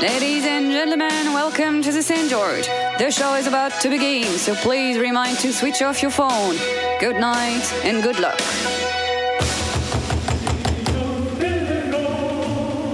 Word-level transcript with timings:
Ladies 0.00 0.46
and 0.46 0.72
gentlemen, 0.72 1.34
welcome 1.34 1.82
to 1.82 1.92
the 1.92 2.02
St. 2.02 2.30
George. 2.30 2.66
The 2.98 3.10
show 3.10 3.34
is 3.34 3.46
about 3.46 3.82
to 3.82 3.90
begin, 3.90 4.24
so 4.38 4.54
please 4.54 4.98
remind 4.98 5.36
to 5.40 5.52
switch 5.52 5.82
off 5.82 6.00
your 6.00 6.10
phone. 6.10 6.56
Good 7.00 7.16
night 7.20 7.62
and 7.84 8.02
good 8.02 8.18
luck. 8.18 8.40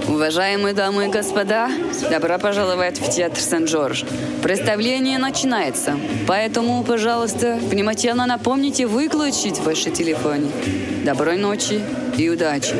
Уважаемые 0.09 0.73
дамы 0.73 1.05
и 1.05 1.07
господа, 1.07 1.69
добро 2.09 2.37
пожаловать 2.39 2.99
в 2.99 3.09
театр 3.09 3.39
Сен-Жорж. 3.39 4.03
Представление 4.43 5.17
начинается, 5.17 5.97
поэтому, 6.27 6.83
пожалуйста, 6.83 7.55
внимательно 7.55 8.25
напомните 8.25 8.85
выключить 8.85 9.59
ваши 9.59 9.91
телефоны. 9.91 10.51
Доброй 11.05 11.37
ночи 11.37 11.81
и 12.17 12.27
удачи! 12.27 12.75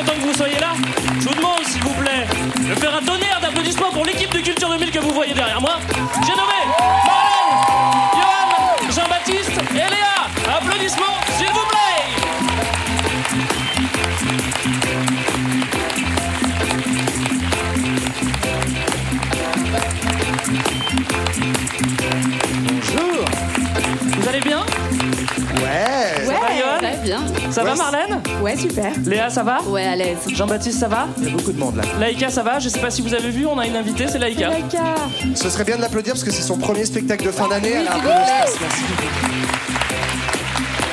Content 0.00 0.14
que 0.14 0.26
vous 0.26 0.34
soyez 0.34 0.58
là. 0.58 0.72
Je 1.20 1.28
vous 1.28 1.34
demande, 1.34 1.64
s'il 1.64 1.82
vous 1.82 1.94
plaît, 1.94 2.26
de 2.56 2.74
faire 2.80 2.94
un 2.94 3.02
tonnerre 3.04 3.40
d'applaudissements 3.42 3.90
pour 3.90 4.04
l'équipe 4.04 4.32
de 4.32 4.38
Culture 4.38 4.68
2000 4.70 4.90
que 4.90 4.98
vous 4.98 5.12
voyez 5.12 5.34
derrière 5.34 5.60
moi. 5.60 5.78
Ça 27.60 27.66
va, 27.66 27.74
Marlène 27.74 28.20
Ouais, 28.42 28.56
super. 28.56 28.92
Léa, 29.04 29.28
ça 29.30 29.42
va 29.42 29.62
Ouais, 29.62 29.84
à 29.86 29.96
l'aise. 29.96 30.18
Jean-Baptiste, 30.28 30.78
ça 30.80 30.88
va 30.88 31.06
Il 31.18 31.24
y 31.24 31.28
a 31.28 31.30
beaucoup 31.30 31.52
de 31.52 31.58
monde 31.58 31.76
là. 31.76 31.82
Laïka, 31.98 32.30
ça 32.30 32.42
va 32.42 32.58
Je 32.58 32.68
sais 32.68 32.80
pas 32.80 32.90
si 32.90 33.02
vous 33.02 33.12
avez 33.14 33.30
vu, 33.30 33.46
on 33.46 33.58
a 33.58 33.66
une 33.66 33.76
invitée, 33.76 34.06
c'est 34.08 34.18
Laïka. 34.18 34.50
Ce 35.34 35.50
serait 35.50 35.64
bien 35.64 35.76
de 35.76 35.82
l'applaudir 35.82 36.14
parce 36.14 36.24
que 36.24 36.30
c'est 36.30 36.42
son 36.42 36.56
premier 36.58 36.84
spectacle 36.84 37.24
de 37.26 37.30
fin 37.30 37.48
d'année. 37.48 37.72
Elle 37.76 37.88
a 37.88 37.92
un 37.92 37.94
s'il 37.94 38.02
peu 38.02 38.08
vous 38.08 38.14
de 38.14 38.24
plaît. 38.24 38.46
stress, 38.46 38.60
merci. 38.60 38.82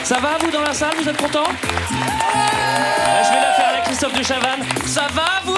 Ça 0.03 0.15
va, 0.19 0.29
vous, 0.39 0.51
dans 0.51 0.61
la 0.61 0.73
salle 0.73 0.93
Vous 1.01 1.09
êtes 1.09 1.17
content 1.17 1.43
Je 1.89 3.29
vais 3.29 3.41
la 3.41 3.53
faire 3.53 3.67
à 3.69 3.73
la 3.73 3.81
Christophe 3.81 4.13
de 4.17 4.23
Chavannes. 4.23 4.63
Ça 4.85 5.07
va, 5.13 5.25
vous, 5.45 5.56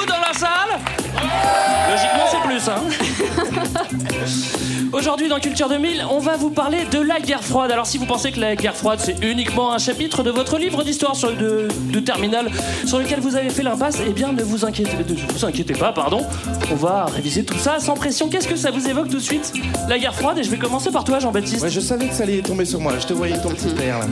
Logiquement, 1.89 2.25
c'est 2.31 2.47
plus, 2.47 2.69
hein 2.69 2.81
Aujourd'hui, 4.91 5.27
dans 5.30 5.39
Culture 5.39 5.69
2000, 5.69 6.03
on 6.09 6.19
va 6.19 6.36
vous 6.36 6.49
parler 6.49 6.80
de 6.91 6.99
la 6.99 7.19
guerre 7.19 7.43
froide. 7.43 7.71
Alors, 7.71 7.86
si 7.86 7.99
vous 7.99 8.05
pensez 8.08 8.31
que 8.31 8.39
la 8.39 8.55
guerre 8.55 8.75
froide, 8.75 8.99
c'est 9.02 9.23
uniquement 9.23 9.71
un 9.71 9.77
chapitre 9.77 10.23
de 10.23 10.31
votre 10.31 10.58
livre 10.58 10.83
d'histoire 10.83 11.15
sur- 11.15 11.31
de, 11.36 11.67
de 11.91 11.99
terminale 11.99 12.49
sur 12.86 12.97
lequel 12.97 13.19
vous 13.19 13.36
avez 13.36 13.49
fait 13.52 13.61
l'impasse, 13.61 13.99
eh 14.05 14.11
bien, 14.11 14.33
ne 14.33 14.41
vous 14.43 14.65
inquiétez, 14.65 15.73
pas, 15.73 15.91
pardon. 15.93 16.25
On 16.71 16.75
va 16.75 17.05
réviser 17.05 17.43
tout 17.45 17.58
ça 17.58 17.80
sans 17.80 17.93
pression. 17.93 18.30
Qu'est-ce 18.30 18.47
que 18.47 18.55
ça 18.55 18.71
vous 18.71 18.87
évoque 18.87 19.09
tout 19.09 19.17
de 19.17 19.21
suite 19.21 19.53
La 19.87 19.99
guerre 19.99 20.15
froide, 20.15 20.39
et 20.39 20.43
je 20.43 20.49
vais 20.49 20.58
commencer 20.58 20.89
par 20.91 21.03
toi, 21.03 21.19
Jean-Baptiste. 21.19 21.61
Ouais, 21.61 21.69
je 21.69 21.80
savais 21.80 22.08
que 22.08 22.15
ça 22.15 22.23
allait 22.23 22.41
tomber 22.41 22.65
sur 22.65 22.80
moi. 22.80 22.93
Je 22.99 23.05
te 23.05 23.14
voyais 23.14 23.39
ton 23.39 23.49
petit 23.49 23.69
père 23.75 23.99
là. 23.99 24.05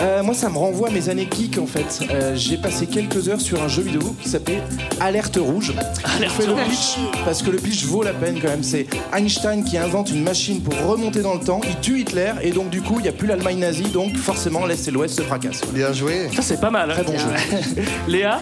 Euh, 0.00 0.22
moi, 0.22 0.34
ça 0.34 0.48
me 0.48 0.56
renvoie 0.56 0.88
à 0.88 0.90
mes 0.90 1.08
années 1.10 1.28
geek 1.30 1.58
en 1.58 1.66
fait. 1.66 2.00
Euh, 2.10 2.34
J'ai 2.34 2.56
passé 2.56 2.86
quelques 2.86 3.28
heures 3.28 3.40
sur 3.40 3.62
un 3.62 3.68
jeu 3.68 3.82
vidéo 3.82 4.14
qui 4.22 4.28
s'appelait 4.28 4.62
Alerte 5.00 5.36
Rouge. 5.40 5.72
Alerte 6.16 6.32
Je 6.36 6.42
fais 6.42 6.46
le 6.46 6.52
Rouge. 6.54 6.62
pitch 6.70 6.96
parce 7.24 7.42
que 7.42 7.50
le 7.50 7.58
pitch 7.58 7.84
vaut 7.84 8.02
la 8.02 8.12
peine 8.14 8.38
quand 8.40 8.48
même. 8.48 8.62
C'est 8.62 8.86
Einstein 9.14 9.62
qui 9.62 9.76
invente 9.76 10.10
une 10.10 10.22
machine 10.22 10.60
pour 10.62 10.74
remonter 10.88 11.20
dans 11.20 11.34
le 11.34 11.40
temps. 11.40 11.60
Il 11.68 11.78
tue 11.80 12.00
Hitler 12.00 12.32
et 12.42 12.50
donc 12.50 12.70
du 12.70 12.80
coup, 12.80 12.94
il 12.98 13.02
n'y 13.02 13.08
a 13.08 13.12
plus 13.12 13.26
l'Allemagne 13.28 13.58
nazie. 13.58 13.82
Donc 13.92 14.16
forcément, 14.16 14.64
l'Est 14.66 14.88
et 14.88 14.90
l'Ouest 14.90 15.16
se 15.16 15.22
fracassent. 15.22 15.60
Bien 15.72 15.92
joué. 15.92 16.28
Ça, 16.34 16.42
c'est 16.42 16.60
pas 16.60 16.70
mal. 16.70 16.90
Très 16.92 17.02
bon 17.04 17.18
jeu. 17.18 17.82
Léa 18.08 18.40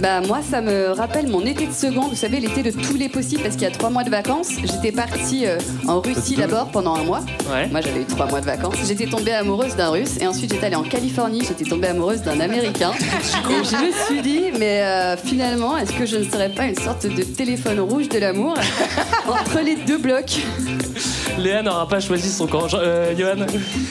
Bah 0.00 0.20
moi 0.20 0.40
ça 0.48 0.60
me 0.60 0.90
rappelle 0.90 1.28
mon 1.28 1.44
été 1.44 1.66
de 1.66 1.72
seconde, 1.72 2.10
vous 2.10 2.16
savez 2.16 2.38
l'été 2.40 2.62
de 2.62 2.70
tous 2.70 2.94
les 2.96 3.08
possibles 3.08 3.42
parce 3.42 3.54
qu'il 3.54 3.64
y 3.64 3.70
a 3.70 3.70
trois 3.70 3.90
mois 3.90 4.04
de 4.04 4.10
vacances. 4.10 4.48
J'étais 4.64 4.92
partie 4.92 5.46
euh, 5.46 5.58
en 5.88 6.00
Russie 6.00 6.36
d'abord 6.36 6.68
pendant 6.70 6.94
un 6.94 7.02
mois. 7.04 7.20
Ouais. 7.52 7.66
Moi 7.70 7.80
j'avais 7.80 8.00
eu 8.02 8.04
trois 8.04 8.26
mois 8.26 8.40
de 8.40 8.46
vacances. 8.46 8.74
J'étais 8.86 9.06
tombée 9.06 9.32
amoureuse 9.32 9.74
d'un 9.76 9.90
russe 9.90 10.16
et 10.20 10.26
ensuite 10.26 10.52
j'étais 10.52 10.66
allée 10.66 10.76
en 10.76 10.82
Californie, 10.92 11.42
j'étais 11.48 11.64
tombée 11.64 11.88
amoureuse 11.88 12.20
d'un 12.20 12.38
américain. 12.38 12.92
et 13.00 13.64
je 13.64 13.76
me 13.76 13.92
suis 13.92 14.20
dit 14.20 14.52
mais 14.58 14.82
euh, 14.82 15.16
finalement 15.16 15.78
est-ce 15.78 15.92
que 15.94 16.04
je 16.04 16.18
ne 16.18 16.24
serais 16.24 16.50
pas 16.50 16.66
une 16.66 16.76
sorte 16.76 17.06
de 17.06 17.22
téléphone 17.22 17.80
rouge 17.80 18.10
de 18.10 18.18
l'amour 18.18 18.54
entre 19.26 19.60
les 19.64 19.76
deux 19.76 19.96
blocs? 19.96 20.42
Léa 21.38 21.62
n'aura 21.62 21.88
pas 21.88 22.00
choisi 22.00 22.30
son 22.30 22.46
camp. 22.46 22.66
Euh, 22.74 23.14
Johan 23.18 23.46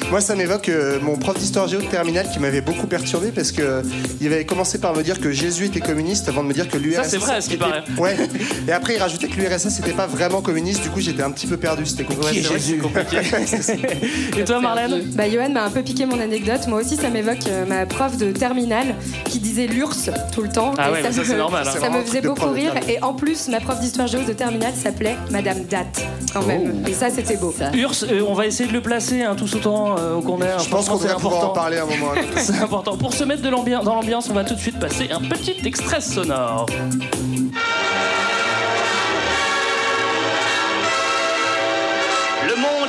Moi, 0.09 0.21
ça 0.21 0.35
m'évoque 0.35 0.69
euh, 0.69 0.99
mon 1.01 1.17
prof 1.17 1.37
d'histoire 1.37 1.67
géo 1.67 1.81
de 1.81 1.85
terminale 1.87 2.27
qui 2.31 2.39
m'avait 2.39 2.61
beaucoup 2.61 2.87
perturbé 2.87 3.31
parce 3.33 3.51
que 3.51 3.81
il 4.21 4.31
avait 4.31 4.45
commencé 4.45 4.79
par 4.79 4.95
me 4.95 5.01
dire 5.03 5.19
que 5.19 5.31
Jésus 5.31 5.65
était 5.65 5.79
communiste 5.79 6.29
avant 6.29 6.43
de 6.43 6.47
me 6.49 6.53
dire 6.53 6.69
que 6.69 6.77
l'URSS. 6.77 6.95
Ça, 6.97 7.03
c'est 7.09 7.17
vrai, 7.17 7.35
à 7.35 7.41
ce 7.41 7.49
qui 7.49 7.55
était- 7.55 7.63
paraît. 7.65 7.83
Ouais. 7.97 8.15
Et 8.67 8.71
après, 8.71 8.95
il 8.95 8.99
rajoutait 8.99 9.27
que 9.27 9.35
l'URSS 9.39 9.79
n'était 9.79 9.93
pas 9.93 10.07
vraiment 10.07 10.41
communiste. 10.41 10.81
Du 10.83 10.89
coup, 10.89 10.99
j'étais 11.01 11.23
un 11.23 11.31
petit 11.31 11.47
peu 11.47 11.57
perdu. 11.57 11.85
C'était 11.85 12.03
compliqué. 12.03 12.43
C'est 12.59 12.77
compliqué. 12.77 13.17
Et 14.37 14.43
toi, 14.43 14.59
Marlène 14.61 15.01
Bah, 15.13 15.29
Johan 15.29 15.49
m'a 15.49 15.63
un 15.63 15.69
peu 15.71 15.81
piqué 15.81 16.05
mon 16.05 16.19
anecdote. 16.19 16.67
Moi 16.67 16.81
aussi, 16.81 16.95
ça 16.95 17.09
m'évoque 17.09 17.47
euh, 17.47 17.65
ma 17.65 17.85
prof 17.85 18.17
de 18.17 18.31
terminale 18.31 18.95
qui 19.25 19.39
disait 19.39 19.67
l'URSS 19.67 20.11
tout 20.33 20.41
le 20.43 20.49
temps. 20.49 20.73
Ah 20.77 20.89
Et 20.89 20.93
ouais, 20.93 21.03
ça, 21.11 21.23
c'est 21.23 21.35
normal, 21.37 21.65
hein. 21.67 21.71
Ça 21.79 21.89
me 21.89 22.01
faisait 22.03 22.21
beaucoup 22.21 22.49
rire. 22.51 22.73
Et 22.87 23.01
en 23.01 23.13
plus, 23.13 23.47
ma 23.49 23.59
prof 23.59 23.79
d'histoire 23.79 24.07
géo 24.07 24.21
de 24.21 24.33
terminale 24.33 24.73
s'appelait 24.81 25.15
Madame 25.31 25.63
Date, 25.69 26.01
quand 26.33 26.45
même. 26.45 26.83
Et 26.87 26.93
ça, 26.93 27.09
c'était 27.09 27.30
beau. 27.37 27.53
Ça. 27.57 27.71
Urs, 27.73 27.93
euh, 28.03 28.23
on 28.27 28.33
va 28.33 28.45
essayer 28.45 28.67
de 28.67 28.73
le 28.73 28.81
placer 28.81 29.23
hein, 29.23 29.35
tous 29.35 29.55
autant 29.55 29.97
euh, 29.97 30.21
qu'on 30.21 30.41
est. 30.41 30.59
Je 30.59 30.69
pense 30.69 30.87
qu'on 30.89 30.97
c'est 30.97 31.07
devrait 31.07 31.21
pouvoir 31.21 31.49
en 31.49 31.53
parler 31.53 31.77
à 31.77 31.83
un 31.83 31.85
moment. 31.85 32.11
C'est 32.37 32.59
important. 32.59 32.97
Pour 32.97 33.13
se 33.13 33.23
mettre 33.23 33.41
de 33.41 33.49
l'ambiance, 33.49 33.83
dans 33.83 33.95
l'ambiance, 33.95 34.29
on 34.29 34.33
va 34.33 34.43
tout 34.43 34.55
de 34.55 34.59
suite 34.59 34.79
passer 34.79 35.09
un 35.11 35.21
petit 35.21 35.55
extrait 35.65 36.01
sonore. 36.01 36.65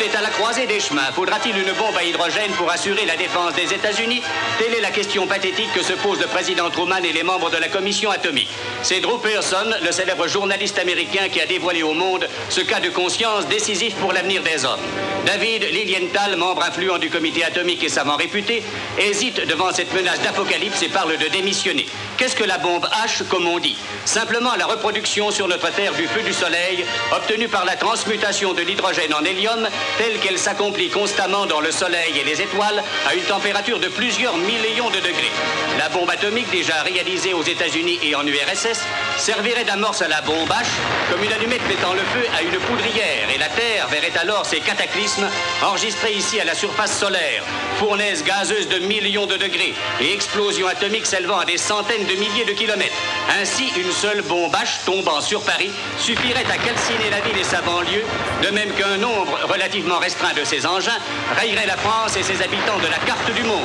Est 0.02 0.16
à 0.16 0.20
la 0.20 0.30
croisée 0.30 0.66
des 0.66 0.80
chemins. 0.80 1.12
Faudra-t-il 1.14 1.56
une 1.56 1.72
bombe 1.74 1.96
à 1.96 2.02
hydrogène 2.02 2.50
pour 2.52 2.70
assurer 2.70 3.06
la 3.06 3.16
défense 3.16 3.54
des 3.54 3.72
États-Unis? 3.72 4.22
Telle 4.58 4.74
est 4.74 4.80
la 4.80 4.90
question 4.90 5.26
pathétique 5.26 5.72
que 5.74 5.82
se 5.82 5.92
posent 5.92 6.20
le 6.20 6.26
président 6.26 6.68
Truman 6.70 7.04
et 7.04 7.12
les 7.12 7.22
membres 7.22 7.50
de 7.50 7.56
la 7.56 7.68
commission 7.68 8.10
atomique. 8.10 8.48
C'est 8.82 9.00
Drew 9.00 9.18
Pearson, 9.20 9.70
le 9.80 9.92
célèbre 9.92 10.26
journaliste 10.26 10.78
américain 10.78 11.28
qui 11.30 11.40
a 11.40 11.46
dévoilé 11.46 11.82
au 11.84 11.94
monde 11.94 12.28
ce 12.48 12.60
cas 12.60 12.80
de 12.80 12.90
conscience 12.90 13.46
décisif 13.46 13.94
pour 13.94 14.12
l'avenir 14.12 14.42
des 14.42 14.64
hommes. 14.64 14.80
David 15.24 15.62
Lilienthal, 15.70 16.36
membre 16.36 16.64
influent 16.64 16.98
du 16.98 17.08
comité 17.08 17.44
atomique 17.44 17.84
et 17.84 17.88
savant 17.88 18.16
réputé, 18.16 18.62
hésite 18.98 19.46
devant 19.46 19.72
cette 19.72 19.94
menace 19.94 20.20
d'apocalypse 20.20 20.82
et 20.82 20.88
parle 20.88 21.16
de 21.16 21.28
démissionner. 21.28 21.86
Qu'est-ce 22.22 22.36
que 22.36 22.44
la 22.44 22.58
bombe 22.58 22.86
H, 23.04 23.26
comme 23.26 23.48
on 23.48 23.58
dit 23.58 23.76
Simplement 24.04 24.54
la 24.54 24.66
reproduction 24.66 25.32
sur 25.32 25.48
notre 25.48 25.72
Terre 25.72 25.92
du 25.92 26.06
feu 26.06 26.22
du 26.22 26.32
Soleil, 26.32 26.84
obtenue 27.10 27.48
par 27.48 27.64
la 27.64 27.74
transmutation 27.74 28.52
de 28.54 28.62
l'hydrogène 28.62 29.12
en 29.12 29.24
hélium, 29.24 29.68
telle 29.98 30.20
qu'elle 30.20 30.38
s'accomplit 30.38 30.88
constamment 30.88 31.46
dans 31.46 31.60
le 31.60 31.72
Soleil 31.72 32.16
et 32.20 32.22
les 32.22 32.40
étoiles, 32.40 32.80
à 33.08 33.16
une 33.16 33.24
température 33.24 33.80
de 33.80 33.88
plusieurs 33.88 34.36
millions 34.36 34.88
de 34.90 35.00
degrés. 35.00 35.32
La 35.80 35.88
bombe 35.88 36.10
atomique, 36.10 36.48
déjà 36.52 36.82
réalisée 36.82 37.34
aux 37.34 37.42
États-Unis 37.42 37.98
et 38.04 38.14
en 38.14 38.24
URSS, 38.24 38.78
servirait 39.16 39.64
d'amorce 39.64 40.02
à 40.02 40.06
la 40.06 40.20
bombe 40.20 40.48
H, 40.48 40.66
comme 41.10 41.24
une 41.24 41.32
allumette 41.32 41.66
mettant 41.66 41.92
le 41.92 42.02
feu 42.02 42.24
à 42.38 42.42
une 42.42 42.56
poudrière, 42.60 43.30
et 43.34 43.38
la 43.38 43.48
Terre 43.48 43.88
verrait 43.88 44.16
alors 44.16 44.46
ces 44.46 44.60
cataclysmes 44.60 45.28
enregistrés 45.60 46.12
ici 46.12 46.38
à 46.38 46.44
la 46.44 46.54
surface 46.54 46.96
solaire, 46.96 47.42
fournaise 47.80 48.22
gazeuse 48.22 48.68
de 48.68 48.78
millions 48.78 49.26
de 49.26 49.36
degrés 49.36 49.74
et 50.00 50.12
explosion 50.12 50.68
atomique 50.68 51.06
s'élevant 51.06 51.40
à 51.40 51.44
des 51.44 51.58
centaines 51.58 52.06
de 52.06 52.11
milliers 52.16 52.44
de 52.44 52.52
kilomètres. 52.52 52.94
Ainsi, 53.40 53.72
une 53.76 53.92
seule 53.92 54.22
bombe 54.22 54.52
H 54.54 54.84
tombant 54.84 55.20
sur 55.20 55.42
Paris 55.42 55.70
suffirait 55.98 56.44
à 56.44 56.56
calciner 56.56 57.10
la 57.10 57.20
ville 57.20 57.38
et 57.38 57.44
sa 57.44 57.60
banlieue, 57.62 58.04
de 58.42 58.50
même 58.50 58.72
qu'un 58.72 58.96
nombre 58.98 59.38
relativement 59.48 59.98
restreint 59.98 60.34
de 60.34 60.44
ces 60.44 60.66
engins 60.66 60.98
rayerait 61.36 61.66
la 61.66 61.76
France 61.76 62.16
et 62.16 62.22
ses 62.22 62.42
habitants 62.42 62.78
de 62.78 62.88
la 62.88 62.98
carte 62.98 63.32
du 63.32 63.42
monde. 63.42 63.62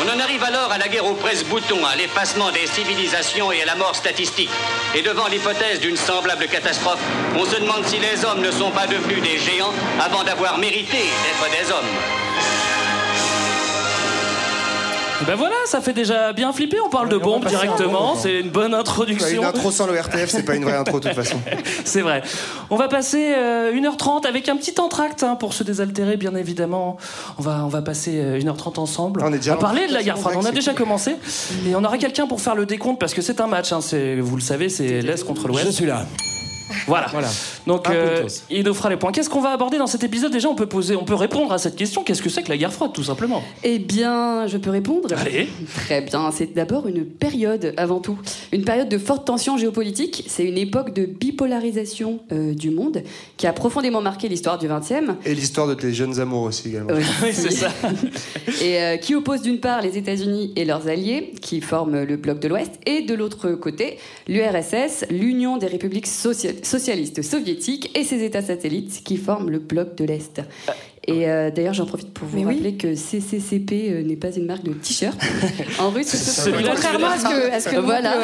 On 0.00 0.10
en 0.10 0.20
arrive 0.20 0.42
alors 0.42 0.72
à 0.72 0.78
la 0.78 0.88
guerre 0.88 1.04
aux 1.04 1.14
presse-boutons, 1.14 1.84
à 1.84 1.94
l'effacement 1.96 2.50
des 2.50 2.66
civilisations 2.66 3.52
et 3.52 3.62
à 3.62 3.66
la 3.66 3.74
mort 3.74 3.94
statistique. 3.94 4.50
Et 4.94 5.02
devant 5.02 5.26
l'hypothèse 5.26 5.80
d'une 5.80 5.96
semblable 5.96 6.46
catastrophe, 6.46 7.00
on 7.36 7.44
se 7.44 7.56
demande 7.56 7.84
si 7.84 7.98
les 7.98 8.24
hommes 8.24 8.40
ne 8.40 8.50
sont 8.50 8.70
pas 8.70 8.86
devenus 8.86 9.22
des 9.22 9.38
géants 9.38 9.74
avant 10.00 10.24
d'avoir 10.24 10.56
mérité 10.56 10.96
d'être 10.96 11.50
des 11.50 11.70
hommes. 11.70 12.67
Et 15.20 15.24
ben 15.24 15.34
voilà, 15.34 15.54
ça 15.66 15.80
fait 15.80 15.92
déjà 15.92 16.32
bien 16.32 16.52
flipper. 16.52 16.78
On 16.84 16.90
parle 16.90 17.08
de 17.08 17.16
on 17.16 17.18
va 17.18 17.24
bombes 17.24 17.46
directement. 17.46 18.14
bon 18.14 18.20
C'est 18.20 18.38
une 18.40 18.50
bonne 18.50 18.72
introduction. 18.72 19.42
Une 19.42 19.44
intro 19.48 19.70
sans 19.72 19.86
le 19.86 19.98
RTF, 19.98 20.28
c'est 20.28 20.44
pas 20.44 20.54
une 20.54 20.64
vraie 20.64 20.76
intro 20.76 21.00
de 21.00 21.08
toute 21.08 21.16
façon. 21.16 21.36
C'est 21.84 22.02
vrai. 22.02 22.22
On 22.70 22.76
va 22.76 22.86
passer 22.88 23.34
euh, 23.36 23.72
1h30 23.72 24.26
avec 24.26 24.48
un 24.48 24.56
petit 24.56 24.78
entracte 24.80 25.24
hein, 25.24 25.34
pour 25.34 25.54
se 25.54 25.64
désaltérer, 25.64 26.16
bien 26.16 26.34
évidemment. 26.36 26.98
On 27.38 27.42
va, 27.42 27.62
on 27.64 27.68
va 27.68 27.82
passer 27.82 28.20
euh, 28.22 28.38
1h30 28.38 28.78
ensemble. 28.78 29.20
On 29.24 29.32
est 29.32 29.38
déjà 29.38 29.54
va 29.54 29.60
parler 29.60 29.88
de 29.88 29.92
la 29.92 30.02
guerre 30.04 30.18
froide. 30.18 30.36
On 30.38 30.44
a 30.44 30.52
déjà 30.52 30.72
commencé. 30.72 31.16
Et 31.66 31.74
on 31.74 31.82
aura 31.82 31.98
quelqu'un 31.98 32.26
pour 32.28 32.40
faire 32.40 32.54
le 32.54 32.64
décompte 32.66 33.00
parce 33.00 33.14
que 33.14 33.22
c'est 33.22 33.40
un 33.40 33.48
match. 33.48 33.72
hein. 33.72 33.80
Vous 34.20 34.36
le 34.36 34.42
savez, 34.42 34.68
c'est 34.68 35.02
l'Est 35.02 35.24
contre 35.24 35.48
l'Ouest. 35.48 35.66
Je 35.66 35.70
suis 35.72 35.86
là. 35.86 36.06
Voilà. 36.86 37.06
Voilà. 37.12 37.28
Donc, 37.66 37.88
euh, 37.88 38.26
il 38.50 38.64
nous 38.64 38.74
fera 38.74 38.90
les 38.90 38.96
points. 38.96 39.12
Qu'est-ce 39.12 39.30
qu'on 39.30 39.40
va 39.40 39.50
aborder 39.50 39.78
dans 39.78 39.86
cet 39.86 40.04
épisode 40.04 40.32
Déjà, 40.32 40.48
on 40.48 40.54
peut 40.54 40.66
poser, 40.66 40.96
on 40.96 41.04
peut 41.04 41.14
répondre 41.14 41.52
à 41.52 41.58
cette 41.58 41.76
question. 41.76 42.02
Qu'est-ce 42.04 42.22
que 42.22 42.28
c'est 42.30 42.42
que 42.42 42.48
la 42.48 42.56
guerre 42.56 42.72
froide, 42.72 42.92
tout 42.92 43.02
simplement? 43.04 43.42
Eh 43.64 43.78
bien, 43.78 44.46
je 44.46 44.56
peux 44.58 44.70
répondre 44.70 45.08
Allez. 45.16 45.48
Très 45.74 46.00
bien. 46.02 46.30
C'est 46.30 46.54
d'abord 46.54 46.86
une 46.86 47.04
période, 47.04 47.74
avant 47.76 48.00
tout. 48.00 48.18
Une 48.52 48.64
période 48.64 48.88
de 48.88 48.98
forte 48.98 49.26
tension 49.26 49.56
géopolitique. 49.56 50.24
C'est 50.28 50.44
une 50.44 50.58
époque 50.58 50.92
de 50.94 51.06
bipolarisation 51.06 52.20
euh, 52.32 52.54
du 52.54 52.70
monde 52.70 53.02
qui 53.36 53.46
a 53.46 53.52
profondément 53.52 54.00
marqué 54.00 54.28
l'histoire 54.28 54.58
du 54.58 54.68
XXe. 54.68 55.12
Et 55.24 55.34
l'histoire 55.34 55.66
de 55.66 55.74
tes 55.74 55.92
jeunes 55.92 56.20
amours 56.20 56.42
aussi 56.42 56.68
également. 56.68 56.90
Oui, 56.94 57.30
c'est 57.32 57.50
ça. 57.52 57.70
et 58.62 58.82
euh, 58.82 58.96
qui 58.96 59.14
oppose 59.14 59.42
d'une 59.42 59.60
part 59.60 59.82
les 59.82 59.96
États-Unis 59.96 60.52
et 60.56 60.64
leurs 60.64 60.88
alliés, 60.88 61.32
qui 61.40 61.60
forment 61.60 62.02
le 62.04 62.16
bloc 62.16 62.40
de 62.40 62.48
l'Ouest, 62.48 62.72
et 62.86 63.02
de 63.02 63.14
l'autre 63.14 63.50
côté 63.52 63.98
l'URSS, 64.28 65.06
l'Union 65.10 65.56
des 65.56 65.66
républiques 65.66 66.06
socia- 66.06 66.57
socialistes 66.66 67.22
soviétiques, 67.22 67.90
et 67.96 68.04
ses 68.04 68.24
États 68.24 68.42
satellites, 68.42 69.02
qui 69.04 69.16
forment 69.16 69.50
le 69.50 69.58
bloc 69.58 69.94
de 69.96 70.04
l'Est. 70.04 70.42
Et 71.08 71.28
euh, 71.28 71.50
d'ailleurs, 71.50 71.72
j'en 71.74 71.86
profite 71.86 72.10
pour 72.12 72.28
vous 72.28 72.36
Mais 72.36 72.44
oui. 72.44 72.54
rappeler 72.56 72.74
que 72.74 72.94
CCCP 72.94 73.88
euh, 73.90 74.02
n'est 74.02 74.16
pas 74.16 74.30
une 74.30 74.44
marque 74.46 74.62
de 74.64 74.72
t-shirt. 74.74 75.18
en 75.78 75.88
russe, 75.90 76.12
Contrairement 76.66 77.06
à 77.08 77.18
ce 77.18 77.24
que, 77.24 77.52
à 77.52 77.60
ce 77.60 77.68
que 77.70 77.76
Voilà. 77.80 78.14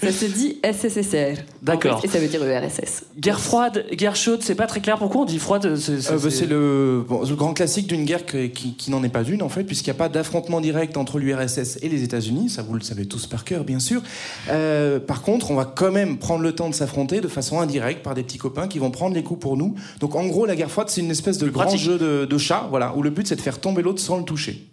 ça 0.00 0.12
se 0.12 0.24
dit 0.26 0.58
SSSR. 0.62 1.42
D'accord. 1.62 2.00
Et 2.04 2.08
ça 2.08 2.18
veut 2.20 2.28
dire 2.28 2.42
URSS. 2.44 3.02
Guerre 3.18 3.40
froide, 3.40 3.84
guerre 3.92 4.14
chaude, 4.16 4.40
c'est 4.42 4.54
pas 4.54 4.66
très 4.66 4.80
clair. 4.80 4.96
Pourquoi 4.98 5.22
on 5.22 5.24
dit 5.24 5.38
froide 5.40 5.74
C'est 5.76 5.92
Euh, 6.12 6.18
bah, 6.18 6.28
le, 6.48 7.04
bon, 7.08 7.22
le 7.28 7.34
grand 7.34 7.52
classique 7.52 7.88
d'une 7.88 8.04
guerre 8.04 8.24
que- 8.26 8.46
qui, 8.46 8.74
qui 8.76 8.90
n'en 8.92 9.02
est 9.02 9.08
pas 9.08 9.24
une, 9.24 9.42
en 9.42 9.48
fait, 9.48 9.64
puisqu'il 9.64 9.90
n'y 9.90 9.96
a 9.96 9.98
pas 9.98 10.08
d'affrontement 10.08 10.60
direct 10.60 10.96
entre 10.96 11.18
l'URSS 11.18 11.78
et 11.82 11.88
les 11.88 12.02
États-Unis. 12.04 12.48
Ça, 12.48 12.62
vous 12.62 12.74
le 12.74 12.80
savez 12.82 13.06
tous 13.06 13.26
par 13.26 13.42
cœur, 13.44 13.64
bien 13.64 13.80
sûr. 13.80 14.02
Euh, 14.50 15.00
par 15.00 15.22
contre, 15.22 15.50
on 15.50 15.56
va 15.56 15.64
quand 15.64 15.90
même 15.90 16.18
prendre 16.18 16.42
le 16.42 16.52
temps 16.52 16.68
de 16.68 16.74
s'affronter 16.74 17.20
de 17.20 17.28
façon 17.28 17.60
indirecte 17.60 18.02
par 18.04 18.14
des 18.14 18.22
petits 18.22 18.38
copains 18.38 18.68
qui 18.68 18.78
vont 18.78 18.90
prendre 18.92 19.14
les 19.16 19.22
coups 19.24 19.40
pour 19.40 19.56
nous. 19.56 19.74
Donc, 20.00 20.14
en 20.14 20.26
gros, 20.26 20.46
la 20.46 20.54
guerre 20.54 20.70
froide, 20.70 20.88
c'est 20.90 21.00
une 21.00 21.10
espèce 21.10 21.38
de 21.38 21.48
grand 21.48 21.64
pratique. 21.64 21.80
jeu 21.80 21.98
de, 21.98 22.03
de 22.04 22.38
chat, 22.38 22.68
où 22.94 23.02
le 23.02 23.10
but, 23.10 23.26
c'est 23.26 23.36
de 23.36 23.40
faire 23.40 23.60
tomber 23.60 23.82
l'autre 23.82 24.00
sans 24.00 24.18
le 24.18 24.24
toucher. 24.24 24.66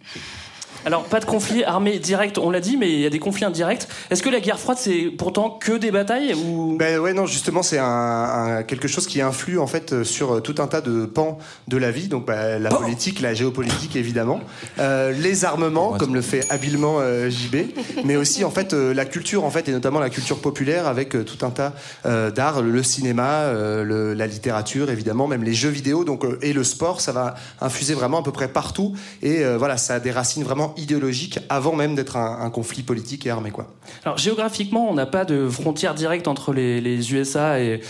Alors, 0.84 1.04
pas 1.04 1.20
de 1.20 1.24
conflit 1.24 1.62
armé 1.62 1.98
direct, 1.98 2.38
on 2.38 2.50
l'a 2.50 2.58
dit, 2.60 2.76
mais 2.76 2.90
il 2.92 2.98
y 3.00 3.06
a 3.06 3.10
des 3.10 3.20
conflits 3.20 3.44
indirects. 3.44 3.86
Est-ce 4.10 4.22
que 4.22 4.28
la 4.30 4.40
guerre 4.40 4.58
froide, 4.58 4.78
c'est 4.80 5.10
pourtant 5.16 5.50
que 5.50 5.72
des 5.78 5.92
batailles 5.92 6.34
ou... 6.34 6.76
Ben 6.76 6.98
ouais, 6.98 7.12
non, 7.12 7.24
justement, 7.26 7.62
c'est 7.62 7.78
un, 7.78 7.84
un- 7.86 8.62
quelque 8.64 8.88
chose 8.88 9.06
qui 9.06 9.20
influe 9.20 9.58
en 9.60 9.66
fait 9.68 9.92
euh, 9.92 10.02
sur 10.04 10.32
euh, 10.36 10.40
tout 10.40 10.56
un 10.58 10.66
tas 10.66 10.80
de 10.80 11.06
pans 11.06 11.38
de 11.68 11.76
la 11.76 11.90
vie. 11.92 12.08
Donc, 12.08 12.26
bah, 12.26 12.58
la 12.58 12.70
politique, 12.70 13.20
la 13.20 13.32
géopolitique, 13.34 13.94
évidemment, 13.96 14.40
Euh, 14.80 15.12
les 15.12 15.44
armements, 15.44 15.92
comme 15.98 16.14
le 16.14 16.22
fait 16.22 16.44
habilement 16.50 16.96
euh, 16.98 17.30
JB, 17.30 17.56
mais 18.04 18.16
aussi 18.16 18.42
en 18.44 18.50
fait 18.50 18.72
euh, 18.72 18.92
la 18.92 19.04
culture, 19.04 19.44
en 19.44 19.50
fait, 19.50 19.68
et 19.68 19.72
notamment 19.72 20.00
la 20.00 20.10
culture 20.10 20.38
populaire 20.40 20.86
avec 20.88 21.14
euh, 21.14 21.22
tout 21.24 21.44
un 21.46 21.50
tas 21.50 21.74
euh, 22.06 22.30
d'arts, 22.30 22.62
le, 22.62 22.70
le 22.72 22.82
cinéma, 22.82 23.42
euh, 23.42 23.84
le- 23.84 24.14
la 24.14 24.26
littérature, 24.26 24.90
évidemment, 24.90 25.28
même 25.28 25.44
les 25.44 25.54
jeux 25.54 25.68
vidéo, 25.68 26.04
donc 26.04 26.24
euh, 26.24 26.38
et 26.42 26.52
le 26.52 26.64
sport, 26.64 27.00
ça 27.00 27.12
va 27.12 27.34
infuser 27.60 27.94
vraiment 27.94 28.18
à 28.20 28.22
peu 28.22 28.32
près 28.32 28.48
partout. 28.48 28.94
Et 29.22 29.44
euh, 29.44 29.56
voilà, 29.58 29.76
ça 29.76 29.94
a 29.94 30.00
des 30.00 30.10
racines 30.10 30.42
vraiment 30.42 30.71
idéologiques 30.76 31.38
avant 31.48 31.74
même 31.74 31.94
d'être 31.94 32.16
un, 32.16 32.40
un 32.40 32.50
conflit 32.50 32.82
politique 32.82 33.26
et 33.26 33.30
armé, 33.30 33.50
quoi. 33.50 33.66
Alors, 34.04 34.18
géographiquement, 34.18 34.88
on 34.90 34.94
n'a 34.94 35.06
pas 35.06 35.24
de 35.24 35.48
frontière 35.48 35.94
directe 35.94 36.28
entre 36.28 36.52
les, 36.52 36.80
les 36.80 37.12
USA 37.12 37.60
et, 37.60 37.80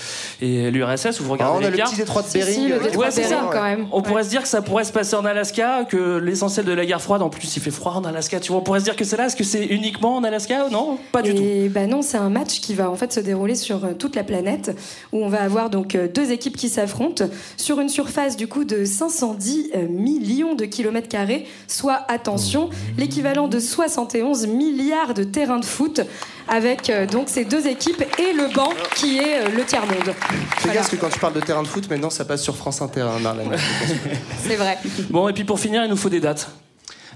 et 0.40 0.70
l'URSS, 0.70 1.20
vous 1.20 1.30
regardez 1.32 1.54
on 1.54 1.58
a 1.58 1.64
les 1.64 1.70
le 1.70 1.76
cartes. 1.76 1.90
petit 1.92 1.98
détroit 2.00 2.22
de 2.22 2.28
Bering. 2.32 2.54
si, 2.54 2.68
le 2.68 2.78
détroit 2.80 3.04
Ouais, 3.04 3.08
de 3.10 3.14
c'est 3.14 3.22
Bering, 3.28 3.36
ça. 3.44 3.50
quand 3.52 3.62
même. 3.62 3.86
On 3.92 3.98
Ouais. 3.98 4.02
pourrait 4.02 4.24
se 4.24 4.28
dire 4.30 4.42
que 4.42 4.48
ça 4.48 4.62
pourrait 4.62 4.84
se 4.84 4.92
passer 4.92 5.14
en 5.16 5.24
Alaska, 5.24 5.84
que 5.88 6.16
l'essentiel 6.18 6.64
de 6.66 6.72
la 6.72 6.84
guerre 6.86 7.00
froide, 7.02 7.22
en 7.22 7.30
plus, 7.30 7.56
il 7.56 7.60
fait 7.60 7.70
froid 7.70 7.92
en 7.92 8.04
Alaska. 8.04 8.40
Tu 8.40 8.50
vois, 8.52 8.60
on 8.60 8.64
pourrait 8.64 8.80
se 8.80 8.84
dire 8.84 8.96
que 8.96 9.04
c'est 9.04 9.16
là. 9.16 9.26
Est-ce 9.26 9.36
que 9.36 9.44
c'est 9.44 9.64
uniquement 9.66 10.16
en 10.16 10.24
Alaska 10.24 10.68
Non, 10.70 10.98
pas 11.12 11.22
du 11.22 11.34
tout. 11.34 11.42
Et 11.42 11.68
bah 11.68 11.86
non, 11.86 12.02
c'est 12.02 12.18
un 12.18 12.30
match 12.30 12.60
qui 12.60 12.74
va 12.74 12.90
en 12.90 12.96
fait 12.96 13.12
se 13.12 13.20
dérouler 13.20 13.54
sur 13.54 13.84
euh, 13.84 13.92
toute 13.98 14.16
la 14.16 14.24
planète, 14.24 14.76
où 15.12 15.22
on 15.24 15.28
va 15.28 15.42
avoir 15.42 15.70
donc 15.70 15.94
euh, 15.94 16.08
deux 16.08 16.30
équipes 16.32 16.56
qui 16.56 16.68
s'affrontent 16.68 17.24
sur 17.56 17.80
une 17.80 17.88
surface 17.88 18.36
du 18.36 18.48
coup 18.48 18.64
de 18.64 18.84
510 18.84 19.70
euh, 19.76 19.86
millions 19.88 20.54
de 20.54 20.64
kilomètres 20.64 21.08
carrés, 21.08 21.46
soit 21.68 22.04
attention, 22.08 22.70
l'équivalent 22.96 23.48
de 23.48 23.58
71 23.58 24.46
milliards 24.46 25.14
de 25.14 25.24
terrains 25.24 25.58
de 25.58 25.64
foot, 25.64 26.00
avec 26.48 26.90
euh, 26.90 27.06
donc 27.06 27.28
ces 27.28 27.44
deux 27.44 27.66
équipes 27.66 28.04
et 28.18 28.32
le 28.32 28.52
banc 28.54 28.70
qui 28.96 29.18
est 29.18 29.42
euh, 29.42 29.48
le 29.48 29.64
tiers 29.64 29.86
monde. 29.86 30.14
Fais 30.58 30.68
gaffe 30.68 30.76
parce 30.76 30.88
que 30.88 30.96
quand 30.96 31.08
tu 31.08 31.18
parles 31.18 31.34
de 31.34 31.40
terrain 31.40 31.62
de 31.62 31.68
foot, 31.68 31.88
maintenant 31.88 32.10
ça 32.10 32.24
passe 32.24 32.42
sur 32.42 32.56
France 32.56 32.82
Inter, 32.82 33.02
hein, 33.02 33.18
Marlène. 33.20 33.50
C'est 34.42 34.56
vrai. 34.56 34.78
Bon, 35.10 35.28
et 35.28 35.32
puis 35.32 35.44
pour 35.44 35.60
finir, 35.60 35.84
il 35.84 35.90
nous 35.90 35.96
faut 35.96 36.08
des 36.08 36.20
dates. 36.20 36.50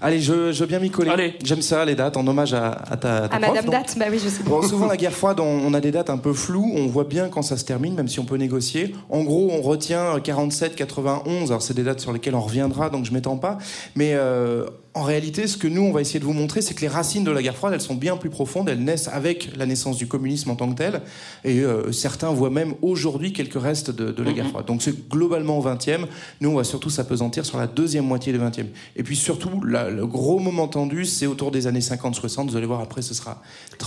Allez, 0.01 0.21
je, 0.21 0.53
je 0.53 0.61
veux 0.61 0.67
bien 0.67 0.79
m'y 0.79 0.91
coller. 0.91 1.11
Allez. 1.11 1.35
J'aime 1.43 1.63
ça, 1.63 1.85
les 1.85 1.95
dates, 1.95 2.17
en 2.17 2.27
hommage 2.27 2.53
à, 2.53 2.71
à 2.71 2.97
ta, 2.97 2.97
ta 2.99 3.25
À 3.25 3.29
prof, 3.29 3.41
Madame 3.41 3.65
donc. 3.65 3.73
Date, 3.73 3.97
bah 3.99 4.07
oui, 4.11 4.21
je 4.23 4.29
sais. 4.29 4.43
Bon, 4.43 4.61
souvent, 4.63 4.87
la 4.89 4.97
guerre 4.97 5.13
froide, 5.13 5.41
on, 5.41 5.45
on 5.45 5.73
a 5.75 5.81
des 5.81 5.91
dates 5.91 6.11
un 6.11 6.19
peu 6.19 6.33
floues. 6.33 6.71
On 6.75 6.87
voit 6.87 7.05
bien 7.05 7.29
quand 7.29 7.43
ça 7.43 7.57
se 7.57 7.65
termine, 7.65 7.95
même 7.95 8.09
si 8.09 8.21
on 8.21 8.25
peut 8.25 8.37
négocier. 8.37 8.95
En 9.09 9.23
gros, 9.23 9.51
on 9.51 9.63
retient 9.63 10.21
47, 10.21 10.77
91. 10.77 11.51
Alors, 11.51 11.63
c'est 11.63 11.75
des 11.75 11.83
dates 11.83 12.01
sur 12.01 12.13
lesquelles 12.13 12.35
on 12.35 12.43
reviendra, 12.43 12.91
donc 12.91 13.07
je 13.07 13.13
m'étends 13.13 13.39
pas. 13.39 13.57
Mais 13.95 14.13
euh, 14.15 14.67
en 14.97 15.03
réalité, 15.03 15.47
ce 15.47 15.59
que 15.59 15.69
nous, 15.69 15.83
on 15.83 15.93
va 15.93 16.01
essayer 16.01 16.19
de 16.21 16.25
vous 16.25 16.33
montrer, 16.33 16.63
c'est 16.63 16.73
que 16.73 16.81
les 16.81 16.89
racines 16.89 17.23
de 17.23 17.31
la 17.31 17.43
guerre 17.43 17.55
froide, 17.55 17.75
elles 17.75 17.83
sont 17.83 17.95
bien 17.95 18.17
plus 18.17 18.31
profondes. 18.31 18.69
Elles 18.71 18.83
naissent 18.83 19.09
avec 19.09 19.51
la 19.55 19.67
naissance 19.67 19.99
du 19.99 20.07
communisme 20.09 20.49
en 20.51 20.57
tant 20.57 20.71
que 20.71 20.75
tel. 20.77 21.03
Et 21.45 21.61
euh, 21.61 21.93
certains 21.93 22.31
voient 22.31 22.49
même 22.49 22.73
aujourd'hui 22.81 23.35
quelques 23.35 23.61
restes 23.61 23.91
de, 23.91 24.11
de 24.11 24.23
la 24.23 24.33
guerre 24.33 24.47
froide. 24.49 24.65
Donc, 24.65 24.81
c'est 24.81 25.09
globalement 25.11 25.59
au 25.59 25.63
20e. 25.63 26.07
Nous, 26.41 26.49
on 26.49 26.55
va 26.57 26.65
surtout 26.65 26.89
s'apesantir 26.89 27.45
sur 27.45 27.59
la 27.59 27.67
deuxième 27.67 28.07
moitié 28.07 28.33
du 28.33 28.39
20e. 28.39 28.69
Et 28.97 29.03
puis 29.03 29.17
surtout, 29.17 29.63
la- 29.65 29.91
le 29.91 30.07
gros 30.07 30.39
moment 30.39 30.67
tendu, 30.67 31.05
c'est 31.05 31.27
autour 31.27 31.51
des 31.51 31.67
années 31.67 31.81
50-60. 31.81 32.49
Vous 32.51 32.57
allez 32.57 32.65
voir, 32.67 32.81
après, 32.81 33.03
ce 33.03 33.13
sera. 33.13 33.43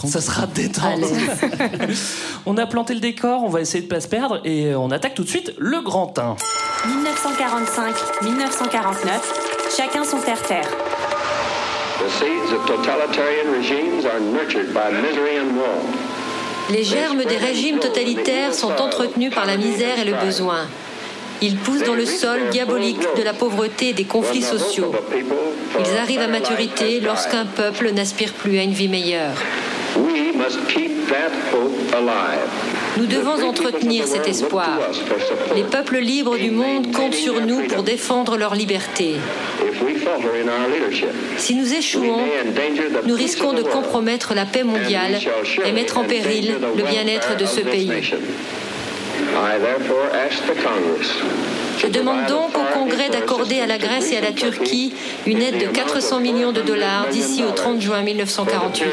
Ça 0.06 0.22
sera 0.22 0.46
détente. 0.46 1.00
on 2.46 2.56
a 2.58 2.68
planté 2.68 2.94
le 2.94 3.00
décor, 3.00 3.44
on 3.44 3.50
va 3.50 3.62
essayer 3.62 3.84
de 3.84 3.90
pas 3.90 4.00
se 4.00 4.08
perdre 4.08 4.42
et 4.46 4.76
on 4.76 4.92
attaque 4.92 5.16
tout 5.16 5.24
de 5.24 5.30
suite 5.30 5.54
le 5.58 5.82
grand 5.82 6.18
1. 6.20 6.36
1945-1949, 8.22 9.76
chacun 9.76 10.04
son 10.04 10.20
terre-terre. 10.20 10.68
Les 16.70 16.84
germes 16.84 17.24
des 17.24 17.38
régimes 17.38 17.80
totalitaires 17.80 18.54
sont 18.54 18.72
entretenus 18.72 19.34
par 19.34 19.46
la 19.46 19.58
misère 19.58 20.00
et 20.00 20.06
le 20.06 20.14
besoin. 20.14 20.68
Ils 21.42 21.56
poussent 21.56 21.84
dans 21.84 21.96
le 21.96 22.06
sol 22.06 22.50
diabolique 22.52 23.02
de 23.18 23.24
la 23.24 23.34
pauvreté 23.34 23.90
et 23.90 23.94
des 23.94 24.04
conflits 24.04 24.42
sociaux. 24.42 24.94
Ils 25.80 25.98
arrivent 25.98 26.22
à 26.22 26.28
maturité 26.28 27.00
lorsqu'un 27.00 27.46
peuple 27.46 27.92
n'aspire 27.92 28.34
plus 28.34 28.60
à 28.60 28.64
une 28.64 28.74
vie 28.74 28.90
meilleure. 28.90 29.34
Nous 33.00 33.06
devons 33.06 33.42
entretenir 33.48 34.06
cet 34.08 34.28
espoir. 34.28 34.78
Les 35.56 35.64
peuples 35.64 36.00
libres 36.00 36.38
du 36.38 36.52
monde 36.52 36.92
comptent 36.94 37.14
sur 37.14 37.40
nous 37.40 37.66
pour 37.68 37.84
défendre 37.84 38.36
leur 38.36 38.56
liberté. 38.56 39.16
Si 41.38 41.56
nous 41.56 41.74
échouons, 41.74 42.20
nous 43.06 43.16
risquons 43.16 43.54
de 43.54 43.62
compromettre 43.62 44.34
la 44.34 44.46
paix 44.46 44.64
mondiale 44.64 45.18
et 45.66 45.72
mettre 45.72 45.98
en 45.98 46.04
péril 46.04 46.56
le 46.76 46.84
bien-être 46.84 47.38
de 47.38 47.46
ce 47.46 47.62
pays. 47.62 47.90
Je 51.78 51.88
demande 51.88 52.26
donc 52.26 52.58
au 52.58 52.74
Congrès 52.74 53.10
d'accorder 53.10 53.62
à 53.62 53.66
la 53.66 53.78
Grèce 53.78 54.12
et 54.12 54.18
à 54.18 54.22
la 54.22 54.34
Turquie 54.34 54.94
une 55.26 55.42
aide 55.42 55.58
de 55.58 55.68
400 55.68 56.20
millions 56.20 56.52
de 56.52 56.62
dollars 56.62 57.08
d'ici 57.10 57.46
au 57.46 57.52
30 57.52 57.80
juin 57.80 58.02
1948. 58.02 58.90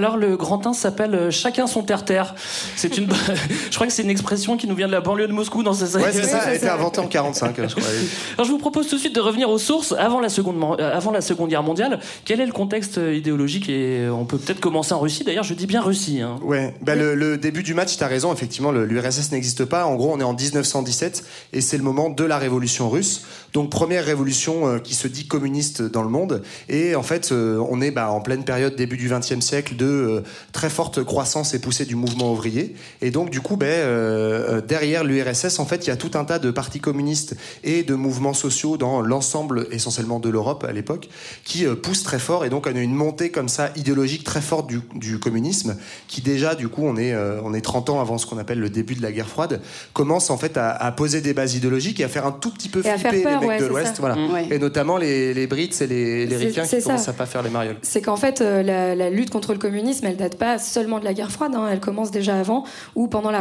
Alors 0.00 0.16
le 0.16 0.34
grand 0.38 0.66
1 0.66 0.72
s'appelle 0.72 1.14
euh, 1.14 1.30
Chacun 1.30 1.66
son 1.66 1.82
terre-terre. 1.82 2.34
C'est 2.74 2.96
une, 2.96 3.06
je 3.70 3.74
crois 3.74 3.86
que 3.86 3.92
c'est 3.92 4.00
une 4.02 4.08
expression 4.08 4.56
qui 4.56 4.66
nous 4.66 4.74
vient 4.74 4.86
de 4.86 4.92
la 4.92 5.02
banlieue 5.02 5.26
de 5.28 5.32
Moscou 5.34 5.62
dans 5.62 5.74
ces 5.74 5.94
années. 5.94 6.06
Ouais, 6.06 6.10
c'est 6.10 6.22
ça, 6.22 6.40
elle 6.44 6.52
a 6.52 6.54
été 6.54 6.68
inventée 6.70 7.00
en 7.00 7.06
45, 7.06 7.54
je 7.68 7.74
crois. 7.74 7.82
Alors 8.38 8.46
je 8.46 8.50
vous 8.50 8.56
propose 8.56 8.88
tout 8.88 8.94
de 8.94 9.00
suite 9.00 9.14
de 9.14 9.20
revenir 9.20 9.50
aux 9.50 9.58
sources 9.58 9.94
avant 9.98 10.18
la 10.18 10.30
seconde, 10.30 10.56
euh, 10.80 10.96
avant 10.96 11.10
la 11.10 11.20
seconde 11.20 11.50
guerre 11.50 11.62
mondiale. 11.62 12.00
Quel 12.24 12.40
est 12.40 12.46
le 12.46 12.52
contexte 12.52 12.96
euh, 12.96 13.14
idéologique 13.14 13.68
et 13.68 14.08
on 14.08 14.24
peut 14.24 14.38
peut-être 14.38 14.60
commencer 14.60 14.94
en 14.94 15.00
Russie. 15.00 15.22
D'ailleurs, 15.22 15.44
je 15.44 15.52
dis 15.52 15.66
bien 15.66 15.82
Russie. 15.82 16.22
hein. 16.22 16.36
Ouais, 16.42 16.74
bah 16.80 16.94
le, 16.94 17.14
le 17.14 17.36
début 17.36 17.62
du 17.62 17.74
match, 17.74 17.98
tu 17.98 18.02
as 18.02 18.06
raison, 18.06 18.32
effectivement, 18.32 18.72
le- 18.72 18.86
l'URSS 18.86 19.32
n'existe 19.32 19.66
pas. 19.66 19.84
En 19.84 19.96
gros, 19.96 20.10
on 20.14 20.18
est 20.20 20.24
en 20.24 20.32
1917 20.32 21.24
et 21.52 21.60
c'est 21.60 21.76
le 21.76 21.82
moment 21.82 22.08
de 22.08 22.24
la 22.24 22.38
révolution 22.38 22.88
russe. 22.88 23.24
Donc, 23.52 23.68
première 23.68 24.04
révolution 24.06 24.78
qui 24.78 24.94
se 24.94 25.08
dit 25.08 25.26
communiste 25.26 25.82
dans 25.82 26.02
le 26.04 26.08
monde. 26.08 26.42
Et 26.68 26.94
en 26.94 27.02
fait, 27.02 27.32
on 27.32 27.80
est 27.80 27.90
bah, 27.90 28.10
en 28.10 28.20
pleine 28.20 28.44
période, 28.44 28.76
début 28.76 28.96
du 28.96 29.08
XXe 29.08 29.40
siècle, 29.40 29.74
de 29.74 29.89
euh, 29.90 30.24
très 30.52 30.70
forte 30.70 31.02
croissance 31.04 31.54
et 31.54 31.58
poussée 31.58 31.84
du 31.84 31.96
mouvement 31.96 32.32
ouvrier. 32.32 32.74
Et 33.02 33.10
donc, 33.10 33.30
du 33.30 33.40
coup, 33.40 33.56
ben, 33.56 33.66
euh, 33.66 34.58
euh, 34.58 34.60
derrière 34.60 35.04
l'URSS, 35.04 35.58
en 35.58 35.66
fait, 35.66 35.86
il 35.86 35.88
y 35.88 35.92
a 35.92 35.96
tout 35.96 36.10
un 36.14 36.24
tas 36.24 36.38
de 36.38 36.50
partis 36.50 36.80
communistes 36.80 37.36
et 37.64 37.82
de 37.82 37.94
mouvements 37.94 38.34
sociaux 38.34 38.76
dans 38.76 39.00
l'ensemble, 39.00 39.66
essentiellement 39.70 40.20
de 40.20 40.28
l'Europe 40.28 40.64
à 40.68 40.72
l'époque, 40.72 41.08
qui 41.44 41.66
euh, 41.66 41.74
poussent 41.74 42.02
très 42.02 42.18
fort. 42.18 42.44
Et 42.44 42.50
donc, 42.50 42.66
on 42.66 42.76
a 42.76 42.80
une 42.80 42.94
montée 42.94 43.30
comme 43.30 43.48
ça 43.48 43.70
idéologique 43.76 44.24
très 44.24 44.40
forte 44.40 44.68
du, 44.68 44.80
du 44.94 45.18
communisme, 45.18 45.76
qui 46.08 46.20
déjà, 46.20 46.54
du 46.54 46.68
coup, 46.68 46.82
on 46.84 46.96
est, 46.96 47.12
euh, 47.12 47.40
on 47.44 47.54
est 47.54 47.60
30 47.60 47.90
ans 47.90 48.00
avant 48.00 48.18
ce 48.18 48.26
qu'on 48.26 48.38
appelle 48.38 48.60
le 48.60 48.70
début 48.70 48.94
de 48.94 49.02
la 49.02 49.12
guerre 49.12 49.28
froide, 49.28 49.60
commence 49.92 50.30
en 50.30 50.36
fait 50.36 50.56
à, 50.56 50.70
à 50.70 50.92
poser 50.92 51.20
des 51.20 51.34
bases 51.34 51.54
idéologiques 51.54 52.00
et 52.00 52.04
à 52.04 52.08
faire 52.08 52.26
un 52.26 52.32
tout 52.32 52.50
petit 52.50 52.68
peu 52.68 52.82
flipper 52.82 53.22
peur, 53.22 53.40
les 53.40 53.46
mecs 53.46 53.48
ouais, 53.48 53.60
de 53.60 53.66
l'Ouest. 53.66 53.96
Voilà. 53.98 54.16
Mm. 54.16 54.32
Ouais. 54.32 54.46
Et 54.50 54.58
notamment 54.58 54.96
les, 54.96 55.34
les 55.34 55.46
Brits 55.46 55.70
et 55.80 55.86
les, 55.86 56.26
les 56.26 56.36
Ricains 56.36 56.62
qui 56.62 56.80
ça. 56.80 56.82
commencent 56.82 57.08
à 57.08 57.12
pas 57.12 57.26
faire 57.26 57.42
les 57.42 57.50
marioles. 57.50 57.76
C'est 57.82 58.02
qu'en 58.02 58.16
fait, 58.16 58.40
euh, 58.40 58.62
la, 58.62 58.94
la 58.94 59.10
lutte 59.10 59.30
contre 59.30 59.52
le 59.52 59.58
communisme, 59.58 59.69
elle 60.08 60.16
date 60.16 60.36
pas 60.36 60.58
seulement 60.58 60.98
de 60.98 61.04
la 61.04 61.14
guerre 61.14 61.30
froide, 61.30 61.52
hein, 61.54 61.68
elle 61.70 61.80
commence 61.80 62.10
déjà 62.10 62.38
avant, 62.38 62.64
ou 62.94 63.06
pendant 63.08 63.30
la, 63.30 63.40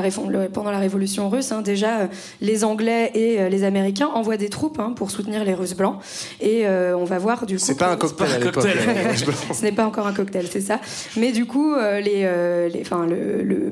pendant 0.53 0.71
révolution 0.79 1.29
russe. 1.29 1.51
hein, 1.51 1.61
déjà, 1.61 1.99
euh, 1.99 2.07
les 2.41 2.63
Anglais 2.63 3.11
et 3.13 3.39
euh, 3.41 3.49
les 3.49 3.63
Américains 3.63 4.09
envoient 4.13 4.37
des 4.37 4.49
troupes 4.49 4.79
hein, 4.79 4.93
pour 4.95 5.11
soutenir 5.11 5.43
les 5.43 5.53
Russes 5.53 5.75
blancs. 5.75 5.99
Et 6.41 6.65
euh, 6.67 6.95
on 6.97 7.03
va 7.05 7.17
voir 7.17 7.45
du 7.45 7.55
coup. 7.57 7.63
C'est 7.65 7.77
pas 7.77 7.91
un 7.91 7.95
cocktail 7.97 8.27
à 8.33 8.39
l'époque. 8.39 8.67
Ce 9.53 9.61
n'est 9.63 9.71
pas 9.71 9.85
encore 9.85 10.07
un 10.07 10.13
cocktail, 10.13 10.45
c'est 10.51 10.61
ça. 10.61 10.79
Mais 11.17 11.31
du 11.31 11.45
coup, 11.45 11.73
euh, 11.73 11.99
les, 11.99 12.21
euh, 12.23 12.69
les, 12.69 12.81
enfin, 12.81 13.05
le, 13.05 13.43
le- 13.43 13.71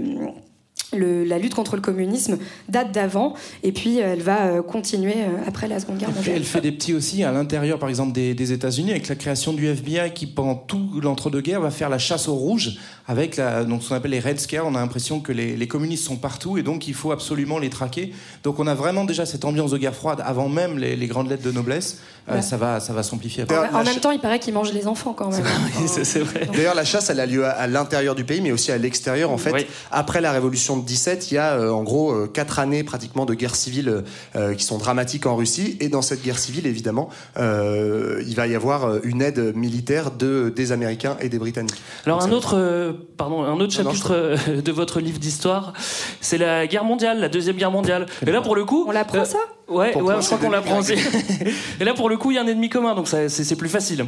le- 0.96 1.24
la 1.24 1.38
lutte 1.38 1.54
contre 1.56 1.76
le 1.76 1.82
communisme 1.82 2.38
date 2.70 2.92
d'avant, 2.94 3.34
et 3.64 3.72
puis 3.72 4.00
euh, 4.02 4.14
elle 4.14 4.22
va 4.22 4.46
euh, 4.48 4.62
continuer 4.62 5.16
euh, 5.18 5.44
après 5.46 5.68
la 5.68 5.80
Seconde 5.80 5.98
Guerre 5.98 6.12
mondiale. 6.12 6.36
elle 6.38 6.44
fait 6.44 6.62
des 6.62 6.72
petits 6.72 6.94
aussi 6.94 7.24
à 7.24 7.32
l'intérieur, 7.32 7.78
par 7.80 7.90
exemple, 7.90 8.14
des, 8.14 8.34
des 8.34 8.52
États-Unis, 8.54 8.92
avec 8.92 9.08
la 9.08 9.16
création 9.16 9.54
du 9.54 9.68
FBI 9.68 10.14
qui, 10.14 10.28
pendant 10.28 10.56
tout 10.56 11.00
l'entre-deux-guerres, 11.02 11.62
va 11.62 11.72
faire 11.72 11.90
la 11.90 11.98
chasse 12.00 12.28
aux 12.28 12.36
rouges, 12.36 12.78
avec 13.08 13.38
la, 13.38 13.64
donc, 13.64 13.84
ce 13.84 13.90
qu'on 13.90 13.96
appelle 13.96 14.12
les 14.12 14.20
Red 14.20 14.40
Scare. 14.40 14.66
On 14.66 14.76
a 14.76 14.80
l'impression 14.80 15.20
que 15.20 15.32
les, 15.32 15.56
les 15.56 15.68
communistes 15.68 16.06
sont 16.06 16.18
partout 16.18 16.58
et 16.58 16.64
donc 16.64 16.88
il 16.88 16.94
faut 16.94 17.12
absolument 17.12 17.58
les 17.60 17.70
traquer. 17.70 18.14
Donc 18.44 18.60
on 18.60 18.68
a 18.68 18.74
vraiment 18.76 19.06
déjà 19.06 19.26
cette 19.26 19.46
ambiance 19.46 19.72
de 19.72 19.78
guerre 19.78 19.96
froide 19.96 20.22
avant 20.26 20.50
même 20.50 20.78
les, 20.78 20.96
les 20.96 21.08
grandes 21.08 21.30
lettres 21.30 21.44
de 21.44 21.52
noblesse. 21.52 22.00
Euh, 22.30 22.42
ça 22.42 22.58
va, 22.58 22.82
ça 22.82 22.92
va 22.92 23.04
s'amplifier. 23.04 23.44
après. 23.44 23.56
En, 23.58 23.80
en 23.80 23.84
même 23.86 24.00
temps, 24.02 24.12
il 24.12 24.20
paraît 24.20 24.40
qu'ils 24.40 24.54
mangent 24.54 24.74
les 24.74 24.86
enfants 24.88 25.14
quand 25.14 25.32
même. 25.32 25.46
c'est 25.88 26.20
vrai. 26.20 26.50
D'ailleurs, 26.54 26.76
la 26.76 26.84
chasse, 26.84 27.10
elle 27.10 27.22
a 27.22 27.26
lieu 27.26 27.46
à, 27.46 27.52
à 27.52 27.68
l'intérieur 27.68 28.16
du 28.16 28.26
pays, 28.26 28.42
mais 28.42 28.52
aussi 28.52 28.70
à 28.74 28.78
l'extérieur. 28.78 29.32
En 29.32 29.38
fait, 29.38 29.52
Oui. 29.54 29.66
après 29.92 30.20
la 30.20 30.34
révolution 30.34 30.76
de 30.76 30.86
17, 30.86 31.32
il 31.32 31.36
y 31.36 31.38
a 31.38 31.54
euh, 31.54 31.72
en 31.72 31.84
gros 31.84 32.12
euh, 32.12 32.28
quatre 32.28 32.60
années 32.60 32.84
pratiquement 32.84 33.26
de 33.26 33.34
guerre 33.34 33.56
civile 33.56 34.04
euh, 34.36 34.54
qui 34.56 34.66
sont 34.66 34.78
dramatiques 34.78 35.26
en 35.26 35.38
Russie. 35.38 35.78
Et 35.80 35.88
dans 35.88 36.02
cette 36.02 36.22
guerre 36.22 36.38
civile, 36.38 36.68
évidemment, 36.68 37.08
euh, 37.38 38.22
il 38.28 38.36
va 38.36 38.48
y 38.48 38.56
avoir 38.56 39.04
une 39.06 39.22
aide 39.22 39.56
militaire 39.56 40.12
de, 40.12 40.52
des 40.54 40.74
Américains 40.74 41.16
et 41.22 41.30
des 41.30 41.40
Britanniques. 41.40 41.82
Alors 42.06 42.20
Donc, 42.20 42.28
un 42.28 42.32
autre, 42.34 42.58
euh, 42.58 42.92
pardon, 43.18 43.44
un 43.44 43.60
autre 43.60 43.76
Non, 43.78 43.84
non, 43.84 43.92
chapitre 43.92 44.12
euh, 44.14 44.62
de 44.62 44.72
votre 44.72 45.00
livre 45.00 45.20
d'histoire, 45.20 45.74
c'est 46.22 46.38
la 46.38 46.68
guerre 46.68 46.84
mondiale, 46.84 47.20
la 47.20 47.30
deuxième 47.30 47.56
guerre 47.56 47.72
mondiale. 47.72 48.06
Et 48.26 48.32
là 48.32 48.42
pour 48.42 48.56
le 48.56 48.66
coup, 48.66 48.86
on 48.88 48.92
l'apprend 48.92 49.26
ça? 49.26 49.40
Ouais, 49.68 49.94
ouais, 49.98 50.16
je 50.22 50.26
crois 50.26 50.38
qu'on 50.38 50.50
l'apprend 50.50 50.80
aussi. 50.80 50.94
Et 51.80 51.84
là 51.84 51.94
pour 51.94 52.10
le 52.10 52.16
coup, 52.18 52.32
il 52.32 52.36
y 52.36 52.38
a 52.38 52.42
un 52.42 52.48
ennemi 52.48 52.70
commun, 52.70 52.96
donc 52.96 53.08
ça, 53.08 53.28
c'est 53.28 53.56
plus 53.58 53.68
facile. 53.68 54.06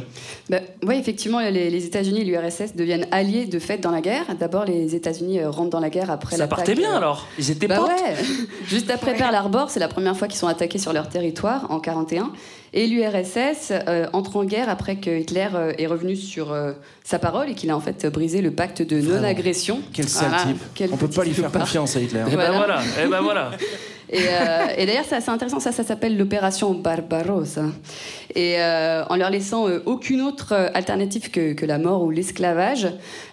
Ben, 0.48 0.62
oui, 0.86 0.96
effectivement, 0.96 1.38
les, 1.40 1.68
les 1.68 1.84
États-Unis 1.84 2.22
et 2.22 2.24
l'URSS 2.24 2.74
deviennent 2.74 3.06
alliés 3.10 3.44
de 3.44 3.58
fait 3.58 3.76
dans 3.78 3.90
la 3.90 4.00
guerre. 4.00 4.24
D'abord, 4.38 4.64
les 4.64 4.94
États-Unis 4.94 5.40
euh, 5.40 5.50
rentrent 5.50 5.70
dans 5.70 5.80
la 5.80 5.90
guerre 5.90 6.10
après 6.10 6.36
Ça 6.36 6.44
l'attaque, 6.44 6.56
partait 6.58 6.74
bien 6.74 6.94
euh, 6.94 6.96
alors. 6.96 7.26
Ils 7.38 7.50
étaient 7.50 7.66
Bah 7.66 7.76
potes. 7.76 7.88
ouais. 7.88 8.14
Juste 8.68 8.90
après 8.90 9.14
Pearl 9.14 9.34
Harbor, 9.34 9.68
c'est 9.68 9.80
la 9.80 9.88
première 9.88 10.16
fois 10.16 10.28
qu'ils 10.28 10.38
sont 10.38 10.46
attaqués 10.48 10.78
sur 10.78 10.92
leur 10.94 11.08
territoire 11.10 11.66
en 11.70 11.78
41. 11.78 12.32
Et 12.72 12.86
l'URSS 12.86 13.72
euh, 13.72 14.06
entre 14.12 14.36
en 14.36 14.44
guerre 14.44 14.68
après 14.68 14.96
que 14.96 15.10
Hitler 15.10 15.48
euh, 15.54 15.72
est 15.76 15.88
revenu 15.88 16.14
sur 16.14 16.52
euh, 16.52 16.72
sa 17.02 17.18
parole 17.18 17.50
et 17.50 17.54
qu'il 17.54 17.68
a 17.70 17.76
en 17.76 17.80
fait 17.80 18.06
brisé 18.06 18.40
le 18.42 18.52
pacte 18.52 18.80
de 18.80 19.00
non-agression. 19.00 19.80
Quel 19.92 20.08
sale 20.08 20.28
Voilà. 20.28 20.44
type. 20.44 20.62
Quel 20.74 20.90
On 20.92 20.96
peut 20.96 21.08
pas 21.08 21.24
lui 21.24 21.32
faire 21.34 21.50
confiance 21.50 21.96
à 21.96 22.00
Hitler. 22.00 22.20
Et 22.32 22.36
ben 22.36 22.52
Voilà. 22.52 22.56
voilà, 22.56 22.80
et 23.04 23.08
ben 23.08 23.20
voilà. 23.20 23.50
Et, 24.12 24.18
euh, 24.28 24.66
et 24.76 24.86
d'ailleurs, 24.86 25.04
c'est 25.08 25.14
assez 25.14 25.30
intéressant, 25.30 25.60
ça, 25.60 25.70
ça 25.70 25.84
s'appelle 25.84 26.16
l'opération 26.18 26.74
Barbarossa. 26.74 27.66
Et 28.34 28.54
euh, 28.58 29.04
en 29.08 29.14
leur 29.16 29.30
laissant 29.30 29.68
euh, 29.68 29.80
aucune 29.86 30.20
autre 30.20 30.52
alternative 30.74 31.30
que, 31.30 31.52
que 31.52 31.64
la 31.64 31.78
mort 31.78 32.02
ou 32.02 32.10
l'esclavage, 32.10 32.88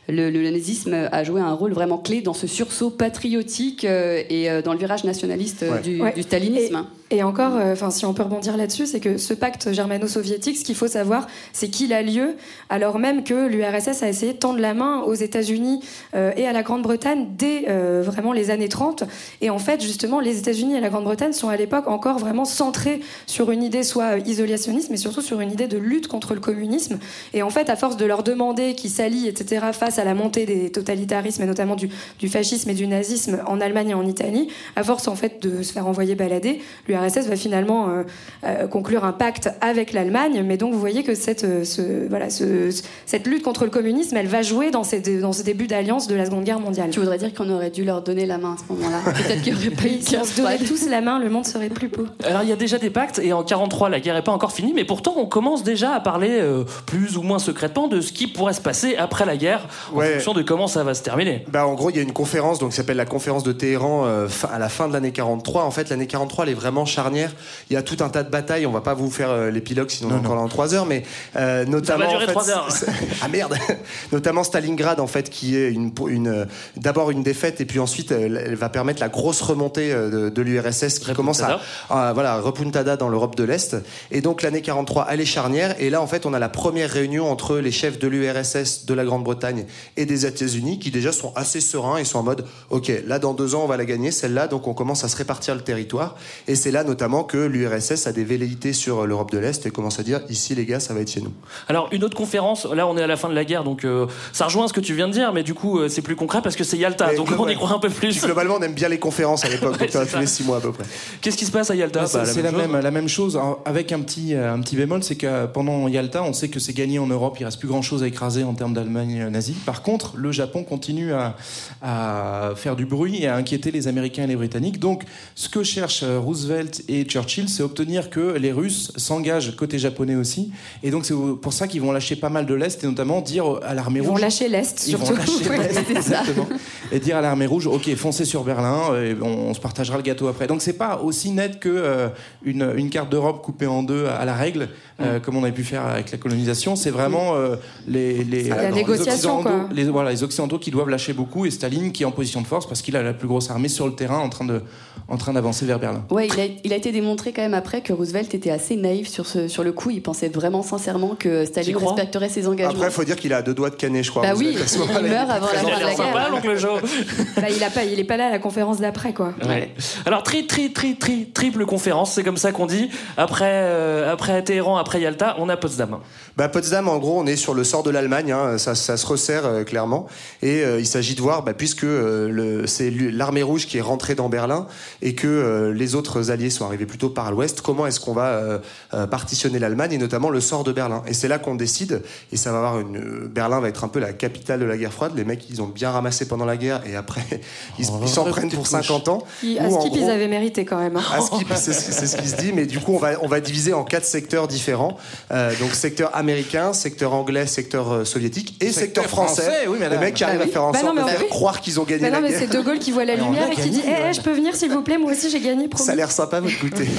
le, 0.08 0.30
le 0.30 0.50
nazisme 0.52 1.10
a 1.12 1.24
joué 1.24 1.42
un 1.42 1.54
rôle 1.54 1.74
vraiment 1.74 1.98
clé 1.98 2.22
dans 2.22 2.34
ce 2.34 2.46
sursaut 2.48 2.92
patriotique 2.92 3.86
euh, 3.86 4.22
et 4.30 4.50
euh, 4.52 4.62
dans 4.62 4.74
le 4.74 4.80
virage 4.80 5.04
nationaliste 5.04 5.64
euh, 5.64 5.72
Ouais. 5.74 5.82
du, 5.82 6.02
Ouais. 6.02 6.14
du 6.14 6.22
stalinisme. 6.22 6.86
Et 7.10 7.24
encore, 7.24 7.56
euh, 7.56 7.72
enfin, 7.72 7.90
si 7.90 8.06
on 8.06 8.14
peut 8.14 8.24
rebondir 8.24 8.58
là-dessus, 8.58 8.86
c'est 8.86 9.00
que 9.00 9.18
ce 9.18 9.34
pacte 9.34 9.72
germano-soviétique, 9.72 10.58
ce 10.58 10.66
qu'il 10.66 10.76
faut 10.76 10.88
savoir, 10.88 11.28
c'est 11.54 11.70
qu'il 11.70 11.94
a 11.94 12.02
lieu 12.02 12.36
alors 12.70 13.00
même 13.00 13.24
que 13.24 13.48
l'URSS 13.48 14.04
a 14.04 14.10
essayé 14.10 14.34
de 14.34 14.38
tendre 14.38 14.60
la 14.60 14.74
main 14.74 15.02
aux 15.02 15.14
États-Unis 15.14 15.80
euh, 16.16 16.34
et 16.36 16.46
à 16.46 16.52
la 16.52 16.64
Grande-Bretagne 16.64 17.28
dès 17.38 17.66
euh, 17.70 18.02
vraiment 18.06 18.34
les 18.34 18.52
années 18.52 18.68
30. 18.68 19.04
Et 19.40 19.50
en 19.50 19.60
fait, 19.60 19.82
justement, 19.82 20.20
les 20.20 20.38
États-Unis 20.38 20.76
et 20.76 20.82
la 20.82 20.90
Grande-Bretagne 20.90 21.32
sont 21.32 21.48
à 21.48 21.56
l'époque 21.56 21.88
encore 21.88 22.18
vraiment 22.18 22.44
centrés 22.44 23.00
sur 23.26 23.52
une 23.52 23.64
idée 23.64 23.84
soit 23.84 24.18
isolationniste, 24.18 24.90
mais 24.90 24.98
surtout 24.98 25.22
sur 25.22 25.40
une 25.40 25.52
idée 25.52 25.68
de 25.68 25.78
lutte 25.78 26.08
contre 26.10 26.34
le 26.34 26.42
communisme. 26.42 27.00
Et 27.34 27.42
en 27.42 27.50
fait, 27.50 27.70
à 27.70 27.78
force 27.78 27.96
de 27.96 28.06
leur 28.06 28.24
demander 28.24 28.76
qu'ils 28.76 28.92
s'allient, 28.92 29.28
etc., 29.28 29.68
face 29.72 29.98
à 29.98 30.04
la 30.04 30.14
montée 30.14 30.46
des 30.46 30.72
totalitarismes, 30.72 31.44
et 31.44 31.46
notamment 31.46 31.76
du, 31.76 31.90
fascisme 32.28 32.70
et 32.70 32.74
du 32.74 32.88
nazisme 32.88 33.42
en 33.48 33.62
Allemagne 33.62 33.92
et 33.92 33.94
en 33.94 34.06
Italie, 34.06 34.50
à 34.76 34.84
force 34.84 35.08
en 35.08 35.16
fait 35.16 35.42
de 35.42 35.64
se 35.64 35.72
faire 35.72 35.88
envoyer 35.88 36.16
balader, 36.16 36.60
va 37.00 37.36
finalement 37.36 37.90
euh, 37.90 38.04
euh, 38.46 38.68
conclure 38.68 39.06
un 39.06 39.12
pacte 39.12 39.50
avec 39.62 39.94
l'Allemagne. 39.94 40.44
Mais 40.46 40.58
donc 40.58 40.74
vous 40.74 40.80
voyez 40.80 41.04
que 41.04 41.16
cette, 41.16 41.44
euh, 41.44 41.64
ce, 41.64 42.08
voilà, 42.10 42.30
ce- 42.30 42.72
ce- 42.72 42.84
cette 43.06 43.28
lutte 43.28 43.44
contre 43.44 43.64
le 43.66 43.70
communisme, 43.70 44.16
elle 44.18 44.28
va 44.28 44.42
jouer 44.42 44.72
dans, 44.72 44.84
ces, 44.84 45.00
dans 45.20 45.34
ce 45.34 45.44
début 45.44 45.68
d'alliance 45.68 46.08
de 46.08 46.16
la 46.16 46.26
Seconde 46.26 46.44
Guerre 46.44 46.60
mondiale. 46.60 46.90
Tu 46.92 47.00
voudrais 47.00 47.18
dire 47.18 47.34
qu'on 47.34 47.50
aurait 47.50 47.70
dû 47.72 47.84
leur 47.84 48.02
donner 48.02 48.26
la 48.26 48.38
main 48.38 48.54
à 48.54 48.58
ce 48.58 48.74
moment-là 48.74 49.00
Peut-être 49.06 49.42
qu'il 49.42 49.54
n'y 49.54 49.60
aurait 49.68 49.76
pas 49.76 49.88
eu 49.88 50.02
Si 50.02 50.18
on 50.18 50.24
se 50.24 50.38
donnait 50.42 50.58
tous 50.58 50.88
la 50.90 51.02
main, 51.02 51.20
le 51.20 51.30
monde 51.30 51.46
serait 51.46 51.70
plus 51.70 51.88
beau. 51.88 52.06
Alors 52.24 52.44
il 52.44 52.50
y 52.50 52.54
a 52.54 52.56
déjà 52.56 52.78
des 52.78 52.90
pactes 52.90 53.20
et 53.20 53.34
en 53.34 53.44
43 53.44 53.90
la 53.90 54.00
guerre 54.00 54.16
est 54.16 54.22
pas 54.24 54.32
encore 54.32 54.52
finie, 54.52 54.74
mais 54.74 54.86
pourtant 54.86 55.14
on 55.18 55.26
commence 55.26 55.64
déjà 55.64 55.92
à 55.94 56.00
parler 56.00 56.30
euh, 56.32 56.64
plus 56.86 57.18
ou 57.18 57.22
moins 57.22 57.40
secrètement 57.40 57.88
de 57.88 58.02
ce 58.02 58.12
qui 58.12 58.28
pourrait 58.28 58.54
se 58.54 58.62
passer 58.62 58.96
après 58.98 59.26
la 59.26 59.38
guerre 59.38 59.68
en 59.94 59.98
Ouais. 59.98 60.14
fonction 60.14 60.34
de 60.34 60.42
comment 60.42 60.68
ça 60.68 60.84
va 60.84 60.94
se 60.94 61.04
terminer. 61.04 61.46
Bah, 61.52 61.66
en 61.68 61.74
gros, 61.74 61.90
il 61.90 61.96
y 61.96 62.00
a 62.00 62.02
une 62.02 62.14
conférence 62.14 62.60
donc, 62.60 62.70
qui 62.72 62.76
s'appelle 62.76 62.98
la 62.98 63.06
conférence 63.06 63.44
de 63.44 63.52
Téhéran 63.52 64.04
euh, 64.06 64.28
à 64.52 64.60
la 64.60 64.70
fin 64.70 64.88
de 64.88 64.94
l'année 64.94 65.12
43. 65.12 65.64
En 65.64 65.72
fait, 65.72 65.90
l'année 65.90 66.08
43, 66.08 66.46
elle 66.46 66.52
est 66.52 66.54
vraiment 66.54 66.86
charnière. 66.88 67.32
Il 67.70 67.74
y 67.74 67.78
a 67.78 67.84
tout 67.84 67.98
un 68.04 68.10
tas 68.10 68.24
de 68.24 68.30
batailles. 68.30 68.66
On 68.66 68.72
va 68.72 68.82
pas 68.82 68.94
vous 68.96 69.12
faire 69.12 69.30
euh, 69.30 69.52
l'épilogue, 69.52 69.90
sinon 69.90 70.10
on 70.12 70.16
est 70.16 70.20
encore 70.20 70.36
là 70.36 70.42
en 70.42 70.48
3 70.48 70.74
heures. 70.74 70.86
Mais 70.86 71.04
euh, 71.36 71.66
notamment. 71.66 72.10
durer 72.10 72.24
en 72.24 72.28
fait, 72.28 72.32
trois 72.32 72.50
heures. 72.50 72.72
c'est- 72.72 72.88
ah 73.22 73.28
merde 73.28 73.56
Notamment 74.12 74.44
Stalingrad, 74.44 75.00
en 75.00 75.08
fait, 75.08 75.30
qui 75.30 75.56
est 75.56 75.70
une, 75.72 75.92
une, 76.08 76.28
euh, 76.28 76.46
d'abord 76.78 77.12
une 77.12 77.24
défaite, 77.24 77.62
et 77.62 77.66
puis 77.66 77.80
ensuite, 77.80 78.12
elle, 78.12 78.42
elle 78.44 78.56
va 78.56 78.70
permettre 78.70 79.00
la 79.02 79.10
grosse 79.10 79.42
remontée 79.42 79.92
euh, 79.92 80.10
de, 80.10 80.30
de 80.30 80.42
l'URSS 80.42 81.00
qui 81.00 81.14
commence 81.14 81.42
à, 81.42 81.60
à, 81.90 82.14
voilà, 82.14 82.40
repuntada 82.40 82.98
dans 82.98 83.10
l'Europe 83.10 83.36
de 83.36 83.44
l'Est. 83.44 83.76
Et 84.12 84.22
donc, 84.22 84.42
l'année 84.42 84.62
43, 84.62 85.08
elle 85.12 85.22
est 85.22 85.26
charnière. 85.26 85.76
Et 85.80 85.90
là, 85.90 86.02
en 86.02 86.08
fait, 86.08 86.26
on 86.26 86.34
a 86.34 86.40
la 86.40 86.50
première 86.50 86.90
réunion 86.90 87.30
entre 87.30 87.58
les 87.58 87.72
chefs 87.72 88.00
de 88.00 88.08
l'URSS, 88.08 88.86
de 88.86 88.94
la 88.94 89.04
Grande-Bretagne 89.06 89.66
et 89.98 90.06
des 90.06 90.26
États-Unis 90.26 90.80
qui 90.80 90.92
déjà 90.92 91.12
sont 91.12 91.34
assez 91.36 91.60
sereins 91.62 91.98
et 91.98 92.06
sont 92.06 92.20
en 92.20 92.24
mode 92.24 92.46
ok 92.70 92.92
là 93.06 93.20
dans 93.20 93.34
deux 93.34 93.56
ans 93.56 93.64
on 93.64 93.68
va 93.68 93.78
la 93.78 93.86
gagner 93.86 94.12
celle-là 94.12 94.48
donc 94.48 94.68
on 94.68 94.74
commence 94.74 95.04
à 95.04 95.10
se 95.10 95.16
répartir 95.18 95.56
le 95.56 95.62
territoire 95.62 96.16
et 96.48 96.56
c'est 96.56 96.72
là 96.72 96.77
notamment 96.84 97.24
que 97.24 97.38
l'URSS 97.38 98.08
a 98.08 98.12
des 98.12 98.24
velléités 98.24 98.74
sur 98.74 99.06
l'Europe 99.06 99.32
de 99.32 99.38
l'Est 99.38 99.66
et 99.66 99.72
commence 99.72 100.00
à 100.00 100.04
dire 100.04 100.22
ici 100.30 100.56
les 100.56 100.66
gars 100.66 100.80
ça 100.80 100.94
va 100.94 101.02
être 101.02 101.12
chez 101.12 101.22
nous 101.22 101.34
Alors 101.68 101.90
une 101.92 102.04
autre 102.04 102.18
conférence, 102.18 102.66
là 102.66 102.88
on 102.88 102.98
est 102.98 103.04
à 103.04 103.08
la 103.08 103.18
fin 103.18 103.30
de 103.30 103.36
la 103.36 103.46
guerre, 103.46 103.64
donc 103.64 103.86
euh, 103.86 104.08
ça 104.34 104.46
rejoint 104.46 104.68
ce 104.68 104.74
que 104.74 104.82
tu 104.82 104.94
viens 104.94 105.08
de 105.08 105.14
dire, 105.14 105.34
mais 105.34 105.44
du 105.44 105.54
coup 105.54 105.80
euh, 105.80 105.90
c'est 105.90 106.02
plus 106.02 106.16
concret 106.16 106.42
parce 106.42 106.56
que 106.56 106.64
c'est 106.64 106.78
Yalta, 106.78 107.16
donc 107.16 107.30
on 107.38 107.48
y 107.48 107.56
croit 107.56 107.72
un 107.72 107.80
peu 107.80 107.90
plus. 107.90 108.22
Globalement 108.26 108.56
on 108.60 108.62
aime 108.62 108.74
bien 108.74 108.90
les 108.90 109.00
conférences 109.00 109.46
à 109.46 109.50
l'époque 109.50 109.68
donc 109.80 109.82
Ouais, 109.82 109.88
c'est 109.92 110.12
tous 110.12 110.20
les 110.20 110.28
six 110.28 110.44
mois 110.44 110.58
à 110.58 110.60
peu 110.60 110.72
près 110.72 110.84
Qu'est-ce 111.22 111.38
qui 111.38 111.46
se 111.46 111.52
passe 111.52 111.70
à 111.70 111.76
Yalta? 111.76 112.02
Bah, 112.02 112.08
c'est 112.08 112.18
Bah, 112.18 112.26
c'est 112.26 112.42
la, 112.42 112.52
chose. 112.52 112.60
même, 112.60 112.80
la 112.80 112.92
même 112.92 113.08
chose, 113.08 113.36
Alors, 113.36 113.62
avec 113.66 113.92
un 113.92 114.02
petit, 114.02 114.34
euh, 114.34 114.54
un 114.54 114.60
petit 114.62 114.76
bémol, 114.76 115.04
c'est 115.04 115.16
que 115.16 115.46
pendant 115.48 115.88
Yalta, 115.88 116.24
on 116.24 116.34
sait 116.34 116.50
que 116.50 116.60
c'est 116.60 116.74
gagné 116.74 117.00
en 117.00 117.08
Europe, 117.08 117.38
il 117.40 117.46
reste 117.46 117.60
plus 117.60 117.68
grand-chose 117.68 118.04
à 118.04 118.08
écraser 118.08 118.44
en 118.44 118.54
termes 118.54 118.74
d'Allemagne 118.74 119.22
euh, 119.22 119.30
nazie. 119.30 119.56
Par 119.66 119.82
contre, 119.82 120.14
le 120.18 120.32
Japon 120.32 120.64
continue 120.64 121.14
à, 121.14 121.36
à 121.82 122.52
faire 122.56 122.76
du 122.76 122.86
bruit 122.86 123.24
et 123.24 123.28
à 123.28 123.36
inquiéter 123.36 123.72
les 123.72 123.88
Américains 123.88 124.24
et 124.24 124.28
les 124.28 124.36
Britanniques. 124.36 124.80
Donc, 124.80 125.04
ce 125.36 125.50
que 125.50 125.64
cherchent 125.64 126.04
euh, 126.04 126.20
Roosevelt 126.20 126.67
Roosevelt 126.68 126.84
et 126.90 127.04
Churchill, 127.06 127.50
c'est 127.50 127.64
obtenir 127.64 128.10
que 128.10 128.38
les 128.38 128.52
Russes 128.52 128.92
s'engagent 128.96 129.56
côté 129.56 129.80
japonais 129.80 130.16
aussi. 130.16 130.52
Et 130.84 130.92
donc 130.92 131.06
c'est 131.06 131.14
pour 131.42 131.54
ça 131.54 131.68
qu'ils 131.68 131.82
vont 131.82 131.92
lâcher 131.92 132.16
pas 132.16 132.30
mal 132.30 132.46
de 132.46 132.54
l'Est 132.54 132.84
et 132.84 132.88
notamment 132.88 133.22
dire 133.22 133.46
à 133.64 133.74
l'armée 133.74 134.00
rouge. 134.00 134.10
Ils 134.10 134.14
vont 134.14 134.18
lâcher 134.18 134.48
l'Est 134.50 134.84
Ils 134.88 134.92
surtout. 134.92 135.14
vont 135.14 135.18
lâcher 135.18 135.50
l'Est, 135.58 136.02
ça. 136.02 136.22
exactement. 136.22 136.48
Et 136.92 137.00
dire 137.00 137.18
à 137.18 137.22
l'armée 137.22 137.46
rouge, 137.46 137.68
ok, 137.68 137.94
foncez 137.96 138.26
sur 138.26 138.44
Berlin, 138.44 138.96
et 139.02 139.16
on, 139.22 139.50
on 139.50 139.54
se 139.54 139.60
partagera 139.60 139.98
le 139.98 140.04
gâteau 140.04 140.28
après. 140.28 140.48
Donc 140.48 140.62
c'est 140.62 140.74
pas 140.78 141.02
aussi 141.04 141.32
net 141.32 141.60
que 141.60 141.70
euh, 141.70 142.10
une, 142.44 142.74
une 142.78 142.90
carte 142.90 143.10
d'Europe 143.10 143.44
coupée 143.44 143.68
en 143.68 143.84
deux 143.84 144.06
à 144.08 144.26
la 144.26 144.34
règle, 144.36 144.70
euh, 145.02 145.20
comme 145.20 145.36
on 145.38 145.44
avait 145.44 145.52
pu 145.54 145.64
faire 145.64 145.86
avec 145.86 146.12
la 146.12 146.18
colonisation. 146.18 146.76
C'est 146.76 146.90
vraiment 146.92 147.36
euh, 147.36 147.56
les, 147.88 148.24
les, 148.24 148.44
La 148.44 148.70
les 148.70 148.76
négociation, 148.76 149.40
Occidentaux- 149.40 149.74
les, 149.74 149.84
voilà, 149.86 150.12
les 150.12 150.24
Occidentaux 150.24 150.60
qui 150.60 150.72
doivent 150.72 150.90
lâcher 150.90 151.14
beaucoup 151.14 151.46
et 151.46 151.52
Staline 151.52 151.92
qui 151.92 152.04
est 152.04 152.06
en 152.06 152.12
position 152.12 152.42
de 152.42 152.48
force 152.48 152.68
parce 152.68 152.82
qu'il 152.82 152.96
a 152.96 153.04
la 153.04 153.14
plus 153.14 153.28
grosse 153.28 153.50
armée 153.50 153.68
sur 153.70 153.86
le 153.88 153.94
terrain 153.94 154.20
en 154.20 154.30
train 154.30 154.46
de 154.46 154.62
en 155.10 155.16
train 155.16 155.32
d'avancer 155.32 155.66
vers 155.66 155.80
Berlin. 155.80 156.04
Ouais, 156.12 156.28
il 156.28 156.40
a, 156.40 156.44
il 156.64 156.74
a 156.74 156.76
été 156.76 156.92
démontré 156.92 157.34
quand 157.34 157.42
même 157.42 157.54
après 157.54 157.82
que 157.82 157.94
Roosevelt 157.94 158.34
était 158.34 158.50
assez 158.52 158.76
naïf 158.76 159.08
sur, 159.08 159.26
ce, 159.26 159.48
sur 159.48 159.64
le 159.64 159.72
coup. 159.72 159.90
Il 159.90 160.02
pensait 160.02 160.30
vraiment 160.30 160.64
sincèrement 160.64 161.16
que 161.18 161.46
Staline 161.46 161.78
respecterait 161.78 162.30
ses 162.30 162.48
engagements. 162.48 162.74
Après, 162.74 162.88
il 162.88 162.92
faut 162.94 163.04
dire 163.04 163.16
qu'il 163.16 163.34
a 163.34 163.42
deux 163.42 163.54
doigts 163.54 163.70
de 163.70 163.76
canet, 163.76 164.04
je 164.04 164.10
crois. 164.12 164.24
Bah 164.24 164.32
Roosevelt, 164.34 164.58
oui, 164.80 164.86
il 165.02 165.08
meurt 165.10 165.30
avant 165.30 165.48
la 165.48 165.54
fin 165.54 165.64
de 165.66 165.84
la 165.84 165.94
guerre. 165.96 166.30
l'oncle 166.32 166.58
Joe. 166.58 166.82
Bah, 167.38 167.48
il, 167.56 167.64
a 167.64 167.70
pas, 167.70 167.84
il 167.84 168.00
est 168.00 168.04
pas 168.04 168.18
là 168.18 168.28
à 168.28 168.32
la 168.32 168.40
conférence 168.40 168.80
d'après, 168.80 169.14
quoi. 169.14 169.34
Ouais. 169.48 169.72
Alors 170.06 170.24
tri, 170.24 170.48
tri, 170.48 170.74
tri, 170.74 170.96
tri, 170.96 171.30
triple 171.34 171.66
conférence, 171.66 172.14
c'est 172.14 172.24
comme 172.24 172.38
ça 172.38 172.52
qu'on 172.52 172.66
dit. 172.66 172.90
Après, 173.16 173.46
euh, 173.52 174.12
après 174.12 174.44
Téhéran, 174.44 174.78
après 174.78 175.02
Yalta, 175.02 175.36
on 175.40 175.50
a 175.50 175.58
Potsdam. 175.58 176.00
Bah, 176.36 176.50
Potsdam, 176.50 176.88
en 176.88 176.98
gros, 176.98 177.20
on 177.20 177.26
est 177.28 177.36
sur 177.36 177.54
le 177.54 177.64
sort 177.64 177.84
de 177.84 177.90
l'Allemagne, 177.92 178.32
hein, 178.32 178.58
ça, 178.58 178.74
ça 178.76 178.98
se 178.98 179.06
resserre 179.06 179.46
euh, 179.46 179.64
clairement. 179.64 180.08
Et 180.42 180.64
euh, 180.64 180.80
il 180.80 180.86
s'agit 180.88 181.16
de 181.16 181.22
voir, 181.22 181.44
bah, 181.44 181.54
puisque 181.54 181.84
euh, 181.84 182.30
le- 182.30 182.68
c'est 182.68 182.90
l'armée 182.90 183.44
rouge 183.44 183.68
qui 183.68 183.78
est 183.78 183.82
rentrée 183.82 184.16
dans 184.16 184.30
Berlin 184.30 184.68
et 185.02 185.14
que 185.16 185.28
euh, 185.28 185.74
les 185.74 185.96
autres 185.96 186.32
alliés 186.32 186.47
sont 186.52 186.66
arrivés 186.66 186.86
plutôt 186.86 187.10
par 187.10 187.32
l'ouest, 187.32 187.62
comment 187.62 187.86
est-ce 187.88 188.00
qu'on 188.00 188.14
va 188.14 188.28
euh, 188.28 188.60
euh, 188.94 189.08
partitionner 189.08 189.60
l'Allemagne 189.60 189.94
et 189.94 189.98
notamment 189.98 190.30
le 190.30 190.42
sort 190.42 190.64
de 190.64 190.72
Berlin? 190.72 191.04
Et 191.08 191.14
c'est 191.14 191.28
là 191.28 191.40
qu'on 191.40 191.56
décide, 191.56 192.02
et 192.32 192.38
ça 192.38 192.52
va 192.52 192.58
avoir 192.60 192.80
une. 192.80 192.98
euh, 192.98 193.28
Berlin 193.34 193.60
va 193.60 193.70
être 193.70 193.84
un 193.84 193.88
peu 193.88 194.00
la 194.00 194.14
capitale 194.14 194.60
de 194.60 194.66
la 194.66 194.78
guerre 194.78 194.94
froide. 194.94 195.14
Les 195.16 195.24
mecs, 195.24 195.50
ils 195.50 195.62
ont 195.62 195.68
bien 195.68 195.92
ramassé 195.92 196.28
pendant 196.28 196.46
la 196.46 196.58
guerre 196.58 196.82
et 196.86 196.96
après, 196.96 197.24
ils 197.80 197.86
s- 197.86 197.92
ils 198.02 198.08
s'en 198.10 198.26
prennent 198.26 198.50
pour 198.52 198.68
50 198.68 199.08
ans. 199.10 199.24
Ils- 199.44 199.60
à 199.60 199.70
Skip, 199.70 199.92
ils 199.96 200.02
gros- 200.02 200.10
avaient 200.10 200.28
mérité 200.28 200.66
quand 200.66 200.78
même. 200.80 200.96
hein. 200.98 201.04
à 201.14 201.22
Skip, 201.22 201.48
c'est 201.56 201.74
ce 201.74 201.92
c'est 201.92 202.08
ce 202.08 202.18
qui 202.18 202.28
se 202.28 202.36
dit, 202.38 202.52
mais 202.54 202.66
du 202.66 202.80
coup, 202.80 202.94
on 202.94 203.00
va, 203.00 203.12
on 203.22 203.28
va 203.28 203.40
diviser 203.40 203.74
en 203.74 203.84
quatre 203.84 204.06
secteurs 204.06 204.48
différents. 204.48 204.98
Euh, 205.32 205.52
donc, 205.60 205.72
secteur 205.74 206.16
américain, 206.16 206.74
secteur 206.74 207.14
anglais, 207.14 207.46
secteur 207.48 207.92
euh, 207.92 208.06
soviétique 208.06 208.56
et 208.62 208.72
secteur, 208.72 209.04
Secteur 209.04 209.06
français. 209.06 209.42
français, 209.44 209.68
oui, 209.68 209.74
Les 209.80 209.80
madame. 209.86 210.00
mecs 210.02 210.14
qui 210.16 210.24
Bah 210.24 210.30
arrivent 210.30 210.42
oui. 210.44 210.50
à 210.50 210.54
faire 210.54 210.64
en 210.64 210.72
Bah 210.72 210.80
sorte 210.80 210.96
non, 210.96 211.02
de 211.02 211.06
mais 211.06 211.12
faire 211.12 211.22
oui. 211.24 211.30
croire 211.30 211.62
qu'ils 211.62 211.80
ont 211.80 211.84
gagné 211.84 212.02
Bah 212.02 212.10
la 212.10 212.18
non, 212.18 212.22
mais 212.24 212.30
guerre. 212.30 212.40
c'est 212.50 212.58
De 212.58 212.62
Gaulle 212.62 212.80
qui 212.80 212.92
voit 212.92 213.06
la 213.06 213.16
lumière 213.16 213.48
et 213.52 213.56
qui 213.56 213.58
gagné, 213.62 213.70
dit 213.72 213.82
Eh, 213.86 213.90
ouais. 213.90 214.14
je 214.14 214.22
peux 214.22 214.32
venir 214.32 214.56
s'il 214.56 214.72
vous 214.72 214.82
plaît, 214.82 214.98
moi 214.98 215.12
aussi 215.12 215.30
j'ai 215.30 215.40
gagné, 215.40 215.68
promis. 215.68 215.86
Ça 215.86 215.92
a 215.92 215.96
l'air 215.96 216.12
sympa, 216.12 216.37
votre 216.40 216.60
goûter. 216.60 216.88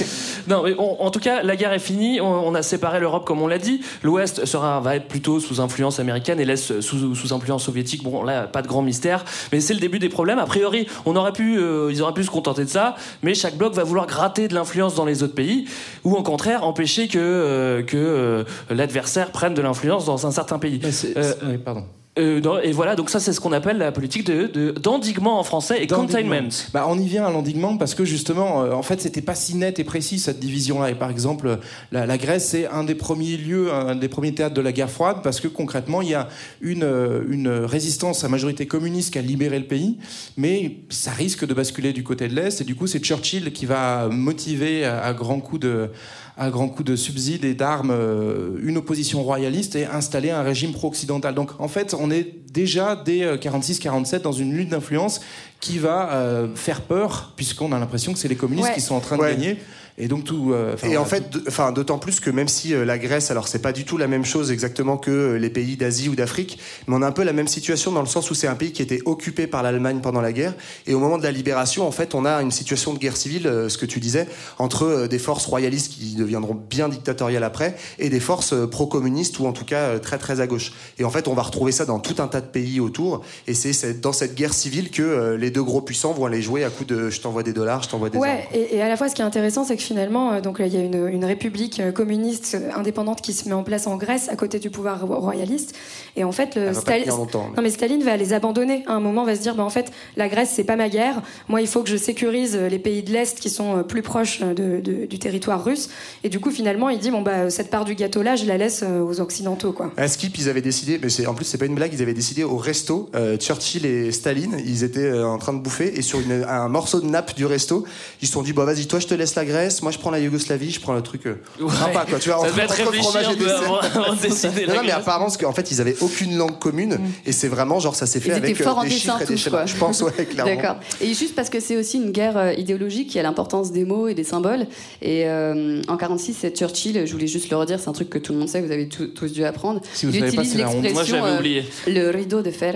Non, 0.49 0.63
mais 0.63 0.75
on- 0.79 1.03
en 1.03 1.11
tout 1.11 1.19
cas, 1.21 1.43
la 1.43 1.57
guerre 1.57 1.75
est 1.75 1.79
finie. 1.79 2.23
On, 2.23 2.27
on 2.49 2.55
a 2.55 2.63
séparé 2.63 3.01
l'Europe, 3.01 3.27
comme 3.27 3.43
on 3.43 3.47
l'a 3.49 3.59
dit. 3.59 3.83
L'Ouest 4.03 4.47
sera, 4.47 4.81
va 4.81 4.97
être 4.97 5.07
plutôt 5.07 5.41
sous 5.41 5.61
influence 5.61 6.01
américaine 6.01 6.41
et 6.41 6.47
l'Est 6.47 6.81
sous, 6.81 7.15
sous 7.15 7.35
influence 7.35 7.65
soviétique. 7.65 8.03
Bon, 8.03 8.23
là, 8.23 8.47
pas 8.47 8.63
de 8.63 8.67
grand 8.67 8.81
mystère. 8.81 9.27
Mais 9.53 9.61
c'est 9.61 9.75
le 9.75 9.81
début 9.81 9.99
des 9.99 10.09
problèmes. 10.09 10.39
A 10.39 10.47
priori, 10.47 10.87
on 11.05 11.17
aurait 11.17 11.33
pu, 11.33 11.59
euh, 11.59 11.91
ils 11.93 12.01
auraient 12.01 12.15
pu 12.15 12.25
se 12.25 12.31
contenter 12.31 12.65
de 12.65 12.71
ça. 12.71 12.97
Mais 13.23 13.35
chaque 13.35 13.57
bloc 13.57 13.75
va 13.75 13.85
vouloir 13.85 14.07
gratter 14.07 14.49
de 14.49 14.55
l'influence 14.55 14.95
dans 14.95 15.05
les 15.05 15.23
autres 15.23 15.35
pays. 15.35 15.67
Ou 16.05 16.15
au 16.15 16.23
contraire, 16.23 16.65
empêcher 16.65 17.09
que, 17.09 17.19
euh, 17.19 17.83
que 17.83 17.97
euh, 17.99 18.45
l'adversaire 18.71 19.33
prenne 19.33 19.53
de 19.53 19.61
l'influence 19.61 20.07
dans 20.07 20.27
un 20.27 20.31
certain 20.31 20.59
pays. 20.59 20.81
Euh, 21.17 21.35
Oui, 21.47 21.59
pardon. 21.59 21.85
Euh, 22.19 22.41
non, 22.41 22.59
et 22.59 22.73
voilà, 22.73 22.97
donc 22.97 23.11
ça, 23.11 23.21
c'est 23.21 23.33
ce 23.33 23.41
qu'on 23.41 23.53
appelle 23.53 23.79
la 23.79 23.93
politique 23.93 24.25
de, 24.27 24.47
de- 24.47 24.71
d'endiguement 24.73 25.39
en 25.39 25.45
français 25.45 25.83
et 25.83 25.87
containment. 25.87 26.49
Bah, 26.73 26.87
on 26.89 26.99
y 26.99 27.07
vient 27.07 27.25
à 27.25 27.31
l'endiguement 27.31 27.77
parce 27.77 27.95
que 27.95 28.05
justement, 28.05 28.63
euh, 28.63 28.73
en 28.73 28.83
fait, 28.83 29.01
c'était 29.01 29.21
pas 29.23 29.35
si 29.35 29.55
net 29.57 29.79
et 29.79 29.85
précis 29.85 30.19
cette 30.19 30.41
division-là. 30.41 30.91
Et 30.91 30.95
par 30.95 31.11
exemple, 31.11 31.59
la, 31.93 32.07
la 32.07 32.19
Grèce, 32.19 32.49
c'est 32.49 32.67
un 32.67 32.85
des 32.85 32.95
premiers 32.95 33.37
lieux, 33.37 33.73
un 33.73 33.95
des 33.95 34.09
premiers 34.09 34.35
théâtres 34.35 34.55
de 34.55 34.61
la 34.61 34.73
guerre 34.73 34.91
froide 34.91 35.19
parce 35.23 35.41
que 35.41 35.49
concrètement, 35.49 36.03
il 36.03 36.11
y 36.11 36.15
a 36.15 36.29
une, 36.61 36.83
euh, 36.85 37.23
une 37.31 37.49
résistance 37.49 38.25
à 38.25 38.29
majorité 38.29 38.67
communiste 38.67 39.13
qui 39.13 39.19
a 39.19 39.23
libéré 39.23 39.59
le 39.59 39.67
pays, 39.67 39.97
mais 40.37 40.77
ça 40.89 41.13
risque 41.13 41.47
de 41.47 41.55
basculer 41.55 41.93
du 41.93 42.03
côté 42.03 42.29
de 42.29 42.35
l'Est. 42.35 42.61
Et 42.61 42.65
du 42.65 42.75
coup, 42.75 42.87
c'est 42.87 42.99
Churchill 43.01 43.53
qui 43.53 43.67
va 43.67 44.09
motiver 44.09 44.85
à, 44.85 45.03
à 45.05 45.13
grands 45.13 45.41
coups 45.41 45.61
de 45.63 45.91
à 46.39 46.51
grands 46.51 46.69
coups 46.69 46.89
de 46.89 46.97
subsides 46.97 47.45
et 47.45 47.53
d'armes 47.55 47.91
euh, 47.91 48.51
une 48.63 48.77
opposition 48.79 49.23
royaliste 49.23 49.75
et 49.77 49.85
installer 49.87 50.31
un 50.31 50.43
régime 50.43 50.73
pro-occidental. 50.73 51.35
Donc 51.35 51.51
en 51.59 51.69
fait, 51.69 51.95
on 51.99 52.11
est 52.11 52.33
déjà 52.53 52.95
dès 52.97 53.37
46-47 53.37 54.21
dans 54.23 54.33
une 54.33 54.53
lutte 54.55 54.69
d'influence 54.69 55.21
qui 55.61 55.79
va 55.79 56.13
euh, 56.13 56.49
faire 56.55 56.83
peur 56.83 57.33
puisqu'on 57.37 57.73
a 57.73 57.79
l'impression 57.79 58.13
que 58.13 58.19
c'est 58.19 58.29
les 58.29 58.37
communistes 58.37 58.69
Ouais. 58.69 58.75
qui 58.75 58.81
sont 58.81 58.95
en 58.95 59.01
train 59.01 59.17
de 59.17 59.23
Ouais. 59.23 59.33
gagner. 59.33 59.59
Et 59.99 60.07
donc 60.07 60.25
tout. 60.25 60.53
euh, 60.53 60.77
Et 60.85 60.97
en 60.97 61.05
fait, 61.05 61.25
enfin, 61.49 61.73
d'autant 61.73 61.99
plus 61.99 62.21
que 62.21 62.31
même 62.31 62.47
si 62.49 62.73
euh, 62.73 62.85
la 62.85 62.99
Grèce, 62.99 63.31
alors 63.31 63.49
c'est 63.49 63.59
pas 63.59 63.73
du 63.73 63.85
tout 63.85 63.97
la 63.99 64.07
même 64.07 64.25
chose 64.25 64.53
exactement 64.53 64.97
que 64.97 65.11
euh, 65.11 65.39
les 65.39 65.51
pays 65.51 65.77
d'Asie 65.77 66.09
ou 66.09 66.15
d'Afrique, 66.15 66.59
mais 66.87 66.95
on 66.97 67.03
a 67.03 67.07
un 67.07 67.13
peu 67.13 67.25
la 67.25 67.33
même 67.33 67.49
situation 67.49 67.91
dans 67.91 68.01
le 68.01 68.07
sens 68.07 68.31
où 68.31 68.35
c'est 68.35 68.47
un 68.47 68.55
pays 68.55 68.71
qui 68.73 68.81
était 68.81 69.01
occupé 69.07 69.47
par 69.49 69.63
l'Allemagne 69.63 69.99
pendant 70.01 70.21
la 70.21 70.33
guerre, 70.33 70.55
et 70.87 70.95
au 70.95 71.01
moment 71.01 71.19
de 71.19 71.25
la 71.25 71.33
libération, 71.33 71.87
en 71.87 71.91
fait, 71.91 72.15
on 72.15 72.25
a 72.25 72.41
une 72.43 72.53
situation 72.53 72.95
de 72.95 72.99
guerre 72.99 73.17
civile, 73.17 73.47
euh, 73.49 73.69
ce 73.69 73.77
que 73.77 73.87
tu 73.87 73.99
disais, 73.99 74.29
entre 74.59 74.85
euh, 74.85 75.09
des 75.09 75.19
forces 75.19 75.47
royalistes 75.47 75.93
qui 75.93 76.15
deviendront 76.15 76.55
bien 76.55 76.89
dictatoriales 76.89 77.45
après, 77.45 77.75
et 77.99 78.09
des 78.09 78.21
forces 78.21 78.53
euh, 78.53 78.67
pro-communistes 78.69 79.41
ou 79.41 79.47
en 79.47 79.53
tout 79.53 79.65
cas 79.65 79.81
euh, 79.81 79.99
très 79.99 80.19
très 80.19 80.41
à 80.41 80.47
gauche. 80.47 80.73
Et 80.99 81.05
en 81.05 81.11
fait, 81.11 81.27
on 81.27 81.35
va 81.35 81.43
retrouver 81.43 81.73
ça 81.73 81.85
dans 81.85 81.99
tout 81.99 82.23
un 82.23 82.29
tas 82.29 82.41
de 82.41 82.47
pays 82.47 82.79
autour, 82.79 83.23
et 83.49 83.55
c'est 83.55 84.01
dans 84.01 84.13
cette 84.13 84.37
guerre 84.37 84.55
civile 84.55 84.91
que 84.91 85.03
euh, 85.03 85.37
les 85.37 85.51
deux 85.51 85.65
gros 85.65 85.81
puissants 85.81 86.13
vont 86.13 86.27
aller 86.27 86.41
jouer 86.41 86.63
à 86.63 86.71
coup 86.71 86.85
de 86.85 87.11
je 87.11 87.21
t'envoie 87.21 87.43
des 87.43 87.53
dollars, 87.53 87.83
je 87.83 87.89
t'envoie 87.89 88.11
des 88.11 88.19
armes. 88.19 88.29
Ouais, 88.29 88.49
et, 88.55 88.77
et 88.77 88.83
à 88.83 88.89
la 88.89 88.97
fois, 88.97 89.09
ce 89.09 89.15
qui 89.17 89.23
est 89.23 89.25
intéressant, 89.25 89.65
c'est 89.65 89.77
que 89.77 89.88
finalement, 89.89 90.33
euh, 90.33 90.41
donc 90.41 90.59
là, 90.59 90.67
il 90.67 90.75
y 90.75 90.77
a 90.77 90.81
une, 90.81 91.09
une 91.09 91.25
république 91.25 91.81
euh, 91.81 91.91
communiste 91.93 92.57
euh, 92.61 92.71
indépendante 92.79 93.21
qui 93.21 93.33
se 93.33 93.49
met 93.49 93.55
en 93.55 93.63
place 93.65 93.87
en 93.87 93.97
Grèce 93.97 94.29
à 94.29 94.37
côté 94.37 94.59
du 94.59 94.71
pouvoir 94.71 95.05
ro- 95.07 95.19
royaliste. 95.19 95.75
Et 96.17 96.25
en 96.25 96.33
fait, 96.33 96.55
le 96.55 96.73
mais- 97.07 97.11
non 97.57 97.63
mais 97.63 97.71
Staline 97.71 98.03
va 98.03 98.17
les 98.17 98.33
abandonner. 98.33 98.85
À 98.87 98.93
un 98.93 99.01
moment, 99.01 99.25
va 99.25 99.35
se 99.35 99.41
dire, 99.41 99.55
bah 99.55 99.65
en 99.65 99.71
fait, 99.71 99.91
la 100.17 100.29
Grèce, 100.29 100.51
c'est 100.55 100.65
pas 100.65 100.77
ma 100.77 100.89
guerre. 100.89 101.23
Moi, 101.49 101.61
il 101.61 101.67
faut 101.67 101.83
que 101.83 101.89
je 101.89 101.97
sécurise 101.97 102.55
euh, 102.57 102.69
les 102.69 102.79
pays 102.79 103.03
de 103.03 103.11
l'est 103.13 103.39
qui 103.41 103.51
sont 103.51 103.79
euh, 103.79 103.83
plus 103.83 104.03
proches 104.03 104.41
euh, 104.43 104.55
de- 104.55 104.81
de- 104.81 105.07
du 105.07 105.19
territoire 105.19 105.65
russe. 105.65 105.89
Et 106.25 106.29
du 106.29 106.39
coup, 106.41 106.51
finalement, 106.51 106.89
il 106.91 106.99
dit, 106.99 107.11
bon 107.11 107.23
bah 107.23 107.51
cette 107.51 107.71
part 107.71 107.85
du 107.85 107.95
gâteau 107.95 108.23
là, 108.23 108.37
je 108.37 108.45
la 108.45 108.57
laisse 108.59 108.83
euh, 108.87 109.01
aux 109.01 109.21
occidentaux, 109.21 109.73
quoi. 109.73 109.91
À 109.97 110.07
Skip, 110.09 110.37
ils 110.39 110.49
avaient 110.49 110.61
décidé, 110.63 111.01
mais 111.03 111.27
en 111.27 111.35
plus 111.35 111.45
c'est 111.45 111.59
pas 111.59 111.67
une 111.67 111.75
blague, 111.75 111.93
ils 111.95 112.03
avaient 112.03 112.15
décidé 112.15 112.45
au 112.45 112.57
resto, 112.57 113.09
euh, 113.15 113.37
Churchill 113.37 113.87
et 113.87 114.13
Staline, 114.13 114.57
ils 114.65 114.85
étaient 114.85 115.01
euh, 115.01 115.27
en 115.27 115.39
train 115.39 115.53
de 115.55 115.59
bouffer 115.61 115.99
et 115.99 116.03
sur 116.03 116.21
une- 116.21 116.45
un 116.49 116.69
morceau 116.69 117.01
de 117.01 117.07
nappe 117.07 117.35
du 117.35 117.47
resto, 117.47 117.85
ils 118.23 118.27
se 118.29 118.33
sont 118.35 118.43
dit 118.43 118.53
bah 118.53 118.65
vas-y 118.65 118.87
toi 118.87 118.99
je 119.01 119.07
te 119.07 119.15
laisse 119.15 119.35
la 119.35 119.45
Grèce, 119.45 119.78
moi 119.83 119.93
je 119.93 119.99
prends 119.99 120.11
la 120.11 120.19
Yougoslavie, 120.19 120.71
je 120.71 120.81
prends 120.81 120.95
le 120.95 121.03
truc 121.03 121.27
euh, 121.27 121.35
Ouais. 121.61 121.71
sympa 121.75 122.05
quoi, 122.09 122.19
tu 122.19 122.29
vois. 122.31 122.39
Ça 122.41 122.47
entre- 122.47 122.55
devait 122.87 122.99
fromage 123.03 123.27
et 123.33 123.37
dessert. 123.37 123.81
avant- 123.97 124.15
de 124.15 124.21
décider 124.23 124.67
non, 124.67 124.75
non, 124.77 124.81
mais 124.85 124.91
apparemment 124.93 125.27
parce 125.27 125.37
qu'en 125.37 125.53
fait 125.53 125.71
ils 125.71 125.81
avaient 125.81 125.97
aucune 126.01 126.37
langue 126.37 126.59
commune 126.59 126.99
et 127.27 127.33
c'est 127.33 127.49
vraiment 127.49 127.81
genre 127.81 127.95
ça 127.95 128.07
s'est 128.07 128.21
fait 128.21 128.29
Ils 128.31 128.33
avec 128.33 128.51
étaient 128.51 128.63
forts 128.65 128.79
euh, 128.79 128.81
en 128.81 128.85
des 128.85 128.91
dessin 128.91 129.13
chiffres 129.19 129.23
et 129.23 129.27
des 129.35 129.37
schémas. 129.37 129.67
Je 129.67 129.77
pense 129.77 130.03
ouais 130.03 130.13
clairement. 130.31 130.55
D'accord. 130.55 130.77
Et 131.01 131.15
juste 131.15 131.35
parce 131.35 131.51
que 131.51 131.61
c'est 131.61 131.77
aussi 131.77 131.97
une 131.99 132.11
guerre 132.13 132.37
euh, 132.37 132.53
idéologique 132.53 133.11
qui 133.11 133.19
a 133.19 133.23
l'importance 133.23 133.73
des 133.73 133.85
mots 133.85 134.09
et 134.09 134.15
des 134.15 134.25
symboles. 134.25 134.67
Et 135.03 135.27
euh, 135.27 135.83
en 135.89 135.97
46, 135.97 136.37
c'est 136.41 136.57
Churchill, 136.57 137.07
je 137.07 137.13
voulais 137.13 137.27
juste 137.27 137.51
le 137.51 137.57
redire, 137.57 137.79
c'est 137.81 137.89
un 137.89 137.93
truc 137.93 138.11
que 138.11 138.19
tout 138.19 138.33
le 138.33 138.39
monde 138.39 138.49
sait, 138.49 138.61
vous 138.61 138.71
avez 138.73 138.89
tous 138.89 139.33
dû 139.33 139.45
apprendre. 139.45 139.81
Si 139.95 140.07
vous 140.07 140.13
il 140.15 140.21
savez 140.21 140.33
pas, 140.33 140.43
utilise 140.43 140.53
c'est 140.53 140.59
la 140.63 140.69
honte. 140.71 140.83
l'expression 140.83 141.19
Moi, 141.19 141.27
j'avais 141.29 141.37
euh, 141.37 141.39
oublié. 141.41 141.65
le 141.87 142.11
rideau 142.11 142.43
de 142.43 142.51
fer. 142.51 142.75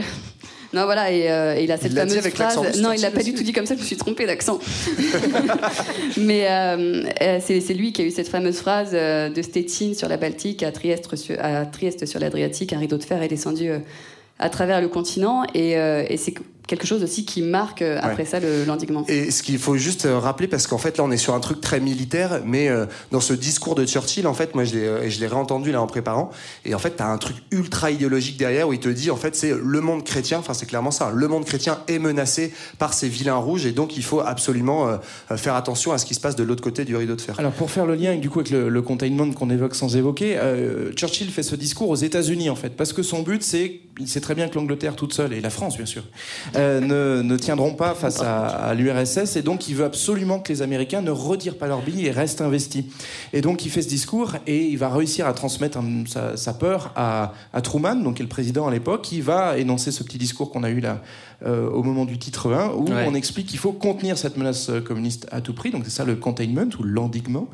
Non 0.73 0.85
voilà 0.85 1.13
et, 1.13 1.31
euh, 1.31 1.57
et 1.57 1.65
il 1.65 1.73
a 1.73 1.77
cette 1.77 1.93
Il 1.93 1.99
fameuse 1.99 2.17
avec 2.17 2.35
phrase. 2.35 2.81
Non, 2.81 2.93
il 2.93 3.01
l'a 3.01 3.11
pas 3.11 3.23
du 3.23 3.35
tout 3.35 3.43
dit 3.43 3.53
comme 3.53 3.67
ça. 3.67 3.75
Je 3.75 3.81
me 3.81 3.85
suis 3.85 3.97
trompée 3.97 4.27
d'accent. 4.27 4.59
Mais 6.17 6.47
euh, 6.49 7.05
euh, 7.21 7.39
c'est 7.45 7.61
c'est 7.61 7.75
lui 7.75 7.93
qui 7.93 8.03
a 8.03 8.05
eu 8.05 8.11
cette 8.11 8.29
fameuse 8.29 8.59
phrase 8.59 8.91
euh, 8.95 9.29
de 9.29 9.43
Stettin 9.43 9.93
sur 9.95 10.09
la 10.09 10.17
Baltique 10.17 10.63
à 10.63 10.73
Trieste 10.73 11.15
sur, 11.17 11.37
à 11.39 11.67
Trieste 11.67 12.07
sur 12.07 12.21
l'Adriatique. 12.21 12.73
Un 12.73 12.79
rideau 12.79 12.97
de 12.97 13.05
fer 13.05 13.23
est 13.23 13.29
descendu 13.29 13.69
euh, 13.69 13.79
à 14.39 14.49
travers 14.49 14.81
le 14.81 14.89
continent 14.89 15.45
et, 15.55 15.77
euh, 15.77 16.05
et 16.09 16.17
c'est 16.17 16.35
quelque 16.67 16.87
chose 16.87 17.03
aussi 17.03 17.25
qui 17.25 17.43
marque 17.43 17.83
euh, 17.83 17.99
après 18.01 18.23
Ouais. 18.23 18.25
ça 18.25 18.41
le- 18.41 18.65
l'endiguement. 18.65 19.05
Et 19.09 19.31
ce 19.31 19.43
qu'il 19.43 19.59
faut 19.59 19.77
juste 19.77 20.07
euh, 20.07 20.19
rappeler, 20.19 20.47
parce 20.49 20.67
qu'en 20.67 20.79
fait 20.79 20.97
là 20.99 21.05
on 21.05 21.11
est 21.11 21.17
sur 21.17 21.35
un 21.35 21.41
truc 21.41 21.61
très 21.61 21.81
militaire, 21.81 22.41
mais 22.45 22.69
euh, 22.69 22.87
dans 23.11 23.21
ce 23.21 23.33
discours 23.33 23.75
de 23.75 23.85
Churchill, 23.85 24.27
en 24.27 24.35
fait, 24.35 24.55
moi 24.55 24.65
je 24.65 24.75
l'ai, 24.75 25.11
je 25.11 25.21
l'ai 25.21 25.27
réentendu 25.27 25.73
là 25.73 25.81
en 25.83 25.87
préparant, 25.87 26.31
et 26.65 26.75
en 26.75 26.79
fait 26.79 26.91
t'as 26.97 27.07
un 27.07 27.19
truc 27.19 27.37
ultra 27.51 27.91
idéologique 27.91 28.37
derrière 28.37 28.69
où 28.69 28.73
il 28.73 28.81
te 28.81 28.89
dit 28.89 29.11
en 29.11 29.17
fait 29.17 29.35
c'est 29.35 29.53
le 29.53 29.81
monde 29.81 30.05
chrétien, 30.05 30.39
enfin 30.39 30.55
c'est 30.55 30.67
clairement 30.67 30.91
ça, 30.91 31.11
le 31.15 31.29
monde 31.29 31.45
chrétien 31.45 31.79
est 31.89 31.99
menacé 31.99 32.53
par 32.79 32.95
ces 32.95 33.09
vilains 33.09 33.37
rouges, 33.37 33.67
et 33.67 33.73
donc 33.73 33.97
il 33.97 34.05
faut 34.05 34.21
absolument 34.21 34.99
faire 35.37 35.55
attention 35.57 35.93
à 35.93 35.99
ce 35.99 36.07
qui 36.07 36.15
se 36.15 36.21
passe 36.21 36.37
de 36.37 36.43
l'autre 36.45 36.63
côté 36.63 36.85
du 36.85 36.97
rideau 36.97 37.17
de 37.17 37.21
fer. 37.21 37.35
Alors 37.39 37.53
pour 37.53 37.71
faire 37.71 37.87
le 37.87 37.95
lien 37.95 38.11
avec, 38.11 38.21
du 38.21 38.31
coup 38.31 38.41
avec 38.41 38.51
le, 38.53 38.69
le 38.69 38.83
containment 38.83 39.31
qu'on 39.33 39.51
évoque 39.51 39.75
sans 39.75 39.97
évoquer, 39.97 40.37
euh, 40.39 40.93
Churchill 40.93 41.31
fait 41.31 41.43
ce 41.43 41.57
discours 41.57 41.89
aux 41.91 41.97
États-Unis 41.97 42.51
en 42.51 42.57
fait, 42.57 42.71
parce 42.77 42.93
que 42.93 43.03
son 43.03 43.23
but 43.23 43.43
c'est, 43.43 43.81
il 43.99 44.09
sait 44.09 44.21
très 44.21 44.35
bien 44.35 44.49
que 44.49 44.55
l'Angleterre 44.55 44.95
toute 44.97 45.13
seule 45.13 45.33
et 45.33 45.41
la 45.41 45.51
France 45.51 45.77
bien 45.77 45.87
sûr 45.87 46.03
euh, 46.57 46.81
ne, 46.81 47.23
ne 47.23 47.37
tiendront 47.37 47.75
pas 47.75 47.95
face 47.95 48.21
à, 48.21 48.47
à 48.47 48.75
l'URSS 48.75 49.37
et 49.37 49.43
donc 49.43 49.69
il 49.69 49.75
veut 49.77 49.85
absolument 49.85 50.39
que 50.39 50.53
les 50.53 50.63
Américains 50.63 51.01
ne 51.03 51.11
retirent 51.11 51.57
pas 51.59 51.67
leur 51.67 51.83
billes 51.83 52.07
et 52.07 52.11
restent 52.11 52.41
investis. 52.41 52.85
Et 53.33 53.41
donc 53.41 53.65
il 53.65 53.71
fait 53.71 53.83
ce 53.83 53.89
discours 53.89 54.35
et 54.47 54.65
il 54.67 54.77
va 54.79 54.89
réussir 54.89 55.27
à 55.27 55.33
transmettre 55.33 55.79
un- 55.79 56.05
sa, 56.07 56.37
sa 56.37 56.53
peur 56.55 56.93
à, 56.97 57.33
à 57.53 57.61
Truman, 57.61 57.97
donc 57.97 58.17
qui 58.17 58.23
est 58.23 58.25
le 58.25 58.29
président 58.29 58.67
à 58.67 58.71
l'époque, 58.71 59.03
qui 59.03 59.21
va 59.21 59.59
énoncer 59.59 59.91
ce 59.93 60.03
petit 60.03 60.19
discours 60.19 60.51
qu'on 60.51 60.63
a 60.65 60.71
eu 60.71 60.81
là 60.81 61.01
euh, 61.45 61.69
au 61.71 61.83
moment 61.83 62.05
du 62.05 62.19
titre 62.19 62.53
1 62.53 62.71
où 62.75 62.85
Ouais. 62.93 63.05
on 63.09 63.15
explique 63.15 63.47
qu'il 63.49 63.59
faut 63.59 63.73
contenir 63.73 64.17
cette 64.19 64.37
menace 64.37 64.69
euh, 64.69 64.81
communiste 64.81 65.27
à 65.33 65.41
tout 65.41 65.55
prix. 65.55 65.71
Donc 65.71 65.83
c'est 65.85 65.91
ça 65.91 66.05
le 66.05 66.15
containment 66.17 66.69
ou 66.79 66.83
l'endiguement. 66.85 67.49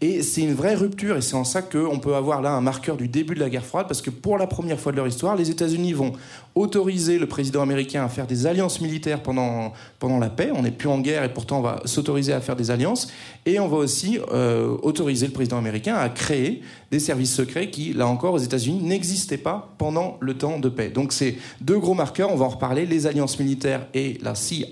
Et 0.00 0.22
c'est 0.22 0.40
une 0.40 0.54
vraie 0.54 0.74
rupture 0.74 1.16
et 1.16 1.20
c'est 1.20 1.34
en 1.36 1.44
ça 1.44 1.62
qu'on 1.62 1.98
peut 1.98 2.14
avoir 2.16 2.40
là 2.42 2.50
un 2.52 2.60
marqueur 2.60 2.96
du 2.96 3.06
début 3.08 3.34
de 3.34 3.40
la 3.40 3.50
guerre 3.50 3.64
froide 3.64 3.86
parce 3.86 4.02
que 4.02 4.10
pour 4.10 4.38
la 4.38 4.46
première 4.46 4.80
fois 4.80 4.90
de 4.92 4.96
leur 4.96 5.06
histoire, 5.06 5.36
les 5.36 5.50
États-Unis 5.50 5.92
vont 5.92 6.12
autoriser 6.54 7.18
le 7.18 7.26
président 7.26 7.62
américain 7.62 8.04
à 8.04 8.08
faire 8.08 8.26
des 8.26 8.37
alliances 8.46 8.80
militaires 8.80 9.22
pendant, 9.22 9.72
pendant 9.98 10.18
la 10.18 10.28
paix. 10.28 10.50
On 10.54 10.62
n'est 10.62 10.70
plus 10.70 10.88
en 10.88 11.00
guerre 11.00 11.24
et 11.24 11.32
pourtant 11.32 11.58
on 11.58 11.62
va 11.62 11.80
s'autoriser 11.84 12.32
à 12.32 12.40
faire 12.40 12.56
des 12.56 12.70
alliances. 12.70 13.08
Et 13.46 13.58
on 13.60 13.68
va 13.68 13.76
aussi 13.76 14.18
euh, 14.32 14.76
autoriser 14.82 15.26
le 15.26 15.32
président 15.32 15.58
américain 15.58 15.96
à 15.96 16.08
créer 16.08 16.62
des 16.90 16.98
services 16.98 17.34
secrets 17.34 17.70
qui, 17.70 17.92
là 17.92 18.06
encore, 18.06 18.34
aux 18.34 18.38
États-Unis, 18.38 18.82
n'existaient 18.82 19.38
pas 19.38 19.74
pendant 19.78 20.16
le 20.20 20.34
temps 20.34 20.58
de 20.58 20.68
paix. 20.68 20.88
Donc 20.88 21.12
c'est 21.12 21.36
deux 21.60 21.78
gros 21.78 21.94
marqueurs, 21.94 22.30
on 22.32 22.36
va 22.36 22.46
en 22.46 22.50
reparler, 22.50 22.86
les 22.86 23.06
alliances 23.06 23.38
militaires 23.38 23.86
et 23.94 24.18
la 24.22 24.34
CIA, 24.34 24.66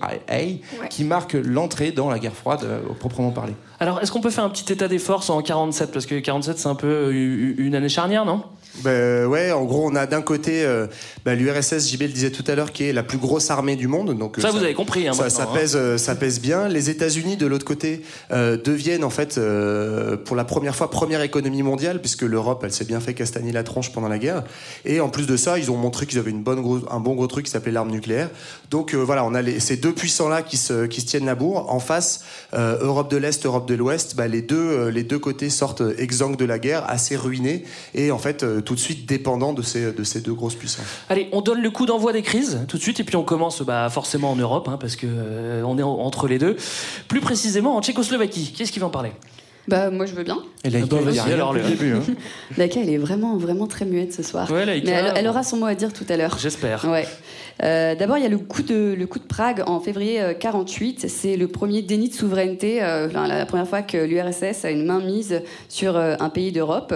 qui 0.89 1.03
marquent 1.03 1.37
l'entrée 1.41 1.91
dans 1.91 2.09
la 2.09 2.19
guerre 2.19 2.35
froide 2.35 2.61
euh, 2.63 2.81
proprement 2.99 3.31
parler. 3.31 3.53
Alors, 3.79 4.01
est-ce 4.01 4.11
qu'on 4.11 4.21
peut 4.21 4.31
faire 4.31 4.43
un 4.43 4.49
petit 4.49 4.71
état 4.73 4.87
des 4.87 4.97
forces 4.97 5.29
en 5.29 5.41
47 5.41 5.91
Parce 5.91 6.05
que 6.05 6.19
47, 6.19 6.57
c'est 6.57 6.67
un 6.67 6.75
peu 6.75 6.87
euh, 6.87 7.55
une 7.57 7.75
année 7.75 7.89
charnière, 7.89 8.25
non? 8.25 8.43
Ben, 8.83 9.25
ouais, 9.25 9.51
en 9.51 9.63
gros, 9.65 9.87
on 9.89 9.95
a 9.95 10.05
d'un 10.05 10.21
côté 10.21 10.63
euh, 10.63 10.87
bah, 11.25 11.33
l'URSS, 11.35 11.89
JB 11.89 12.01
le 12.03 12.07
disait 12.09 12.29
tout 12.31 12.43
à 12.47 12.55
l'heure, 12.55 12.71
qui 12.71 12.83
est 12.83 12.93
la 12.93 13.03
plus 13.03 13.17
grosse 13.17 13.49
armée 13.49 13.75
du 13.75 13.87
monde. 13.87 14.17
Donc, 14.17 14.37
euh, 14.37 14.41
Ça, 14.41 14.51
vous 14.51 14.63
avez 14.63 14.73
compris, 14.73 15.07
hein, 15.07 15.13
ça, 15.13 15.29
ça 15.29 15.43
hein. 15.43 15.49
pèse, 15.53 15.75
euh, 15.75 15.97
ça 15.97 16.15
pèse 16.15 16.39
bien. 16.39 16.67
Les 16.67 16.89
États-Unis, 16.89 17.37
de 17.37 17.47
l'autre 17.47 17.65
côté, 17.65 18.01
euh, 18.31 18.57
deviennent 18.57 19.03
en 19.03 19.09
fait, 19.09 19.37
euh, 19.37 20.15
pour 20.17 20.35
la 20.35 20.43
première 20.45 20.75
fois, 20.75 20.89
première 20.89 21.21
économie 21.21 21.63
mondiale, 21.63 21.99
puisque 22.01 22.21
l'Europe, 22.21 22.61
elle 22.63 22.71
s'est 22.71 22.85
bien 22.85 22.99
fait 22.99 23.13
castagner 23.13 23.51
la 23.51 23.63
tronche 23.63 23.91
pendant 23.91 24.07
la 24.09 24.19
guerre. 24.19 24.43
Et 24.85 24.99
en 24.99 25.09
plus 25.09 25.25
de 25.27 25.37
ça, 25.37 25.57
ils 25.57 25.71
ont 25.71 25.77
montré 25.77 26.05
qu'ils 26.05 26.19
avaient 26.19 26.31
une 26.31 26.43
bonne 26.43 26.61
gros- 26.61 26.79
un 26.91 26.99
bon 26.99 27.15
gros 27.15 27.27
truc 27.27 27.45
qui 27.45 27.51
s'appelait 27.51 27.71
l'arme 27.71 27.89
nucléaire. 27.91 28.29
Donc 28.69 28.93
voilà, 28.93 29.23
on 29.25 29.33
a 29.33 29.41
les- 29.41 29.59
ces 29.59 29.77
deux 29.77 29.93
puissants-là 29.93 30.41
qui 30.43 30.57
se, 30.57 30.85
qui 30.85 31.01
se 31.01 31.05
tiennent 31.07 31.25
la 31.25 31.35
bourre. 31.35 31.73
En 31.73 31.79
face, 31.79 32.23
Europe 32.53 33.09
de 33.09 33.17
l'Est, 33.17 33.45
Europe 33.45 33.67
de 33.67 33.75
l'Ouest, 33.75 34.15
bah, 34.15 34.27
les, 34.27 34.41
deux, 34.41 34.89
les 34.89 35.03
deux 35.03 35.19
côtés 35.19 35.49
sortent 35.49 35.81
exsangues 35.97 36.37
de 36.37 36.45
la 36.45 36.59
guerre, 36.59 36.83
assez 36.87 37.15
ruinés, 37.15 37.63
et 37.95 38.11
en 38.11 38.17
fait, 38.17 38.45
tout 38.67 38.75
de 38.75 38.79
suite 38.81 39.05
dépendants 39.07 39.53
de 39.53 39.61
ces, 39.61 39.93
de 39.93 40.03
ces 40.03 40.19
deux 40.19 40.33
grosses 40.33 40.55
puissances. 40.55 40.85
Allez, 41.07 41.29
on 41.31 41.39
donne 41.39 41.61
le 41.61 41.71
coup 41.71 41.85
d'envoi 41.85 42.11
des 42.11 42.21
crises 42.21 42.59
tout 42.67 42.75
de 42.75 42.81
suite, 42.81 42.99
et 42.99 43.05
puis 43.05 43.15
on 43.15 43.23
commence 43.23 43.61
bah, 43.61 43.87
forcément 43.89 44.29
en 44.31 44.35
Europe, 44.35 44.67
hein, 44.67 44.77
parce 44.77 44.97
que 44.97 45.07
euh, 45.09 45.63
on 45.65 45.77
est 45.77 45.83
en- 45.83 45.99
entre 45.99 46.27
les 46.27 46.37
deux. 46.37 46.57
Plus 47.07 47.21
précisément 47.21 47.77
en 47.77 47.81
Tchécoslovaquie. 47.81 48.51
Qui 48.53 48.63
est-ce 48.63 48.73
qui 48.73 48.79
va 48.79 48.87
en 48.87 48.89
parler? 48.89 49.11
Bah, 49.69 49.89
moi, 49.89 50.05
je 50.05 50.13
veux 50.13 50.23
bien. 50.23 50.37
Et 50.63 50.69
Ah 50.73 50.85
bah, 50.85 50.97
a 50.97 51.23
rien 51.23 51.33
alors, 51.33 51.53
le- 51.53 51.61
début. 51.61 51.93
hein. 51.93 52.01
Laïka, 52.57 52.79
elle 52.81 52.89
est 52.89 52.97
vraiment, 52.97 53.35
vraiment 53.37 53.67
très 53.67 53.85
muette 53.85 54.13
ce 54.13 54.23
soir. 54.23 54.49
Ouais, 54.51 54.65
Laïka, 54.65 54.89
Mais 54.89 54.97
elle, 54.97 55.13
elle 55.15 55.27
aura 55.27 55.43
son 55.43 55.57
mot 55.57 55.65
à 55.65 55.75
dire 55.75 55.91
tout 55.93 56.05
à 56.09 56.15
l'heure. 56.15 56.37
J'espère. 56.39 56.85
Ouais. 56.85 57.05
Euh, 57.63 57.93
D'abord, 57.95 58.17
il 58.17 58.23
y 58.23 58.25
a 58.25 58.29
le 58.29 58.37
coup 58.37 58.61
de 58.63 58.95
le 58.97 59.07
coup 59.07 59.19
de 59.19 59.25
Prague 59.25 59.63
en 59.67 59.79
février 59.81 60.21
euh, 60.21 60.33
48. 60.33 61.07
C'est 61.09 61.35
le 61.35 61.47
premier 61.49 61.81
déni 61.81 62.07
de 62.07 62.13
souveraineté, 62.13 62.81
euh, 62.81 63.07
la 63.11 63.45
première 63.45 63.67
fois 63.67 63.81
que 63.81 63.97
l'URSS 63.97 64.63
a 64.63 64.71
une 64.71 64.85
main 64.85 64.99
mise 65.01 65.41
sur 65.67 65.97
euh, 65.97 66.15
un 66.19 66.29
pays 66.29 66.51
d'Europe. 66.53 66.93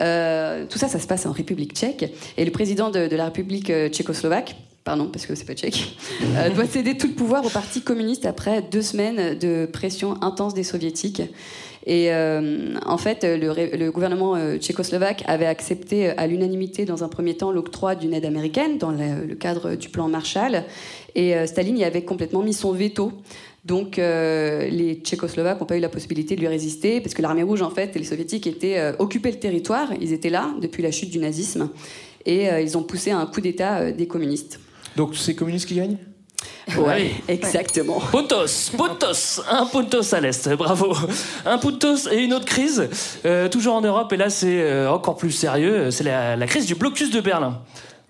Euh, 0.00 0.64
tout 0.68 0.78
ça, 0.78 0.88
ça 0.88 0.98
se 0.98 1.06
passe 1.06 1.26
en 1.26 1.32
République 1.32 1.74
tchèque. 1.74 2.12
Et 2.36 2.44
le 2.44 2.50
président 2.50 2.90
de, 2.90 3.14
la 3.14 3.26
République 3.26 3.70
euh, 3.70 3.88
tchécoslovaque, 3.88 4.56
pardon, 4.84 5.06
parce 5.06 5.26
que 5.26 5.34
c'est 5.34 5.44
pas 5.44 5.54
tchèque, 5.54 5.96
euh, 6.36 6.50
doit 6.50 6.66
céder 6.66 6.96
tout 6.96 7.08
le 7.08 7.14
pouvoir 7.14 7.44
au 7.44 7.50
Parti 7.50 7.82
communiste 7.82 8.26
après 8.26 8.62
deux 8.62 8.82
semaines 8.82 9.38
de 9.38 9.66
pression 9.66 10.22
intense 10.22 10.54
des 10.54 10.64
soviétiques. 10.64 11.22
Et 11.86 12.10
en 12.12 12.98
fait, 12.98 13.24
le, 13.24 13.88
gouvernement 13.90 14.36
tchécoslovaque 14.58 15.24
avait 15.26 15.46
accepté 15.46 16.10
à 16.10 16.26
l'unanimité 16.26 16.84
dans 16.84 17.02
un 17.02 17.08
premier 17.08 17.34
temps 17.34 17.50
l'octroi 17.50 17.94
d'une 17.94 18.12
aide 18.12 18.26
américaine 18.26 18.76
dans 18.76 18.90
le, 18.90 19.34
cadre 19.36 19.74
du 19.74 19.88
plan 19.88 20.06
Marshall. 20.06 20.64
Et 21.14 21.46
Staline 21.46 21.78
y 21.78 21.84
avait 21.84 22.02
complètement 22.02 22.42
mis 22.42 22.52
son 22.52 22.72
veto. 22.72 23.12
Donc 23.64 23.98
euh, 23.98 24.68
les 24.68 24.94
Tchécoslovaques 24.94 25.60
n'ont 25.60 25.66
pas 25.66 25.76
eu 25.76 25.80
la 25.80 25.88
possibilité 25.88 26.36
de 26.36 26.40
lui 26.40 26.48
résister 26.48 27.00
parce 27.00 27.14
que 27.14 27.22
l'armée 27.22 27.42
rouge 27.42 27.60
en 27.62 27.70
fait 27.70 27.94
et 27.96 27.98
les 27.98 28.04
soviétiques 28.04 28.46
étaient 28.46 28.78
euh, 28.78 28.92
occupaient 28.98 29.30
le 29.32 29.38
territoire, 29.40 29.88
ils 30.00 30.12
étaient 30.12 30.30
là 30.30 30.50
depuis 30.60 30.82
la 30.82 30.90
chute 30.90 31.10
du 31.10 31.18
nazisme 31.18 31.68
et 32.24 32.48
euh, 32.50 32.60
ils 32.60 32.78
ont 32.78 32.82
poussé 32.82 33.10
à 33.10 33.18
un 33.18 33.26
coup 33.26 33.40
d'État 33.40 33.78
euh, 33.78 33.92
des 33.92 34.06
communistes. 34.06 34.60
Donc 34.96 35.16
c'est 35.16 35.32
les 35.32 35.36
communistes 35.36 35.66
qui 35.66 35.74
gagnent 35.74 35.98
Ouais. 36.78 37.10
exactement. 37.26 37.98
Puntos, 38.12 38.70
Puntos, 38.76 39.42
un 39.50 39.66
Puntos 39.66 40.14
à 40.14 40.20
l'Est, 40.20 40.48
bravo. 40.50 40.94
Un 41.44 41.58
Puntos 41.58 42.08
et 42.12 42.18
une 42.18 42.32
autre 42.34 42.44
crise, 42.44 42.88
euh, 43.24 43.48
toujours 43.48 43.74
en 43.74 43.80
Europe, 43.80 44.12
et 44.12 44.16
là 44.16 44.30
c'est 44.30 44.86
encore 44.86 45.16
plus 45.16 45.32
sérieux, 45.32 45.90
c'est 45.90 46.04
la, 46.04 46.36
la 46.36 46.46
crise 46.46 46.66
du 46.66 46.74
blocus 46.76 47.10
de 47.10 47.20
Berlin. 47.20 47.60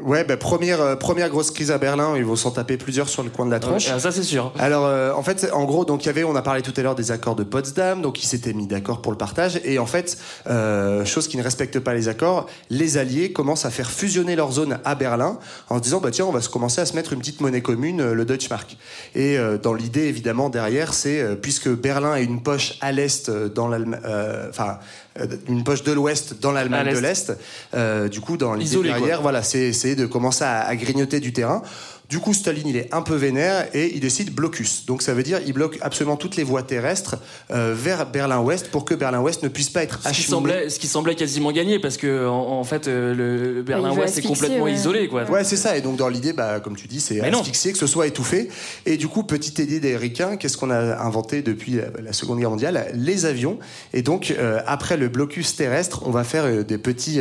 Ouais, 0.01 0.23
bah, 0.23 0.37
première, 0.37 0.81
euh, 0.81 0.95
première 0.95 1.29
grosse 1.29 1.51
crise 1.51 1.73
à 1.73 1.79
Berlin, 1.79 2.15
ils 2.17 2.25
vont 2.25 2.37
s'en 2.37 2.53
taper 2.53 2.77
plusieurs 2.77 3.09
sur 3.09 3.25
le 3.25 3.31
coin 3.31 3.47
de 3.47 3.51
la 3.51 3.59
tronche. 3.59 3.87
Ouais, 3.89 3.95
ah, 3.97 3.99
ça 3.99 4.13
c'est 4.13 4.23
sûr. 4.23 4.53
Alors, 4.57 4.87
euh, 4.87 5.13
en 5.13 5.25
fait, 5.25 5.51
en 5.53 5.65
gros, 5.65 5.85
donc 5.85 6.05
il 6.05 6.07
y 6.07 6.09
avait, 6.09 6.23
on 6.23 6.37
a 6.37 6.43
parlé 6.43 6.63
tout 6.63 6.73
à 6.77 6.83
l'heure 6.83 6.95
des 6.95 7.11
accords 7.11 7.35
de 7.35 7.43
Potsdam, 7.43 8.01
donc 8.01 8.23
ils 8.23 8.27
s'étaient 8.27 8.53
mis 8.53 8.69
d'accord 8.69 9.03
pour 9.03 9.11
le 9.11 9.19
partage, 9.19 9.61
et 9.65 9.81
en 9.81 9.87
fait, 9.87 10.17
euh, 10.47 11.05
chose 11.05 11.27
qui 11.27 11.37
ne 11.37 11.43
respecte 11.43 11.81
pas 11.81 11.95
les 11.95 12.07
accords, 12.07 12.47
les 12.71 12.97
Alliés 12.97 13.33
commencent 13.33 13.65
à 13.65 13.71
faire 13.71 13.91
fusionner 13.91 14.37
leur 14.37 14.53
zone 14.53 14.79
à 14.85 14.95
Berlin 14.95 15.41
en 15.69 15.79
se 15.79 15.83
disant, 15.83 15.99
bah 15.99 16.13
tiens, 16.13 16.27
on 16.27 16.33
va 16.33 16.43
se 16.43 16.49
commencer 16.49 16.81
à 16.81 16.87
se 16.87 16.95
mettre 16.95 17.13
une 17.13 17.19
petite 17.19 17.41
monnaie 17.41 17.61
commune, 17.61 18.01
euh, 18.01 18.15
le 18.15 18.25
Deutschmark. 18.25 18.77
Et 19.17 19.37
euh, 19.37 19.59
dans 19.59 19.75
l'idée, 19.75 20.05
évidemment, 20.05 20.49
derrière, 20.49 20.95
c'est 20.95 21.21
euh, 21.21 21.35
puisque 21.35 21.71
Berlin 21.71 22.15
est 22.15 22.25
une 22.25 22.43
poche 22.43 22.79
à 22.81 22.93
l'est 22.93 23.29
euh, 23.29 23.49
dans 23.49 23.67
l'Allemagne, 23.67 24.01
euh, 24.05 24.49
enfin, 24.49 24.69
euh, 24.69 25.08
une 25.49 25.65
poche 25.65 25.83
de 25.83 25.93
l'ouest 25.93 26.41
dans 26.41 26.53
l'Allemagne 26.53 26.95
de 26.95 26.99
l'est. 26.99 27.33
Euh, 27.75 28.09
du 28.09 28.21
coup, 28.21 28.37
dans 28.37 28.55
l'idée 28.55 28.83
derrière, 28.83 29.23
voilà, 29.23 29.43
c'est 29.43 29.61
essayer 29.61 29.97
de 29.97 30.07
commencer 30.07 30.45
à, 30.45 30.61
à 30.61 30.77
grignoter 30.77 31.21
du 31.21 31.33
terrain. 31.33 31.63
Du 32.09 32.21
coup, 32.21 32.33
Staline, 32.33 32.66
il 32.66 32.77
est 32.79 32.88
un 32.94 33.03
peu 33.03 33.14
vénère 33.14 33.68
et 33.75 33.92
il 33.94 34.01
décide 34.01 34.35
blocus. 34.35 34.87
Donc 34.87 35.03
ça 35.03 35.12
veut 35.12 35.23
dire 35.23 35.40
il 35.47 35.53
bloque 35.53 35.77
absolument 35.83 36.16
toutes 36.16 36.37
les 36.37 36.42
voies 36.42 36.62
terrestres 36.62 37.16
euh, 37.51 37.75
vers 37.77 38.07
Berlin-Ouest 38.07 38.71
pour 38.71 38.87
que 38.87 38.94
Berlin-Ouest 38.94 39.42
ne 39.42 39.49
puisse 39.49 39.68
pas 39.68 39.83
être 39.83 40.01
Ce 40.03 40.14
qui, 40.14 40.23
semblait, 40.23 40.71
ce 40.71 40.79
qui 40.79 40.87
semblait 40.87 41.14
quasiment 41.14 41.53
gagné, 41.53 41.79
parce 41.79 41.99
que 41.99 42.27
en, 42.27 42.61
en 42.61 42.64
fait 42.64 42.88
euh, 42.88 43.14
le, 43.14 43.62
Berlin-Ouest 43.62 44.16
est 44.16 44.23
complètement 44.23 44.68
isolé. 44.68 45.09
Quoi. 45.09 45.25
Ouais, 45.25 45.44
c'est 45.44 45.59
ça. 45.59 45.77
Et 45.77 45.83
donc, 45.83 45.97
dans 45.97 46.09
l'idée, 46.09 46.33
bah, 46.33 46.61
comme 46.61 46.77
tu 46.77 46.88
dis, 46.88 47.01
c'est 47.01 47.21
asphyxier, 47.21 47.73
que 47.73 47.79
ce 47.79 47.87
soit 47.87 48.07
étouffé. 48.07 48.49
Et 48.87 48.97
du 48.97 49.09
coup, 49.09 49.23
petite 49.23 49.59
idée 49.59 49.79
des 49.79 49.94
Ricains, 49.94 50.38
qu'est-ce 50.38 50.57
qu'on 50.57 50.71
a 50.71 50.99
inventé 51.03 51.42
depuis 51.42 51.73
la, 51.73 52.03
la 52.03 52.14
Seconde 52.14 52.38
Guerre 52.38 52.51
mondiale? 52.51 52.90
Les 52.94 53.27
avions. 53.27 53.59
Et 53.92 54.01
donc, 54.01 54.35
euh, 54.38 54.61
après 54.66 54.97
le 54.97 55.09
blocus 55.09 55.57
terrestre, 55.57 56.05
on 56.07 56.11
va 56.11 56.25
faire 56.25 56.64
des 56.64 56.79
petits 56.79 57.21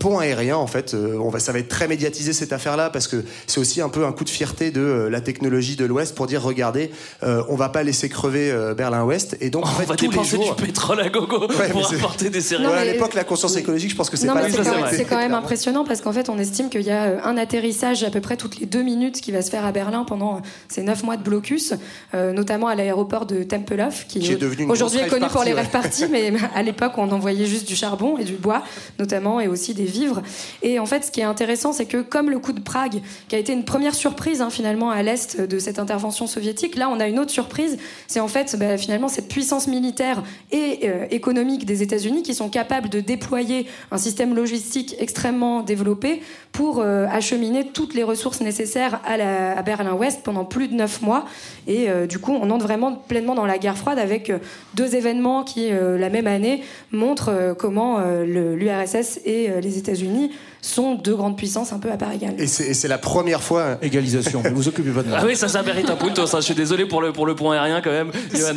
ponts 0.00 0.18
aériens. 0.18 0.56
En 0.56 0.66
fait, 0.66 0.94
on 0.94 1.28
va, 1.28 1.38
ça 1.38 1.52
va 1.52 1.60
être 1.60 1.68
très 1.68 1.86
médiatisé 1.86 2.32
cette 2.32 2.52
affaire-là 2.52 2.90
parce 2.90 3.06
que 3.06 3.24
c'est 3.46 3.60
aussi 3.60 3.80
un 3.80 3.88
peu 3.88 4.07
un 4.08 4.12
coup 4.12 4.24
de 4.24 4.30
fierté 4.30 4.70
de 4.70 4.80
euh, 4.80 5.10
la 5.10 5.20
technologie 5.20 5.76
de 5.76 5.84
l'Ouest 5.84 6.14
pour 6.14 6.26
dire 6.26 6.42
regardez, 6.42 6.90
euh, 7.22 7.42
on 7.48 7.56
va 7.56 7.68
pas 7.68 7.82
laisser 7.82 8.08
crever 8.08 8.50
euh, 8.50 8.74
Berlin-Ouest. 8.74 9.36
Et 9.40 9.50
donc, 9.50 9.64
en 9.64 9.68
fait, 9.68 9.84
On 9.84 9.86
va 9.86 9.96
tous 9.96 10.04
les 10.06 10.10
dépenser 10.10 10.36
jours, 10.36 10.54
du 10.56 10.64
pétrole 10.64 11.00
à 11.00 11.08
gogo 11.08 11.46
Ouais, 11.48 11.68
pour 11.70 11.86
apporter 11.92 12.30
des 12.30 12.38
Ouais, 12.38 12.42
céréales. 12.42 12.78
à 12.78 12.84
l'époque, 12.84 13.14
la 13.14 13.24
conscience 13.24 13.56
écologique, 13.56 13.90
je 13.90 13.96
pense 13.96 14.10
que 14.10 14.16
c'est 14.16 14.26
Non, 14.26 14.34
pas 14.34 14.48
c'est 14.48 14.56
quand, 14.56 14.64
même- 14.76 14.86
c'est 14.90 15.04
quand 15.04 15.16
même 15.18 15.34
impressionnant 15.34 15.84
parce 15.84 16.00
qu'en 16.00 16.12
fait, 16.12 16.28
on 16.28 16.38
estime 16.38 16.70
qu'il 16.70 16.82
y 16.82 16.90
a 16.90 17.24
un 17.24 17.36
atterrissage 17.36 18.02
à 18.04 18.10
peu 18.10 18.20
près 18.20 18.36
toutes 18.36 18.58
les 18.58 18.66
deux 18.66 18.82
minutes 18.82 19.20
qui 19.20 19.30
va 19.32 19.42
se 19.42 19.50
faire 19.50 19.64
à 19.64 19.72
Berlin 19.72 20.04
pendant 20.04 20.40
ces 20.68 20.82
neuf 20.82 21.02
mois 21.02 21.16
de 21.16 21.22
blocus, 21.22 21.74
euh, 22.14 22.32
notamment 22.32 22.68
à 22.68 22.74
l'aéroport 22.74 23.26
de 23.26 23.42
Tempelhof, 23.42 24.06
qui, 24.08 24.20
Qui 24.20 24.32
est 24.32 24.36
devenu 24.36 24.64
une 24.64 24.70
aujourd'hui 24.70 25.00
est 25.00 25.08
connu 25.08 25.26
pour 25.28 25.44
les 25.44 25.52
rêves 25.52 25.70
parties, 25.70 26.06
mais 26.10 26.32
à 26.54 26.62
l'époque, 26.62 26.92
on 26.96 27.10
envoyait 27.10 27.46
juste 27.46 27.68
du 27.68 27.76
charbon 27.76 28.16
et 28.18 28.24
du 28.24 28.34
bois, 28.34 28.62
notamment, 28.98 29.40
et 29.40 29.48
aussi 29.48 29.74
des 29.74 29.84
vivres. 29.84 30.22
Et 30.62 30.78
en 30.78 30.86
fait, 30.86 31.04
ce 31.04 31.10
qui 31.10 31.20
est 31.20 31.24
intéressant, 31.24 31.72
c'est 31.72 31.86
que 31.86 31.98
comme 32.02 32.30
le 32.30 32.38
coup 32.38 32.52
de 32.52 32.60
Prague, 32.60 33.00
qui 33.28 33.36
a 33.36 33.38
été 33.38 33.52
une 33.52 33.64
première 33.64 33.94
surprise 33.98 34.40
hein, 34.40 34.50
finalement 34.50 34.90
à 34.90 35.02
l'est 35.02 35.40
de 35.40 35.58
cette 35.58 35.78
intervention 35.78 36.26
soviétique, 36.26 36.76
là, 36.76 36.88
on 36.90 37.00
a 37.00 37.08
une 37.08 37.18
autre 37.18 37.30
surprise. 37.30 37.76
C'est 38.06 38.20
en 38.20 38.28
fait 38.28 38.56
bah, 38.58 38.78
finalement 38.78 39.08
cette 39.08 39.28
puissance 39.28 39.66
militaire 39.66 40.22
et 40.52 40.80
euh, 40.84 41.06
économique 41.10 41.66
des 41.66 41.82
États-Unis 41.82 42.22
qui 42.22 42.34
sont 42.34 42.48
capables 42.48 42.88
de 42.88 43.00
déployer 43.00 43.66
un 43.90 43.98
système 43.98 44.34
logistique 44.34 44.94
extrêmement 44.98 45.62
développé 45.62 46.22
pour 46.52 46.80
euh, 46.80 47.06
acheminer 47.10 47.66
toutes 47.66 47.94
les 47.94 48.02
ressources 48.02 48.40
nécessaires 48.40 49.00
à, 49.04 49.62
Berlin-Ouest 49.62 50.22
pendant 50.22 50.44
plus 50.44 50.68
de 50.68 50.74
neuf 50.74 51.02
mois. 51.02 51.24
Et 51.66 51.90
euh, 51.90 52.06
du 52.06 52.18
coup, 52.18 52.32
on 52.32 52.50
entre 52.50 52.64
vraiment 52.64 52.92
pleinement 52.92 53.34
dans 53.34 53.46
la 53.46 53.58
guerre 53.58 53.76
froide 53.76 53.98
avec 53.98 54.32
deux 54.74 54.94
événements 54.94 55.44
qui, 55.44 55.70
la 55.70 56.08
même 56.08 56.26
année, 56.26 56.62
montrent 56.92 57.54
comment 57.58 58.00
l'URSS 58.00 59.20
et 59.24 59.50
les 59.60 59.78
États-Unis 59.78 60.30
sont 60.60 60.94
deux 60.94 61.14
grandes 61.14 61.36
puissances 61.36 61.72
un 61.72 61.78
peu 61.78 61.90
à 61.90 61.96
part 61.96 62.12
égale. 62.12 62.34
Et 62.38 62.46
c'est 62.46 62.64
et 62.68 62.74
c'est 62.74 62.88
la 62.88 62.98
première 62.98 63.42
fois. 63.42 63.78
Égalisation, 63.82 64.42
mais 64.42 64.50
vous 64.50 64.68
occupez 64.68 64.90
pas 64.90 65.02
de 65.02 65.08
moi. 65.08 65.18
Ah 65.20 65.24
oui, 65.26 65.36
ça, 65.36 65.48
ça 65.48 65.62
mérite 65.62 65.88
un 65.90 65.96
punto. 65.96 66.26
Ça. 66.26 66.40
Je 66.40 66.44
suis 66.44 66.54
désolé 66.54 66.86
pour 66.86 67.00
le, 67.00 67.12
pour 67.12 67.26
le 67.26 67.34
point 67.34 67.54
aérien 67.56 67.80
quand 67.80 67.90
même. 67.90 68.10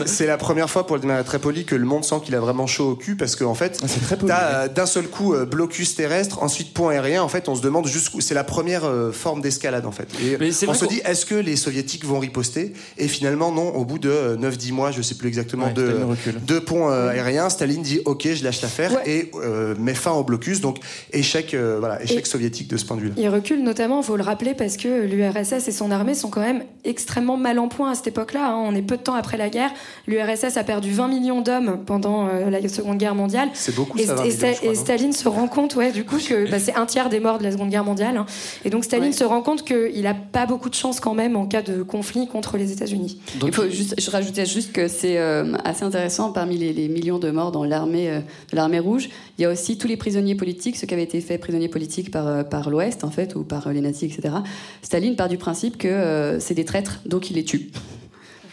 C'est 0.05 0.27
la 0.27 0.37
première 0.37 0.69
fois, 0.69 0.85
pour 0.85 0.97
le 0.97 1.01
manière 1.03 1.23
très 1.23 1.39
poli, 1.39 1.65
que 1.65 1.75
le 1.75 1.85
monde 1.85 2.03
sent 2.03 2.15
qu'il 2.23 2.35
a 2.35 2.39
vraiment 2.39 2.67
chaud 2.67 2.91
au 2.91 2.95
cul 2.95 3.15
parce 3.15 3.35
qu'en 3.35 3.53
fait, 3.55 3.81
t'as 4.27 4.41
euh, 4.41 4.67
d'un 4.67 4.85
seul 4.85 5.07
coup 5.07 5.33
euh, 5.33 5.45
blocus 5.45 5.95
terrestre, 5.95 6.43
ensuite 6.43 6.73
point 6.73 6.91
aérien. 6.93 7.23
En 7.23 7.29
fait, 7.29 7.49
on 7.49 7.55
se 7.55 7.61
demande 7.61 7.87
jusqu'où. 7.87 8.21
C'est 8.21 8.33
la 8.33 8.43
première 8.43 8.85
euh, 8.85 9.11
forme 9.11 9.41
d'escalade 9.41 9.85
en 9.85 9.91
fait. 9.91 10.07
Et 10.23 10.37
Mais 10.39 10.51
c'est 10.51 10.67
on 10.67 10.73
se 10.73 10.85
dit, 10.85 11.01
est-ce 11.05 11.25
que 11.25 11.35
les 11.35 11.55
soviétiques 11.55 12.05
vont 12.05 12.19
riposter? 12.19 12.73
Et 12.97 13.07
finalement, 13.07 13.51
non. 13.51 13.69
Au 13.75 13.85
bout 13.85 13.99
de 13.99 14.37
9-10 14.39 14.73
mois, 14.73 14.91
je 14.91 15.01
sais 15.01 15.15
plus 15.15 15.27
exactement, 15.27 15.65
Ouais, 15.65 15.73
de, 15.73 15.97
deux 16.45 16.61
ponts 16.61 16.89
aériens, 16.89 17.49
Staline 17.49 17.81
dit, 17.81 18.01
ok, 18.05 18.27
je 18.33 18.43
lâche 18.43 18.61
l'affaire 18.61 18.91
Ouais. 18.91 19.09
et 19.09 19.31
euh, 19.35 19.75
met 19.77 19.93
fin 19.93 20.11
au 20.11 20.23
blocus. 20.23 20.61
Donc 20.61 20.77
échec, 21.13 21.53
euh, 21.53 21.77
voilà, 21.79 22.00
échec 22.03 22.19
Et- 22.19 22.25
soviétique 22.25 22.67
de 22.69 22.77
ce 22.77 22.85
point 22.85 22.97
de 22.97 23.01
vue-là. 23.01 23.13
Il 23.17 23.29
recule 23.29 23.63
notamment, 23.63 23.99
il 24.01 24.03
faut 24.05 24.17
le 24.17 24.23
rappeler, 24.23 24.53
parce 24.53 24.77
que 24.77 25.05
l'URSS 25.05 25.67
et 25.67 25.71
son 25.71 25.91
armée 25.91 26.13
sont 26.13 26.29
quand 26.29 26.41
même 26.41 26.63
extrêmement 26.83 27.37
mal 27.37 27.59
en 27.59 27.67
point 27.67 27.91
à 27.91 27.95
cette 27.95 28.07
époque-là. 28.07 28.51
hein. 28.51 28.63
On 28.65 28.75
est 28.75 28.81
peu 28.81 28.97
de 28.97 29.01
temps 29.03 29.13
après 29.13 29.37
la 29.37 29.49
guerre. 29.49 29.71
L'URSS 30.07 30.57
a 30.57 30.63
perdu 30.63 30.91
20 30.91 31.07
millions 31.07 31.41
d'hommes 31.41 31.79
pendant 31.85 32.27
euh, 32.27 32.49
la 32.49 32.67
Seconde 32.67 32.97
Guerre 32.97 33.15
mondiale. 33.15 33.49
C'est 33.53 33.75
beaucoup 33.75 33.97
Et, 33.97 34.05
ça. 34.05 34.15
20 34.15 34.23
et 34.23 34.27
millions, 34.27 34.55
crois, 34.61 34.75
Staline 34.75 35.13
se 35.13 35.27
rend 35.27 35.47
compte, 35.47 35.75
ouais, 35.75 35.91
du 35.91 36.03
coup, 36.05 36.17
que 36.17 36.49
bah, 36.49 36.59
c'est 36.59 36.75
un 36.75 36.85
tiers 36.85 37.09
des 37.09 37.19
morts 37.19 37.37
de 37.39 37.43
la 37.43 37.51
Seconde 37.51 37.69
Guerre 37.69 37.83
mondiale. 37.83 38.17
hein. 38.17 38.25
Et 38.65 38.69
donc 38.69 38.83
Staline 38.83 39.07
Ouais. 39.07 39.11
se 39.11 39.23
rend 39.23 39.41
compte 39.41 39.63
qu'il 39.63 40.01
n'a 40.03 40.13
pas 40.13 40.45
beaucoup 40.45 40.69
de 40.69 40.75
chance 40.75 40.99
quand 40.99 41.13
même 41.13 41.35
en 41.35 41.45
cas 41.45 41.61
de 41.61 41.83
conflit 41.83 42.27
contre 42.27 42.57
les 42.57 42.71
États-Unis. 42.71 43.19
Il 43.45 43.51
faut 43.53 43.69
juste, 43.69 43.95
je 43.99 44.09
rajoutais 44.11 44.45
juste 44.45 44.71
que 44.71 44.87
c'est 44.87 45.17
euh, 45.17 45.53
assez 45.63 45.83
intéressant 45.83 46.31
parmi 46.31 46.57
les, 46.57 46.71
les 46.73 46.87
millions 46.87 47.19
de 47.19 47.29
morts 47.31 47.51
dans 47.51 47.63
l'armée 47.63 48.09
euh, 48.09 48.19
de 48.51 48.55
l'armée 48.55 48.79
rouge. 48.79 49.09
Il 49.37 49.41
y 49.41 49.45
a 49.45 49.49
aussi 49.51 49.77
tous 49.77 49.87
les 49.87 49.97
prisonniers 49.97 50.35
politiques, 50.35 50.77
ceux 50.77 50.87
qui 50.87 50.93
avaient 50.93 51.03
été 51.03 51.19
faits 51.21 51.41
prisonniers 51.41 51.67
politiques 51.67 51.80
par 52.11 52.27
euh, 52.27 52.43
par 52.43 52.69
l'Ouest 52.69 53.03
en 53.03 53.11
fait 53.11 53.35
ou 53.35 53.43
par 53.43 53.67
euh, 53.67 53.73
les 53.73 53.81
nazis, 53.81 54.11
etc. 54.11 54.35
Staline 54.81 55.15
part 55.15 55.29
du 55.29 55.37
principe 55.37 55.77
que 55.77 55.87
euh, 55.87 56.39
c'est 56.39 56.53
des 56.53 56.65
traîtres, 56.65 56.99
donc 57.05 57.29
il 57.29 57.35
les 57.35 57.43
tue. 57.43 57.71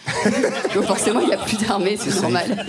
donc 0.75 0.85
forcément 0.85 1.21
il 1.21 1.29
n'y 1.29 1.35
a 1.35 1.39
plus 1.39 1.59
d'armée, 1.59 1.97
c'est 1.99 2.21
normal. 2.21 2.67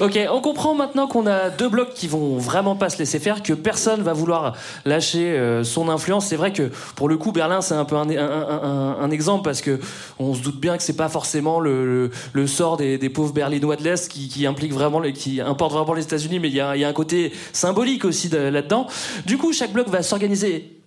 Ok, 0.00 0.18
on 0.30 0.40
comprend 0.40 0.74
maintenant 0.74 1.06
qu'on 1.06 1.26
a 1.26 1.50
deux 1.50 1.68
blocs 1.68 1.94
qui 1.94 2.08
vont 2.08 2.36
vraiment 2.36 2.74
pas 2.74 2.90
se 2.90 2.98
laisser 2.98 3.18
faire, 3.18 3.42
que 3.42 3.52
personne 3.52 4.02
va 4.02 4.12
vouloir 4.12 4.56
lâcher 4.84 5.32
euh, 5.38 5.62
son 5.62 5.88
influence. 5.88 6.26
C'est 6.26 6.36
vrai 6.36 6.52
que 6.52 6.70
pour 6.96 7.08
le 7.08 7.16
coup, 7.16 7.30
Berlin, 7.32 7.60
c'est 7.60 7.74
un 7.74 7.84
peu 7.84 7.96
un, 7.96 8.08
un- 8.08 8.16
un- 8.18 8.96
un 9.00 9.10
exemple 9.10 9.44
parce 9.44 9.60
que 9.60 9.78
on 10.18 10.34
se 10.34 10.40
doute 10.42 10.58
bien 10.60 10.76
que 10.76 10.82
c'est 10.82 10.96
pas 10.96 11.08
forcément 11.08 11.60
le, 11.60 11.84
le- 11.84 12.10
le 12.32 12.46
sort 12.46 12.76
des, 12.76 12.98
des 12.98 13.08
pauvres 13.08 13.32
Berlinois 13.32 13.76
de 13.76 13.84
l'Est 13.84 14.08
qui, 14.10 14.28
qui 14.28 14.46
implique 14.46 14.72
vraiment, 14.72 15.00
qui 15.12 15.40
importe 15.40 15.72
vraiment 15.72 15.94
les 15.94 16.02
États-Unis, 16.02 16.40
mais 16.40 16.48
il 16.48 16.54
y 16.54 16.60
a, 16.60 16.76
y 16.76 16.84
a 16.84 16.88
un 16.88 16.92
côté 16.92 17.32
symbolique 17.52 18.04
aussi 18.04 18.28
de- 18.28 18.38
là-dedans. 18.38 18.86
Du 19.26 19.38
coup, 19.38 19.52
chaque 19.52 19.72
bloc 19.72 19.88
va 19.88 20.02
s'organiser 20.02 20.78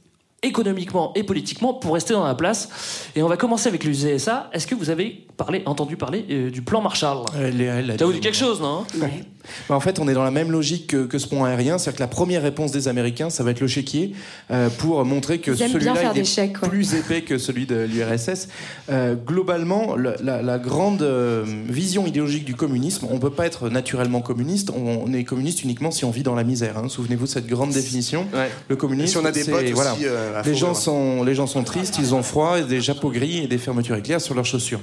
économiquement 0.43 1.11
et 1.15 1.23
politiquement 1.23 1.73
pour 1.73 1.93
rester 1.95 2.13
dans 2.13 2.25
la 2.25 2.35
place. 2.35 3.09
Et 3.15 3.23
on 3.23 3.27
va 3.27 3.37
commencer 3.37 3.67
avec 3.67 3.83
l'USA. 3.83 4.49
Est-ce 4.53 4.67
que 4.67 4.75
vous 4.75 4.89
avez 4.89 5.25
parlé, 5.35 5.63
entendu 5.65 5.97
parler 5.97 6.25
euh, 6.29 6.49
du 6.51 6.61
plan 6.61 6.81
Marshall? 6.81 7.25
Ça 7.97 8.05
vous 8.05 8.13
dit- 8.13 8.19
quelque 8.19 8.37
chose, 8.37 8.61
non? 8.61 8.85
Bah, 8.95 9.07
en 9.69 9.79
fait, 9.79 9.99
on 9.99 10.07
est 10.07 10.13
dans 10.13 10.23
la 10.23 10.31
même 10.31 10.51
logique 10.51 10.87
que, 10.87 11.05
que 11.05 11.17
ce 11.17 11.27
pont 11.27 11.43
aérien, 11.43 11.77
c'est-à-dire 11.77 11.97
que 11.97 12.03
la 12.03 12.07
première 12.07 12.41
réponse 12.41 12.71
des 12.71 12.87
Américains, 12.87 13.29
ça 13.29 13.43
va 13.43 13.51
être 13.51 13.59
le 13.61 13.67
chéquier 13.67 14.13
euh, 14.51 14.69
pour 14.77 15.03
montrer 15.05 15.39
que 15.39 15.55
celui-là 15.55 16.13
est 16.15 16.23
chèques, 16.23 16.61
ouais. 16.61 16.69
plus 16.69 16.93
épais 16.95 17.21
que 17.21 17.37
celui 17.37 17.65
de 17.65 17.75
l'URSS. 17.75 18.47
Euh, 18.89 19.15
globalement, 19.15 19.95
le- 19.95 20.15
la, 20.23 20.41
la 20.41 20.57
grande 20.59 21.01
euh, 21.01 21.43
vision 21.67 22.05
idéologique 22.07 22.45
du 22.45 22.55
communisme, 22.55 23.07
on 23.11 23.19
peut 23.19 23.29
pas 23.29 23.45
être 23.45 23.69
naturellement 23.69 24.21
communiste. 24.21 24.71
On, 24.75 25.03
on 25.05 25.13
est 25.13 25.23
communiste 25.23 25.63
uniquement 25.63 25.91
si 25.91 26.05
on 26.05 26.11
vit 26.11 26.23
dans 26.23 26.35
la 26.35 26.43
misère. 26.43 26.77
hein. 26.77 26.89
Souvenez-vous 26.89 27.25
de 27.25 27.29
cette 27.29 27.47
grande 27.47 27.71
définition. 27.71 28.25
Ouais. 28.33 28.49
Le 28.69 28.75
communisme, 28.75 29.11
si 29.11 29.17
on 29.17 29.25
a 29.25 29.31
des 29.31 29.43
potes 29.43 29.63
aussi, 29.63 29.71
voilà. 29.73 29.95
euh, 30.03 30.41
les 30.45 30.55
gens 30.55 30.73
sont 30.73 31.23
les 31.23 31.35
gens 31.35 31.47
sont 31.47 31.63
tristes, 31.63 31.97
ils 31.99 32.13
ont 32.15 32.23
froid, 32.23 32.59
et 32.59 32.63
des 32.63 32.81
chapeaux 32.81 33.09
gris 33.11 33.43
et 33.43 33.47
des 33.47 33.57
fermetures 33.57 33.95
éclair 33.95 34.21
sur 34.21 34.33
leurs 34.35 34.45
chaussures. 34.45 34.79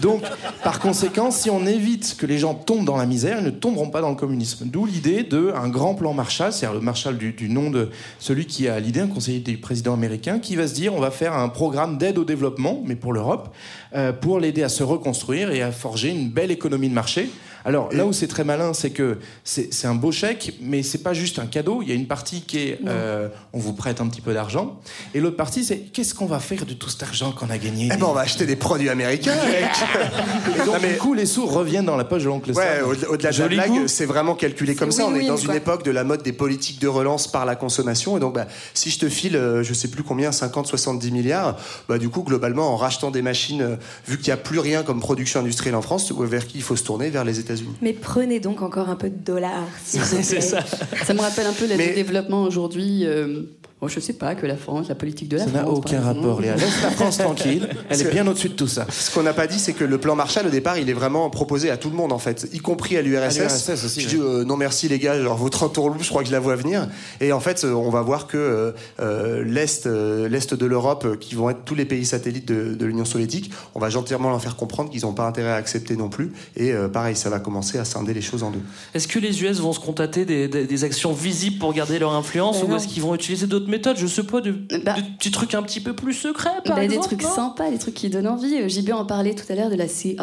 Donc, 0.00 0.22
par 0.62 0.80
conséquent, 0.80 1.30
si 1.30 1.50
on 1.50 1.66
évite 1.66 2.16
que 2.18 2.26
les 2.26 2.38
gens 2.38 2.54
tombent 2.54 2.84
dans 2.84 2.96
la 2.96 3.06
misère, 3.06 3.38
ils 3.40 3.44
ne 3.44 3.50
tomberont 3.50 3.90
pas 3.90 4.00
dans 4.00 4.07
le 4.10 4.16
communisme. 4.16 4.66
D'où 4.66 4.86
l'idée 4.86 5.22
de 5.22 5.52
un 5.54 5.68
grand 5.68 5.94
plan 5.94 6.12
Marshall, 6.12 6.52
c'est-à-dire 6.52 6.78
le 6.78 6.84
Marshall 6.84 7.18
du, 7.18 7.32
du 7.32 7.48
nom 7.48 7.70
de 7.70 7.90
celui 8.18 8.46
qui 8.46 8.68
a 8.68 8.78
l'idée, 8.80 9.00
un 9.00 9.06
conseiller 9.06 9.40
du 9.40 9.56
président 9.58 9.94
américain, 9.94 10.38
qui 10.38 10.56
va 10.56 10.66
se 10.66 10.74
dire 10.74 10.94
on 10.94 11.00
va 11.00 11.10
faire 11.10 11.34
un 11.34 11.48
programme 11.48 11.98
d'aide 11.98 12.18
au 12.18 12.24
développement, 12.24 12.82
mais 12.84 12.96
pour 12.96 13.12
l'Europe, 13.12 13.54
euh, 13.94 14.12
pour 14.12 14.40
l'aider 14.40 14.62
à 14.62 14.68
se 14.68 14.82
reconstruire 14.82 15.50
et 15.50 15.62
à 15.62 15.72
forger 15.72 16.10
une 16.10 16.28
belle 16.28 16.50
économie 16.50 16.88
de 16.88 16.94
marché. 16.94 17.30
Alors 17.64 17.92
là 17.92 18.06
où 18.06 18.12
c'est 18.12 18.28
très 18.28 18.44
malin, 18.44 18.72
c'est 18.72 18.90
que 18.90 19.18
c'est 19.44 19.74
c'est 19.74 19.86
un 19.86 19.94
beau 19.94 20.12
chèque, 20.12 20.54
mais 20.60 20.82
c'est 20.82 21.02
pas 21.02 21.12
juste 21.12 21.38
un 21.38 21.46
cadeau. 21.46 21.82
Il 21.82 21.88
y 21.88 21.92
a 21.92 21.94
une 21.94 22.06
partie 22.06 22.42
qui 22.42 22.58
est 22.58 22.78
euh, 22.86 23.28
on 23.52 23.58
vous 23.58 23.72
prête 23.72 24.00
un 24.00 24.06
petit 24.06 24.20
peu 24.20 24.32
d'argent, 24.32 24.80
et 25.12 25.20
l'autre 25.20 25.36
partie 25.36 25.64
c'est 25.64 25.78
qu'est-ce 25.78 26.14
qu'on 26.14 26.26
va 26.26 26.38
faire 26.38 26.64
de 26.64 26.72
tout 26.72 26.88
cet 26.88 27.02
argent 27.02 27.32
qu'on 27.32 27.50
a 27.50 27.58
gagné? 27.58 27.90
Eh 27.92 27.96
ben, 27.96 28.06
on 28.06 28.12
va 28.12 28.20
acheter 28.20 28.46
des 28.46 28.56
produits 28.56 28.88
américains. 28.88 29.34
Et 30.54 30.64
donc 30.64 30.80
du 30.80 30.96
coup 30.98 31.14
les 31.14 31.26
sous 31.26 31.46
reviennent 31.46 31.84
dans 31.84 31.96
la 31.96 32.04
poche 32.04 32.22
de 32.22 32.28
l'oncle 32.28 32.52
Ouais, 32.52 32.80
au-delà 33.08 33.30
de 33.30 33.38
la 33.38 33.48
blague, 33.48 33.86
c'est 33.86 34.06
vraiment 34.06 34.34
calculé 34.34 34.74
comme 34.74 34.92
ça. 34.92 35.06
On 35.06 35.14
est 35.14 35.26
dans 35.26 35.36
une 35.36 35.46
quoi. 35.46 35.56
époque 35.56 35.84
de 35.84 35.90
la 35.90 36.04
mode 36.04 36.22
des 36.22 36.32
politiques 36.32 36.80
de 36.80 36.88
relance 36.88 37.30
par 37.30 37.44
la 37.44 37.56
consommation. 37.56 38.16
Et 38.16 38.20
donc, 38.20 38.34
bah, 38.34 38.46
si 38.74 38.90
je 38.90 38.98
te 38.98 39.08
file, 39.08 39.36
euh, 39.36 39.62
je 39.62 39.74
sais 39.74 39.88
plus 39.88 40.02
combien, 40.02 40.32
50, 40.32 40.66
70 40.66 41.10
milliards, 41.10 41.56
bah, 41.88 41.98
du 41.98 42.08
coup, 42.08 42.22
globalement, 42.22 42.72
en 42.72 42.76
rachetant 42.76 43.10
des 43.10 43.22
machines, 43.22 43.62
euh, 43.62 43.76
vu 44.06 44.16
qu'il 44.18 44.26
n'y 44.26 44.32
a 44.32 44.36
plus 44.36 44.58
rien 44.58 44.82
comme 44.82 45.00
production 45.00 45.40
industrielle 45.40 45.74
en 45.74 45.82
France, 45.82 46.12
vers 46.12 46.46
qui 46.46 46.58
il 46.58 46.62
faut 46.62 46.76
se 46.76 46.84
tourner 46.84 47.10
Vers 47.10 47.24
les 47.24 47.38
États-Unis. 47.40 47.74
Mais 47.82 47.92
prenez 47.92 48.40
donc 48.40 48.62
encore 48.62 48.88
un 48.88 48.96
peu 48.96 49.08
de 49.10 49.16
dollars. 49.16 49.66
plaît. 49.86 50.22
C'est 50.22 50.40
ça. 50.40 50.60
Ça 51.06 51.14
me 51.14 51.20
rappelle 51.20 51.46
un 51.46 51.52
peu 51.52 51.66
l'aide 51.66 51.78
Mais- 51.78 51.92
au 51.92 51.94
développement 51.94 52.42
aujourd'hui. 52.42 53.04
euh, 53.06 53.42
bon, 53.80 53.88
je 53.88 54.00
sais 54.00 54.12
pas 54.12 54.34
que 54.34 54.46
la 54.46 54.56
France, 54.56 54.88
la 54.88 54.94
politique 54.94 55.28
de 55.28 55.36
la 55.36 55.44
Ça 55.44 55.48
France. 55.50 55.58
n'a 55.60 55.64
par 55.66 55.74
aucun 55.74 56.00
rapport, 56.00 56.40
Léa. 56.40 56.56
Laisse 56.56 56.82
la 56.82 56.90
France 56.90 57.18
tranquille. 57.18 57.68
Elle 57.88 58.00
est 58.00 58.10
bien 58.10 58.26
au-dessus 58.26 58.48
de 58.50 58.54
tout 58.54 58.66
ça. 58.66 58.86
Ce 58.90 59.12
qu'on 59.12 59.22
n'a 59.22 59.32
pas 59.32 59.46
dit, 59.46 59.58
c'est 59.58 59.72
que 59.72 59.84
le 59.84 59.98
plan 59.98 60.14
Marshall, 60.16 60.46
au 60.46 60.50
départ, 60.50 60.78
il 60.78 60.88
est 60.90 60.94
vraiment 60.94 61.30
proposé 61.30 61.70
à 61.70 61.76
tout 61.76 61.90
le 61.90 61.96
monde, 61.96 62.12
en 62.12 62.18
fait, 62.18 62.48
y 62.52 62.58
compris 62.58 62.96
à 62.96 63.02
l'URSS. 63.02 63.70
Aussi, 63.84 64.00
Je 64.00 64.06
ouais. 64.06 64.14
dis, 64.14 64.20
euh, 64.20 64.44
non 64.44 64.56
merci 64.56 64.88
les 64.88 64.98
gars, 64.98 65.20
genre 65.22 65.36
votre 65.36 65.62
entourloupe, 65.62 66.02
je 66.02 66.08
crois 66.08 66.22
que 66.22 66.28
je 66.28 66.32
la 66.32 66.40
vois 66.40 66.56
venir. 66.56 66.88
Et 67.20 67.32
en 67.32 67.40
fait, 67.40 67.64
euh, 67.64 67.72
on 67.72 67.90
va 67.90 68.02
voir 68.02 68.26
que 68.26 68.74
euh, 69.00 69.44
l'Est 69.44 69.86
euh, 69.86 70.28
l'Est 70.28 70.54
de 70.54 70.66
l'Europe, 70.66 71.18
qui 71.20 71.34
vont 71.34 71.50
être 71.50 71.64
tous 71.64 71.74
les 71.74 71.84
pays 71.84 72.04
satellites 72.04 72.46
de, 72.48 72.74
de 72.74 72.86
l'Union 72.86 73.04
soviétique, 73.04 73.50
on 73.74 73.80
va 73.80 73.90
gentiment 73.90 74.30
leur 74.30 74.40
faire 74.42 74.56
comprendre 74.56 74.90
qu'ils 74.90 75.02
n'ont 75.02 75.12
pas 75.12 75.26
intérêt 75.26 75.50
à 75.50 75.54
accepter 75.56 75.96
non 75.96 76.08
plus. 76.08 76.32
Et 76.56 76.72
euh, 76.72 76.88
pareil, 76.88 77.16
ça 77.16 77.30
va 77.30 77.38
commencer 77.38 77.78
à 77.78 77.84
scinder 77.84 78.14
les 78.14 78.22
choses 78.22 78.42
en 78.42 78.50
deux. 78.50 78.60
Est-ce 78.94 79.08
que 79.08 79.18
les 79.18 79.42
US 79.42 79.58
vont 79.60 79.72
se 79.72 79.80
contenter 79.80 80.24
des, 80.24 80.48
des- 80.48 80.66
des 80.66 80.84
actions 80.84 81.12
visibles 81.12 81.58
pour 81.58 81.72
garder 81.72 81.98
leur 81.98 82.12
influence 82.14 82.60
Ben 82.60 82.72
ou 82.72 82.76
est-ce 82.76 82.88
qu'ils 82.88 83.02
vont 83.02 83.14
utiliser 83.14 83.46
d'autres 83.46 83.67
méthodes 83.68 83.96
Je 83.98 84.06
sais 84.06 84.22
pas, 84.24 84.40
de, 84.40 84.52
Bah. 84.52 84.94
de 84.94 85.02
petits 85.18 85.30
trucs 85.30 85.54
un 85.54 85.62
petit 85.62 85.80
peu 85.80 85.94
plus 85.94 86.14
secrets, 86.14 86.50
par 86.64 86.76
Bah, 86.76 86.80
des 86.86 86.94
exemple 86.94 87.06
trucs 87.08 87.22
non 87.22 87.30
sympas, 87.34 87.70
des 87.70 87.78
trucs 87.78 87.94
qui 87.94 88.08
donnent 88.10 88.28
envie. 88.28 88.54
Euh, 88.56 88.68
JB 88.68 88.90
en 88.92 89.04
parlait 89.04 89.34
tout 89.34 89.44
à 89.50 89.54
l'heure 89.54 89.70
de 89.70 89.76
la 89.76 89.86
CIA. 89.88 90.14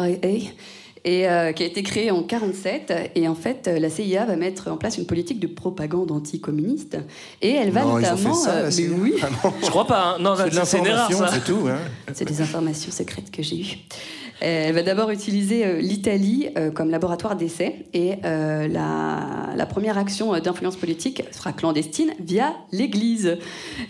Et 1.08 1.28
euh, 1.28 1.52
qui 1.52 1.62
a 1.62 1.66
été 1.66 1.84
créée 1.84 2.10
en 2.10 2.24
47 2.24 2.92
et 3.14 3.28
en 3.28 3.36
fait 3.36 3.68
euh, 3.68 3.78
la 3.78 3.88
CIA 3.90 4.24
va 4.24 4.34
mettre 4.34 4.68
en 4.72 4.76
place 4.76 4.98
une 4.98 5.06
politique 5.06 5.38
de 5.38 5.46
propagande 5.46 6.10
anticommuniste 6.10 6.98
et 7.42 7.50
elle 7.52 7.70
va 7.70 7.84
Non, 7.84 8.00
ils 8.00 8.06
ont 8.06 8.10
notamment 8.16 8.34
fait 8.34 8.40
ça, 8.40 8.54
la 8.54 8.66
euh, 8.66 8.70
mais 8.76 8.88
oui 8.88 9.14
Je 9.62 9.66
crois 9.70 9.86
pas. 9.86 10.16
hein. 10.16 10.16
Non, 10.20 10.34
C'est 10.34 10.46
de 10.46 10.80
une 10.80 10.86
erreur, 10.88 11.08
l'information, 11.08 11.26
c'est 11.32 11.44
tout. 11.52 11.68
hein. 11.68 11.78
c'est 12.12 12.24
des 12.24 12.40
informations 12.40 12.90
secrètes 12.90 13.30
que 13.30 13.40
j'ai 13.40 13.60
eues 13.60 13.66
Euh, 13.66 14.25
elle 14.40 14.74
va 14.74 14.82
d'abord 14.82 15.10
utiliser 15.10 15.64
euh, 15.64 15.78
l'Italie 15.80 16.48
euh, 16.58 16.70
comme 16.70 16.90
laboratoire 16.90 17.36
d'essai 17.36 17.86
et 17.94 18.14
euh, 18.24 18.68
la, 18.68 19.66
première 19.66 19.98
action 19.98 20.34
euh, 20.34 20.40
d'influence 20.40 20.76
politique 20.76 21.22
sera 21.32 21.52
clandestine 21.52 22.12
via 22.20 22.54
l'Église 22.72 23.38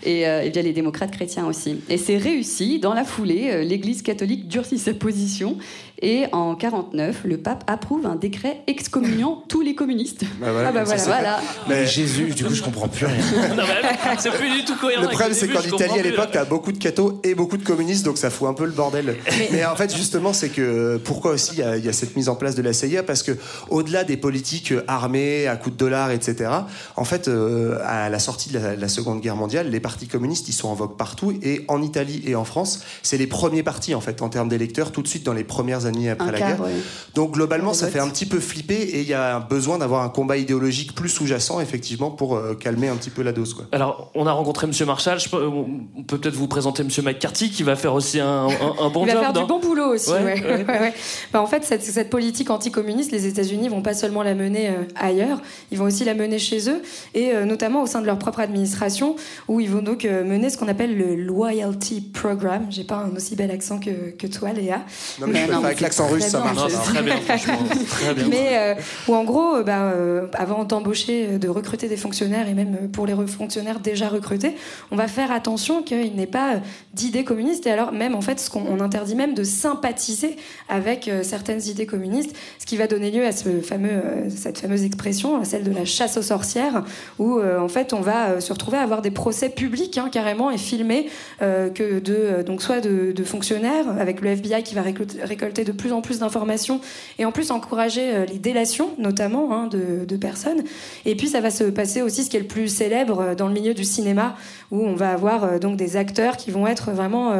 et, 0.03 0.27
euh, 0.27 0.43
et 0.43 0.49
via 0.49 0.61
les 0.61 0.73
démocrates 0.73 1.11
chrétiens 1.11 1.45
aussi. 1.45 1.81
Et 1.89 1.97
c'est 1.97 2.17
réussi. 2.17 2.79
Dans 2.79 2.93
la 2.93 3.03
foulée, 3.03 3.49
euh, 3.51 3.63
l'Église 3.63 4.01
catholique 4.01 4.47
durcit 4.47 4.79
sa 4.79 4.93
position 4.93 5.57
et 6.01 6.25
en 6.31 6.55
49, 6.55 7.21
le 7.25 7.37
pape 7.37 7.63
approuve 7.67 8.05
un 8.05 8.15
décret 8.15 8.61
excommuniant 8.67 9.43
tous 9.49 9.61
les 9.61 9.75
communistes. 9.75 10.23
Bah 10.39 10.51
voilà, 10.51 10.69
Ah 10.69 10.71
bah 10.71 10.83
voilà. 10.83 11.03
Voilà. 11.03 11.39
Mais- 11.67 11.85
Jésus, 11.87 12.25
du 12.33 12.43
coup, 12.45 12.53
je 12.53 12.61
comprends 12.61 12.87
plus 12.87 13.05
rien. 13.05 13.15
C'est 14.19 14.31
plus 14.31 14.49
du 14.49 14.65
tout 14.65 14.75
cohérent. 14.75 15.01
Le 15.03 15.07
problème, 15.09 15.33
c'est 15.33 15.47
qu'en 15.47 15.61
Italie, 15.61 15.99
à 15.99 16.03
l'époque, 16.03 16.29
t'as 16.31 16.45
beaucoup 16.45 16.71
de 16.71 16.77
cathos 16.77 17.19
et 17.23 17.33
beaucoup 17.35 17.57
de 17.57 17.63
communistes, 17.63 18.05
donc 18.05 18.17
ça 18.17 18.29
fout 18.29 18.47
un 18.47 18.53
peu 18.53 18.65
le 18.65 18.71
bordel. 18.71 19.15
Mais, 19.51 19.65
en 19.65 19.75
fait, 19.75 19.95
justement, 19.95 20.33
c'est 20.33 20.49
que 20.49 20.97
pourquoi 20.97 21.31
aussi 21.31 21.51
il 21.53 21.59
y, 21.59 21.63
a- 21.63 21.77
il 21.77 21.85
y 21.85 21.89
a 21.89 21.93
cette 21.93 22.15
mise 22.15 22.29
en 22.29 22.35
place 22.35 22.55
de 22.55 22.61
la 22.61 22.73
CIA? 22.73 23.03
Parce 23.03 23.23
que 23.23 23.31
au-delà 23.69 24.03
des 24.03 24.17
politiques 24.17 24.71
euh, 24.71 24.83
armées, 24.87 25.47
à 25.47 25.55
coups 25.55 25.75
de 25.75 25.79
dollars, 25.79 26.11
etc., 26.11 26.49
en 26.95 27.03
fait, 27.05 27.27
euh, 27.27 27.79
à 27.85 28.09
la 28.09 28.19
sortie 28.19 28.49
de 28.49 28.59
la, 28.59 28.75
la 28.75 28.87
Seconde 28.87 29.21
Guerre 29.21 29.35
mondiale, 29.35 29.69
les 29.69 29.79
partis 29.79 30.07
communistes, 30.07 30.47
ils 30.49 30.53
sont 30.53 30.67
en 30.69 30.73
vogue 30.75 30.95
partout. 30.97 31.33
Et 31.41 31.63
en 31.67 31.81
Italie 31.81 32.21
et 32.25 32.35
en 32.35 32.43
France, 32.45 32.81
c'est 33.03 33.17
les 33.17 33.27
premiers 33.27 33.63
partis, 33.63 33.95
en 33.95 34.01
fait, 34.01 34.21
en 34.21 34.29
termes 34.29 34.49
d'électeurs, 34.49 34.91
tout 34.91 35.01
de 35.01 35.07
suite 35.07 35.23
dans 35.23 35.33
les 35.33 35.43
premières 35.43 35.85
années 35.87 36.09
après 36.11 36.27
Un 36.27 36.31
la 36.31 36.37
quart, 36.37 36.49
guerre. 36.57 36.61
ouais. 36.65 36.71
Donc 37.15 37.31
globalement, 37.33 37.73
ça 37.73 37.85
votes. 37.85 37.93
fait 37.95 37.99
un 37.99 38.09
petit 38.09 38.27
peu 38.27 38.39
flipper 38.39 38.75
et 38.75 39.01
il 39.01 39.07
y 39.07 39.13
a 39.15 39.39
besoin 39.39 39.79
d'avoir 39.79 40.03
un 40.03 40.09
combat 40.09 40.37
idéologique 40.37 40.93
plus 40.93 41.09
sous-jacent, 41.09 41.59
effectivement, 41.59 42.11
pour 42.11 42.35
euh, 42.35 42.53
calmer 42.53 42.87
un 42.89 42.95
petit 42.95 43.09
peu 43.09 43.23
la 43.23 43.31
dose. 43.31 43.55
Quoi. 43.55 43.65
Alors, 43.71 44.11
on 44.13 44.27
a 44.27 44.31
rencontré 44.31 44.67
Monsieur 44.67 44.85
Marshall. 44.85 45.19
Je 45.19 45.29
peux- 45.29 45.47
on 45.47 46.03
peut 46.03 46.19
peut-être 46.19 46.35
vous 46.35 46.47
présenter 46.47 46.83
Monsieur 46.83 47.01
McCarthy 47.01 47.49
qui 47.49 47.63
va 47.63 47.75
faire 47.75 47.93
aussi 47.95 48.19
un, 48.19 48.27
un- 48.47 48.85
un 48.85 48.89
bon 48.89 49.01
Il 49.05 49.07
va 49.07 49.13
job. 49.13 49.21
faire 49.21 49.33
non 49.33 49.41
du 49.41 49.47
bon 49.47 49.59
boulot 49.59 49.93
aussi. 49.95 50.11
Ouais, 50.11 50.23
ouais, 50.23 50.43
ouais. 50.43 50.65
ouais, 50.67 50.79
ouais. 50.79 50.93
Bah, 51.33 51.41
en 51.41 51.47
fait, 51.47 51.63
cette, 51.63 51.81
cette 51.83 52.09
politique 52.11 52.49
anticommuniste, 52.51 53.11
les 53.11 53.25
États-Unis 53.25 53.69
vont 53.69 53.81
pas 53.81 53.93
seulement 53.93 54.21
la 54.23 54.35
mener 54.35 54.69
euh, 54.69 54.73
ailleurs, 54.95 55.41
ils 55.71 55.77
vont 55.77 55.85
aussi 55.85 56.03
la 56.03 56.13
mener 56.13 56.37
chez 56.39 56.69
eux, 56.69 56.81
et 57.15 57.31
euh, 57.31 57.45
notamment 57.45 57.81
au 57.81 57.87
sein 57.87 58.01
de 58.01 58.05
leur 58.05 58.19
propre 58.19 58.39
administration, 58.41 59.15
où 59.47 59.59
ils 59.59 59.69
vont 59.69 59.81
donc 59.81 60.03
euh, 60.05 60.23
mener 60.23 60.49
ce 60.49 60.57
qu'on 60.57 60.67
appelle 60.67 60.97
le 60.97 61.15
Loyalty 61.15 62.01
Program. 62.01 62.65
J'ai 62.69 62.83
pas 62.83 62.95
un 62.97 63.15
aussi 63.15 63.35
bel 63.35 63.51
accent 63.51 63.79
que, 63.79 64.11
que 64.11 64.27
toi, 64.27 64.51
Léa. 64.53 64.81
Non, 65.19 65.27
mais 65.27 65.39
je 65.41 65.45
peux 65.45 65.51
faire 65.51 65.61
avec 65.77 65.81
l'accent 65.81 66.07
russe, 66.07 66.25
ça 66.25 66.39
marche. 66.39 66.73
Très 66.73 67.01
bien, 67.01 67.17
franchement. 67.21 67.59
Très 67.89 68.13
bien. 68.13 68.27
Mais 68.29 68.49
euh, 68.53 68.73
où 69.07 69.15
en 69.15 69.23
gros, 69.23 69.55
euh, 69.57 69.63
bah, 69.63 69.91
euh, 69.93 70.27
avant 70.33 70.63
d'embaucher, 70.63 71.37
de 71.37 71.47
recruter 71.49 71.87
des 71.87 71.97
fonctionnaires 71.97 72.47
et 72.49 72.53
même 72.53 72.89
pour 72.91 73.05
les 73.05 73.13
re- 73.13 73.27
fonctionnaires 73.27 73.79
déjà 73.79 74.07
recrutés, 74.09 74.55
on 74.91 74.95
va 74.95 75.07
faire 75.07 75.31
attention 75.31 75.83
qu'il 75.83 76.15
n'ait 76.15 76.25
pas 76.27 76.55
d'idées 76.93 77.23
communistes. 77.23 77.67
Et 77.67 77.71
alors 77.71 77.91
même 77.91 78.15
en 78.15 78.21
fait, 78.21 78.39
ce 78.39 78.49
qu'on 78.49 78.63
on 78.67 78.79
interdit 78.81 79.15
même 79.15 79.33
de 79.33 79.43
sympathiser 79.43 80.35
avec 80.69 81.07
euh, 81.07 81.23
certaines 81.23 81.61
idées 81.67 81.85
communistes, 81.85 82.35
ce 82.59 82.65
qui 82.65 82.77
va 82.77 82.87
donner 82.87 83.11
lieu 83.11 83.25
à 83.25 83.31
ce 83.31 83.61
fameux, 83.61 83.89
euh, 83.91 84.29
cette 84.35 84.59
fameuse 84.59 84.83
expression, 84.83 85.43
celle 85.43 85.63
de 85.63 85.71
la 85.71 85.85
chasse 85.85 86.17
aux 86.17 86.21
sorcières, 86.21 86.83
où 87.19 87.37
euh, 87.37 87.59
en 87.59 87.67
fait 87.67 87.93
on 87.93 88.01
va 88.01 88.29
euh, 88.29 88.39
se 88.39 88.51
retrouver 88.53 88.77
à 88.77 88.81
avoir 88.81 89.01
des 89.01 89.11
procès 89.11 89.49
publics 89.49 89.97
hein, 89.97 90.09
carrément 90.11 90.49
et 90.51 90.57
filmés 90.57 91.09
euh, 91.41 91.69
que 91.69 91.99
de 91.99 92.13
euh, 92.17 92.43
donc 92.43 92.61
soit 92.61 92.79
de, 92.81 93.11
de 93.11 93.23
fonctionnaires 93.23 93.85
avec 93.99 94.21
le 94.21 94.29
FBI 94.29 94.63
qui 94.63 94.75
va 94.75 94.81
récolter 94.81 95.63
de 95.67 95.71
plus 95.73 95.91
en 95.93 96.01
plus 96.01 96.19
d'informations 96.19 96.79
et 97.19 97.25
en 97.25 97.31
plus 97.31 97.51
encourager 97.51 98.15
euh, 98.15 98.25
les 98.25 98.39
délations 98.39 98.89
notamment 98.97 99.53
hein, 99.53 99.67
de, 99.67 100.05
de 100.05 100.17
personnes 100.17 100.63
et 101.05 101.15
puis 101.15 101.27
ça 101.27 101.41
va 101.41 101.51
se 101.51 101.65
passer 101.65 102.01
aussi 102.01 102.23
ce 102.23 102.29
qui 102.29 102.37
est 102.37 102.41
le 102.41 102.47
plus 102.47 102.67
célèbre 102.67 103.19
euh, 103.21 103.35
dans 103.35 103.47
le 103.47 103.53
milieu 103.53 103.73
du 103.73 103.83
cinéma 103.83 104.35
où 104.71 104.81
on 104.81 104.95
va 104.95 105.11
avoir 105.11 105.43
euh, 105.43 105.59
donc 105.59 105.77
des 105.77 105.97
acteurs 105.97 106.37
qui 106.37 106.51
vont 106.51 106.65
être 106.67 106.91
vraiment 106.91 107.33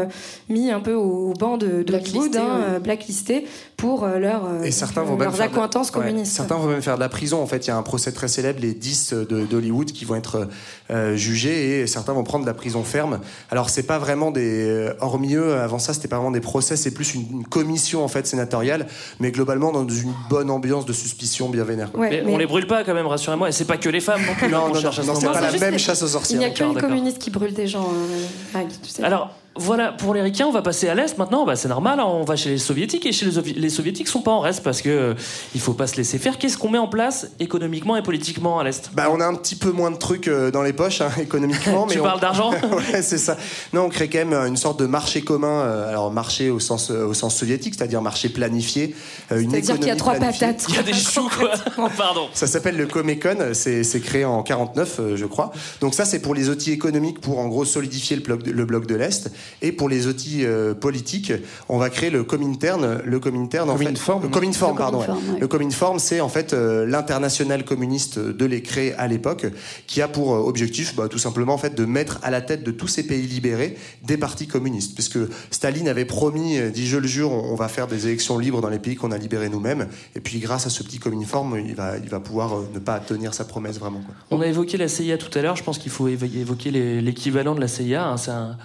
mis 0.50 0.72
un 0.72 0.80
peu 0.80 0.94
au, 0.94 1.34
banc 1.40 1.58
de, 1.58 1.68
de 1.68 1.84
Blacklistés, 1.84 2.20
Hollywood, 2.20 2.36
hein, 2.38 2.74
ouais. 2.74 2.80
blacklistés 2.80 3.46
pour 3.78 4.08
leur, 4.08 4.42
Et 4.62 4.64
donc, 4.66 4.74
certains 4.74 5.04
vont 5.04 5.12
même 5.16 5.26
leurs 5.26 5.36
faire 5.36 5.48
de- 5.50 5.52
accointances 5.54 5.88
ouais, 5.90 5.94
communistes. 5.94 6.34
certains 6.36 6.56
vont 6.56 6.66
même 6.68 6.82
faire 6.82 6.96
de 6.96 7.00
la 7.00 7.10
prison. 7.10 7.42
En 7.42 7.46
fait, 7.46 7.66
il 7.66 7.68
y 7.68 7.72
a 7.72 7.78
un 7.78 7.84
procès 7.84 8.12
très 8.12 8.28
célèbre, 8.28 8.60
les 8.60 8.74
10 8.74 9.14
de- 9.14 9.46
d'Hollywood, 9.46 9.92
qui 9.92 10.04
vont 10.04 10.16
être 10.16 10.48
euh, 10.90 11.16
jugés 11.16 11.82
et 11.82 11.88
certains 11.88 12.14
vont 12.14 12.24
prendre 12.24 12.44
de 12.44 12.50
la 12.50 12.56
prison 12.56 12.84
ferme. 12.84 13.20
Alors, 13.52 13.70
c'est 13.70 13.84
pas 13.84 14.00
vraiment 14.00 14.32
des. 14.32 14.90
Hormis 15.00 15.36
eux, 15.36 15.56
avant 15.58 15.78
ça, 15.78 15.94
c'était 15.94 16.08
pas 16.08 16.16
vraiment 16.18 16.32
des 16.32 16.40
procès, 16.42 16.76
c'est 16.76 16.90
plus 16.92 17.14
une, 17.14 17.26
une 17.32 17.46
commission 17.46 18.04
en 18.04 18.08
fait 18.08 18.17
sénatoriale, 18.26 18.88
mais 19.20 19.32
globalement 19.32 19.72
dans 19.72 19.88
une 19.88 20.14
bonne 20.30 20.50
ambiance 20.50 20.86
de 20.86 20.94
suspicion 20.94 21.50
bien 21.50 21.64
vénère. 21.64 21.92
quoi. 21.92 22.10
mais, 22.10 22.24
on 22.26 22.38
les 22.38 22.48
brûle 22.48 22.68
pas 22.68 22.84
quand 22.84 22.94
même, 22.94 23.08
rassurez-moi. 23.08 23.50
Et 23.50 23.52
c'est 23.52 23.66
pas 23.66 23.78
que 23.78 23.90
les 23.90 24.02
femmes 24.02 24.22
non 24.26 24.34
plus. 24.34 24.48
Non, 24.48 24.62
qu'on 24.62 24.68
non, 24.70 24.82
non, 24.82 24.92
ce 24.92 25.02
c'est 25.04 25.26
pas 25.26 25.42
la 25.42 25.52
même 25.60 25.78
chasse 25.78 26.02
aux 26.02 26.08
sorcières. 26.08 26.42
Il 26.42 26.46
n'y 26.46 26.46
a 26.46 26.50
que 26.50 26.64
les 26.64 26.82
communistes 26.82 27.20
qui 27.20 27.30
brûlent 27.30 27.54
des 27.54 27.68
gens. 27.68 27.84
euh, 27.84 28.26
Greg, 28.54 28.68
tu 28.82 28.90
sais. 28.90 29.04
Alors, 29.04 29.32
voilà, 29.60 29.92
pour 29.92 30.14
les 30.14 30.22
ricains, 30.22 30.46
on 30.48 30.52
va 30.52 30.62
passer 30.62 30.88
à 30.90 30.96
l'Est 30.96 31.18
maintenant. 31.18 31.46
Bah, 31.46 31.56
c'est 31.56 31.68
normal, 31.68 32.00
hein, 32.00 32.06
on 32.08 32.24
va 32.24 32.36
chez 32.36 32.50
les 32.50 32.58
soviétiques. 32.58 33.06
Et 33.06 33.12
chez 33.12 33.26
les, 33.26 33.54
les 33.54 33.70
soviétiques 33.70 34.08
sont 34.08 34.22
pas 34.22 34.32
en 34.32 34.40
reste 34.40 34.64
parce 34.64 34.82
que 34.82 34.90
euh, 34.90 35.14
il 35.56 35.62
faut 35.62 35.74
pas 35.74 35.88
se 35.88 35.96
laisser 35.98 36.18
faire. 36.18 36.38
Qu'est-ce 36.38 36.58
qu'on 36.58 36.70
met 36.70 36.78
en 36.78 36.88
place 36.88 37.28
économiquement 37.40 37.96
et 37.96 38.02
politiquement 38.04 38.60
à 38.60 38.64
l'Est? 38.64 38.90
Bah, 38.94 39.08
on 39.12 39.20
a 39.20 39.26
un 39.26 39.36
petit 39.36 39.56
peu 39.56 39.72
moins 39.72 39.92
de 39.92 39.98
trucs 39.98 40.28
euh, 40.28 40.52
dans 40.52 40.62
les 40.64 40.74
poches 40.74 41.02
hein, 41.02 41.10
économiquement. 41.20 41.86
mais 41.88 41.94
Tu 41.94 42.00
on- 42.00 42.04
parles 42.04 42.20
d'argent? 42.22 42.52
Ouais, 42.92 43.02
c'est 43.02 43.18
ça. 43.18 43.38
Non, 43.74 43.84
on 43.84 43.90
crée 43.90 44.10
quand 44.10 44.20
même 44.26 44.34
une 44.34 44.58
sorte 44.58 44.80
de 44.80 44.86
marché 44.86 45.22
commun. 45.22 45.62
euh, 45.62 45.90
alors 45.90 46.12
marché 46.12 46.50
au 46.50 46.60
sens 46.60 46.92
euh, 46.92 47.06
au 47.06 47.14
sens 47.14 47.36
soviétique, 47.36 47.76
c'est-à-dire 47.78 48.02
marché 48.02 48.30
planifié. 48.30 48.96
euh, 49.32 49.40
une 49.40 49.50
C'est-à-dire 49.52 49.76
qu'il 49.76 49.88
y 49.88 49.90
a 49.90 49.94
économie 49.96 49.98
trois 50.00 50.14
planifiée. 50.16 50.48
patates. 50.48 50.66
Il 50.70 50.76
y 50.76 50.80
a 50.80 50.84
des 50.84 50.94
choux, 50.94 51.30
quoi. 51.38 51.52
Pardon. 51.98 52.28
Ça 52.34 52.48
s'appelle 52.48 52.78
le 52.78 52.86
Comecon, 52.88 53.38
c'est 53.54 53.84
c'est 53.84 54.00
créé 54.00 54.26
en 54.26 54.44
49, 54.44 54.98
euh, 55.00 55.16
je 55.18 55.26
crois. 55.26 55.52
Donc 55.82 55.94
ça, 55.94 56.06
c'est 56.06 56.20
pour 56.20 56.36
les 56.36 56.50
outils 56.50 56.72
économiques, 56.72 57.20
pour 57.22 57.40
en 57.40 57.48
gros 57.48 57.66
solidifier 57.66 58.16
le 58.18 58.22
bloc 58.22 58.44
de, 58.44 58.52
le 58.52 58.66
bloc 58.66 58.86
de 58.86 58.96
l'Est. 58.96 59.32
Et 59.62 59.72
pour 59.72 59.90
les 59.90 60.08
outils 60.08 60.46
euh, 60.46 60.74
politiques, 60.74 61.34
on 61.70 61.78
va 61.78 61.90
créer 61.90 62.10
le 62.10 62.24
Comintern. 62.24 63.02
Le 63.04 63.20
Comintern, 63.20 63.70
en 63.70 63.78
fait, 63.78 63.86
le 63.86 64.30
Cominform, 64.30 64.74
Le 64.76 64.78
pardon. 64.80 65.00
Cominform, 65.00 65.34
ouais. 65.34 65.40
Le 65.40 65.48
Cominform, 65.48 66.00
c'est 66.00 66.20
en 66.22 66.30
fait 66.30 66.54
euh, 66.54 66.86
l'international 66.86 67.66
communiste 67.66 68.20
de 68.20 68.46
l'écré 68.46 68.94
à 68.98 69.08
l'époque, 69.08 69.48
qui 69.88 70.02
a 70.02 70.08
pour 70.08 70.36
euh, 70.36 70.40
objectif, 70.40 70.96
bah, 70.96 71.08
tout 71.08 71.18
simplement, 71.18 71.54
en 71.54 71.58
fait, 71.58 71.76
de 71.76 71.86
mettre 71.86 72.20
à 72.24 72.32
la 72.32 72.42
tête 72.42 72.64
de 72.64 72.72
tous 72.72 72.88
ces 72.88 73.04
pays 73.04 73.26
libérés 73.28 73.78
des 74.04 74.18
partis 74.18 74.48
communistes, 74.48 74.94
puisque 74.94 75.18
Staline 75.52 75.88
avait 75.88 76.06
promis, 76.06 76.60
dit 76.72 76.88
je 76.88 76.98
le 76.98 77.08
jure, 77.08 77.32
on 77.32 77.48
on 77.48 77.56
va 77.56 77.70
faire 77.70 77.88
des 77.88 78.06
élections 78.06 78.38
libres 78.38 78.62
dans 78.62 78.70
les 78.70 78.78
pays 78.78 78.96
qu'on 78.96 79.12
a 79.12 79.18
libérés 79.18 79.50
nous-mêmes. 79.50 79.88
Et 80.16 80.20
puis, 80.20 80.38
grâce 80.40 80.68
à 80.68 80.70
ce 80.70 80.84
petit 80.84 81.00
Cominform, 81.00 81.58
il 81.66 81.74
va, 81.74 81.98
il 81.98 82.08
va 82.10 82.20
pouvoir 82.20 82.56
euh, 82.58 82.70
ne 82.74 82.78
pas 82.80 83.00
tenir 83.00 83.34
sa 83.34 83.46
promesse 83.46 83.80
vraiment. 83.80 84.02
Quoi. 84.02 84.14
On 84.32 84.42
a 84.42 84.48
évoqué 84.48 84.78
la 84.78 84.88
CIA 84.88 85.18
tout 85.18 85.36
à 85.38 85.42
l'heure. 85.42 85.56
Je 85.56 85.64
pense 85.64 85.80
qu'il 85.80 85.92
faut 85.92 86.08
évo- 86.08 86.26
évoquer 86.26 86.70
l'équivalent 87.02 87.56
de 87.56 87.62
la 87.62 87.68
CIA. 87.68 88.06
hein, 88.06 88.18
c'est 88.18 88.32
un... 88.32 88.58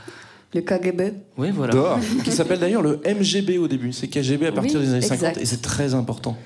Le 0.54 0.60
KGB. 0.60 1.14
Oui, 1.38 1.48
voilà. 1.50 1.72
Dehors, 1.72 1.98
qui 2.24 2.30
s'appelle 2.30 2.58
d'ailleurs 2.60 2.82
le 2.82 3.00
MGB 3.06 3.56
au 3.58 3.68
début. 3.68 3.92
C'est 3.92 4.06
KGB 4.08 4.46
à 4.48 4.52
partir 4.52 4.78
Oui, 4.80 4.86
des 4.86 4.92
années 4.92 4.98
exact. 5.04 5.20
50 5.20 5.38
et 5.38 5.46
c'est 5.46 5.62
très 5.62 5.94
important. 5.94 6.36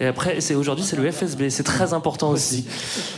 Et 0.00 0.06
après, 0.06 0.40
c'est 0.40 0.56
aujourd'hui, 0.56 0.84
c'est 0.84 0.96
le 0.96 1.08
FSB. 1.10 1.48
C'est 1.48 1.62
très 1.62 1.92
important 1.92 2.30
aussi. 2.30 2.64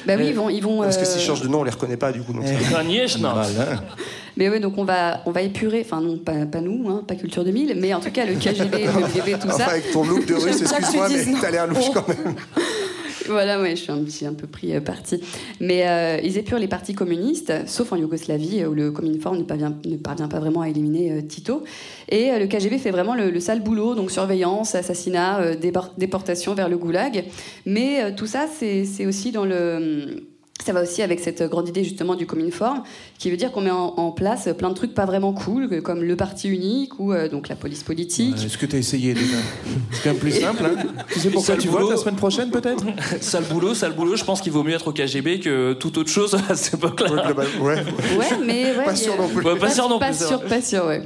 Bah 0.06 0.14
oui, 0.18 0.24
Euh, 0.24 0.28
ils 0.28 0.34
vont. 0.34 0.50
Ils 0.50 0.60
vont 0.62 0.80
Parce 0.82 0.98
que 0.98 1.02
euh, 1.02 1.06
s'ils 1.06 1.22
changent 1.22 1.40
de 1.40 1.48
nom, 1.48 1.60
on 1.60 1.64
les 1.64 1.70
reconnaît 1.70 1.96
pas, 1.96 2.12
du 2.12 2.20
coup. 2.20 2.34
Donc. 2.34 2.44
Voilà. 2.44 3.82
Mais 4.36 4.48
oui, 4.50 4.60
donc 4.60 4.76
on 4.76 4.84
va, 4.84 5.22
on 5.26 5.30
va 5.30 5.42
épurer, 5.42 5.82
enfin 5.86 6.00
non, 6.00 6.18
pas, 6.18 6.44
pas 6.44 6.60
nous, 6.60 6.88
hein, 6.90 7.04
pas 7.06 7.14
Culture 7.14 7.44
2000, 7.44 7.78
mais 7.80 7.94
en 7.94 8.00
tout 8.00 8.10
cas 8.10 8.26
le 8.26 8.34
KGB, 8.34 8.86
le 8.86 9.06
KGB, 9.06 9.38
tout 9.40 9.46
Enfin, 9.46 9.58
ça. 9.58 9.66
avec 9.66 9.92
ton 9.92 10.04
look 10.04 10.26
de 10.26 10.34
russe, 10.34 10.60
excuse-moi, 10.60 11.08
mais 11.08 11.34
t'as 11.40 11.50
l'air 11.52 11.66
louche 11.68 11.90
quand 11.94 12.06
même. 12.08 12.34
Voilà, 13.26 13.60
ouais, 13.60 13.70
je 13.70 13.82
suis 13.82 13.92
un 13.92 14.02
petit 14.02 14.26
peu 14.36 14.46
pris 14.46 14.74
euh, 14.74 14.80
parti. 14.80 15.20
Mais 15.60 15.88
euh, 15.88 16.20
ils 16.22 16.36
épurent 16.36 16.58
les 16.58 16.68
partis 16.68 16.94
communistes, 16.94 17.52
sauf 17.66 17.92
en 17.92 17.96
Yougoslavie, 17.96 18.62
euh, 18.62 18.68
où 18.68 18.74
le 18.74 18.90
Cominform 18.90 19.38
ne 19.38 19.42
parvient, 19.44 19.74
ne 19.84 19.96
parvient 19.96 20.28
pas 20.28 20.40
vraiment 20.40 20.60
à 20.60 20.68
éliminer 20.68 21.12
euh, 21.12 21.22
Tito. 21.22 21.64
Et 22.08 22.38
le 22.38 22.46
KGB 22.46 22.78
fait 22.78 22.90
vraiment 22.90 23.14
le, 23.14 23.30
le 23.30 23.40
sale 23.40 23.62
boulot, 23.62 23.94
donc 23.94 24.10
surveillance, 24.10 24.74
assassinat, 24.74 25.56
déportation 25.96 26.54
vers 26.54 26.68
le 26.68 26.76
goulag. 26.76 27.24
Mais 27.66 28.14
tout 28.14 28.26
ça, 28.26 28.46
c'est 28.46 29.06
aussi 29.06 29.32
dans 29.32 29.44
le... 29.44 30.33
Ça 30.62 30.72
va 30.72 30.82
aussi 30.82 31.02
avec 31.02 31.20
cette 31.20 31.42
grande 31.42 31.68
idée 31.68 31.82
justement 31.84 32.14
du 32.14 32.26
Cominform, 32.26 32.84
qui 33.18 33.28
veut 33.30 33.36
dire 33.36 33.50
qu'on 33.52 33.60
met 33.60 33.70
en, 33.72 33.94
en 33.96 34.12
place 34.12 34.48
plein 34.56 34.70
de 34.70 34.74
trucs 34.74 34.94
pas 34.94 35.04
vraiment 35.04 35.32
cool, 35.34 35.82
comme 35.82 36.02
le 36.02 36.16
parti 36.16 36.48
unique 36.48 36.98
ou 37.00 37.12
euh, 37.12 37.28
donc 37.28 37.48
la 37.48 37.56
police 37.56 37.82
politique. 37.82 38.36
Euh, 38.38 38.46
Est-ce 38.46 38.56
que 38.56 38.64
tu 38.64 38.76
as 38.76 38.78
essayé 38.78 39.12
déjà? 39.14 39.36
C'est 39.90 40.02
quand 40.04 40.10
même 40.10 40.18
plus 40.20 40.30
simple. 40.30 40.64
Hein 40.64 40.84
tu 41.12 41.18
sais 41.18 41.28
pourquoi 41.30 41.54
Sale 41.54 41.58
tu 41.62 41.68
boulot. 41.68 41.80
votes 41.88 41.90
la 41.90 41.96
semaine 41.98 42.16
prochaine 42.16 42.50
peut-être? 42.50 42.84
Sale 43.20 43.44
boulot, 43.44 43.74
sale 43.74 43.92
boulot. 43.94 44.14
Je 44.16 44.24
pense 44.24 44.40
qu'il 44.40 44.52
vaut 44.52 44.62
mieux 44.62 44.74
être 44.74 44.88
au 44.88 44.92
KGB 44.92 45.40
que 45.40 45.72
toute 45.74 45.98
autre 45.98 46.10
chose 46.10 46.36
à 46.48 46.54
cette 46.54 46.74
époque-là. 46.74 47.10
Ouais, 47.12 47.22
global- 47.26 47.46
ouais. 47.60 47.74
Ouais, 48.16 48.38
mais 48.46 48.76
ouais, 48.78 48.84
Pas 48.84 48.94
sûr 48.96 49.16
non 49.18 49.28
plus. 49.28 49.44
Ouais, 49.44 49.58
pas 49.58 49.70
sûr 49.70 49.88
non 49.88 49.98
Pas 49.98 50.12
plus, 50.12 50.24
sûr, 50.26 50.40
pas 50.44 50.62
sûr, 50.62 50.86
ouais. 50.86 51.02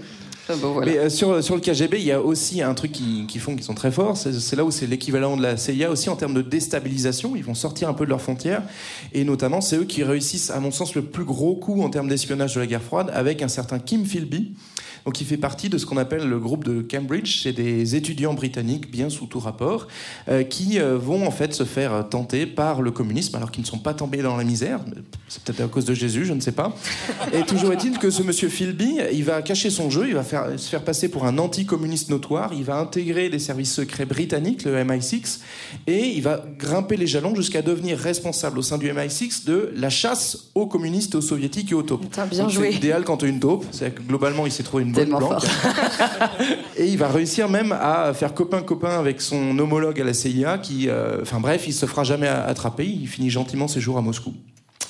Bon, 0.57 0.73
voilà. 0.73 0.91
Mais 0.91 0.99
euh, 0.99 1.11
sur, 1.11 1.43
sur 1.43 1.55
le 1.55 1.61
KGB, 1.61 1.99
il 1.99 2.05
y 2.05 2.13
a 2.13 2.21
aussi 2.21 2.63
un 2.63 2.75
truc 2.75 2.93
qui, 2.93 3.27
qui 3.27 3.39
font 3.39 3.55
qui 3.55 3.63
sont 3.63 3.75
très 3.75 3.91
forts. 3.91 4.17
C'est 4.17 4.57
là 4.57 4.65
où 4.65 4.71
c'est 4.71 4.87
l'équivalent 4.87 5.37
de 5.37 5.43
la 5.43 5.57
CIA 5.57 5.91
aussi 5.91 6.09
en 6.09 6.17
termes 6.17 6.35
de 6.35 6.43
déstabilisation. 6.43 7.37
Ils 7.37 7.45
vont 7.45 7.55
sortir 7.55 7.89
un 7.89 7.95
peu 7.95 8.05
de 8.05 8.11
leurs 8.11 8.23
frontières. 8.23 8.63
Et 9.13 9.25
notamment, 9.25 9.61
c'est 9.61 9.77
eux 9.77 9.85
qui 9.85 10.03
réussissent, 10.03 10.51
à 10.51 10.61
mon 10.61 10.71
sens, 10.71 10.95
le 10.95 11.03
plus 11.03 11.25
gros 11.25 11.55
coup 11.55 11.83
en 11.83 11.91
termes 11.91 12.09
d'espionnage 12.09 12.55
de 12.55 12.61
la 12.61 12.67
guerre 12.67 12.83
froide 12.83 13.11
avec 13.15 13.43
un 13.43 13.49
certain 13.49 13.79
Kim 13.79 14.05
Philby. 14.05 14.55
Donc, 15.09 15.23
il 15.23 15.27
fait 15.27 15.39
partie 15.39 15.71
de 15.71 15.79
ce 15.79 15.87
qu'on 15.87 15.97
appelle 15.97 16.29
le 16.29 16.39
groupe 16.39 16.65
de 16.65 16.83
Cambridge. 16.83 17.41
C'est 17.43 17.55
des 17.55 17.97
étudiants 17.97 18.35
britanniques, 18.35 18.91
bien 18.91 19.09
sous 19.09 19.25
tout 19.25 19.41
rapport, 19.41 19.89
euh, 20.29 20.43
qui 20.43 20.79
euh, 20.79 20.99
vont 20.99 21.27
en 21.27 21.31
fait 21.31 21.55
se 21.55 21.65
faire 21.65 22.07
tenter 22.11 22.45
par 22.45 22.83
le 22.83 22.91
communisme, 22.91 23.35
alors 23.35 23.51
qu'ils 23.51 23.63
ne 23.63 23.67
sont 23.67 23.79
pas 23.79 23.95
tombés 23.95 24.21
dans 24.21 24.37
la 24.37 24.45
misère. 24.45 24.81
C'est 25.27 25.43
peut-être 25.43 25.63
à 25.63 25.69
cause 25.69 25.87
de 25.87 25.95
Jésus, 25.95 26.27
je 26.27 26.35
ne 26.35 26.41
sais 26.41 26.53
pas. 26.53 26.77
Et 27.33 27.41
toujours 27.41 27.73
est-il 27.73 27.99
que 27.99 28.11
ce 28.11 28.23
monsieur 28.23 28.51
Philby, 28.51 28.99
il 29.11 29.25
va 29.25 29.41
cacher 29.41 29.71
son 29.71 29.89
jeu, 29.89 30.09
il 30.09 30.15
va 30.15 30.25
faire, 30.25 30.59
se 30.59 30.69
faire 30.69 30.85
passer 30.85 31.09
pour 31.09 31.25
un 31.25 31.39
anticommuniste 31.39 32.11
notoire, 32.11 32.53
il 32.53 32.65
va 32.65 32.77
intégrer 32.77 33.31
les 33.31 33.39
services 33.39 33.73
secrets 33.73 34.05
britanniques, 34.05 34.65
le 34.65 34.77
MI6, 34.85 35.39
et 35.87 36.09
il 36.09 36.21
va 36.21 36.45
grimper 36.59 36.99
les 36.99 37.07
jalons 37.07 37.35
jusqu'à 37.35 37.63
devenir 37.63 37.99
responsable 37.99 38.59
au 38.59 38.63
sein 38.63 38.77
du 38.77 38.93
MI6 38.93 39.47
de 39.47 39.73
la 39.75 39.89
chasse 39.89 40.51
aux 40.55 40.67
communistes, 40.67 41.15
aux 41.15 41.23
soviétiques 41.23 41.73
et 41.73 41.75
aux 41.75 41.83
taupes. 41.83 42.05
Bien 42.31 42.43
Donc, 42.43 42.51
joué. 42.51 42.73
C'est 42.73 42.77
idéal 42.77 43.05
quand 43.05 43.17
tu 43.17 43.25
as 43.25 43.29
une 43.29 43.41
taupe, 43.41 43.65
c'est 43.71 43.95
globalement 44.07 44.45
il 44.45 44.53
s'est 44.53 44.63
trouvé 44.63 44.83
une 44.83 44.93
Et 46.77 46.87
il 46.87 46.99
va 46.99 47.09
réussir 47.09 47.49
même 47.49 47.73
à 47.73 48.13
faire 48.15 48.35
copain-copain 48.35 48.99
avec 48.99 49.21
son 49.21 49.59
homologue 49.59 50.01
à 50.01 50.05
la 50.05 50.15
CIA, 50.15 50.59
qui, 50.59 50.89
euh, 50.89 51.23
enfin 51.23 51.41
bref, 51.41 51.65
il 51.67 51.73
se 51.73 51.87
fera 51.87 52.05
jamais 52.05 52.29
attraper, 52.29 52.87
il 52.87 53.07
finit 53.07 53.31
gentiment 53.31 53.69
ses 53.69 53.81
jours 53.81 53.99
à 53.99 54.01
Moscou. 54.01 54.35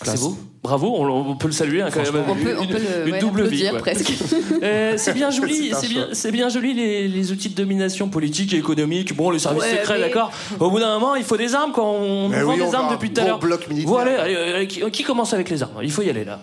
C'est 0.02 0.20
beau. 0.20 0.36
Bravo, 0.62 0.92
on, 0.98 1.06
on 1.30 1.36
peut 1.36 1.46
le 1.46 1.52
saluer 1.52 1.82
hein, 1.82 1.88
quand 1.92 2.02
même. 2.02 2.24
On 2.28 2.34
peut, 2.34 2.56
on 2.58 2.62
Une- 2.62 2.68
peut 2.68 2.78
le 2.78 3.06
une 3.06 3.12
ouais, 3.14 3.18
double 3.20 3.46
vie. 3.46 3.68
presque. 3.78 4.12
Euh, 4.60 4.94
c'est 4.96 5.12
bien 5.14 5.30
joli, 5.30 5.70
C'est 5.72 5.88
bien, 5.88 6.08
bien 6.32 6.48
joli 6.48 6.74
les, 6.74 7.06
les 7.06 7.30
outils 7.30 7.48
de 7.48 7.54
domination 7.54 8.08
politique 8.08 8.52
et 8.52 8.56
économique. 8.56 9.14
Bon, 9.16 9.30
les 9.30 9.38
services 9.38 9.62
Ouais, 9.62 9.70
secrets, 9.78 9.94
mais- 9.98 10.00
d'accord. 10.08 10.32
Au 10.58 10.68
bout 10.70 10.80
d'un 10.80 10.98
moment, 10.98 11.14
il 11.14 11.22
faut 11.22 11.36
des 11.36 11.54
armes 11.54 11.70
quand 11.72 11.88
on 11.88 12.30
Eh 12.32 12.40
vend 12.42 12.54
oui, 12.54 12.60
on 12.60 12.68
des 12.70 12.74
armes 12.74 12.90
depuis 12.92 13.12
tout 13.12 13.20
à 13.20 13.24
l'heure. 13.24 13.38
bloc 13.38 13.68
militaire. 13.68 13.88
Bon, 13.92 13.98
allez, 13.98 14.14
allez, 14.16 14.34
allez, 14.36 14.66
qui, 14.66 14.80
qui 14.90 15.04
commence 15.04 15.32
avec 15.32 15.48
les 15.48 15.62
armes? 15.62 15.74
Il 15.82 15.92
faut 15.92 16.02
y 16.02 16.10
aller 16.10 16.24
là. 16.24 16.40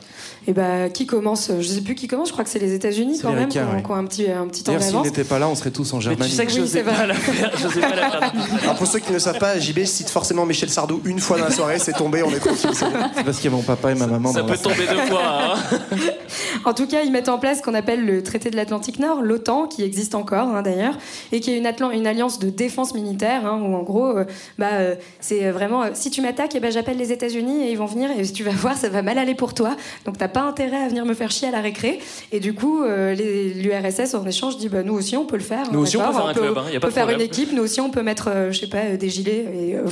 Et 0.47 0.53
bah, 0.53 0.89
qui 0.89 1.05
commence? 1.07 1.51
Je 1.59 1.67
sais 1.67 1.81
plus 1.81 1.95
qui 1.95 2.07
commence. 2.07 2.27
Je 2.29 2.33
crois 2.33 2.45
que 2.45 2.49
c'est 2.51 2.59
les 2.59 2.73
États-Unis 2.73 3.17
C'est 3.17 3.23
quand 3.23 3.33
même 3.33 3.49
qui 3.49 3.59
ont, 3.59 3.95
un 3.95 4.05
petit, 4.05 4.31
un 4.31 4.47
petit 4.47 4.63
temps 4.63 4.73
d'avance. 4.77 5.05
n'était 5.05 5.23
pas 5.25 5.39
là, 5.39 5.49
on 5.49 5.55
serait 5.55 5.71
tous 5.71 5.91
en 5.93 5.97
Mais 5.97 6.03
Germanie. 6.03 6.29
tu 6.29 6.35
sais 6.37 6.45
que 6.45 6.51
je 6.53 6.61
Oui, 6.61 6.67
sais 6.67 6.77
c'est 6.79 6.83
pas 6.83 6.91
vrai. 6.93 7.07
la 7.07 7.13
faire. 7.15 7.51
Je 7.57 7.67
sais 7.67 7.79
pas 7.81 7.95
la 7.95 8.09
faire. 8.11 8.33
Alors 8.63 8.75
pour 8.75 8.87
ceux 8.87 8.99
qui 8.99 9.11
ne 9.11 9.19
savent 9.19 9.39
pas, 9.39 9.59
JB 9.59 9.83
cite 9.83 10.09
forcément 10.09 10.45
Michel 10.45 10.69
Sardou 10.69 11.01
une 11.03 11.19
fois 11.19 11.37
dans 11.37 11.45
la 11.45 11.51
soirée, 11.51 11.79
c'est 11.79 11.93
tombé, 11.93 12.23
on 12.23 12.29
est 12.31 12.39
tranquille. 12.39 12.69
C'est 12.73 13.23
parce 13.25 13.37
qu'il 13.39 13.51
y 13.51 13.53
a 13.53 13.57
mon 13.57 13.63
papa 13.63 13.91
et 13.91 13.95
ma 13.95 14.04
maman. 14.07 14.31
Ça 14.33 14.43
peut 14.43 14.57
tomber 14.57 14.85
deux 14.89 15.11
fois. 15.11 15.21
hein. 15.25 15.77
En 16.65 16.73
tout 16.73 16.87
cas, 16.87 17.01
ils 17.03 17.11
mettent 17.11 17.29
en 17.29 17.37
place 17.37 17.59
ce 17.59 17.63
qu'on 17.63 17.73
appelle 17.73 18.05
le 18.05 18.23
traité 18.23 18.49
de 18.49 18.55
l'Atlantique 18.55 18.99
Nord, 18.99 19.21
l'OTAN, 19.21 19.67
qui 19.67 19.83
existe 19.83 20.15
encore 20.15 20.47
hein, 20.49 20.61
d'ailleurs, 20.63 20.97
et 21.31 21.39
qui 21.39 21.51
est 21.51 21.57
une, 21.57 21.67
atlan- 21.67 21.91
une 21.93 22.07
alliance 22.07 22.39
de 22.39 22.49
défense 22.49 22.93
militaire, 22.95 23.45
hein, 23.45 23.59
où 23.61 23.75
en 23.75 23.83
gros, 23.83 24.07
euh, 24.17 24.25
bah, 24.57 24.67
euh, 24.73 24.95
c'est 25.19 25.51
vraiment 25.51 25.83
euh, 25.83 25.89
si 25.93 26.09
tu 26.09 26.21
m'attaques, 26.21 26.53
eh 26.55 26.59
ben, 26.59 26.71
j'appelle 26.71 26.97
les 26.97 27.11
États-Unis 27.11 27.67
et 27.67 27.71
ils 27.71 27.77
vont 27.77 27.85
venir, 27.85 28.09
et 28.17 28.23
tu 28.25 28.43
vas 28.43 28.51
voir, 28.51 28.75
ça 28.75 28.89
va 28.89 29.01
mal 29.01 29.17
aller 29.17 29.35
pour 29.35 29.53
toi. 29.53 29.75
Donc 30.05 30.17
t'as 30.17 30.27
pas 30.27 30.41
intérêt 30.41 30.83
à 30.83 30.87
venir 30.87 31.05
me 31.05 31.13
faire 31.13 31.31
chier 31.31 31.47
à 31.47 31.51
la 31.51 31.61
récré. 31.61 31.99
Et 32.31 32.39
du 32.39 32.53
coup, 32.53 32.83
euh, 32.83 33.13
l'URSS 33.15 34.13
en 34.15 34.25
échange 34.25 34.57
dit 34.57 34.69
bah, 34.69 34.83
nous 34.83 34.93
aussi 34.93 35.15
on 35.17 35.25
peut 35.25 35.37
le 35.37 35.43
faire. 35.43 35.71
Nous 35.71 35.79
aussi, 35.79 35.97
on 35.97 36.01
peut 36.07 36.13
faire 36.13 36.25
un 36.27 36.33
club, 36.33 36.57
hein, 36.57 36.63
y 36.71 36.75
a 36.75 36.77
on 36.77 36.79
pas 36.79 36.87
peut 36.87 36.87
de 36.87 36.93
faire 36.93 37.09
une 37.09 37.21
équipe, 37.21 37.51
nous 37.53 37.63
aussi 37.63 37.81
on 37.81 37.89
peut 37.89 38.01
mettre, 38.03 38.29
euh, 38.29 38.51
je 38.51 38.59
sais 38.61 38.67
pas, 38.67 38.77
euh, 38.79 38.97
des 38.97 39.09
gilets 39.09 39.45
et, 39.53 39.75
euh, 39.75 39.83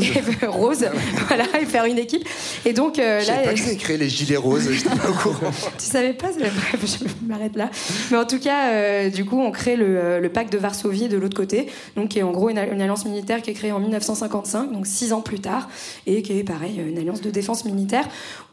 et, 0.00 0.44
euh, 0.44 0.50
rose, 0.50 0.84
voilà, 1.28 1.44
et 1.60 1.64
faire 1.64 1.84
une 1.84 1.98
équipe. 1.98 2.26
Et 2.64 2.72
donc 2.72 2.98
euh, 2.98 3.20
là, 3.20 3.47
pas 3.48 3.54
que 3.54 3.78
créé 3.78 3.96
les 3.96 4.08
gilets 4.08 4.36
roses, 4.36 4.68
pas 4.84 5.08
au 5.08 5.12
courant. 5.12 5.50
tu 5.78 5.84
savais 5.84 6.12
pas 6.12 6.28
je 6.32 7.26
m'arrête 7.26 7.56
là. 7.56 7.70
Mais 8.10 8.16
en 8.16 8.24
tout 8.24 8.38
cas, 8.38 8.72
euh, 8.72 9.10
du 9.10 9.24
coup, 9.24 9.40
on 9.40 9.50
crée 9.50 9.76
le, 9.76 9.98
euh, 9.98 10.20
le 10.20 10.28
pacte 10.28 10.52
de 10.52 10.58
Varsovie 10.58 11.08
de 11.08 11.16
l'autre 11.16 11.36
côté, 11.36 11.68
donc 11.96 12.10
qui 12.10 12.18
est 12.18 12.22
en 12.22 12.30
gros 12.30 12.50
une, 12.50 12.58
une 12.58 12.80
alliance 12.80 13.04
militaire 13.04 13.42
qui 13.42 13.50
est 13.50 13.54
créée 13.54 13.72
en 13.72 13.80
1955, 13.80 14.72
donc 14.72 14.86
six 14.86 15.12
ans 15.12 15.20
plus 15.20 15.40
tard, 15.40 15.68
et 16.06 16.22
qui 16.22 16.38
est 16.38 16.44
pareil 16.44 16.80
une 16.86 16.98
alliance 16.98 17.20
de 17.20 17.30
défense 17.30 17.64
militaire 17.64 18.08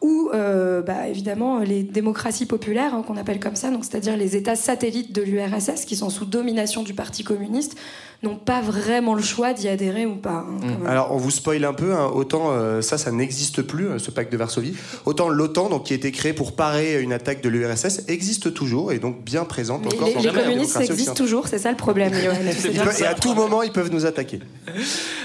où, 0.06 0.30
euh, 0.36 0.84
bah, 0.84 1.08
évidemment, 1.08 1.60
les 1.60 1.82
démocraties 1.82 2.46
populaires, 2.46 2.94
hein, 2.94 3.04
qu'on 3.06 3.18
appelle 3.18 3.40
comme 3.40 3.56
ça, 3.56 3.72
donc 3.72 3.84
c'est-à-dire 3.86 4.16
les 4.16 4.36
États 4.36 4.56
satellites 4.56 5.12
de 5.12 5.24
l'URSS 5.24 5.86
qui 5.86 5.96
sont 5.96 6.12
sous 6.12 6.26
domination 6.26 6.84
du 6.84 6.94
Parti 6.94 7.24
communiste, 7.24 7.76
n'ont 8.22 8.36
pas 8.36 8.62
vraiment 8.62 9.16
le 9.16 9.24
choix 9.24 9.54
d'y 9.54 9.68
adhérer 9.68 10.06
ou 10.06 10.16
pas. 10.16 10.46
hein, 10.48 10.60
même. 10.62 10.86
Alors, 10.86 11.12
on 11.12 11.18
vous 11.18 11.32
spoil 11.32 11.66
un 11.66 11.74
peu, 11.74 11.94
hein, 11.94 12.12
autant 12.14 12.52
euh, 12.52 12.82
ça, 12.82 13.00
ça 13.00 13.12
n'existe 13.12 13.64
plus, 13.64 14.00
ce 14.00 14.12
pacte 14.12 14.32
de 14.32 14.38
Varsovie, 14.38 14.76
autant 15.06 15.28
l'OTAN, 15.28 15.70
donc 15.70 15.86
qui 15.86 15.94
a 15.94 15.96
été 15.96 16.12
créé 16.12 16.34
pour 16.34 16.56
parer 16.56 16.98
à 16.98 17.00
une 17.00 17.14
attaque 17.14 17.42
de 17.42 17.50
l'URSS, 17.50 18.04
existe 18.08 18.54
toujours 18.54 18.92
et 18.92 19.00
donc 19.00 19.24
bien 19.24 19.44
présente 19.44 19.82
Mais 19.86 19.94
encore 19.94 20.08
les, 20.08 20.14
dans 20.14 20.20
les 20.20 20.32
la 20.32 20.44
communistes 20.44 20.80
existent 20.80 21.16
toujours, 21.16 21.48
c'est 21.48 21.60
ça 21.60 21.72
le 21.72 21.78
problème, 21.78 22.14
Johan. 22.14 22.36
et 23.00 23.06
à 23.06 23.16
tout 23.16 23.34
moment, 23.34 23.64
ils 23.64 23.72
peuvent 23.72 23.92
nous 23.92 24.06
attaquer. 24.06 24.40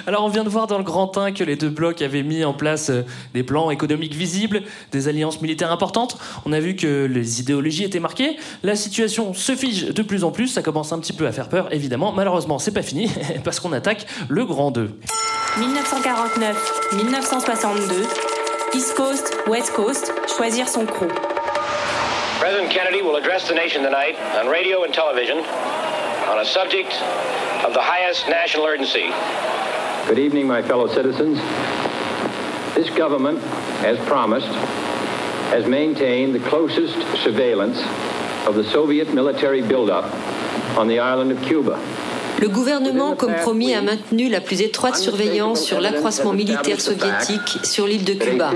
Alors 0.07 0.25
on 0.25 0.29
vient 0.29 0.45
de 0.45 0.49
voir 0.49 0.67
dans 0.67 0.79
le 0.79 0.85
grand 0.85 1.17
1 1.17 1.33
que 1.33 1.45
les 1.45 1.57
deux 1.57 1.69
blocs 1.69 2.03
avaient 2.03 2.23
mis 2.23 2.45
en 2.45 2.53
place 2.53 2.91
euh, 2.91 3.03
des 3.35 3.43
plans 3.43 3.71
économiques 3.71 4.15
visibles, 4.15 4.63
des 4.93 5.09
alliances 5.09 5.41
militaires 5.43 5.73
importantes. 5.73 6.17
On 6.47 6.53
a 6.53 6.61
vu 6.61 6.77
que 6.77 7.05
les 7.05 7.41
idéologies 7.41 7.85
étaient 7.85 8.01
marquées. 8.01 8.37
La 8.63 8.77
situation 8.77 9.35
se 9.35 9.55
fige 9.55 9.87
de 9.87 10.03
plus 10.03 10.25
en 10.25 10.31
plus. 10.31 10.49
Ça 10.49 10.63
commence 10.63 10.93
un 10.93 10.99
petit 10.99 11.13
peu 11.13 11.27
à 11.27 11.33
faire 11.33 11.49
peur, 11.49 11.73
évidemment. 11.73 12.13
Malheureusement, 12.13 12.59
c'est 12.59 12.73
pas 12.73 12.83
fini 12.83 13.11
parce 13.45 13.61
qu'on 13.61 13.73
attaque 13.73 14.07
le 14.29 14.45
grand 14.45 14.71
2. 14.71 14.91
1949-1962, 15.59 17.93
East 18.75 18.95
Coast, 18.95 19.37
West 19.49 19.73
Coast, 19.73 20.13
choisir 20.37 20.69
son 20.69 20.87
crew. 20.87 21.09
President 22.39 22.71
Kennedy 22.71 23.03
will 23.03 23.17
address 23.17 23.49
the 23.49 23.55
nation 23.55 23.83
tonight 23.83 24.15
on 24.41 24.49
radio 24.49 24.85
and 24.85 24.95
television 24.95 25.39
on 26.31 26.39
a 26.39 26.45
subject 26.45 26.93
of 27.67 27.75
the 27.75 27.83
highest 27.83 28.29
national 28.29 28.65
urgency. 28.65 29.11
Good 30.09 30.19
evening, 30.19 30.49
my 30.49 30.63
fellow 30.63 30.89
citizens. 30.89 31.39
This 32.75 32.91
government, 32.91 33.39
as 33.85 33.97
promised, 34.07 34.49
has 35.53 35.67
maintained 35.67 36.35
the 36.35 36.41
closest 36.49 36.97
surveillance 37.23 37.79
of 38.47 38.57
the 38.57 38.65
Soviet 38.65 39.15
military 39.15 39.63
buildup 39.63 40.05
on 40.77 40.89
the 40.89 40.99
island 40.99 41.31
of 41.31 41.41
Cuba. 41.43 41.79
Le 42.41 42.49
gouvernement, 42.49 43.15
comme 43.15 43.35
promis, 43.35 43.75
a 43.75 43.83
maintenu 43.83 44.29
la 44.31 44.41
plus 44.41 44.63
étroite 44.63 44.97
surveillance 44.97 45.63
sur 45.63 45.81
l'accroissement 45.81 46.33
militaire 46.33 46.81
soviétique 46.81 47.59
sur 47.65 47.87
l'île 47.87 48.05
de 48.05 48.15
Cuba. 48.15 48.53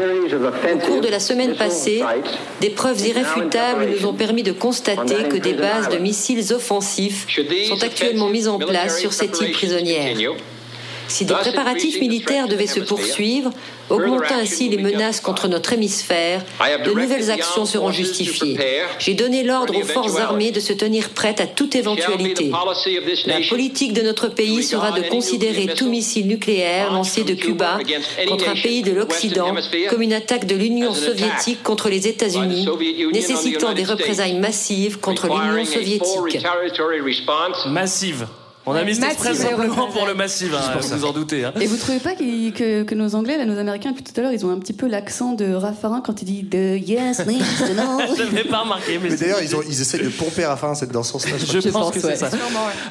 Au 0.75 0.79
cours 0.79 1.01
de 1.03 1.09
la 1.09 1.21
semaine 1.21 1.55
passée, 1.55 2.03
des 2.63 2.71
preuves 2.71 3.07
irréfutables 3.07 3.87
nous 3.91 4.07
ont 4.07 4.15
permis 4.15 4.43
de 4.43 4.53
constater 4.53 5.29
que 5.31 5.37
des 5.37 5.53
bases 5.53 5.91
de 5.91 5.99
missiles 5.99 6.53
offensifs 6.53 7.27
sont 7.69 7.85
actuellement 7.85 8.29
mises 8.29 8.49
en 8.49 8.59
place 8.59 8.99
sur 8.99 9.13
cette 9.13 9.39
île 9.41 9.53
prisonnière. 9.53 10.17
Si 11.09 11.25
des 11.25 11.35
préparatifs 11.35 12.01
militaires 12.01 12.49
devaient 12.49 12.67
se 12.67 12.81
poursuivre, 12.81 13.51
augmentant 13.91 14.37
ainsi 14.37 14.69
les 14.69 14.79
menaces 14.79 15.21
contre 15.21 15.49
notre 15.49 15.73
hémisphère, 15.73 16.43
de 16.85 16.91
nouvelles 16.91 17.31
actions 17.31 17.67
seront 17.67 17.93
justifiées. 17.93 18.59
J'ai 18.99 19.15
donné 19.15 19.43
l'ordre 19.43 19.77
aux 19.77 19.85
forces 19.85 20.19
armées 20.19 20.51
de 20.51 20.61
se 20.61 20.73
tenir 20.73 21.11
prêtes 21.11 21.41
à 21.41 21.47
toute 21.47 21.75
éventualité. 21.75 22.51
La 23.27 23.41
politique 23.49 23.93
de 23.93 24.03
notre 24.03 24.29
pays 24.29 24.63
sera 24.63 24.93
de 24.93 25.03
considérer 25.03 25.67
tout 25.75 25.89
missile 25.89 26.27
nucléaire 26.27 26.93
lancé 26.93 27.25
de 27.25 27.35
Cuba 27.35 27.79
contre 28.29 28.49
un 28.49 28.55
pays 28.55 28.83
de 28.83 28.93
l'Occident 28.93 29.55
comme 29.91 30.03
une 30.03 30.13
attaque 30.13 30.47
de 30.47 30.57
l'Union 30.57 30.95
soviétique 30.95 31.63
contre 31.63 31.89
les 31.89 32.09
États-Unis, 32.09 32.67
nécessitant 33.13 33.73
des 33.73 33.85
représailles 33.85 34.39
massives 34.39 34.99
contre 34.99 35.27
l'Union 35.27 35.65
soviétique. 35.65 36.45
Massive. 37.67 38.27
On 38.67 38.73
a 38.75 38.83
mis 38.85 38.95
cet 38.95 39.05
exprès 39.05 39.35
simplement 39.35 39.89
pour 39.89 40.07
le 40.07 40.15
massive, 40.15 40.55
hein, 40.55 40.79
vous 40.81 40.97
vous 40.97 41.05
en 41.05 41.13
doutez. 41.13 41.45
hein. 41.45 41.53
Et 41.61 41.67
vous 41.67 41.77
trouvez 41.77 41.99
pas 41.99 42.15
que, 42.15 42.83
que 42.83 42.95
nos 42.95 43.15
Anglais, 43.15 43.37
là, 43.37 43.45
nos 43.45 43.59
Américains, 43.59 43.91
depuis 43.91 44.05
tout 44.05 44.19
à 44.19 44.23
l'heure, 44.23 44.33
ils 44.33 44.45
ont 44.47 44.51
un 44.51 44.59
petit 44.59 44.73
peu 44.73 44.89
l'accent 44.89 45.33
de 45.33 45.53
Raffarin 45.53 46.01
quand 46.01 46.23
il 46.23 46.25
dit 46.25 46.43
de 46.43 46.77
yes, 46.77 47.19
please, 47.23 47.35
de 47.69 47.75
no. 47.75 48.15
Je 48.17 48.23
n'avais 48.23 48.45
pas 48.45 48.61
remarqué, 48.61 48.99
mais, 49.03 49.11
Mais 49.11 49.17
d'ailleurs, 49.17 49.43
ils, 49.43 49.55
ont- 49.55 49.63
ils 49.69 49.81
essayent 49.81 50.03
de 50.03 50.09
pomper 50.09 50.45
Raffarin 50.47 50.75
dans 50.93 51.03
ce 51.03 51.13
sens-là. 51.13 51.33
je. 51.39 51.61
Je, 51.61 51.69
pense, 51.69 51.91
que 51.91 52.01
c'est 52.01 52.17
ça. 52.17 52.31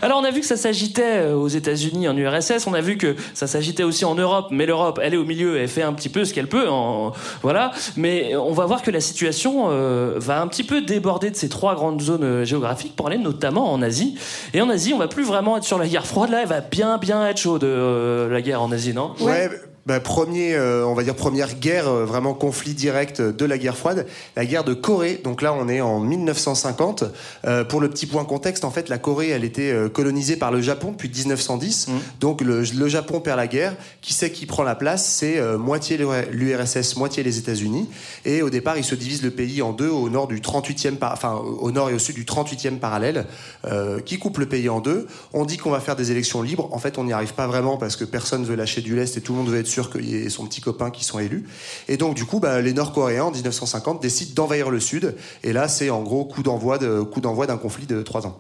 Alors 0.02 0.20
on 0.20 0.24
a 0.24 0.32
vu 0.32 0.40
que 0.42 0.46
ça 0.46 0.58
s'agitait 0.58 1.02
euh, 1.22 1.36
aux 1.36 1.48
États-Unis, 1.48 2.08
en 2.08 2.16
URSS. 2.18 2.68
On 2.68 2.74
a 2.74 2.82
vu 2.82 2.98
que 2.98 3.16
ça 3.34 3.48
s'agitait 3.48 3.84
aussi 3.84 4.06
en 4.06 4.16
Europe. 4.16 4.48
Mais 4.52 4.66
l'Europe, 4.66 5.00
elle 5.02 5.14
est 5.16 5.18
au 5.18 5.26
milieu, 5.26 5.58
elle 5.58 5.68
fait 5.68 5.82
un 5.84 5.94
petit 5.94 6.10
peu 6.10 6.24
ce 6.26 6.34
qu'elle 6.34 6.48
peut. 6.50 6.70
En... 6.70 7.14
Voilà. 7.42 7.72
Mais 7.98 8.36
on 8.36 8.54
va 8.54 8.66
voir 8.66 8.82
que 8.84 8.92
la 8.92 9.02
situation 9.02 9.68
euh, 9.70 10.14
va 10.18 10.40
un 10.42 10.48
petit 10.48 10.64
peu 10.64 10.82
déborder 10.82 11.32
de 11.32 11.36
ces 11.36 11.50
trois 11.50 11.76
grandes 11.76 12.02
zones 12.02 12.24
euh, 12.24 12.46
géographiques 12.46 12.96
pour 12.96 13.08
aller 13.08 13.18
notamment 13.18 13.72
en 13.74 13.82
Asie. 13.82 14.16
Et 14.54 14.62
en 14.62 14.70
Asie, 14.70 14.94
on 14.94 15.00
va 15.00 15.08
plus 15.08 15.24
vraiment 15.24 15.58
être 15.58 15.63
sur 15.64 15.78
la 15.78 15.88
guerre 15.88 16.06
froide. 16.06 16.30
Là, 16.30 16.42
elle 16.42 16.48
va 16.48 16.62
bien, 16.62 16.98
bien 16.98 17.28
être 17.28 17.38
chaude 17.38 17.64
euh, 17.64 18.30
la 18.30 18.42
guerre 18.42 18.62
en 18.62 18.72
Asie, 18.72 18.94
non? 18.94 19.14
Ouais. 19.20 19.50
Bah, 19.86 20.00
premier, 20.00 20.56
euh, 20.56 20.86
on 20.86 20.94
va 20.94 21.04
dire 21.04 21.14
première 21.16 21.56
guerre, 21.56 21.88
euh, 21.90 22.06
vraiment 22.06 22.34
conflit 22.34 22.74
direct 22.74 23.22
de 23.22 23.46
la 23.46 23.58
guerre 23.58 23.76
froide, 23.78 24.06
la 24.38 24.46
guerre 24.46 24.64
de 24.64 24.74
Corée. 24.74 25.20
Donc 25.24 25.42
là, 25.42 25.54
on 25.54 25.68
est 25.68 25.82
en 25.82 26.00
1950. 26.00 27.04
Euh, 27.46 27.64
pour 27.66 27.82
le 27.82 27.90
petit 27.90 28.06
point 28.06 28.24
contexte, 28.24 28.64
en 28.64 28.72
fait, 28.72 28.88
la 28.90 28.98
Corée, 28.98 29.30
elle 29.30 29.44
était 29.44 29.72
euh, 29.72 29.90
colonisée 29.90 30.38
par 30.38 30.52
le 30.52 30.62
Japon 30.62 30.92
depuis 30.92 31.10
1910. 31.10 31.88
Donc 32.20 32.42
le, 32.42 32.62
le 32.64 32.88
Japon 32.88 33.20
perd 33.20 33.38
la 33.38 33.48
guerre. 33.48 33.76
Qui 34.02 34.14
c'est 34.14 34.32
qui 34.32 34.46
prend 34.46 34.64
la 34.64 34.76
place? 34.76 35.06
C'est 35.06 35.38
euh, 35.38 35.58
moitié 35.58 35.98
l'URSS, 36.32 36.96
moitié 36.96 37.24
les 37.24 37.38
États-Unis. 37.38 37.90
Et 38.26 38.42
au 38.42 38.50
départ, 38.50 38.78
ils 38.78 38.84
se 38.84 38.96
divisent 38.96 39.24
le 39.24 39.32
pays 39.32 39.62
en 39.62 39.74
deux, 39.74 39.90
au 39.90 40.10
nord 40.10 40.28
du 40.28 40.40
38e, 40.40 40.96
par- 40.96 41.14
enfin 41.14 41.34
au 41.34 41.72
nord 41.72 41.90
et 41.90 41.94
au 41.94 42.00
sud 42.00 42.16
du 42.16 42.24
38e 42.26 42.80
parallèle, 42.80 43.26
euh, 43.66 44.00
qui 44.00 44.18
coupe 44.18 44.38
le 44.38 44.46
pays 44.46 44.70
en 44.70 44.80
deux? 44.80 45.08
On 45.34 45.46
dit 45.46 45.58
qu'on 45.58 45.72
va 45.72 45.80
faire 45.80 45.96
des 45.96 46.12
élections 46.12 46.42
libres. 46.42 46.70
En 46.72 46.80
fait, 46.80 46.98
on 46.98 47.04
n'y 47.04 47.14
arrive 47.14 47.34
pas 47.34 47.48
vraiment 47.48 47.78
parce 47.78 47.96
que 47.96 48.06
personne 48.06 48.46
veut 48.46 48.56
lâcher 48.56 48.82
du 48.82 48.96
lest 48.96 49.18
et 49.18 49.22
tout 49.22 49.34
le 49.34 49.40
monde 49.40 49.50
veut 49.50 49.60
être 49.60 49.73
sûr 49.74 49.90
qu'il 49.90 50.10
y 50.10 50.16
ait 50.16 50.30
son 50.30 50.46
petit 50.46 50.62
copain 50.62 50.92
qui 50.92 51.04
sont 51.04 51.20
élus. 51.20 51.46
Et 51.88 51.98
donc, 51.98 52.16
du 52.16 52.26
coup, 52.26 52.40
bah, 52.40 52.62
les 52.62 52.74
Nord-Coréens, 52.74 53.26
en 53.26 53.32
1950, 53.32 54.02
décident 54.02 54.34
d'envahir 54.36 54.70
le 54.70 54.80
Sud. 54.80 55.16
Et 55.44 55.52
là, 55.52 55.68
c'est 55.68 55.90
en 55.90 56.04
gros 56.04 56.26
coup 56.26 56.44
d'envoi 56.44 56.78
d'un 56.78 57.58
conflit 57.58 57.88
de 57.88 58.02
trois 58.02 58.28
ans. 58.28 58.40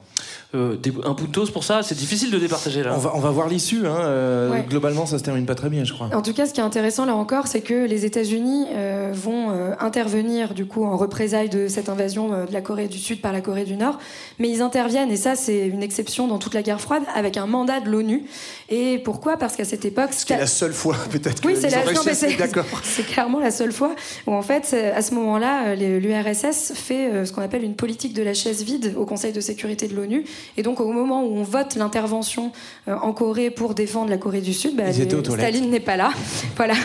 Euh, 0.55 0.77
un 1.03 1.13
puntos 1.15 1.47
pour 1.51 1.63
ça, 1.63 1.81
c'est 1.81 1.95
difficile 1.97 2.29
de 2.29 2.37
départager 2.37 2.83
là. 2.83 2.93
On 2.95 2.99
va, 2.99 3.11
on 3.15 3.19
va 3.19 3.31
voir 3.31 3.47
l'issue. 3.49 3.87
Hein. 3.87 3.97
euh, 4.01 4.51
Ouais. 4.51 4.65
Globalement, 4.69 5.05
ça 5.07 5.17
se 5.17 5.23
termine 5.23 5.45
pas 5.47 5.55
très 5.55 5.69
bien, 5.69 5.83
je 5.83 5.93
crois. 5.93 6.09
En 6.13 6.21
tout 6.21 6.33
cas, 6.33 6.45
ce 6.45 6.53
qui 6.53 6.59
est 6.59 6.63
intéressant 6.63 7.05
là 7.05 7.15
encore, 7.15 7.47
c'est 7.47 7.61
que 7.61 7.85
les 7.85 8.05
États-Unis 8.05 8.65
euh, 8.71 9.11
vont 9.13 9.49
euh, 9.51 9.71
intervenir 9.79 10.53
du 10.53 10.65
coup 10.65 10.83
en 10.85 10.95
représailles 10.97 11.49
de 11.49 11.67
cette 11.67 11.89
invasion 11.89 12.33
euh, 12.33 12.45
de 12.45 12.53
la 12.53 12.61
Corée 12.61 12.87
du 12.87 12.99
Sud 12.99 13.19
par 13.21 13.31
la 13.33 13.41
Corée 13.41 13.63
du 13.63 13.75
Nord, 13.75 13.97
mais 14.37 14.49
ils 14.49 14.61
interviennent 14.61 15.11
et 15.11 15.17
ça 15.17 15.35
c'est 15.35 15.67
une 15.67 15.81
exception 15.81 16.27
dans 16.27 16.37
toute 16.37 16.53
la 16.53 16.61
guerre 16.61 16.81
froide 16.81 17.03
avec 17.15 17.37
un 17.37 17.47
mandat 17.47 17.79
de 17.79 17.89
l'ONU. 17.89 18.23
Et 18.69 18.99
pourquoi? 18.99 19.37
Parce 19.37 19.55
qu'à 19.55 19.65
cette 19.65 19.85
époque, 19.85 20.09
C'est 20.11 20.37
la 20.37 20.45
seule 20.47 20.73
fois, 20.73 20.95
peut-être, 21.09 21.41
oui, 21.45 21.55
c'est 21.59 21.69
la 21.69 21.83
c'est- 22.13 22.37
d'accord. 22.37 22.65
c'est 22.83 23.05
clairement 23.05 23.39
la 23.39 23.51
seule 23.51 23.71
fois 23.71 23.95
où 24.27 24.33
en 24.33 24.41
fait, 24.43 24.75
à 24.95 25.01
ce 25.01 25.13
moment-là, 25.15 25.73
l'URSS 25.75 26.73
fait 26.75 27.11
euh, 27.11 27.25
ce 27.25 27.31
qu'on 27.31 27.41
appelle 27.41 27.63
une 27.63 27.75
politique 27.75 28.13
de 28.13 28.21
la 28.23 28.33
chaise 28.33 28.63
vide 28.63 28.93
au 28.97 29.05
Conseil 29.05 29.31
de 29.33 29.41
sécurité 29.41 29.87
de 29.87 29.95
l'ONU. 29.95 30.25
Et 30.57 30.63
donc, 30.63 30.79
au 30.79 30.91
moment 30.91 31.23
où 31.23 31.35
on 31.35 31.43
vote 31.43 31.75
l'intervention 31.75 32.51
euh, 32.87 32.95
en 32.95 33.13
Corée 33.13 33.49
pour 33.49 33.73
défendre 33.73 34.09
la 34.09 34.17
Corée 34.17 34.41
du 34.41 34.53
Sud, 34.53 34.75
bah. 34.75 34.91
Staline 34.91 35.69
n'est 35.69 35.79
pas 35.79 35.97
là. 35.97 36.11
voilà. 36.55 36.75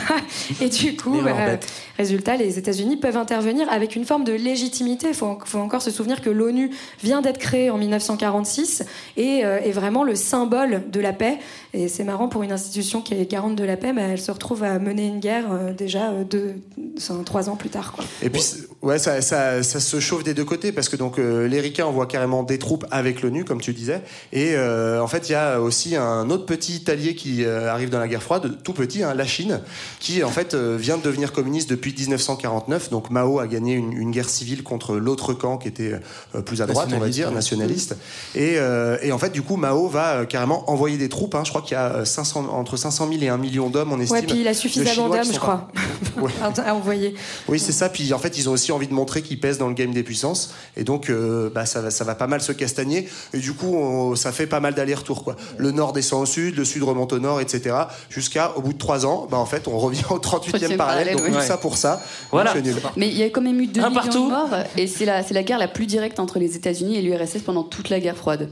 Et 0.61 0.69
du 0.69 0.97
coup, 0.97 1.21
bah. 1.23 1.59
Résultat, 1.99 2.37
les 2.37 2.59
États-Unis 2.59 2.97
peuvent 2.97 3.17
intervenir 3.17 3.71
avec 3.71 3.97
une 3.97 4.05
forme 4.05 4.23
de 4.23 4.33
légitimité. 4.33 5.09
Il 5.09 5.15
faut, 5.15 5.37
encore 5.55 5.83
se 5.83 5.91
souvenir 5.91 6.23
que 6.23 6.31
l'ONU 6.31 6.71
vient 7.03 7.21
d'être 7.21 7.39
créée 7.39 7.71
en 7.71 7.79
1946 7.79 8.85
et 9.17 9.45
euh, 9.45 9.59
est 9.59 9.73
vraiment 9.73 10.05
le 10.05 10.15
symbole 10.15 10.85
de 10.91 11.01
la 11.01 11.13
paix. 11.13 11.39
Et 11.75 11.89
c'est 11.89 12.05
marrant 12.05 12.29
pour 12.29 12.45
une 12.45 12.53
institution 12.53 13.03
qui 13.03 13.15
est 13.15 13.29
garante 13.29 13.57
de 13.57 13.65
la 13.65 13.77
paix, 13.77 13.93
mais 13.93 14.03
elle 14.03 14.21
se 14.21 14.31
retrouve 14.31 14.63
à 14.63 14.79
mener 14.79 15.07
une 15.07 15.19
guerre 15.19 15.53
euh, 15.53 15.73
déjà 15.73 16.13
euh, 16.13 17.25
trois 17.25 17.51
ans 17.51 17.57
plus 17.57 17.69
tard. 17.69 17.97
Et 18.23 18.31
puis, 18.31 18.43
Ouais, 18.81 19.01
ça, 19.01 19.21
se 19.21 20.01
chauffe 20.01 20.23
des 20.23 20.35
deux 20.35 20.45
côtés 20.45 20.71
parce 20.71 20.89
que 20.89 20.95
donc 20.95 21.19
les 21.19 21.61
Ricains 21.61 21.87
envoient 21.87 22.07
carrément 22.07 22.45
des 22.45 22.61
troupes 22.61 22.87
avec 22.93 23.23
l'ONU, 23.23 23.45
comme 23.45 23.61
tu 23.61 23.73
disais, 23.73 24.03
et 24.33 24.57
en 24.57 25.09
fait 25.09 25.29
il 25.29 25.33
y 25.33 25.35
a 25.35 25.61
aussi 25.61 25.97
un 25.97 26.31
autre 26.31 26.47
petit 26.47 26.89
allié 26.89 27.17
qui 27.17 27.45
arrive 27.45 27.91
dans 27.91 27.99
la 27.99 28.07
guerre 28.07 28.23
froide, 28.23 28.59
tout 28.63 28.73
petit, 28.73 29.03
hein, 29.03 29.15
la 29.15 29.25
Chine, 29.25 29.61
qui 29.99 30.23
en 30.23 30.31
fait 30.31 30.55
vient 30.55 30.97
de 30.97 31.03
devenir 31.03 31.33
communiste 31.33 31.69
depuis 31.69 31.88
1949. 31.93 32.91
Donc 32.91 33.11
Mao 33.11 33.39
a 33.41 33.47
gagné 33.47 33.75
une, 33.75 33.93
une 33.93 34.11
guerre 34.11 34.29
civile 34.29 34.63
contre 34.63 34.97
l'autre 34.97 35.33
camp 35.35 35.59
qui 35.59 35.69
était 35.69 35.93
euh, 36.35 36.41
plus 36.43 36.63
à 36.63 36.67
droite, 36.67 36.89
on 36.95 36.99
va 36.99 37.09
dire, 37.09 37.31
nationaliste. 37.31 37.97
Et, 38.35 38.55
euh, 38.57 38.97
et 39.03 39.13
en 39.13 39.19
fait 39.19 39.31
du 39.31 39.43
coup 39.43 39.57
Mao 39.57 39.89
va 39.89 40.17
euh, 40.21 40.25
carrément 40.25 40.69
envoyer 40.71 40.97
des 40.99 41.09
troupes. 41.09 41.35
Hein, 41.35 41.43
je 41.45 41.51
crois 41.51 41.63
qu'il 41.63 41.73
y 41.73 41.77
a 41.77 42.05
500, 42.05 42.47
entre 42.51 42.77
500 42.77 43.09
000 43.11 43.23
et 43.23 43.29
1 43.29 43.37
million 43.39 43.71
d'hommes, 43.71 43.93
on 43.93 44.01
estime. 44.01 44.17
Ouais, 44.17 44.23
puis 44.23 44.41
il 44.41 44.49
a 44.49 44.53
de 44.53 44.57
suffisamment 44.57 45.09
d'hommes, 45.09 45.33
je 45.33 45.39
crois, 45.39 45.69
Ouais. 46.17 46.31
à 46.65 46.75
envoyer. 46.75 47.15
Oui, 47.49 47.59
c'est 47.59 47.73
ça. 47.73 47.89
Puis 47.89 48.13
en 48.13 48.19
fait, 48.19 48.37
ils 48.39 48.49
ont 48.49 48.53
aussi 48.53 48.73
envie 48.73 48.89
de 48.89 48.95
montrer 48.95 49.23
qu'ils 49.23 49.41
pèsent 49.41 49.59
dans 49.59 49.69
le 49.69 49.75
game 49.75 49.93
des 49.93 50.03
puissances. 50.03 50.53
Et 50.77 50.85
donc, 50.85 51.11
euh, 51.11 51.51
bah, 51.55 51.67
ça, 51.67 51.81
va, 51.81 51.91
ça 51.91 52.05
va 52.05 52.15
pas 52.15 52.27
mal 52.27 52.41
se 52.41 52.53
castagner. 52.53 53.09
Et 53.33 53.39
du 53.39 53.53
coup, 53.55 53.75
on- 53.77 54.17
ça 54.17 54.33
fait 54.33 54.47
pas 54.47 54.61
mal 54.61 54.75
d'allers-retours. 54.75 55.25
quoi. 55.25 55.37
Le 55.57 55.71
nord 55.71 55.93
descend 55.93 56.23
au 56.23 56.27
sud, 56.27 56.57
le 56.57 56.65
sud 56.65 56.83
remonte 56.83 57.13
au 57.13 57.19
nord, 57.21 57.41
etc. 57.41 57.75
Jusqu'à, 58.11 58.53
au 58.57 58.63
bout 58.63 58.73
de 58.73 58.79
trois 58.79 59.07
ans, 59.07 59.27
bah, 59.31 59.37
en 59.39 59.47
fait, 59.47 59.69
on 59.69 59.79
revient 59.79 60.03
au 60.11 60.19
38e 60.19 60.77
parallèle. 60.77 60.77
parallèle, 60.77 61.17
Donc, 61.17 61.27
oui. 61.29 61.33
tout 61.33 61.41
ça 61.47 61.57
pour 61.57 61.77
ça. 61.79 62.03
Voilà. 62.31 62.53
Donc, 62.53 62.63
c'est 62.65 62.71
nul. 62.73 62.83
Mais 62.97 63.09
il 63.09 63.17
y 63.17 63.23
a 63.23 63.27
quand 63.31 63.41
même 63.41 63.59
eu 63.61 63.67
2 63.67 63.81
Un 63.81 63.89
millions 63.89 64.01
partout. 64.03 64.25
de 64.27 64.31
morts 64.31 64.55
et 64.77 64.87
c'est 64.87 65.05
la, 65.05 65.23
c'est 65.23 65.35
la 65.35 65.43
guerre 65.43 65.59
la 65.59 65.69
plus 65.69 65.87
directe 65.87 66.21
entre 66.21 66.39
les 66.39 66.57
États-Unis 66.57 66.97
et 66.97 67.03
l'URSS 67.03 67.43
pendant 67.45 67.63
toute 67.63 67.89
la 67.89 68.01
guerre 68.01 68.17
froide. 68.17 68.49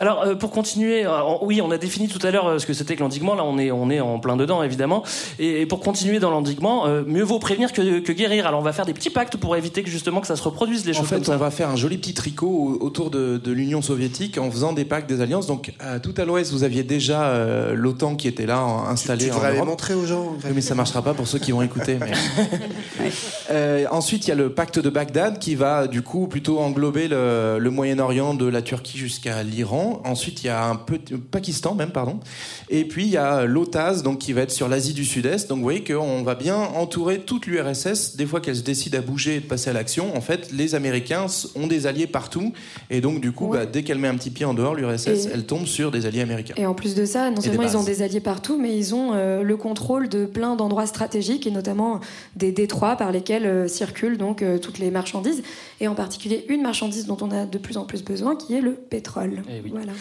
Alors, 0.00 0.22
euh, 0.22 0.34
pour 0.34 0.50
continuer, 0.50 1.04
euh, 1.06 1.20
en- 1.22 1.38
oui, 1.44 1.60
on 1.62 1.70
a 1.70 1.78
défini 1.78 2.08
tout 2.08 2.24
à 2.26 2.30
l'heure 2.30 2.46
euh, 2.46 2.58
ce 2.58 2.66
que 2.66 2.72
c'était 2.74 2.94
que 2.96 3.00
l'endiguement. 3.00 3.34
Là, 3.34 3.44
on 3.44 3.58
est, 3.58 3.70
on 3.70 3.90
est 3.90 4.00
en 4.00 4.18
plein 4.18 4.36
dedans, 4.36 4.62
évidemment. 4.62 5.02
Et, 5.38 5.62
et 5.62 5.66
pour 5.66 5.80
continuer 5.80 6.18
dans 6.18 6.30
l'endiguement, 6.30 6.86
euh, 6.86 7.02
mieux 7.06 7.22
vaut 7.22 7.38
prévenir 7.38 7.72
que, 7.72 8.00
que 8.00 8.12
guérir. 8.12 8.46
Alors, 8.46 8.60
on 8.60 8.62
va 8.62 8.72
faire 8.72 8.86
des 8.86 8.94
petits 8.94 9.10
pactes 9.10 9.36
pour 9.36 9.56
éviter 9.56 9.82
que 9.82 9.90
justement 9.90 10.20
que 10.20 10.26
ça 10.26 10.36
se 10.36 10.42
reproduise 10.42 10.84
les 10.86 10.92
En 10.96 11.00
choses 11.00 11.08
fait, 11.08 11.14
comme 11.16 11.24
ça. 11.24 11.34
on 11.34 11.38
va 11.38 11.50
faire 11.50 11.70
un 11.70 11.76
joli 11.76 11.98
petit 11.98 12.14
tricot 12.14 12.46
au- 12.80 12.84
autour 12.84 13.10
de, 13.10 13.38
de 13.42 13.52
l'Union 13.52 13.82
soviétique 13.82 14.38
en 14.38 14.50
faisant 14.50 14.72
des 14.72 14.84
pactes, 14.84 15.08
des 15.08 15.20
alliances. 15.20 15.46
Donc, 15.46 15.72
euh, 15.82 15.98
tout 15.98 16.14
à 16.16 16.24
l'ouest, 16.24 16.52
vous 16.52 16.64
aviez 16.64 16.82
déjà 16.82 17.24
euh, 17.28 17.74
l'OTAN 17.74 18.16
qui 18.16 18.28
était 18.28 18.46
là, 18.46 18.62
en- 18.62 18.84
installé 18.86 19.24
Tu 19.26 19.30
en 19.30 19.34
devrais 19.34 19.48
aller 19.48 19.56
Europe. 19.58 19.68
montrer 19.70 19.94
aux 19.94 20.04
gens. 20.06 20.34
Oui, 20.44 20.50
mais 20.54 20.60
ça 20.60 20.74
marchera 20.74 21.02
pas 21.02 21.14
pour 21.14 21.26
ceux 21.26 21.38
qui 21.38 21.52
vont 21.52 21.62
écouter. 21.62 21.98
mais- 22.00 22.12
Euh, 23.50 23.84
ensuite, 23.90 24.26
il 24.26 24.28
y 24.30 24.32
a 24.32 24.34
le 24.36 24.50
pacte 24.50 24.78
de 24.80 24.90
Bagdad 24.90 25.38
qui 25.38 25.54
va 25.54 25.86
du 25.86 26.02
coup 26.02 26.26
plutôt 26.26 26.58
englober 26.58 27.06
le, 27.08 27.58
le 27.60 27.70
Moyen-Orient 27.70 28.34
de 28.34 28.46
la 28.46 28.60
Turquie 28.62 28.98
jusqu'à 28.98 29.42
l'Iran. 29.44 29.85
Ensuite, 30.04 30.42
il 30.42 30.46
y 30.46 30.50
a 30.50 30.64
un 30.66 30.76
peu 30.76 30.98
Pakistan 31.30 31.74
même, 31.74 31.90
pardon. 31.90 32.20
Et 32.68 32.84
puis 32.84 33.04
il 33.04 33.10
y 33.10 33.16
a 33.16 33.44
l'OTAS 33.44 34.02
donc 34.02 34.18
qui 34.18 34.32
va 34.32 34.42
être 34.42 34.50
sur 34.50 34.68
l'Asie 34.68 34.94
du 34.94 35.04
Sud-Est. 35.04 35.48
Donc 35.48 35.58
vous 35.58 35.64
voyez 35.64 35.84
qu'on 35.84 36.22
va 36.22 36.34
bien 36.34 36.56
entourer 36.56 37.20
toute 37.20 37.46
l'URSS. 37.46 38.16
Des 38.16 38.26
fois 38.26 38.40
qu'elle 38.40 38.56
se 38.56 38.62
décide 38.62 38.94
à 38.94 39.00
bouger 39.00 39.36
et 39.36 39.40
de 39.40 39.46
passer 39.46 39.70
à 39.70 39.72
l'action, 39.72 40.16
en 40.16 40.20
fait, 40.20 40.50
les 40.52 40.74
Américains 40.74 41.26
ont 41.54 41.66
des 41.66 41.86
alliés 41.86 42.06
partout. 42.06 42.52
Et 42.90 43.00
donc 43.00 43.20
du 43.20 43.32
coup, 43.32 43.48
bah, 43.48 43.66
dès 43.66 43.82
qu'elle 43.82 43.98
met 43.98 44.08
un 44.08 44.16
petit 44.16 44.30
pied 44.30 44.44
en 44.44 44.54
dehors, 44.54 44.74
l'URSS, 44.74 45.08
Et- 45.08 45.28
elle 45.32 45.44
tombe 45.44 45.66
sur 45.66 45.90
des 45.90 46.06
alliés 46.06 46.20
américains. 46.22 46.54
Et 46.56 46.66
en 46.66 46.74
plus 46.74 46.94
de 46.94 47.04
ça, 47.04 47.30
non 47.30 47.40
seulement 47.40 47.62
ils 47.62 47.76
ont 47.76 47.84
des 47.84 48.02
alliés 48.02 48.20
partout, 48.20 48.58
mais 48.60 48.76
ils 48.76 48.94
ont 48.94 49.12
euh, 49.14 49.42
le 49.42 49.56
contrôle 49.56 50.08
de 50.08 50.24
plein 50.26 50.56
d'endroits 50.56 50.86
stratégiques 50.86 51.46
et 51.46 51.50
notamment 51.50 52.00
des 52.34 52.52
détroits 52.52 52.96
par 52.96 53.12
lesquels 53.12 53.46
euh, 53.46 53.68
circulent 53.68 54.18
donc 54.18 54.42
euh, 54.42 54.58
toutes 54.58 54.78
les 54.78 54.90
marchandises 54.90 55.42
et 55.80 55.88
en 55.88 55.94
particulier 55.94 56.44
une 56.48 56.62
marchandise 56.62 57.06
dont 57.06 57.16
on 57.20 57.30
a 57.30 57.46
de 57.46 57.58
plus 57.58 57.76
en 57.76 57.84
plus 57.84 58.02
besoin 58.02 58.36
qui 58.36 58.54
est 58.54 58.60
le 58.60 58.72
pétrole. 58.72 59.42
Eh 59.48 59.60
Voilà. 59.76 59.92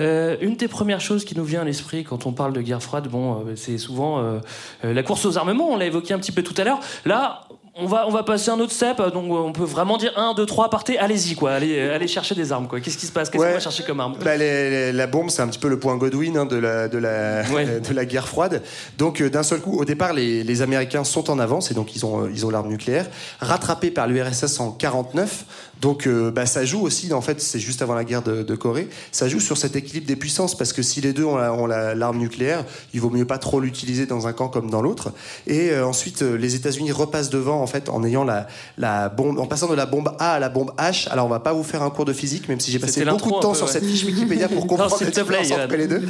Euh, 0.00 0.36
une 0.40 0.56
des 0.56 0.68
premières 0.68 1.00
choses 1.00 1.24
qui 1.24 1.36
nous 1.36 1.44
vient 1.44 1.62
à 1.62 1.64
l'esprit 1.64 2.04
quand 2.04 2.26
on 2.26 2.32
parle 2.32 2.52
de 2.52 2.60
guerre 2.60 2.82
froide, 2.82 3.08
bon, 3.08 3.34
euh, 3.46 3.52
c'est 3.56 3.78
souvent 3.78 4.18
euh, 4.20 4.38
la 4.82 5.02
course 5.02 5.24
aux 5.26 5.36
armements. 5.38 5.70
On 5.70 5.76
l'a 5.76 5.86
évoqué 5.86 6.14
un 6.14 6.18
petit 6.18 6.32
peu 6.32 6.42
tout 6.42 6.54
à 6.58 6.64
l'heure. 6.64 6.80
Là. 7.04 7.42
On 7.76 7.86
va, 7.86 8.06
on 8.08 8.10
va 8.10 8.24
passer 8.24 8.50
un 8.50 8.58
autre 8.58 8.72
step, 8.72 9.00
donc 9.14 9.30
on 9.32 9.52
peut 9.52 9.62
vraiment 9.64 9.96
dire 9.96 10.12
1, 10.16 10.34
2, 10.34 10.44
3, 10.44 10.70
partez, 10.70 10.98
allez-y, 10.98 11.36
quoi. 11.36 11.52
Allez, 11.52 11.80
allez 11.80 12.08
chercher 12.08 12.34
des 12.34 12.50
armes, 12.50 12.66
quoi. 12.66 12.80
Qu'est-ce 12.80 12.98
qui 12.98 13.06
se 13.06 13.12
passe? 13.12 13.30
Qu'est-ce 13.30 13.40
Ouais. 13.42 13.48
qu'on 13.50 13.54
va 13.54 13.60
chercher 13.60 13.84
comme 13.84 14.00
arme 14.00 14.16
Bah, 14.22 14.36
les- 14.36 14.70
les- 14.70 14.92
la 14.92 15.06
bombe, 15.06 15.30
c'est 15.30 15.40
un 15.40 15.46
petit 15.46 15.58
peu 15.60 15.68
le 15.68 15.78
point 15.78 15.96
Godwin 15.96 16.36
hein, 16.36 16.46
de, 16.46 16.56
la, 16.56 16.88
de, 16.88 16.98
la, 16.98 17.42
de 17.80 17.94
la 17.94 18.04
guerre 18.04 18.26
froide. 18.26 18.62
Donc, 18.98 19.22
euh, 19.22 19.30
d'un 19.30 19.44
seul 19.44 19.60
coup, 19.60 19.78
au 19.78 19.84
départ, 19.84 20.12
les, 20.12 20.42
les 20.42 20.62
Américains 20.62 21.04
sont 21.04 21.30
en 21.30 21.38
avance 21.38 21.70
et 21.70 21.74
donc 21.74 21.94
ils 21.94 22.04
ont, 22.04 22.24
euh, 22.24 22.30
ils 22.34 22.44
ont 22.44 22.50
l'arme 22.50 22.68
nucléaire, 22.68 23.06
rattrapés 23.38 23.92
par 23.92 24.08
l'URSS 24.08 24.58
en 24.58 24.72
49. 24.72 25.44
Donc, 25.80 26.06
euh, 26.06 26.30
bah, 26.30 26.46
ça 26.46 26.64
joue 26.64 26.80
aussi, 26.82 27.12
en 27.12 27.20
fait, 27.20 27.40
c'est 27.40 27.58
juste 27.58 27.80
avant 27.82 27.94
la 27.94 28.04
guerre 28.04 28.22
de, 28.22 28.42
de 28.42 28.54
Corée, 28.54 28.88
ça 29.12 29.28
joue 29.28 29.40
sur 29.40 29.56
cet 29.56 29.76
équilibre 29.76 30.06
des 30.06 30.16
puissances 30.16 30.56
parce 30.56 30.72
que 30.72 30.82
si 30.82 31.00
les 31.00 31.12
deux 31.12 31.24
ont 31.24 31.36
la- 31.36 31.52
ont 31.52 31.66
la- 31.66 31.94
l'arme 31.94 32.18
nucléaire, 32.18 32.64
il 32.92 33.00
vaut 33.00 33.10
mieux 33.10 33.24
pas 33.24 33.38
trop 33.38 33.60
l'utiliser 33.60 34.06
dans 34.06 34.26
un 34.26 34.32
camp 34.32 34.48
comme 34.48 34.70
dans 34.70 34.82
l'autre. 34.82 35.12
Et 35.46 35.70
euh, 35.70 35.86
ensuite, 35.86 36.22
euh, 36.22 36.36
les 36.36 36.54
États-Unis 36.54 36.92
repassent 36.92 37.30
devant, 37.30 37.62
en 37.62 37.66
fait, 37.66 37.88
en 37.88 38.04
ayant 38.04 38.24
la, 38.24 38.46
la 38.78 39.08
bombe, 39.08 39.38
en 39.38 39.46
passant 39.46 39.68
de 39.68 39.74
la 39.74 39.86
bombe 39.86 40.12
A 40.18 40.32
à 40.34 40.38
la 40.38 40.48
bombe 40.48 40.72
H. 40.78 41.08
Alors, 41.10 41.26
on 41.26 41.30
va 41.30 41.40
pas 41.40 41.52
vous 41.52 41.64
faire 41.64 41.82
un 41.82 41.90
cours 41.90 42.04
de 42.04 42.12
physique, 42.12 42.48
même 42.48 42.60
si 42.60 42.70
j'ai 42.70 42.78
passé 42.78 43.04
beaucoup 43.04 43.30
de 43.30 43.40
temps 43.40 43.50
peu, 43.52 43.56
sur 43.56 43.66
ouais. 43.66 43.72
cette 43.72 43.84
fiche 43.86 44.04
Wikipédia 44.04 44.48
pour 44.48 44.62
Non, 44.66 44.66
comprendre 44.66 44.98
la 45.00 45.06
plaît, 45.24 45.40
différence 45.42 45.52
entre 45.52 45.76
les 45.76 45.86
deux. 45.88 46.02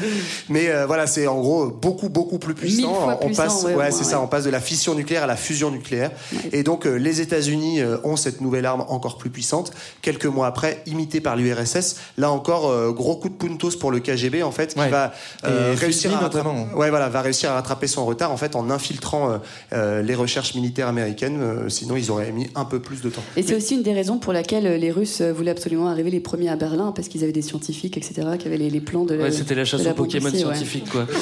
Mais 0.49 0.69
euh, 0.71 0.87
voilà, 0.87 1.07
c'est 1.07 1.27
en 1.27 1.41
gros 1.41 1.67
beaucoup 1.69 2.09
beaucoup 2.09 2.39
plus 2.39 2.55
puissant. 2.55 2.89
Mille 2.89 2.97
fois 2.97 3.19
on 3.23 3.27
puissant, 3.27 3.43
passe, 3.45 3.63
ouais, 3.65 3.75
ouais, 3.75 3.91
c'est 3.91 3.99
ouais. 3.99 4.05
ça, 4.05 4.21
on 4.21 4.27
passe 4.27 4.45
de 4.45 4.51
la 4.51 4.61
fission 4.61 4.95
nucléaire 4.95 5.23
à 5.23 5.27
la 5.27 5.37
fusion 5.37 5.71
nucléaire. 5.71 6.11
Et 6.53 6.63
donc 6.63 6.87
euh, 6.87 6.97
les 6.97 7.21
États-Unis 7.21 7.81
euh, 7.81 7.99
ont 8.05 8.17
cette 8.17 8.41
nouvelle 8.41 8.67
arme 8.67 8.85
encore 8.89 9.17
plus 9.17 9.31
puissante. 9.31 9.60
Quelques 10.03 10.27
mois 10.27 10.47
après, 10.47 10.83
imitée 10.87 11.21
par 11.21 11.37
l'URSS. 11.37 11.97
Là 12.19 12.31
encore, 12.31 12.71
euh, 12.71 12.93
gros 12.93 13.17
coup 13.17 13.29
de 13.29 13.35
puntos 13.35 13.77
pour 13.79 13.91
le 13.91 14.01
KGB 14.01 14.43
en 14.43 14.53
fait, 14.53 14.75
qui 14.75 14.89
va 14.89 15.13
euh, 15.45 15.75
réussir 15.77 16.15
à 16.15 16.21
rattraper, 16.21 16.49
ouais, 16.75 16.91
voilà, 16.91 17.09
va 17.09 17.21
réussir 17.21 17.51
à 17.51 17.55
rattraper 17.55 17.87
son 17.87 18.05
retard 18.05 18.31
en 18.33 18.37
fait 18.37 18.57
en 18.57 18.71
infiltrant 18.71 19.31
euh, 19.31 19.39
euh, 19.73 20.03
les 20.03 20.15
recherches 20.15 20.55
militaires 20.55 20.89
américaines. 20.89 21.39
Euh, 21.41 21.69
sinon, 21.69 21.97
ils 21.97 22.11
auraient 22.11 22.33
mis 22.33 22.49
un 22.55 22.65
peu 22.65 22.81
plus 22.81 23.01
de 23.03 23.11
temps. 23.11 23.23
Et 23.37 23.43
c'est 23.43 23.55
aussi 23.55 23.75
une 23.75 23.83
des 23.83 23.93
raisons 23.93 24.19
pour 24.19 24.33
laquelle 24.33 24.65
les 24.81 24.91
Russes 24.91 25.23
voulaient 25.23 25.51
absolument 25.51 25.89
arriver 25.89 26.11
les 26.11 26.21
premiers 26.21 26.49
à 26.49 26.57
Berlin, 26.57 26.93
parce 26.95 27.09
qu'ils 27.09 27.23
avaient 27.23 27.33
des 27.33 27.43
scientifiques, 27.43 27.97
etc., 27.97 28.29
qui 28.39 28.47
avaient 28.47 28.57
les, 28.57 28.71
les 28.71 28.81
plans 28.81 29.05
de. 29.05 29.17
Ouais, 29.17 29.31
c'était 29.31 29.55
la 29.55 29.65
chasse 29.65 29.87
aux 29.87 29.95
Pokémon 29.95 30.31
scientifiques, 30.31 30.91
quoi. 30.91 31.07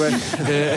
Euh, 0.49 0.77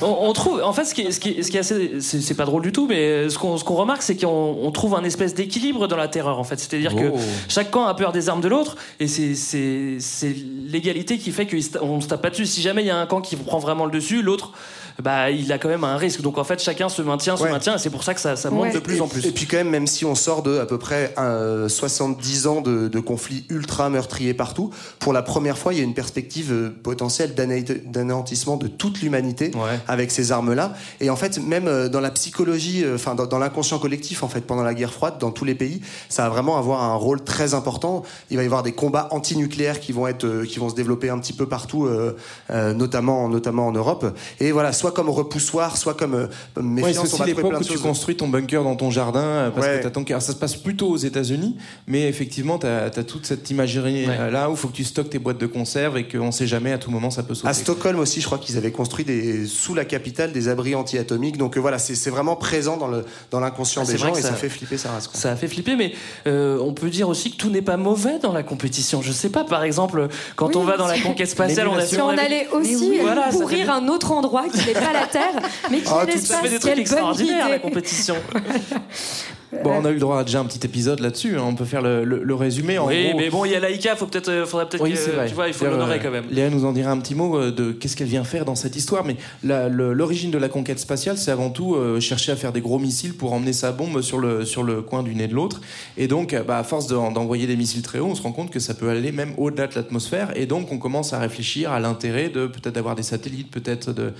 on, 0.00 0.16
on 0.28 0.32
trouve, 0.32 0.62
en 0.62 0.72
fait, 0.72 0.84
ce 0.84 0.94
qui 0.94 1.02
est, 1.02 1.10
ce 1.10 1.20
qui 1.20 1.42
ce 1.42 1.50
qui 1.50 1.56
est 1.56 1.60
assez, 1.60 2.00
c'est 2.00 2.20
c'est 2.20 2.34
pas 2.34 2.44
drôle 2.44 2.62
du 2.62 2.72
tout, 2.72 2.86
mais 2.86 3.28
ce 3.28 3.38
qu'on 3.38 3.56
ce 3.56 3.64
qu'on 3.64 3.74
remarque, 3.74 4.02
c'est 4.02 4.16
qu'on 4.16 4.56
on 4.62 4.70
trouve 4.70 4.94
un 4.94 5.04
espèce 5.04 5.34
d'équilibre 5.34 5.88
dans 5.88 5.96
la 5.96 6.08
terreur, 6.08 6.38
en 6.38 6.44
fait. 6.44 6.58
C'est-à-dire 6.58 6.91
que 6.94 7.10
Oh. 7.12 7.18
chaque 7.48 7.70
camp 7.70 7.84
a 7.86 7.94
peur 7.94 8.12
des 8.12 8.28
armes 8.28 8.40
de 8.40 8.48
l'autre, 8.48 8.76
et 9.00 9.06
c'est- 9.08 9.34
c'est 9.34 9.96
c'est 9.98 10.34
l'égalité 10.66 11.18
qui 11.18 11.30
fait 11.32 11.46
qu'on 11.46 12.00
se 12.00 12.08
tape 12.08 12.22
pas 12.22 12.30
dessus. 12.30 12.46
Si 12.46 12.62
jamais 12.62 12.82
il 12.82 12.86
y 12.86 12.90
a 12.90 12.96
un 12.98 13.06
camp 13.06 13.20
qui 13.20 13.36
prend 13.36 13.58
vraiment 13.58 13.84
le 13.86 13.90
dessus, 13.92 14.22
l'autre, 14.22 14.52
bah, 15.00 15.30
il 15.30 15.50
a 15.52 15.58
quand 15.58 15.68
même 15.68 15.84
un 15.84 15.96
risque. 15.96 16.20
Donc 16.22 16.38
en 16.38 16.44
fait, 16.44 16.60
chacun 16.60 16.88
se 16.88 17.02
maintient, 17.02 17.36
se 17.36 17.44
Ouais. 17.44 17.50
maintient, 17.50 17.76
et 17.76 17.78
c'est 17.78 17.90
pour 17.90 18.02
ça 18.04 18.14
que 18.14 18.20
ça, 18.20 18.36
ça 18.36 18.50
monte 18.50 18.72
de 18.74 18.78
plus 18.78 19.00
en 19.00 19.08
plus. 19.08 19.24
Et 19.26 19.30
puis 19.32 19.46
quand 19.46 19.56
même, 19.58 19.70
même 19.70 19.86
si 19.86 20.04
on 20.04 20.14
sort 20.14 20.42
de 20.42 20.58
à 20.58 20.66
peu 20.66 20.78
près 20.78 21.14
euh, 21.18 21.68
70 21.68 22.46
ans 22.46 22.60
de, 22.60 22.88
de 22.88 23.00
conflits 23.00 23.44
ultra 23.48 23.88
meurtriers 23.90 24.34
partout, 24.34 24.70
pour 24.98 25.12
la 25.12 25.22
première 25.22 25.58
fois, 25.58 25.72
il 25.72 25.78
y 25.78 25.80
a 25.80 25.84
une 25.84 25.94
perspective 25.94 26.52
euh, 26.52 26.70
potentielle 26.82 27.34
d'ané- 27.34 27.62
d'anéantissement 27.62 28.56
de 28.56 28.68
toute 28.68 29.00
l'humanité 29.02 29.50
avec 29.88 30.10
ces 30.10 30.32
armes-là. 30.32 30.74
Et 31.00 31.10
en 31.10 31.16
fait, 31.16 31.38
même 31.38 31.68
euh, 31.68 31.88
dans 31.88 32.00
la 32.00 32.10
psychologie, 32.10 32.84
euh, 32.84 32.94
enfin 32.96 33.14
dans, 33.14 33.26
dans 33.26 33.38
l'inconscient 33.38 33.78
collectif, 33.78 34.22
en 34.22 34.28
fait, 34.28 34.40
pendant 34.42 34.62
la 34.62 34.74
guerre 34.74 34.92
froide, 34.92 35.14
dans 35.18 35.30
tous 35.30 35.44
les 35.44 35.54
pays, 35.54 35.80
ça 36.08 36.24
va 36.24 36.28
vraiment 36.30 36.58
avoir 36.58 36.82
un 36.82 36.94
rôle 36.94 37.22
très 37.22 37.54
important. 37.54 38.02
Il 38.30 38.36
va 38.36 38.42
y 38.42 38.46
avoir 38.46 38.62
des 38.62 38.72
combats 38.72 39.08
antinucléaires 39.10 39.80
qui 39.80 39.92
vont 39.92 40.06
être, 40.06 40.44
qui 40.44 40.58
vont 40.58 40.68
se 40.68 40.74
développer 40.74 41.10
un 41.10 41.18
petit 41.18 41.32
peu 41.32 41.46
partout, 41.46 41.86
euh, 41.86 42.16
euh, 42.50 42.72
notamment, 42.74 43.28
notamment 43.28 43.66
en 43.66 43.72
Europe. 43.72 44.16
Et 44.40 44.52
voilà, 44.52 44.72
soit 44.82 44.90
comme 44.92 45.08
repoussoir, 45.08 45.76
soit 45.76 45.94
comme 45.94 46.14
euh, 46.14 46.26
Ouais, 46.56 46.62
méfiance. 46.62 46.92
c'est 47.08 47.14
on 47.14 47.20
aussi 47.20 47.24
l'époque 47.34 47.54
où 47.60 47.64
tu 47.64 47.78
construis 47.78 48.16
ton 48.16 48.26
bunker 48.28 48.64
dans 48.64 48.74
ton 48.74 48.90
jardin 48.90 49.20
euh, 49.22 49.50
parce 49.50 49.66
Ouais. 49.66 49.80
que 49.80 49.88
que- 49.88 50.10
alors, 50.12 50.22
ça 50.22 50.32
se 50.32 50.36
passe 50.36 50.56
plutôt 50.56 50.88
aux 50.88 50.96
États-Unis, 50.96 51.56
mais 51.86 52.08
effectivement, 52.08 52.58
tu 52.58 52.66
as, 52.66 52.90
toute 53.04 53.26
cette 53.26 53.48
imagerie 53.50 54.06
euh, 54.08 54.30
là 54.30 54.48
où 54.50 54.54
il 54.54 54.56
faut 54.56 54.66
que 54.68 54.72
tu 54.74 54.82
stockes 54.84 55.10
tes 55.10 55.20
boîtes 55.20 55.38
de 55.38 55.46
conserve 55.46 55.96
et 55.98 56.08
qu'on 56.08 56.32
sait 56.32 56.46
jamais 56.48 56.72
à 56.72 56.78
tout 56.78 56.90
moment 56.90 57.10
ça 57.10 57.22
peut 57.22 57.34
sauter. 57.34 57.48
À 57.48 57.54
Stockholm 57.54 57.98
aussi, 58.00 58.20
je 58.20 58.26
crois 58.26 58.38
qu'ils 58.38 58.56
avaient 58.56 58.72
construit 58.72 59.04
des, 59.04 59.46
sous 59.46 59.74
la 59.74 59.84
capitale 59.84 60.32
des 60.32 60.48
abris 60.48 60.74
anti-atomiques. 60.74 61.36
Donc 61.38 61.56
euh, 61.56 61.60
voilà, 61.60 61.78
c'est 61.78 61.94
c'est 61.94 62.10
vraiment 62.10 62.34
présent 62.34 62.76
dans 62.76 62.88
le 62.88 63.04
dans 63.30 63.38
l'inconscient 63.40 63.82
Ah, 63.82 63.86
des 63.86 63.92
c'est 63.92 63.98
gens 63.98 64.14
et 64.16 64.20
ça, 64.20 64.28
ça- 64.30 64.34
fait 64.34 64.48
flipper 64.48 64.78
sa 64.78 64.90
race. 64.90 65.06
quoi. 65.06 65.18
Ça 65.20 65.30
a 65.30 65.36
fait 65.36 65.46
flipper, 65.48 65.76
mais 65.76 65.92
euh, 66.26 66.58
on 66.60 66.72
peut 66.74 66.90
dire 66.90 67.08
aussi 67.08 67.30
que 67.30 67.36
tout 67.36 67.50
n'est 67.50 67.62
pas 67.62 67.76
mauvais 67.76 68.18
dans 68.18 68.32
la 68.32 68.42
compétition. 68.42 69.00
Je 69.02 69.12
sais 69.12 69.28
pas, 69.30 69.44
par 69.44 69.62
exemple, 69.62 70.08
quand 70.36 70.56
on 70.56 70.64
va 70.64 70.76
dans 70.76 70.86
la 70.88 70.98
conquête 70.98 71.28
spatiale, 71.30 71.68
on 71.68 71.76
a 71.76 71.86
Si 71.86 72.00
on 72.00 72.08
allait 72.08 72.48
aussi 72.52 72.98
Voilà, 73.00 73.30
ça 73.30 73.38
pourrir 73.38 73.66
fait- 73.66 73.72
un 73.72 73.88
autre 73.88 74.10
endroit 74.12 74.44
qui 74.52 74.70
n'est 74.74 74.80
pas 74.80 74.92
la 74.92 75.06
Terre, 75.06 75.34
mais 75.70 75.80
qui 75.80 75.90
Ah, 75.92 76.02
est 76.02 76.06
l'espace, 76.06 76.40
quelle 76.42 76.60
bonne 76.60 76.78
extraordinaires, 76.78 77.48
la 77.48 77.56
idée 77.56 77.62
compétition. 77.62 78.16
Bon, 79.62 79.70
on 79.70 79.84
a 79.84 79.90
eu 79.90 79.94
le 79.94 80.00
droit 80.00 80.18
à 80.20 80.24
déjà 80.24 80.40
un 80.40 80.44
petit 80.46 80.64
épisode 80.66 81.00
là-dessus. 81.00 81.36
hein, 81.36 81.42
On 81.46 81.54
peut 81.54 81.66
faire 81.66 81.82
le, 81.82 82.04
le- 82.04 82.22
le 82.22 82.34
résumé. 82.34 82.78
En 82.78 82.86
oui, 82.88 83.08
gros, 83.10 83.18
mais 83.18 83.28
bon, 83.28 83.44
il 83.44 83.52
y 83.52 83.54
a 83.54 83.60
Laïka, 83.60 83.96
faut 83.96 84.06
peut-être, 84.06 84.30
euh, 84.30 84.46
faudrait 84.46 84.66
peut-être, 84.66 84.82
Oui, 84.82 84.92
que, 84.94 85.28
tu 85.28 85.34
vois, 85.34 85.46
il 85.48 85.52
faut 85.52 85.66
l'honorer 85.66 85.96
euh, 85.96 86.02
quand 86.02 86.10
même. 86.10 86.24
Léa 86.30 86.48
nous 86.48 86.64
en 86.64 86.72
dira 86.72 86.90
un 86.90 86.98
petit 86.98 87.14
mot 87.14 87.36
euh, 87.36 87.50
de 87.52 87.72
qu'est-ce 87.72 87.94
qu'elle 87.94 88.06
vient 88.08 88.24
faire 88.24 88.46
dans 88.46 88.54
cette 88.54 88.76
histoire. 88.76 89.04
Mais 89.04 89.16
l'origine 89.44 90.30
de 90.30 90.38
la 90.38 90.48
conquête 90.48 90.78
spatiale, 90.78 91.18
c'est 91.18 91.30
avant 91.30 91.50
tout 91.50 91.74
euh, 91.74 92.00
chercher 92.00 92.32
à 92.32 92.36
faire 92.36 92.52
des 92.52 92.62
gros 92.62 92.78
missiles 92.78 93.14
pour 93.14 93.32
emmener 93.34 93.52
sa 93.52 93.72
bombe 93.72 94.00
sur 94.00 94.18
le, 94.18 94.44
sur 94.46 94.62
le 94.62 94.80
coin 94.80 95.02
du 95.02 95.14
nez 95.14 95.28
de 95.28 95.34
l'autre. 95.34 95.60
Et 95.98 96.08
donc, 96.08 96.34
bah, 96.46 96.58
à 96.58 96.64
force 96.64 96.86
d'en- 96.86 97.10
d'envoyer 97.12 97.46
des 97.46 97.56
missiles 97.56 97.82
très 97.82 97.98
haut, 97.98 98.06
on 98.06 98.14
se 98.14 98.22
rend 98.22 98.32
compte 98.32 98.50
que 98.50 98.58
ça 98.60 98.72
peut 98.72 98.88
aller 98.88 99.12
même 99.12 99.34
au-delà 99.36 99.66
de 99.66 99.74
l'atmosphère. 99.74 100.32
Et 100.34 100.46
donc, 100.46 100.72
on 100.72 100.78
commence 100.78 101.12
à 101.12 101.18
réfléchir 101.18 101.72
à 101.72 101.78
l'intérêt 101.80 102.30
de 102.30 102.46
peut-être 102.46 102.74
d'avoir 102.74 102.94
des 102.94 103.02
satellites, 103.02 103.50
peut-être 103.50 103.92
de, 103.92 104.12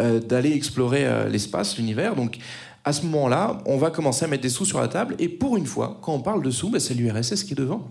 euh, 0.00 0.18
d'aller 0.18 0.52
explorer 0.52 1.06
euh, 1.06 1.28
l'espace, 1.28 1.76
l'univers. 1.78 2.16
Donc, 2.16 2.38
À 2.84 2.92
ce 2.92 3.04
moment-là, 3.06 3.58
on 3.66 3.76
va 3.76 3.90
commencer 3.90 4.24
à 4.24 4.28
mettre 4.28 4.42
des 4.42 4.48
sous 4.48 4.64
sur 4.64 4.80
la 4.80 4.88
table. 4.88 5.14
Et 5.18 5.28
pour 5.28 5.56
une 5.56 5.66
fois, 5.66 5.98
quand 6.02 6.14
on 6.14 6.20
parle 6.20 6.42
de 6.42 6.50
sous, 6.50 6.70
bah, 6.70 6.80
c'est 6.80 6.94
l'URSS 6.94 7.44
qui 7.44 7.52
est 7.52 7.56
devant. 7.56 7.88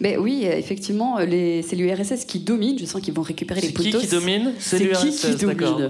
Mais 0.00 0.16
oui, 0.16 0.44
effectivement, 0.44 1.18
les- 1.18 1.62
c'est 1.62 1.76
l'URSS 1.76 2.24
qui 2.24 2.38
domine. 2.40 2.78
Je 2.78 2.84
sens 2.86 3.00
qu'ils 3.02 3.14
vont 3.14 3.22
récupérer 3.22 3.60
les 3.60 3.68
C'est 3.68 3.72
qui 3.74 3.90
potos. 3.90 4.00
qui 4.02 4.06
domine? 4.08 4.52
C'est 4.58 4.78
C'est 4.78 4.84
qui 4.84 4.84
l'URSS, 4.88 5.20
qui 5.38 5.46
d'accord. 5.46 5.76
domine 5.76 5.88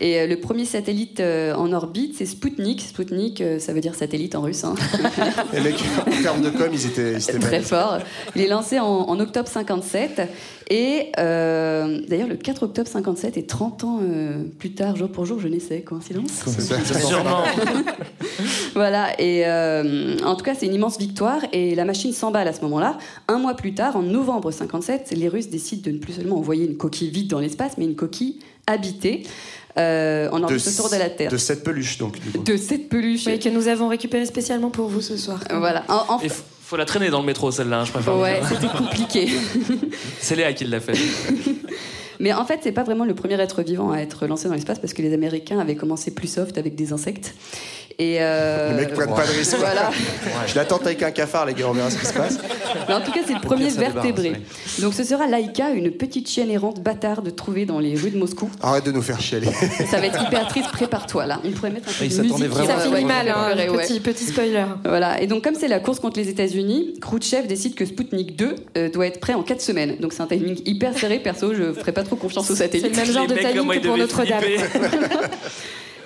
Et 0.00 0.20
euh, 0.20 0.26
le 0.26 0.36
premier 0.40 0.64
satellite 0.64 1.20
euh, 1.20 1.54
en 1.54 1.72
orbite, 1.72 2.14
c'est 2.18 2.26
Sputnik. 2.26 2.80
Sputnik, 2.82 3.40
euh, 3.40 3.58
ça 3.58 3.72
veut 3.72 3.80
dire 3.80 3.94
satellite 3.94 4.34
en 4.34 4.42
russe. 4.42 4.64
hein. 4.64 4.74
Les 5.52 5.60
mecs, 5.60 5.82
en 6.06 6.22
termes 6.22 6.42
de 6.42 6.50
com, 6.50 6.68
ils 6.72 6.86
étaient, 6.86 7.12
ils 7.12 7.16
étaient 7.22 7.32
Très 7.38 7.50
magnifiques. 7.50 7.68
fort. 7.68 7.98
Il 8.34 8.42
est 8.42 8.48
lancé 8.48 8.78
en, 8.78 8.84
en 8.86 9.18
octobre 9.20 9.48
57. 9.48 10.20
Et 10.68 11.12
euh, 11.18 12.00
d'ailleurs, 12.08 12.26
le 12.28 12.34
4 12.36 12.64
octobre 12.64 12.88
57 12.88 13.36
et 13.36 13.46
30 13.46 13.84
ans 13.84 14.00
euh, 14.02 14.42
plus 14.58 14.72
tard, 14.72 14.96
jour 14.96 15.08
pour 15.08 15.24
jour, 15.24 15.38
je 15.38 15.46
naissais. 15.48 15.80
Coïncidence 15.82 16.44
Sûrement. 17.08 17.44
Voilà, 18.74 19.18
et 19.20 19.46
euh, 19.46 20.18
en 20.24 20.34
tout 20.34 20.44
cas, 20.44 20.54
c'est 20.54 20.66
une 20.66 20.74
immense 20.74 20.98
victoire 20.98 21.40
et 21.52 21.74
la 21.74 21.84
machine 21.84 22.12
s'emballe 22.12 22.46
à 22.48 22.52
ce 22.52 22.60
moment-là. 22.62 22.98
Un 23.28 23.38
mois 23.38 23.54
plus 23.54 23.74
tard, 23.74 23.96
en 23.96 24.02
novembre 24.02 24.50
57, 24.50 25.12
les 25.16 25.28
Russes 25.28 25.48
décident 25.48 25.82
de 25.84 25.90
ne 25.90 25.98
plus 25.98 26.12
seulement 26.14 26.36
envoyer 26.38 26.64
une 26.66 26.76
coquille 26.76 27.10
vide 27.10 27.28
dans 27.28 27.40
l'espace, 27.40 27.72
mais 27.78 27.84
une 27.84 27.96
coquille 27.96 28.38
habitée 28.66 29.22
euh, 29.78 30.28
en 30.30 30.42
orbite 30.42 30.66
autour 30.66 30.90
de 30.90 30.96
la 30.96 31.10
Terre. 31.10 31.30
De 31.30 31.36
cette 31.36 31.62
peluche, 31.64 31.98
donc. 31.98 32.18
Du 32.20 32.30
coup. 32.30 32.42
De 32.44 32.56
cette 32.56 32.88
peluche. 32.88 33.26
Oui, 33.26 33.38
que 33.38 33.48
nous 33.48 33.68
avons 33.68 33.88
récupéré 33.88 34.24
spécialement 34.26 34.70
pour 34.70 34.88
vous 34.88 35.00
ce 35.00 35.16
soir. 35.16 35.40
Voilà. 35.50 35.84
En- 35.88 36.14
en- 36.14 36.20
Il 36.22 36.30
faut, 36.30 36.42
faut 36.62 36.76
la 36.76 36.84
traîner 36.84 37.10
dans 37.10 37.20
le 37.20 37.26
métro, 37.26 37.50
celle-là, 37.50 37.80
hein, 37.80 37.84
je 37.84 37.92
préfère. 37.92 38.16
Ouais, 38.18 38.40
c'était 38.48 38.72
compliqué. 38.76 39.28
C'est 40.20 40.36
Léa 40.36 40.52
qui 40.52 40.64
l'a 40.64 40.80
fait. 40.80 40.94
Mais 42.20 42.32
en 42.32 42.44
fait, 42.44 42.60
c'est 42.62 42.72
pas 42.72 42.84
vraiment 42.84 43.04
le 43.04 43.14
premier 43.14 43.40
être 43.40 43.62
vivant 43.62 43.92
à 43.92 43.98
être 43.98 44.26
lancé 44.26 44.48
dans 44.48 44.54
l'espace 44.54 44.78
parce 44.78 44.92
que 44.92 45.02
les 45.02 45.12
Américains 45.12 45.58
avaient 45.58 45.76
commencé 45.76 46.14
plus 46.14 46.28
soft 46.28 46.58
avec 46.58 46.74
des 46.74 46.92
insectes. 46.92 47.34
Et 47.98 48.18
euh, 48.20 48.76
Les 48.76 48.84
mecs 48.84 48.94
prennent 48.94 49.14
pas 49.14 49.26
de 49.26 49.32
risque. 49.32 49.56
Voilà. 49.58 49.90
Je 50.46 50.54
l'attends 50.54 50.76
avec 50.78 51.02
un 51.02 51.10
cafard, 51.10 51.46
les 51.46 51.54
gars, 51.54 51.66
on 51.68 51.72
verra 51.72 51.90
ce 51.90 51.98
qui 51.98 52.06
se 52.06 52.12
passe. 52.12 52.38
Mais 52.88 52.94
en 52.94 53.00
tout 53.00 53.10
cas, 53.10 53.20
c'est 53.26 53.32
le 53.32 53.40
premier 53.40 53.70
vertébré. 53.70 54.32
ouais. 54.32 54.40
Donc 54.80 54.92
ce 54.92 55.02
sera 55.02 55.26
Laïka, 55.26 55.70
une 55.70 55.90
petite 55.90 56.28
chienne 56.28 56.50
errante 56.50 56.82
bâtarde 56.82 57.34
trouvée 57.34 57.64
dans 57.64 57.78
les 57.78 57.94
rues 57.94 58.10
de 58.10 58.18
Moscou. 58.18 58.50
Arrête 58.62 58.84
de 58.84 58.92
nous 58.92 59.00
faire 59.00 59.20
chialer. 59.20 59.48
Ça 59.90 59.98
va 59.98 60.06
être 60.06 60.22
hyper 60.22 60.46
triste, 60.48 60.70
prépare-toi 60.72 61.26
là. 61.26 61.40
On 61.44 61.50
pourrait 61.52 61.70
mettre 61.70 61.88
un 61.88 61.92
peu 61.92 62.06
de 62.06 62.22
musique. 62.22 62.48
vraiment 62.48 62.80
ça 62.80 62.88
ouais, 62.88 62.96
finit 62.96 63.04
mal, 63.06 63.28
hein, 63.28 63.56
petit, 63.78 64.00
petit 64.00 64.24
spoiler. 64.24 64.64
Voilà, 64.84 65.20
et 65.22 65.26
donc 65.26 65.42
comme 65.42 65.54
c'est 65.54 65.68
la 65.68 65.80
course 65.80 66.00
contre 66.00 66.18
les 66.18 66.28
États-Unis, 66.28 66.94
Khrouchtchev 67.00 67.46
décide 67.46 67.74
que 67.74 67.86
Sputnik 67.86 68.36
2 68.36 68.54
euh, 68.76 68.90
doit 68.90 69.06
être 69.06 69.20
prêt 69.20 69.34
en 69.34 69.42
4 69.42 69.60
semaines. 69.60 69.96
Donc 70.00 70.12
c'est 70.12 70.22
un 70.22 70.26
timing 70.26 70.60
hyper 70.66 70.96
serré, 70.98 71.18
perso, 71.18 71.54
je 71.54 71.72
ferai 71.72 71.92
pas 71.92 72.02
trop 72.06 72.16
confiance 72.16 72.50
aux 72.50 72.56
satellites. 72.56 72.94
C'est 72.94 73.00
le 73.00 73.06
même 73.06 73.14
genre 73.14 73.26
de 73.26 73.34
timing 73.34 73.80
que 73.80 73.86
pour 73.86 73.96
Notre-Dame. 73.96 74.42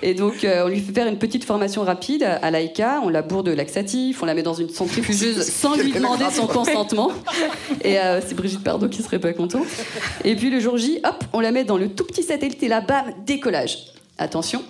Et 0.03 0.13
donc 0.13 0.43
euh, 0.43 0.65
on 0.65 0.67
lui 0.67 0.79
fait 0.79 0.93
faire 0.93 1.07
une 1.07 1.17
petite 1.17 1.43
formation 1.43 1.83
rapide 1.83 2.23
à 2.23 2.49
Laïka, 2.49 3.01
on 3.03 3.09
la 3.09 3.21
bourre 3.21 3.43
de 3.43 3.51
laxatif, 3.51 4.23
on 4.23 4.25
la 4.25 4.33
met 4.33 4.41
dans 4.41 4.55
une 4.55 4.69
centrifugeuse 4.69 5.43
sans 5.43 5.75
lui 5.75 5.91
demander 5.91 6.25
son 6.31 6.47
consentement. 6.47 7.11
Et 7.83 7.99
euh, 7.99 8.19
c'est 8.25 8.33
Brigitte 8.33 8.63
Bardot 8.63 8.89
qui 8.89 9.03
serait 9.03 9.19
pas 9.19 9.33
content. 9.33 9.61
Et 10.23 10.35
puis 10.35 10.49
le 10.49 10.59
jour 10.59 10.77
J, 10.77 10.99
hop, 11.03 11.23
on 11.33 11.39
la 11.39 11.51
met 11.51 11.63
dans 11.63 11.77
le 11.77 11.89
tout 11.89 12.03
petit 12.03 12.23
satellite 12.23 12.61
et 12.63 12.67
là, 12.67 12.81
bam, 12.81 13.13
décollage. 13.25 13.77
Attention, 14.17 14.63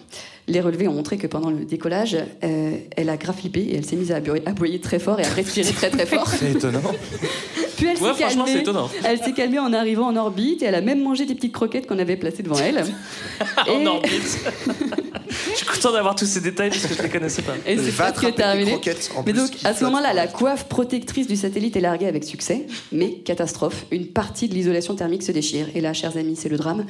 les 0.52 0.62
relevés 0.62 0.88
ont 0.88 0.94
montré 0.94 1.18
que 1.18 1.28
pendant 1.28 1.50
le 1.50 1.66
décollage, 1.66 2.18
euh, 2.44 2.72
elle 2.96 3.10
a 3.10 3.18
grave 3.18 3.38
flippé 3.38 3.62
et 3.62 3.76
elle 3.78 3.86
s'est 3.86 3.96
mise 3.96 4.12
à 4.12 4.18
aboyer, 4.18 4.80
très 4.80 5.00
fort 5.00 5.20
et 5.20 5.24
à 5.26 5.30
respirer 5.30 5.72
très 5.72 5.90
très 5.90 6.06
fort. 6.06 6.28
C'est 6.28 6.52
étonnant. 6.52 6.82
Puis 7.78 7.88
elle 7.88 7.98
Ouais, 8.02 8.14
s'est 8.14 8.22
franchement, 8.22 8.44
c'est 8.46 8.54
calmée. 8.54 8.62
étonnant. 8.62 8.90
Elle 9.04 9.20
s'est 9.20 9.32
calmée 9.34 9.60
en 9.60 9.74
arrivant 9.74 10.08
en 10.08 10.16
orbite 10.16 10.62
et 10.62 10.66
elle 10.66 10.76
a 10.76 10.82
même 10.82 11.02
mangé 11.02 11.26
des 11.26 11.34
petites 11.36 11.54
croquettes 11.54 11.88
qu'on 11.88 11.98
avait 12.00 12.16
placées 12.18 12.44
devant 12.44 12.58
elle. 12.58 12.84
en 13.68 13.86
orbite. 13.86 14.40
je 15.30 15.56
suis 15.56 15.66
content 15.66 15.92
d'avoir 15.94 16.16
tous 16.16 16.26
ces 16.26 16.42
détails 16.42 16.70
parce 16.70 16.86
que 16.86 16.94
je 16.94 17.02
les 17.02 17.10
connaissais 17.10 17.42
pas. 17.42 17.54
Et 17.66 17.78
c'est 17.78 18.00
attraper 18.02 18.28
des 18.32 18.34
terminé. 18.38 18.78
Mais 19.26 19.34
plus, 19.34 19.34
donc, 19.34 19.52
à 19.64 19.74
ce 19.74 19.84
moment-là, 19.86 20.14
la 20.14 20.28
coiffe 20.28 20.66
protectrice 20.66 21.28
du 21.28 21.36
satellite 21.36 21.76
est 21.76 21.82
larguée 21.82 22.08
avec 22.08 22.24
succès. 22.24 22.68
Mais 22.92 23.14
catastrophe, 23.14 23.86
une 23.92 24.08
partie 24.08 24.48
de 24.48 24.54
l'isolation 24.54 24.96
thermique 24.96 25.24
se 25.24 25.32
déchire. 25.32 25.68
Et 25.74 25.82
là, 25.82 25.94
chers 25.94 26.18
amis, 26.18 26.36
c'est 26.36 26.50
le 26.50 26.58
drame. 26.58 26.86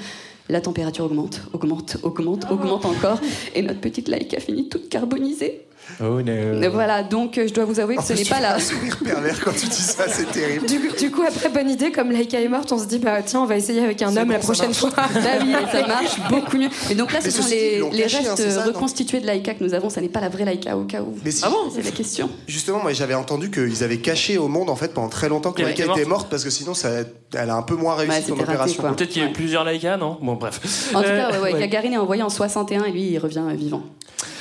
La 0.49 0.59
température 0.59 1.05
augmente, 1.05 1.41
augmente, 1.53 1.97
augmente, 2.03 2.45
augmente 2.51 2.83
encore. 2.83 3.21
Et 3.53 3.61
notre 3.61 3.81
petite 3.81 4.07
Laïka 4.07 4.39
finit 4.39 4.69
toute 4.69 4.89
carbonisée. 4.89 5.65
Oh, 5.99 6.21
no. 6.21 6.31
Et 6.61 6.67
Voilà, 6.69 7.03
donc 7.03 7.37
euh, 7.37 7.47
je 7.47 7.53
dois 7.53 7.65
vous 7.65 7.79
avouer 7.79 7.95
que 7.95 8.01
En 8.01 8.05
ce 8.05 8.13
n'est 8.13 8.23
pas 8.25 8.39
la. 8.39 8.55
un 8.55 8.59
sourire 8.59 8.97
pervers 9.03 9.39
quand 9.43 9.51
tu 9.51 9.65
dis 9.67 9.75
ça, 9.75 10.05
c'est 10.07 10.31
terrible. 10.31 10.65
Du, 10.65 10.79
coup- 10.79 10.95
du 10.95 11.11
coup, 11.11 11.21
après, 11.27 11.49
bonne 11.49 11.69
idée, 11.69 11.91
comme 11.91 12.11
Laika 12.11 12.39
est 12.39 12.47
morte, 12.47 12.71
on 12.71 12.79
se 12.79 12.85
dit, 12.85 12.99
bah 12.99 13.21
tiens, 13.25 13.41
on 13.41 13.45
va 13.45 13.57
essayer 13.57 13.81
avec 13.83 14.01
un 14.01 14.15
homme 14.15 14.27
bon, 14.27 14.33
la 14.33 14.39
prochaine 14.39 14.73
fois. 14.73 14.89
Bah 14.95 15.05
oui, 15.41 15.53
ça 15.71 15.85
marche 15.87 16.17
beaucoup 16.29 16.57
mieux. 16.57 16.69
Et 16.89 16.95
donc 16.95 17.11
là, 17.11 17.19
ce 17.19 17.25
Mais 17.25 17.31
sont 17.31 17.49
les, 17.49 18.01
caché, 18.01 18.17
hein, 18.25 18.35
restes 18.35 18.49
ça, 18.49 18.63
reconstitués 18.63 19.19
de 19.19 19.25
Laïka 19.27 19.53
que 19.53 19.63
nous 19.63 19.73
avons. 19.73 19.89
Ça 19.89 19.99
n'est 20.01 20.09
pas 20.09 20.21
la 20.21 20.29
vraie 20.29 20.45
Laïka 20.45 20.77
au 20.77 20.83
cas 20.85 21.01
où. 21.01 21.13
Mais 21.25 21.31
si- 21.31 21.43
Ah 21.45 21.49
bon 21.49 21.69
C'est 21.75 21.83
la 21.83 21.91
question. 21.91 22.29
Justement, 22.47 22.79
moi 22.81 22.93
j'avais 22.93 23.13
entendu 23.15 23.51
qu'ils 23.51 23.83
avaient 23.83 23.97
caché 23.97 24.37
au 24.37 24.47
monde 24.47 24.69
en 24.69 24.75
fait 24.75 24.93
pendant 24.93 25.09
très 25.09 25.27
longtemps 25.29 25.51
que 25.51 25.61
Laika 25.61 25.85
était 25.85 26.05
morte. 26.05 26.29
parce 26.29 26.43
que 26.43 26.49
sinon 26.49 26.73
ça, 26.73 26.89
elle 27.33 27.49
a 27.49 27.55
un 27.55 27.63
peu 27.63 27.75
moins 27.75 27.95
réussi 27.95 28.23
son 28.27 28.39
opération. 28.39 28.83
Peut-être 28.95 29.09
qu'il 29.09 29.21
y 29.23 29.25
a 29.25 29.29
eu 29.29 29.33
plusieurs 29.33 29.63
Laïka, 29.63 29.97
non? 29.97 30.17
Bon, 30.21 30.35
bref. 30.35 30.89
En 30.93 31.01
tout 31.01 31.07
Euh, 31.09 31.17
cas, 31.29 31.31
ouais, 31.37 31.39
ouais, 31.39 31.53
ouais. 31.53 31.59
Gagarin 31.59 31.91
est 31.91 31.97
envoyé 31.97 32.23
en 32.23 32.29
61 32.29 32.85
et 32.85 32.91
lui, 32.91 33.03
il 33.11 33.19
revient 33.19 33.43
euh, 33.47 33.53
vivant. 33.53 33.83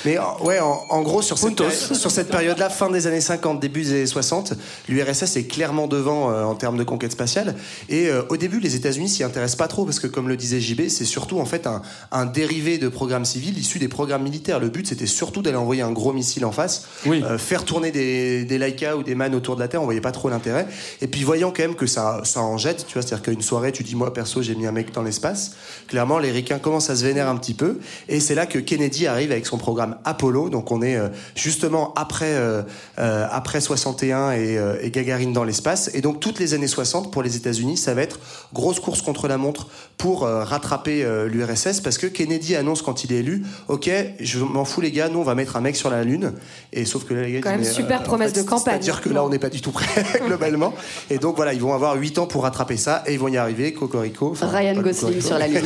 Mais 0.05 0.19
en- 0.19 0.43
ouais, 0.45 0.59
en, 0.61 0.85
en 0.89 1.03
gros, 1.03 1.23
sur 1.23 1.37
cette, 1.39 1.61
sur 1.95 2.11
cette 2.11 2.29
période-là, 2.29 2.71
fin 2.71 2.91
des 2.91 3.07
années 3.07 3.21
50, 3.21 3.61
début 3.61 3.83
des 3.83 3.91
années 3.93 4.07
60, 4.07 4.55
l'URSS 4.89 5.37
est 5.37 5.45
clairement 5.47 5.87
devant 5.87 6.31
euh, 6.31 6.45
en 6.45 6.55
termes 6.55 6.77
de 6.77 6.85
conquête 6.85 7.13
spatiale. 7.13 7.55
Et 7.89 8.09
euh, 8.09 8.23
au 8.31 8.37
début, 8.37 8.61
les 8.61 8.77
États-Unis 8.77 9.09
s'y 9.09 9.25
intéressent 9.25 9.57
pas 9.57 9.69
trop 9.69 9.85
parce 9.85 10.01
que, 10.01 10.07
comme 10.07 10.29
le 10.29 10.37
disait 10.37 10.61
JB, 10.61 10.89
c'est 10.89 11.05
surtout 11.05 11.39
en 11.41 11.45
fait 11.45 11.67
un, 11.67 11.83
un 12.13 12.27
dérivé 12.27 12.79
de 12.79 12.89
programmes 12.89 13.25
civils 13.25 13.59
issus 13.59 13.79
des 13.79 13.89
programmes 13.89 14.23
militaires. 14.23 14.59
Le 14.61 14.69
but, 14.69 14.87
c'était 14.87 15.07
surtout 15.07 15.43
d'aller 15.43 15.57
envoyer 15.57 15.83
un 15.83 15.93
gros 15.93 16.13
missile 16.13 16.45
en 16.45 16.53
face, 16.53 16.87
Oui. 17.07 17.23
Euh, 17.25 17.39
faire 17.39 17.65
tourner 17.65 17.91
des, 17.91 18.45
des 18.45 18.59
Laika 18.59 18.97
ou 18.97 19.03
des 19.03 19.15
Man 19.15 19.35
autour 19.35 19.55
de 19.57 19.61
la 19.61 19.69
Terre. 19.69 19.83
On 19.83 19.85
voyait 19.85 20.01
pas 20.01 20.13
trop 20.13 20.29
l'intérêt. 20.29 20.67
Et 21.03 21.07
puis, 21.09 21.25
voyant 21.25 21.51
quand 21.55 21.63
même 21.63 21.75
que 21.75 21.87
ça, 21.87 22.21
ça 22.25 22.41
en 22.41 22.57
jette, 22.59 22.87
tu 22.87 22.95
vois, 22.95 23.03
c'est-à-dire 23.03 23.23
qu'une 23.23 23.43
soirée, 23.43 23.73
tu 23.73 23.83
dis, 23.83 23.95
moi 23.97 24.13
perso, 24.15 24.41
j'ai 24.43 24.55
mis 24.55 24.67
un 24.67 24.73
mec 24.73 24.93
dans 24.93 25.03
l'espace. 25.03 25.53
Clairement, 25.89 26.19
les 26.19 26.31
ricains 26.31 26.59
commencent 26.59 26.91
à 26.91 26.97
se 26.97 27.05
vénérer 27.05 27.29
un 27.29 27.37
petit 27.37 27.55
peu. 27.55 27.79
Et 28.09 28.21
c'est 28.21 28.35
là 28.35 28.47
que 28.47 28.59
Kennedy 28.59 29.07
arrive 29.07 29.33
avec 29.33 29.47
son 29.47 29.59
programme 29.59 29.90
Apollo. 30.05 30.49
Donc, 30.51 30.71
on 30.71 30.83
est 30.83 30.97
euh, 30.97 31.09
justement 31.35 31.93
après, 31.97 32.33
euh, 32.35 32.63
euh, 32.99 33.27
après 33.31 33.61
61 33.61 34.33
et, 34.33 34.59
euh, 34.59 34.77
et 34.81 34.91
Gagarine 34.91 35.33
dans 35.33 35.45
l'espace. 35.45 35.91
Et 35.95 36.01
donc, 36.01 36.21
toutes 36.21 36.39
les 36.39 36.55
années 36.55 36.67
60 36.67 37.13
pour 37.13 37.23
les 37.23 37.37
États-Unis, 37.37 37.77
ça 37.77 37.95
va 37.95 38.03
être 38.03 38.19
grosse 38.53 38.81
course 38.81 39.03
contre 39.03 39.29
la 39.29 39.39
montre 39.39 39.69
pour 39.97 40.25
euh, 40.25 40.45
rattraper 40.45 41.05
euh, 41.05 41.29
l'URSS 41.29 41.81
parce 41.81 41.99
que 41.99 42.07
Kennedy 42.07 42.57
annonce 42.57 42.83
quand 42.83 43.05
il 43.05 43.13
est 43.13 43.19
élu, 43.19 43.43
ok, 43.69 43.91
je 44.19 44.39
m'en 44.39 44.65
fous 44.65 44.81
les 44.81 44.93
gars, 44.93 45.09
nous 45.09 45.19
on 45.19 45.25
va 45.25 45.35
mettre 45.35 45.57
un 45.57 45.61
mec 45.61 45.77
sur 45.77 45.91
la 45.91 46.05
lune. 46.05 46.33
Et 46.73 46.85
sauf 46.85 47.05
que 47.05 47.15
là, 47.15 47.23
les 47.23 47.33
gars, 47.33 47.41
Quand 47.43 47.51
même 47.51 47.61
mais, 47.61 47.67
super 47.67 48.03
promesse 48.03 48.33
fait, 48.33 48.43
de 48.43 48.49
campagne. 48.49 48.75
C'est-à-dire 48.81 49.03
que 49.03 49.11
là, 49.11 49.25
on 49.25 49.29
n'est 49.29 49.39
pas 49.39 49.51
du 49.51 49.61
tout 49.61 49.73
prêt 49.73 49.87
globalement. 50.27 50.73
Et 51.11 51.19
donc 51.19 51.37
voilà, 51.37 51.53
ils 51.53 51.61
vont 51.61 51.75
avoir 51.75 51.97
8 51.97 52.19
ans 52.19 52.27
pour 52.27 52.45
rattraper 52.45 52.77
ça 52.77 53.03
et 53.07 53.13
ils 53.13 53.19
vont 53.19 53.29
y 53.29 53.37
arriver. 53.37 53.73
Cocorico. 53.75 54.35
Ryan 54.41 54.81
Gosling 54.81 55.21
Cocorico. 55.21 55.27
sur 55.27 55.39
la 55.39 55.49
Lune. 55.49 55.65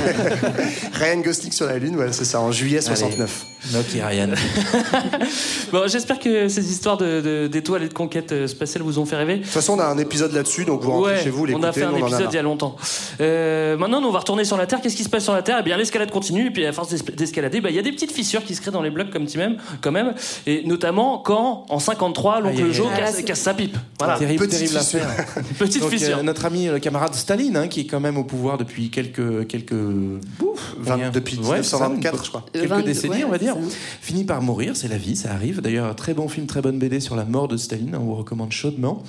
Ryan 0.92 1.20
Gosling 1.20 1.52
sur 1.52 1.66
la 1.66 1.78
lune, 1.78 1.94
voilà, 1.94 2.12
c'est 2.12 2.24
ça, 2.24 2.40
en 2.40 2.50
juillet 2.50 2.80
69. 2.80 3.46
Noki 3.72 4.00
Bon, 5.72 5.88
j'espère 5.88 6.18
que 6.18 6.48
ces 6.48 6.70
histoires 6.70 6.96
de- 6.96 7.20
de- 7.20 7.46
d'étoiles 7.48 7.82
et 7.82 7.88
de 7.88 7.94
conquêtes 7.94 8.32
euh, 8.32 8.46
spatiales 8.46 8.82
vous 8.84 8.98
ont 8.98 9.06
fait 9.06 9.16
rêver. 9.16 9.36
De 9.38 9.42
toute 9.42 9.50
façon, 9.50 9.74
on 9.74 9.78
a 9.80 9.84
un 9.86 9.98
épisode 9.98 10.32
là-dessus, 10.32 10.64
donc 10.64 10.82
vous 10.82 10.90
rentrez 10.92 11.12
Ouais, 11.14 11.22
chez 11.22 11.30
vous, 11.30 11.46
on 11.52 11.62
a 11.62 11.72
fait 11.72 11.82
un 11.84 11.94
épisode 11.96 12.28
il 12.30 12.36
y 12.36 12.38
a 12.38 12.42
longtemps. 12.42 12.76
Euh, 13.20 13.76
maintenant, 13.76 14.00
nous, 14.00 14.08
on 14.08 14.12
va 14.12 14.20
retourner 14.20 14.44
sur 14.44 14.56
la 14.56 14.66
Terre. 14.66 14.80
Qu'est-ce 14.80 14.96
qui 14.96 15.04
se 15.04 15.08
passe 15.08 15.24
sur 15.24 15.32
la 15.32 15.42
Terre? 15.42 15.58
Eh 15.60 15.62
bien, 15.64 15.76
l'escalade 15.76 16.10
continue. 16.10 16.46
Et 16.46 16.50
puis, 16.50 16.64
à 16.66 16.72
force 16.72 16.88
d'es- 16.90 17.12
d'escalader, 17.16 17.60
bah, 17.60 17.70
il 17.70 17.76
y 17.76 17.78
a 17.78 17.82
des 17.82 17.92
petites 17.92 18.12
fissures 18.12 18.44
qui 18.44 18.54
se 18.54 18.60
créent 18.60 18.70
dans 18.70 18.82
les 18.82 18.90
blocs 18.90 19.10
comme 19.10 19.26
même, 19.36 19.56
quand 19.80 19.90
même. 19.92 20.14
Et 20.46 20.62
notamment 20.64 21.18
quand, 21.18 21.66
en 21.68 21.78
53, 21.78 22.34
Aïe, 22.36 22.46
aïe, 22.46 22.56
l'oncle. 22.60 22.72
Joe 22.72 22.86
Ah, 22.94 22.98
casse, 22.98 23.22
casse 23.22 23.40
sa 23.40 23.54
pipe. 23.54 23.76
Voilà. 23.98 24.18
Terrible, 24.18 24.46
Petite 24.46 24.58
terrible 24.60 24.78
fissure. 24.78 25.00
affaire. 25.00 25.26
Petite 25.58 25.82
Donc, 25.82 25.90
fissure. 25.90 26.18
euh, 26.18 26.22
notre 26.22 26.44
ami 26.44 26.66
le 26.66 26.78
camarade 26.78 27.14
Staline, 27.14 27.56
hein, 27.56 27.68
qui 27.68 27.80
est 27.80 27.86
quand 27.86 28.00
même 28.00 28.16
au 28.18 28.24
pouvoir 28.24 28.58
depuis 28.58 28.90
quelques 28.90 29.46
quelques 29.48 29.74
bouf, 29.74 30.74
Vingt- 30.78 30.94
rien. 30.96 31.10
depuis 31.10 31.38
Ouais, 31.38 31.62
c'est 31.62 31.70
ça, 31.70 31.88
1924, 31.88 32.16
une- 32.18 32.24
je 32.24 32.28
crois. 32.28 32.44
Quelques 32.52 32.68
22, 32.68 32.82
décennies, 32.84 33.14
ouais, 33.16 33.24
on 33.26 33.30
va 33.30 33.38
dire. 33.38 33.56
Finit 34.04 34.24
par 34.24 34.42
mourir, 34.42 34.76
c'est 34.76 34.88
la 34.88 34.98
vie, 34.98 35.16
ça 35.16 35.32
arrive. 35.32 35.62
D'ailleurs, 35.62 35.96
très 35.96 36.12
bon 36.12 36.28
film, 36.28 36.46
très 36.46 36.60
bonne 36.60 36.78
BD 36.78 37.00
sur 37.00 37.16
la 37.16 37.24
mort 37.24 37.48
de 37.48 37.56
Staline, 37.56 37.94
hein, 37.94 38.00
on 38.02 38.04
vous 38.04 38.16
recommande 38.16 38.52
chaudement. 38.52 39.02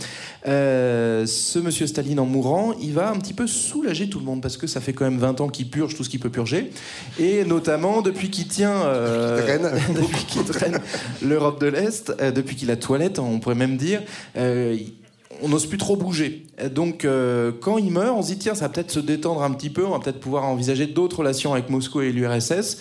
Euh, 0.47 1.25
ce 1.25 1.59
monsieur 1.59 1.85
Staline, 1.85 2.17
en 2.17 2.25
mourant, 2.25 2.71
il 2.81 2.93
va 2.93 3.09
un 3.09 3.17
petit 3.17 3.33
peu 3.33 3.45
soulager 3.45 4.07
tout 4.07 4.19
le 4.19 4.25
monde 4.25 4.41
parce 4.41 4.55
que 4.55 4.67
ça 4.67 4.79
fait 4.79 4.93
quand 4.93 5.03
même 5.03 5.17
20 5.17 5.41
ans 5.41 5.49
qu'il 5.49 5.69
purge 5.69 5.97
tout 5.97 6.05
ce 6.05 6.09
qu'il 6.09 6.21
peut 6.21 6.29
purger, 6.29 6.71
et 7.19 7.43
notamment 7.43 8.01
depuis 8.01 8.29
qu'il 8.29 8.47
tient, 8.47 8.85
euh, 8.85 9.41
depuis 9.89 10.23
qu'il 10.27 10.43
draine 10.45 10.79
l'Europe 11.21 11.59
de 11.59 11.67
l'Est, 11.67 12.13
euh, 12.21 12.31
depuis 12.31 12.55
qu'il 12.55 12.71
a 12.71 12.77
toilette, 12.77 13.19
on 13.19 13.41
pourrait 13.41 13.55
même 13.55 13.75
dire. 13.75 14.01
euh, 14.37 14.77
on 15.41 15.49
n'ose 15.49 15.65
plus 15.65 15.77
trop 15.77 15.95
bouger. 15.95 16.45
Donc, 16.73 17.05
euh, 17.05 17.51
quand 17.59 17.77
il 17.77 17.91
meurt, 17.91 18.15
on 18.17 18.21
se 18.21 18.27
dit 18.27 18.37
tiens, 18.37 18.55
ça 18.55 18.65
va 18.65 18.69
peut-être 18.69 18.91
se 18.91 18.99
détendre 18.99 19.43
un 19.43 19.51
petit 19.51 19.69
peu, 19.69 19.85
on 19.85 19.91
va 19.91 19.99
peut-être 19.99 20.19
pouvoir 20.19 20.45
envisager 20.45 20.87
d'autres 20.87 21.19
relations 21.19 21.53
avec 21.53 21.69
Moscou 21.69 22.01
et 22.01 22.11
l'URSS. 22.11 22.77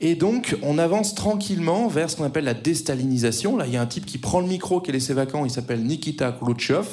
Et 0.00 0.14
donc, 0.14 0.56
on 0.62 0.78
avance 0.78 1.14
tranquillement 1.14 1.88
vers 1.88 2.08
ce 2.08 2.16
qu'on 2.16 2.24
appelle 2.24 2.44
la 2.44 2.54
déstalinisation. 2.54 3.56
Là, 3.56 3.66
il 3.66 3.72
y 3.72 3.76
a 3.76 3.82
un 3.82 3.86
type 3.86 4.06
qui 4.06 4.18
prend 4.18 4.40
le 4.40 4.46
micro, 4.46 4.80
qui 4.80 4.90
est 4.90 4.92
laissé 4.92 5.12
vacant, 5.12 5.44
il 5.44 5.50
s'appelle 5.50 5.82
Nikita 5.82 6.32
Khrouchtchev. 6.32 6.86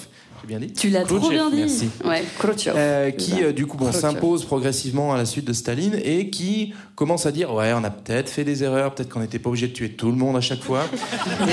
Bien 0.47 0.59
dit 0.59 0.71
Tu 0.73 0.89
l'as 0.89 1.03
trop 1.03 1.29
bien 1.29 1.49
dit. 1.49 1.57
Merci. 1.57 1.89
Ouais. 2.03 2.23
Euh, 2.67 3.09
qui 3.09 3.43
euh, 3.43 3.51
du 3.51 3.65
coup 3.65 3.77
bon, 3.77 3.91
s'impose 3.91 4.45
progressivement 4.45 5.11
à 5.11 5.17
la 5.17 5.25
suite 5.25 5.45
de 5.45 5.53
Staline 5.53 5.99
et 6.03 6.29
qui 6.29 6.73
commence 6.93 7.25
à 7.25 7.31
dire 7.31 7.51
ouais 7.51 7.73
on 7.73 7.83
a 7.83 7.89
peut-être 7.89 8.29
fait 8.29 8.43
des 8.43 8.63
erreurs 8.63 8.93
peut-être 8.93 9.09
qu'on 9.09 9.21
n'était 9.21 9.39
pas 9.39 9.49
obligé 9.49 9.67
de 9.67 9.73
tuer 9.73 9.93
tout 9.93 10.11
le 10.11 10.17
monde 10.17 10.37
à 10.37 10.41
chaque 10.41 10.61
fois 10.61 10.83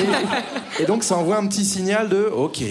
et, 0.78 0.82
et 0.82 0.86
donc 0.86 1.05
ça 1.05 1.16
envoie 1.16 1.38
un 1.38 1.46
petit 1.46 1.64
signal 1.64 2.11
de 2.11 2.24
ok 2.24 2.62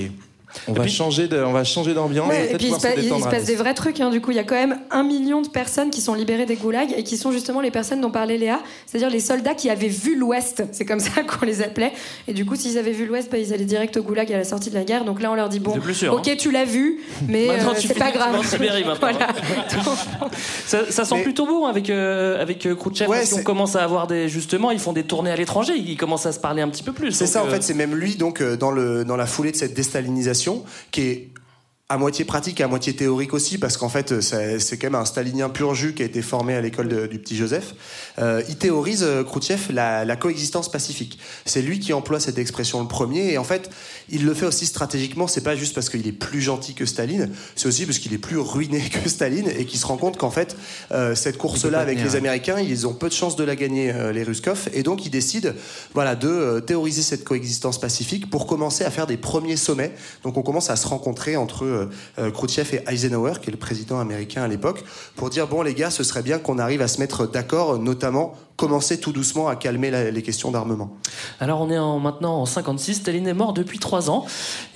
on 0.68 0.74
va 0.74 0.88
changer 0.88 1.28
de 1.28 1.42
on 1.42 1.52
va 1.54 1.64
changer 1.64 1.94
d'ambiance 1.94 2.30
Ouais, 2.30 2.52
et 2.54 2.58
puis 2.58 2.68
il 2.68 2.74
se, 2.76 2.80
se 2.80 3.00
il 3.00 3.24
passe 3.30 3.46
des 3.46 3.56
vrais 3.56 3.74
trucs. 3.74 4.00
hein. 4.00 4.10
Du 4.10 4.22
coup, 4.22 4.32
il 4.32 4.38
y 4.38 4.40
a 4.40 4.44
quand 4.44 4.56
même 4.56 4.78
un 4.92 5.04
million 5.04 5.42
de 5.42 5.48
personnes 5.48 5.90
qui 5.90 6.02
sont 6.02 6.14
libérées 6.14 6.46
des 6.46 6.56
goulags 6.56 6.94
et 6.96 7.04
qui 7.04 7.18
sont 7.18 7.32
justement 7.32 7.62
les 7.62 7.72
personnes 7.72 8.02
dont 8.02 8.12
parlait 8.12 8.38
Léa, 8.38 8.60
c'est-à-dire 8.86 9.10
les 9.10 9.20
soldats 9.20 9.54
qui 9.56 9.70
avaient 9.70 9.88
vu 9.88 10.16
l'Ouest. 10.18 10.64
C'est 10.72 10.86
comme 10.86 11.00
ça 11.00 11.24
qu'on 11.28 11.46
les 11.46 11.62
appelait. 11.62 11.94
Et 12.28 12.34
du 12.34 12.46
coup, 12.46 12.56
s'ils 12.56 12.78
avaient 12.78 12.92
vu 12.92 13.06
l'Ouest, 13.06 13.30
bah, 13.32 13.38
ils 13.38 13.54
allaient 13.54 13.66
direct 13.66 13.96
au 13.98 14.04
goulag 14.04 14.32
à 14.34 14.38
la 14.38 14.44
sortie 14.44 14.70
de 14.70 14.76
la 14.76 14.84
guerre. 14.84 15.06
Donc 15.06 15.22
là, 15.22 15.32
on 15.32 15.36
leur 15.36 15.50
dit 15.50 15.60
bon, 15.60 15.74
sûr, 15.94 16.14
ok, 16.14 16.36
tu 16.38 16.52
l'as 16.52 16.66
vu, 16.66 17.00
mais 17.28 17.50
euh, 17.50 17.54
tu 17.80 17.88
c'est 17.88 17.98
pas 17.98 18.12
grave. 18.12 18.46
Sibérie. 18.46 18.84
Voilà. 19.00 19.28
Ça, 20.66 20.80
ça 20.92 21.06
sent 21.06 21.16
Mais- 21.16 21.24
plutôt 21.24 21.46
bon 21.46 21.66
avec 21.66 21.90
euh, 21.90 22.42
avec 22.42 22.66
euh, 22.66 22.76
Khrouchtchev 22.76 23.10
Ouais, 23.10 23.18
parce 23.18 23.30
qu'on 23.32 23.38
c'est- 23.38 23.44
commence 23.44 23.76
à 23.76 23.84
avoir 23.84 24.08
des 24.08 24.28
justement 24.30 24.72
ils 24.72 24.80
font 24.80 24.94
des 24.94 25.04
tournées 25.04 25.32
à 25.32 25.36
l'étranger 25.36 25.74
ils 25.76 25.98
commencent 25.98 26.26
à 26.26 26.32
se 26.32 26.40
parler 26.40 26.62
un 26.62 26.70
petit 26.70 26.84
peu 26.84 26.94
plus 26.94 27.12
C'est 27.12 27.28
ça, 27.28 27.44
en 27.44 27.48
euh, 27.48 27.50
fait, 27.50 27.64
c'est 27.64 27.74
même 27.74 27.96
lui, 27.96 28.16
donc, 28.16 28.42
euh, 28.42 28.56
dans, 28.58 28.72
le, 28.72 29.04
dans 29.06 29.16
la 29.18 29.26
foulée 29.26 29.52
de 29.52 29.56
cette 29.58 29.74
déstalinisation, 29.74 30.41
qui 30.92 31.02
est 31.02 31.31
à 31.92 31.98
moitié 31.98 32.24
pratique 32.24 32.62
et 32.62 32.64
à 32.64 32.70
moitié 32.70 32.96
théorique 32.96 33.34
aussi, 33.34 33.58
parce 33.58 33.76
qu'en 33.76 33.90
fait, 33.90 34.14
euh, 34.14 34.60
c'est 34.60 34.78
quand 34.78 34.88
même 34.88 35.02
un 35.02 35.04
stalinien 35.04 35.50
pur 35.50 35.76
jus 35.76 35.94
qui 35.94 36.02
a 36.02 36.06
été 36.06 36.22
formé 36.22 36.56
à 36.56 36.62
l'école 36.62 37.10
du 37.10 37.20
petit 37.20 37.36
Joseph. 37.36 37.76
Euh, 38.18 38.42
il 38.48 38.56
théorise, 38.56 39.04
euh, 39.04 39.24
Khrouchtchev, 39.26 39.74
la, 39.74 40.06
la 40.06 40.16
coexistence 40.16 40.72
pacifique. 40.72 41.20
C'est 41.46 41.62
lui 41.62 41.80
qui 41.80 41.92
emploie 41.92 42.22
cette 42.22 42.38
expression 42.38 42.80
le 42.80 42.88
premier, 42.88 43.34
et 43.34 43.38
en 43.38 43.44
fait, 43.44 43.70
il 44.10 44.26
le 44.26 44.34
fait 44.34 44.46
aussi 44.46 44.66
stratégiquement, 44.66 45.28
c'est 45.28 45.44
pas 45.44 45.56
juste 45.56 45.76
parce 45.76 45.90
qu'il 45.90 46.08
est 46.08 46.14
plus 46.14 46.42
gentil 46.42 46.76
que 46.76 46.86
Staline, 46.86 47.30
c'est 47.56 47.68
aussi 47.68 47.86
parce 47.86 48.00
qu'il 48.00 48.14
est 48.14 48.18
plus 48.18 48.38
ruiné 48.38 48.82
que 49.04 49.10
Staline, 49.10 49.50
et 49.50 49.66
qu'il 49.66 49.80
se 49.80 49.86
rend 49.86 49.98
compte 49.98 50.18
qu'en 50.18 50.32
fait, 50.32 50.56
euh, 50.92 51.16
cette 51.16 51.36
Il 51.36 51.40
course-là 51.40 51.80
avec 51.80 51.98
les 52.02 52.12
ouais. 52.12 52.16
Américains, 52.16 52.60
ils 52.60 52.88
ont 52.88 52.94
peu 52.94 53.10
de 53.10 53.14
chances 53.14 53.36
de 53.36 53.44
la 53.44 53.56
gagner, 53.56 53.92
euh, 53.92 54.12
les 54.12 54.24
Ruskov, 54.24 54.70
et 54.74 54.84
donc 54.84 55.06
ils 55.06 55.10
décident 55.10 55.50
voilà, 55.94 56.16
de 56.16 56.28
euh, 56.28 56.60
théoriser 56.62 57.02
cette 57.02 57.24
coexistence 57.24 57.80
pacifique 57.80 58.30
pour 58.30 58.48
commencer 58.48 58.84
à 58.84 58.92
faire 58.92 59.08
des 59.08 59.18
premiers 59.18 59.58
sommets. 59.58 59.94
Donc 60.24 60.38
on 60.38 60.42
commence 60.42 60.70
à 60.70 60.76
se 60.76 60.88
rencontrer 60.88 61.36
entre 61.36 61.81
Khrouchtchev 62.18 62.76
et 62.76 62.84
Eisenhower, 62.94 63.34
qui 63.42 63.50
est 63.50 63.52
le 63.52 63.58
président 63.58 64.00
américain 64.00 64.44
à 64.44 64.48
l'époque, 64.48 64.84
pour 65.16 65.30
dire 65.30 65.48
bon 65.48 65.62
les 65.62 65.74
gars, 65.74 65.90
ce 65.90 66.04
serait 66.04 66.24
bien 66.24 66.40
qu'on 66.40 66.60
arrive 66.60 66.82
à 66.82 66.88
se 66.88 67.00
mettre 67.00 67.28
d'accord, 67.28 67.80
notamment 67.80 68.34
commencer 68.58 69.00
tout 69.00 69.12
doucement 69.12 69.48
à 69.48 69.56
calmer 69.56 69.90
la- 69.90 70.12
les 70.12 70.22
questions 70.22 70.52
d'armement. 70.52 70.92
Alors 71.40 71.62
on 71.62 71.70
est 71.72 71.80
en, 71.80 71.98
maintenant 72.00 72.42
en 72.42 72.46
56, 72.46 72.96
Staline 72.96 73.28
est 73.28 73.34
mort 73.34 73.54
depuis 73.54 73.80
3 73.80 74.12
ans 74.12 74.26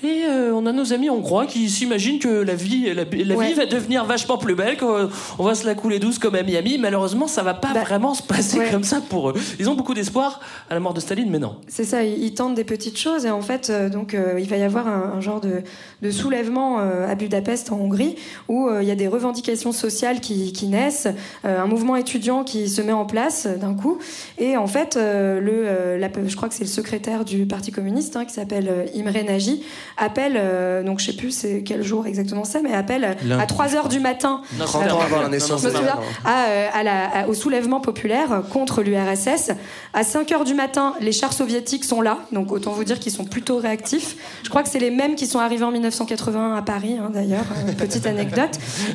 et 0.04 0.24
euh, 0.28 0.52
on 0.56 0.66
a 0.66 0.72
nos 0.72 0.92
amis 0.92 1.10
hongrois 1.12 1.46
qui 1.46 1.70
s'imaginent 1.70 2.18
que 2.18 2.28
la 2.42 2.56
vie, 2.56 2.92
la, 2.94 3.04
la 3.04 3.36
Ouais. 3.36 3.48
vie 3.50 3.54
va 3.54 3.68
devenir 3.68 4.06
vachement 4.06 4.38
plus 4.40 4.56
belle, 4.56 4.78
qu'on 4.78 5.10
on 5.38 5.44
va 5.44 5.54
se 5.54 5.68
la 5.68 5.76
couler 5.76 6.00
douce 6.00 6.18
comme 6.18 6.34
à 6.34 6.42
Miami. 6.42 6.80
Malheureusement, 6.80 7.28
ça 7.28 7.44
va 7.44 7.54
pas 7.54 7.74
Bah, 7.74 7.84
vraiment 7.84 8.16
se 8.16 8.24
passer 8.24 8.58
ouais. 8.58 8.72
comme 8.72 8.84
ça 8.84 9.02
pour 9.08 9.30
eux. 9.30 9.34
Ils 9.60 9.70
ont 9.70 9.76
beaucoup 9.76 9.94
d'espoir 9.94 10.40
à 10.70 10.74
la 10.74 10.80
mort 10.80 10.96
de 10.96 11.00
Staline, 11.00 11.30
mais 11.30 11.40
non. 11.40 11.58
C'est 11.68 11.84
ça, 11.84 12.04
ils, 12.04 12.24
ils 12.24 12.34
tentent 12.34 12.56
des 12.56 12.64
petites 12.64 12.98
choses 12.98 13.26
et 13.28 13.30
en 13.32 13.42
fait, 13.42 13.70
euh, 13.70 13.90
donc 13.90 14.16
euh, 14.16 14.40
il 14.40 14.50
va 14.50 14.58
y 14.58 14.64
avoir 14.64 14.88
un, 14.88 15.14
un 15.18 15.22
genre 15.22 15.42
de, 15.42 15.62
de 16.02 16.10
soulèvement 16.12 16.80
euh, 16.80 16.95
à 17.10 17.16
Budapest 17.16 17.72
en 17.72 17.78
Hongrie 17.78 18.16
où 18.48 18.68
euh, 18.68 18.82
il 18.82 18.88
y 18.88 18.92
a 18.92 18.96
des 18.96 19.08
revendications 19.08 19.72
sociales 19.72 20.20
qui, 20.22 20.54
qui 20.54 20.68
naissent, 20.68 21.08
euh, 21.46 21.60
un 21.62 21.68
mouvement 21.68 21.96
étudiant 21.96 22.44
qui 22.44 22.70
se 22.70 22.82
met 22.82 22.92
en 22.92 23.06
place 23.06 23.46
euh, 23.46 23.56
d'un 23.58 23.74
coup. 23.74 23.98
Et 24.38 24.58
en 24.58 24.68
fait, 24.68 24.96
euh, 24.98 25.40
le, 25.40 25.52
euh, 25.54 25.98
la- 25.98 26.10
je 26.26 26.36
crois 26.36 26.50
que 26.50 26.56
c'est 26.56 26.64
le 26.64 26.70
secrétaire 26.70 27.26
du 27.26 27.46
Parti 27.46 27.72
communiste 27.72 28.16
hein, 28.16 28.26
qui 28.26 28.34
s'appelle 28.34 28.68
euh, 28.70 28.86
Imre 28.96 29.24
Nagy 29.26 29.62
appelle, 29.98 30.34
euh, 30.38 30.84
donc 30.84 31.00
je 31.00 31.08
sais 31.08 31.14
plus 31.18 31.32
c'est 31.32 31.64
quel 31.64 31.84
jour 31.84 32.08
exactement 32.08 32.44
c'est, 32.44 32.62
mais 32.62 32.74
appelle 32.74 33.18
Lundi, 33.26 33.42
à 33.42 33.46
3 33.46 33.76
heures 33.76 33.90
du 33.90 34.00
matin. 34.00 34.42
Non, 34.58 34.66
30 34.66 34.82
c'était 34.84 34.94
ans 34.94 35.00
un- 35.02 35.06
avant 35.06 35.18
la 35.18 35.24
non, 35.24 35.30
naissance 35.30 35.62
Je 35.62 35.68
me 35.68 35.72
de 35.72 35.78
souviens, 35.78 35.96
la- 36.24 36.30
à, 36.32 36.46
euh, 36.50 36.68
à 36.74 36.84
la- 36.84 37.06
à- 37.24 37.28
au 37.28 37.34
soulèvement 37.34 37.80
populaire 37.80 38.44
contre 38.52 38.82
l'URSS. 38.84 39.52
À 39.94 40.04
5 40.04 40.32
heures 40.32 40.44
du 40.44 40.54
matin, 40.54 40.94
les 41.02 41.12
chars 41.12 41.34
soviétiques 41.34 41.84
sont 41.86 42.02
là, 42.02 42.20
donc 42.32 42.52
autant 42.52 42.72
vous 42.72 42.84
dire 42.84 43.00
qu'ils 43.00 43.12
sont 43.12 43.26
plutôt 43.26 43.58
réactifs. 43.58 44.16
Je 44.44 44.50
crois 44.50 44.64
que 44.64 44.70
c'est 44.70 44.80
les 44.80 44.92
mêmes 44.92 45.16
qui 45.16 45.28
sont 45.28 45.40
arrivés 45.40 45.64
en 45.64 45.72
1981 45.72 46.54
à 46.56 46.62
Paris, 46.62 46.75
hein, 46.84 47.10
d'ailleurs, 47.14 47.46
euh, 47.68 47.72
petite 47.74 48.06
anecdote. 48.06 48.52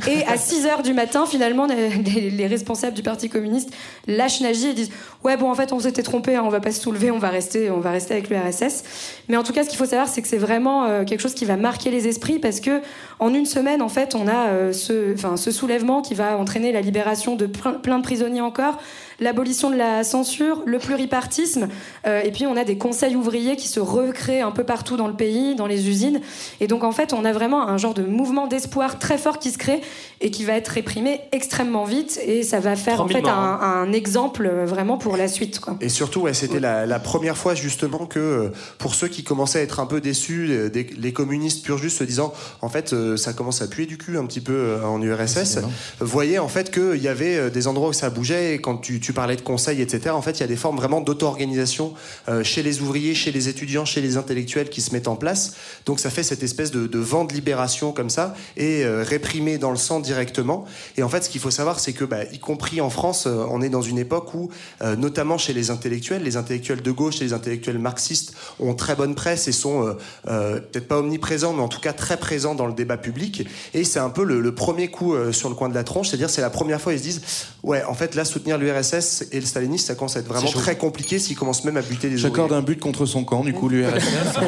Et 0.09 0.25
à 0.27 0.37
6 0.37 0.67
heures 0.67 0.83
du 0.83 0.93
matin, 0.95 1.25
finalement, 1.27 1.67
les, 1.67 1.89
les- 1.91 2.31
les 2.31 2.47
responsables 2.47 2.95
du 2.95 3.03
Parti 3.03 3.29
communiste 3.29 3.71
lâchent 4.07 4.41
Nagy 4.41 4.67
et 4.69 4.73
disent 4.75 4.91
Ouais, 5.25 5.37
bon, 5.37 5.51
en 5.51 5.55
fait, 5.55 5.73
on 5.73 5.81
s'était 5.81 6.03
trompé, 6.03 6.37
hein, 6.37 6.43
on 6.45 6.49
va 6.49 6.61
pas 6.61 6.73
se 6.73 6.81
soulever, 6.81 7.11
on 7.11 7.19
va 7.19 7.29
rester, 7.29 7.71
on 7.71 7.81
va 7.81 7.91
rester 7.91 8.15
avec 8.15 8.31
l'URSS. 8.31 8.85
Mais 9.29 9.37
en 9.37 9.43
tout 9.43 9.53
cas, 9.53 9.65
ce 9.65 9.69
qu'il 9.69 9.79
faut 9.79 9.85
savoir, 9.87 10.09
c'est 10.09 10.23
que 10.23 10.29
c'est 10.29 10.39
vraiment 10.39 10.85
euh, 10.85 11.05
quelque 11.05 11.21
chose 11.21 11.35
qui 11.35 11.45
va 11.45 11.57
marquer 11.57 11.91
les 11.91 12.09
esprits 12.09 12.39
parce 12.39 12.61
que 12.61 12.81
en 13.19 13.35
une 13.35 13.45
semaine, 13.47 13.83
en 13.83 13.89
fait, 13.91 14.15
on 14.15 14.27
a 14.29 14.49
euh, 14.49 14.73
ce, 14.73 15.15
soulèvement 15.51 16.01
qui 16.01 16.15
va 16.15 16.39
entraîner 16.39 16.73
la 16.73 16.81
libération 16.81 17.37
de 17.37 17.47
plein 17.47 17.99
de 17.99 18.03
prisonniers 18.03 18.41
encore, 18.41 18.79
l'abolition 19.21 19.71
de 19.71 19.77
la 19.77 20.03
censure, 20.05 20.63
le 20.67 20.79
pluripartisme, 20.79 21.69
euh, 22.07 22.21
et 22.23 22.31
puis 22.31 22.47
on 22.47 22.57
a 22.57 22.65
des 22.65 22.79
conseils 22.79 23.17
ouvriers 23.17 23.57
qui 23.57 23.69
se 23.69 23.81
recréent 23.81 24.47
un 24.49 24.51
peu 24.51 24.65
partout 24.65 24.97
dans 24.97 25.07
le 25.09 25.15
pays, 25.15 25.55
dans 25.55 25.67
les 25.67 25.89
usines. 25.89 26.21
Et 26.61 26.67
donc, 26.67 26.85
en 26.85 26.93
fait, 26.93 27.13
on 27.13 27.25
a 27.25 27.33
vraiment 27.33 27.67
un 27.69 27.77
genre 27.79 27.95
de 27.95 28.03
mouvement 28.03 28.47
d'espoir 28.47 28.99
très 28.99 29.19
fort 29.19 29.39
qui 29.39 29.51
se 29.51 29.59
crée 29.59 29.81
et 30.21 30.31
qui 30.31 30.45
va 30.45 30.55
être 30.55 30.69
réprimé 30.69 31.21
extrêmement 31.33 31.85
vite. 31.85 32.19
Et 32.27 32.43
ça 32.43 32.61
va 32.61 32.77
faire 32.77 32.95
en 33.01 33.07
3000 33.07 33.17
fait 33.17 33.23
morts, 33.23 33.33
un, 33.33 33.61
un 33.89 33.93
exemple 33.93 34.47
euh, 34.47 34.65
vraiment 34.67 34.99
pour 34.99 35.17
la 35.17 35.29
suite. 35.29 35.61
Quoi. 35.61 35.77
Et 35.81 35.89
surtout, 35.89 36.21
ouais, 36.23 36.35
c'était 36.35 36.61
la, 36.61 36.87
la 36.87 36.99
première 36.99 37.37
fois 37.37 37.55
justement 37.55 38.07
que 38.07 38.19
euh, 38.19 38.49
pour 38.79 38.95
ceux 38.95 39.09
qui 39.09 39.23
commençaient 39.25 39.59
à 39.61 39.63
être 39.63 39.81
un 39.81 39.87
peu 39.87 40.01
déçus, 40.01 40.71
des- 40.73 40.87
les 40.99 41.13
communistes 41.13 41.65
pur 41.65 41.79
juste 41.79 41.99
se 41.99 42.05
disant, 42.05 42.33
en 42.63 42.69
fait, 42.69 42.95
ça 43.17 43.33
commence 43.33 43.63
à 43.63 43.69
puer 43.69 43.87
du 43.87 43.99
cul 43.99 44.17
un 44.19 44.27
petit 44.27 44.41
peu 44.41 44.77
en 44.85 45.01
URSS, 45.03 45.59
voyaient 46.01 46.39
en 46.39 46.49
fait 46.49 46.71
qu'il 46.71 47.03
y 47.03 47.09
avait 47.09 47.51
des 47.51 47.67
endroits 47.67 47.89
où 47.89 47.93
ça 47.93 48.11
bougeait. 48.11 48.55
Et 48.55 48.61
quand 48.61 48.77
tu, 48.79 49.01
tu 49.01 49.10
parlais 49.13 49.37
de 49.37 49.41
conseils, 49.41 49.81
etc., 49.81 50.11
en 50.11 50.23
fait, 50.23 50.33
il 50.33 50.41
y 50.41 50.45
a 50.45 50.47
des 50.47 50.57
formes 50.57 50.77
vraiment 50.77 51.01
d'auto-organisation 51.01 51.95
euh, 52.29 52.45
chez 52.45 52.63
les 52.63 52.81
ouvriers, 52.81 53.15
chez 53.15 53.33
les 53.33 53.49
étudiants, 53.49 53.85
chez 53.85 54.01
les 54.01 54.17
intellectuels 54.17 54.69
qui 54.69 54.81
se 54.81 54.93
mettent 54.93 55.09
en 55.09 55.17
place. 55.17 55.55
Donc 55.87 56.01
ça 56.01 56.11
fait 56.11 56.23
cette 56.23 56.43
espèce 56.43 56.71
de, 56.71 56.99
vent 56.99 57.25
de 57.25 57.33
libération 57.33 57.93
comme 57.93 58.11
ça 58.11 58.35
et 58.57 58.85
euh, 58.85 59.03
réprimé 59.03 59.59
dans 59.59 59.71
le 59.71 59.77
sang 59.77 60.01
directement. 60.01 60.65
Et 60.97 61.03
en 61.03 61.09
fait, 61.09 61.25
ce 61.25 61.31
qu'il 61.31 61.41
faut 61.41 61.51
savoir, 61.51 61.81
c'est 61.81 61.93
que, 61.93 62.05
bah, 62.05 62.25
y 62.33 62.39
compris 62.39 62.81
en 62.81 62.91
France, 62.91 63.27
euh, 63.27 63.45
on 63.51 63.63
est 63.63 63.69
dans 63.69 63.83
une 63.83 63.99
époque 63.99 64.35
où, 64.35 64.51
notamment 64.99 65.39
chez 65.39 65.53
les 65.53 65.71
intellectuels, 65.71 66.23
les 66.23 66.37
intellectuels 66.37 66.83
de 66.83 66.91
gauche 66.91 67.21
et 67.21 67.25
les 67.25 67.33
intellectuels 67.33 67.79
marxistes 67.79 68.35
ont 68.59 68.75
très 68.75 68.95
bonne 68.95 69.15
presse 69.15 69.49
et 69.49 69.53
sont 69.53 69.97
peut-être 70.25 70.89
pas 70.89 70.99
omniprésents, 70.99 71.53
mais 71.53 71.63
en 71.63 71.69
tout 71.69 71.81
cas 71.81 71.93
très 71.93 72.17
présents 72.17 72.55
dans 72.55 72.67
le 72.67 72.73
débat 72.73 72.97
public. 72.97 73.47
Et 73.75 73.85
c'est 73.85 73.99
un 73.99 74.11
peu 74.11 74.25
le, 74.25 74.41
le 74.41 74.55
premier 74.55 74.89
coup 74.89 75.15
sur 75.33 75.49
le 75.49 75.55
coin 75.55 75.69
de 75.69 75.75
la 75.75 75.85
tronche, 75.85 76.09
c'est-à-dire 76.09 76.31
c'est 76.31 76.41
la 76.41 76.51
première 76.51 76.81
fois 76.81 76.93
ils 76.93 76.99
se 76.99 77.05
disent, 77.05 77.23
ouais, 77.63 77.83
en 77.85 77.95
fait 77.95 78.15
là 78.15 78.25
soutenir 78.25 78.59
l'URSS 78.59 79.00
et 79.33 79.41
le 79.41 79.47
stalinisme, 79.47 79.87
ça 79.87 79.95
commence 79.95 80.17
à 80.17 80.21
être 80.21 80.29
vraiment 80.29 80.51
très 80.51 80.77
compliqué 80.77 81.19
s'ils 81.19 81.37
commencent 81.37 81.65
même 81.65 81.77
à 81.77 81.83
buter 81.83 82.09
des 82.09 82.17
J'accorde 82.19 82.53
un 82.53 82.63
but 82.63 82.79
contre 82.81 83.07
son 83.07 83.25
camp, 83.25 83.45
du 83.45 83.53
coup, 83.53 83.69
l'URSS. 83.69 84.05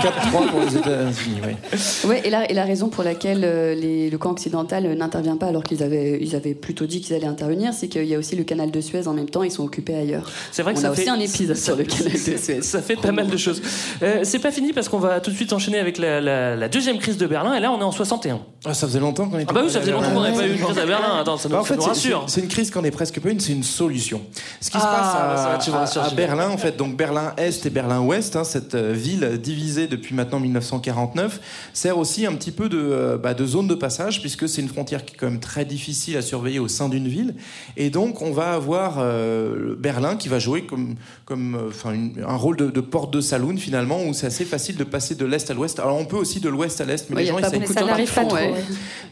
4-3 0.00 0.50
pour 0.50 0.60
les 0.60 0.76
États-Unis, 0.76 1.40
oui. 1.46 2.08
Ouais, 2.08 2.22
et 2.24 2.30
la, 2.30 2.50
et 2.50 2.54
la 2.54 2.64
raison 2.64 2.88
pour 2.88 3.04
laquelle 3.04 3.42
euh, 3.44 3.74
les- 3.74 4.10
le 4.10 4.18
camp 4.18 4.30
occidental 4.30 4.86
euh, 4.86 4.94
n'intervient 4.94 5.36
pas 5.36 5.46
alors 5.46 5.62
qu'ils 5.62 5.82
avaient, 5.82 6.18
ils 6.20 6.34
avaient 6.36 6.54
plutôt 6.54 6.86
dit 6.86 7.00
qu'ils 7.00 7.14
allaient 7.16 7.26
intervenir, 7.26 7.72
c'est 7.74 7.88
qu'il 7.88 8.04
y 8.04 8.14
a 8.14 8.18
aussi 8.18 8.36
le 8.36 8.44
canal 8.44 8.70
de 8.70 8.80
Suez 8.80 9.06
en 9.06 9.12
même 9.14 9.28
temps, 9.28 9.42
ils 9.42 9.50
sont 9.50 9.64
occupés 9.64 9.94
ailleurs. 9.94 10.30
C'est 10.52 10.62
vrai 10.62 10.74
que 10.74 10.78
On 10.78 10.82
ça 10.82 10.90
a 10.90 10.94
fait 10.94 11.02
aussi 11.02 11.10
un 11.10 11.20
épisode 11.20 11.56
sur 11.56 11.76
le 11.76 11.84
canal 11.84 12.12
de 12.12 12.16
Suez. 12.36 12.62
Ça 12.62 12.82
fait 12.82 12.96
pas 12.96 13.12
mal 13.12 13.28
de 13.28 13.36
choses. 13.36 13.62
Euh, 14.02 14.20
c'est 14.24 14.38
pas 14.38 14.50
fini 14.52 14.72
parce 14.72 14.88
qu'on 14.88 14.98
va 14.98 15.20
tout 15.20 15.30
de 15.30 15.36
suite 15.36 15.52
enchaîner 15.52 15.78
avec 15.78 15.98
la, 15.98 16.20
la- 16.20 16.56
la 16.56 16.68
deuxième 16.68 16.98
crise 16.98 17.16
de 17.16 17.26
Berlin 17.26 17.54
et 17.54 17.60
là 17.60 17.72
on 17.72 17.80
est 17.80 17.84
en 17.84 17.92
61. 17.92 18.40
Ah, 18.64 18.74
ça 18.74 18.86
faisait 18.86 19.00
longtemps 19.00 19.28
qu'on 19.28 19.38
était 19.38 19.46
Ah 19.48 19.52
bah 19.52 19.60
oui, 19.64 19.66
pas 19.68 19.72
ça 19.72 19.78
allé 19.78 19.86
faisait 19.86 19.92
à 19.92 20.00
longtemps 20.00 20.14
qu'on 20.14 20.20
Berlin. 20.22 20.36
n'avait 20.36 20.48
pas 20.48 20.54
eu 20.54 20.58
une 20.58 20.64
crise 20.64 20.78
à 20.78 20.86
Berlin. 20.86 21.16
Attends, 21.20 21.36
ça 21.36 21.48
nous, 21.48 21.54
Bah, 21.54 21.60
en 21.60 21.64
ça 21.64 21.74
fait, 21.74 21.80
rassure. 21.80 22.24
c'est 22.26 22.34
c'est 22.34 22.40
une 22.42 22.48
crise 22.48 22.70
qu'on 22.70 22.84
est 22.84 22.90
presque 22.90 23.20
pas 23.20 23.30
une, 23.30 23.40
c'est 23.40 23.52
une 23.52 23.62
solution. 23.80 24.20
Ce 24.60 24.70
qui 24.70 24.78
se 24.78 24.82
Ah, 24.84 24.94
passe 24.96 25.92
ça 25.94 26.04
à. 26.04 26.10
Berlin, 26.14 26.50
en 26.50 26.58
fait, 26.58 26.76
donc 26.76 26.96
Berlin-Est 26.96 27.64
et 27.66 27.70
Berlin-Ouest, 27.70 28.36
hein, 28.36 28.44
cette 28.44 28.74
euh, 28.74 28.92
ville 28.92 29.38
divisée 29.42 29.86
depuis 29.86 30.14
maintenant 30.14 30.38
1949, 30.40 31.40
sert 31.72 31.96
aussi 31.98 32.26
un 32.26 32.34
petit 32.34 32.50
peu 32.50 32.68
de, 32.68 32.78
euh, 32.78 33.16
bah, 33.16 33.32
de 33.34 33.46
zone 33.46 33.66
de 33.68 33.74
passage, 33.74 34.20
puisque 34.20 34.48
c'est 34.48 34.60
une 34.60 34.68
frontière 34.68 35.04
qui 35.04 35.14
est 35.14 35.18
quand 35.18 35.30
même 35.30 35.40
très 35.40 35.64
difficile 35.64 36.16
à 36.16 36.22
surveiller 36.22 36.58
au 36.58 36.68
sein 36.68 36.88
d'une 36.88 37.08
ville. 37.08 37.34
Et 37.76 37.88
donc, 37.90 38.20
on 38.22 38.32
va 38.32 38.52
avoir 38.52 38.96
euh, 38.98 39.74
Berlin 39.78 40.16
qui 40.16 40.28
va 40.28 40.38
jouer 40.38 40.66
comme, 40.66 40.96
comme 41.24 41.58
enfin, 41.68 41.92
une- 41.92 42.22
un 42.26 42.36
rôle 42.36 42.56
de, 42.56 42.66
de 42.70 42.80
porte 42.80 43.12
de 43.12 43.20
saloon, 43.20 43.56
finalement, 43.56 44.02
où 44.04 44.12
c'est 44.12 44.26
assez 44.26 44.44
facile 44.44 44.76
de 44.76 44.84
passer 44.84 45.14
de 45.14 45.24
l'Est 45.24 45.50
à 45.50 45.54
l'Ouest. 45.54 45.78
Alors, 45.80 45.96
on 45.96 46.04
peut 46.04 46.16
aussi 46.16 46.40
de 46.40 46.48
l'Ouest 46.48 46.80
à 46.80 46.84
l'Est, 46.84 47.08
mais 47.08 47.16
Ouais, 47.16 47.22
les 47.22 47.28
gens 47.28 47.34
pas 47.40 47.46
essayent 47.48 47.60
beaucoup 47.60 47.72
coûte 47.74 48.06
ça 48.08 48.20
pas 48.22 48.26
trop. 48.26 48.34
ouais. 48.36 48.54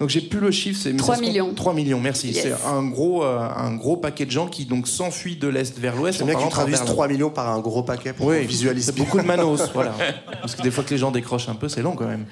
Donc 0.01 0.11
j'ai 0.11 0.21
plus 0.21 0.41
le 0.41 0.51
chiffre, 0.51 0.79
c'est 0.83 0.93
mais 0.93 0.99
3 0.99 1.15
ça 1.15 1.21
se 1.21 1.25
compte- 1.25 1.31
millions. 1.33 1.55
3 1.55 1.75
millions, 1.75 2.01
merci. 2.01 2.29
Yes. 2.29 2.43
C'est 2.43 2.53
un 2.69 2.83
gros, 2.87 3.25
euh, 3.25 3.39
un 3.57 3.75
gros 3.75 3.97
paquet 3.97 4.27
de 4.27 4.31
gens 4.31 4.47
qui 4.49 4.65
donc 4.65 4.89
s'enfuient 4.89 5.37
de 5.37 5.49
l'est 5.49 5.79
vers 5.79 5.95
l'ouest. 5.97 6.21
En 6.23 6.27
bien 6.27 6.35
que 6.35 6.43
tu 6.43 6.49
traduises 6.49 6.79
Berlin. 6.79 6.93
3 6.93 7.09
millions 7.09 7.31
par 7.31 7.49
un 7.49 7.61
gros 7.61 7.83
paquet 7.83 8.13
pour 8.13 8.27
Oui, 8.27 8.41
qu'on 8.43 8.47
visualise 8.49 8.85
c'est 8.87 8.97
beaucoup 8.97 9.19
de 9.19 9.25
manos, 9.27 9.71
voilà. 9.75 9.95
Parce 10.41 10.55
que 10.55 10.63
des 10.63 10.71
fois 10.71 10.85
que 10.85 10.91
les 10.91 10.99
gens 10.99 11.11
décrochent 11.11 11.49
un 11.49 11.55
peu, 11.55 11.69
c'est 11.69 11.83
long 11.83 11.93
quand 11.95 12.07
même. 12.07 12.25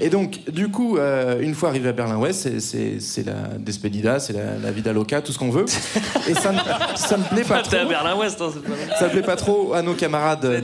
Et 0.00 0.08
donc, 0.10 0.40
du 0.50 0.68
coup, 0.68 0.96
euh, 0.98 1.40
une 1.40 1.54
fois 1.54 1.68
arrivé 1.70 1.88
à 1.88 1.92
Berlin-Ouest, 1.92 2.40
c'est- 2.42 2.60
c'est 2.60 3.00
c'est 3.00 3.24
la 3.26 3.56
despedida, 3.58 4.18
c'est 4.20 4.32
la, 4.32 4.56
la 4.62 4.70
vida 4.70 4.92
loca, 4.92 5.20
tout 5.22 5.32
ce 5.32 5.38
qu'on 5.38 5.50
veut. 5.50 5.64
Et 6.28 6.34
ça 6.34 6.52
ne, 6.52 6.58
ça 6.96 7.16
ne 7.16 7.22
plaît 7.24 7.42
pas 7.44 7.62
T'es 7.62 7.76
à 7.76 7.80
trop. 7.80 7.88
Berlin-Ouest, 7.88 8.40
hein, 8.40 8.50
c'est. 8.52 8.98
Ça 8.98 9.08
plaît 9.08 9.22
pas 9.22 9.36
trop 9.36 9.72
à 9.74 9.82
nos 9.82 9.94
camarades 9.94 10.62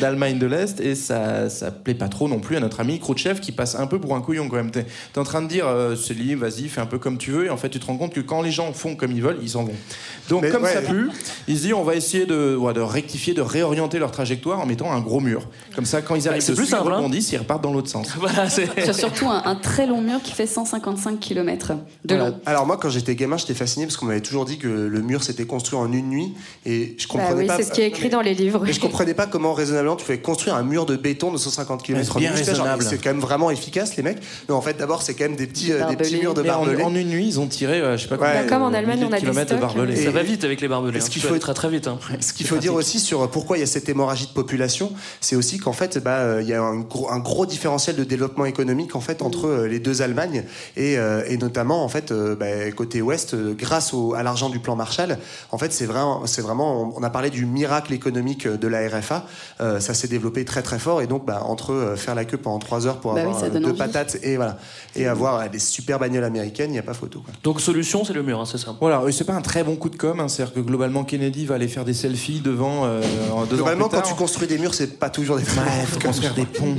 d'Allemagne 0.00 0.38
de 0.38 0.46
l'Est 0.46 0.80
et 0.80 0.94
ça, 0.94 1.48
ça 1.50 1.70
plaît 1.70 1.94
pas 1.94 2.08
trop 2.08 2.28
non 2.28 2.38
plus 2.38 2.56
à 2.56 2.60
notre 2.60 2.80
ami 2.80 2.98
Khrouchtchev 2.98 3.40
qui 3.40 3.52
passe 3.52 3.74
un 3.74 3.86
peu 3.86 3.98
pour 4.00 4.14
un 4.14 4.20
couillon 4.20 4.48
quand 4.48 4.56
même. 4.56 4.70
T'es 4.70 4.86
es 5.14 5.18
en 5.18 5.24
train 5.24 5.42
de 5.42 5.48
dire, 5.48 5.66
euh, 5.66 5.96
c'est 5.96 6.14
libre, 6.14 6.46
vas-y, 6.46 6.68
fais 6.68 6.80
un 6.80 6.86
peu 6.86 6.98
comme 6.98 7.18
tu 7.18 7.30
veux 7.30 7.46
et 7.46 7.50
en 7.50 7.56
fait 7.56 7.68
tu 7.68 7.78
te 7.80 7.86
rends 7.86 7.96
compte 7.96 8.12
que 8.14 8.20
quand 8.20 8.42
les 8.42 8.50
gens 8.50 8.72
font 8.72 8.94
comme 8.96 9.12
ils 9.12 9.22
veulent, 9.22 9.38
ils 9.42 9.50
s'en 9.50 9.64
vont. 9.64 9.74
Donc 10.28 10.41
Mais 10.42 10.50
comme 10.50 10.62
ouais. 10.64 10.72
ça 10.74 10.82
pue, 10.82 11.08
il 11.48 11.56
se 11.56 11.62
dit 11.62 11.74
on 11.74 11.82
va 11.82 11.94
essayer 11.94 12.26
de, 12.26 12.54
ouais, 12.56 12.72
de 12.74 12.80
rectifier, 12.80 13.34
de 13.34 13.40
réorienter 13.40 13.98
leur 13.98 14.10
trajectoire 14.10 14.60
en 14.60 14.66
mettant 14.66 14.92
un 14.92 15.00
gros 15.00 15.20
mur. 15.20 15.48
Comme 15.74 15.84
ça 15.86 16.02
quand 16.02 16.14
ils 16.14 16.28
arrivent 16.28 16.42
c'est 16.42 16.52
dessus, 16.52 16.62
plus 16.62 16.70
ils 16.70 16.74
hein. 16.74 16.80
rebondissent, 16.82 17.32
ils 17.32 17.38
repartent 17.38 17.62
dans 17.62 17.72
l'autre 17.72 17.88
sens. 17.88 18.08
Voilà, 18.18 18.48
c'est. 18.50 18.68
Sur 18.84 18.94
surtout 18.94 19.28
un, 19.28 19.42
un 19.44 19.54
très 19.56 19.86
long 19.86 20.00
mur 20.00 20.20
qui 20.22 20.32
fait 20.32 20.46
155 20.46 21.18
km 21.20 21.72
de 22.04 22.14
Voilà. 22.14 22.30
long. 22.30 22.40
Alors 22.46 22.66
moi, 22.66 22.76
quand 22.76 22.88
j'étais 22.90 23.14
gamin, 23.14 23.36
j'étais 23.36 23.54
fasciné 23.54 23.86
parce 23.86 23.96
qu'on 23.96 24.06
m'avait 24.06 24.20
toujours 24.20 24.44
dit 24.44 24.58
que 24.58 24.68
le 24.68 25.00
mur 25.00 25.22
s'était 25.22 25.44
construit 25.44 25.78
en 25.78 25.92
une 25.92 26.08
nuit 26.08 26.34
et 26.66 26.94
je 26.98 27.06
Bah 27.06 27.14
comprenais 27.14 27.40
oui, 27.42 27.46
pas. 27.46 27.56
c'est 27.56 27.62
ce 27.64 27.72
qui 27.72 27.80
est 27.80 27.86
écrit 27.88 28.08
dans 28.08 28.20
les 28.20 28.34
livres. 28.34 28.66
Et 28.68 28.72
je 28.72 28.80
comprenais 28.80 29.14
pas 29.14 29.26
comment 29.26 29.52
raisonnablement 29.54 29.96
tu 29.96 30.04
pouvais 30.04 30.18
construire 30.18 30.54
un 30.56 30.62
mur 30.62 30.86
de 30.86 30.96
béton 30.96 31.32
de 31.32 31.38
150 31.38 31.82
km. 31.82 32.18
bien 32.18 32.32
raisonnable. 32.32 32.82
C'est 32.82 32.98
quand 32.98 33.10
même 33.10 33.20
vraiment 33.20 33.50
efficace 33.50 33.96
les 33.96 34.02
mecs. 34.02 34.18
Mais 34.48 34.54
en 34.54 34.60
fait, 34.60 34.76
d'abord, 34.78 35.02
c'est 35.02 35.14
quand 35.14 35.24
même 35.24 35.36
des 35.36 35.46
petits, 35.46 35.72
euh, 35.72 35.88
des 35.88 35.96
petits 35.96 36.16
murs 36.16 36.34
de 36.34 36.42
en, 36.42 36.44
barbelés. 36.44 36.82
en 36.82 36.94
une 36.94 37.08
nuit, 37.08 37.26
ils 37.26 37.40
ont 37.40 37.46
tiré, 37.46 37.80
euh, 37.80 37.96
je 37.96 38.02
sais 38.02 38.08
pas 38.08 38.16
Ouais. 38.16 38.20
combien, 38.28 38.42
Bah, 38.42 38.48
comme 38.48 38.62
en 38.62 38.72
Allemagne, 38.72 39.00
on 39.02 39.06
a 39.06 39.08
de 39.08 39.12
des 39.14 39.20
kilomètres 39.20 39.52
de 39.52 39.56
stocks. 39.58 39.60
barbelés. 39.74 40.00
Et- 40.00 40.04
Ça 40.04 40.10
va 40.10 40.22
vite 40.22 40.31
avec 40.42 40.60
les 40.60 40.68
barbelés. 40.68 40.96
Est-ce 40.98 41.06
hein. 41.06 41.08
qu'il 41.10 41.22
faut- 41.22 41.32
vas 41.34 41.38
très 41.38 41.54
très 41.54 41.68
vite. 41.70 41.86
hein. 41.88 41.98
Ce 42.20 42.32
qu'il 42.32 42.46
faut 42.46 42.56
dire 42.58 42.74
aussi 42.74 42.98
sur 43.00 43.30
pourquoi 43.30 43.56
il 43.56 43.60
y 43.60 43.62
a 43.62 43.66
cette 43.66 43.88
hémorragie 43.88 44.26
de 44.26 44.32
population, 44.32 44.92
c'est 45.20 45.36
aussi 45.36 45.58
qu'en 45.58 45.72
fait, 45.72 45.98
bah, 46.02 46.18
euh, 46.18 46.42
il 46.42 46.48
y 46.48 46.54
a 46.54 46.62
un 46.62 46.80
gros, 46.80 47.10
un 47.10 47.18
gros 47.18 47.46
différentiel 47.46 47.96
de 47.96 48.04
développement 48.04 48.44
économique 48.44 48.96
en 48.96 49.00
fait 49.00 49.22
entre 49.22 49.46
euh, 49.46 49.66
les 49.68 49.78
deux 49.80 50.02
Allemagnes 50.02 50.44
et, 50.76 50.98
euh, 50.98 51.22
et 51.28 51.36
notamment 51.36 51.84
en 51.84 51.88
fait 51.88 52.10
euh, 52.12 52.34
bah, 52.36 52.70
côté 52.76 53.02
ouest, 53.02 53.34
euh, 53.34 53.54
grâce 53.54 53.92
au- 53.94 54.14
à 54.14 54.22
l'argent 54.22 54.48
du 54.50 54.58
plan 54.58 54.76
Marshall. 54.76 55.18
En 55.50 55.58
fait, 55.58 55.72
c'est 55.72 55.86
vraiment, 55.86 56.26
c'est 56.26 56.42
vraiment, 56.42 56.92
on 56.96 57.02
a 57.02 57.10
parlé 57.10 57.30
du 57.30 57.46
miracle 57.46 57.92
économique 57.92 58.46
de 58.48 58.68
la 58.68 58.88
RFA. 58.88 59.26
euh, 59.60 59.80
ça 59.80 59.94
s'est 59.94 60.08
développé 60.08 60.44
très 60.44 60.62
très 60.62 60.78
fort 60.78 61.02
et 61.02 61.06
donc 61.06 61.24
bah, 61.26 61.42
entre 61.44 61.72
euh, 61.72 61.96
faire 61.96 62.14
la 62.14 62.24
queue 62.24 62.36
pendant 62.38 62.58
trois 62.58 62.86
heures 62.86 62.98
pour 63.00 63.14
Bah 63.14 63.20
avoir 63.22 63.42
euh, 63.44 63.48
deux 63.50 63.64
envie. 63.68 63.76
patates 63.78 64.18
et 64.22 64.36
voilà 64.36 64.58
et 64.96 65.06
avoir 65.06 65.40
euh, 65.40 65.48
des 65.48 65.58
super 65.58 65.98
bagnoles 65.98 66.24
américaines, 66.24 66.70
il 66.70 66.74
n'y 66.74 66.78
a 66.78 66.82
pas 66.82 66.94
photo. 66.94 67.20
Quoi. 67.20 67.32
Donc 67.42 67.60
solution, 67.60 68.04
c'est 68.04 68.12
le 68.12 68.22
mur, 68.22 68.40
hein, 68.40 68.44
c'est 68.44 68.58
ça. 68.58 68.76
Voilà, 68.80 69.02
et 69.08 69.12
c'est 69.12 69.24
pas 69.24 69.34
un 69.34 69.40
très 69.40 69.64
bon 69.64 69.76
coup 69.76 69.88
de 69.88 69.96
com, 69.96 70.20
hein, 70.22 70.28
c'est-à-dire 70.28 70.54
que 70.54 70.60
globalement 70.60 71.04
Kennedy 71.04 71.44
va 71.44 71.56
aller 71.56 71.68
faire 71.68 71.84
des 71.84 71.94
selfies 71.94 72.40
devant. 72.40 72.84
Euh, 72.86 73.02
ans 73.32 73.44
Globalement, 73.44 73.88
quand 73.88 74.02
tu 74.02 74.14
construis 74.14 74.48
des 74.48 74.58
murs, 74.58 74.74
c'est 74.74 74.98
pas 74.98 75.10
toujours 75.10 75.36
des 75.36 75.42
Ouais, 75.42 75.86
faut 75.86 76.00
construire 76.00 76.34
des 76.34 76.46
ponts. 76.46 76.76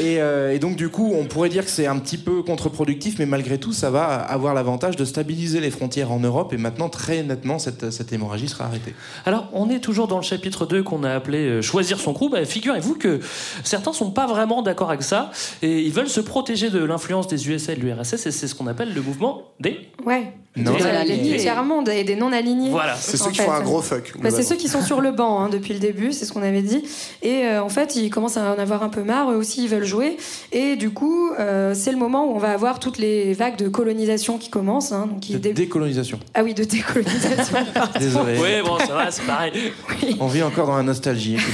Et, 0.00 0.20
euh, 0.20 0.54
et 0.54 0.58
donc 0.58 0.76
du 0.76 0.88
coup, 0.88 1.12
on 1.14 1.24
pourrait 1.24 1.48
dire 1.48 1.64
que 1.64 1.70
c'est 1.70 1.86
un 1.86 1.98
petit 1.98 2.16
peu 2.16 2.42
contre-productif, 2.42 3.18
mais 3.18 3.26
malgré 3.26 3.58
tout, 3.58 3.72
ça 3.72 3.90
va 3.90 4.04
avoir 4.04 4.54
l'avantage 4.54 4.96
de 4.96 5.04
stabiliser 5.04 5.60
les 5.60 5.70
frontières 5.70 6.10
en 6.12 6.20
Europe. 6.20 6.52
Et 6.52 6.56
maintenant, 6.56 6.88
très 6.88 7.22
nettement, 7.22 7.58
cette, 7.58 7.90
cette 7.90 8.12
hémorragie 8.12 8.48
sera 8.48 8.64
arrêtée. 8.64 8.94
Alors, 9.26 9.48
on 9.52 9.68
est 9.68 9.80
toujours 9.80 10.08
dans 10.08 10.16
le 10.16 10.22
chapitre 10.22 10.66
2 10.66 10.82
qu'on 10.82 11.04
a 11.04 11.12
appelé 11.12 11.38
euh, 11.38 11.62
Choisir 11.62 12.00
son 12.00 12.14
crew. 12.14 12.30
Bah, 12.30 12.44
Figurez-vous 12.44 12.94
que 12.94 13.20
certains 13.64 13.92
sont 13.92 14.10
pas 14.10 14.26
vraiment 14.26 14.62
d'accord 14.62 14.90
avec 14.90 15.02
ça 15.02 15.30
et 15.62 15.80
ils 15.80 15.92
veulent 15.92 16.08
se 16.08 16.20
protéger 16.20 16.70
de 16.70 16.82
l'influence 16.82 17.26
des 17.26 17.48
USA 17.48 17.72
et 17.72 17.76
de 17.76 17.80
l'URSS 17.80 18.26
et 18.26 18.30
c'est 18.30 18.46
ce 18.46 18.54
qu'on 18.54 18.66
appelle 18.66 18.94
le 18.94 19.00
mouvement 19.02 19.42
des. 19.60 19.88
Ouais. 20.04 20.32
Non. 20.54 20.72
Des 21.06 21.36
tiers-mondes 21.38 21.88
et 21.88 22.04
des 22.04 22.14
non-alignés. 22.14 22.68
Voilà. 22.70 22.94
C'est 22.94 23.16
ceux 23.16 23.30
qui 23.30 23.38
fait. 23.38 23.44
font 23.44 23.52
un 23.52 23.62
gros 23.62 23.80
fuck. 23.80 24.12
Bah, 24.20 24.30
c'est 24.30 24.42
ceux 24.42 24.56
qui 24.56 24.68
sont 24.68 24.82
sur 24.82 25.00
le 25.00 25.10
banc 25.10 25.40
hein, 25.40 25.48
depuis 25.48 25.72
le 25.72 25.78
début, 25.80 26.12
c'est 26.12 26.26
ce 26.26 26.32
qu'on 26.34 26.42
avait 26.42 26.60
dit. 26.60 26.82
Et 27.22 27.46
euh, 27.46 27.62
en 27.62 27.70
fait, 27.70 27.96
ils 27.96 28.10
commencent 28.10 28.36
à 28.36 28.52
en 28.54 28.58
avoir 28.58 28.82
un 28.82 28.90
peu 28.90 29.02
marre. 29.02 29.30
Eux 29.32 29.36
aussi, 29.36 29.62
ils 29.64 29.68
veulent 29.70 29.86
jouer. 29.86 30.18
Et 30.52 30.76
du 30.76 30.90
coup, 30.90 31.30
euh, 31.40 31.72
c'est 31.74 31.90
le 31.90 31.96
moment 31.96 32.26
où 32.26 32.34
on 32.34 32.38
va 32.38 32.50
avoir 32.52 32.80
toutes 32.80 32.98
les 32.98 33.32
vagues 33.32 33.56
de 33.56 33.68
colonisation 33.68 34.36
qui 34.36 34.50
commencent. 34.50 34.92
hein, 34.92 35.06
donc 35.08 35.20
qui 35.20 35.32
De 35.32 35.38
dé- 35.38 35.54
décolonisation. 35.54 36.20
Ah 36.34 36.42
oui, 36.44 36.52
de 36.52 36.64
décolonisation. 36.64 37.56
Désolé. 37.98 38.38
Oui, 38.38 38.50
bon, 38.62 38.78
ça 38.78 38.92
va, 38.94 39.10
c'est 39.10 39.22
pareil. 39.24 39.72
On 40.20 40.26
vit 40.26 40.42
encore 40.42 40.66
dans 40.66 40.76
la 40.76 40.82
nostalgie. 40.82 41.38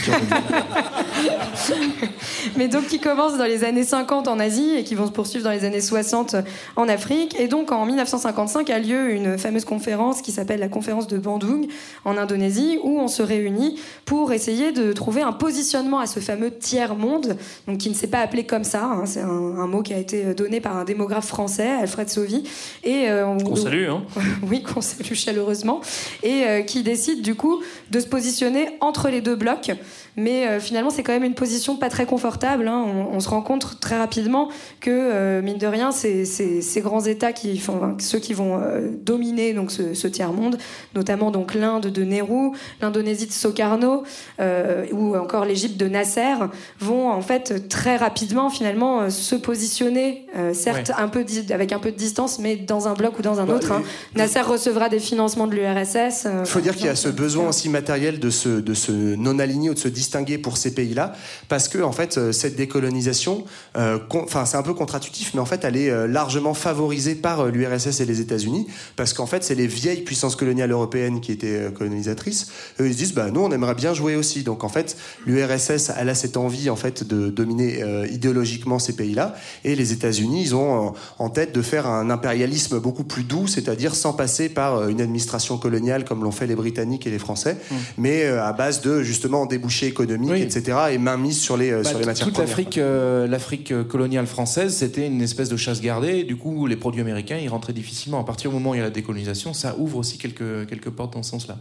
Mais 2.57 2.69
donc 2.69 2.87
qui 2.87 2.99
commencent 3.01 3.37
dans 3.37 3.45
les 3.45 3.65
années 3.65 3.85
50 3.85 4.29
en 4.29 4.39
Asie 4.39 4.75
et 4.77 4.85
qui 4.85 4.95
vont 4.95 5.07
se 5.07 5.13
poursuivre 5.13 5.45
dans 5.45 5.51
les 5.51 5.65
années 5.65 5.81
60 5.81 6.37
en 6.77 6.89
Afrique. 6.89 7.39
Et 7.39 7.49
donc 7.49 7.73
en 7.73 7.85
1955 7.87 8.71
a 8.71 8.79
lieu 8.89 9.11
une 9.13 9.39
fameuse 9.39 9.65
conférence 9.65 10.23
qui 10.23 10.33
s'appelle 10.33 10.61
la 10.61 10.69
conférence 10.69 11.07
de 11.07 11.19
Bandung 11.19 11.67
en 12.05 12.17
Indonésie 12.17 12.79
où 12.83 12.99
on 12.99 13.09
se 13.09 13.23
réunit 13.23 13.79
pour 14.05 14.33
essayer 14.33 14.73
de 14.73 14.93
trouver 14.93 15.23
un 15.23 15.33
positionnement 15.33 15.99
à 15.99 16.07
ce 16.07 16.21
fameux 16.21 16.51
tiers-monde, 16.51 17.37
donc 17.67 17.79
qui 17.79 17.89
ne 17.91 17.95
s'est 17.95 18.07
pas 18.07 18.21
appelé 18.21 18.45
comme 18.45 18.65
ça. 18.65 18.85
hein. 18.85 19.05
C'est 19.07 19.21
un, 19.21 19.29
un 19.29 19.67
mot 19.67 19.83
qui 19.83 19.93
a 19.95 19.99
été 19.99 20.35
donné 20.35 20.61
par 20.61 20.77
un 20.77 20.85
démographe 20.85 21.27
français, 21.27 21.69
Alfred 21.69 22.09
Sauvy. 22.09 22.45
Et, 22.85 23.09
euh, 23.09 23.27
on- 23.27 23.39
On 23.53 23.57
salue, 23.57 23.89
hein. 23.89 24.03
oui, 24.49 24.63
qu'on 24.63 24.81
salue 24.81 25.15
chaleureusement, 25.15 25.81
et 26.23 26.45
euh, 26.47 26.63
qui 26.63 26.83
décide 26.83 27.23
du 27.23 27.35
coup 27.35 27.61
de 27.91 28.01
se 28.01 28.07
positionner 28.07 28.71
entre 28.81 29.09
les 29.09 29.21
deux 29.21 29.37
blocs. 29.37 29.71
Mais 30.19 30.47
euh, 30.49 30.61
finalement, 30.61 30.91
c'est 30.91 31.03
quand 31.05 31.13
même 31.13 31.25
une 31.25 31.35
position 31.35 31.77
pas 31.77 31.89
très 31.89 32.05
confortable. 32.05 32.67
hein. 32.69 32.85
On, 32.87 33.17
on 33.17 33.21
se 33.21 33.29
rend 33.29 33.41
compte 33.41 33.79
très 33.81 33.97
rapidement 33.97 34.49
que, 34.81 34.91
euh, 34.91 35.41
mine 35.43 35.59
de 35.59 35.67
rien, 35.67 35.93
c'est 35.93 36.25
c'est- 36.25 36.61
ces 36.61 36.81
grands 36.81 37.01
États 37.05 37.33
qui 37.33 37.57
font, 37.59 37.77
enfin, 37.77 37.97
ceux 38.01 38.19
qui 38.19 38.35
vont 38.35 38.59
euh, 38.61 38.89
dominer 39.03 39.55
donc 39.55 39.71
ce, 39.71 39.95
ce 39.95 40.09
tiers 40.09 40.33
monde, 40.33 40.59
notamment 40.95 41.31
donc 41.31 41.55
l'Inde 41.55 41.87
de 41.87 42.03
Nehru, 42.03 42.51
l'Indonésie 42.83 43.27
de 43.27 43.33
Sukarno, 43.33 44.03
euh, 44.41 44.87
ou 44.93 45.17
encore 45.17 45.45
l'Égypte 45.45 45.77
de 45.79 45.87
Nasser, 45.89 46.35
vont 46.81 47.09
en 47.11 47.21
fait 47.23 47.69
très 47.69 47.97
rapidement 47.97 48.51
finalement 48.51 49.03
euh, 49.03 49.11
se 49.11 49.37
positionner, 49.37 50.27
euh, 50.37 50.53
certes 50.55 50.89
Ouais. 50.89 50.95
un 51.03 51.09
peu 51.09 51.25
di- 51.25 51.53
avec 51.53 51.73
un 51.73 51.79
peu 51.79 51.91
de 51.93 51.97
distance, 51.97 52.39
mais 52.39 52.57
dans 52.57 52.89
un 52.89 52.95
bloc 52.95 53.19
ou 53.19 53.23
dans 53.23 53.41
un 53.41 53.47
Bah, 53.47 53.55
autre. 53.55 53.73
hein. 53.73 53.83
Nasser 54.17 54.41
recevra 54.41 54.89
des 54.89 54.99
financements 55.01 55.47
de 55.47 55.55
l'URSS. 55.55 56.25
euh, 56.27 56.43
Il 56.45 56.47
faut 56.49 56.61
dire 56.61 56.75
qu'il 56.77 56.87
y 56.87 56.89
a 56.89 56.97
ce 56.97 57.09
besoin 57.09 57.49
aussi 57.49 57.69
matériel 57.69 58.19
de 58.21 58.31
se, 58.31 58.49
de 58.49 58.75
se 58.75 58.93
non-aligner 58.93 59.71
ou 59.71 59.75
de 59.75 59.79
se 59.79 59.89
distinguer 60.09 60.39
pour 60.39 60.57
ces 60.57 60.73
pays-là, 60.73 61.13
parce 61.49 61.69
que 61.69 61.83
en 61.83 61.93
fait, 61.93 62.17
euh, 62.17 62.33
cette 62.33 62.57
décolonisation, 62.57 63.45
euh, 63.77 63.99
enfin, 64.15 64.47
c'est 64.47 64.57
un 64.57 64.63
peu 64.63 64.73
contre-intuitif, 64.73 65.35
mais 65.35 65.41
en 65.41 65.45
fait, 65.45 65.65
elle 65.65 65.77
est 65.77 65.91
euh, 65.91 66.07
largement 66.07 66.55
favorisée 66.55 67.15
par 67.15 67.47
l'URSS 67.47 68.01
et 68.01 68.07
les 68.07 68.21
États-Unis, 68.21 68.67
parce 68.97 69.13
qu'en 69.13 69.27
fait, 69.27 69.45
c'est 69.45 69.55
les 69.55 69.67
vieilles 69.67 70.01
puissances 70.01 70.35
coloniales 70.35 70.71
européennes 70.71 71.21
qui 71.21 71.33
étaient 71.33 71.71
colonisatrices. 71.75 72.49
Eux, 72.81 72.87
ils 72.87 72.95
se 72.95 72.99
disent, 72.99 73.13
bah, 73.13 73.31
nous, 73.31 73.41
on 73.41 73.51
aimerait 73.51 73.75
bien 73.75 73.93
jouer 73.93 74.17
aussi. 74.17 74.43
Donc, 74.45 74.65
en 74.65 74.71
fait, 74.71 74.97
l'URSS, 75.27 75.93
elle 75.99 76.09
a 76.09 76.15
cette 76.15 76.39
envie, 76.39 76.71
en 76.71 76.77
fait, 76.77 77.07
de 77.07 77.29
dominer 77.29 77.83
euh, 77.83 78.07
idéologiquement 78.11 78.79
ces 78.79 78.97
pays-là, 78.97 79.35
et 79.65 79.75
les 79.75 79.93
États-Unis, 79.93 80.43
ils 80.43 80.55
ont 80.55 80.95
en, 81.19 81.29
tête 81.29 81.55
de 81.55 81.61
faire 81.61 81.87
un 81.87 82.09
impérialisme 82.09 82.81
beaucoup 82.81 83.05
plus 83.05 83.25
doux, 83.25 83.47
c'est-à-dire 83.47 83.95
sans 83.95 84.15
passer 84.15 84.49
par 84.49 84.89
une 84.89 85.03
administration 85.03 85.59
coloniale 85.59 86.07
comme 86.07 86.25
l'ont 86.25 86.33
fait 86.33 86.47
les 86.47 86.55
Britanniques 86.55 87.07
et 87.07 87.11
les 87.11 87.19
Français, 87.19 87.59
mais 87.99 88.25
euh, 88.25 88.43
à 88.43 88.53
base 88.53 88.81
de 88.81 89.03
justement 89.03 89.47
débouchés 89.47 89.93
économiques, 90.03 90.31
Oui. 90.31 90.43
etc., 90.43 90.79
et 90.93 90.99
mainmise 90.99 91.41
sur 91.41 91.57
les, 91.57 91.71
euh, 91.71 91.83
Bah, 91.83 91.89
sur 91.91 91.99
les 91.99 92.07
matières 92.07 92.27
toute 92.27 92.35
premières. 92.35 92.49
l'Afrique, 92.49 92.79
euh, 92.79 93.27
l'Afrique 93.27 93.73
euh, 93.73 93.85
coloniale 93.85 94.27
française, 94.27 94.75
c'était 94.77 95.07
une 95.07 95.23
espèce 95.23 95.49
de 95.49 95.57
chasse 95.57 95.81
gardée. 95.81 96.19
Et 96.19 96.25
du 96.25 96.37
coup, 96.37 96.67
les 96.67 96.77
produits 96.77 97.01
américains, 97.01 97.37
ils 97.41 97.49
rentraient 97.49 97.73
difficilement. 97.73 98.21
À 98.21 98.25
partir 98.25 98.51
du 98.51 98.57
moment 98.57 98.71
où 98.71 98.75
il 98.75 98.79
y 98.79 98.81
a 98.81 98.85
la 98.85 98.91
décolonisation, 98.91 99.53
ça 99.55 99.75
ouvre 99.79 99.99
aussi 99.99 100.19
quelques, 100.19 100.67
quelques 100.69 100.91
portes 100.91 101.13
dans 101.15 101.23
ce 101.23 101.31
sens-là. 101.31 101.57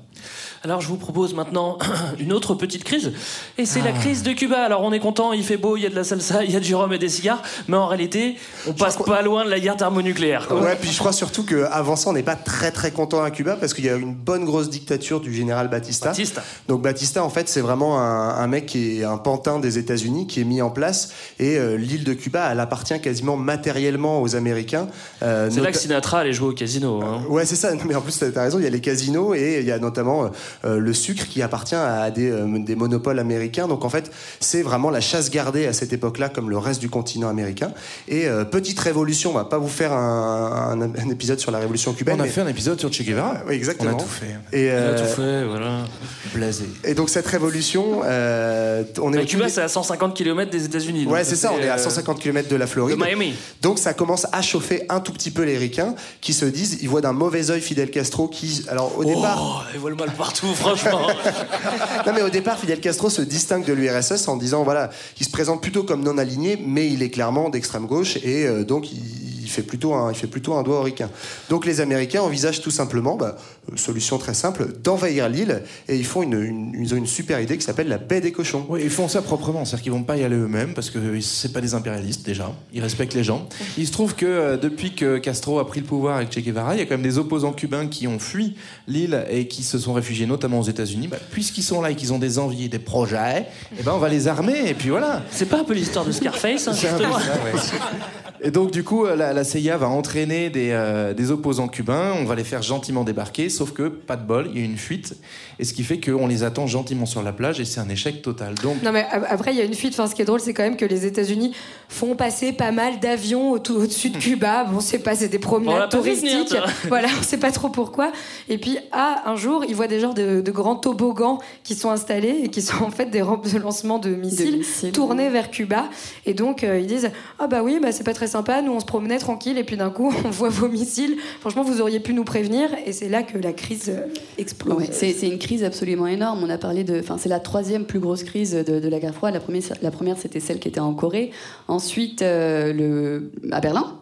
Alors 0.63 0.81
je 0.81 0.87
vous 0.87 0.97
propose 0.97 1.33
maintenant 1.33 1.77
une 2.19 2.33
autre 2.33 2.55
petite 2.55 2.83
crise, 2.83 3.13
et 3.57 3.65
c'est 3.65 3.81
la 3.81 3.91
Ah. 3.95 3.99
crise 3.99 4.23
de 4.23 4.31
Cuba. 4.33 4.63
Alors 4.63 4.81
on 4.83 4.91
est 4.91 4.99
content, 4.99 5.31
il 5.33 5.43
fait 5.43 5.57
beau, 5.57 5.77
il 5.77 5.83
y 5.83 5.85
a 5.85 5.89
de 5.89 5.95
la 5.95 6.03
salsa, 6.03 6.43
il 6.45 6.51
y 6.51 6.55
a 6.55 6.59
du 6.59 6.73
rhum 6.75 6.91
et 6.93 6.97
des 6.97 7.09
cigares, 7.09 7.41
mais 7.67 7.77
en 7.77 7.87
réalité, 7.87 8.35
on 8.67 8.73
passe 8.73 8.97
pas 8.97 9.21
loin 9.21 9.45
de 9.45 9.49
la 9.49 9.59
guerre 9.59 9.77
thermonucléaire. 9.77 10.47
quoi. 10.47 10.61
Ouais, 10.61 10.75
puis 10.79 10.91
je 10.91 10.97
crois 10.99 11.13
surtout 11.13 11.43
qu'avant 11.43 11.95
ça, 11.95 12.09
on 12.09 12.13
n'est 12.13 12.23
pas 12.23 12.35
très 12.35 12.71
très 12.71 12.91
content 12.91 13.21
à 13.21 13.31
Cuba 13.31 13.55
parce 13.55 13.73
qu'il 13.73 13.85
y 13.85 13.89
a 13.89 13.95
une 13.95 14.13
bonne 14.15 14.45
grosse 14.45 14.69
dictature 14.69 15.21
du 15.21 15.33
général 15.33 15.69
Batista. 15.69 16.09
Batista. 16.09 16.43
Donc 16.67 16.81
Batista, 16.81 17.23
en 17.23 17.29
fait, 17.29 17.47
c'est 17.49 17.61
vraiment 17.61 17.99
un, 17.99 18.16
un 18.17 18.47
mec 18.47 18.65
qui 18.65 18.99
est 18.99 19.03
un 19.03 19.17
pantin 19.17 19.59
des 19.59 19.77
États-Unis 19.77 20.27
qui 20.27 20.41
est 20.41 20.43
mis 20.43 20.61
en 20.61 20.69
place 20.69 21.09
et 21.39 21.57
euh, 21.57 21.77
l'île 21.77 22.03
de 22.03 22.13
Cuba, 22.13 22.49
elle 22.51 22.59
appartient 22.59 22.99
quasiment 23.01 23.37
matériellement 23.37 24.21
aux 24.21 24.35
Américains. 24.35 24.87
Euh, 25.23 25.49
C'est 25.51 25.61
là 25.61 25.71
que 25.71 25.77
Sinatra 25.77 26.19
allait 26.19 26.33
jouer 26.33 26.49
au 26.49 26.53
casino. 26.53 27.01
hein. 27.03 27.21
Ouais, 27.29 27.45
c'est 27.45 27.55
ça. 27.55 27.71
Mais 27.87 27.95
en 27.95 28.01
plus, 28.01 28.17
t'as 28.19 28.29
t'as 28.31 28.43
raison. 28.43 28.57
Il 28.59 28.63
y 28.63 28.67
a 28.67 28.69
les 28.69 28.81
casinos 28.81 29.33
et 29.35 29.59
il 29.59 29.65
y 29.65 29.71
a 29.71 29.79
notamment 29.79 30.31
euh, 30.65 30.77
le 30.79 30.93
sucre 30.93 31.25
qui 31.27 31.41
appartient 31.41 31.75
à 31.75 32.09
des, 32.11 32.29
euh, 32.29 32.45
des 32.59 32.75
monopoles 32.75 33.19
américains. 33.19 33.67
Donc 33.67 33.85
en 33.85 33.89
fait, 33.89 34.11
c'est 34.39 34.61
vraiment 34.61 34.89
la 34.89 35.01
chasse 35.01 35.29
gardée 35.29 35.67
à 35.67 35.73
cette 35.73 35.93
époque-là, 35.93 36.29
comme 36.29 36.49
le 36.49 36.57
reste 36.57 36.79
du 36.81 36.89
continent 36.89 37.29
américain. 37.29 37.71
Et 38.07 38.27
euh, 38.27 38.43
petite 38.45 38.79
révolution. 38.79 39.31
On 39.31 39.33
va 39.33 39.45
pas 39.45 39.57
vous 39.57 39.67
faire 39.67 39.93
un, 39.93 40.79
un- 40.81 40.81
un 40.81 41.09
épisode 41.09 41.39
sur 41.39 41.51
la 41.51 41.59
révolution 41.59 41.93
cubaine. 41.93 42.17
On 42.17 42.21
a 42.21 42.23
mais- 42.23 42.29
fait 42.29 42.41
un 42.41 42.47
épisode 42.47 42.79
sur 42.79 42.91
Che 42.91 43.03
Guevara. 43.03 43.37
Oui, 43.47 43.55
exactement. 43.55 43.91
On 43.93 43.97
a 43.97 44.01
tout 44.01 44.07
fait. 44.07 44.35
Et, 44.57 44.65
Il 44.65 44.71
a 44.71 44.93
tout 44.93 45.05
fait, 45.15 45.45
voilà. 45.45 45.85
Blasé. 46.33 46.65
et 46.83 46.93
donc 46.93 47.09
cette 47.09 47.27
révolution, 47.27 48.03
euh, 48.07 48.83
on 49.01 49.11
est 49.13 49.25
Cuba, 49.25 49.49
c'est 49.49 49.61
à 49.61 49.67
150 49.67 50.15
km 50.15 50.49
des 50.49 50.65
États-Unis. 50.65 51.05
Ouais, 51.05 51.23
c'est 51.23 51.35
ça, 51.35 51.51
on 51.53 51.59
est 51.59 51.67
à 51.67 51.75
euh, 51.75 51.77
150 51.77 52.19
km 52.19 52.47
de 52.47 52.55
la 52.55 52.65
Floride. 52.65 52.97
de 52.97 53.03
Miami. 53.03 53.33
Donc 53.61 53.79
ça 53.79 53.93
commence 53.93 54.25
à 54.31 54.41
chauffer 54.41 54.83
un 54.89 55.01
tout 55.01 55.11
petit 55.11 55.31
peu 55.31 55.43
les 55.43 55.57
ricains 55.57 55.93
qui 56.21 56.33
se 56.33 56.45
disent, 56.45 56.79
ils 56.81 56.89
voient 56.89 57.01
d'un 57.01 57.11
mauvais 57.11 57.51
œil 57.51 57.61
Fidel 57.61 57.91
Castro 57.91 58.27
qui, 58.27 58.65
alors 58.69 58.97
au 58.97 59.03
départ, 59.03 59.37
Oh, 59.39 59.61
ils 59.73 59.79
voient 59.79 59.89
le 59.89 59.95
mal 59.95 60.11
partout, 60.11 60.53
franchement. 60.55 61.07
non 62.05 62.13
mais 62.13 62.21
au 62.21 62.29
départ 62.29 62.57
Fidel 62.57 62.79
Castro 62.79 63.09
se 63.09 63.21
distingue 63.21 63.65
de 63.65 63.73
l'URSS 63.73 64.27
en 64.27 64.37
disant 64.37 64.63
voilà, 64.63 64.89
il 65.19 65.25
se 65.25 65.31
présente 65.31 65.61
plutôt 65.61 65.83
comme 65.83 66.03
non 66.03 66.17
aligné, 66.17 66.57
mais 66.65 66.87
il 66.87 67.03
est 67.03 67.09
clairement 67.09 67.49
d'extrême 67.49 67.87
gauche 67.87 68.17
et 68.23 68.45
euh, 68.45 68.63
donc 68.63 68.91
il, 68.91 69.26
il 69.47 69.49
fait 69.49 69.61
plutôt 69.63 69.93
un, 69.93 70.11
il 70.11 70.15
fait 70.17 70.27
plutôt 70.27 70.55
un 70.55 70.63
doigt 70.63 70.79
aux 70.81 70.83
ricains. 70.83 71.09
Donc 71.49 71.65
les 71.65 71.79
Américains 71.79 72.21
envisagent 72.21 72.59
tout 72.61 72.69
simplement, 72.69 73.15
bah, 73.15 73.37
euh, 73.71 73.77
solution 73.77 74.17
très 74.17 74.33
simple, 74.33 74.67
d'envahir 74.83 75.29
l'île 75.29 75.63
et 75.87 75.95
ils 75.95 76.05
font 76.05 76.21
une, 76.21 76.33
une- 76.43 76.73
ils 76.79 76.93
ont 76.93 76.97
une 76.97 77.07
super 77.07 77.39
idée 77.39 77.57
qui 77.57 77.63
s'appelle 77.63 77.87
la 77.87 77.97
baie 77.97 78.19
des 78.19 78.33
cochons. 78.33 78.65
Oui, 78.67 78.81
ils 78.83 78.89
font 78.89 79.07
ça 79.07 79.21
proprement, 79.21 79.63
c'est-à-dire 79.63 79.83
qu'ils 79.83 79.91
vont 79.93 80.03
pas 80.03 80.17
y 80.17 80.23
aller 80.25 80.35
eux-mêmes 80.35 80.73
parce 80.73 80.89
que 80.89 80.99
c'est 81.21 81.53
pas 81.53 81.61
des 81.61 81.73
impérialistes 81.73 82.25
déjà, 82.25 82.51
ils 82.73 82.81
respectent 82.81 83.13
les 83.13 83.23
gens. 83.23 83.47
Il 83.77 83.87
se 83.87 83.93
trouve 83.93 84.15
que 84.15 84.25
euh, 84.25 84.57
depuis 84.57 84.93
que 84.93 85.17
Castro 85.17 85.59
a 85.59 85.67
pris 85.67 85.79
le 85.79 85.85
pouvoir 85.85 86.17
avec 86.17 86.31
Che 86.33 86.39
Guevara, 86.43 86.75
il 86.75 86.79
y 86.79 86.81
a 86.81 86.85
quand 86.85 86.95
même 86.95 87.01
des 87.01 87.17
opposants 87.17 87.53
cubains 87.53 87.87
qui 87.87 88.05
ont 88.07 88.19
fui 88.19 88.55
l'île 88.87 89.25
et 89.29 89.47
qui 89.47 89.63
se 89.63 89.79
sont 89.79 89.93
réfugiés 89.93 90.25
notamment 90.25 90.59
aux 90.59 90.63
États-Unis. 90.67 91.07
Bah, 91.07 91.17
Puisqu'ils 91.31 91.63
sont 91.63 91.81
là 91.81 91.91
et 91.91 91.95
qu'ils 91.95 92.11
ont 92.11 92.19
des 92.19 92.37
envies 92.37 92.65
et 92.65 92.69
des 92.69 92.79
projets, 92.79 93.45
eh 93.79 93.83
ben 93.83 93.93
on 93.93 93.99
va 93.99 94.09
les 94.09 94.27
armer 94.27 94.67
et 94.67 94.73
puis 94.73 94.89
voilà. 94.89 95.23
C'est 95.31 95.47
pas 95.47 95.59
un 95.59 95.63
peu 95.63 95.73
l'histoire 95.73 96.03
de 96.05 96.11
Scarface, 96.11 96.67
hein, 96.67 96.73
C'est 96.73 96.89
un 96.89 96.97
peu 96.97 97.03
justement 97.05 97.19
ça, 97.19 97.33
ouais. 97.45 97.79
Et 98.41 98.51
donc, 98.51 98.69
du 98.71 98.83
coup, 98.83 99.05
la, 99.05 99.33
la 99.33 99.36
CIA 99.43 99.77
va 99.77 99.87
entraîner 99.89 100.49
des, 100.49 100.69
euh, 100.71 101.13
des 101.13 101.31
opposants 101.31 101.67
cubains. 101.67 102.13
On 102.19 102.25
va 102.25 102.35
les 102.35 102.43
faire 102.43 102.61
gentiment 102.61 103.03
débarquer, 103.03 103.49
sauf 103.49 103.71
que, 103.71 103.87
pas 103.89 104.15
de 104.15 104.23
bol, 104.25 104.49
il 104.53 104.59
y 104.59 104.61
a 104.61 104.65
une 104.65 104.77
fuite. 104.77 105.15
Et 105.59 105.63
ce 105.65 105.73
qui 105.73 105.83
fait 105.83 105.99
qu'on 105.99 106.27
les 106.27 106.43
attend 106.43 106.67
gentiment 106.67 107.05
sur 107.05 107.23
la 107.23 107.33
plage 107.33 107.59
et 107.59 107.65
c'est 107.65 107.79
un 107.79 107.89
échec 107.89 108.21
total. 108.21 108.53
Donc, 108.55 108.81
Non 108.83 108.91
mais 108.91 109.05
après 109.29 109.51
il 109.53 109.57
y 109.57 109.61
a 109.61 109.65
une 109.65 109.73
fuite. 109.73 109.93
Enfin, 109.93 110.07
ce 110.07 110.15
qui 110.15 110.21
est 110.21 110.25
drôle, 110.25 110.39
c'est 110.39 110.53
quand 110.53 110.63
même 110.63 110.77
que 110.77 110.85
les 110.85 111.05
États-Unis 111.05 111.53
font 111.89 112.15
passer 112.15 112.51
pas 112.53 112.71
mal 112.71 112.99
d'avions 112.99 113.51
au- 113.51 113.55
au-dessus 113.57 114.09
de 114.11 114.17
Cuba. 114.19 114.65
Bon, 114.65 114.79
c'est 114.79 114.99
pas, 114.99 115.15
c'est 115.15 115.27
des 115.29 115.37
l'a 115.37 115.41
promenades 115.43 115.91
venir, 115.93 116.17
touristiques. 116.19 116.47
tiens. 116.49 116.63
voilà, 116.87 117.07
on 117.19 117.23
sait 117.23 117.37
pas 117.37 117.51
trop 117.51 117.69
pourquoi. 117.69 118.11
Et 118.49 118.57
puis, 118.57 118.77
ah, 118.91 119.23
un 119.25 119.35
jour, 119.35 119.65
ils 119.67 119.75
voient 119.75 119.87
des 119.87 119.99
genres 119.99 120.13
de, 120.13 120.41
de 120.41 120.51
grands 120.51 120.75
toboggans 120.75 121.39
qui 121.63 121.75
sont 121.75 121.89
installés 121.89 122.41
et 122.43 122.49
qui 122.49 122.61
sont 122.61 122.83
en 122.83 122.91
fait 122.91 123.07
des 123.07 123.21
rampes 123.21 123.51
de 123.51 123.57
lancement 123.57 123.97
de 123.99 124.09
missiles, 124.09 124.63
tournés 124.93 125.29
vers 125.29 125.49
Cuba. 125.49 125.85
Et 126.25 126.33
donc 126.33 126.63
euh, 126.63 126.79
ils 126.79 126.87
disent, 126.87 127.09
ah 127.39 127.47
bah 127.47 127.61
oui, 127.63 127.79
bah 127.81 127.91
c'est 127.91 128.03
pas 128.03 128.13
très 128.13 128.27
sympa. 128.27 128.61
Nous, 128.61 128.71
on 128.71 128.79
se 128.79 128.85
promenait 128.85 129.17
tranquille 129.27 129.57
et 129.57 129.63
puis 129.63 129.77
d'un 129.77 129.89
coup, 129.89 130.13
on 130.25 130.29
voit 130.29 130.49
vos 130.49 130.67
missiles. 130.69 131.17
Franchement, 131.41 131.63
vous 131.63 131.81
auriez 131.81 131.99
pu 131.99 132.13
nous 132.13 132.23
prévenir. 132.23 132.69
Et 132.85 132.91
c'est 132.93 133.09
là 133.09 133.23
que 133.23 133.37
la 133.37 133.53
crise 133.53 133.89
euh, 133.89 134.05
explose. 134.37 134.75
Ouais, 134.77 134.89
c'est 134.91 135.11
c'est 135.13 135.27
une 135.27 135.39
crise 135.39 135.63
absolument 135.63 136.07
énorme. 136.07 136.41
On 136.43 136.49
a 136.49 136.57
parlé 136.57 136.83
de, 136.83 136.99
enfin, 136.99 137.17
c'est 137.17 137.29
la 137.29 137.39
troisième 137.39 137.85
plus 137.85 137.99
grosse 137.99 138.23
crise 138.23 138.51
de, 138.53 138.79
de 138.79 138.87
la 138.89 138.99
guerre 138.99 139.13
froide. 139.13 139.33
La 139.33 139.39
première, 139.39 139.61
la 139.81 139.91
première, 139.91 140.17
c'était 140.17 140.39
celle 140.39 140.59
qui 140.59 140.67
était 140.69 140.79
en 140.79 140.93
Corée. 140.93 141.31
Ensuite, 141.67 142.21
euh, 142.21 142.73
le 142.73 143.31
à 143.51 143.59
Berlin. 143.59 143.97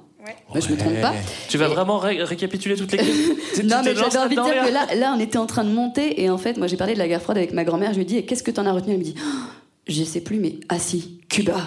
Ouais, 0.54 0.60
je 0.60 0.72
me 0.72 0.78
trompe 0.78 1.00
pas. 1.02 1.14
Tu 1.50 1.60
vas 1.60 1.68
vraiment 1.68 2.00
ré- 2.00 2.24
récapituler 2.24 2.76
toutes 2.76 2.92
les 2.94 2.98
crises 2.98 3.32
Tu- 3.54 3.62
tu 3.62 3.66
Non, 3.68 3.78
mais 3.86 3.94
j'avais 3.96 4.18
envie 4.18 4.36
de 4.36 4.42
dire 4.44 4.66
que 4.66 4.74
là, 4.74 4.88
là, 4.96 5.14
on 5.16 5.20
était 5.20 5.38
en 5.38 5.46
train 5.46 5.64
de 5.64 5.70
monter 5.70 6.20
et 6.24 6.32
en 6.32 6.40
fait, 6.40 6.58
moi, 6.58 6.66
j'ai 6.66 6.78
parlé 6.78 6.94
de 6.96 7.00
la 7.00 7.08
guerre 7.08 7.22
froide 7.22 7.38
avec 7.38 7.54
ma 7.54 7.64
grand-mère. 7.64 7.92
Je 7.92 7.98
lui 7.98 8.02
ai 8.02 8.06
dit, 8.06 8.18
et 8.18 8.26
qu'est-ce 8.26 8.42
que 8.42 8.50
t'en 8.50 8.66
as 8.66 8.72
retenu? 8.72 8.94
Elle 8.94 9.00
me 9.00 9.04
dit, 9.04 9.14
Oh, 9.20 9.30
je 9.88 10.04
sais 10.04 10.22
plus, 10.22 10.40
mais 10.40 10.56
ah 10.70 10.80
si, 10.80 11.20
Cuba. 11.30 11.58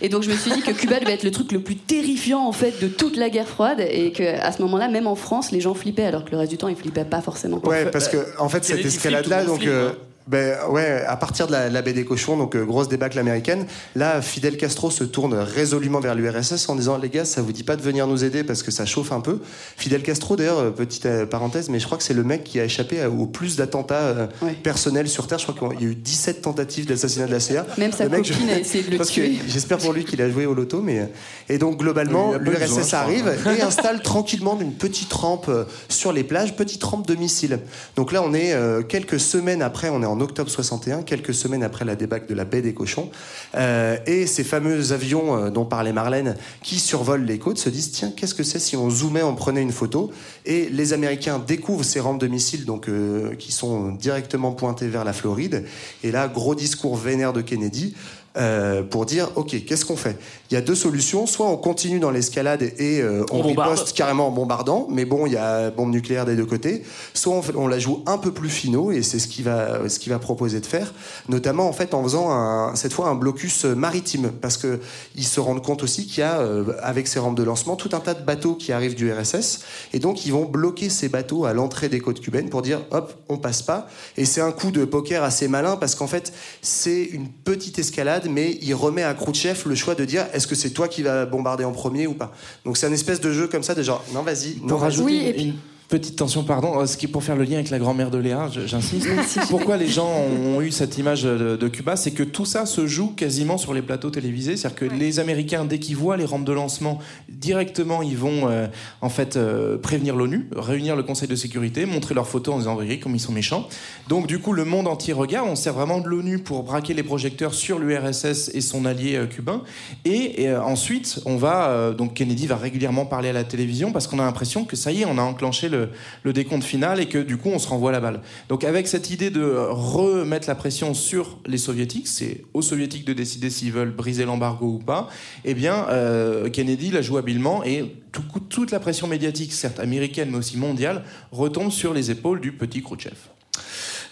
Et 0.00 0.08
donc 0.08 0.22
je 0.22 0.30
me 0.30 0.36
suis 0.36 0.50
dit 0.50 0.62
que 0.62 0.72
Cuba 0.72 0.98
devait 0.98 1.12
être 1.12 1.22
le 1.22 1.30
truc 1.30 1.52
le 1.52 1.60
plus 1.60 1.76
terrifiant 1.76 2.46
en 2.46 2.52
fait 2.52 2.80
de 2.82 2.88
toute 2.88 3.16
la 3.16 3.30
guerre 3.30 3.46
froide 3.46 3.80
et 3.80 4.10
que 4.12 4.22
à 4.22 4.50
ce 4.52 4.62
moment-là, 4.62 4.88
même 4.88 5.06
en 5.06 5.14
France, 5.14 5.52
les 5.52 5.60
gens 5.60 5.74
flippaient 5.74 6.04
alors 6.04 6.24
que 6.24 6.30
le 6.32 6.38
reste 6.38 6.50
du 6.50 6.58
temps, 6.58 6.68
ils 6.68 6.76
flippaient 6.76 7.04
pas 7.04 7.20
forcément. 7.20 7.60
Ouais, 7.64 7.90
parce 7.90 8.08
que 8.08 8.16
en 8.38 8.48
fait 8.48 8.64
cette 8.64 8.84
escalade-là, 8.84 9.44
donc 9.44 9.58
flippe, 9.58 9.70
euh, 9.70 9.90
hein. 9.90 9.96
Ben 10.28 10.56
ouais, 10.68 11.02
à 11.06 11.16
partir 11.16 11.46
de 11.46 11.52
la, 11.52 11.70
la 11.70 11.82
baie 11.82 11.94
des 11.94 12.04
cochons, 12.04 12.36
donc 12.36 12.54
euh, 12.54 12.64
grosse 12.64 12.88
débâcle 12.88 13.18
américaine, 13.18 13.66
là 13.96 14.20
Fidel 14.20 14.56
Castro 14.56 14.90
se 14.90 15.04
tourne 15.04 15.34
résolument 15.34 16.00
vers 16.00 16.14
l'URSS 16.14 16.68
en 16.68 16.76
disant 16.76 16.98
les 16.98 17.08
gars, 17.08 17.24
ça 17.24 17.40
vous 17.40 17.52
dit 17.52 17.64
pas 17.64 17.76
de 17.76 17.82
venir 17.82 18.06
nous 18.06 18.24
aider 18.24 18.44
parce 18.44 18.62
que 18.62 18.70
ça 18.70 18.84
chauffe 18.84 19.10
un 19.10 19.20
peu. 19.20 19.40
Fidel 19.76 20.02
Castro, 20.02 20.36
d'ailleurs, 20.36 20.58
euh, 20.58 20.70
petite 20.70 21.06
euh, 21.06 21.24
parenthèse, 21.24 21.70
mais 21.70 21.78
je 21.78 21.86
crois 21.86 21.96
que 21.96 22.04
c'est 22.04 22.14
le 22.14 22.24
mec 22.24 22.44
qui 22.44 22.60
a 22.60 22.64
échappé 22.64 23.04
au 23.06 23.26
plus 23.26 23.56
d'attentats 23.56 23.94
euh, 23.94 24.26
personnels 24.62 25.08
sur 25.08 25.26
Terre. 25.26 25.38
Je 25.38 25.46
crois 25.46 25.70
qu'il 25.70 25.80
y 25.80 25.88
a 25.88 25.92
eu 25.92 25.94
17 25.94 26.42
tentatives 26.42 26.86
d'assassinat 26.86 27.26
de 27.26 27.32
la 27.32 27.40
CIA. 27.40 27.66
Même 27.78 27.92
sa 27.92 28.04
Le 28.04 28.10
mec, 28.10 28.28
copine 28.28 28.50
a 28.50 28.58
essayé 28.58 28.84
de 28.84 28.96
le 28.96 29.04
tuer. 29.04 29.38
J'espère 29.48 29.78
pour 29.78 29.92
lui 29.92 30.04
qu'il 30.04 30.20
a 30.20 30.30
joué 30.30 30.44
au 30.44 30.54
loto, 30.54 30.82
mais 30.82 31.08
et 31.48 31.58
donc 31.58 31.78
globalement, 31.78 32.34
l'URSS 32.34 32.94
arrive 32.94 33.32
et 33.58 33.62
installe 33.62 34.02
tranquillement 34.02 34.58
une 34.60 34.72
petite 34.72 35.12
rampe 35.12 35.48
euh, 35.48 35.64
sur 35.88 36.12
les 36.12 36.24
plages, 36.24 36.54
petite 36.56 36.82
rampe 36.84 37.06
de 37.06 37.14
missiles. 37.14 37.60
Donc 37.96 38.12
là, 38.12 38.22
on 38.22 38.34
est 38.34 38.52
euh, 38.52 38.82
quelques 38.82 39.20
semaines 39.20 39.62
après, 39.62 39.88
on 39.88 40.02
est 40.02 40.06
en 40.06 40.17
octobre 40.20 40.50
61, 40.50 41.02
quelques 41.02 41.34
semaines 41.34 41.62
après 41.62 41.84
la 41.84 41.96
débâcle 41.96 42.26
de 42.26 42.34
la 42.34 42.44
baie 42.44 42.62
des 42.62 42.74
cochons, 42.74 43.10
Euh, 43.54 43.96
et 44.06 44.26
ces 44.26 44.44
fameux 44.44 44.92
avions 44.92 45.36
euh, 45.36 45.50
dont 45.50 45.64
parlait 45.64 45.92
Marlène, 45.92 46.36
qui 46.62 46.78
survolent 46.78 47.24
les 47.24 47.38
côtes, 47.38 47.58
se 47.58 47.68
disent 47.68 47.92
tiens, 47.92 48.12
qu'est-ce 48.14 48.34
que 48.34 48.42
c'est 48.42 48.58
si 48.58 48.76
on 48.76 48.90
zoomait, 48.90 49.22
on 49.22 49.34
prenait 49.34 49.62
une 49.62 49.72
photo? 49.72 50.10
Et 50.44 50.68
les 50.70 50.92
Américains 50.92 51.38
découvrent 51.38 51.84
ces 51.84 52.00
rampes 52.00 52.20
de 52.20 52.26
missiles, 52.26 52.64
donc 52.64 52.88
euh, 52.88 53.34
qui 53.36 53.52
sont 53.52 53.92
directement 53.92 54.52
pointées 54.52 54.88
vers 54.88 55.04
la 55.04 55.12
Floride. 55.12 55.64
Et 56.02 56.10
là, 56.10 56.28
gros 56.28 56.54
discours 56.54 56.96
vénère 56.96 57.32
de 57.32 57.40
Kennedy. 57.40 57.94
Euh, 58.38 58.82
pour 58.82 59.04
dire 59.06 59.30
ok 59.36 59.64
qu'est-ce 59.66 59.84
qu'on 59.84 59.96
fait? 59.96 60.16
Il 60.50 60.54
y 60.54 60.56
a 60.56 60.60
deux 60.60 60.74
solutions. 60.74 61.26
Soit 61.26 61.46
on 61.46 61.56
continue 61.56 61.98
dans 62.00 62.10
l'escalade 62.10 62.62
et 62.62 63.00
euh, 63.02 63.24
on, 63.32 63.40
On 63.40 63.42
riposte 63.70 63.96
carrément 63.96 64.28
en 64.28 64.30
bombardant 64.30 64.86
mais 64.90 65.04
bon 65.04 65.26
il 65.26 65.32
y 65.32 65.36
a 65.36 65.70
bombe 65.70 65.90
nucléaire 65.90 66.24
des 66.24 66.36
deux 66.36 66.46
côtés. 66.46 66.82
Soit 67.14 67.34
on, 67.34 67.42
fait- 67.42 67.56
on 67.56 67.66
la 67.68 67.78
joue 67.78 68.02
un 68.06 68.16
peu 68.18 68.32
plus 68.32 68.48
finaux 68.48 68.92
et 68.92 69.02
c'est 69.02 69.18
ce 69.18 69.28
qu'il 69.28 69.44
va 69.44 69.88
ce 69.88 69.98
qu'il 69.98 70.12
va 70.12 70.18
proposer 70.18 70.60
de 70.60 70.66
faire 70.66 70.92
notamment 71.28 71.68
en 71.68 71.72
fait 71.72 71.94
en 71.94 72.02
faisant 72.02 72.30
un- 72.30 72.74
cette 72.76 72.92
fois 72.92 73.08
un 73.08 73.14
blocus 73.14 73.64
maritime. 73.64 74.30
Parce 74.40 74.56
que 74.56 74.80
ils 75.16 75.24
se 75.26 75.40
rendent 75.40 75.62
compte 75.64 75.82
aussi 75.82 76.06
qu'il 76.06 76.20
y 76.20 76.22
a 76.22 76.38
euh, 76.40 76.64
avec 76.82 77.08
ces 77.08 77.18
rampes 77.18 77.36
de 77.36 77.42
lancement 77.42 77.76
tout 77.76 77.90
un 77.92 78.00
tas 78.00 78.14
de 78.14 78.24
bateaux 78.24 78.54
qui 78.54 78.72
arrivent 78.72 78.94
du 78.94 79.12
RSS 79.12 79.60
et 79.92 79.98
donc 79.98 80.24
ils 80.26 80.32
vont 80.32 80.44
bloquer 80.44 80.88
ces 80.90 81.08
bateaux 81.08 81.44
à 81.44 81.52
l'entrée 81.52 81.88
des 81.88 82.00
côtes 82.00 82.20
cubaines 82.20 82.48
pour 82.50 82.62
dire 82.62 82.80
hop 82.90 83.12
on 83.28 83.36
passe 83.38 83.62
pas. 83.62 83.88
Et 84.16 84.24
c'est 84.24 84.40
un 84.40 84.52
coup 84.52 84.70
de 84.70 84.84
poker 84.84 85.22
assez 85.24 85.48
malin 85.48 85.76
parce 85.76 85.94
qu'en 85.94 86.06
fait 86.06 86.32
c'est 86.62 87.02
une 87.02 87.28
petite 87.28 87.78
escalade 87.78 88.27
mais 88.28 88.58
il 88.62 88.74
remet 88.74 89.02
à 89.02 89.14
Khrouchtchev 89.14 89.62
le 89.66 89.74
choix 89.74 89.94
de 89.94 90.04
dire 90.04 90.26
est-ce 90.32 90.46
que 90.46 90.54
c'est 90.54 90.70
toi 90.70 90.88
qui 90.88 91.02
vas 91.02 91.26
bombarder 91.26 91.64
en 91.64 91.72
premier 91.72 92.06
ou 92.06 92.14
pas? 92.14 92.32
Donc 92.64 92.76
c'est 92.76 92.86
un 92.86 92.92
espèce 92.92 93.20
de 93.20 93.32
jeu 93.32 93.48
comme 93.48 93.62
ça 93.62 93.74
de 93.74 93.82
genre 93.82 94.04
non 94.14 94.22
vas-y 94.22 94.60
non 94.62 94.76
rajouter 94.76 95.40
une, 95.40 95.48
une 95.48 95.54
petite 95.88 96.16
tension, 96.16 96.44
pardon, 96.44 96.78
euh, 96.78 96.86
ce 96.86 96.98
qui 96.98 97.06
est 97.06 97.08
pour 97.08 97.24
faire 97.24 97.36
le 97.36 97.44
lien 97.44 97.54
avec 97.54 97.70
la 97.70 97.78
grand-mère 97.78 98.10
de 98.10 98.18
Léa, 98.18 98.48
j'insiste. 98.66 99.08
Pourquoi 99.48 99.78
les 99.78 99.88
gens 99.88 100.10
ont 100.10 100.60
eu 100.60 100.70
cette 100.70 100.98
image 100.98 101.22
de, 101.22 101.56
de 101.56 101.68
Cuba? 101.68 101.96
C'est 101.96 102.10
que 102.10 102.22
tout 102.22 102.44
ça 102.44 102.66
se 102.66 102.86
joue 102.86 103.08
quasiment 103.08 103.56
sur 103.56 103.72
les 103.72 103.80
plateaux 103.80 104.10
télévisés. 104.10 104.56
C'est-à-dire 104.56 104.78
que 104.78 104.84
les 104.84 105.18
Américains, 105.18 105.64
dès 105.64 105.78
qu'ils 105.78 105.96
voient 105.96 106.18
les 106.18 106.26
rampes 106.26 106.44
de 106.44 106.52
lancement, 106.52 106.98
directement, 107.30 108.02
ils 108.02 108.18
vont 108.18 108.48
euh, 108.48 108.66
en 109.00 109.08
fait 109.08 109.36
euh, 109.36 109.78
prévenir 109.78 110.14
l'ONU, 110.14 110.48
réunir 110.54 110.94
le 110.94 111.02
Conseil 111.02 111.26
de 111.26 111.34
sécurité, 111.34 111.86
montrer 111.86 112.14
leurs 112.14 112.28
photos 112.28 112.56
en 112.56 112.58
disant, 112.58 112.74
voyez 112.74 113.00
comme 113.00 113.14
ils 113.14 113.20
sont 113.20 113.32
méchants. 113.32 113.66
Donc 114.08 114.26
du 114.26 114.40
coup, 114.40 114.52
le 114.52 114.66
monde 114.66 114.86
entier 114.86 115.14
regarde. 115.14 115.48
On 115.48 115.56
sert 115.56 115.72
vraiment 115.72 116.00
de 116.00 116.08
l'ONU 116.08 116.38
pour 116.38 116.64
braquer 116.64 116.92
les 116.92 117.02
projecteurs 117.02 117.54
sur 117.54 117.78
l'URSS 117.78 118.50
et 118.52 118.60
son 118.60 118.84
allié 118.84 119.16
euh, 119.16 119.26
cubain. 119.26 119.62
Et, 120.04 120.42
et, 120.42 120.54
ensuite, 120.54 121.20
on 121.24 121.36
va 121.36 121.92
donc 121.96 122.14
Kennedy 122.14 122.46
va 122.46 122.56
régulièrement 122.56 123.06
parler 123.06 123.30
à 123.30 123.32
la 123.32 123.44
télévision 123.44 123.92
parce 123.92 124.06
qu'on 124.06 124.18
a 124.18 124.24
l'impression 124.24 124.64
que 124.64 124.76
ça 124.76 124.92
y 124.92 125.02
est, 125.02 125.04
on 125.04 125.18
a 125.18 125.22
enclenché 125.22 125.68
le, 125.68 125.77
le 126.22 126.32
décompte 126.32 126.64
final 126.64 127.00
et 127.00 127.06
que 127.06 127.18
du 127.18 127.36
coup, 127.36 127.50
on 127.50 127.58
se 127.58 127.68
renvoie 127.68 127.92
la 127.92 128.00
balle. 128.00 128.20
Donc 128.48 128.64
avec 128.64 128.88
cette 128.88 129.10
idée 129.10 129.30
de 129.30 129.44
remettre 129.70 130.48
la 130.48 130.54
pression 130.54 130.94
sur 130.94 131.38
les 131.46 131.58
soviétiques, 131.58 132.08
c'est 132.08 132.44
aux 132.54 132.62
soviétiques 132.62 133.04
de 133.04 133.12
décider 133.12 133.50
s'ils 133.50 133.72
veulent 133.72 133.90
briser 133.94 134.24
l'embargo 134.24 134.66
ou 134.66 134.78
pas. 134.78 135.08
Eh 135.44 135.54
bien, 135.54 135.86
euh, 135.90 136.48
Kennedy 136.50 136.90
la 136.90 137.02
joue 137.02 137.18
habilement 137.18 137.62
et 137.64 137.94
tout- 138.12 138.22
toute 138.48 138.70
la 138.70 138.80
pression 138.80 139.06
médiatique, 139.06 139.52
certes 139.52 139.80
américaine 139.80 140.30
mais 140.30 140.38
aussi 140.38 140.56
mondiale, 140.56 141.02
retombe 141.32 141.70
sur 141.70 141.92
les 141.94 142.10
épaules 142.10 142.40
du 142.40 142.52
petit 142.52 142.82
Khrouchtchev. 142.82 143.16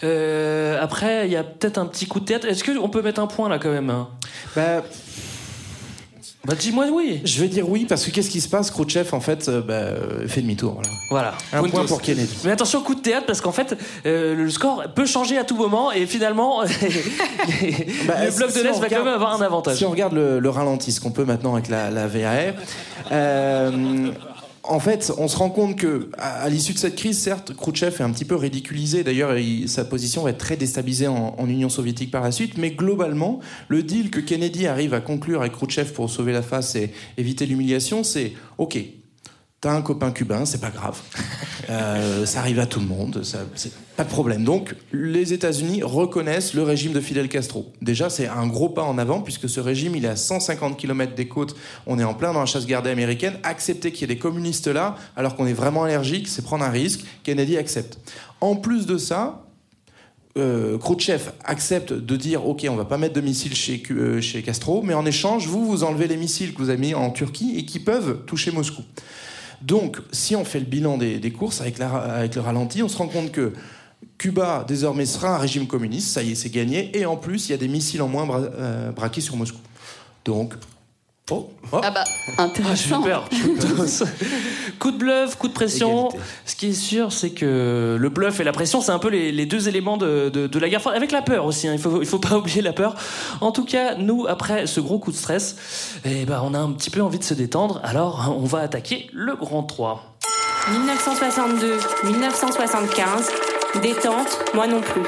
Euh, 0.03 0.77
après, 0.81 1.25
il 1.27 1.31
y 1.31 1.35
a 1.35 1.43
peut-être 1.43 1.77
un 1.79 1.85
petit 1.87 2.05
coup 2.05 2.19
de 2.19 2.25
tête. 2.25 2.45
Est-ce 2.45 2.63
qu'on 2.63 2.89
peut 2.89 3.01
mettre 3.01 3.19
un 3.19 3.27
point 3.27 3.49
là 3.49 3.57
quand 3.57 3.71
même 3.71 3.89
hein? 3.89 4.09
Bah. 4.55 4.83
Bah 6.47 6.53
dis-moi 6.57 6.85
oui. 6.93 7.19
Je 7.25 7.41
vais 7.41 7.49
dire 7.49 7.69
oui 7.69 7.85
parce 7.87 8.05
que 8.05 8.11
qu'est-ce 8.11 8.29
qui 8.29 8.39
se 8.39 8.47
passe 8.47 8.71
Khrouchtchev 8.71 9.09
en 9.11 9.19
fait 9.19 9.49
euh, 9.49 9.61
bah, 9.61 9.73
euh, 9.73 10.27
fait 10.29 10.41
demi-tour. 10.41 10.75
Voilà. 10.75 10.89
Voilà. 11.09 11.33
Un 11.51 11.57
Puntos. 11.61 11.71
point 11.71 11.85
pour 11.85 12.01
Kennedy. 12.01 12.37
Mais 12.45 12.51
attention, 12.51 12.81
coup 12.81 12.95
de 12.95 13.01
théâtre, 13.01 13.25
parce 13.25 13.41
qu'en 13.41 13.51
fait, 13.51 13.77
euh, 14.05 14.33
le 14.33 14.49
score 14.49 14.85
peut 14.95 15.05
changer 15.05 15.37
à 15.37 15.43
tout 15.43 15.57
moment 15.57 15.91
et 15.91 16.05
finalement, 16.05 16.61
Bah, 18.07 18.13
le 18.25 18.35
bloc 18.35 18.53
de 18.55 18.61
l'Est 18.61 18.79
va 18.79 18.87
quand 18.87 19.03
même 19.03 19.13
avoir 19.13 19.33
un 19.33 19.41
avantage. 19.45 19.75
Si 19.77 19.85
on 19.85 19.91
regarde 19.91 20.13
le, 20.13 20.39
le 20.39 20.49
ralenti, 20.49 20.93
ce 20.93 21.01
qu'on 21.01 21.11
peut 21.11 21.25
maintenant 21.25 21.53
avec 21.53 21.67
la, 21.67 21.91
la 21.91 22.07
VAR, 22.07 22.53
en 24.69 24.79
fait, 24.79 25.11
on 25.17 25.27
se 25.27 25.37
rend 25.37 25.49
compte 25.49 25.75
que 25.77 26.09
à, 26.17 26.49
l'issue 26.49 26.73
de 26.73 26.77
cette 26.77 26.95
crise, 26.95 27.17
certes, 27.19 27.53
Khrouchtchev 27.55 27.95
est 27.99 28.03
un 28.03 28.11
petit 28.11 28.25
peu 28.25 28.35
ridiculisé. 28.35 29.03
D'ailleurs, 29.03 29.37
il- 29.37 29.67
sa 29.69 29.85
position 29.85 30.23
va 30.23 30.31
être 30.31 30.37
très 30.37 30.57
déstabilisée 30.57 31.07
en, 31.07 31.35
en 31.37 31.47
Union 31.49 31.69
soviétique 31.69 32.11
par 32.11 32.23
la 32.23 32.31
suite. 32.31 32.57
Mais 32.57 32.71
globalement, 32.71 33.39
le 33.67 33.83
deal 33.83 34.09
que 34.11 34.19
Kennedy 34.19 34.67
arrive 34.67 34.93
à 34.93 35.01
conclure 35.01 35.41
avec 35.41 35.53
Khrouchtchev 35.53 35.91
pour 35.93 36.09
sauver 36.09 36.33
la 36.33 36.41
face 36.41 36.75
et 36.75 36.91
éviter 37.17 37.45
l'humiliation, 37.45 38.03
c'est 38.03 38.33
OK. 38.57 38.77
T'as 39.59 39.73
un 39.73 39.81
copain 39.81 40.11
cubain, 40.11 40.45
c'est 40.45 40.61
pas 40.61 40.69
grave. 40.69 41.01
Euh, 41.69 42.25
ça 42.25 42.39
arrive 42.39 42.59
à 42.59 42.65
tout 42.65 42.79
le 42.79 42.85
monde, 42.85 43.25
ça, 43.25 43.39
c'est 43.55 43.73
pas 43.97 44.05
de 44.05 44.09
problème. 44.09 44.45
Donc, 44.45 44.73
les 44.93 45.33
États-Unis 45.33 45.83
reconnaissent 45.83 46.53
le 46.53 46.63
régime 46.63 46.93
de 46.93 47.01
Fidel 47.01 47.27
Castro. 47.27 47.73
Déjà, 47.81 48.09
c'est 48.09 48.25
un 48.25 48.47
gros 48.47 48.69
pas 48.69 48.83
en 48.83 48.97
avant, 48.97 49.19
puisque 49.19 49.49
ce 49.49 49.59
régime, 49.59 49.93
il 49.93 50.05
est 50.05 50.07
à 50.07 50.15
150 50.15 50.77
km 50.77 51.13
des 51.13 51.27
côtes. 51.27 51.57
On 51.85 51.99
est 51.99 52.05
en 52.05 52.13
plein 52.13 52.31
dans 52.31 52.39
la 52.39 52.45
chasse 52.45 52.67
gardée 52.67 52.89
américaine. 52.89 53.33
Accepter 53.43 53.91
qu'il 53.91 54.01
y 54.01 54.03
ait 54.05 54.15
des 54.15 54.19
communistes 54.19 54.67
là, 54.67 54.95
alors 55.17 55.35
qu'on 55.35 55.45
est 55.45 55.51
vraiment 55.51 55.83
allergique, 55.83 56.29
c'est 56.29 56.41
prendre 56.41 56.63
un 56.63 56.69
risque. 56.69 57.01
Kennedy 57.23 57.57
accepte. 57.57 57.99
En 58.39 58.55
plus 58.55 58.85
de 58.85 58.97
ça, 58.97 59.43
euh, 60.37 60.77
Khrouchtchev 60.77 61.31
accepte 61.43 61.91
de 61.91 62.15
dire 62.15 62.47
ok 62.47 62.65
on 62.69 62.75
va 62.75 62.85
pas 62.85 62.97
mettre 62.97 63.15
de 63.15 63.21
missiles 63.21 63.55
chez, 63.55 63.81
euh, 63.89 64.21
chez 64.21 64.43
Castro 64.43 64.83
mais 64.83 64.93
en 64.93 65.03
échange 65.03 65.47
vous 65.47 65.65
vous 65.65 65.83
enlevez 65.83 66.07
les 66.07 66.17
missiles 66.17 66.53
que 66.53 66.59
vous 66.59 66.69
avez 66.69 66.77
mis 66.77 66.93
en 66.93 67.09
Turquie 67.09 67.55
et 67.57 67.65
qui 67.65 67.79
peuvent 67.79 68.19
toucher 68.27 68.51
Moscou 68.51 68.83
donc 69.61 69.97
si 70.11 70.35
on 70.35 70.45
fait 70.45 70.59
le 70.59 70.65
bilan 70.65 70.97
des, 70.97 71.31
courses 71.31 71.61
avec, 71.61 71.79
le 71.79 72.39
ralenti 72.39 72.83
on 72.83 72.87
se 72.87 72.97
rend 72.97 73.07
compte 73.07 73.31
que 73.31 73.53
Cuba 74.17 74.65
désormais 74.67 75.05
sera 75.05 75.35
un 75.35 75.37
régime 75.37 75.67
communiste. 75.67 76.09
Ça 76.09 76.23
y 76.23 76.31
est 76.31 76.35
c'est 76.35 76.49
gagné. 76.49 76.97
Et 76.97 77.05
en 77.05 77.17
plus 77.17 77.49
il 77.49 77.51
y 77.51 77.55
a 77.55 77.57
des 77.57 77.67
missiles 77.67 78.01
en 78.01 78.07
moins 78.07 78.27
euh, 78.29 78.91
braqués 78.91 79.21
sur 79.21 79.35
Moscou. 79.35 79.59
Donc 80.25 80.55
oh, 81.31 81.49
oh. 81.71 81.79
Ah 81.83 81.91
bah, 81.91 82.03
Ah, 82.37 82.43
intéressant. 82.43 83.01
super. 83.01 83.23
coup 84.79 84.91
de 84.91 84.97
bluff, 84.97 85.35
coup 85.37 85.47
de 85.47 85.53
pression. 85.53 86.09
Ce 86.45 86.55
qui 86.55 86.67
est 86.69 86.73
sûr, 86.73 87.11
c'est 87.11 87.31
que 87.31 87.97
le 87.99 88.09
bluff 88.09 88.39
et 88.39 88.43
la 88.43 88.51
pression, 88.51 88.81
c'est 88.81 88.91
un 88.91 88.99
peu 88.99 89.09
les, 89.09 89.31
les 89.31 89.45
deux 89.45 89.67
éléments 89.67 89.97
de, 89.97 90.29
de- 90.29 90.47
de 90.47 90.59
la 90.59 90.69
guerre 90.69 90.81
froide. 90.81 90.95
Avec 90.95 91.11
la 91.11 91.21
peur 91.21 91.45
aussi, 91.45 91.67
hein. 91.67 91.73
il 91.73 91.79
faut, 91.79 92.01
il 92.01 92.07
faut 92.07 92.19
pas 92.19 92.37
oublier 92.37 92.61
la 92.61 92.73
peur. 92.73 92.95
En 93.41 93.51
tout 93.51 93.65
cas, 93.65 93.95
nous, 93.95 94.25
après 94.27 94.67
ce 94.67 94.79
gros 94.79 94.99
coup 94.99 95.11
de 95.11 95.17
stress, 95.17 95.55
eh 96.05 96.25
ben, 96.25 96.41
on 96.43 96.53
a 96.53 96.59
un 96.59 96.71
petit 96.71 96.89
peu 96.89 97.01
envie 97.01 97.19
de 97.19 97.23
se 97.23 97.33
détendre. 97.33 97.81
Alors, 97.83 98.35
on 98.39 98.45
va 98.45 98.59
attaquer 98.59 99.09
le 99.13 99.35
grand 99.35 99.63
3. 99.63 100.13
1962-1975, 102.05 103.81
détente, 103.81 104.39
moi 104.53 104.67
non 104.67 104.81
plus. 104.81 105.01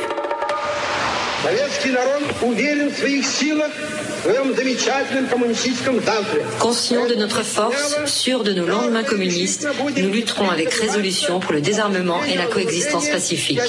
Conscients 6.59 7.05
de 7.07 7.15
notre 7.15 7.43
force, 7.43 7.95
sûrs 8.05 8.43
de 8.43 8.53
nos 8.53 8.65
lendemains 8.65 9.03
communistes, 9.03 9.67
nous 9.97 10.11
lutterons 10.11 10.49
avec 10.49 10.73
résolution 10.73 11.39
pour 11.39 11.53
le 11.53 11.61
désarmement 11.61 12.23
et 12.23 12.35
la 12.35 12.45
coexistence 12.45 13.07
pacifique. 13.09 13.59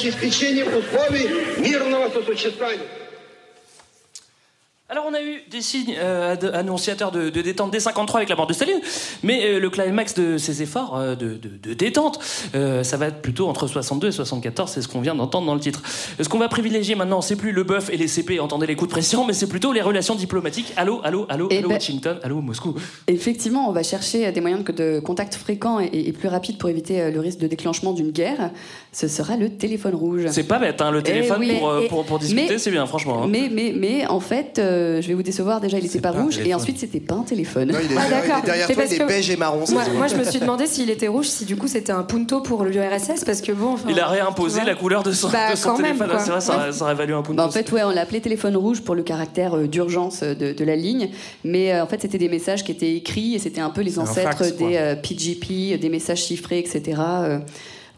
Alors 4.90 5.04
on 5.08 5.14
a 5.14 5.22
eu 5.22 5.42
des 5.48 5.60
signes 5.62 5.94
euh, 6.00 6.34
annonciateurs 6.52 7.12
de, 7.12 7.30
de 7.30 7.40
détente 7.42 7.70
dès 7.70 7.78
53 7.78 8.18
avec 8.18 8.28
la 8.28 8.34
mort 8.34 8.48
de 8.48 8.52
Staline, 8.52 8.80
mais 9.22 9.44
euh, 9.44 9.60
le 9.60 9.70
climax 9.70 10.14
de 10.14 10.36
ces 10.36 10.62
efforts 10.62 10.96
euh, 10.98 11.14
de, 11.14 11.34
de- 11.34 11.50
de 11.62 11.74
détente, 11.74 12.18
ça 12.52 12.96
va 12.96 13.06
être 13.06 13.22
plutôt 13.22 13.46
entre 13.46 13.68
62 13.68 14.08
et 14.08 14.12
74, 14.12 14.68
c'est 14.68 14.82
ce 14.82 14.88
qu'on 14.88 15.00
vient 15.00 15.14
d'entendre 15.14 15.46
dans 15.46 15.54
le 15.54 15.60
titre. 15.60 15.80
Ce 16.20 16.28
qu'on 16.28 16.38
va 16.38 16.48
privilégier 16.48 16.96
maintenant, 16.96 17.20
c'est 17.20 17.36
plus 17.36 17.52
le 17.52 17.62
bœuf 17.62 17.88
et 17.92 17.96
les 17.96 18.08
CP, 18.08 18.40
entendez 18.40 18.66
les 18.66 18.74
coups 18.74 18.88
de 18.88 18.92
pression, 18.92 19.24
mais 19.24 19.32
c'est 19.32 19.46
plutôt 19.48 19.72
les 19.72 19.80
relations 19.80 20.16
diplomatiques. 20.16 20.72
Allô, 20.76 21.00
allô, 21.04 21.24
allô, 21.28 21.46
Eh 21.52 21.58
allô 21.58 21.68
ben- 21.68 21.74
Washington, 21.74 22.18
allô 22.24 22.40
Moscou. 22.40 22.74
Effectivement, 23.06 23.68
on 23.68 23.72
va 23.72 23.84
chercher 23.84 24.32
des 24.32 24.40
moyens 24.40 24.64
de 24.64 24.98
contact 24.98 25.36
fréquents 25.36 25.78
et, 25.78 25.88
et 25.92 26.12
plus 26.12 26.28
rapides 26.28 26.58
pour 26.58 26.68
éviter 26.68 27.12
le 27.12 27.20
risque 27.20 27.38
de 27.38 27.46
déclenchement 27.46 27.92
d'une 27.92 28.10
guerre. 28.10 28.50
Ce 28.92 29.06
sera 29.06 29.36
le 29.36 29.50
téléphone 29.50 29.94
rouge. 29.94 30.22
C'est 30.30 30.42
pas 30.48 30.58
bête, 30.58 30.80
hein, 30.82 30.90
le 30.90 30.98
Eh 30.98 31.02
téléphone 31.04 31.36
oui. 31.40 31.56
pour, 31.60 31.78
Et- 31.78 31.86
pour, 31.88 32.04
pour 32.04 32.18
discuter, 32.18 32.58
c'est 32.58 32.72
bien, 32.72 32.86
franchement. 32.86 33.22
hein. 33.22 33.26
Mais, 33.28 33.48
mais, 33.52 33.72
mais 33.76 34.06
en 34.08 34.18
fait, 34.20 34.58
euh, 34.80 35.02
je 35.02 35.08
vais 35.08 35.14
vous 35.14 35.22
décevoir, 35.22 35.60
déjà 35.60 35.78
il 35.78 35.86
était 35.86 36.00
pas, 36.00 36.10
rouge 36.10 36.34
et 36.34 36.38
téléphone. 36.42 36.60
ensuite 36.60 36.78
c'était 36.78 37.00
pas 37.00 37.14
un 37.16 37.22
téléphone. 37.22 37.70
Non, 37.72 37.78
il 37.82 37.92
est, 37.92 37.96
Ah, 37.98 38.02
il 38.06 38.06
est 38.06 38.10
d'accord. 38.28 38.42
derrière 38.44 38.66
Mais 38.68 38.74
toi, 38.74 38.84
il 38.86 38.92
est 38.94 38.98
que- 38.98 39.04
beige 39.06 39.30
et 39.30 39.36
marron. 39.36 39.64
Moi, 39.96 40.06
je 40.08 40.16
me 40.16 40.24
suis 40.24 40.40
demandé 40.40 40.66
s'il 40.66 40.90
était 40.90 41.08
rouge, 41.08 41.26
si 41.26 41.44
du 41.44 41.56
coup 41.56 41.68
c'était 41.68 41.92
un 41.92 42.02
punto 42.02 42.40
pour 42.40 42.64
l'URSS, 42.64 43.24
parce 43.24 43.40
que 43.40 43.52
bon. 43.52 43.74
enfin, 43.74 43.88
Il 43.90 44.00
a 44.00 44.06
réimposé 44.08 44.62
la 44.64 44.74
couleur 44.74 45.02
de 45.02 45.12
son, 45.12 45.28
Bah, 45.28 45.50
de 45.52 45.56
son 45.56 45.70
quand 45.70 45.78
même, 45.78 45.96
téléphone, 45.98 46.18
c'est 46.24 46.30
vrai, 46.30 46.40
ça, 46.40 46.58
Ouais. 46.66 46.72
ça 46.72 46.84
aurait 46.84 46.94
valu 46.94 47.14
un 47.14 47.22
punto. 47.22 47.34
Bah, 47.34 47.46
en 47.46 47.50
fait, 47.50 47.70
ouais, 47.72 47.82
on 47.84 47.90
l'a 47.90 48.00
appelé 48.02 48.20
téléphone 48.20 48.56
rouge 48.56 48.80
pour 48.82 48.94
le 48.94 49.02
caractère 49.02 49.54
euh, 49.56 49.66
d'urgence 49.66 50.20
euh, 50.22 50.34
de, 50.34 50.52
de 50.52 50.64
la 50.64 50.76
ligne, 50.76 51.10
mais 51.44 51.72
euh, 51.72 51.82
en 51.84 51.86
fait, 51.86 52.00
c'était 52.02 52.18
des 52.18 52.28
messages 52.28 52.64
qui 52.64 52.72
étaient 52.72 52.94
écrits 52.96 53.34
et 53.34 53.38
c'était 53.38 53.60
un 53.60 53.70
peu 53.70 53.80
les 53.82 53.98
ancêtres 53.98 54.36
fax, 54.38 54.56
des 54.56 54.76
euh, 54.76 54.94
PGP, 54.96 55.78
des 55.78 55.88
messages 55.88 56.22
chiffrés, 56.24 56.58
etc. 56.58 57.00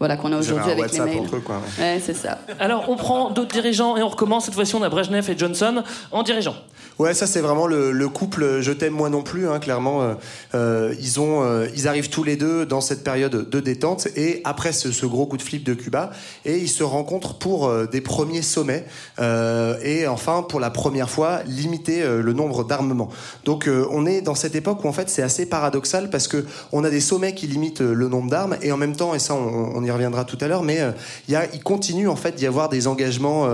voilà 0.02 0.16
qu'on 0.16 0.32
a 0.32 0.36
aujourd'hui 0.36 0.64
avec 0.72 0.78
les 0.78 0.98
WhatsApp 0.98 1.06
mails. 1.06 1.20
entre 1.20 1.36
eux, 1.36 1.40
quoi. 1.40 1.62
Ouais, 1.78 2.00
c'est 2.04 2.12
ça. 2.12 2.40
Alors, 2.58 2.86
on 2.88 2.96
prend 2.96 3.30
d'autres 3.30 3.52
dirigeants 3.52 3.96
et 3.96 4.02
on 4.02 4.08
recommence. 4.08 4.46
Cette 4.46 4.54
fois-ci, 4.54 4.74
on 4.74 4.82
a 4.82 4.88
Brezhnev 4.88 5.30
et 5.30 5.38
Johnson 5.38 5.84
en 6.10 6.24
dirigeant. 6.24 6.56
Ouais, 7.02 7.14
ça 7.14 7.26
c'est 7.26 7.40
vraiment 7.40 7.66
le, 7.66 7.90
le 7.90 8.08
couple 8.08 8.60
je 8.60 8.70
t'aime 8.70 8.92
moi 8.92 9.10
non 9.10 9.22
plus. 9.22 9.48
Hein, 9.48 9.58
clairement, 9.58 10.02
euh, 10.02 10.14
euh, 10.54 10.94
ils 11.00 11.18
ont, 11.18 11.42
euh, 11.42 11.66
ils 11.74 11.88
arrivent 11.88 12.10
tous 12.10 12.22
les 12.22 12.36
deux 12.36 12.64
dans 12.64 12.80
cette 12.80 13.02
période 13.02 13.50
de 13.50 13.60
détente 13.60 14.06
et 14.14 14.40
après 14.44 14.72
ce, 14.72 15.06
gros 15.06 15.26
coup 15.26 15.36
de 15.36 15.42
flip 15.42 15.64
de 15.64 15.74
Cuba 15.74 16.10
et 16.44 16.58
ils 16.58 16.68
se 16.68 16.84
rencontrent 16.84 17.34
pour 17.38 17.72
des 17.88 18.00
premiers 18.00 18.42
sommets 18.42 18.84
et 19.18 20.06
enfin 20.06 20.44
pour 20.48 20.60
la 20.60 20.70
première 20.70 21.10
fois 21.10 21.40
limiter 21.44 22.04
le 22.04 22.32
nombre 22.32 22.64
d'armements. 22.64 23.08
Donc 23.44 23.68
on 23.90 24.06
est 24.06 24.20
dans 24.20 24.36
cette 24.36 24.54
époque 24.54 24.84
où 24.84 24.88
en 24.88 24.92
fait 24.92 25.08
c'est 25.08 25.22
assez 25.22 25.46
paradoxal 25.46 26.08
parce 26.08 26.28
que 26.28 26.44
on 26.70 26.84
a 26.84 26.90
des 26.90 27.00
sommets 27.00 27.34
qui 27.34 27.48
limitent 27.48 27.80
le 27.80 28.08
nombre 28.08 28.30
d'armes 28.30 28.56
et 28.62 28.70
en 28.70 28.76
même 28.76 28.94
temps 28.94 29.14
et 29.14 29.18
ça 29.18 29.34
on, 29.34 29.82
y 29.82 29.90
reviendra 29.90 30.24
tout 30.24 30.38
à 30.40 30.46
l'heure, 30.46 30.62
mais 30.62 30.80
il 31.28 31.38
il 31.52 31.62
continue 31.62 32.06
en 32.06 32.16
fait 32.16 32.36
d'y 32.36 32.46
avoir 32.46 32.68
des 32.68 32.86
engagements 32.86 33.48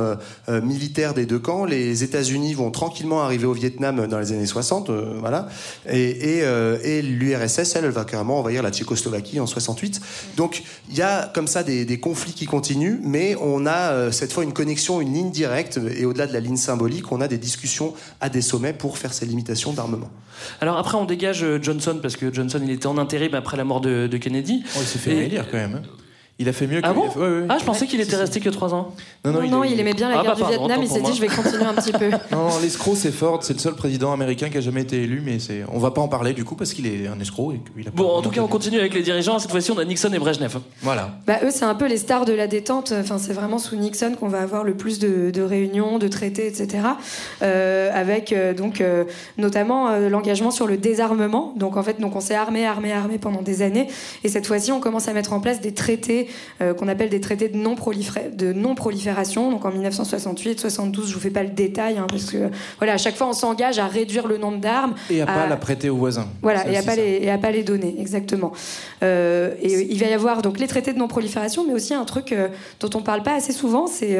militaires 0.48 1.14
des 1.14 1.24
deux 1.24 1.38
camps. 1.38 1.64
Les 1.64 2.04
États-Unis 2.04 2.52
vont 2.54 2.70
tranquillement 2.70 3.22
arriver 3.22 3.37
au 3.46 3.52
Vietnam 3.52 4.06
dans 4.06 4.18
les 4.18 4.32
années 4.32 4.46
60, 4.46 4.90
euh, 4.90 5.14
voilà, 5.20 5.48
et, 5.88 6.38
et, 6.38 6.42
euh, 6.42 6.78
et 6.82 7.02
l'URSS 7.02 7.76
elle, 7.76 7.84
elle 7.84 7.90
va 7.90 8.04
carrément 8.04 8.38
envahir 8.38 8.62
la 8.62 8.70
Tchécoslovaquie 8.70 9.40
en 9.40 9.46
68. 9.46 10.00
Donc 10.36 10.62
il 10.90 10.96
y 10.96 11.02
a 11.02 11.30
comme 11.34 11.46
ça 11.46 11.62
des, 11.62 11.84
des 11.84 12.00
conflits 12.00 12.32
qui 12.32 12.46
continuent, 12.46 12.98
mais 13.02 13.36
on 13.40 13.66
a 13.66 13.92
euh, 13.92 14.10
cette 14.12 14.32
fois 14.32 14.44
une 14.44 14.52
connexion, 14.52 15.00
une 15.00 15.12
ligne 15.14 15.30
directe 15.30 15.78
et 15.96 16.04
au-delà 16.04 16.26
de 16.26 16.32
la 16.32 16.40
ligne 16.40 16.56
symbolique, 16.56 17.10
on 17.12 17.20
a 17.20 17.28
des 17.28 17.38
discussions 17.38 17.94
à 18.20 18.28
des 18.28 18.42
sommets 18.42 18.72
pour 18.72 18.98
faire 18.98 19.12
ces 19.12 19.26
limitations 19.26 19.72
d'armement. 19.72 20.10
Alors 20.60 20.78
après, 20.78 20.96
on 20.96 21.04
dégage 21.04 21.42
euh, 21.42 21.58
Johnson 21.60 21.98
parce 22.00 22.16
que 22.16 22.32
Johnson, 22.32 22.60
il 22.62 22.70
était 22.70 22.86
en 22.86 22.98
intérim 22.98 23.34
après 23.34 23.56
la 23.56 23.64
mort 23.64 23.80
de, 23.80 24.06
de 24.06 24.16
Kennedy. 24.18 24.62
Oh, 24.74 24.78
il 24.80 24.86
s'est 24.86 24.98
fait 24.98 25.12
Et- 25.12 25.18
réélire 25.18 25.46
quand 25.50 25.56
même. 25.58 25.74
hein. 25.76 25.88
Il 26.40 26.48
a 26.48 26.52
fait 26.52 26.68
mieux 26.68 26.80
que. 26.80 26.86
Ah 26.86 26.92
bon 26.92 27.02
il 27.04 27.08
a 27.08 27.10
fait- 27.10 27.18
ouais, 27.18 27.26
ouais. 27.40 27.46
Ah, 27.48 27.56
je 27.58 27.64
pensais 27.64 27.86
qu'il 27.86 28.00
était 28.00 28.14
resté 28.14 28.38
que 28.38 28.48
3 28.48 28.72
ans. 28.72 28.94
Non, 29.24 29.32
non, 29.32 29.38
Non, 29.40 29.44
il, 29.44 29.50
non, 29.50 29.60
a- 29.62 29.66
il 29.66 29.80
aimait 29.80 29.92
bien 29.92 30.08
la 30.08 30.20
Ah, 30.20 30.22
guerre 30.22 30.30
bah, 30.32 30.36
du 30.36 30.42
pardon, 30.42 30.66
Vietnam, 30.66 30.82
il 30.84 30.88
s'est 30.88 31.00
dit 31.02 31.12
je 31.16 31.20
vais 31.20 31.26
continuer 31.26 31.64
un 31.64 31.74
petit 31.74 31.90
peu. 31.92 32.10
Non, 32.30 32.48
non, 32.50 32.58
l'escroc 32.62 32.94
c'est 32.94 33.10
Ford, 33.10 33.42
c'est 33.42 33.54
le 33.54 33.58
seul 33.58 33.74
président 33.74 34.12
américain 34.12 34.48
qui 34.48 34.56
a 34.56 34.60
jamais 34.60 34.82
été 34.82 35.02
élu, 35.02 35.20
mais 35.24 35.40
c'est. 35.40 35.64
On 35.72 35.78
va 35.80 35.90
pas 35.90 36.00
en 36.00 36.06
parler 36.08 36.34
du 36.34 36.44
coup 36.44 36.54
parce 36.54 36.72
qu'il 36.72 36.86
est 36.86 37.08
un 37.08 37.18
escroc 37.18 37.52
et 37.54 37.60
qu'il 37.80 37.88
a 37.88 37.90
Bon, 37.90 38.08
en 38.08 38.22
tout 38.22 38.30
cas, 38.30 38.40
on 38.40 38.46
continue 38.46 38.78
avec 38.78 38.94
les 38.94 39.02
dirigeants. 39.02 39.38
Cette 39.40 39.50
fois-ci, 39.50 39.72
on 39.72 39.78
a 39.78 39.84
Nixon 39.84 40.12
et 40.12 40.18
Brezhnev. 40.20 40.58
Voilà. 40.82 41.18
Bah, 41.26 41.38
eux, 41.42 41.50
c'est 41.50 41.64
un 41.64 41.74
peu 41.74 41.86
les 41.88 41.96
stars 41.96 42.24
de 42.24 42.32
la 42.32 42.46
détente. 42.46 42.92
Enfin, 42.96 43.18
c'est 43.18 43.32
vraiment 43.32 43.58
sous 43.58 43.74
Nixon 43.74 44.14
qu'on 44.18 44.28
va 44.28 44.40
avoir 44.40 44.62
le 44.62 44.74
plus 44.74 45.00
de, 45.00 45.30
de 45.30 45.42
réunions, 45.42 45.98
de 45.98 46.06
traités, 46.06 46.46
etc. 46.46 46.68
Euh, 47.42 47.90
avec 47.92 48.32
euh, 48.32 48.54
donc 48.54 48.80
euh, 48.80 49.04
notamment 49.38 49.88
euh, 49.88 50.08
l'engagement 50.08 50.50
sur 50.52 50.66
le 50.68 50.76
désarmement. 50.76 51.52
Donc 51.56 51.76
en 51.76 51.82
fait, 51.82 52.00
donc 52.00 52.14
on 52.14 52.20
s'est 52.20 52.34
armé, 52.36 52.64
armé, 52.64 52.92
armé 52.92 53.18
pendant 53.18 53.42
des 53.42 53.62
années. 53.62 53.88
Et 54.22 54.28
cette 54.28 54.46
fois-ci, 54.46 54.70
on 54.70 54.78
commence 54.80 55.08
à 55.08 55.12
mettre 55.12 55.32
en 55.32 55.40
place 55.40 55.60
des 55.60 55.72
traités 55.74 56.27
euh, 56.60 56.74
qu'on 56.74 56.88
appelle 56.88 57.08
des 57.08 57.20
traités 57.20 57.48
de 57.48 57.56
non 57.56 57.74
prolifération. 57.74 58.30
De 58.36 58.52
non 58.52 58.74
prolifération. 58.74 59.50
Donc 59.50 59.64
en 59.64 59.70
1968, 59.70 60.60
72, 60.60 61.08
je 61.08 61.14
vous 61.14 61.20
fais 61.20 61.30
pas 61.30 61.42
le 61.42 61.50
détail 61.50 61.98
hein, 61.98 62.06
parce 62.08 62.24
que 62.30 62.50
voilà, 62.78 62.94
à 62.94 62.98
chaque 62.98 63.16
fois, 63.16 63.28
on 63.28 63.32
s'engage 63.32 63.78
à 63.78 63.86
réduire 63.86 64.26
le 64.26 64.38
nombre 64.38 64.58
d'armes. 64.58 64.94
Et 65.10 65.20
à 65.20 65.26
pas 65.26 65.42
à- 65.42 65.46
la 65.46 65.56
prêter 65.56 65.88
aux 65.90 65.96
voisins. 65.96 66.28
voilà, 66.42 66.68
et 66.68 66.76
à 66.76 66.82
pas 66.82 66.96
les 66.96 67.18
et 67.22 67.30
à 67.30 67.38
pas 67.38 67.50
les 67.50 67.62
donner, 67.62 67.94
exactement. 67.98 68.52
Euh, 69.02 69.54
et 69.62 69.92
il 69.92 69.98
va 69.98 70.06
y 70.06 70.12
avoir 70.12 70.42
donc 70.42 70.58
les 70.58 70.66
traités 70.66 70.92
de 70.92 70.98
non 70.98 71.08
prolifération, 71.08 71.64
mais 71.66 71.74
aussi 71.74 71.94
un 71.94 72.04
truc 72.04 72.32
euh, 72.32 72.48
dont 72.80 72.90
on 72.94 73.02
parle 73.02 73.22
pas 73.22 73.34
assez 73.34 73.52
souvent, 73.52 73.86
c'est 73.86 74.18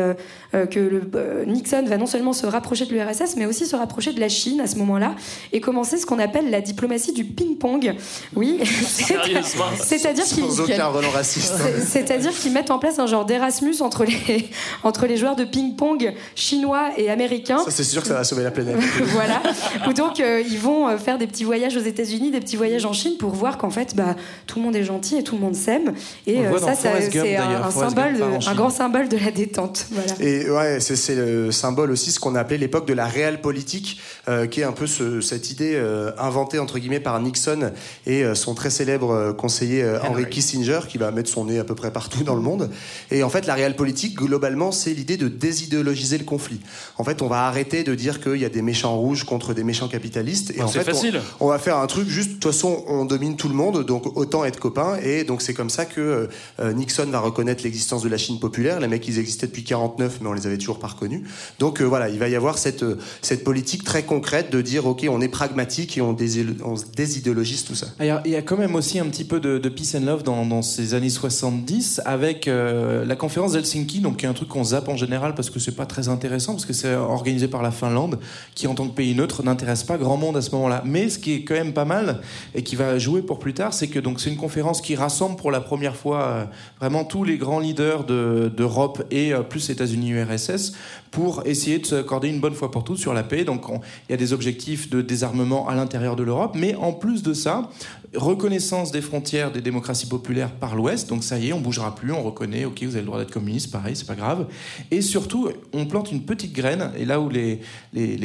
que 0.52 0.80
le, 0.80 1.02
euh, 1.14 1.44
Nixon 1.44 1.84
va 1.86 1.96
non 1.96 2.06
seulement 2.06 2.32
se 2.32 2.46
rapprocher 2.46 2.86
de 2.86 2.92
l'URSS, 2.94 3.36
mais 3.36 3.46
aussi 3.46 3.66
se 3.66 3.76
rapprocher 3.76 4.12
de 4.12 4.20
la 4.20 4.28
Chine 4.28 4.60
à 4.60 4.66
ce 4.66 4.76
moment-là 4.76 5.14
et 5.52 5.60
commencer 5.60 5.98
ce 5.98 6.06
qu'on 6.06 6.18
appelle 6.18 6.50
la 6.50 6.60
diplomatie 6.60 7.12
du 7.12 7.24
ping-pong. 7.24 7.94
Oui, 8.34 8.60
c'est-à-dire 8.64 10.24
qu'il 10.24 10.44
Sans 10.44 10.60
aucun 10.60 10.86
relent 10.86 11.10
raciste. 11.10 11.54
C'est- 12.00 12.06
C'est-à-dire 12.06 12.32
qu'ils 12.32 12.52
mettent 12.52 12.70
en 12.70 12.78
place 12.78 12.98
un 12.98 13.06
genre 13.06 13.24
d'Erasmus 13.24 13.76
entre 13.80 14.04
les, 14.04 14.48
entre 14.82 15.06
les 15.06 15.16
joueurs 15.16 15.36
de 15.36 15.44
ping-pong 15.44 16.12
chinois 16.34 16.90
et 16.96 17.10
américains. 17.10 17.58
Ça 17.64 17.70
c'est 17.70 17.84
sûr 17.84 18.02
que 18.02 18.08
ça 18.08 18.14
va 18.14 18.24
sauver 18.24 18.42
la 18.42 18.50
planète. 18.50 18.76
voilà. 19.04 19.42
Ou 19.88 19.92
donc 19.92 20.20
euh, 20.20 20.42
ils 20.46 20.58
vont 20.58 20.88
euh, 20.88 20.98
faire 20.98 21.18
des 21.18 21.26
petits 21.26 21.44
voyages 21.44 21.76
aux 21.76 21.80
États-Unis, 21.82 22.30
des 22.30 22.40
petits 22.40 22.56
voyages 22.56 22.84
en 22.84 22.92
Chine 22.92 23.14
pour 23.18 23.30
voir 23.30 23.58
qu'en 23.58 23.70
fait 23.70 23.94
bah, 23.96 24.16
tout 24.46 24.58
le 24.58 24.64
monde 24.64 24.76
est 24.76 24.84
gentil 24.84 25.16
et 25.16 25.22
tout 25.22 25.34
le 25.36 25.40
monde 25.40 25.54
s'aime. 25.54 25.94
Et 26.26 26.40
euh, 26.46 26.58
ça, 26.58 26.74
c'est 26.74 26.88
un, 26.88 27.70
symbole, 27.70 28.18
de- 28.18 28.48
un 28.48 28.54
grand 28.54 28.70
symbole 28.70 29.08
de 29.08 29.16
la 29.16 29.30
détente. 29.30 29.86
Voilà. 29.90 30.12
Et 30.20 30.50
ouais, 30.50 30.80
c'est 30.80 30.96
c'est 30.96 31.14
le 31.14 31.50
symbole 31.52 31.90
aussi, 31.90 32.10
ce 32.10 32.20
qu'on 32.20 32.34
a 32.34 32.40
appelé 32.40 32.58
l'époque 32.58 32.86
de 32.86 32.94
la 32.94 33.06
réelle 33.06 33.40
politique, 33.40 34.00
euh, 34.28 34.46
qui 34.46 34.60
est 34.60 34.64
un 34.64 34.72
peu 34.72 34.86
ce- 34.86 35.20
cette 35.20 35.50
idée 35.50 35.72
euh, 35.74 36.10
inventée 36.18 36.58
entre 36.58 36.78
guillemets 36.78 37.00
par 37.00 37.20
Nixon 37.20 37.72
et 38.06 38.24
euh, 38.24 38.34
son 38.34 38.54
très 38.54 38.70
célèbre 38.70 39.32
conseiller 39.32 39.82
euh, 39.82 39.98
Henry 40.02 40.28
Kissinger, 40.28 40.80
qui 40.88 40.98
va 40.98 41.10
mettre 41.10 41.30
son 41.30 41.44
nez 41.46 41.58
à 41.58 41.64
peu 41.64 41.74
près 41.74 41.87
près 41.88 41.92
partout 41.92 42.22
dans 42.24 42.34
le 42.34 42.40
monde. 42.42 42.70
Et 43.10 43.22
en 43.22 43.30
fait, 43.30 43.46
la 43.46 43.54
réelle 43.54 43.76
politique, 43.76 44.16
globalement, 44.16 44.72
c'est 44.72 44.92
l'idée 44.92 45.16
de 45.16 45.28
désidéologiser 45.28 46.18
le 46.18 46.24
conflit. 46.24 46.60
En 46.98 47.04
fait, 47.04 47.22
on 47.22 47.28
va 47.28 47.46
arrêter 47.46 47.82
de 47.84 47.94
dire 47.94 48.20
qu'il 48.20 48.36
y 48.36 48.44
a 48.44 48.48
des 48.48 48.62
méchants 48.62 48.96
rouges 48.96 49.24
contre 49.24 49.54
des 49.54 49.64
méchants 49.64 49.88
capitalistes. 49.88 50.52
Et 50.56 50.60
en 50.62 50.68
c'est 50.68 50.82
fait, 50.84 50.90
on- 50.90 50.94
facile. 50.94 51.20
On, 51.40 51.48
va 51.48 51.58
faire 51.58 51.78
un 51.78 51.86
truc 51.86 52.08
juste, 52.08 52.28
de 52.30 52.34
toute 52.34 52.52
façon, 52.52 52.84
on 52.88 53.04
domine 53.04 53.36
tout 53.36 53.48
le 53.48 53.54
monde, 53.54 53.84
donc 53.86 54.16
autant 54.16 54.44
être 54.44 54.58
copains. 54.60 54.96
Et 55.02 55.24
donc 55.24 55.42
c'est 55.42 55.54
comme 55.54 55.70
ça 55.70 55.84
que 55.86 56.28
euh, 56.60 56.72
Nixon 56.72 57.06
va 57.06 57.20
reconnaître 57.20 57.62
l'existence 57.64 58.02
de 58.02 58.08
la 58.08 58.18
Chine 58.18 58.38
populaire. 58.38 58.80
Les 58.80 58.88
mecs, 58.88 59.06
ils 59.08 59.18
existaient 59.18 59.46
depuis 59.46 59.64
49, 59.64 60.18
mais 60.20 60.28
on 60.28 60.32
les 60.32 60.46
avait 60.46 60.58
toujours 60.58 60.78
pas 60.78 60.88
reconnus. 60.88 61.22
Donc 61.58 61.80
euh, 61.80 61.84
voilà, 61.84 62.08
il 62.08 62.18
va 62.18 62.28
y 62.28 62.36
avoir 62.36 62.58
cette, 62.58 62.82
euh, 62.82 62.98
cette 63.22 63.44
politique 63.44 63.84
très 63.84 64.02
concrète 64.02 64.50
de 64.50 64.60
dire, 64.60 64.86
ok, 64.86 65.06
on 65.10 65.20
est 65.20 65.28
pragmatique 65.28 65.96
et 65.96 66.00
on, 66.02 66.12
désil- 66.12 66.56
on 66.64 66.76
se 66.76 66.84
désidéologise 66.94 67.64
tout 67.64 67.74
ça. 67.74 67.86
Il 68.00 68.06
y, 68.06 68.10
a, 68.10 68.22
il 68.24 68.30
y 68.32 68.36
a 68.36 68.42
quand 68.42 68.56
même 68.58 68.74
aussi 68.74 68.98
un 68.98 69.06
petit 69.06 69.24
peu 69.24 69.40
de, 69.40 69.58
de 69.58 69.68
peace 69.68 69.96
and 69.96 70.04
love 70.04 70.22
dans, 70.22 70.44
dans 70.44 70.62
ces 70.62 70.94
années 70.94 71.10
70 71.10 71.67
avec 72.04 72.48
euh, 72.48 73.04
la 73.04 73.16
conférence 73.16 73.52
d'Helsinki, 73.52 74.00
donc 74.00 74.18
qui 74.18 74.26
est 74.26 74.28
un 74.28 74.32
truc 74.32 74.48
qu'on 74.48 74.64
zappe 74.64 74.88
en 74.88 74.96
général 74.96 75.34
parce 75.34 75.50
que 75.50 75.58
c'est 75.58 75.74
pas 75.76 75.86
très 75.86 76.08
intéressant, 76.08 76.52
parce 76.52 76.64
que 76.66 76.72
c'est 76.72 76.94
organisé 76.94 77.48
par 77.48 77.62
la 77.62 77.70
Finlande, 77.70 78.18
qui 78.54 78.66
en 78.66 78.74
tant 78.74 78.86
que 78.88 78.94
pays 78.94 79.14
neutre 79.14 79.42
n'intéresse 79.42 79.84
pas 79.84 79.98
grand 79.98 80.16
monde 80.16 80.36
à 80.36 80.40
ce 80.42 80.50
moment-là. 80.52 80.82
Mais 80.84 81.08
ce 81.08 81.18
qui 81.18 81.34
est 81.34 81.42
quand 81.44 81.54
même 81.54 81.72
pas 81.72 81.84
mal 81.84 82.20
et 82.54 82.62
qui 82.62 82.76
va 82.76 82.98
jouer 82.98 83.22
pour 83.22 83.38
plus 83.38 83.54
tard, 83.54 83.72
c'est 83.74 83.88
que 83.88 83.98
donc 83.98 84.20
c'est 84.20 84.30
une 84.30 84.36
conférence 84.36 84.80
qui 84.80 84.94
rassemble 84.94 85.36
pour 85.36 85.50
la 85.50 85.60
première 85.60 85.96
fois 85.96 86.22
euh, 86.22 86.44
vraiment 86.80 87.04
tous 87.04 87.24
les 87.24 87.36
grands 87.38 87.60
leaders 87.60 88.04
de- 88.04 88.50
d'Europe 88.56 89.02
et 89.10 89.32
euh, 89.32 89.42
plus 89.42 89.68
États-Unis 89.70 90.10
URSS 90.10 90.72
pour 91.10 91.42
essayer 91.46 91.78
de 91.78 91.86
s'accorder 91.86 92.28
une 92.28 92.40
bonne 92.40 92.54
fois 92.54 92.70
pour 92.70 92.84
toutes 92.84 92.98
sur 92.98 93.14
la 93.14 93.22
paix. 93.22 93.44
Donc 93.44 93.68
on- 93.68 93.80
il 94.08 94.12
y 94.12 94.14
a 94.14 94.16
des 94.16 94.32
objectifs 94.32 94.90
de 94.90 95.02
désarmement 95.02 95.68
à 95.68 95.74
l'intérieur 95.74 96.16
de 96.16 96.22
l'Europe, 96.22 96.52
mais 96.54 96.74
en 96.74 96.92
plus 96.92 97.22
de 97.22 97.32
ça, 97.34 97.70
reconnaissance 98.14 98.90
des 98.90 99.02
frontières 99.02 99.52
des 99.52 99.60
démocraties 99.60 100.06
populaires 100.06 100.50
par 100.50 100.74
l'Ouest. 100.74 101.08
Donc 101.08 101.22
ça 101.24 101.38
y 101.38 101.48
est, 101.48 101.52
on 101.52 101.60
bougera 101.60 101.94
plus, 101.94 102.12
on 102.12 102.22
reconnaît, 102.22 102.64
ok, 102.64 102.82
vous 102.82 102.90
avez 102.94 103.00
le 103.00 103.06
droit 103.06 103.18
d'être 103.18 103.30
communiste, 103.32 103.70
pareil, 103.70 103.96
c'est 103.96 104.06
pas 104.06 104.14
grave. 104.14 104.46
Et 104.90 105.02
surtout, 105.02 105.50
on 105.72 105.86
plante 105.86 106.10
une 106.10 106.22
petite 106.22 106.52
graine, 106.54 106.90
et 106.96 107.04
là 107.04 107.20
où 107.20 107.28
les, 107.28 107.60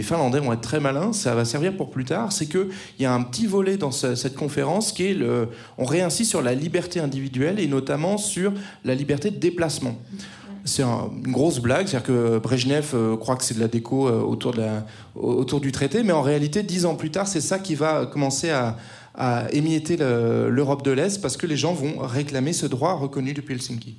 Finlandais 0.04 0.40
vont 0.40 0.54
être 0.54 0.62
très 0.62 0.80
malins, 0.80 1.14
ça 1.14 1.36
va 1.36 1.46
servir 1.46 1.76
pour 1.76 1.90
plus 1.90 2.06
tard, 2.06 2.32
c'est 2.32 2.46
qu'il 2.48 2.68
y 3.00 3.06
a 3.06 3.14
un 3.14 3.24
petit 3.24 3.46
volet 3.48 3.78
dans 3.78 3.92
ce- 3.92 4.16
cette 4.16 4.36
conférence 4.36 4.92
qui 4.92 5.06
est 5.08 5.14
le... 5.14 5.50
On 5.78 5.86
réinsiste 5.86 6.30
sur 6.30 6.42
la 6.42 6.54
liberté 6.54 7.00
individuelle 7.00 7.60
et 7.60 7.68
notamment 7.68 8.18
sur 8.18 8.54
la 8.84 8.96
liberté 8.96 9.32
de 9.32 9.38
déplacement. 9.38 9.96
C'est 10.66 10.84
un- 10.84 11.10
une 11.26 11.32
grosse 11.34 11.60
blague, 11.60 11.88
c'est-à-dire 11.88 12.08
que 12.08 12.38
Brejnev 12.40 12.92
euh, 12.94 13.18
croit 13.18 13.36
que 13.36 13.44
c'est 13.44 13.54
de 13.56 13.60
la 13.60 13.68
déco 13.68 14.08
euh, 14.08 14.22
autour, 14.22 14.54
de 14.54 14.62
la, 14.62 14.86
au- 15.16 15.34
autour 15.34 15.60
du 15.60 15.72
traité, 15.74 16.04
mais 16.04 16.14
en 16.14 16.22
réalité, 16.22 16.64
dix 16.64 16.86
ans 16.86 16.96
plus 16.96 17.12
tard, 17.12 17.28
c'est 17.28 17.42
ça 17.42 17.60
qui 17.60 17.76
va 17.76 18.06
commencer 18.06 18.50
à, 18.50 18.78
émietter 19.52 19.96
le- 19.98 20.50
l'Europe 20.50 20.84
de 20.84 20.90
l'Est 20.92 21.22
parce 21.22 21.38
que 21.38 21.46
les 21.46 21.58
gens 21.58 21.74
vont 21.74 22.00
réclamer 22.00 22.52
ce 22.54 22.66
droit 22.66 22.94
reconnu 22.94 23.34
depuis 23.34 23.54
Helsinki. 23.56 23.96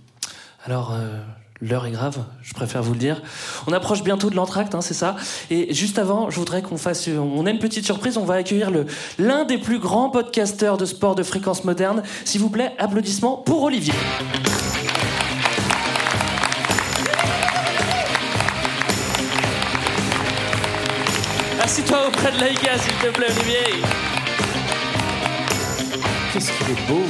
Alors, 0.64 0.92
euh, 0.92 1.20
l'heure 1.60 1.86
est 1.86 1.90
grave, 1.92 2.24
je 2.42 2.52
préfère 2.54 2.82
vous 2.82 2.94
le 2.94 2.98
dire. 2.98 3.22
On 3.68 3.72
approche 3.72 4.02
bientôt 4.02 4.28
de 4.30 4.34
l'entracte, 4.34 4.74
hein, 4.74 4.80
c'est 4.80 4.94
ça. 4.94 5.14
Et 5.50 5.72
juste 5.72 5.98
avant, 6.00 6.30
je 6.30 6.38
voudrais 6.38 6.62
qu'on 6.62 6.78
fasse. 6.78 7.08
On 7.08 7.46
a 7.46 7.50
une 7.50 7.58
petite 7.60 7.84
surprise, 7.84 8.16
on 8.16 8.24
va 8.24 8.34
accueillir 8.34 8.70
l'un 9.18 9.44
des 9.44 9.58
plus 9.58 9.78
grands 9.78 10.08
podcasteurs 10.10 10.78
de 10.78 10.84
sport 10.86 11.14
de 11.14 11.22
fréquence 11.22 11.62
moderne. 11.64 12.02
S'il 12.24 12.40
vous 12.40 12.50
plaît, 12.50 12.72
applaudissements 12.78 13.36
pour 13.36 13.62
Olivier. 13.62 13.92
Auprès 22.08 22.32
de 22.32 22.40
Laïka, 22.40 22.76
s'il 22.78 22.92
te 22.94 23.06
plaît, 23.16 23.26
Olivier. 23.30 23.82
Qu'est-ce 26.32 26.50
qu'il 26.52 26.70
est 26.70 26.88
beau 26.88 27.02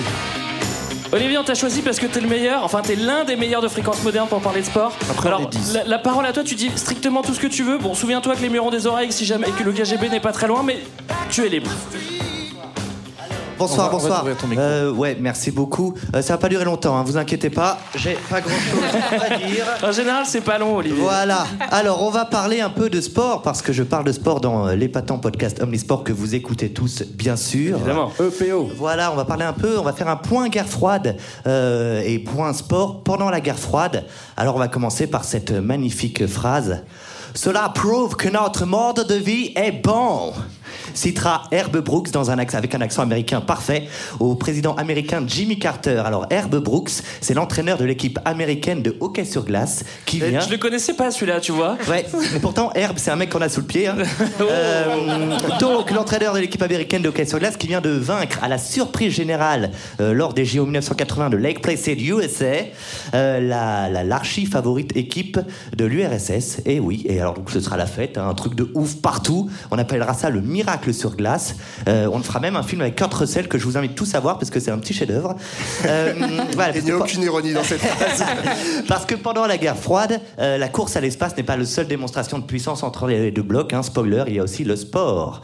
Olivier, 1.13 1.39
on 1.39 1.45
t'a 1.45 1.55
choisi 1.55 1.81
parce 1.81 1.99
que 1.99 2.07
t'es 2.07 2.21
le 2.21 2.27
meilleur, 2.29 2.65
enfin 2.65 2.83
t'es 2.83 2.97
l'un 2.97 3.25
des 3.25 3.37
meilleurs 3.37 3.63
de 3.63 3.69
fréquence 3.69 4.03
moderne 4.03 4.27
pour 4.29 4.41
parler 4.41 4.61
de 4.61 4.67
sport. 4.67 4.93
Après, 5.11 5.29
on 5.29 5.37
Alors, 5.37 5.43
est 5.43 5.47
dix. 5.57 5.73
la, 5.75 5.85
la 5.85 5.99
parole 5.99 6.27
à 6.27 6.33
toi, 6.33 6.43
tu 6.43 6.55
dis 6.57 6.71
strictement 6.75 7.23
tout 7.23 7.33
ce 7.35 7.41
que 7.41 7.47
tu 7.47 7.63
veux. 7.63 7.79
Bon, 7.79 7.95
souviens-toi 7.95 8.35
que 8.35 8.43
les 8.43 8.49
murs 8.49 8.65
ont 8.67 8.71
des 8.71 8.87
oreilles 8.87 9.13
si 9.13 9.25
jamais, 9.25 9.49
et 9.49 9.53
que 9.53 9.63
le 9.63 9.73
KGB 9.73 10.09
n'est 10.11 10.21
pas 10.21 10.33
très 10.33 10.49
loin, 10.49 10.63
mais 10.65 10.79
tu 11.31 11.45
es 11.45 11.49
libre. 11.49 11.71
Bonsoir, 13.67 13.87
On 13.87 13.91
va- 13.91 13.97
on 13.97 13.99
va 13.99 14.03
bonsoir. 14.03 14.19
t'ouvrir 14.21 14.37
ton 14.37 14.47
micro. 14.49 14.63
Euh, 14.65 14.93
ouais, 14.93 15.17
merci 15.21 15.51
beaucoup. 15.51 15.95
Euh, 16.15 16.23
ça 16.23 16.35
va 16.35 16.39
pas 16.39 16.49
durer 16.49 16.65
longtemps, 16.65 16.97
hein, 16.97 17.03
vous 17.05 17.17
inquiétez 17.17 17.51
pas. 17.51 17.79
J'ai 17.95 18.17
pas 18.29 18.41
grand 18.41 18.51
chose 18.51 19.23
à 19.31 19.37
dire. 19.37 19.65
En 19.83 19.93
général, 19.93 20.25
c'est 20.27 20.41
pas 20.43 20.59
long, 20.59 20.77
Olivier. 20.77 21.01
Voilà. 21.01 21.47
Alors, 21.71 22.03
on 22.03 22.11
va 22.11 22.25
parler 22.27 22.61
un 22.61 22.71
peu 22.71 22.91
de 22.91 23.01
sport 23.01 23.43
parce 23.43 23.63
que 23.63 23.73
je 23.73 23.83
parle 23.83 24.05
de 24.05 24.13
sport 24.13 24.41
dans 24.41 24.69
euh, 24.69 24.75
l'épatant 24.75 25.19
podcast 25.19 25.63
Omnisport 25.63 26.05
que 26.05 26.13
vous 26.13 26.35
écoutez 26.35 26.71
tous, 26.73 27.03
bien 27.15 27.37
sûr. 27.37 27.77
Évidemment. 27.79 28.13
EPO. 28.21 28.71
Voilà, 28.77 29.11
on 29.13 29.17
va 29.17 29.25
parler 29.25 29.45
un 29.45 29.53
peu, 29.53 29.79
on 29.79 29.83
va 29.83 29.93
faire 29.93 30.09
un 30.09 30.17
point 30.17 30.49
guerre 30.49 30.69
froide 30.69 31.17
euh, 31.47 32.03
et 32.05 32.19
point 32.19 32.53
sport 32.53 33.03
pendant 33.03 33.31
la 33.31 33.41
guerre 33.41 33.59
froide. 33.59 34.05
Alors, 34.37 34.57
on 34.57 34.59
va 34.59 34.69
commencer 34.69 35.07
par 35.07 35.25
cette 35.25 35.51
magnifique 35.53 36.27
phrase. 36.27 36.83
Cela 37.35 37.69
prouve 37.75 38.15
que 38.17 38.29
notre 38.29 38.65
mode 38.65 39.07
de 39.09 39.15
vie 39.17 39.53
est 39.57 39.73
bon. 39.73 40.33
Citera 40.95 41.45
Herb 41.51 41.77
Brooks 41.79 42.11
dans 42.11 42.31
un 42.31 42.39
accent, 42.39 42.59
avec 42.59 42.75
un 42.75 42.81
accent 42.81 43.03
américain 43.03 43.41
parfait 43.41 43.89
au 44.21 44.35
président 44.35 44.75
américain 44.75 45.23
Jimmy 45.27 45.59
Carter. 45.59 46.03
Alors 46.05 46.27
Herb 46.31 46.55
Brooks, 46.57 46.91
c'est 47.21 47.35
l'entraîneur 47.35 47.79
de 47.79 47.85
l'équipe 47.85 48.19
américaine 48.25 48.83
de 48.83 48.97
hockey 49.01 49.25
sur 49.25 49.45
glace 49.45 49.85
qui 50.07 50.21
vient. 50.21 50.41
Je 50.41 50.51
le 50.51 50.59
connaissais 50.59 50.95
pas 50.95 51.11
celui-là, 51.11 51.41
tu 51.41 51.53
vois. 51.53 51.77
Ouais, 51.89 52.05
mais 52.33 52.39
pourtant 52.41 52.71
Herb, 52.75 52.97
c'est 52.99 53.11
un 53.11 53.17
mec 53.17 53.31
qu'on 53.31 53.41
a 53.41 53.49
sous 53.49 53.61
le 53.61 53.67
pied. 53.67 53.87
hein. 53.89 53.97
Euh, 54.41 55.37
donc 55.61 55.91
l'entraîneur 55.91 56.35
de 56.35 56.39
l'équipe 56.39 56.63
américaine 56.63 57.03
de 57.03 57.09
hockey 57.09 57.25
sur 57.27 57.39
glace 57.39 57.57
qui 57.57 57.67
vient 57.67 57.81
de 57.81 57.91
vaincre 57.91 58.39
à 58.43 58.49
la 58.49 58.59
surprise 58.59 59.13
générale 59.13 59.71
euh, 60.01 60.13
lors 60.13 60.35
des 60.35 60.45
JO 60.45 60.65
1980 60.65 61.31
de 61.31 61.37
Lake 61.37 61.63
Placid, 61.63 62.01
USA, 62.01 62.45
euh, 63.15 63.41
la 63.41 63.89
la- 63.89 64.05
l'archi 64.05 64.47
favorite 64.47 64.97
équipe 64.97 65.39
de 65.77 65.85
l'URSS. 65.85 66.59
Et 66.67 66.81
oui, 66.81 67.05
et 67.09 67.21
alors 67.21 67.35
donc 67.35 67.51
ce 67.51 67.61
sera 67.61 67.77
la 67.77 67.87
fête, 67.87 68.19
hein, 68.19 68.29
un 68.29 68.35
truc 68.35 68.55
de 68.55 68.71
ouf 68.75 68.97
partout. 68.97 69.49
On 69.71 69.79
appellera 69.79 70.15
ça 70.15 70.31
le 70.31 70.41
miracle 70.41 70.64
sur 70.93 71.17
glace. 71.17 71.57
Euh, 71.89 72.09
on 72.13 72.21
fera 72.21 72.41
même 72.41 72.57
un 72.57 72.63
film 72.63 72.81
avec 72.81 72.97
Kurt 72.97 73.13
Russell 73.15 73.49
que 73.49 73.59
je 73.59 73.65
vous 73.65 73.77
invite 73.77 73.95
tous 73.95 74.15
à 74.15 74.21
voir 74.21 74.39
parce 74.39 74.51
que 74.51 74.61
c'est 74.61 74.71
un 74.71 74.79
petit 74.79 74.95
chef-d'œuvre. 74.95 75.37
Euh, 75.87 76.13
voilà, 76.55 76.77
Il 76.77 76.85
n'y 76.85 76.91
a 76.91 76.97
aucune 76.99 77.23
ironie 77.23 77.53
dans 77.53 77.65
cette 77.65 77.81
phrase. 77.83 78.25
parce 78.89 79.07
que 79.07 79.15
pendant 79.15 79.47
la 79.47 79.57
guerre 79.59 79.77
froide, 79.77 80.21
euh, 80.39 80.59
la 80.59 80.69
course 80.69 80.97
à 80.97 81.01
l'espace 81.01 81.37
n'est 81.37 81.43
pas 81.43 81.57
le 81.57 81.65
seule 81.65 81.87
démonstration 81.87 82.39
de 82.39 82.45
puissance 82.45 82.83
entre 82.83 83.07
les 83.07 83.31
deux 83.31 83.43
blocs. 83.43 83.73
Hein, 83.73 83.83
spoiler, 83.83 84.25
il 84.29 84.35
y 84.35 84.41
a 84.41 84.43
aussi 84.43 84.65
le 84.65 84.77
sport. 84.77 85.43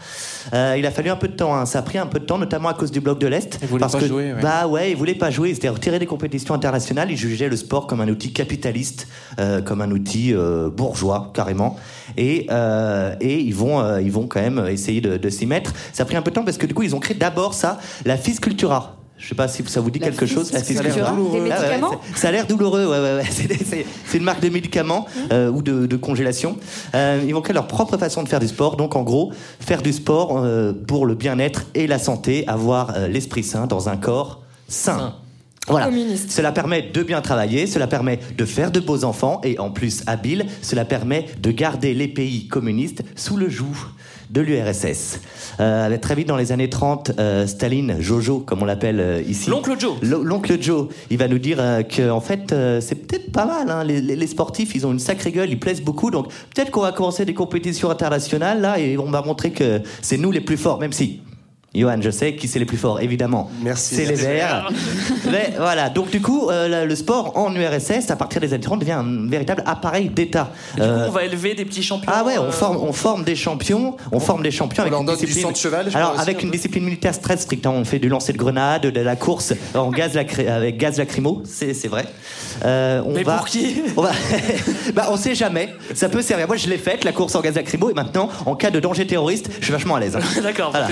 Euh, 0.54 0.76
il 0.78 0.86
a 0.86 0.90
fallu 0.90 1.10
un 1.10 1.16
peu 1.16 1.28
de 1.28 1.34
temps. 1.36 1.54
hein, 1.54 1.66
ça 1.66 1.80
a 1.80 1.82
pris 1.82 1.98
un 1.98 2.06
peu 2.06 2.18
de 2.18 2.24
temps, 2.24 2.38
notamment 2.38 2.68
à 2.68 2.74
cause 2.74 2.90
du 2.90 3.00
bloc 3.00 3.18
de 3.18 3.26
l'Est. 3.26 3.58
Il 3.62 3.68
voulait 3.68 3.80
parce 3.80 3.92
pas 3.92 4.00
que, 4.00 4.06
jouer, 4.06 4.32
ouais. 4.32 4.40
Bah 4.42 4.66
ouais, 4.66 4.90
il 4.90 4.96
voulait 4.96 5.14
pas 5.14 5.30
jouer. 5.30 5.50
Il 5.50 5.54
s'était 5.54 5.68
retiré 5.68 5.98
des 5.98 6.06
compétitions 6.06 6.54
internationales. 6.54 7.10
Il 7.10 7.16
jugeait 7.16 7.48
le 7.48 7.56
sport 7.56 7.86
comme 7.86 8.00
un 8.00 8.08
outil 8.08 8.32
capitaliste, 8.32 9.06
euh, 9.38 9.60
comme 9.60 9.80
un 9.80 9.90
outil 9.90 10.34
euh, 10.34 10.70
bourgeois 10.70 11.30
carrément. 11.34 11.76
Et, 12.20 12.46
euh, 12.50 13.16
et 13.20 13.40
ils 13.40 13.54
vont, 13.54 13.80
euh, 13.80 14.02
ils 14.02 14.12
vont 14.12 14.26
quand 14.26 14.42
même 14.42 14.62
essayer 14.68 15.00
de, 15.00 15.16
de 15.16 15.30
s'y 15.30 15.46
mettre. 15.46 15.72
Ça 15.94 16.02
a 16.02 16.06
pris 16.06 16.16
un 16.16 16.22
peu 16.22 16.30
de 16.30 16.34
temps 16.34 16.44
parce 16.44 16.58
que 16.58 16.66
du 16.66 16.74
coup, 16.74 16.82
ils 16.82 16.94
ont 16.94 17.00
créé 17.00 17.16
d'abord 17.16 17.54
ça, 17.54 17.78
la 18.04 18.18
fiscultura. 18.18 19.00
Je 19.16 19.28
sais 19.28 19.34
pas 19.34 19.48
si 19.48 19.62
ça 19.66 19.80
vous 19.80 19.90
dit 19.90 19.98
La 19.98 20.06
quelque 20.06 20.26
chose. 20.26 20.52
La 20.52 20.62
fiscultura, 20.62 21.12
des 21.12 21.50
Ah 21.50 21.60
ouais, 21.60 21.82
ouais, 21.82 21.98
ça 22.14 22.28
a 22.28 22.32
l'air 22.32 22.46
douloureux, 22.46 22.86
ouais, 22.86 22.98
ouais, 22.98 23.16
ouais. 23.16 23.56
C'est, 24.06 24.18
une 24.18 24.24
marque 24.24 24.40
de 24.40 24.50
médicaments 24.50 25.06
euh, 25.32 25.50
ou 25.50 25.62
de, 25.62 25.86
de 25.86 25.96
congélation. 25.96 26.56
Euh, 26.94 27.22
ils 27.26 27.34
vont 27.34 27.42
créer 27.42 27.54
leur 27.54 27.66
propre 27.66 27.96
façon 27.96 28.22
de 28.22 28.28
faire 28.28 28.40
du 28.40 28.48
sport. 28.48 28.76
Donc, 28.76 28.96
en 28.96 29.02
gros, 29.02 29.32
faire 29.60 29.80
du 29.80 29.92
sport 29.92 30.38
euh, 30.38 30.72
pour 30.72 31.04
le 31.04 31.14
bien-être 31.14 31.66
et 31.74 31.86
la 31.86 31.98
santé, 31.98 32.46
avoir 32.48 32.94
euh, 32.96 33.08
l'esprit 33.08 33.44
sain 33.44 33.66
dans 33.66 33.88
un 33.88 33.96
corps 33.96 34.42
sain. 34.68 35.14
Voilà. 35.68 35.86
Communiste. 35.86 36.30
Cela 36.30 36.52
permet 36.52 36.82
de 36.82 37.02
bien 37.02 37.20
travailler, 37.20 37.66
cela 37.66 37.86
permet 37.86 38.18
de 38.36 38.44
faire 38.44 38.70
de 38.72 38.80
beaux 38.80 39.04
enfants 39.04 39.40
et 39.44 39.58
en 39.58 39.70
plus 39.70 40.02
habiles, 40.06 40.46
cela 40.62 40.84
permet 40.84 41.26
de 41.40 41.50
garder 41.52 41.94
les 41.94 42.08
pays 42.08 42.48
communistes 42.48 43.02
sous 43.14 43.36
le 43.36 43.48
joug 43.48 43.66
de 44.30 44.40
l'URSS. 44.40 45.20
Euh, 45.60 45.96
très 45.98 46.14
vite 46.14 46.28
dans 46.28 46.36
les 46.36 46.50
années 46.52 46.70
30, 46.70 47.12
euh, 47.18 47.46
Staline, 47.46 47.96
Jojo, 48.00 48.38
comme 48.40 48.62
on 48.62 48.64
l'appelle 48.64 49.00
euh, 49.00 49.22
ici. 49.26 49.50
L'oncle 49.50 49.74
Joe. 49.78 49.94
L'oncle 50.02 50.56
Joe, 50.60 50.86
il 51.10 51.18
va 51.18 51.28
nous 51.28 51.38
dire 51.38 51.58
euh, 51.60 51.82
que 51.82 52.08
en 52.10 52.20
fait 52.20 52.52
euh, 52.52 52.80
c'est 52.80 52.94
peut-être 52.94 53.30
pas 53.32 53.44
mal. 53.44 53.70
hein. 53.70 53.84
Les, 53.84 54.00
les- 54.00 54.16
les 54.16 54.26
sportifs, 54.28 54.74
ils 54.74 54.86
ont 54.86 54.92
une 54.92 54.98
sacrée 55.00 55.30
gueule, 55.32 55.50
ils 55.50 55.58
plaisent 55.60 55.82
beaucoup. 55.82 56.10
Donc 56.10 56.28
peut-être 56.54 56.70
qu'on 56.70 56.80
va 56.82 56.92
commencer 56.92 57.24
des 57.24 57.34
compétitions 57.34 57.90
internationales 57.90 58.60
là 58.60 58.78
et 58.78 58.96
on 58.98 59.10
va 59.10 59.22
montrer 59.22 59.50
que 59.50 59.80
c'est 60.00 60.16
nous 60.16 60.30
les 60.32 60.40
plus 60.40 60.56
forts, 60.56 60.78
même 60.80 60.92
si. 60.92 61.20
Johan, 61.72 61.98
je 62.00 62.10
sais 62.10 62.34
qui 62.34 62.48
c'est 62.48 62.58
les 62.58 62.64
plus 62.64 62.76
forts, 62.76 63.00
évidemment. 63.00 63.48
Merci. 63.62 63.94
C'est 63.94 64.04
les 64.04 64.14
Verts. 64.16 64.68
Mais 65.30 65.52
voilà, 65.56 65.88
donc 65.88 66.10
du 66.10 66.20
coup, 66.20 66.50
euh, 66.50 66.84
le 66.84 66.94
sport 66.96 67.36
en 67.38 67.54
URSS, 67.54 68.10
à 68.10 68.16
partir 68.16 68.40
des 68.40 68.52
années 68.52 68.64
30, 68.64 68.80
devient 68.80 68.90
un 68.90 69.28
véritable 69.28 69.62
appareil 69.66 70.08
d'État. 70.08 70.50
Du 70.74 70.80
coup, 70.80 70.86
Euh, 70.88 71.06
on 71.06 71.12
va 71.12 71.22
élever 71.24 71.54
des 71.54 71.64
petits 71.64 71.84
champions. 71.84 72.10
ah 72.12 72.24
ouais, 72.24 72.38
on 72.38 72.46
euh, 72.46 72.50
forme, 72.50 72.78
on 72.78 72.92
forme 72.92 73.22
des 73.22 73.36
champions, 73.36 73.96
on 74.10 74.18
forme 74.18 74.42
des 74.42 74.50
champions 74.50 74.82
on 74.82 74.86
avec 74.86 74.90
leur 74.90 75.00
une 75.02 75.06
donne 75.06 75.16
du 75.18 75.26
discipline. 75.26 75.46
sang 75.46 75.52
de 75.52 75.56
cheval, 75.56 75.90
je 75.92 75.96
Alors 75.96 76.12
aussi, 76.14 76.22
avec 76.22 76.38
un 76.38 76.46
une 76.46 76.50
discipline 76.50 76.82
militaire 76.84 77.20
très 77.20 77.36
stricte, 77.36 77.64
hein. 77.64 77.72
on 77.72 77.84
fait 77.84 78.00
du 78.00 78.08
lancer 78.08 78.32
de 78.32 78.38
grenades, 78.38 78.82
de 78.86 79.00
la 79.00 79.14
course 79.14 79.52
en 79.76 79.90
gaz 79.92 80.14
lacry- 80.16 80.48
avec 80.48 80.76
gaz 80.76 80.98
lacrymo, 80.98 81.42
c'est 81.44 81.72
c'est 81.72 81.86
vrai. 81.88 82.04
Euh, 82.64 83.00
on 83.06 83.12
Mais 83.14 83.22
va, 83.22 83.36
pour 83.36 83.46
qui 83.46 83.80
on 83.96 84.02
va, 84.02 84.10
bah 84.94 85.06
on 85.10 85.16
sait 85.16 85.36
jamais, 85.36 85.68
ça 85.94 86.08
peut 86.08 86.20
servir. 86.20 86.48
Moi 86.48 86.56
je 86.56 86.68
l'ai 86.68 86.78
faite 86.78 87.04
la 87.04 87.12
course 87.12 87.36
en 87.36 87.40
gaz 87.42 87.54
lacrymo 87.54 87.90
et 87.90 87.94
maintenant 87.94 88.28
en 88.44 88.56
cas 88.56 88.70
de 88.70 88.80
danger 88.80 89.06
terroriste, 89.06 89.50
je 89.60 89.64
suis 89.66 89.72
vachement 89.72 89.94
à 89.94 90.00
l'aise. 90.00 90.16
hein. 90.16 90.40
D'accord. 90.42 90.72
Voilà. 90.72 90.88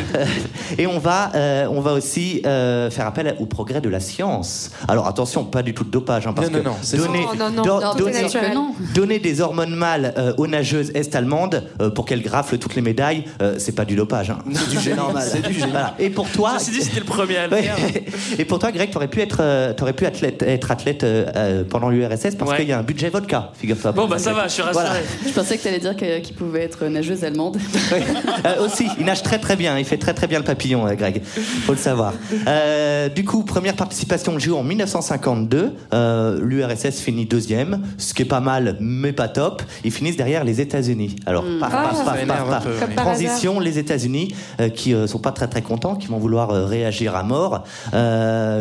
Et 0.76 0.86
on 0.86 0.98
va, 0.98 1.30
euh, 1.34 1.66
on 1.70 1.80
va 1.80 1.92
aussi 1.92 2.42
euh, 2.46 2.90
faire 2.90 3.06
appel 3.06 3.34
au 3.40 3.46
progrès 3.46 3.80
de 3.80 3.88
la 3.88 4.00
science. 4.00 4.70
Alors 4.88 5.06
attention, 5.06 5.44
pas 5.44 5.62
du 5.62 5.74
tout 5.74 5.84
de 5.84 5.90
dopage, 5.90 6.26
hein, 6.26 6.32
parce 6.34 6.50
Non, 6.50 6.58
non, 6.58 6.62
que 6.64 6.96
non, 6.96 7.04
donner. 7.06 7.26
Non, 7.64 7.94
donner- 7.94 8.22
naturel. 8.22 8.52
non. 8.54 8.72
donner 8.94 9.18
des 9.18 9.40
hormones 9.40 9.74
mâles 9.74 10.14
euh, 10.18 10.32
aux 10.36 10.46
nageuses 10.46 10.90
est-allemandes 10.94 11.64
euh, 11.80 11.90
pour 11.90 12.04
qu'elles 12.04 12.22
graflent 12.22 12.58
toutes 12.58 12.74
les 12.74 12.82
médailles, 12.82 13.24
euh, 13.42 13.54
c'est 13.58 13.72
pas 13.74 13.84
du 13.84 13.94
dopage. 13.96 14.30
Hein. 14.30 14.38
C'est 14.52 14.68
du 14.70 14.78
génie. 14.80 14.96
normal. 14.96 15.26
C'est 15.30 15.46
du 15.46 15.52
génie. 15.54 15.70
Voilà. 15.70 15.94
Et 15.98 16.10
pour 16.10 16.28
toi, 16.28 16.56
dit, 16.58 16.82
c'était 16.82 17.00
le 17.00 17.04
premier 17.06 17.36
à 17.38 17.46
le 17.46 17.52
Ouais. 17.52 17.62
faire. 17.62 17.76
Et 18.38 18.44
pour 18.44 18.58
toi, 18.58 18.70
Greg, 18.72 18.90
t'aurais 18.90 19.08
pu 19.08 19.20
être, 19.20 19.38
euh, 19.40 19.72
t'aurais 19.72 19.92
pu 19.92 20.06
athlète, 20.06 20.42
être 20.42 20.70
athlète 20.70 21.04
euh, 21.04 21.26
euh, 21.36 21.64
pendant 21.68 21.88
l'URSS 21.88 22.34
parce 22.36 22.50
Ouais. 22.50 22.56
qu'il 22.58 22.68
y 22.68 22.72
a 22.72 22.78
un 22.78 22.82
budget 22.82 23.08
vodka, 23.10 23.50
figure-toi. 23.54 23.92
Bon, 23.92 24.06
bah 24.06 24.18
ça 24.18 24.32
va, 24.32 24.48
je 24.48 24.52
suis 24.54 24.62
rassuré. 24.62 24.84
Voilà. 24.86 25.00
Je 25.26 25.32
pensais 25.32 25.56
que 25.56 25.62
tu 25.62 25.68
allais 25.68 25.78
dire 25.78 25.96
qu'il 25.96 26.34
pouvait 26.34 26.62
être 26.62 26.84
nageuse 26.86 27.24
allemande. 27.24 27.58
Ouais. 27.92 28.02
Euh, 28.46 28.64
aussi, 28.64 28.86
il 28.98 29.06
nage 29.06 29.22
très 29.22 29.38
très 29.38 29.56
bien, 29.56 29.78
il 29.78 29.84
fait 29.84 29.96
très 29.98 30.14
très 30.14 30.26
bien 30.26 30.38
le 30.38 30.44
papillon, 30.58 30.86
euh, 30.88 30.94
Greg. 30.94 31.22
Faut 31.24 31.72
le 31.72 31.78
savoir. 31.78 32.12
Euh, 32.46 33.08
du 33.08 33.24
coup, 33.24 33.42
première 33.42 33.74
participation 33.74 34.34
au 34.34 34.38
JO 34.38 34.56
en 34.56 34.62
1952. 34.62 35.74
Euh, 35.92 36.40
L'URSS 36.42 37.00
finit 37.00 37.26
deuxième, 37.26 37.82
ce 37.98 38.14
qui 38.14 38.22
est 38.22 38.24
pas 38.24 38.40
mal, 38.40 38.76
mais 38.80 39.12
pas 39.12 39.28
top. 39.28 39.62
Ils 39.84 39.90
finissent 39.92 40.16
derrière 40.16 40.44
les 40.44 40.60
États-Unis. 40.60 41.16
Alors, 41.26 41.44
paf, 41.60 41.70
Ah. 41.72 41.90
paf, 42.04 42.26
paf, 42.26 42.94
par 42.94 43.04
Transition, 43.04 43.60
les 43.60 43.78
États-Unis 43.78 44.34
euh, 44.60 44.68
qui 44.70 44.94
euh, 44.94 45.06
sont 45.06 45.18
pas 45.18 45.32
très 45.32 45.48
très 45.48 45.62
contents, 45.62 45.94
qui 45.96 46.06
vont 46.06 46.18
vouloir 46.18 46.50
réagir 46.68 47.16
à 47.16 47.22
mort, 47.22 47.64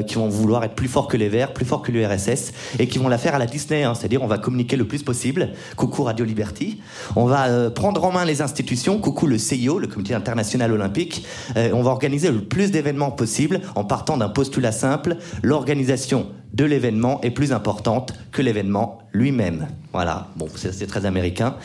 qui 0.07 0.15
vont 0.15 0.27
vouloir 0.27 0.63
être 0.63 0.75
plus 0.75 0.87
forts 0.89 1.07
que 1.07 1.17
les 1.17 1.29
Verts, 1.29 1.53
plus 1.53 1.65
forts 1.65 1.81
que 1.81 1.91
l'URSS, 1.91 2.51
et 2.79 2.87
qui 2.87 2.97
vont 2.97 3.07
la 3.07 3.17
faire 3.17 3.35
à 3.35 3.39
la 3.39 3.45
Disney, 3.45 3.83
hein, 3.83 3.93
c'est-à-dire 3.95 4.21
on 4.23 4.27
va 4.27 4.37
communiquer 4.37 4.75
le 4.75 4.85
plus 4.85 5.03
possible. 5.03 5.49
Coucou 5.75 6.03
Radio 6.03 6.25
Liberty. 6.25 6.79
On 7.15 7.25
va 7.25 7.69
prendre 7.69 8.03
en 8.03 8.11
main 8.11 8.25
les 8.25 8.41
institutions. 8.41 8.99
Coucou 8.99 9.27
le 9.27 9.37
CIO, 9.37 9.79
le 9.79 9.87
Comité 9.87 10.13
international 10.13 10.71
olympique. 10.73 11.25
On 11.55 11.83
va 11.83 11.86
organiser 11.87 12.31
le 12.31 12.41
plus 12.41 12.71
d'événements 12.71 13.11
possible 13.11 13.61
en 13.75 13.83
partant 13.83 14.17
d'un 14.17 14.29
postulat 14.29 14.71
simple 14.71 15.17
l'organisation 15.43 16.27
de 16.57 16.65
l'événement 16.65 17.21
est 17.21 17.29
plus 17.29 17.53
importante 17.53 18.13
que 18.31 18.41
l'événement 18.41 18.97
lui-même. 19.13 19.67
Voilà, 19.93 20.27
bon, 20.35 20.47
c'est 20.55 20.87
très 20.87 21.05
américain. 21.05 21.55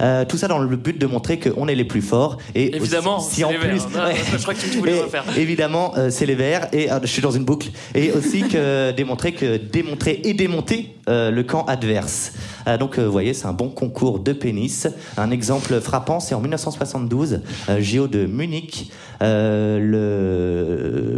Euh, 0.00 0.24
tout 0.24 0.38
ça 0.38 0.48
dans 0.48 0.58
le 0.58 0.76
but 0.76 0.98
de 0.98 1.06
montrer 1.06 1.38
qu'on 1.38 1.68
est 1.68 1.74
les 1.74 1.84
plus 1.84 2.02
forts. 2.02 2.38
Et 2.54 2.74
Évidemment, 2.74 3.20
si 3.20 3.44
en 3.44 3.50
les 3.50 3.58
Verts. 3.58 3.88
Non, 3.94 4.00
je 4.32 4.42
crois 4.42 4.54
que 4.54 4.60
tu 4.60 4.78
voulais 4.78 4.96
Et 4.96 5.02
refaire. 5.02 5.24
Évidemment, 5.36 5.92
euh, 5.96 6.10
c'est 6.10 6.26
les 6.26 6.34
verts. 6.34 6.68
Et 6.72 6.88
ah, 6.88 7.00
je 7.02 7.08
suis 7.08 7.22
dans 7.22 7.30
une 7.30 7.44
boucle. 7.44 7.68
Et 7.94 8.10
aussi 8.12 8.42
que 8.42 8.90
démontrer 8.96 9.32
que 9.32 9.56
démontrer 9.58 10.20
et 10.24 10.34
démonter 10.34 10.94
euh, 11.08 11.30
le 11.30 11.42
camp 11.42 11.64
adverse. 11.66 12.32
Euh, 12.66 12.76
donc, 12.76 12.98
euh, 12.98 13.04
vous 13.04 13.12
voyez, 13.12 13.34
c'est 13.34 13.46
un 13.46 13.52
bon 13.52 13.68
concours 13.68 14.18
de 14.18 14.32
pénis. 14.32 14.88
Un 15.16 15.30
exemple 15.30 15.80
frappant, 15.80 16.20
c'est 16.20 16.34
en 16.34 16.40
1972, 16.40 17.40
euh, 17.68 17.80
JO 17.80 18.08
de 18.08 18.26
Munich. 18.26 18.90
Euh, 19.22 19.78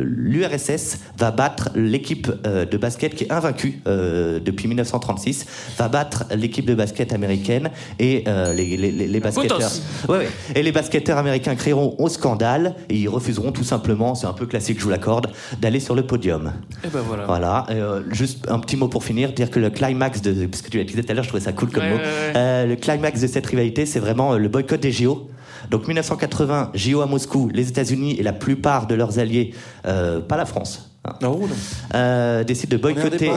L'URSS 0.05 1.01
va 1.19 1.31
battre 1.31 1.71
l'équipe 1.75 2.31
euh, 2.47 2.65
de 2.65 2.77
basket 2.79 3.15
qui 3.21 3.25
est 3.25 3.33
invaincue 3.33 3.81
euh, 3.87 4.41
depuis 4.41 4.67
1936, 4.67 5.47
va 5.77 5.89
battre 5.89 6.25
l'équipe 6.35 6.65
de 6.65 6.75
basket 6.75 7.13
américaine 7.13 7.71
et 7.99 8.25
euh, 8.27 8.55
les, 8.55 8.77
les, 8.77 9.21
basketteurs. 9.21 9.59
Potos. 9.59 9.83
Ouais, 10.09 10.19
ouais. 10.19 10.29
Et 10.55 10.63
les 10.63 10.73
basketteurs 10.73 11.19
américains 11.19 11.55
crieront 11.55 11.95
au 11.99 12.09
scandale 12.09 12.75
et 12.89 12.97
ils 12.97 13.09
refuseront 13.09 13.53
tout 13.53 13.65
simplement, 13.65 14.15
c'est 14.15 14.27
un 14.27 14.33
peu 14.33 14.47
classique, 14.47 14.79
je 14.79 14.85
vous 14.85 14.91
l'accorde, 14.91 15.29
d'aller 15.61 15.81
sur 15.81 15.95
le 15.95 16.07
podium. 16.07 16.53
Et 16.83 16.89
ben 16.89 17.01
voilà. 17.07 17.27
Voilà, 17.27 17.67
euh, 17.71 18.03
juste 18.11 18.49
un 18.49 18.59
petit 18.59 18.77
mot 18.77 18.89
pour 18.89 19.05
finir, 19.05 19.33
dire 19.33 19.51
que 19.51 19.61
le 19.61 19.69
climax 19.69 20.23
de, 20.23 20.47
parce 20.47 20.63
que 20.63 20.71
tu 20.71 20.79
l'as 20.79 20.85
dit 20.85 20.95
tout 20.95 21.05
à 21.07 21.13
l'heure, 21.13 21.25
je 21.25 21.29
trouvais 21.29 21.45
ça 21.45 21.53
cool 21.53 21.71
comme 21.71 21.83
Ouais, 21.83 21.91
mot. 21.91 22.01
Euh, 22.37 22.67
le 22.67 22.77
climax 22.77 23.21
de 23.21 23.27
cette 23.27 23.47
rivalité, 23.47 23.85
c'est 23.85 24.01
vraiment 24.01 24.37
le 24.37 24.49
boycott 24.49 24.81
des 24.81 24.93
JO. 24.93 25.29
Donc 25.71 25.87
1980, 25.87 26.71
JO 26.75 27.03
à 27.03 27.07
Moscou, 27.07 27.51
les 27.53 27.69
États-Unis 27.69 28.17
et 28.19 28.23
la 28.23 28.33
plupart 28.33 28.87
de 28.87 28.95
leurs 28.95 29.19
alliés, 29.19 29.55
euh, 29.87 30.21
pas 30.21 30.37
la 30.37 30.47
France. 30.47 30.90
Hein, 31.05 31.13
Oh, 31.23 31.39
non. 31.41 31.49
euh, 31.95 32.45
décident 32.45 32.77
de 32.77 32.81
boycotter, 32.83 33.31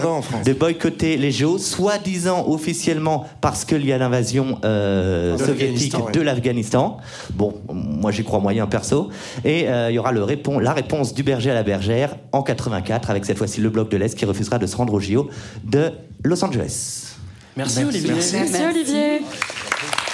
de 0.46 0.54
boycotter 0.54 1.18
les 1.18 1.32
JO, 1.32 1.58
soi-disant 1.58 2.46
officiellement 2.48 3.26
parce 3.42 3.64
qu'il 3.66 3.86
y 3.86 3.94
a 3.94 3.98
l'invasion 3.98 4.60
euh, 4.66 5.34
De 5.34 5.38
soviétique 5.38 5.94
l'Afghanistan, 5.94 6.06
ouais. 6.06 6.12
de 6.12 6.22
l'Afghanistan. 6.22 6.98
Bon, 7.34 7.62
moi 7.72 8.12
j'y 8.12 8.24
crois 8.24 8.40
moyen 8.40 8.68
perso. 8.68 9.10
Et 9.46 9.68
euh, 9.70 9.90
il 9.92 9.94
y 9.96 10.00
aura 10.00 10.12
le 10.12 10.24
répon- 10.24 10.60
la 10.60 10.74
réponse 10.74 11.14
du 11.14 11.24
berger 11.24 11.52
à 11.52 11.54
la 11.54 11.64
bergère 11.64 12.16
en 12.32 12.44
84 12.44 13.10
avec 13.10 13.26
cette 13.26 13.38
fois-ci 13.38 13.62
le 13.62 13.70
bloc 13.70 13.90
de 13.90 13.98
l'Est 13.98 14.16
qui 14.18 14.26
refusera 14.26 14.60
de 14.60 14.68
se 14.68 14.76
rendre 14.76 14.94
aux 14.94 15.00
JO 15.00 15.30
de 15.64 15.92
Los 16.24 16.44
Angeles. 16.44 17.16
Merci, 17.56 17.84
Olivier. 17.84 18.12
Merci, 18.14 18.36
Olivier. 18.70 19.22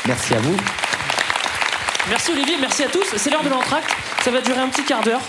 Merci 0.05 0.33
à 0.33 0.39
vous. 0.39 0.55
Merci 2.09 2.31
Olivier, 2.31 2.55
merci 2.59 2.83
à 2.83 2.87
tous. 2.87 3.05
C'est 3.17 3.29
l'heure 3.29 3.43
de 3.43 3.49
l'entracte. 3.49 3.89
Ça 4.23 4.31
va 4.31 4.41
durer 4.41 4.59
un 4.59 4.67
petit 4.69 4.83
quart 4.83 5.03
d'heure. 5.03 5.21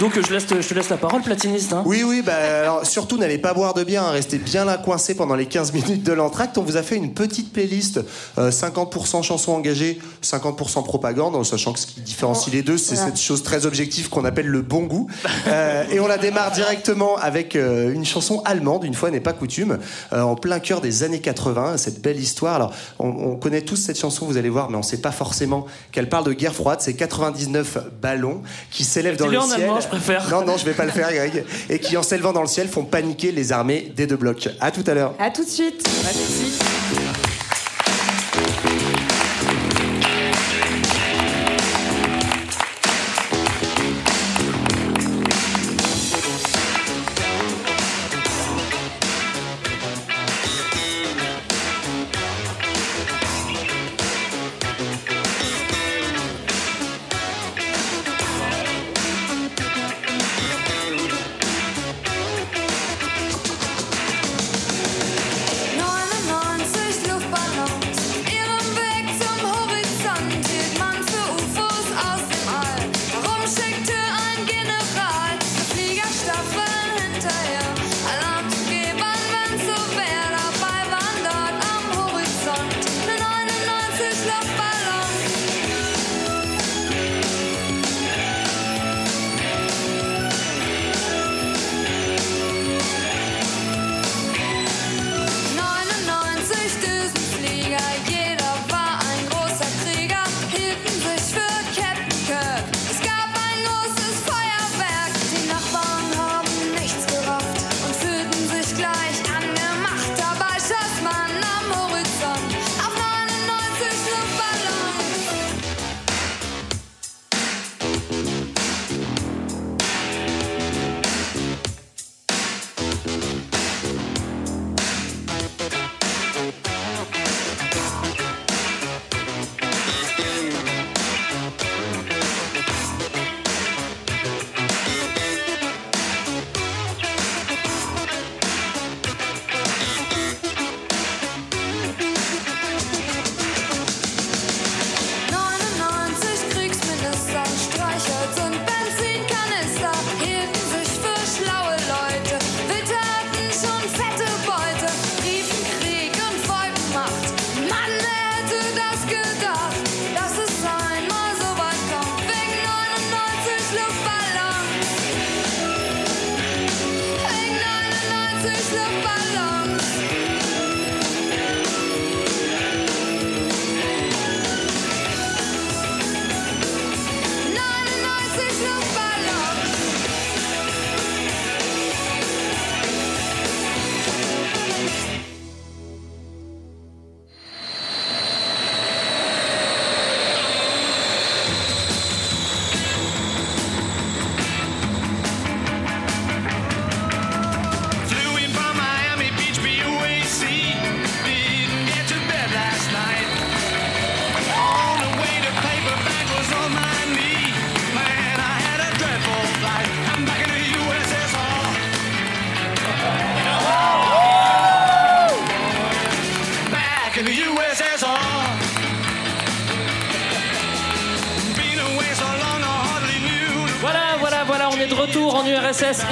Donc 0.00 0.16
euh, 0.16 0.22
je, 0.26 0.32
laisse, 0.32 0.46
je 0.48 0.68
te 0.68 0.74
laisse 0.74 0.88
la 0.90 0.96
parole, 0.96 1.22
platiniste. 1.22 1.72
hein. 1.72 1.82
Oui, 1.84 2.04
oui, 2.06 2.22
bah, 2.24 2.34
alors 2.62 2.86
surtout 2.86 3.18
n'allez 3.18 3.38
pas 3.38 3.52
boire 3.52 3.74
de 3.74 3.82
bien, 3.82 4.04
hein, 4.04 4.10
restez 4.10 4.38
bien 4.38 4.64
là 4.64 4.76
coincé 4.78 5.14
pendant 5.16 5.34
les 5.34 5.46
15 5.46 5.72
minutes 5.72 6.04
de 6.04 6.12
l'entracte. 6.12 6.56
On 6.56 6.62
vous 6.62 6.76
a 6.76 6.82
fait 6.82 6.94
une 6.96 7.12
petite 7.14 7.52
playlist, 7.52 8.00
euh, 8.38 8.50
50% 8.50 9.22
chansons 9.24 9.52
engagées, 9.52 9.98
50% 10.22 10.84
propagande, 10.84 11.34
en 11.34 11.42
sachant 11.42 11.72
que 11.72 11.80
ce 11.80 11.86
qui 11.86 12.00
différencie 12.00 12.52
les 12.54 12.62
deux, 12.62 12.78
c'est 12.78 12.94
Voilà. 12.94 13.10
cette 13.10 13.20
chose 13.20 13.42
très 13.42 13.66
objective 13.66 14.08
qu'on 14.08 14.24
appelle 14.24 14.46
le 14.46 14.62
bon 14.62 14.82
goût. 14.84 15.08
Euh, 15.48 15.84
et 15.90 15.98
on 16.00 16.06
la 16.06 16.18
démarre 16.18 16.52
directement 16.52 17.16
avec 17.16 17.56
euh, 17.56 17.92
une 17.92 18.04
chanson 18.04 18.42
allemande, 18.44 18.84
une 18.84 18.94
fois 18.94 19.10
n'est 19.10 19.20
pas 19.20 19.32
coutume, 19.32 19.78
euh, 20.12 20.20
en 20.22 20.36
plein 20.36 20.60
cœur 20.60 20.80
des 20.80 21.02
années 21.02 21.20
80, 21.20 21.76
cette 21.76 22.00
belle 22.02 22.20
histoire. 22.20 22.54
Alors, 22.54 22.72
on, 23.00 23.08
on 23.08 23.36
connaît 23.36 23.62
tous 23.62 23.76
cette 23.76 23.98
chanson, 23.98 24.26
vous 24.26 24.36
allez 24.36 24.48
voir, 24.48 24.70
mais 24.70 24.76
on 24.76 24.82
sait 24.82 25.00
pas 25.00 25.12
forcément 25.12 25.66
qu'elle 25.90 26.08
parle 26.08 26.24
de 26.24 26.32
guerre 26.34 26.54
froide. 26.54 26.78
C'est 26.82 26.94
99 26.94 27.78
ballons 28.00 28.42
qui 28.70 28.84
s'élèvent 28.84 29.16
dans 29.16 29.26
le 29.26 29.40
ciel. 29.40 29.62
allemand, 29.62 29.80
je 29.92 29.96
préfère. 29.96 30.30
Non, 30.30 30.44
non, 30.44 30.56
je 30.56 30.64
vais 30.64 30.74
pas 30.74 30.84
le 30.84 30.92
faire, 30.92 31.12
Greg. 31.12 31.44
Et 31.68 31.78
qui, 31.78 31.96
en 31.96 32.02
s'élevant 32.02 32.32
dans 32.32 32.42
le 32.42 32.46
ciel, 32.46 32.68
font 32.68 32.84
paniquer 32.84 33.32
les 33.32 33.52
armées 33.52 33.92
des 33.94 34.06
deux 34.06 34.16
blocs. 34.16 34.48
À 34.60 34.70
tout 34.70 34.84
à 34.86 34.94
l'heure. 34.94 35.14
À 35.18 35.30
tout 35.30 35.44
de 35.44 35.50
suite. 35.50 35.86
Neunundneunzig 35.86 36.77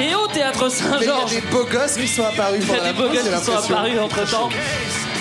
et 0.01 0.15
au 0.15 0.27
théâtre 0.27 0.71
Saint-Georges. 0.71 1.33
Il 1.33 1.35
y 1.35 1.39
a 1.39 1.41
des 1.41 1.47
beaux 1.49 1.65
gosses 1.65 1.97
qui 1.97 2.09
sont 2.09 2.25
apparus 2.25 2.65
Il 2.67 2.75
y 2.75 2.79
a 2.79 2.85
des 2.85 2.93
beaux 2.93 3.09
gosses 3.09 3.29
qui 3.29 3.45
sont 3.45 3.57
apparus 3.57 3.99
entre 4.01 4.31
temps. 4.31 4.49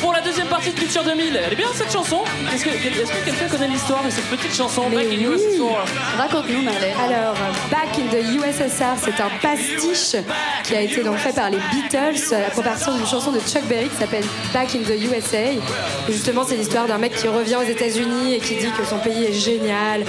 Pour 0.01 0.13
la 0.13 0.21
deuxième 0.21 0.47
partie 0.47 0.69
de 0.69 0.75
Culture 0.75 1.03
2000, 1.03 1.39
elle 1.45 1.53
est 1.53 1.55
bien 1.55 1.67
cette 1.73 1.91
chanson 1.91 2.21
Est-ce 2.53 2.63
que, 2.63 2.69
quelqu'un 2.69 3.47
connaît 3.49 3.67
l'histoire 3.67 4.03
de 4.03 4.09
cette 4.09 4.25
petite 4.25 4.53
chanson 4.55 4.83
Mais 4.89 4.97
Back 4.97 5.05
in 5.05 5.17
oui. 5.17 5.35
USSR 5.35 6.17
Raconte-nous, 6.17 6.61
Marlène. 6.61 6.93
Alors, 7.03 7.35
Back 7.71 7.97
in 7.97 8.07
the 8.11 8.21
USSR, 8.23 8.95
c'est 9.01 9.19
un 9.21 9.29
pastiche 9.41 10.15
qui 10.63 10.75
a 10.75 10.81
été 10.81 11.03
donc 11.03 11.17
fait 11.17 11.33
par 11.33 11.49
les 11.49 11.57
Beatles 11.71 12.35
à 12.35 12.61
partir 12.61 12.93
d'une 12.93 13.07
chanson 13.07 13.31
de 13.31 13.39
Chuck 13.39 13.63
Berry 13.63 13.89
qui 13.89 13.97
s'appelle 13.97 14.25
Back 14.53 14.75
in 14.75 14.83
the 14.83 15.01
USA. 15.01 15.53
Et 15.53 15.59
justement, 16.11 16.43
c'est 16.47 16.55
l'histoire 16.55 16.87
d'un 16.87 16.97
mec 16.97 17.15
qui 17.15 17.27
revient 17.27 17.55
aux 17.55 17.69
États-Unis 17.69 18.35
et 18.35 18.39
qui 18.39 18.55
dit 18.55 18.71
que 18.77 18.85
son 18.85 18.99
pays 18.99 19.25
est 19.25 19.33
génial 19.33 20.05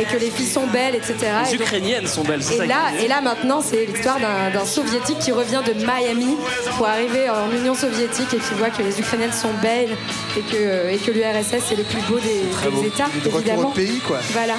et 0.00 0.04
que 0.04 0.16
les 0.16 0.30
filles 0.30 0.46
sont 0.46 0.66
belles, 0.66 0.94
etc. 0.94 1.14
Les 1.44 1.54
Et 1.54 1.58
donc- 1.58 1.66
Ukrainiennes 1.66 2.06
sont 2.06 2.22
belles, 2.24 2.42
c'est 2.42 2.56
ça 2.56 2.64
et 2.64 2.68
là, 2.68 2.80
et 3.02 3.08
là 3.08 3.20
maintenant, 3.20 3.60
c'est 3.62 3.84
l'histoire 3.84 4.18
d'un 4.18 4.50
d'un 4.52 4.64
soviétique 4.64 5.18
qui 5.18 5.32
revient 5.32 5.60
de 5.66 5.74
Miami 5.74 6.36
pour 6.76 6.86
arriver 6.88 7.28
en 7.28 7.50
Union 7.54 7.74
soviétique 7.74 8.32
et 8.34 8.38
qui 8.38 8.54
voit 8.58 8.70
que 8.70 8.82
les 8.82 8.98
Ukrainiennes 8.98 9.32
sont 9.32 9.52
belles 9.62 9.96
et 10.36 10.40
que, 10.40 10.90
et 10.90 10.96
que 10.98 11.10
l'URSS 11.10 11.72
est 11.72 11.76
le 11.76 11.84
plus 11.84 12.00
beau 12.08 12.18
des, 12.18 12.42
des 12.64 12.70
beau. 12.70 12.82
États, 12.84 13.06
de 13.24 13.28
évidemment. 13.28 13.68
au 13.68 13.72
pays, 13.72 13.98
quoi. 14.06 14.18
Voilà. 14.32 14.54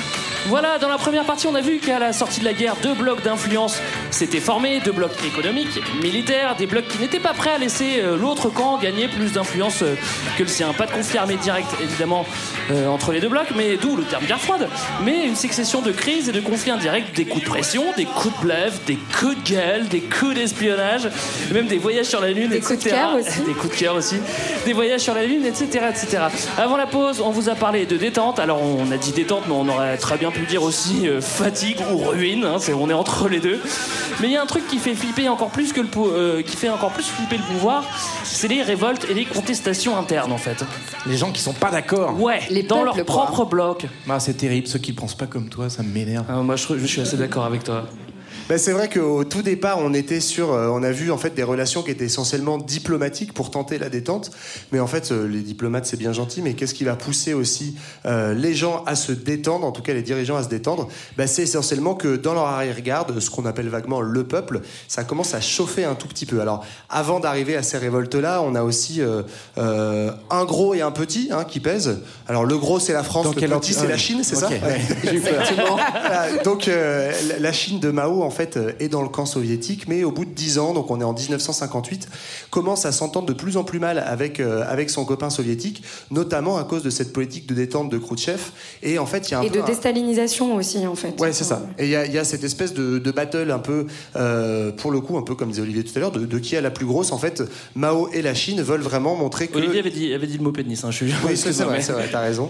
Voilà, 0.47 0.79
dans 0.79 0.87
la 0.89 0.97
première 0.97 1.23
partie, 1.25 1.45
on 1.47 1.53
a 1.55 1.61
vu 1.61 1.77
qu'à 1.77 1.99
la 1.99 2.13
sortie 2.13 2.39
de 2.39 2.45
la 2.45 2.53
guerre, 2.53 2.75
deux 2.81 2.93
blocs 2.95 3.21
d'influence 3.21 3.77
s'étaient 4.11 4.39
formés, 4.39 4.79
deux 4.83 4.91
blocs 4.91 5.11
économiques, 5.25 5.81
militaires, 6.01 6.55
des 6.55 6.67
blocs 6.67 6.87
qui 6.87 6.99
n'étaient 6.99 7.19
pas 7.19 7.33
prêts 7.33 7.51
à 7.51 7.57
laisser 7.57 7.99
euh, 7.99 8.17
l'autre 8.17 8.49
camp 8.49 8.77
gagner 8.77 9.07
plus 9.07 9.33
d'influence 9.33 9.81
euh, 9.81 9.95
que 10.37 10.43
le 10.43 10.49
sien. 10.49 10.71
Pas 10.73 10.85
de 10.85 10.91
conflit 10.91 11.17
armé 11.17 11.35
direct, 11.37 11.67
évidemment, 11.81 12.25
euh, 12.71 12.87
entre 12.87 13.11
les 13.11 13.19
deux 13.19 13.29
blocs, 13.29 13.51
mais 13.55 13.77
d'où 13.77 13.95
le 13.95 14.03
terme 14.03 14.25
guerre 14.25 14.39
froide. 14.39 14.67
Mais 15.03 15.25
une 15.25 15.35
succession 15.35 15.81
de 15.81 15.91
crises 15.91 16.29
et 16.29 16.31
de 16.31 16.41
conflits 16.41 16.71
indirects, 16.71 17.13
des 17.15 17.25
coups 17.25 17.43
de 17.43 17.49
pression, 17.49 17.83
des 17.97 18.05
coups 18.05 18.35
de 18.37 18.41
blève, 18.45 18.79
des 18.85 18.97
coups 19.19 19.35
de 19.43 19.49
gueule, 19.55 19.87
des 19.87 20.01
coups 20.01 20.35
d'espionnage, 20.35 21.09
même 21.53 21.67
des 21.67 21.77
voyages 21.77 22.05
sur 22.07 22.21
la 22.21 22.31
Lune, 22.31 22.49
Des 22.49 22.57
etc. 22.57 22.73
coups 22.75 22.83
de 22.85 22.89
cœur 22.89 23.15
aussi. 23.15 23.39
Des 23.41 23.53
coups 23.53 23.73
de 23.73 23.79
cœur 23.79 23.95
aussi, 23.95 24.15
des 24.65 24.73
voyages 24.73 25.01
sur 25.01 25.13
la 25.13 25.25
Lune, 25.25 25.45
etc., 25.45 25.85
etc. 25.89 26.23
Avant 26.57 26.77
la 26.77 26.87
pause, 26.87 27.21
on 27.21 27.31
vous 27.31 27.49
a 27.49 27.55
parlé 27.55 27.85
de 27.85 27.97
détente. 27.97 28.39
Alors, 28.39 28.61
on 28.61 28.91
a 28.91 28.97
dit 28.97 29.11
détente, 29.11 29.43
mais 29.47 29.53
on 29.55 29.67
aurait 29.67 29.97
très 29.97 30.17
bien 30.17 30.31
pu 30.31 30.45
dire 30.45 30.63
aussi 30.63 31.07
euh, 31.07 31.21
fatigue 31.21 31.77
ou 31.93 31.97
ruine. 31.97 32.45
hein, 32.45 32.57
on 32.79 32.89
est 32.89 32.93
entre 32.93 33.27
les 33.29 33.39
deux. 33.39 33.61
Mais 34.19 34.27
il 34.27 34.33
y 34.33 34.37
a 34.37 34.41
un 34.41 34.45
truc 34.45 34.67
qui 34.67 34.77
fait 34.77 34.93
flipper 34.95 35.29
encore 35.29 35.49
plus 35.49 35.73
que 35.73 35.81
le 35.81 35.87
euh, 35.97 36.41
qui 36.41 36.55
fait 36.55 36.69
encore 36.69 36.91
plus 36.91 37.05
flipper 37.05 37.37
le 37.37 37.43
pouvoir, 37.43 37.83
c'est 38.23 38.47
les 38.47 38.61
révoltes 38.61 39.05
et 39.09 39.13
les 39.13 39.25
contestations 39.25 39.97
internes, 39.97 40.31
en 40.31 40.37
fait. 40.37 40.63
Les 41.05 41.17
gens 41.17 41.31
qui 41.31 41.41
sont 41.41 41.53
pas 41.53 41.71
d'accord. 41.71 42.19
Ouais, 42.19 42.41
Les 42.49 42.63
dans 42.63 42.83
leur 42.83 43.03
propre 43.05 43.45
bloc. 43.45 43.87
Ah, 44.09 44.19
c'est 44.19 44.35
terrible, 44.35 44.67
ceux 44.67 44.79
qui 44.79 44.93
pensent 44.93 45.15
pas 45.15 45.27
comme 45.27 45.49
toi, 45.49 45.69
ça 45.69 45.83
me 45.83 45.89
m'énerve. 45.89 46.25
Ah, 46.29 46.35
moi, 46.41 46.55
je, 46.55 46.77
je 46.77 46.85
suis 46.85 47.01
assez 47.01 47.17
d'accord 47.17 47.45
avec 47.45 47.63
toi. 47.63 47.85
Ben, 48.49 48.57
c'est 48.57 48.73
vrai 48.73 48.89
qu'au 48.89 49.23
tout 49.23 49.41
départ, 49.43 49.77
on 49.79 49.93
était 49.93 50.19
sur, 50.19 50.51
euh, 50.51 50.67
on 50.67 50.83
a 50.83 50.91
vu 50.91 51.09
en 51.09 51.17
fait 51.17 51.33
des 51.33 51.43
relations 51.43 51.83
qui 51.83 51.91
étaient 51.91 52.03
essentiellement 52.05 52.57
diplomatiques 52.57 53.33
pour 53.33 53.49
tenter 53.49 53.77
la 53.77 53.87
détente. 53.89 54.29
Mais 54.73 54.81
en 54.81 54.87
fait, 54.87 55.11
euh, 55.11 55.25
les 55.25 55.39
diplomates 55.39 55.85
c'est 55.85 55.95
bien 55.95 56.11
gentil, 56.11 56.41
mais 56.41 56.53
qu'est-ce 56.53 56.73
qui 56.73 56.83
va 56.83 56.95
pousser 56.97 57.33
aussi 57.33 57.75
euh, 58.05 58.33
les 58.33 58.53
gens 58.53 58.83
à 58.85 58.95
se 58.95 59.13
détendre, 59.13 59.65
en 59.65 59.71
tout 59.71 59.81
cas 59.81 59.93
les 59.93 60.01
dirigeants 60.01 60.35
à 60.35 60.43
se 60.43 60.49
détendre? 60.49 60.89
Ben, 61.17 61.27
C'est 61.27 61.43
essentiellement 61.43 61.95
que 61.95 62.17
dans 62.17 62.33
leur 62.33 62.43
arrière-garde, 62.47 63.17
ce 63.21 63.29
qu'on 63.29 63.45
appelle 63.45 63.69
vaguement 63.69 64.01
le 64.01 64.23
peuple, 64.25 64.59
ça 64.89 65.05
commence 65.05 65.33
à 65.33 65.39
chauffer 65.39 65.85
un 65.85 65.95
tout 65.95 66.07
petit 66.09 66.25
peu. 66.25 66.41
Alors, 66.41 66.65
avant 66.89 67.21
d'arriver 67.21 67.55
à 67.55 67.63
ces 67.63 67.77
révoltes-là, 67.77 68.41
on 68.41 68.55
a 68.55 68.63
aussi 68.63 69.01
un 69.55 70.45
gros 70.45 70.73
et 70.73 70.81
un 70.81 70.91
petit 70.91 71.29
hein, 71.31 71.45
qui 71.45 71.61
pèsent. 71.61 72.01
Alors, 72.27 72.43
le 72.45 72.57
gros 72.57 72.79
c'est 72.79 72.93
la 72.93 73.03
France, 73.03 73.25
Dans 73.27 73.31
le 73.31 73.59
petit 73.59 73.73
c'est 73.73 73.87
la 73.87 73.97
Chine, 73.97 74.21
c'est 74.23 74.35
ça? 74.35 74.49
Ouais. 74.49 74.59
J'ai 75.05 75.15
eu 75.15 75.21
peur. 75.21 75.41
Voilà, 75.55 76.43
donc 76.43 76.65
la- 76.65 77.39
la 77.39 77.51
Chine 77.53 77.79
de 77.79 77.91
Mao 77.91 78.23
en 78.23 78.29
fait 78.31 78.57
euh, 78.57 78.71
est 78.79 78.87
dans 78.89 79.01
le 79.03 79.09
camp 79.09 79.25
soviétique, 79.25 79.87
mais 79.87 80.03
au 80.03 80.11
bout 80.11 80.25
de 80.25 80.31
10 80.31 80.57
ans, 80.59 80.73
donc 80.73 80.89
on 80.89 80.99
est 80.99 81.03
en 81.03 81.13
1958, 81.13 82.07
commence 82.49 82.85
à 82.85 82.91
s'entendre 82.91 83.27
de 83.27 83.33
plus 83.33 83.57
en 83.57 83.63
plus 83.63 83.79
mal 83.79 83.99
avec 83.99 84.39
euh, 84.39 84.63
avec 84.67 84.89
son 84.89 85.05
copain 85.05 85.29
soviétique, 85.29 85.83
notamment 86.09 86.57
à 86.57 86.63
cause 86.63 86.83
de 86.83 86.89
cette 86.89 87.13
politique 87.13 87.45
de 87.47 87.53
détente 87.53 87.89
de 87.89 87.97
Khrouchtchev. 87.97 88.39
Et 88.83 88.97
en 88.99 89.05
fait, 89.05 89.29
il 89.29 89.31
y 89.31 89.35
a 89.35 89.39
un 89.39 89.43
Et 89.43 89.49
peu 89.49 89.57
de 89.57 89.61
un- 89.63 89.65
déstalinisation 89.65 90.55
aussi, 90.55 90.85
en 90.87 90.95
fait. 90.95 91.19
Ouais, 91.19 91.33
c'est 91.33 91.43
ça. 91.43 91.61
Et 91.77 91.85
il 91.85 91.89
y, 91.91 91.95
a- 91.95 92.05
il 92.05 92.13
y 92.13 92.17
a 92.17 92.23
cette 92.23 92.43
espèce 92.43 92.73
de, 92.73 92.97
de 92.99 93.11
battle 93.11 93.51
un 93.51 93.59
peu, 93.59 93.85
euh, 94.15 94.71
pour 94.71 94.91
le 94.91 95.01
coup, 95.01 95.17
un 95.17 95.21
peu 95.23 95.35
comme 95.35 95.49
disait 95.49 95.61
Olivier 95.61 95.83
tout 95.83 95.91
à 95.95 95.99
l'heure, 95.99 96.11
de, 96.11 96.25
de 96.25 96.39
qui 96.39 96.55
a 96.55 96.61
la 96.61 96.71
plus 96.71 96.85
grosse. 96.85 97.11
En 97.11 97.17
fait, 97.17 97.43
Mao 97.75 98.09
et 98.13 98.21
la 98.21 98.33
Chine 98.33 98.61
veulent 98.61 98.81
vraiment 98.81 99.15
montrer 99.15 99.47
que. 99.47 99.57
Olivier 99.57 99.79
avait 99.79 99.89
dit, 99.91 100.13
avait 100.13 100.27
dit 100.27 100.37
le 100.37 100.43
mot 100.43 100.51
pénis, 100.51 100.83
hein, 100.83 100.91
je 100.91 100.95
suis 101.05 101.13
Oui, 101.27 101.35
c'est 101.37 101.51
vrai, 101.63 101.81
c'est 101.81 101.91
vrai, 101.93 102.07
t'as 102.11 102.21
raison. 102.21 102.49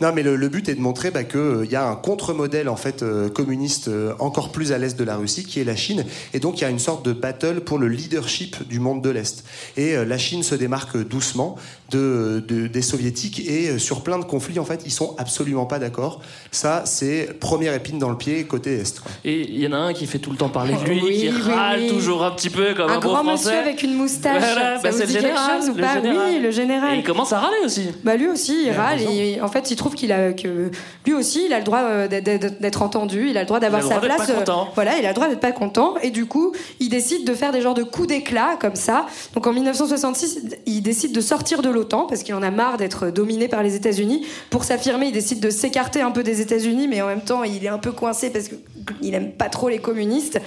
Non, 0.00 0.12
mais 0.14 0.22
le, 0.22 0.36
le 0.36 0.48
but 0.48 0.68
est 0.68 0.74
de 0.74 0.80
montrer 0.80 1.10
bah, 1.10 1.24
qu'il 1.24 1.68
y 1.70 1.76
a 1.76 1.86
un 1.88 1.96
contre-modèle 1.96 2.68
en 2.68 2.76
fait 2.76 3.02
euh, 3.02 3.28
communiste 3.28 3.88
euh, 3.88 4.14
encore 4.20 4.52
plus 4.52 4.72
à 4.72 4.78
l'est 4.78 4.96
de 4.98 5.04
la 5.04 5.16
Russie, 5.18 5.44
qui 5.44 5.60
est 5.60 5.64
la 5.64 5.76
Chine, 5.76 6.04
et 6.34 6.40
donc 6.40 6.58
il 6.58 6.62
y 6.62 6.64
a 6.64 6.70
une 6.70 6.78
sorte 6.78 7.04
de 7.04 7.12
battle 7.12 7.60
pour 7.60 7.78
le 7.78 7.88
leadership 7.88 8.66
du 8.68 8.80
monde 8.80 9.02
de 9.02 9.10
l'est. 9.10 9.44
Et 9.76 9.94
euh, 9.96 10.04
la 10.04 10.18
Chine 10.18 10.42
se 10.42 10.54
démarque 10.54 10.96
doucement 11.06 11.56
de, 11.90 12.44
de- 12.46 12.66
des 12.66 12.82
soviétiques 12.82 13.40
et 13.48 13.70
euh, 13.70 13.78
sur 13.78 14.02
plein 14.02 14.18
de 14.18 14.24
conflits 14.24 14.58
en 14.58 14.64
fait, 14.64 14.82
ils 14.84 14.90
sont 14.92 15.14
absolument 15.18 15.64
pas 15.66 15.78
d'accord. 15.78 16.20
Ça, 16.52 16.82
c'est 16.84 17.38
première 17.40 17.72
épine 17.74 17.98
dans 17.98 18.10
le 18.10 18.16
pied 18.16 18.44
côté 18.44 18.74
est. 18.80 19.00
quoi. 19.00 19.10
Et 19.24 19.40
il 19.40 19.58
y 19.60 19.66
en 19.66 19.72
a 19.72 19.76
un 19.78 19.92
qui 19.94 20.06
fait 20.06 20.18
tout 20.18 20.30
le 20.30 20.36
temps 20.36 20.48
parler 20.50 20.74
de 20.74 20.84
lui, 20.90 21.00
Oui, 21.02 21.16
qui 21.20 21.28
oui, 21.28 21.40
râle 21.52 21.80
oui. 21.82 21.88
toujours 21.88 22.24
un 22.24 22.30
petit 22.32 22.50
peu 22.50 22.74
comme 22.74 22.90
un, 22.90 22.94
Un 22.96 23.00
beau 23.00 23.08
grand 23.08 23.24
français. 23.24 23.48
monsieur 23.50 23.58
avec 23.58 23.82
une 23.82 23.94
moustache. 23.94 24.42
Voilà, 24.42 24.76
ça 24.76 24.82
bah, 24.82 24.90
vous 24.90 24.98
le 24.98 25.06
quelque 25.06 25.20
général, 25.20 25.60
chose 25.60 25.70
ou 25.70 25.74
le 25.74 25.80
pas? 25.82 25.94
général. 25.94 26.26
Oui, 26.30 26.38
le 26.40 26.50
général. 26.50 26.94
Et 26.94 26.98
il 26.98 27.04
commence 27.04 27.32
à 27.32 27.38
râler 27.40 27.56
aussi. 27.64 27.88
Bah 28.04 28.16
lui 28.16 28.28
aussi, 28.28 28.64
il 28.66 28.72
râle. 28.72 29.00
Et, 29.00 29.40
en 29.40 29.48
fait, 29.48 29.70
il 29.70 29.76
trouve 29.76 29.94
qu'il 29.94 30.12
a 30.12 30.32
que 30.32 30.70
lui 31.06 31.14
aussi, 31.14 31.44
il 31.46 31.52
a 31.52 31.58
le 31.58 31.64
droit 31.64 31.80
euh, 31.82 32.08
d'être- 32.08 32.82
entendu. 32.82 33.28
Il 33.30 33.36
a 33.36 33.40
le 33.40 33.46
droit 33.46 33.60
d'avoir 33.60 33.82
sa 33.82 33.98
place. 33.98 34.30
Voilà, 34.74 34.98
il 34.98 35.06
a 35.08 35.10
le 35.10 35.14
droit 35.14 35.28
d'être 35.28 35.40
pas 35.40 35.52
content. 35.52 35.94
Et 36.02 36.10
du 36.10 36.26
coup, 36.26 36.52
il 36.80 36.88
décide 36.88 37.26
de 37.26 37.34
faire 37.34 37.52
des 37.52 37.60
genres 37.60 37.74
de 37.74 37.82
coups 37.82 38.08
d'éclat 38.08 38.56
comme 38.60 38.76
ça. 38.76 39.06
Donc 39.34 39.46
en 39.46 39.52
1966, 39.52 40.40
il 40.66 40.80
décide 40.82 41.12
de 41.12 41.20
sortir 41.20 41.62
de 41.62 41.68
l'OTAN 41.70 42.06
parce 42.06 42.22
qu'il 42.22 42.34
en 42.34 42.42
a 42.42 42.50
marre 42.50 42.76
d'être 42.76 43.10
dominé 43.10 43.48
par 43.48 43.62
les 43.62 43.74
États-Unis. 43.74 44.26
Pour 44.50 44.64
s'affirmer, 44.64 45.06
il 45.06 45.12
décide 45.12 45.40
de 45.40 45.50
s'écarter 45.50 46.00
un 46.00 46.10
peu 46.10 46.22
des 46.22 46.40
États-Unis, 46.40 46.86
mais 46.88 47.02
en 47.02 47.06
même 47.06 47.20
temps, 47.22 47.42
il 47.44 47.64
est 47.64 47.68
un 47.68 47.78
peu 47.78 47.92
coincé 47.92 48.30
parce 48.30 48.46
qu'il 48.48 49.14
aime 49.14 49.32
pas 49.32 49.48
trop 49.48 49.68
les 49.68 49.78
communistes. 49.78 50.40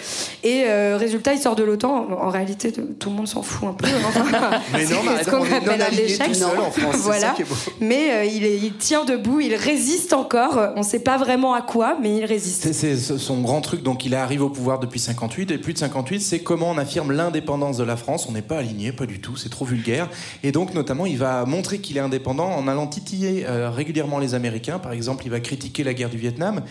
Et 0.44 0.64
euh, 0.68 0.98
résultat, 0.98 1.34
il 1.34 1.40
sort 1.40 1.56
de 1.56 1.64
l'OTAN. 1.64 2.08
En 2.20 2.30
réalité, 2.30 2.72
tout 2.72 3.10
le 3.10 3.16
monde 3.16 3.28
s'en 3.28 3.42
fout 3.42 3.68
un 3.70 3.74
peu. 3.74 3.88
Enfin, 4.08 4.24
Mais 4.74 4.86
non, 4.86 4.98
ce 5.24 5.30
qu'on 5.30 5.44
appelle 5.44 5.82
un 5.82 5.92
échec. 5.92 6.28
tout 6.28 6.34
seul 6.34 6.60
en 6.60 6.72
France, 6.72 6.96
voilà. 6.98 7.28
ça 7.30 7.34
qui 7.36 7.42
est 7.42 7.46
beau. 7.46 7.56
Mais 7.80 8.12
euh, 8.12 8.26
il, 8.26 8.44
est- 8.46 8.58
il 8.58 8.74
tient 8.76 9.06
debout, 9.06 9.40
il 9.40 9.56
résiste 9.56 10.14
encore. 10.14 10.60
On 10.76 10.80
ne 10.80 10.86
sait 10.86 11.00
pas 11.00 11.18
vraiment 11.18 11.54
à 11.54 11.62
quoi, 11.62 11.98
mais 12.02 12.18
il 12.18 12.26
résiste. 12.26 12.64
C'est- 12.64 12.74
C'est 12.74 12.96
ce- 12.96 13.18
son 13.18 13.42
grand 13.42 13.62
truc, 13.62 13.84
donc 13.84 14.06
il 14.06 14.16
arrive 14.16 14.44
au 14.44 14.50
pouvoir 14.52 14.80
depuis 14.80 15.00
58, 15.00 15.52
et 15.52 15.58
plus 15.58 15.74
de 15.74 15.78
58, 15.80 16.20
c'est 16.22 16.40
comment 16.40 16.70
on 16.72 16.78
affirme 16.78 17.12
l'indépendance 17.12 17.78
de 17.78 17.84
la 17.84 17.96
France. 17.96 18.28
On 18.30 18.32
n'est 18.34 18.42
pas 18.42 18.58
aligné, 18.58 18.92
pas 18.92 19.06
du 19.06 19.20
tout, 19.20 19.36
c'est 19.36 19.50
trop 19.50 19.66
vulgaire. 19.66 20.10
Et 20.44 20.52
donc, 20.52 20.74
notamment, 20.74 21.06
il 21.06 21.18
va 21.18 21.46
montrer 21.46 21.80
qu'il 21.80 21.98
est 21.98 22.02
indépendant 22.02 22.50
en 22.50 22.68
allant 22.68 22.88
titiller 22.88 23.46
euh, 23.48 23.70
régulièrement 23.70 24.20
les 24.20 24.36
Américains. 24.36 24.80
Par 24.80 24.92
exemple, 24.92 25.26
il 25.26 25.32
va 25.32 25.40
critiquer 25.40 25.84
la 25.84 25.94
guerre 25.94 26.10
du 26.10 26.18
Vietnam. 26.18 26.62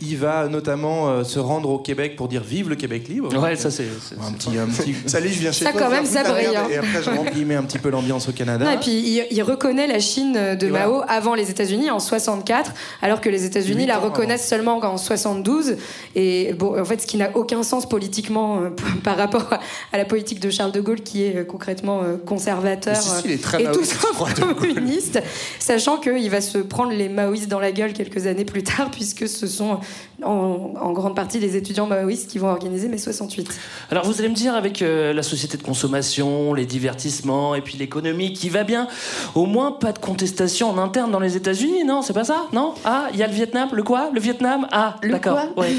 Il 0.00 0.16
va 0.16 0.48
notamment 0.48 1.08
euh, 1.08 1.24
se 1.24 1.38
rendre 1.38 1.70
au 1.70 1.78
Québec 1.78 2.16
pour 2.16 2.28
dire 2.28 2.42
vive 2.42 2.68
le 2.68 2.76
Québec 2.76 3.08
libre. 3.08 3.36
Ouais, 3.40 3.56
ça 3.56 3.70
c'est. 3.70 3.88
Un 4.20 4.32
petit, 4.32 4.58
un 4.58 4.66
petit. 4.66 4.94
Salut, 5.06 5.28
je 5.28 5.40
viens 5.40 5.52
chez 5.52 5.64
Ça, 5.64 5.72
toi. 5.72 5.80
quand 5.80 5.86
je 5.86 5.92
viens 5.92 6.02
même, 6.02 6.10
ça 6.10 6.30
brille, 6.30 6.56
hein. 6.56 6.66
Et 6.70 6.76
après, 6.76 7.02
je 7.02 7.44
met 7.44 7.54
un 7.54 7.62
petit 7.62 7.78
peu 7.78 7.90
l'ambiance 7.90 8.28
au 8.28 8.32
Canada. 8.32 8.64
Non, 8.64 8.72
et 8.72 8.78
puis 8.78 8.90
il, 8.92 9.26
il 9.30 9.42
reconnaît 9.42 9.86
la 9.86 10.00
Chine 10.00 10.32
de 10.32 10.66
Et 10.66 10.70
Mao 10.70 10.96
voilà. 10.96 11.12
avant 11.12 11.34
les 11.34 11.50
États-Unis 11.50 11.90
en 11.90 11.98
64, 11.98 12.72
alors 13.02 13.20
que 13.20 13.28
les 13.28 13.44
États-Unis 13.44 13.86
la 13.86 13.98
reconnaissent 13.98 14.48
seulement 14.48 14.78
en 14.78 14.96
72. 14.96 15.76
Et 16.14 16.52
bon, 16.54 16.78
en 16.80 16.84
fait, 16.84 17.00
ce 17.00 17.06
qui 17.06 17.16
n'a 17.16 17.29
aucun 17.34 17.62
sens 17.62 17.88
politiquement 17.88 18.60
euh, 18.60 18.70
par 19.04 19.16
rapport 19.16 19.52
à, 19.52 19.60
à 19.92 19.98
la 19.98 20.04
politique 20.04 20.40
de 20.40 20.50
Charles 20.50 20.72
de 20.72 20.80
Gaulle, 20.80 21.00
qui 21.02 21.24
est 21.24 21.36
euh, 21.36 21.44
concrètement 21.44 22.02
euh, 22.02 22.16
conservateur 22.16 22.96
si, 22.96 23.08
si, 23.08 23.22
il 23.26 23.30
est 23.32 23.42
très 23.42 23.62
et 23.62 23.70
tout 23.70 24.54
communiste, 24.54 25.22
sachant 25.58 25.98
qu'il 25.98 26.30
va 26.30 26.40
se 26.40 26.58
prendre 26.58 26.92
les 26.92 27.08
maoïstes 27.08 27.48
dans 27.48 27.60
la 27.60 27.72
gueule 27.72 27.92
quelques 27.92 28.26
années 28.26 28.44
plus 28.44 28.62
tard, 28.62 28.90
puisque 28.92 29.28
ce 29.28 29.46
sont 29.46 29.80
en, 30.22 30.74
en 30.80 30.92
grande 30.92 31.16
partie 31.16 31.38
les 31.38 31.56
étudiants 31.56 31.86
maoïstes 31.86 32.30
qui 32.30 32.38
vont 32.38 32.48
organiser 32.48 32.88
mai 32.88 32.98
68. 32.98 33.48
Alors 33.90 34.04
vous 34.04 34.18
allez 34.20 34.28
me 34.28 34.34
dire 34.34 34.54
avec 34.54 34.82
euh, 34.82 35.12
la 35.12 35.22
société 35.22 35.56
de 35.56 35.62
consommation, 35.62 36.54
les 36.54 36.66
divertissements 36.66 37.54
et 37.54 37.60
puis 37.60 37.76
l'économie 37.78 38.32
qui 38.32 38.48
va 38.48 38.64
bien, 38.64 38.88
au 39.34 39.46
moins 39.46 39.72
pas 39.72 39.92
de 39.92 39.98
contestation 39.98 40.70
en 40.70 40.78
interne 40.78 41.10
dans 41.10 41.20
les 41.20 41.36
États-Unis, 41.36 41.84
non? 41.84 42.02
C'est 42.02 42.12
pas 42.12 42.24
ça? 42.24 42.46
Non? 42.52 42.74
Ah, 42.84 43.08
il 43.12 43.18
y 43.18 43.22
a 43.22 43.26
le 43.26 43.32
Vietnam, 43.32 43.68
le 43.72 43.82
quoi? 43.82 44.10
Le 44.12 44.20
Vietnam? 44.20 44.66
Ah, 44.72 44.96
Le 45.02 45.12
d'accord. 45.12 45.38
quoi? 45.54 45.64
Ouais. 45.64 45.72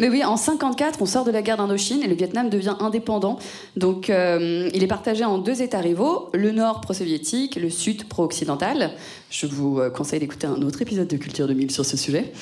Mais 0.00 0.08
oui, 0.08 0.24
en 0.24 0.36
54, 0.74 1.02
on 1.02 1.06
sort 1.06 1.24
de 1.24 1.30
la 1.30 1.42
guerre 1.42 1.56
d'Indochine 1.56 2.02
et 2.02 2.08
le 2.08 2.14
Vietnam 2.14 2.50
devient 2.50 2.74
indépendant. 2.80 3.38
Donc, 3.76 4.10
euh, 4.10 4.68
il 4.74 4.82
est 4.82 4.88
partagé 4.88 5.24
en 5.24 5.38
deux 5.38 5.62
États 5.62 5.78
rivaux 5.78 6.30
le 6.34 6.50
Nord 6.50 6.80
pro-soviétique, 6.80 7.56
le 7.56 7.70
Sud 7.70 8.08
pro-occidental. 8.08 8.90
Je 9.30 9.46
vous 9.46 9.78
euh, 9.78 9.90
conseille 9.90 10.20
d'écouter 10.20 10.46
un 10.46 10.62
autre 10.62 10.82
épisode 10.82 11.08
de 11.08 11.16
Culture 11.16 11.46
2000 11.46 11.70
sur 11.70 11.84
ce 11.84 11.96
sujet. 11.96 12.32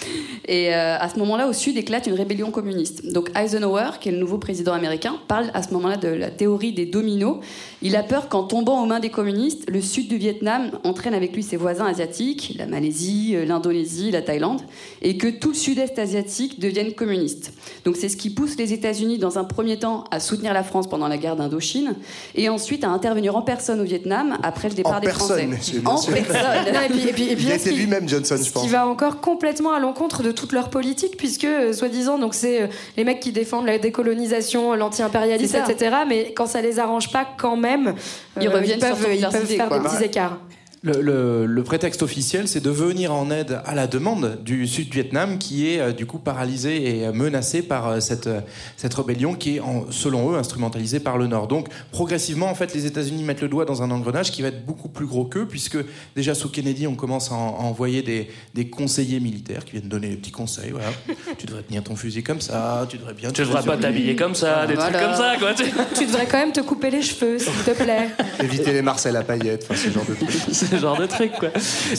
Et 0.46 0.74
euh, 0.74 0.98
à 0.98 1.08
ce 1.08 1.18
moment-là, 1.18 1.48
au 1.48 1.52
sud, 1.52 1.76
éclate 1.76 2.06
une 2.06 2.14
rébellion 2.14 2.50
communiste. 2.50 3.12
Donc 3.12 3.30
Eisenhower, 3.36 3.92
qui 4.00 4.08
est 4.08 4.12
le 4.12 4.18
nouveau 4.18 4.38
président 4.38 4.72
américain, 4.72 5.16
parle 5.28 5.50
à 5.54 5.62
ce 5.62 5.72
moment-là 5.74 5.96
de 5.96 6.08
la 6.08 6.30
théorie 6.30 6.72
des 6.72 6.86
dominos. 6.86 7.38
Il 7.82 7.96
a 7.96 8.02
peur 8.02 8.28
qu'en 8.28 8.44
tombant 8.44 8.82
aux 8.82 8.86
mains 8.86 9.00
des 9.00 9.10
communistes, 9.10 9.70
le 9.70 9.80
sud 9.80 10.08
du 10.08 10.16
Vietnam 10.16 10.70
entraîne 10.84 11.14
avec 11.14 11.34
lui 11.34 11.42
ses 11.42 11.56
voisins 11.56 11.86
asiatiques, 11.86 12.54
la 12.58 12.66
Malaisie, 12.66 13.36
l'Indonésie, 13.46 14.10
la 14.10 14.22
Thaïlande, 14.22 14.60
et 15.00 15.16
que 15.16 15.28
tout 15.28 15.48
le 15.48 15.54
sud-est 15.54 15.98
asiatique 15.98 16.60
devienne 16.60 16.92
communiste. 16.92 17.52
Donc 17.84 17.96
c'est 17.96 18.08
ce 18.08 18.16
qui 18.22 18.30
pousse 18.30 18.56
les 18.56 18.72
États-Unis, 18.72 19.18
dans 19.18 19.36
un 19.38 19.42
premier 19.44 19.78
temps, 19.80 20.04
à 20.12 20.20
soutenir 20.20 20.54
la 20.54 20.62
France 20.62 20.88
pendant 20.88 21.08
la 21.08 21.18
guerre 21.18 21.34
d'Indochine, 21.34 21.96
et 22.36 22.48
ensuite 22.48 22.84
à 22.84 22.88
intervenir 22.88 23.34
en 23.36 23.42
personne 23.42 23.80
au 23.80 23.84
Vietnam 23.84 24.38
après 24.44 24.68
le 24.68 24.74
départ 24.74 24.98
En 24.98 25.00
des 25.00 25.06
personne, 25.06 25.52
Français. 25.56 25.78
bien 25.80 25.90
en 25.90 25.96
sûr. 25.96 26.12
personne. 26.14 26.36
Et 26.84 26.88
puis- 26.88 27.08
et 27.08 27.12
puis- 27.12 27.28
et 27.30 27.36
puis 27.36 27.48
Il 27.66 27.76
lui-même 27.78 28.08
Johnson, 28.08 28.36
je 28.38 28.44
Ce 28.44 28.52
pense. 28.52 28.62
qui 28.62 28.68
va 28.68 28.86
encore 28.86 29.20
complètement 29.20 29.72
à 29.72 29.80
l'encontre 29.80 30.22
de 30.22 30.30
toute 30.30 30.52
leur 30.52 30.70
politique, 30.70 31.16
puisque, 31.16 31.44
euh, 31.44 31.72
soi-disant, 31.72 32.18
donc 32.18 32.34
c'est 32.34 32.62
euh, 32.62 32.66
les 32.96 33.02
mecs 33.02 33.18
qui 33.18 33.32
défendent 33.32 33.66
la 33.66 33.78
décolonisation, 33.78 34.74
l'anti-impérialisme, 34.74 35.56
etc. 35.68 35.96
Mais 36.08 36.32
quand 36.36 36.46
ça 36.46 36.62
les 36.62 36.78
arrange 36.78 37.10
pas, 37.10 37.26
quand 37.36 37.56
même, 37.56 37.94
Ils 38.40 38.48
reviennent 38.48 38.78
ils 38.78 38.80
peuvent, 38.80 39.00
sur 39.00 39.12
ils 39.12 39.20
peuvent 39.20 39.46
faire 39.46 39.68
quoi. 39.68 39.78
des 39.80 39.88
petits 39.88 40.04
écarts. 40.04 40.38
Le, 40.84 41.00
le- 41.00 41.46
le 41.46 41.62
prétexte 41.62 42.02
officiel, 42.02 42.48
c'est 42.48 42.58
de 42.60 42.68
venir 42.68 43.12
en 43.14 43.30
aide 43.30 43.60
à 43.64 43.76
la 43.76 43.86
demande 43.86 44.38
du 44.44 44.66
Sud-Vietnam 44.66 45.38
qui 45.38 45.68
est 45.72 45.78
euh, 45.78 45.92
du 45.92 46.06
coup 46.06 46.18
paralysé 46.18 46.98
et 46.98 47.06
euh, 47.06 47.12
menacé 47.12 47.62
par 47.62 47.86
euh, 47.88 48.00
cette, 48.00 48.26
euh, 48.26 48.40
cette 48.76 48.92
rébellion 48.94 49.34
qui 49.34 49.56
est, 49.56 49.60
en- 49.60 49.86
selon 49.92 50.32
eux, 50.32 50.36
instrumentalisée 50.36 50.98
par 50.98 51.18
le 51.18 51.28
Nord. 51.28 51.46
Donc, 51.46 51.68
progressivement, 51.92 52.48
en 52.50 52.56
fait, 52.56 52.74
les 52.74 52.84
États-Unis 52.86 53.22
mettent 53.22 53.42
le 53.42 53.48
doigt 53.48 53.64
dans 53.64 53.80
un 53.84 53.92
engrenage 53.92 54.32
qui 54.32 54.42
va 54.42 54.48
être 54.48 54.66
beaucoup 54.66 54.88
plus 54.88 55.06
gros 55.06 55.24
qu'eux, 55.24 55.46
puisque 55.46 55.78
déjà 56.16 56.34
sous 56.34 56.48
Kennedy, 56.48 56.88
on 56.88 56.96
commence 56.96 57.30
à, 57.30 57.34
en- 57.36 57.58
à 57.60 57.62
envoyer 57.62 58.02
des, 58.02 58.28
des 58.54 58.66
conseillers 58.68 59.20
militaires 59.20 59.64
qui 59.64 59.72
viennent 59.76 59.88
donner 59.88 60.08
des 60.08 60.16
petits 60.16 60.32
conseils. 60.32 60.72
Voilà. 60.72 60.88
tu 61.38 61.46
devrais 61.46 61.62
tenir 61.62 61.84
ton 61.84 61.94
fusil 61.94 62.24
comme 62.24 62.40
ça, 62.40 62.88
tu 62.90 62.98
devrais 62.98 63.14
bien. 63.14 63.30
Tu 63.30 63.42
devrais 63.42 63.62
pas 63.62 63.76
t'habiller 63.76 64.16
comme 64.16 64.34
ça, 64.34 64.66
des 64.66 64.74
trucs 64.74 64.92
comme 64.94 65.14
ça, 65.14 65.34
quoi. 65.38 65.54
tu- 65.54 65.62
Tu 65.96 66.06
devrais 66.06 66.26
quand 66.26 66.38
même 66.38 66.50
te 66.52 66.60
couper 66.60 66.90
les 66.90 67.02
cheveux, 67.02 67.38
s'il 67.38 67.52
te 67.52 67.70
plaît. 67.80 68.08
Éviter 68.42 68.72
les 68.72 68.82
Marcel 68.82 69.14
à 69.16 69.22
paillettes, 69.22 69.64
enfin 69.70 69.80
ce 69.80 69.88
genre 69.88 70.04
de 70.06 70.14
trucs. 70.14 70.71
ce 70.76 70.80
genre 70.80 70.98
de 70.98 71.06
truc 71.06 71.32
quoi. 71.38 71.48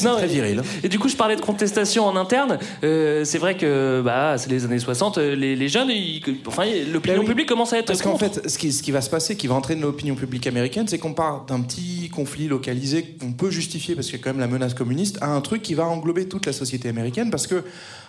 Non, 0.03 0.15
très 0.17 0.27
viril. 0.27 0.61
Et 0.83 0.89
du 0.89 0.99
coup, 0.99 1.09
je 1.09 1.15
parlais 1.15 1.35
de 1.35 1.41
contestation 1.41 2.05
en 2.05 2.15
interne. 2.15 2.59
Euh, 2.83 3.23
c'est 3.23 3.37
vrai 3.37 3.55
que 3.57 4.01
bah, 4.03 4.35
c'est 4.37 4.49
les 4.49 4.65
années 4.65 4.79
60, 4.79 5.17
euh, 5.17 5.35
les, 5.35 5.55
les 5.55 5.67
jeunes, 5.69 5.89
ils- 5.89 6.21
enfin, 6.47 6.63
l'opinion 6.91 7.15
Ben 7.17 7.19
oui. 7.21 7.25
publique 7.27 7.47
commence 7.47 7.73
à 7.73 7.77
être 7.79 7.87
Parce 7.87 8.01
qu'en 8.01 8.17
fait, 8.17 8.49
ce 8.49 8.57
qui, 8.57 8.71
ce 8.71 8.83
qui 8.83 8.91
va 8.91 9.01
se 9.01 9.09
passer, 9.09 9.35
qui 9.37 9.47
va 9.47 9.55
entraîner 9.55 9.81
l'opinion 9.81 10.15
publique 10.15 10.47
américaine, 10.47 10.87
c'est 10.87 10.97
qu'on 10.97 11.13
part 11.13 11.45
d'un 11.45 11.61
petit 11.61 12.09
conflit 12.09 12.47
localisé 12.47 13.03
qu'on 13.19 13.31
peut 13.33 13.49
justifier 13.51 13.95
parce 13.95 14.07
qu'il 14.07 14.17
y 14.17 14.21
a 14.21 14.23
quand 14.23 14.31
même 14.31 14.39
la 14.39 14.47
menace 14.47 14.73
communiste, 14.73 15.17
à 15.21 15.27
un 15.27 15.41
truc 15.41 15.61
qui 15.61 15.73
va 15.73 15.85
englober 15.85 16.27
toute 16.27 16.45
la 16.45 16.53
société 16.53 16.89
américaine 16.89 17.29
parce 17.31 17.47
que 17.47 17.63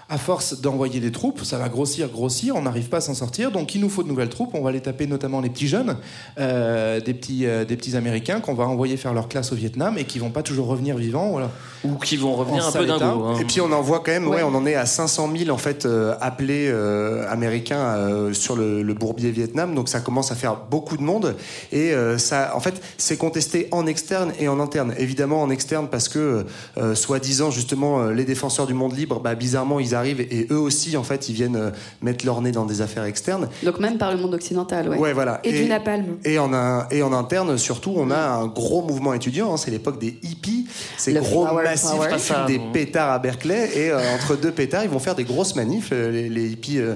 à 0.09 0.19
force 0.19 0.61
d'envoyer 0.61 1.01
des 1.01 1.11
troupes, 1.13 1.43
ça 1.45 1.57
va 1.59 1.69
grossir, 1.69 2.09
grossir, 2.09 2.57
on 2.57 2.63
n'arrive 2.63 2.89
pas 2.89 2.99
à 2.99 3.01
s'en 3.01 3.15
sortir, 3.15 3.51
donc 3.51 3.75
il 3.75 3.81
nous 3.81 3.89
faut 3.89 4.03
de 4.03 4.09
nouvelles 4.09 4.29
troupes, 4.29 4.51
on 4.55 4.63
va 4.63 4.71
les 4.73 4.81
taper 4.81 5.07
notamment 5.07 5.41
les 5.41 5.49
petits 5.49 5.67
jeunes, 5.69 5.97
euh, 6.39 7.01
des, 7.01 7.15
petits, 7.15 7.47
euh, 7.47 7.65
des 7.65 7.77
petits 7.77 7.97
Américains 7.97 8.41
qu'on 8.41 8.55
va 8.55 8.65
envoyer 8.65 8.97
faire 8.97 9.15
leur 9.15 9.29
classe 9.29 9.53
au 9.53 9.55
Vietnam 9.55 9.97
et 9.99 10.05
qui 10.05 10.19
vont 10.19 10.31
pas 10.31 10.43
toujours 10.43 10.67
revenir 10.67 10.97
vivants. 10.97 11.31
Voilà. 11.31 11.51
Ou 11.85 11.95
qui 11.97 12.17
vont 12.17 12.35
revenir 12.35 12.65
En 12.65 12.69
un 12.69 12.73
peu 12.73 12.87
d'un 12.87 12.97
état. 12.97 13.11
coup. 13.13 13.23
hein. 13.25 13.39
Et 13.41 13.45
puis 13.45 13.61
on 13.61 13.73
en 13.73 13.81
voit 13.83 14.01
quand 14.01 14.13
même, 14.13 14.29
ouais, 14.29 14.37
Ouais. 14.37 14.43
on 14.43 14.55
en 14.55 14.67
est 14.67 14.75
à 14.75 14.87
500 14.87 15.31
000 15.37 15.51
en 15.51 15.59
fait 15.59 15.87
euh, 15.87 16.15
appelés 16.21 16.69
euh, 16.69 17.27
américains 17.31 17.79
euh, 17.79 18.33
sur 18.33 18.57
le, 18.57 18.83
le 18.83 18.95
bourbier 18.95 19.31
Vietnam, 19.31 19.75
donc 19.75 19.89
ça 19.89 20.01
commence 20.01 20.33
à 20.33 20.35
faire 20.35 20.57
beaucoup 20.71 20.97
de 20.97 21.03
monde 21.03 21.35
et 21.73 21.93
euh, 21.95 22.19
ça, 22.19 22.53
en 22.55 22.61
fait, 22.61 22.81
c'est 22.99 23.17
contesté 23.17 23.69
en 23.71 23.87
externe 23.87 24.33
et 24.39 24.49
en 24.49 24.61
interne. 24.61 24.95
Évidemment 24.99 25.43
en 25.43 25.51
externe 25.51 25.89
parce 25.91 26.09
que 26.09 26.45
euh, 26.79 26.95
soi-disant 26.95 27.51
justement 27.51 28.07
les 28.09 28.25
défenseurs 28.25 28.67
du 28.67 28.75
monde 28.75 28.97
libre, 28.97 29.21
bah, 29.21 29.35
bizarrement 29.35 29.81
ils 29.81 29.94
arrivent 29.95 30.21
et 30.21 30.47
eux 30.51 30.59
aussi 30.59 30.97
en 30.97 31.03
fait 31.05 31.29
ils 31.29 31.35
viennent 31.35 31.57
euh, 31.57 31.71
mettre 32.03 32.25
leur 32.27 32.41
nez 32.41 32.53
dans 32.53 32.65
des 32.67 32.81
affaires 32.81 33.05
externes. 33.05 33.49
Donc 33.63 33.79
même 33.81 33.99
par 33.99 34.11
le 34.13 34.19
monde 34.19 34.35
occidental, 34.35 34.89
ouais. 34.89 34.97
Ouais, 34.99 35.13
voilà. 35.13 35.41
Et, 35.45 35.53
du 35.53 35.65
napalm. 35.67 36.17
Et 36.25 36.39
en, 36.39 36.53
un- 36.53 36.87
et 36.91 37.03
en 37.03 37.13
interne, 37.13 37.57
surtout, 37.59 37.93
on 37.97 38.11
a 38.11 38.17
un 38.19 38.47
gros 38.47 38.83
mouvement 38.83 39.15
étudiant. 39.15 39.53
hein, 39.55 39.57
c'est 39.57 39.71
l'époque 39.71 39.99
des 40.01 40.19
hippies. 40.23 40.67
C'est 40.97 41.13
Le 41.13 41.21
gros, 41.21 41.47
flower 41.47 41.65
massif, 41.65 41.91
power. 41.91 42.09
qui 42.15 42.21
fument 42.21 42.47
des 42.47 42.61
pétards 42.73 43.11
à 43.13 43.19
Berkeley. 43.19 43.71
Et 43.77 43.91
euh, 43.91 43.99
entre 44.15 44.37
deux 44.37 44.53
pétards, 44.53 44.85
ils 44.85 44.91
vont 44.91 44.99
faire 44.99 45.15
des 45.15 45.25
grosses 45.25 45.55
manifs, 45.57 45.91
euh, 45.93 46.11
les, 46.11 46.29
les 46.29 46.49
hippies 46.51 46.79
euh, 46.79 46.95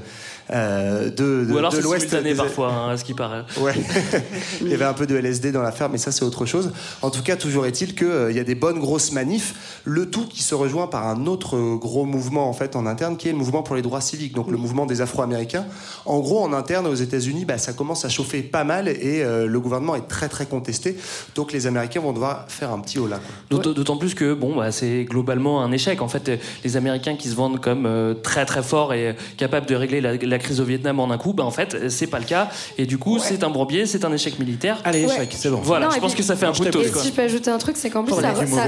euh, 0.50 1.10
de, 1.10 1.44
de, 1.44 1.52
Ou 1.52 1.58
alors 1.58 1.70
de 1.70 1.76
c'est 1.76 1.82
l'Ouest. 1.82 2.08
simultané 2.08 2.30
des- 2.32 2.36
parfois, 2.36 2.72
hein, 2.72 2.90
à 2.90 2.96
ce 2.96 3.04
qui 3.04 3.14
paraît. 3.14 3.42
Ouais. 3.60 3.74
il 4.60 4.68
y 4.68 4.74
avait 4.74 4.84
un 4.84 4.92
peu 4.94 5.06
de 5.06 5.16
LSD 5.16 5.52
dans 5.52 5.62
l'affaire, 5.62 5.88
mais 5.90 5.98
ça 5.98 6.12
c'est 6.12 6.24
autre 6.24 6.46
chose. 6.46 6.72
En 7.02 7.10
tout 7.10 7.22
cas, 7.22 7.36
toujours 7.36 7.66
est-il 7.66 7.94
qu'il 7.94 8.08
il 8.30 8.36
y 8.36 8.40
a 8.40 8.44
des 8.44 8.54
bonnes 8.54 8.78
grosses 8.78 9.12
manifs, 9.12 9.80
le 9.84 10.08
tout 10.10 10.26
qui 10.26 10.42
se 10.42 10.54
rejoint 10.54 10.86
par 10.86 11.06
un 11.06 11.26
autre 11.26 11.56
euh, 11.56 11.76
gros 11.76 12.04
mouvement 12.04 12.48
en 12.48 12.52
fait 12.52 12.76
en 12.76 12.86
interne, 12.86 13.16
qui 13.16 13.28
est 13.28 13.32
le 13.32 13.38
mouvement 13.38 13.62
pour 13.62 13.76
les 13.76 13.82
droits 13.82 14.00
civiques, 14.00 14.34
donc 14.34 14.50
le 14.50 14.56
mouvement 14.56 14.86
des 14.86 15.00
Afro-Américains. 15.00 15.66
En 16.06 16.20
gros, 16.20 16.42
en 16.42 16.52
interne 16.52 16.86
aux 16.86 16.94
États-Unis, 16.94 17.44
bah, 17.44 17.58
ça 17.58 17.72
commence 17.72 18.04
à 18.04 18.08
chauffer 18.08 18.42
pas 18.42 18.64
mal 18.64 18.88
et 18.88 19.22
euh, 19.22 19.46
le 19.46 19.60
gouvernement 19.60 19.94
est 19.96 20.08
très 20.08 20.28
très 20.28 20.46
contesté. 20.46 20.96
Donc 21.34 21.52
les 21.52 21.66
Américains 21.66 22.00
vont 22.00 22.12
devoir 22.12 22.44
faire 22.48 22.70
un 22.72 22.80
petit 22.80 22.98
holà. 22.98 23.20
D'autant 23.50 23.96
plus 23.96 24.14
que 24.14 24.34
bon, 24.34 24.56
bah, 24.56 24.72
c'est 24.72 25.04
globalement 25.04 25.62
un 25.62 25.72
échec. 25.72 26.00
En 26.02 26.08
fait, 26.08 26.28
euh, 26.28 26.36
les 26.64 26.76
Américains 26.76 27.16
qui 27.16 27.28
se 27.28 27.34
vendent 27.34 27.60
comme 27.60 27.86
euh, 27.86 28.14
très 28.14 28.46
très 28.46 28.62
forts 28.62 28.92
et 28.94 29.08
euh, 29.08 29.12
capables 29.36 29.66
de 29.66 29.74
régler 29.74 30.00
la, 30.00 30.16
la 30.16 30.38
crise 30.39 30.60
au 30.60 30.65
Vietnam 30.65 31.01
en 31.01 31.10
un 31.10 31.19
coup, 31.19 31.32
bah, 31.32 31.44
en 31.44 31.51
fait, 31.51 31.74
euh, 31.74 31.89
c'est 31.89 32.06
pas 32.06 32.19
le 32.19 32.24
cas. 32.24 32.48
Et 32.78 32.86
du 32.86 32.98
coup, 32.98 33.19
c'est 33.19 33.43
un 33.44 33.51
bourbier, 33.51 33.86
c'est 33.86 34.05
un 34.05 34.12
échec 34.12 34.39
militaire. 34.39 34.81
Allez, 34.85 35.05
Ouais. 35.06 35.15
échec, 35.15 35.35
c'est 35.36 35.51
bon. 35.51 35.60
Voilà, 35.62 35.86
Non, 35.86 35.93
je 35.93 36.01
pense 36.01 36.12
puis- 36.12 36.20
que 36.23 36.27
ça 36.27 36.36
fait 36.36 36.47
un 36.47 36.52
bout 36.52 36.62
de. 36.65 36.69
Et 36.69 36.70
toast. 36.70 36.97
si 36.98 37.09
je 37.09 37.12
peux 37.12 37.23
ajouter 37.23 37.51
un 37.51 37.59
truc, 37.59 37.77
c'est 37.77 37.90
qu'en 37.90 38.05
plus, 38.05 38.15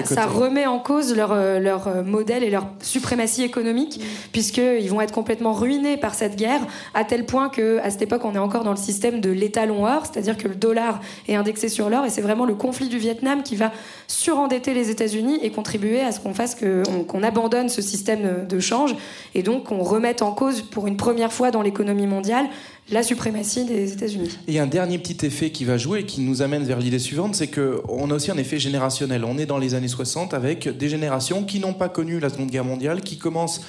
ça, 0.05 0.27
remet 0.27 0.67
en 0.67 0.79
cause 0.79 1.15
leur, 1.15 1.33
euh, 1.33 1.59
leur 1.59 1.89
euh, 1.89 2.03
modèle 2.03 2.43
et 2.43 2.51
leur 2.51 2.67
suprématie 2.83 3.43
économique, 3.43 4.01
puisqu'ils 4.33 4.89
vont 4.91 5.01
être 5.01 5.13
complètement 5.13 5.53
ruinés 5.53 5.97
par 5.97 6.15
cette 6.15 6.37
guerre, 6.37 6.61
à 6.95 7.05
tel 7.05 7.27
point 7.27 7.49
qu'à 7.49 7.91
cette 7.91 8.03
époque, 8.03 8.23
on 8.25 8.35
est 8.35 8.39
encore 8.39 8.65
dans 8.65 8.71
le 8.71 8.77
système 8.77 9.21
de 9.21 9.31
l'étalon 9.31 9.85
or, 9.87 10.03
c'est-à-dire 10.05 10.37
que 10.37 10.49
le 10.49 10.55
dollar 10.55 11.01
est 11.29 11.35
indexé 11.35 11.69
sur 11.69 11.91
l'or, 11.91 12.05
et 12.05 12.11
c'est 12.11 12.21
vraiment 12.23 12.45
le 12.47 12.55
conflit 12.55 12.89
du 12.89 12.99
Vietnam 12.99 13.43
qui 13.43 13.57
va 13.57 13.73
surendetter 14.11 14.75
les 14.75 14.91
États-Unis 14.91 15.39
et 15.41 15.51
contribuer 15.51 16.01
à 16.01 16.11
ce 16.11 16.19
qu'on 16.19 16.35
fasse 16.35 16.57
qu'on 16.57 17.23
abandonne 17.23 17.69
ce 17.69 17.81
système 17.81 18.45
de 18.49 18.61
change, 18.61 18.97
et 19.37 19.45
donc 19.45 19.65
qu'on 19.65 19.85
remette 19.85 20.21
en 20.23 20.33
cause, 20.33 20.63
pour 20.63 20.89
une 20.89 20.97
première 20.97 21.33
fois 21.33 21.53
dans 21.53 21.63
l'économie 21.63 22.09
mondiale, 22.09 22.47
la 22.91 23.05
suprématie 23.05 23.65
des 23.65 23.93
États-Unis. 23.93 24.37
Et 24.49 24.59
un 24.59 24.67
dernier 24.67 24.99
petit 24.99 25.25
effet 25.25 25.51
qui 25.51 25.65
va 25.65 25.79
jouer 25.79 26.01
et 26.01 26.05
qui 26.07 26.23
nous 26.23 26.43
amène 26.43 26.65
vers 26.65 26.81
l'idée 26.81 26.99
suivante, 26.99 27.37
c'est 27.37 27.47
qu'on 27.47 28.11
a 28.11 28.15
aussi 28.15 28.33
un 28.33 28.37
effet 28.37 28.59
générationnel. 28.59 29.25
On 29.25 29.39
est 29.39 29.47
dans 29.47 29.59
les 29.59 29.75
années 29.75 29.87
60 29.87 30.35
avec 30.35 30.77
des 30.77 30.89
générations 30.89 31.45
qui 31.45 31.61
n'ont 31.61 31.75
pas 31.75 31.89
connu 31.89 32.19
la 32.19 32.31
Seconde 32.31 32.51
Guerre 32.51 32.65
mondiale, 32.65 33.03
qui 33.03 33.17
commencent 33.17 33.61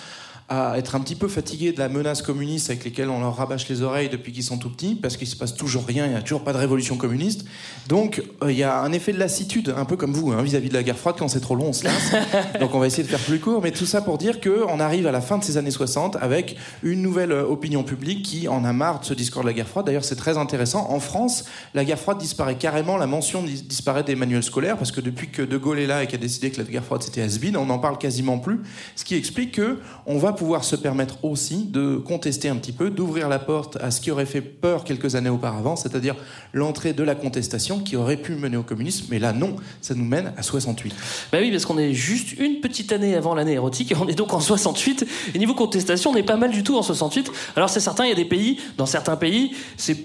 à 0.51 0.77
être 0.77 0.95
un 0.95 0.99
petit 0.99 1.15
peu 1.15 1.29
fatiguées 1.29 1.71
de 1.71 1.79
la 1.79 1.87
menace 1.87 2.21
communiste 2.21 2.69
avec 2.69 2.83
lesquelles 2.83 3.09
on 3.09 3.21
leur 3.21 3.37
rabâche 3.37 3.69
les 3.69 3.83
oreilles 3.83 4.09
depuis 4.09 4.33
qu'ils 4.33 4.43
sont 4.43 4.57
tout 4.57 4.69
petits, 4.69 4.95
parce 4.95 5.15
qu'il 5.15 5.27
se 5.27 5.37
passe 5.37 5.55
toujours 5.55 5.85
rien, 5.85 6.05
il 6.05 6.09
n'y 6.09 6.17
a 6.17 6.21
toujours 6.21 6.43
pas 6.43 6.51
de 6.51 6.57
révolution 6.57 6.97
communiste. 6.97 7.45
Donc 7.87 8.21
euh, 8.43 8.51
il 8.51 8.57
y 8.57 8.63
a 8.63 8.81
un 8.81 8.91
effet 8.91 9.13
de 9.13 9.17
lassitude, 9.17 9.73
un 9.77 9.85
peu 9.85 9.95
comme 9.95 10.11
vous, 10.11 10.33
hein, 10.33 10.41
vis-à-vis 10.41 10.67
de 10.67 10.73
la 10.73 10.83
guerre 10.83 10.97
froide, 10.97 11.15
quand 11.17 11.29
c'est 11.29 11.39
trop 11.39 11.55
long, 11.55 11.67
on 11.67 11.73
se 11.73 11.85
lasse. 11.85 12.11
Donc 12.59 12.75
on 12.75 12.79
va 12.79 12.87
essayer 12.87 13.03
de 13.03 13.07
faire 13.07 13.21
plus 13.21 13.39
court, 13.39 13.61
mais 13.63 13.71
tout 13.71 13.85
ça 13.85 14.01
pour 14.01 14.17
dire 14.17 14.41
qu'on 14.41 14.81
arrive 14.81 15.07
à 15.07 15.13
la 15.13 15.21
fin 15.21 15.37
de 15.37 15.43
ces 15.45 15.55
années 15.55 15.71
60 15.71 16.17
avec 16.19 16.57
une 16.83 17.01
nouvelle 17.01 17.31
euh, 17.31 17.45
opinion 17.45 17.83
publique 17.83 18.21
qui 18.25 18.49
en 18.49 18.65
a 18.65 18.73
marre 18.73 18.99
de 18.99 19.05
ce 19.05 19.13
discours 19.13 19.43
de 19.43 19.47
la 19.47 19.53
guerre 19.53 19.69
froide. 19.69 19.85
D'ailleurs, 19.85 20.03
c'est 20.03 20.17
très 20.17 20.37
intéressant. 20.37 20.85
En 20.89 20.99
France, 20.99 21.45
la 21.73 21.85
guerre 21.85 21.99
froide 21.99 22.17
disparaît 22.17 22.55
carrément, 22.55 22.97
la 22.97 23.07
mention 23.07 23.41
dis- 23.41 23.61
disparaît 23.61 24.03
des 24.03 24.15
manuels 24.15 24.43
scolaires, 24.43 24.75
parce 24.75 24.91
que 24.91 24.99
depuis 24.99 25.29
que 25.29 25.41
De 25.41 25.57
Gaulle 25.57 25.79
est 25.79 25.87
là 25.87 26.03
et 26.03 26.07
qu'il 26.07 26.15
a 26.15 26.21
décidé 26.21 26.51
que 26.51 26.57
la 26.57 26.65
guerre 26.65 26.83
froide 26.83 27.03
c'était 27.03 27.21
has 27.21 27.39
on 27.55 27.65
n'en 27.65 27.79
parle 27.79 27.97
quasiment 27.97 28.37
plus. 28.37 28.59
Ce 28.97 29.05
qui 29.05 29.15
explique 29.15 29.53
que 29.53 29.79
on 30.05 30.17
va 30.17 30.33
pouvoir 30.41 30.63
se 30.63 30.75
permettre 30.75 31.23
aussi 31.23 31.65
de 31.65 31.97
contester 31.97 32.49
un 32.49 32.55
petit 32.55 32.71
peu, 32.71 32.89
d'ouvrir 32.89 33.29
la 33.29 33.37
porte 33.37 33.77
à 33.79 33.91
ce 33.91 34.01
qui 34.01 34.09
aurait 34.09 34.25
fait 34.25 34.41
peur 34.41 34.83
quelques 34.83 35.13
années 35.13 35.29
auparavant, 35.29 35.75
c'est-à-dire 35.75 36.15
l'entrée 36.51 36.93
de 36.93 37.03
la 37.03 37.13
contestation 37.13 37.77
qui 37.77 37.95
aurait 37.95 38.17
pu 38.17 38.33
mener 38.33 38.57
au 38.57 38.63
communisme. 38.63 39.05
Mais 39.11 39.19
là, 39.19 39.33
non, 39.33 39.55
ça 39.83 39.93
nous 39.93 40.03
mène 40.03 40.33
à 40.37 40.41
68. 40.41 40.95
Bah 41.31 41.37
oui, 41.41 41.51
parce 41.51 41.67
qu'on 41.67 41.77
est 41.77 41.93
juste 41.93 42.39
une 42.39 42.59
petite 42.59 42.91
année 42.91 43.13
avant 43.13 43.35
l'année 43.35 43.53
érotique, 43.53 43.93
on 44.01 44.07
est 44.07 44.15
donc 44.15 44.33
en 44.33 44.39
68. 44.39 45.05
Et 45.35 45.37
niveau 45.37 45.53
contestation, 45.53 46.09
on 46.09 46.15
est 46.15 46.23
pas 46.23 46.37
mal 46.37 46.49
du 46.49 46.63
tout 46.63 46.75
en 46.75 46.81
68. 46.81 47.31
Alors 47.55 47.69
c'est 47.69 47.79
certain, 47.79 48.05
il 48.05 48.09
y 48.09 48.13
a 48.13 48.15
des 48.15 48.25
pays, 48.25 48.57
dans 48.77 48.87
certains 48.87 49.17
pays, 49.17 49.51
c'est 49.77 49.95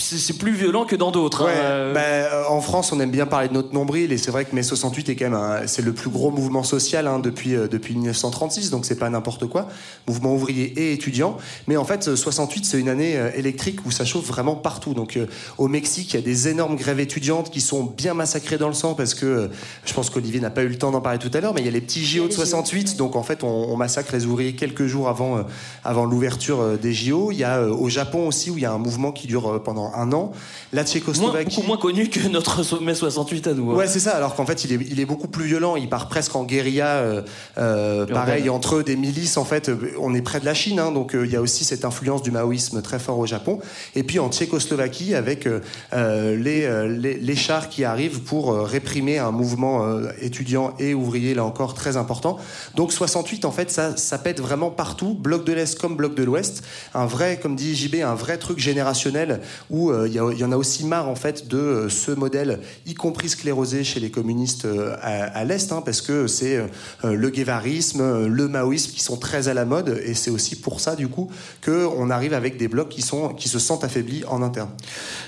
c'est 0.00 0.38
plus 0.38 0.52
violent 0.52 0.84
que 0.84 0.96
dans 0.96 1.10
d'autres. 1.10 1.44
Ouais, 1.44 1.50
hein. 1.52 1.62
Euh, 1.62 1.94
bah, 1.94 2.00
euh, 2.00 2.44
en 2.48 2.60
France, 2.60 2.92
on 2.92 3.00
aime 3.00 3.10
bien 3.10 3.26
parler 3.26 3.48
de 3.48 3.54
notre 3.54 3.72
nombril, 3.72 4.12
et 4.12 4.18
c'est 4.18 4.30
vrai 4.30 4.44
que 4.44 4.54
mai 4.54 4.62
68 4.62 5.08
est 5.08 5.16
quand 5.16 5.24
même 5.26 5.34
un- 5.34 5.66
c'est 5.66 5.82
le 5.82 5.92
plus 5.92 6.10
gros 6.10 6.30
mouvement 6.30 6.62
social 6.62 7.06
hein, 7.06 7.18
depuis 7.18 7.54
euh, 7.54 7.68
depuis 7.68 7.94
1936, 7.94 8.70
donc 8.70 8.84
c'est 8.84 8.98
pas 8.98 9.10
n'importe 9.10 9.46
quoi, 9.46 9.68
mouvement 10.06 10.34
ouvrier 10.34 10.72
et 10.76 10.92
étudiant. 10.92 11.36
Mais 11.66 11.76
en 11.76 11.84
fait, 11.84 12.08
euh, 12.08 12.16
68 12.16 12.64
c'est 12.64 12.78
une 12.80 12.88
année 12.88 13.18
électrique 13.34 13.84
où 13.86 13.90
ça 13.90 14.04
chauffe 14.04 14.26
vraiment 14.26 14.54
partout. 14.56 14.94
Donc 14.94 15.16
euh, 15.16 15.26
au 15.58 15.68
Mexique, 15.68 16.12
il 16.14 16.16
y 16.16 16.18
a 16.18 16.22
des 16.22 16.48
énormes 16.48 16.76
grèves 16.76 17.00
étudiantes 17.00 17.50
qui 17.50 17.60
sont 17.60 17.82
bien 17.84 18.14
massacrées 18.14 18.58
dans 18.58 18.68
le 18.68 18.74
sang 18.74 18.94
parce 18.94 19.14
que 19.14 19.26
euh, 19.26 19.48
je 19.84 19.92
pense 19.94 20.10
qu'Olivier 20.10 20.40
n'a 20.40 20.50
pas 20.50 20.62
eu 20.62 20.68
le 20.68 20.76
temps 20.78 20.90
d'en 20.90 21.00
parler 21.00 21.18
tout 21.18 21.30
à 21.34 21.40
l'heure, 21.40 21.54
mais 21.54 21.60
il 21.60 21.66
y 21.66 21.68
a 21.68 21.72
les 21.72 21.80
petits 21.80 22.04
JO 22.04 22.28
de 22.28 22.32
68, 22.32 22.96
donc 22.96 23.16
en 23.16 23.22
fait 23.22 23.42
on, 23.44 23.48
on 23.48 23.76
massacre 23.76 24.12
les 24.14 24.26
ouvriers 24.26 24.54
quelques 24.54 24.86
jours 24.86 25.08
avant 25.08 25.38
euh, 25.38 25.42
avant 25.84 26.04
l'ouverture 26.04 26.78
des 26.78 26.92
JO. 26.92 27.30
Il 27.32 27.38
y 27.38 27.44
a 27.44 27.58
euh, 27.58 27.70
au 27.74 27.88
Japon 27.88 28.26
aussi 28.28 28.50
où 28.50 28.56
il 28.58 28.62
y 28.62 28.66
a 28.66 28.72
un 28.72 28.78
mouvement 28.78 29.12
qui 29.12 29.26
dure 29.26 29.62
pendant 29.62 29.87
pendant 29.90 30.02
un 30.02 30.12
an. 30.12 30.32
La 30.72 30.82
Moins- 30.82 30.90
Tchécoslovaquie. 30.90 31.56
beaucoup 31.56 31.66
moins 31.66 31.76
connu 31.78 32.08
que 32.08 32.28
notre 32.28 32.82
mai 32.82 32.94
68 32.94 33.46
à 33.46 33.54
nous. 33.54 33.70
hein. 33.72 33.74
Ouais, 33.76 33.86
c'est 33.86 34.00
ça. 34.00 34.12
Alors 34.16 34.34
qu'en 34.34 34.44
fait, 34.46 34.64
il 34.64 34.72
est, 34.72 34.78
il 34.90 35.00
est 35.00 35.04
beaucoup 35.06 35.28
plus 35.28 35.44
violent. 35.46 35.76
Il 35.76 35.88
part 35.88 36.08
presque 36.08 36.34
en 36.36 36.44
guérilla. 36.44 36.96
euh, 36.98 37.22
euh, 37.58 38.06
pareil, 38.06 38.50
entre 38.50 38.82
des 38.82 38.96
milices. 38.96 39.36
En 39.36 39.44
fait, 39.44 39.68
euh, 39.68 39.76
on 40.00 40.14
est 40.14 40.22
près 40.22 40.40
de 40.40 40.44
la 40.44 40.54
Chine, 40.54 40.78
hein, 40.78 40.92
donc 40.92 41.12
il 41.14 41.30
y 41.30 41.36
a 41.36 41.40
aussi 41.40 41.64
cette 41.64 41.84
influence 41.84 42.22
du 42.22 42.30
maoïsme 42.30 42.82
très 42.82 42.98
fort 42.98 43.18
au 43.18 43.26
Japon. 43.26 43.58
Et 43.94 44.02
puis 44.02 44.18
en 44.18 44.30
Tchécoslovaquie, 44.30 45.14
avec 45.14 45.46
les, 45.92 46.88
les, 46.88 47.14
les 47.14 47.36
chars 47.36 47.68
qui 47.68 47.84
arrivent 47.84 48.20
pour 48.20 48.54
réprimer 48.56 49.18
un 49.18 49.30
mouvement 49.30 49.84
étudiant 50.20 50.74
et 50.78 50.94
ouvrier, 50.94 51.34
là 51.34 51.44
encore, 51.44 51.74
très 51.74 51.96
important. 51.96 52.38
Donc 52.74 52.92
68, 52.92 53.44
en 53.44 53.50
fait, 53.52 53.70
ça, 53.70 53.96
ça 53.96 54.18
pète 54.18 54.40
vraiment 54.40 54.70
partout, 54.70 55.14
bloc 55.14 55.44
de 55.44 55.52
l'Est 55.52 55.78
comme 55.78 55.96
bloc 55.96 56.14
de 56.14 56.22
l'Ouest. 56.24 56.62
Un 56.94 57.06
vrai, 57.06 57.38
comme 57.40 57.56
dit 57.56 57.74
JB, 57.74 57.96
un 58.04 58.14
vrai 58.14 58.38
truc 58.38 58.58
générationnel 58.58 59.40
où 59.70 59.77
euh, 59.90 60.08
il 60.08 60.14
y, 60.14 60.44
en 60.44 60.52
a 60.52 60.56
aussi 60.56 60.84
marre, 60.84 61.08
en 61.08 61.14
fait, 61.14 61.48
de 61.48 61.58
euh, 61.58 61.88
ce 61.88 62.10
modèle, 62.10 62.60
y 62.86 62.94
compris 62.94 63.28
sclérosé 63.28 63.84
chez 63.84 64.00
les 64.00 64.10
communistes 64.10 64.64
euh, 64.64 64.96
à, 65.00 65.24
à 65.24 65.44
l'Est, 65.44 65.72
hein, 65.72 65.82
parce 65.84 66.00
que 66.00 66.26
c'est 66.26 66.56
euh, 66.56 66.66
le 67.14 67.30
guévarisme, 67.30 68.26
le 68.26 68.48
maoïsme 68.48 68.92
qui 68.92 69.02
sont 69.02 69.16
très 69.16 69.48
à 69.48 69.54
la 69.54 69.64
mode, 69.64 70.00
et 70.04 70.14
c'est 70.14 70.30
aussi 70.30 70.56
pour 70.56 70.80
ça, 70.80 70.96
du 70.96 71.08
coup, 71.08 71.30
qu'on 71.64 72.10
arrive 72.10 72.34
avec 72.34 72.56
des 72.56 72.68
blocs 72.68 72.88
qui, 72.88 73.02
sont, 73.02 73.28
qui 73.34 73.48
se 73.48 73.58
sentent 73.58 73.84
affaiblis 73.84 74.24
en 74.26 74.42
interne. 74.42 74.70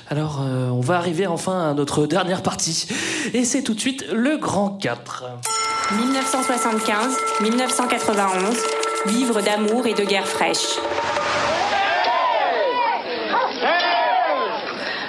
Alors, 0.08 0.40
euh, 0.42 0.68
on 0.68 0.80
va 0.80 0.96
arriver 0.96 1.28
enfin 1.28 1.70
à 1.70 1.74
notre 1.74 2.06
dernière 2.06 2.42
partie. 2.42 2.88
Et 3.32 3.44
c'est 3.44 3.62
tout 3.62 3.74
de 3.74 3.80
suite 3.80 4.04
le 4.12 4.38
grand 4.38 4.70
4. 4.70 5.24
1975-1991, 7.40 9.06
vivre 9.06 9.40
d'amour 9.40 9.86
et 9.86 9.94
de 9.94 10.04
guerre 10.04 10.26
fraîche. 10.26 10.80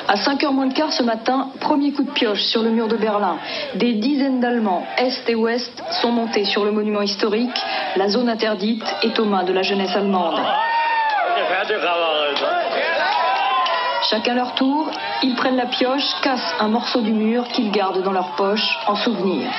À 0.08 0.16
5h 0.16 0.52
moins 0.52 0.66
le 0.66 0.74
quart 0.74 0.92
ce 0.92 1.04
matin, 1.04 1.50
premier 1.60 1.94
coup 1.94 2.04
de 2.04 2.12
pioche 2.12 2.42
sur 2.42 2.64
le 2.64 2.70
mur 2.70 2.88
de 2.88 2.98
Berlin. 2.98 3.38
Des 3.76 3.94
dizaines 3.94 4.40
d'Allemands, 4.40 4.86
Est 4.98 5.30
et 5.30 5.36
Ouest, 5.36 5.84
sont 6.02 6.12
montés 6.12 6.46
sur 6.46 6.66
le 6.66 6.72
monument 6.72 7.02
historique. 7.02 7.58
La 7.96 8.10
zone 8.10 8.30
interdite 8.30 8.84
est 9.04 9.18
aux 9.20 9.26
mains 9.26 9.44
de 9.44 9.54
la 9.54 9.62
jeunesse 9.62 9.96
allemande. 9.96 10.40
Chacun 14.10 14.34
leur 14.34 14.56
tour, 14.56 14.90
ils 15.24 15.36
prennent 15.36 15.56
la 15.56 15.68
pioche, 15.68 16.04
cassent 16.22 16.56
un 16.60 16.68
morceau 16.68 17.02
du 17.02 17.14
mur 17.14 17.48
qu'ils 17.50 17.72
gardent 17.72 18.04
dans 18.04 18.12
leur 18.12 18.36
poche 18.36 18.78
en 18.88 18.96
souvenir. 18.96 19.50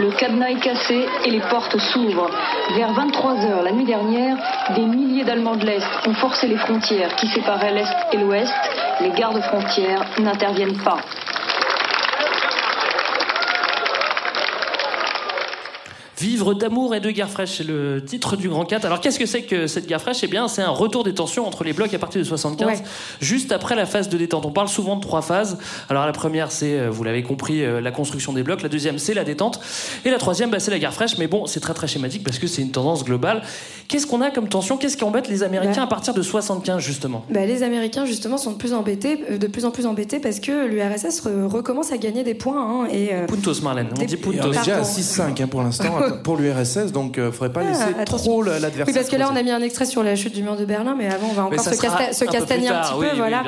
Le 0.00 0.10
cadenas 0.12 0.50
est 0.50 0.60
cassé 0.60 1.06
et 1.24 1.30
les 1.30 1.40
portes 1.40 1.76
s'ouvrent. 1.76 2.30
Vers 2.76 2.92
23h 2.92 3.64
la 3.64 3.72
nuit 3.72 3.84
dernière, 3.84 4.36
des 4.76 4.84
milliers 4.84 5.24
d'Allemands 5.24 5.56
de 5.56 5.66
l'Est 5.66 5.86
ont 6.06 6.14
forcé 6.14 6.46
les 6.46 6.56
frontières 6.56 7.16
qui 7.16 7.26
séparaient 7.26 7.72
l'Est 7.72 7.96
et 8.12 8.18
l'Ouest. 8.18 8.54
Les 9.00 9.10
gardes 9.10 9.40
frontières 9.40 10.04
n'interviennent 10.20 10.78
pas. 10.84 10.98
Vivre 16.20 16.54
d'amour 16.54 16.94
et 16.96 17.00
de 17.00 17.10
guerre 17.10 17.30
fraîche, 17.30 17.58
c'est 17.58 17.64
le 17.64 18.02
titre 18.04 18.36
du 18.36 18.48
Grand 18.48 18.64
4. 18.64 18.84
Alors 18.84 19.00
qu'est-ce 19.00 19.18
que 19.20 19.26
c'est 19.26 19.42
que 19.42 19.66
cette 19.68 19.86
guerre 19.86 20.00
fraîche? 20.00 20.18
Eh 20.24 20.26
bien, 20.26 20.48
c'est 20.48 20.62
un 20.62 20.70
retour 20.70 21.04
des 21.04 21.14
tensions 21.14 21.46
entre 21.46 21.62
les 21.62 21.72
blocs 21.72 21.94
à 21.94 21.98
partir 21.98 22.20
de 22.20 22.24
75, 22.26 22.66
Ouais. 22.66 22.84
juste 23.20 23.52
après 23.52 23.76
la 23.76 23.86
phase 23.86 24.08
de 24.08 24.18
détente. 24.18 24.44
On 24.44 24.50
parle 24.50 24.68
souvent 24.68 24.96
de 24.96 25.00
trois 25.00 25.22
phases. 25.22 25.58
Alors 25.88 26.06
la 26.06 26.12
première, 26.12 26.50
c'est, 26.50 26.78
euh, 26.78 26.90
vous 26.90 27.04
l'avez 27.04 27.22
compris, 27.22 27.62
euh, 27.64 27.80
la 27.80 27.92
construction 27.92 28.32
des 28.32 28.42
blocs. 28.42 28.62
La 28.62 28.68
deuxième, 28.68 28.98
c'est 28.98 29.14
la 29.14 29.22
détente. 29.22 29.60
Et 30.04 30.10
la 30.10 30.18
troisième, 30.18 30.50
bah, 30.50 30.58
c'est 30.58 30.70
la 30.72 30.78
guerre 30.80 30.92
fraîche. 30.92 31.18
Mais 31.18 31.28
bon, 31.28 31.46
c'est 31.46 31.60
très 31.60 31.74
très 31.74 31.86
schématique 31.86 32.24
parce 32.24 32.38
que 32.40 32.48
c'est 32.48 32.62
une 32.62 32.72
tendance 32.72 33.04
globale. 33.04 33.42
Qu'est-ce 33.86 34.06
qu'on 34.06 34.20
a 34.20 34.30
comme 34.30 34.48
tension? 34.48 34.76
Qu'est-ce 34.76 34.96
qui 34.96 35.04
embête 35.04 35.28
les 35.28 35.42
Américains 35.44 35.72
Ouais. 35.72 35.78
à 35.78 35.86
partir 35.86 36.14
de 36.14 36.22
75 36.22 36.82
justement? 36.82 37.24
Bah, 37.30 37.46
les 37.46 37.62
Américains 37.62 38.06
justement 38.06 38.38
sont 38.38 38.52
de 38.52 38.56
plus, 38.56 38.72
embêtés, 38.74 39.24
euh, 39.30 39.38
de 39.38 39.46
plus 39.46 39.64
en 39.64 39.70
plus 39.70 39.86
embêtés 39.86 40.18
parce 40.18 40.40
que 40.40 40.66
l'URSS 40.66 41.22
re- 41.24 41.46
recommence 41.46 41.92
à 41.92 41.96
gagner 41.96 42.24
des 42.24 42.34
points. 42.34 42.58
hein, 42.58 42.88
et, 42.90 43.10
euh, 43.14 43.26
Puntos, 43.26 43.62
Marlène. 43.62 43.88
On 43.92 43.98
Des- 44.00 44.06
dit 44.06 44.14
Et 44.14 44.18
on 44.20 44.30
puntos. 44.32 44.46
est 44.52 44.58
déjà 44.58 44.60
à 44.60 44.78
Pardon. 44.80 44.84
6-5 44.84 45.40
hein, 45.40 45.46
pour 45.46 45.62
l'instant 45.62 45.84
pour 46.22 46.36
l'URSS, 46.36 46.92
donc 46.92 47.18
euh, 47.18 47.30
faudrait 47.32 47.52
pas 47.52 47.60
Ah, 47.64 47.70
laisser 47.70 48.00
attention. 48.00 48.30
trop 48.32 48.42
l'adversaire. 48.42 48.84
Oui, 48.86 48.92
parce 48.94 49.08
que 49.08 49.16
là, 49.16 49.28
on 49.32 49.36
a 49.36 49.42
mis 49.42 49.50
un 49.50 49.60
extrait 49.62 49.86
sur 49.86 50.02
la 50.02 50.16
chute 50.16 50.34
du 50.34 50.42
mur 50.42 50.56
de 50.56 50.64
Berlin, 50.64 50.94
mais 50.96 51.06
avant, 51.06 51.28
on 51.30 51.34
va 51.34 51.44
encore 51.44 51.60
se, 51.60 51.70
casta- 51.70 52.12
se 52.12 52.24
un 52.24 52.26
castagner 52.28 52.68
un 52.68 52.80
petit 52.80 52.92
oui, 52.98 53.06
peu. 53.06 53.12
oui, 53.12 53.18
voilà. 53.18 53.42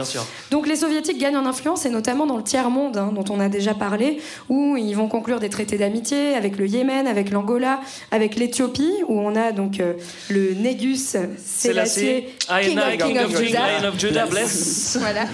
Donc, 0.51 0.67
les 0.67 0.77
Soviétiques 0.77 1.19
gagnent 1.19 1.37
en 1.37 1.47
influence, 1.47 1.87
et 1.87 1.91
notamment 1.91 2.27
dans 2.27 2.37
le 2.37 2.43
tiers-monde, 2.43 2.97
hein, 2.97 3.13
dont 3.15 3.25
on 3.31 3.41
a 3.41 3.49
déjà 3.49 3.75
parlé, 3.75 4.21
où 4.49 4.77
ils 4.77 4.95
vont 4.95 5.09
conclure 5.09 5.41
des 5.41 5.49
traités 5.49 5.79
d'amitié 5.79 6.35
avec 6.35 6.57
le 6.57 6.67
Yémen, 6.67 7.07
avec 7.07 7.31
l'Angola, 7.31 7.81
avec 8.11 8.37
l'Éthiopie, 8.37 8.93
où 9.09 9.19
on 9.21 9.35
a 9.37 9.53
donc 9.53 9.81
euh, 9.81 9.95
le 10.29 10.55
Négus 10.55 11.17
Sélassié, 11.45 12.35
I 12.51 12.69
King 12.69 12.79
King 12.99 13.19
of 13.19 13.37
Judah. 13.39 13.81
Lion 13.81 13.89
of 13.89 13.99
Judah, 13.99 14.27
bless. 14.27 14.97
Voilà. 15.01 15.25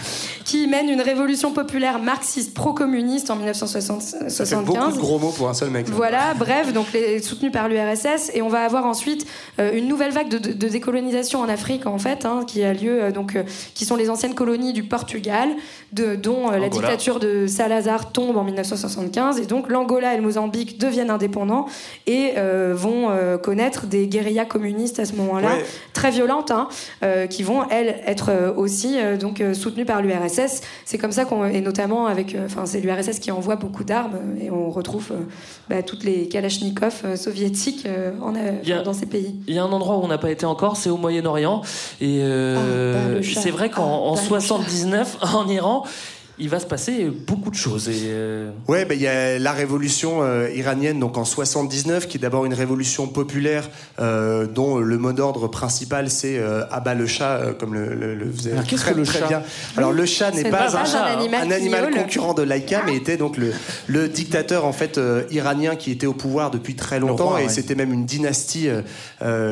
Qui 0.47 0.69
mène 0.69 0.89
une 0.89 1.01
révolution 1.01 1.51
populaire 1.51 1.99
marxiste 1.99 2.55
pro-communiste 2.55 3.31
en 3.33 3.35
Ça 3.35 3.41
fait 3.41 3.43
1975. 3.43 4.65
beaucoup 4.65 4.93
de 4.93 4.99
gros 4.99 5.19
mots 5.19 5.33
pour 5.33 5.49
un 5.49 5.55
seul 5.55 5.71
mec. 5.71 5.89
Voilà, 5.89 6.35
bref, 6.39 6.73
donc 6.73 6.87
soutenu 7.21 7.51
par 7.51 7.69
l'URSS, 7.69 8.31
et 8.33 8.43
on 8.43 8.49
va 8.49 8.61
avoir 8.61 8.87
ensuite 8.87 9.27
euh, 9.59 9.73
une 9.77 9.89
nouvelle 9.89 10.13
vague 10.13 10.29
de, 10.29 10.39
de- 10.39 10.53
de 10.53 10.69
décolonisation 10.69 11.41
en 11.41 11.49
Afrique 11.49 11.87
en 11.89 11.99
fait, 11.99 12.25
hein, 12.25 12.45
qui 12.47 12.63
a 12.63 12.73
lieu 12.73 13.03
euh, 13.03 13.11
donc, 13.11 13.35
euh, 13.35 13.43
qui 13.75 13.85
sont 13.85 13.97
les 13.97 14.09
anciennes 14.09 14.35
colonies 14.37 14.73
du 14.73 14.85
Portugal, 14.85 15.49
de, 15.93 16.15
dont 16.15 16.49
la 16.53 16.69
dictature 16.69 17.19
de 17.19 17.49
Salazar 17.49 18.13
tombe 18.13 18.37
en 18.37 18.45
1975, 18.45 19.41
et 19.41 19.47
donc 19.47 19.69
l'Angola 19.69 20.15
et 20.15 20.17
le 20.17 20.23
Mozambique 20.23 20.79
deviennent 20.79 21.11
indépendants 21.11 21.67
et 22.07 22.35
euh, 22.37 22.73
vont 22.77 23.11
euh, 23.11 23.37
connaître 23.37 23.87
des 23.87 24.07
guérillas 24.07 24.45
communistes 24.45 25.01
à 25.01 25.07
ce 25.07 25.15
moment-là, 25.15 25.55
Ouais. 25.57 25.65
très 25.93 26.13
violentes, 26.13 26.53
hein, 26.53 26.69
euh, 27.03 27.27
qui 27.27 27.43
vont 27.43 27.69
elles 27.69 28.01
être 28.07 28.31
aussi 28.57 28.97
donc 29.19 29.43
soutenues 29.53 29.85
par 29.85 30.03
l'URSS. 30.03 30.36
C'est 30.85 30.99
comme 30.99 31.13
ça 31.13 31.25
qu'on 31.25 31.45
et 31.47 31.61
notamment 31.61 32.07
avec, 32.07 32.35
euh, 32.35 32.47
enfin 32.47 32.67
c'est 32.67 32.81
l'URSS 32.81 33.19
qui 33.19 33.31
envoie 33.31 33.57
beaucoup 33.57 33.85
d'armes 33.85 34.15
euh, 34.17 34.45
et 34.45 34.51
on 34.51 34.71
retrouve 34.71 35.09
euh, 35.13 35.17
bah, 35.69 35.83
toutes 35.83 36.05
les 36.05 36.29
Kalachnikov 36.29 36.95
euh, 37.05 37.17
soviétiques 37.17 37.87
euh, 37.87 38.13
en, 38.23 38.35
euh, 38.35 38.53
a- 38.73 38.83
dans 38.83 38.93
ces 38.93 39.07
pays. 39.07 39.35
Il 39.49 39.55
y 39.55 39.59
a 39.59 39.65
un 39.65 39.73
endroit 39.73 39.97
où 39.99 40.03
on 40.03 40.09
n'a 40.09 40.19
pas 40.19 40.31
été 40.31 40.47
encore, 40.47 40.77
c'est 40.77 40.91
au 40.91 40.97
Moyen-Orient. 40.97 41.63
Et 42.01 42.21
euh, 42.23 43.17
Ah, 43.17 43.21
bah, 43.21 43.41
c'est 43.43 43.51
vrai 43.51 43.71
qu'en 43.71 43.83
Ah, 43.85 44.11
en 44.11 44.15
bah, 44.15 44.21
le 44.31 44.41
79, 44.41 45.19
en 45.35 45.49
Iran, 45.49 45.85
il 46.39 46.49
va 46.51 46.61
se 46.61 46.67
passer 46.67 47.11
beaucoup 47.27 47.51
de 47.51 47.57
choses. 47.57 47.89
Et, 47.89 48.03
euh, 48.07 48.51
Ouais, 48.69 48.85
ben, 48.85 48.95
il 48.95 49.01
y 49.01 49.07
a 49.07 49.39
la 49.39 49.53
révolution 49.53 50.23
euh, 50.23 50.51
iranienne 50.55 50.99
donc 51.01 51.17
en 51.17 51.25
79 51.25 52.09
qui 52.09 52.19
est 52.19 52.21
d'abord 52.21 52.45
une 52.45 52.55
révolution 52.55 53.07
populaire 53.07 53.69
euh, 54.01 54.47
dont 54.47 54.79
le 54.79 54.99
mot 54.99 55.13
d'ordre 55.13 55.49
principal 55.49 56.11
c'est 56.11 56.39
euh, 56.39 56.65
abat 56.71 56.95
le 56.95 57.07
chat 57.07 57.55
comme 57.59 57.75
le, 57.75 57.95
le, 57.95 58.15
le 58.15 58.31
faisait 58.31 58.53
Alors, 58.53 58.65
très, 58.65 58.93
que 58.93 58.99
le 58.99 59.05
très 59.05 59.21
chat 59.21 59.27
bien. 59.29 59.43
Alors 59.77 59.93
le 59.93 60.05
chat 60.05 60.31
n'est 60.33 60.51
pas, 60.51 60.71
pas 60.71 60.79
un, 60.79 61.33
un 61.33 61.51
animal 61.51 61.85
un 61.87 62.03
concurrent 62.03 62.35
de 62.35 62.43
Laïka 62.43 62.83
mais 62.85 62.97
était 62.97 63.17
donc 63.17 63.37
le, 63.37 63.53
le 63.87 64.09
dictateur 64.09 64.65
en 64.65 64.73
fait 64.73 65.01
iranien 65.31 65.77
qui 65.77 65.91
était 65.91 66.07
au 66.07 66.13
pouvoir 66.15 66.51
depuis 66.51 66.75
très 66.75 67.01
longtemps 67.01 67.29
roi, 67.29 67.41
et 67.43 67.45
ouais. 67.45 67.49
c'était 67.51 67.75
même 67.75 67.93
une 67.93 68.05
dynastie 68.05 68.69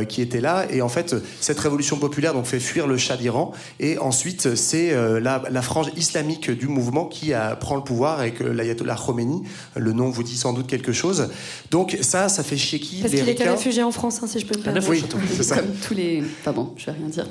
qui 0.08 0.22
était 0.22 0.40
là 0.40 0.66
et 0.70 0.82
en 0.82 0.88
fait 0.88 1.14
cette 1.40 1.60
révolution 1.60 1.96
populaire 1.96 2.34
donc 2.34 2.46
fait 2.46 2.60
fuir 2.60 2.86
le 2.86 2.96
chat 2.98 3.16
d'Iran 3.16 3.52
et 3.80 3.98
ensuite 3.98 4.54
c'est 4.54 4.94
la, 5.20 5.42
la 5.50 5.62
frange 5.62 5.90
islamique 5.96 6.50
du 6.50 6.68
mouvement 6.74 7.06
qui 7.06 7.32
a, 7.32 7.56
prend 7.56 7.76
le 7.76 7.82
pouvoir 7.82 8.18
avec 8.20 8.40
euh, 8.40 8.52
l'ayatollah 8.52 8.96
Khomeini 8.96 9.42
le 9.76 9.92
nom 9.92 10.10
vous 10.10 10.22
dit 10.22 10.36
sans 10.36 10.52
doute 10.52 10.66
quelque 10.66 10.92
chose 10.92 11.28
donc 11.70 11.96
ça 12.02 12.28
ça 12.28 12.42
fait 12.42 12.56
chier 12.56 12.80
qui 12.80 13.00
Parce 13.00 13.12
les 13.12 13.20
qu'il 13.20 13.28
était 13.28 13.48
réfugié 13.48 13.82
en 13.82 13.90
France, 13.90 14.20
hein, 14.22 14.26
si 14.26 14.40
je 14.40 14.46
peux 14.46 14.58
me 14.58 14.62
permettre. 14.62 14.92
château. 14.94 15.18
c'est 15.36 15.42
ça. 15.42 15.56
Comme 15.56 15.72
tous 15.86 15.94
les. 15.94 16.22
Pas 16.44 16.52
bon, 16.52 16.72
je 16.76 16.86
vais 16.86 16.92
rien 16.92 17.08
dire. 17.08 17.26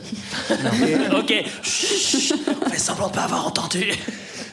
ok, 1.17 1.33
Chut, 1.61 2.33
on 2.65 2.69
fait 2.69 2.77
semblant 2.77 3.07
de 3.07 3.13
pas 3.13 3.23
avoir 3.23 3.47
entendu. 3.47 3.91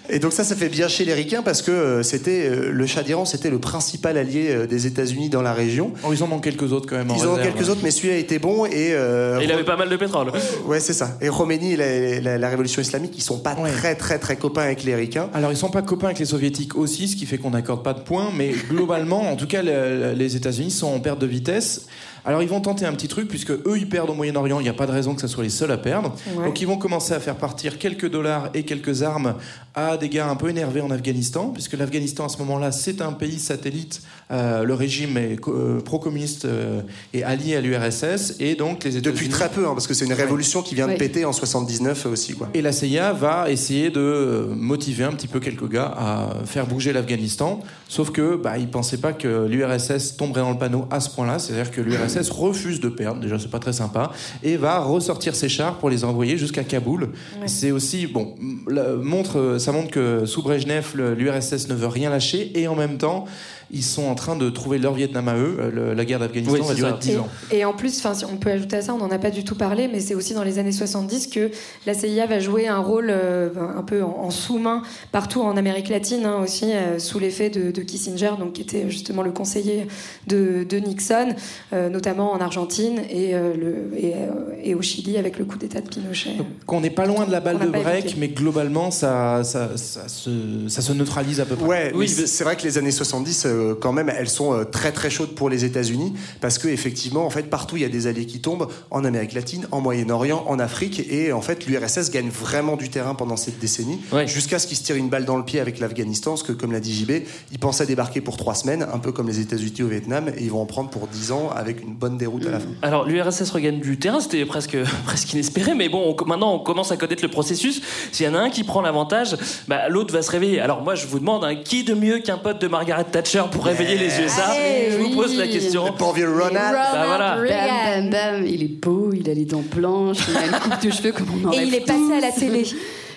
Et 0.08 0.18
donc 0.18 0.32
ça, 0.32 0.42
ça 0.42 0.56
fait 0.56 0.68
bien 0.68 0.88
chez 0.88 1.04
les 1.04 1.14
ricains 1.14 1.42
parce 1.42 1.62
que 1.62 1.70
euh, 1.70 2.02
c'était 2.02 2.48
euh, 2.48 2.70
le 2.72 2.86
Shah 2.86 3.02
d'Iran, 3.02 3.24
c'était 3.24 3.50
le 3.50 3.58
principal 3.60 4.16
allié 4.16 4.48
euh, 4.50 4.66
des 4.66 4.86
États-Unis 4.86 5.28
dans 5.28 5.42
la 5.42 5.52
région. 5.52 5.92
Oh, 6.04 6.12
ils 6.12 6.22
en 6.24 6.32
ont 6.32 6.40
quelques 6.40 6.72
autres 6.72 6.88
quand 6.88 6.96
même. 6.96 7.08
Ils 7.16 7.26
en 7.26 7.34
ont 7.34 7.36
quelques 7.36 7.68
autres, 7.68 7.80
mais 7.84 7.90
celui-là 7.92 8.16
était 8.16 8.38
bon 8.40 8.66
et. 8.66 8.92
euh, 8.92 9.38
Et 9.40 9.44
il 9.44 9.52
avait 9.52 9.62
pas 9.64 9.76
mal 9.76 9.88
de 9.88 9.96
pétrole. 9.96 10.32
Ouais, 10.66 10.80
c'est 10.80 10.92
ça. 10.94 11.16
Et 11.20 11.28
Khomeini 11.28 11.74
et 11.74 11.76
la, 11.76 12.20
la- 12.20 12.38
la 12.38 12.48
révolution 12.48 12.82
islamique, 12.82 13.12
ils 13.16 13.22
sont 13.22 13.38
pas 13.38 13.54
très 13.54 13.94
très 13.94 14.18
très 14.18 14.36
copains 14.36 14.62
avec 14.62 14.82
les 14.82 14.94
ricains. 14.96 15.28
Alors 15.34 15.52
ils 15.52 15.56
sont 15.56 15.70
pas 15.70 15.82
copains 15.82 16.06
avec 16.06 16.18
les 16.18 16.24
soviétiques 16.24 16.74
aussi, 16.76 17.06
ce 17.08 17.14
qui 17.16 17.26
fait 17.26 17.38
qu'on 17.38 17.50
n'accorde 17.50 17.82
pas 17.84 17.92
de 17.92 18.00
points, 18.00 18.30
mais 18.36 18.52
globalement, 18.68 19.30
en 19.30 19.36
tout 19.36 19.46
cas, 19.46 19.62
le- 19.62 20.12
les 20.16 20.34
États-Unis 20.36 20.70
sont 20.72 20.88
en 20.88 20.98
perte 21.00 21.20
de 21.20 21.26
vitesse. 21.26 21.86
Alors 22.24 22.42
ils 22.42 22.48
vont 22.48 22.60
tenter 22.60 22.86
un 22.86 22.92
petit 22.92 23.08
truc 23.08 23.28
puisque 23.28 23.50
eux 23.50 23.76
ils 23.76 23.88
perdent 23.88 24.10
au 24.10 24.14
Moyen-Orient, 24.14 24.60
il 24.60 24.64
n'y 24.64 24.68
a 24.68 24.74
pas 24.74 24.86
de 24.86 24.92
raison 24.92 25.14
que 25.14 25.20
ce 25.20 25.28
soit 25.28 25.44
les 25.44 25.50
seuls 25.50 25.72
à 25.72 25.78
perdre. 25.78 26.14
Ouais. 26.36 26.46
Donc 26.46 26.60
ils 26.60 26.66
vont 26.66 26.78
commencer 26.78 27.14
à 27.14 27.20
faire 27.20 27.36
partir 27.36 27.78
quelques 27.78 28.10
dollars 28.10 28.50
et 28.54 28.64
quelques 28.64 29.02
armes 29.02 29.34
à 29.74 29.96
des 29.96 30.08
gars 30.08 30.28
un 30.28 30.36
peu 30.36 30.48
énervés 30.48 30.80
en 30.80 30.90
Afghanistan, 30.90 31.50
puisque 31.52 31.74
l'Afghanistan 31.74 32.26
à 32.26 32.28
ce 32.28 32.38
moment-là, 32.38 32.72
c'est 32.72 33.00
un 33.00 33.12
pays 33.12 33.38
satellite. 33.38 34.02
Euh, 34.30 34.64
le 34.64 34.74
régime 34.74 35.16
est 35.16 35.38
euh, 35.48 35.80
pro-communiste 35.80 36.44
euh, 36.44 36.82
et 37.14 37.22
allié 37.22 37.56
à 37.56 37.60
l'URSS, 37.60 38.36
et 38.40 38.56
donc 38.56 38.84
les 38.84 38.96
États-Unis. 38.96 39.14
Depuis 39.14 39.28
très 39.28 39.48
peu, 39.48 39.66
hein, 39.66 39.72
parce 39.72 39.86
que 39.86 39.94
c'est 39.94 40.04
une 40.04 40.12
révolution 40.12 40.62
qui 40.62 40.74
vient 40.74 40.88
de 40.88 40.94
péter 40.94 41.24
en 41.24 41.32
79 41.32 42.06
aussi. 42.06 42.34
Quoi. 42.34 42.48
Et 42.54 42.62
la 42.62 42.72
CIA 42.72 43.12
va 43.12 43.50
essayer 43.50 43.90
de 43.90 44.48
motiver 44.54 45.04
un 45.04 45.12
petit 45.12 45.28
peu 45.28 45.40
quelques 45.40 45.68
gars 45.68 45.94
à 45.96 46.44
faire 46.44 46.66
bouger 46.66 46.92
l'Afghanistan. 46.92 47.60
Sauf 47.88 48.10
que 48.10 48.36
bah, 48.36 48.58
ils 48.58 48.68
pensaient 48.68 48.98
pas 48.98 49.12
que 49.12 49.46
l'URSS 49.46 50.16
tomberait 50.16 50.42
dans 50.42 50.52
le 50.52 50.58
panneau 50.58 50.86
à 50.90 51.00
ce 51.00 51.10
point-là. 51.10 51.38
C'est-à-dire 51.38 51.70
que 51.70 51.80
l'URSS 51.80 52.09
refuse 52.30 52.80
de 52.80 52.88
perdre. 52.88 53.20
Déjà, 53.20 53.38
c'est 53.38 53.50
pas 53.50 53.58
très 53.58 53.72
sympa. 53.72 54.10
Et 54.42 54.56
va 54.56 54.80
ressortir 54.80 55.34
ses 55.34 55.48
chars 55.48 55.78
pour 55.78 55.90
les 55.90 56.04
envoyer 56.04 56.36
jusqu'à 56.36 56.64
Kaboul. 56.64 57.10
C'est 57.46 57.70
aussi 57.70 58.06
bon. 58.06 58.34
la- 58.68 58.94
montre, 58.96 59.56
ça 59.58 59.72
montre 59.72 59.90
que 59.90 60.24
sous 60.26 60.42
Brejnev, 60.42 60.94
l'URSS 61.16 61.68
ne 61.68 61.74
veut 61.74 61.86
rien 61.86 62.10
lâcher. 62.10 62.58
Et 62.58 62.68
en 62.68 62.74
même 62.74 62.98
temps, 62.98 63.24
ils 63.72 63.82
sont 63.84 64.04
en 64.04 64.14
train 64.14 64.36
de 64.36 64.50
trouver 64.50 64.78
leur 64.78 64.94
Vietnam 64.94 65.28
à 65.28 65.36
eux. 65.36 65.56
Euh, 65.60 65.70
le- 65.70 65.94
la 65.94 66.04
guerre 66.04 66.18
d'Afghanistan 66.18 66.54
Oui, 66.54 66.60
va 66.66 66.74
durer 66.74 66.90
ça. 66.90 66.96
10 66.96 67.16
ans. 67.18 67.28
Et 67.52 67.64
en 67.64 67.72
plus, 67.72 67.98
enfin, 67.98 68.14
si 68.14 68.24
on 68.24 68.36
peut 68.36 68.50
ajouter 68.50 68.76
à 68.76 68.82
ça, 68.82 68.94
on 68.94 68.98
n'en 68.98 69.10
a 69.10 69.18
pas 69.18 69.30
du 69.30 69.44
tout 69.44 69.54
parlé, 69.54 69.88
mais 69.88 70.00
c'est 70.00 70.14
aussi 70.14 70.34
dans 70.34 70.42
les 70.44 70.58
années 70.58 70.72
70 70.72 71.28
que 71.28 71.50
la 71.86 71.94
CIA 71.94 72.26
va 72.26 72.38
jouer 72.40 72.68
un 72.68 72.78
rôle 72.78 73.08
euh, 73.10 73.48
un 73.76 73.82
peu 73.82 74.02
en, 74.02 74.08
en 74.24 74.30
sous-main 74.30 74.82
partout 75.12 75.40
en 75.42 75.56
Amérique 75.56 75.88
latine, 75.88 76.24
hein, 76.24 76.40
aussi 76.42 76.72
euh, 76.72 76.98
sous 76.98 77.18
l'effet 77.18 77.50
de, 77.50 77.70
de 77.70 77.82
Kissinger, 77.82 78.32
donc 78.38 78.54
qui 78.54 78.62
était 78.62 78.88
justement 78.90 79.22
le 79.22 79.30
conseiller 79.32 79.86
de, 80.26 80.64
de 80.68 80.76
Nixon, 80.78 81.34
euh, 81.72 81.88
notamment 81.88 82.32
en 82.32 82.40
Argentine 82.40 83.00
et, 83.10 83.34
euh, 83.34 83.54
le, 83.54 83.98
et, 83.98 84.14
euh, 84.14 84.54
et 84.62 84.74
au 84.74 84.82
Chili 84.82 85.16
avec 85.16 85.38
le 85.38 85.44
coup 85.44 85.58
d'État 85.58 85.80
de 85.80 85.88
Pinochet. 85.88 86.30
Qu'on 86.66 86.80
n'est 86.80 86.90
pas 86.90 87.06
loin 87.06 87.26
de 87.26 87.32
la 87.32 87.40
balle 87.40 87.58
On 87.60 87.64
de 87.66 87.70
break, 87.70 88.04
évoqué. 88.06 88.14
mais 88.18 88.28
globalement, 88.28 88.90
ça, 88.90 89.42
ça, 89.44 89.70
ça, 89.76 90.08
se, 90.08 90.30
ça 90.68 90.80
se 90.82 90.92
neutralise 90.92 91.40
à 91.40 91.44
peu 91.46 91.56
près. 91.56 91.66
Ouais, 91.66 91.92
oui, 91.94 92.08
c'est 92.08 92.44
vrai 92.44 92.56
que 92.56 92.62
les 92.62 92.78
années 92.78 92.90
70, 92.90 93.46
quand 93.80 93.92
même, 93.92 94.08
elles 94.14 94.28
sont 94.28 94.52
euh, 94.54 94.64
très 94.64 94.92
très 94.92 95.10
chaudes 95.10 95.34
pour 95.34 95.48
les 95.50 95.64
États-Unis 95.64 96.14
parce 96.40 96.58
que 96.58 96.68
effectivement, 96.68 97.24
en 97.26 97.30
fait, 97.30 97.44
partout 97.50 97.76
il 97.76 97.82
y 97.82 97.84
a 97.84 97.88
des 97.88 98.06
alliés 98.06 98.26
qui 98.26 98.40
tombent 98.40 98.68
en 98.90 99.04
Amérique 99.04 99.32
latine, 99.34 99.66
en 99.70 99.80
Moyen-Orient, 99.80 100.44
en 100.46 100.58
Afrique, 100.58 101.02
et 101.10 101.32
en 101.32 101.40
fait, 101.40 101.66
l'URSS 101.66 102.10
gagne 102.10 102.28
vraiment 102.28 102.76
du 102.76 102.88
terrain 102.88 103.14
pendant 103.14 103.36
cette 103.36 103.58
décennie, 103.58 104.00
jusqu'à 104.26 104.58
ce 104.58 104.66
qu'ils 104.66 104.76
se 104.76 104.82
tirent 104.84 104.96
une 104.96 105.08
balle 105.08 105.24
dans 105.24 105.36
le 105.36 105.44
pied 105.44 105.60
avec 105.60 105.78
l'Afghanistan, 105.80 106.32
parce 106.32 106.42
que 106.42 106.52
comme 106.52 106.72
l'a 106.72 106.80
dit 106.80 106.92
JB, 106.94 107.10
ils 107.52 107.58
pensaient 107.58 107.86
débarquer 107.86 108.20
pour 108.20 108.36
trois 108.36 108.54
semaines, 108.54 108.86
un 108.92 108.98
peu 108.98 109.12
comme 109.12 109.26
les 109.28 109.40
États-Unis 109.40 109.82
au 109.82 109.88
Vietnam, 109.88 110.28
et 110.36 110.42
ils 110.42 110.50
vont 110.50 110.60
en 110.62 110.66
prendre 110.66 110.90
pour 110.90 111.06
dix 111.06 111.32
ans 111.32 111.50
avec 111.54 111.82
une 111.82 111.94
bonne 111.94 112.16
déroute 112.18 112.46
à 112.46 112.50
la 112.50 112.60
fin. 112.60 112.68
Alors 112.82 113.06
l'URSS 113.06 113.50
regagne 113.50 113.80
du 113.80 113.98
terrain, 113.98 114.20
c'était 114.20 114.44
presque, 114.46 114.76
presque 115.06 115.32
inespéré, 115.32 115.74
mais 115.74 115.88
bon, 115.88 116.14
on- 116.18 116.24
maintenant 116.26 116.54
on 116.54 116.58
commence 116.58 116.90
à 116.92 116.96
connaître 116.96 117.22
le 117.22 117.30
processus. 117.30 117.80
S'il 118.12 118.26
y 118.26 118.28
en 118.28 118.34
a 118.34 118.38
un 118.38 118.50
qui 118.50 118.64
prend 118.64 118.80
l'avantage, 118.82 119.36
bah, 119.68 119.88
l'autre 119.88 120.12
va 120.12 120.22
se 120.22 120.30
réveiller. 120.30 120.60
Alors 120.60 120.82
moi 120.82 120.94
je 120.94 121.06
vous 121.06 121.18
demande, 121.18 121.44
hein, 121.44 121.54
qui 121.64 121.84
de 121.84 121.94
mieux 121.94 122.18
qu'un 122.18 122.38
pote 122.38 122.60
de 122.60 122.66
Margaret 122.68 123.04
Thatcher 123.04 123.42
pour 123.50 123.64
réveiller 123.64 123.96
les 123.98 124.06
USA 124.20 124.48
Allez, 124.50 124.88
Je 124.92 124.96
vous 124.98 125.06
oui. 125.06 125.14
pose 125.14 125.36
la 125.36 125.46
question. 125.48 125.86
Le 125.86 125.92
pauvre 125.92 126.14
vieux 126.14 126.28
Ronald. 126.30 126.54
Bah, 126.72 127.04
voilà. 127.06 127.36
Bam, 127.36 128.10
bam, 128.10 128.10
bam. 128.10 128.46
Il 128.46 128.62
est 128.62 128.80
beau, 128.80 129.10
il 129.12 129.28
a 129.28 129.34
les 129.34 129.44
dents 129.44 129.64
blanches, 129.74 130.18
il 130.28 130.36
a 130.36 130.46
une 130.46 130.52
coupe 130.52 130.82
de 130.84 130.90
cheveux 130.90 131.12
comme 131.12 131.26
on 131.44 131.48
en 131.48 131.52
Et 131.52 131.62
il 131.64 131.74
est 131.74 131.80
passé 131.86 132.12
à 132.16 132.20
la 132.20 132.32
télé. 132.32 132.64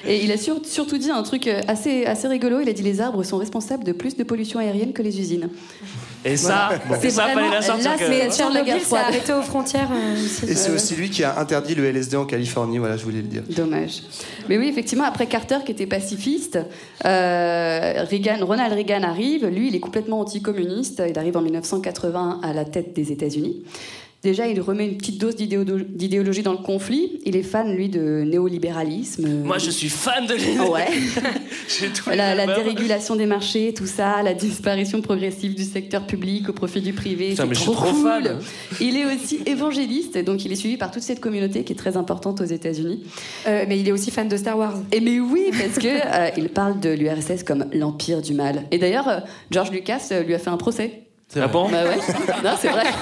Et 0.05 0.23
il 0.23 0.31
a 0.31 0.38
sur- 0.38 0.59
surtout 0.65 0.97
dit 0.97 1.09
un 1.11 1.23
truc 1.23 1.47
euh, 1.47 1.61
assez, 1.67 2.05
assez 2.05 2.27
rigolo. 2.27 2.59
Il 2.61 2.67
a 2.69 2.73
dit 2.73 2.81
les 2.84 2.99
arbres 3.01 3.23
sont 3.23 3.38
responsables 3.38 3.84
de 3.84 3.91
plus 3.93 4.15
de 4.17 4.23
pollution 4.23 4.59
aérienne 4.59 4.91
que 4.93 5.01
les 5.01 5.19
usines. 5.19 5.49
Et 6.25 6.38
ça, 6.38 6.69
Voilà. 6.88 7.03
et 7.03 7.09
ça, 7.09 7.25
C'est 7.27 7.34
fallait 7.34 7.49
la 7.49 7.61
sortir. 7.61 7.91
là, 7.91 7.97
que- 7.97 8.05
c'est- 8.05 8.31
sur 8.31 8.49
la 8.49 8.61
guerre 8.63 8.65
Tchernobyl 8.65 8.73
s'est 8.80 8.85
froide. 8.85 9.01
arrêté 9.09 9.34
aux 9.34 9.41
frontières. 9.41 9.89
euh. 9.93 10.47
Et 10.47 10.55
c'est 10.55 10.71
aussi 10.71 10.95
lui 10.95 11.09
qui 11.09 11.23
a 11.23 11.38
interdit 11.38 11.75
le 11.75 11.84
LSD 11.85 12.15
en 12.15 12.25
Californie, 12.25 12.77
voilà, 12.77 12.95
je 12.95 13.03
voulais 13.03 13.17
le 13.17 13.27
dire. 13.27 13.43
Dommage. 13.49 14.03
Mais 14.47 14.57
oui, 14.57 14.67
effectivement, 14.67 15.03
après 15.03 15.27
Carter 15.27 15.57
qui 15.65 15.73
était 15.73 15.85
pacifiste, 15.85 16.59
euh, 17.05 18.05
Reagan, 18.09 18.38
Ronald 18.45 18.73
Reagan 18.73 19.03
arrive. 19.03 19.45
Lui, 19.47 19.67
il 19.67 19.75
est 19.75 19.80
complètement 19.81 20.19
anticommuniste. 20.21 21.03
Il 21.09 21.17
arrive 21.19 21.35
en 21.38 21.41
1980 21.41 22.39
à 22.43 22.53
la 22.53 22.65
tête 22.65 22.93
des 22.95 23.11
États-Unis. 23.11 23.63
Déjà, 24.24 24.48
il 24.48 24.62
remet 24.62 24.86
une 24.88 24.95
petite 24.98 25.20
dose 25.20 25.36
d'idéolo- 25.36 25.84
d'idéologie 25.86 26.44
dans 26.44 26.54
le 26.54 26.60
conflit. 26.60 27.20
Il 27.26 27.36
est 27.36 27.44
fan, 27.44 27.76
lui, 27.76 27.90
de 27.90 28.24
néolibéralisme. 28.26 29.44
Moi 29.44 29.58
je 29.58 29.70
suis 29.70 29.90
fan 29.90 30.26
de 30.26 30.36
Ah 30.60 30.70
ouais. 30.70 30.88
Les 32.10 32.16
La, 32.16 32.34
la 32.34 32.45
dérégulation 32.48 33.18
des 33.18 33.26
marchés, 33.26 33.74
tout 33.76 33.86
ça, 33.86 34.24
la 34.24 34.34
disparition 34.34 35.02
progressive 35.02 35.56
du 35.56 35.64
secteur 35.64 36.08
public 36.08 36.48
au 36.48 36.54
profit 36.54 36.80
du 36.80 36.94
privé. 36.94 37.36
C'est 37.36 37.45
mais 37.45 37.54
je 37.54 37.60
suis 37.60 37.72
trop, 37.72 37.86
trop 37.86 37.91
cool. 37.94 38.04
fan. 38.24 38.40
Il 38.80 38.95
est 38.95 39.06
aussi 39.06 39.41
évangéliste, 39.45 40.18
donc 40.20 40.45
il 40.45 40.54
est 40.54 40.56
suivi 40.56 40.78
par 40.78 40.91
toute 40.91 41.04
cette 41.04 41.20
communauté 41.20 41.66
qui 41.66 41.74
est 41.74 41.78
très 41.78 41.98
importante 41.98 42.40
aux 42.40 42.45
États-Unis. 42.45 43.04
Euh, 43.48 43.66
mais 43.68 43.78
il 43.78 43.88
est 43.90 43.91
aussi 43.91 44.10
fan 44.10 44.30
de 44.30 44.38
Star 44.38 44.58
Wars. 44.58 44.76
Et 44.94 45.02
mais 45.02 45.20
oui, 45.20 45.52
parce 45.52 45.78
que 45.80 45.88
euh, 45.88 46.30
il 46.38 46.48
parle 46.48 46.80
de 46.80 46.90
l'URSS 46.91 47.44
comme 47.44 47.66
l'empire 47.74 48.22
du 48.22 48.34
mal. 48.34 48.64
Et 48.72 48.78
d'ailleurs, 48.78 49.10
euh, 49.10 49.20
George 49.52 49.72
Lucas 49.72 50.08
euh, 50.14 50.24
lui 50.24 50.34
a 50.34 50.40
fait 50.40 50.50
un 50.50 50.58
procès. 50.58 51.02
Ah 51.36 51.48
bon? 51.48 51.68
Bah 51.70 51.84
ouais. 51.84 51.98
Non, 52.44 52.52
c'est 52.62 52.68
vrai. 52.70 52.84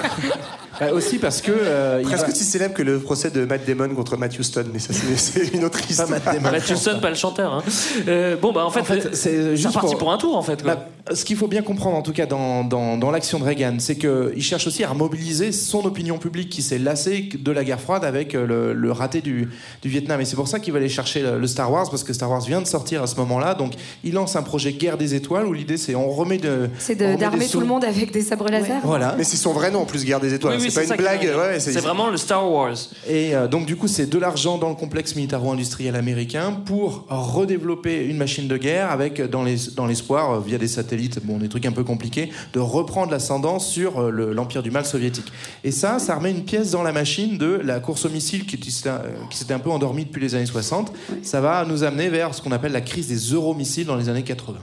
Bah, 0.86 0.92
aussi 0.92 1.18
parce 1.18 1.40
que. 1.40 1.52
euh, 1.52 2.02
Presque 2.02 2.26
va- 2.26 2.32
aussi 2.32 2.44
célèbre 2.44 2.74
que 2.74 2.82
le 2.82 2.98
procès 2.98 3.30
de 3.30 3.44
Matt 3.44 3.66
Damon 3.66 3.94
contre 3.94 4.16
Matthew 4.16 4.42
Stone, 4.42 4.66
mais 4.72 4.78
ça 4.78 4.92
c'est- 4.92 5.54
une 5.54 5.64
autre 5.64 5.78
histoire. 5.88 6.08
Matthew 6.08 6.74
Stone, 6.76 7.00
pas 7.00 7.10
le 7.10 7.14
chanteur. 7.16 7.52
hein. 7.54 7.62
Euh, 8.08 8.36
bon, 8.36 8.52
bah 8.52 8.64
en 8.64 8.70
fait, 8.70 8.80
En 8.80 8.84
fait, 8.84 9.14
c'est 9.14 9.56
juste 9.56 9.72
parti 9.72 9.90
pour- 9.90 9.98
pour... 9.98 10.12
un 10.12 10.18
tour 10.18 10.36
en 10.36 10.42
fait. 10.42 10.62
quoi. 10.62 10.74
Bah, 10.74 10.88
ce 11.14 11.24
qu'il 11.24 11.36
faut 11.36 11.48
bien 11.48 11.62
comprendre, 11.62 11.96
en 11.96 12.02
tout 12.02 12.12
cas, 12.12 12.26
dans, 12.26 12.62
dans, 12.64 12.96
dans 12.96 13.10
l'action 13.10 13.38
de 13.40 13.44
Reagan, 13.44 13.76
c'est 13.80 13.96
qu'il 13.96 14.40
cherche 14.42 14.66
aussi 14.68 14.84
à 14.84 14.94
mobiliser 14.94 15.50
son 15.50 15.84
opinion 15.84 16.16
publique 16.18 16.48
qui 16.48 16.62
s'est 16.62 16.78
lassée 16.78 17.28
de 17.36 17.50
la 17.52 17.64
guerre 17.64 17.80
froide 17.80 18.04
avec 18.04 18.34
euh, 18.34 18.46
le, 18.46 18.72
le 18.72 18.92
raté 18.92 19.20
du, 19.20 19.48
du 19.82 19.88
Vietnam. 19.88 20.20
Et 20.20 20.24
c'est 20.24 20.36
pour 20.36 20.46
ça 20.48 20.60
qu'il 20.60 20.72
va 20.72 20.78
aller 20.78 20.88
chercher 20.88 21.22
le, 21.22 21.38
le 21.38 21.46
Star 21.48 21.70
Wars, 21.72 21.90
parce 21.90 22.04
que 22.04 22.12
Star 22.12 22.30
Wars 22.30 22.40
vient 22.42 22.60
de 22.60 22.66
sortir 22.68 23.02
à 23.02 23.06
ce 23.08 23.16
moment-là. 23.16 23.54
Donc, 23.54 23.72
il 24.04 24.14
lance 24.14 24.36
un 24.36 24.42
projet 24.42 24.72
Guerre 24.72 24.96
des 24.96 25.14
Étoiles 25.14 25.46
où 25.46 25.52
l'idée, 25.52 25.76
c'est 25.76 25.94
on 25.96 26.08
remet 26.10 26.38
de. 26.38 26.70
C'est 26.78 26.94
d'armer 26.94 27.46
tout 27.48 27.60
le 27.60 27.66
monde 27.66 27.84
avec 27.84 28.12
des 28.12 28.22
sabres 28.22 28.48
laser. 28.48 28.80
Voilà. 28.84 29.14
Mais 29.18 29.24
c'est 29.24 29.36
son 29.36 29.52
vrai 29.52 29.70
nom 29.72 29.80
en 29.80 29.86
plus, 29.86 30.04
Guerre 30.04 30.20
des 30.20 30.32
Étoiles. 30.34 30.56
Oui, 30.58 30.62
oui, 30.66 30.70
c'est 30.72 30.86
pas 30.88 30.94
une 30.94 31.00
blague. 31.00 31.36
ouais, 31.38 31.60
c'est 31.60 31.80
vraiment 31.80 32.10
le 32.10 32.16
Star 32.16 32.50
Wars. 32.50 32.74
Et 33.08 33.34
euh, 33.34 33.46
donc 33.48 33.66
du 33.66 33.76
coup, 33.76 33.88
c'est 33.88 34.06
de 34.06 34.18
l'argent 34.18 34.58
dans 34.58 34.68
le 34.68 34.74
complexe 34.74 35.14
militaro-industriel 35.16 35.94
américain 35.96 36.52
pour 36.64 37.06
redévelopper 37.08 38.04
une 38.06 38.16
machine 38.16 38.48
de 38.48 38.56
guerre 38.56 38.90
avec 38.90 39.20
euh, 39.20 39.28
dans 39.28 39.42
les 39.42 39.56
dans 39.76 39.86
l'espoir 39.86 40.32
euh, 40.32 40.40
via 40.40 40.58
des 40.58 40.68
satellites, 40.68 41.20
bon 41.24 41.38
des 41.38 41.48
trucs 41.48 41.66
un 41.66 41.72
peu 41.72 41.84
compliqués, 41.84 42.30
de 42.52 42.60
reprendre 42.60 43.10
l'ascendant 43.12 43.58
sur 43.58 44.00
euh, 44.00 44.10
le- 44.10 44.32
l'empire 44.32 44.62
du 44.62 44.70
mal 44.70 44.84
soviétique. 44.84 45.32
Et 45.64 45.70
ça, 45.70 45.98
ça 45.98 46.16
remet 46.16 46.30
une 46.30 46.44
pièce 46.44 46.70
dans 46.72 46.82
la 46.82 46.92
machine 46.92 47.38
de 47.38 47.60
la 47.64 47.80
course 47.80 48.04
aux 48.04 48.10
missiles 48.10 48.46
qui 48.46 48.70
s'était 48.72 49.54
un 49.54 49.58
peu 49.58 49.70
endormie 49.70 50.04
depuis 50.04 50.20
les 50.22 50.34
années 50.34 50.46
60. 50.46 50.92
Ça 51.22 51.40
va 51.40 51.64
nous 51.64 51.82
amener 51.84 52.08
vers 52.08 52.34
ce 52.34 52.42
qu'on 52.42 52.52
appelle 52.52 52.72
la 52.72 52.80
crise 52.80 53.08
des 53.08 53.34
euromissiles 53.34 53.86
dans 53.86 53.96
les 53.96 54.08
années 54.08 54.22
80. 54.22 54.58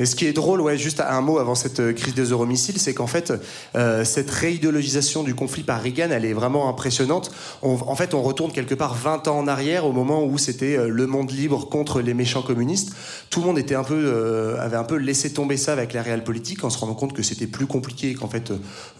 Et 0.00 0.06
ce 0.06 0.16
qui 0.16 0.24
est 0.24 0.32
drôle, 0.32 0.62
ouais, 0.62 0.78
juste 0.78 1.00
un 1.06 1.20
mot 1.20 1.38
avant 1.38 1.54
cette 1.54 1.78
euh, 1.78 1.92
crise 1.92 2.14
des 2.14 2.30
euromissiles, 2.30 2.78
c'est 2.80 2.94
qu'en 2.94 3.06
fait, 3.06 3.34
euh, 3.76 4.02
cette 4.02 4.30
réidéologisation 4.30 5.22
du 5.22 5.34
conflit 5.34 5.62
par 5.62 5.82
Reagan, 5.82 6.08
elle 6.10 6.24
est 6.24 6.32
vraiment 6.32 6.70
impressionnante. 6.70 7.30
On- 7.60 7.74
en 7.86 7.94
fait, 7.94 8.14
on 8.14 8.22
retourne 8.22 8.50
quelque 8.50 8.74
part 8.74 8.94
20 8.94 9.28
ans 9.28 9.38
en 9.38 9.46
arrière, 9.46 9.84
au 9.84 9.92
moment 9.92 10.24
où 10.24 10.38
c'était 10.38 10.78
euh, 10.78 10.88
le 10.88 11.06
monde 11.06 11.30
libre 11.30 11.68
contre 11.68 12.00
les 12.00 12.14
méchants 12.14 12.40
communistes. 12.40 12.92
Tout 13.28 13.40
le 13.40 13.46
monde 13.46 13.58
était 13.58 13.74
un 13.74 13.84
peu, 13.84 14.56
avait 14.58 14.78
un 14.78 14.84
peu 14.84 14.96
laissé 14.96 15.32
tomber 15.34 15.58
ça 15.58 15.72
avec 15.74 15.92
la 15.92 16.00
réelle 16.02 16.24
politique, 16.24 16.64
en 16.64 16.70
se 16.70 16.78
rendant 16.78 16.94
compte 16.94 17.12
que 17.12 17.22
c'était 17.22 17.46
plus 17.46 17.66
compliqué, 17.66 18.10
et 18.10 18.14
qu'en 18.14 18.28
fait, 18.28 18.52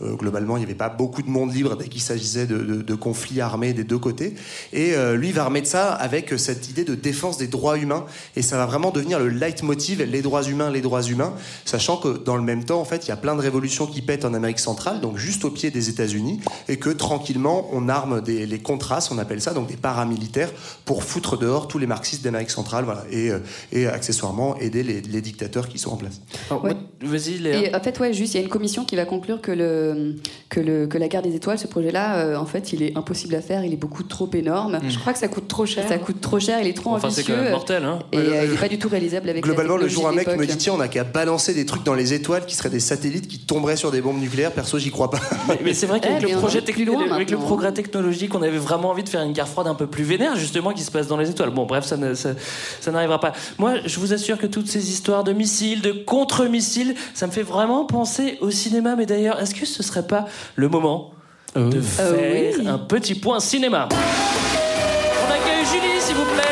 globalement, 0.03 0.57
il 0.59 0.61
n'y 0.61 0.67
avait 0.67 0.75
pas 0.75 0.91
beaucoup 0.91 1.23
de 1.23 1.31
monde 1.31 1.53
libre 1.53 1.77
dès 1.77 1.89
qu'il 1.89 2.03
s'agissait 2.03 2.47
de, 2.47 2.59
de- 2.59 2.83
de 2.83 2.95
conflits 2.95 3.41
armés 3.41 3.73
des 3.73 3.85
deux 3.85 3.99
côtés. 3.99 4.35
Et 4.73 4.93
lui 5.17 5.33
va 5.33 5.45
remettre 5.47 5.67
ça 5.69 5.93
avec 5.95 6.35
cette 6.37 6.69
idée 6.69 6.85
de 6.85 6.95
défense 6.95 7.39
des 7.39 7.47
droits 7.49 7.77
humains, 7.79 8.05
et 8.37 8.43
ça 8.43 8.57
va 8.59 8.67
vraiment 8.67 8.91
devenir 8.91 9.19
le 9.19 9.29
leitmotiv, 9.31 10.03
les 10.03 10.23
droits 10.23 10.45
humains, 10.45 10.71
les 10.71 10.81
droits 10.81 10.90
humains, 10.99 11.33
sachant 11.65 11.97
que 11.97 12.19
dans 12.19 12.37
le 12.37 12.43
même 12.43 12.65
temps, 12.65 12.81
en 12.81 12.85
fait, 12.85 13.07
il 13.07 13.09
y 13.09 13.13
a 13.13 13.17
plein 13.17 13.37
de 13.37 13.41
révolutions 13.41 13.87
qui 13.87 14.03
pètent 14.03 14.25
en 14.25 14.35
Amérique 14.35 14.59
centrale, 14.59 15.01
donc 15.01 15.17
juste 15.17 15.45
au 15.45 15.51
pied 15.51 15.71
des 15.71 15.89
États-Unis, 15.89 16.41
et 16.69 16.79
que 16.79 16.91
tranquillement, 16.91 17.69
on 17.73 17.89
arme 17.89 18.21
des, 18.21 18.47
les 18.47 18.59
contras, 18.59 18.99
on 19.11 19.19
appelle 19.19 19.41
ça, 19.41 19.53
donc 19.55 19.69
des 19.69 19.77
paramilitaires, 19.77 20.51
pour 20.85 21.05
foutre 21.05 21.39
dehors 21.39 21.69
tous 21.69 21.79
les 21.79 21.87
marxistes 21.87 22.25
d'Amérique 22.25 22.51
centrale, 22.51 22.85
voilà, 22.85 23.05
et, 23.11 23.31
euh, 23.31 23.39
et 23.73 23.87
accessoirement 23.87 24.57
aider 24.59 24.83
les, 24.83 25.01
les 25.01 25.21
dictateurs 25.21 25.69
qui 25.69 25.79
sont 25.79 25.91
en 25.91 25.97
place. 25.97 26.21
Ouais. 26.51 26.77
Vas-y, 27.03 27.39
Léa. 27.39 27.59
Et 27.59 27.75
en 27.75 27.81
fait, 27.81 27.99
ouais, 28.01 28.13
juste, 28.13 28.35
il 28.35 28.39
y 28.39 28.41
a 28.41 28.43
une 28.43 28.51
commission 28.51 28.85
qui 28.85 28.97
va 28.97 29.05
conclure 29.05 29.41
que, 29.41 29.53
le, 29.53 30.17
que, 30.49 30.61
le, 30.61 30.87
que 30.87 30.99
la 30.99 31.09
guerre 31.09 31.23
des 31.23 31.35
étoiles, 31.35 31.59
ce 31.59 31.67
projet-là, 31.67 32.17
euh, 32.17 32.37
en 32.37 32.47
fait, 32.47 32.73
il 32.73 32.83
est 32.83 32.97
impossible 32.97 33.35
à 33.35 33.41
faire, 33.41 33.65
il 33.65 33.73
est 33.73 33.77
beaucoup 33.77 34.03
trop 34.03 34.29
énorme. 34.33 34.79
Je 34.89 34.99
crois 34.99 35.13
que 35.13 35.19
ça 35.19 35.29
coûte 35.29 35.49
trop 35.49 35.67
cher. 35.67 35.87
Ça 35.89 35.99
coûte 35.99 36.21
trop 36.21 36.39
cher, 36.39 36.61
il 36.61 36.67
est 36.69 36.75
trop 36.77 36.91
Enfin, 36.91 37.09
c'est 37.11 37.21
ambitieux. 37.21 37.35
quand 37.37 37.43
même 37.43 37.53
mortel, 37.53 37.85
hein. 37.85 38.01
Et 38.13 38.17
euh, 38.17 38.45
il 38.45 38.51
n'est 38.51 38.57
pas 38.57 38.69
du 38.69 38.79
tout 38.79 38.89
réalisable 38.89 39.29
avec 39.29 39.45
Globalement, 39.45 39.77
la 39.77 39.85
le 39.85 39.89
jour 39.89 40.09
un 40.09 40.13
mec 40.13 40.27
me 40.29 40.47
dit 40.47 40.57
tiens, 40.57 40.75
on 40.81 40.83
a 40.83 40.89
qu'à 40.89 41.05
balancer 41.05 41.53
des 41.55 41.67
trucs 41.67 41.83
dans 41.85 41.95
les 41.95 42.15
étoiles 42.15 42.47
qui 42.47 42.55
seraient 42.57 42.71
des 42.71 42.81
satellites 42.81 43.29
qui 43.29 43.39
tomberaient 43.39 43.77
sur 43.77 43.91
des 43.91 44.01
bombes 44.01 44.19
nucléaires. 44.19 44.51
Perso, 44.53 44.79
j'y 44.79 44.91
crois 44.91 45.11
pas. 45.11 45.21
Mais, 45.49 45.61
mais 45.65 45.75
c'est 45.75 45.87
vrai 45.87 46.01
qu'avec 46.01 46.19
Eh, 46.23 46.27
mais 46.27 46.33
le, 46.33 46.39
projet 46.39 46.61
loin 46.85 47.11
avec 47.13 47.31
le 47.31 47.37
progrès 47.37 47.73
technologique, 47.73 48.35
on 48.35 48.43
avait 48.43 48.59
vraiment 48.59 48.91
envie 48.91 49.05
de 49.05 49.09
faire 49.09 49.23
une 49.23 49.33
guerre 49.33 49.49
froide 49.49 49.67
un 49.67 49.75
peu 49.75 49.87
plus 49.87 50.05
vénère, 50.05 50.37
justement, 50.37 50.73
qui 50.73 50.83
se 50.83 50.91
passe 50.91 51.07
dans 51.07 51.17
les 51.19 51.29
étoiles. 51.31 51.51
Bon, 51.51 51.67
bref, 51.67 51.85
ça, 51.85 51.97
ne- 51.97 52.15
ça, 52.15 52.31
ça 52.81 52.91
n'arrivera 52.91 53.21
pas. 53.21 53.33
Moi, 53.59 53.75
je 53.85 54.01
vous 54.01 54.13
assure 54.15 54.39
que 54.39 54.47
toutes 54.47 54.69
ces 54.69 54.91
histoires 54.91 55.23
de 55.25 55.33
missiles, 55.33 55.83
de 55.83 55.93
contre-missiles, 55.93 56.95
ça 57.15 57.27
me 57.27 57.33
fait 57.33 57.43
vraiment 57.43 57.85
penser 57.85 58.39
au 58.41 58.51
cinéma. 58.51 58.97
Mais 58.97 59.05
d'ailleurs, 59.07 59.41
est-ce 59.41 59.55
que 59.55 59.67
ce 59.67 59.83
serait 59.83 60.07
pas 60.07 60.27
le 60.57 60.69
moment 60.69 61.13
de 61.57 61.81
faire 61.81 62.07
Euh, 62.09 62.53
oui. 62.59 62.67
un 62.69 62.79
petit 62.79 63.15
point 63.15 63.41
cinéma? 63.41 63.89
On 63.93 65.33
accueille 65.33 65.65
Julie, 65.67 66.01
s'il 66.01 66.15
vous 66.17 66.25
plaît, 66.25 66.50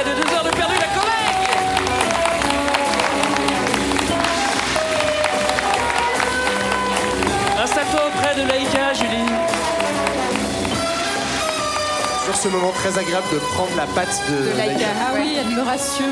ce 12.38 12.48
moment 12.48 12.70
très 12.70 12.96
agréable 12.98 13.26
de 13.32 13.38
prendre 13.38 13.70
la 13.76 13.86
patte 13.86 14.20
de, 14.30 14.56
Laïka. 14.56 14.86
Ah 15.00 15.12
oui, 15.16 15.32
elle 15.40 15.54
me 15.56 15.62
rassure. 15.62 16.04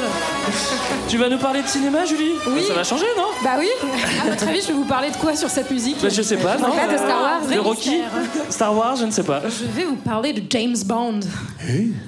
Tu 1.09 1.19
vas 1.19 1.29
nous 1.29 1.39
parler 1.39 1.63
de 1.63 1.69
cinéma, 1.69 2.05
Julie? 2.05 2.33
Oui. 2.49 2.63
Ça 2.67 2.75
va 2.75 2.83
changer, 2.83 3.05
non? 3.17 3.25
Bah 3.45 3.51
oui. 3.59 3.69
À 4.25 4.29
votre 4.31 4.49
avis, 4.49 4.61
je 4.61 4.67
vais 4.69 4.73
vous 4.73 4.85
parler 4.85 5.11
de 5.11 5.17
quoi 5.17 5.37
sur 5.37 5.49
cette 5.49 5.71
musique? 5.71 5.99
Bah, 6.03 6.09
je 6.09 6.21
sais 6.23 6.37
pas, 6.37 6.57
non 6.59 6.71
Pas 6.71 6.93
de 6.93 6.97
Star 6.99 7.23
Wars. 7.23 7.47
De 7.47 7.59
Rocky 7.61 8.01
Star 8.51 8.77
Wars, 8.77 8.97
je 8.97 9.05
ne 9.05 9.11
sais 9.13 9.23
pas. 9.23 9.43
Je 9.45 9.65
vais 9.67 9.85
vous 9.87 9.95
parler 9.97 10.33
de 10.33 10.43
James 10.51 10.77
Bond. 10.85 11.21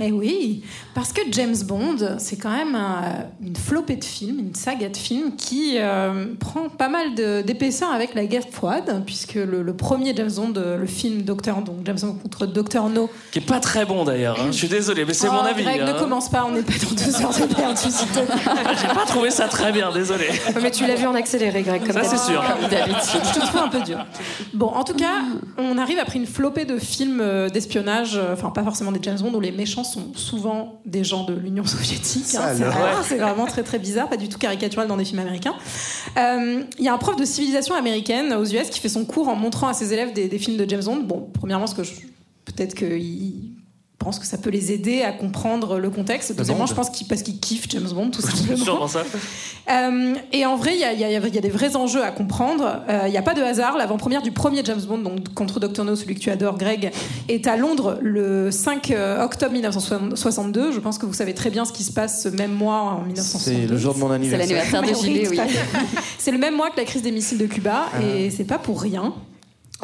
Eh 0.00 0.10
oui, 0.12 0.62
parce 0.94 1.12
que 1.12 1.20
James 1.32 1.56
Bond, 1.64 1.96
c'est 2.18 2.36
quand 2.36 2.50
même 2.50 2.74
un- 2.74 3.26
une 3.44 3.56
flopée 3.56 3.96
de 3.96 4.04
films, 4.04 4.38
une 4.40 4.54
saga 4.54 4.88
de 4.88 4.96
films 4.96 5.36
qui 5.36 5.74
euh, 5.78 6.26
prend 6.40 6.68
pas 6.68 6.88
mal 6.88 7.14
de- 7.14 7.42
d'épaisseur 7.42 7.90
avec 7.92 8.14
la 8.14 8.24
guerre 8.26 8.44
froide, 8.50 9.02
puisque 9.06 9.34
le, 9.34 9.62
le 9.62 9.74
premier 9.74 10.14
James 10.16 10.30
Bond, 10.34 10.52
le 10.56 10.86
film 10.86 11.22
Docteur, 11.22 11.62
donc 11.62 11.76
James 11.84 11.98
Bond 12.00 12.16
contre 12.22 12.46
Docteur 12.46 12.88
No, 12.88 13.08
Qui 13.32 13.38
est 13.38 13.42
pas 13.42 13.60
très 13.60 13.84
bon 13.84 14.04
d'ailleurs. 14.08 14.38
hein. 14.40 14.46
Je 14.50 14.56
suis 14.56 14.68
désolé, 14.68 15.04
mais 15.04 15.14
c'est 15.14 15.28
Oh, 15.28 15.32
mon 15.32 15.40
avis. 15.40 15.62
Greg, 15.62 15.80
hein. 15.80 15.92
ne 15.92 15.98
commence 15.98 16.28
pas, 16.28 16.44
on 16.46 16.52
n'est 16.52 16.62
pas 16.62 16.72
dans 16.82 16.94
deux 16.94 17.22
heures 17.22 17.30
de 17.48 17.54
perdu. 17.54 17.80
J'ai 18.80 18.88
pas 18.88 19.04
trouvé 19.06 19.30
ça 19.30 19.46
très 19.48 19.72
bien, 19.72 19.92
désolé. 19.92 20.26
Mais 20.62 20.70
tu 20.70 20.86
l'as 20.86 20.94
vu 20.94 21.06
en 21.06 21.14
accéléré, 21.14 21.62
Greg, 21.62 21.82
comme 21.86 21.92
Ça, 21.92 22.04
c'est 22.04 22.18
sûr. 22.30 22.42
Je 22.70 23.34
te 23.40 23.46
trouve 23.46 23.60
un 23.62 23.68
peu 23.68 23.80
dur. 23.80 24.04
Bon, 24.54 24.66
en 24.66 24.84
tout 24.84 24.94
cas, 24.94 25.22
on 25.56 25.78
arrive 25.78 25.98
après 25.98 26.18
une 26.18 26.26
flopée 26.26 26.64
de 26.64 26.78
films 26.78 27.20
euh, 27.20 27.48
d'espionnage, 27.48 28.16
euh, 28.16 28.32
enfin 28.32 28.50
pas 28.50 28.62
forcément 28.62 28.92
des 28.92 29.00
James 29.02 29.18
Bond, 29.20 29.32
où 29.34 29.40
les 29.40 29.52
méchants 29.52 29.84
sont 29.84 30.12
souvent 30.14 30.80
des 30.86 31.04
gens 31.04 31.24
de 31.24 31.34
l'Union 31.34 31.64
soviétique. 31.66 32.24
Ça 32.26 32.48
hein, 32.50 32.54
c'est 33.02 33.14
Ouais. 33.14 33.20
vraiment 33.20 33.46
très 33.46 33.62
très 33.62 33.78
bizarre, 33.78 34.08
pas 34.08 34.16
du 34.16 34.28
tout 34.28 34.38
caricatural 34.38 34.86
dans 34.88 34.96
des 34.96 35.04
films 35.04 35.20
américains. 35.20 35.54
Euh, 36.18 36.62
Il 36.78 36.84
y 36.84 36.88
a 36.88 36.94
un 36.94 36.98
prof 36.98 37.16
de 37.16 37.24
civilisation 37.24 37.74
américaine 37.74 38.32
aux 38.32 38.44
US 38.44 38.68
qui 38.70 38.80
fait 38.80 38.88
son 38.88 39.04
cours 39.04 39.28
en 39.28 39.34
montrant 39.34 39.68
à 39.68 39.74
ses 39.74 39.92
élèves 39.92 40.12
des, 40.12 40.28
des 40.28 40.38
films 40.38 40.56
de 40.56 40.68
James 40.68 40.82
Bond. 40.84 41.00
Bon, 41.04 41.28
premièrement, 41.34 41.64
parce 41.66 41.74
que 41.76 41.82
je- 41.84 41.92
peut-être 42.44 42.74
qu'il 42.74 43.52
pense 43.98 44.18
que 44.20 44.26
ça 44.26 44.38
peut 44.38 44.50
les 44.50 44.70
aider 44.72 45.02
à 45.02 45.10
comprendre 45.12 45.78
le 45.78 45.90
contexte. 45.90 46.32
Deuxièmement, 46.36 46.66
je 46.66 46.74
pense 46.74 46.88
qu'il 46.88 47.06
parce 47.08 47.22
qu'il 47.22 47.38
kiffe 47.40 47.66
James 47.70 47.88
Bond, 47.92 48.10
tout 48.10 48.22
C'est 48.22 48.28
simplement. 48.36 48.64
sûrement 48.64 48.88
ça. 48.88 49.02
Euh, 49.70 50.14
et 50.32 50.46
en 50.46 50.56
vrai, 50.56 50.74
il 50.74 50.80
y 50.80 50.84
a, 50.84 50.92
il 50.92 51.00
y 51.00 51.04
a- 51.04 51.10
il 51.10 51.34
y 51.34 51.38
a 51.38 51.40
des 51.40 51.48
vrais 51.50 51.74
enjeux 51.76 52.02
à 52.04 52.10
comprendre. 52.12 52.82
Euh, 52.88 53.02
Il 53.06 53.10
n'y 53.10 53.18
a 53.18 53.22
pas 53.22 53.34
de 53.34 53.42
hasard. 53.42 53.76
L'avant-première 53.76 54.22
du 54.22 54.30
premier 54.30 54.64
James 54.64 54.80
Bond, 54.80 54.98
donc 54.98 55.34
contre 55.34 55.58
Dr. 55.60 55.84
No, 55.84 55.96
celui 55.96 56.14
que 56.14 56.20
tu 56.20 56.30
adores, 56.30 56.56
Greg, 56.58 56.90
est 57.28 57.46
à 57.48 57.56
Londres 57.56 57.98
le 58.00 58.50
5 58.52 58.90
euh, 58.92 59.22
octobre 59.24 59.52
1962. 59.52 60.72
Je 60.72 60.78
pense 60.80 60.96
que 60.98 61.04
vous 61.06 61.12
savez 61.12 61.34
très 61.34 61.50
bien 61.50 61.64
ce 61.64 61.72
qui 61.72 61.82
se 61.82 61.92
passe 61.92 62.22
ce 62.22 62.28
même 62.28 62.52
mois 62.52 62.80
en 62.80 63.02
1962. 63.02 63.60
C'est 63.62 63.66
le 63.66 63.76
jour 63.78 63.94
de 63.94 63.98
mon 63.98 64.10
anniversaire. 64.10 64.38
l'anniversaire 64.46 64.82
de 64.82 64.88
à 64.88 65.30
oui. 65.30 65.40
C'est 66.18 66.30
le 66.30 66.38
même 66.38 66.54
mois 66.56 66.70
que 66.70 66.76
la 66.76 66.84
crise 66.84 67.02
des 67.02 67.10
missiles 67.12 67.38
de 67.38 67.46
Cuba, 67.46 67.86
et 68.02 68.30
c'est 68.30 68.44
pas 68.44 68.58
pour 68.58 68.80
rien. 68.80 69.12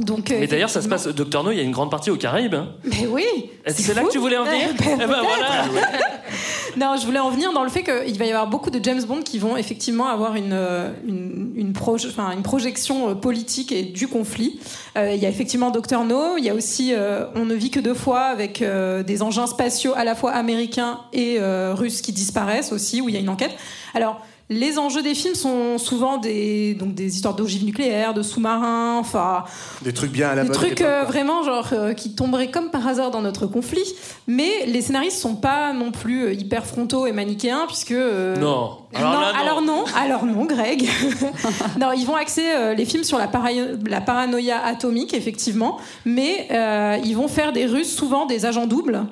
Donc, 0.02 0.30
euh, 0.32 0.36
Mais 0.40 0.48
d'ailleurs, 0.48 0.70
ça 0.70 0.82
se 0.82 0.88
passe. 0.88 1.06
Docteur 1.06 1.44
No, 1.44 1.52
il 1.52 1.56
y 1.56 1.60
a 1.60 1.62
une 1.62 1.70
grande 1.70 1.90
partie 1.90 2.10
aux 2.10 2.16
Caraïbes. 2.16 2.54
hein. 2.54 2.70
Mais 2.84 3.06
oui. 3.06 3.24
C'est 3.68 3.94
là 3.94 4.02
que 4.02 4.10
tu 4.10 4.18
voulais 4.18 4.36
en 4.36 4.44
venir 4.44 4.68
ben, 4.78 4.86
Eh 4.94 4.96
ben 4.96 5.06
voilà 5.06 5.64
Non, 6.76 6.96
je 7.00 7.06
voulais 7.06 7.20
en 7.20 7.30
venir 7.30 7.52
dans 7.52 7.62
le 7.62 7.68
fait 7.70 7.84
qu'il 7.84 8.18
va 8.18 8.24
y 8.24 8.30
avoir 8.30 8.48
beaucoup 8.48 8.70
de 8.70 8.82
James 8.82 9.02
Bond 9.04 9.22
qui 9.22 9.38
vont 9.38 9.56
effectivement 9.56 10.08
avoir 10.08 10.34
une, 10.34 10.52
euh, 10.52 10.90
une, 11.06 11.52
une, 11.54 11.72
proje- 11.72 12.08
enfin, 12.08 12.32
une 12.32 12.42
projection 12.42 13.10
euh, 13.10 13.14
politique 13.14 13.70
et 13.70 13.84
du 13.84 14.08
conflit. 14.08 14.58
Euh, 14.98 15.12
Il 15.14 15.22
y 15.22 15.26
a 15.26 15.28
effectivement 15.28 15.70
Docteur 15.70 16.04
No, 16.04 16.36
il 16.38 16.44
y 16.44 16.50
a 16.50 16.54
aussi 16.54 16.92
euh, 16.92 17.26
On 17.36 17.44
ne 17.44 17.54
vit 17.54 17.70
que 17.70 17.78
deux 17.78 17.94
fois 17.94 18.22
avec 18.22 18.60
euh, 18.62 19.04
des 19.04 19.22
engins 19.22 19.46
spatiaux 19.46 19.92
à 19.94 20.02
la 20.02 20.16
fois 20.16 20.32
américains 20.32 20.98
et 21.12 21.36
euh, 21.38 21.72
russes 21.72 22.00
qui 22.02 22.10
disparaissent 22.12 22.72
aussi, 22.72 23.00
où 23.00 23.08
il 23.08 23.14
y 23.14 23.18
a 23.18 23.20
une 23.20 23.28
enquête. 23.28 23.54
Alors, 23.94 24.20
les 24.50 24.78
enjeux 24.78 25.02
des 25.02 25.14
films 25.14 25.34
sont 25.34 25.78
souvent 25.78 26.18
des, 26.18 26.74
donc 26.74 26.94
des 26.94 27.14
histoires 27.16 27.34
d'ogives 27.34 27.64
nucléaires, 27.64 28.12
de 28.12 28.22
sous-marins, 28.22 28.98
enfin 28.98 29.44
Des 29.82 29.92
trucs 29.94 30.12
bien 30.12 30.28
à 30.28 30.34
la 30.34 30.42
des 30.42 30.48
mode. 30.48 30.56
trucs 30.56 30.80
euh, 30.82 31.04
vraiment 31.04 31.42
genre 31.42 31.68
euh, 31.72 31.92
qui 31.94 32.14
tomberaient 32.14 32.50
comme 32.50 32.70
par 32.70 32.86
hasard 32.86 33.10
dans 33.10 33.22
notre 33.22 33.46
conflit 33.46 33.94
mais 34.26 34.50
les 34.66 34.82
scénaristes 34.82 35.18
sont 35.18 35.34
pas 35.36 35.72
non 35.72 35.92
plus 35.92 36.24
euh, 36.24 36.32
hyper 36.34 36.66
frontaux 36.66 37.06
et 37.06 37.12
manichéens 37.12 37.64
puisque 37.66 37.92
euh, 37.92 38.36
Non. 38.36 38.78
Alors 38.94 39.12
non, 39.14 39.20
là, 39.20 39.32
non. 39.32 39.40
alors 39.40 39.62
non, 39.62 39.84
alors 39.96 40.24
non, 40.26 40.44
Greg. 40.44 40.88
non, 41.80 41.92
ils 41.96 42.04
vont 42.06 42.14
axer 42.14 42.44
euh, 42.54 42.74
les 42.74 42.84
films 42.84 43.02
sur 43.04 43.18
la, 43.18 43.26
para- 43.28 43.48
la 43.88 44.00
paranoïa 44.00 44.62
atomique, 44.64 45.14
effectivement, 45.14 45.78
mais 46.04 46.46
euh, 46.52 46.98
ils 47.04 47.16
vont 47.16 47.26
faire 47.28 47.52
des 47.52 47.66
Russes 47.66 47.92
souvent 47.94 48.26
des 48.26 48.46
agents 48.46 48.66
doubles. 48.66 49.04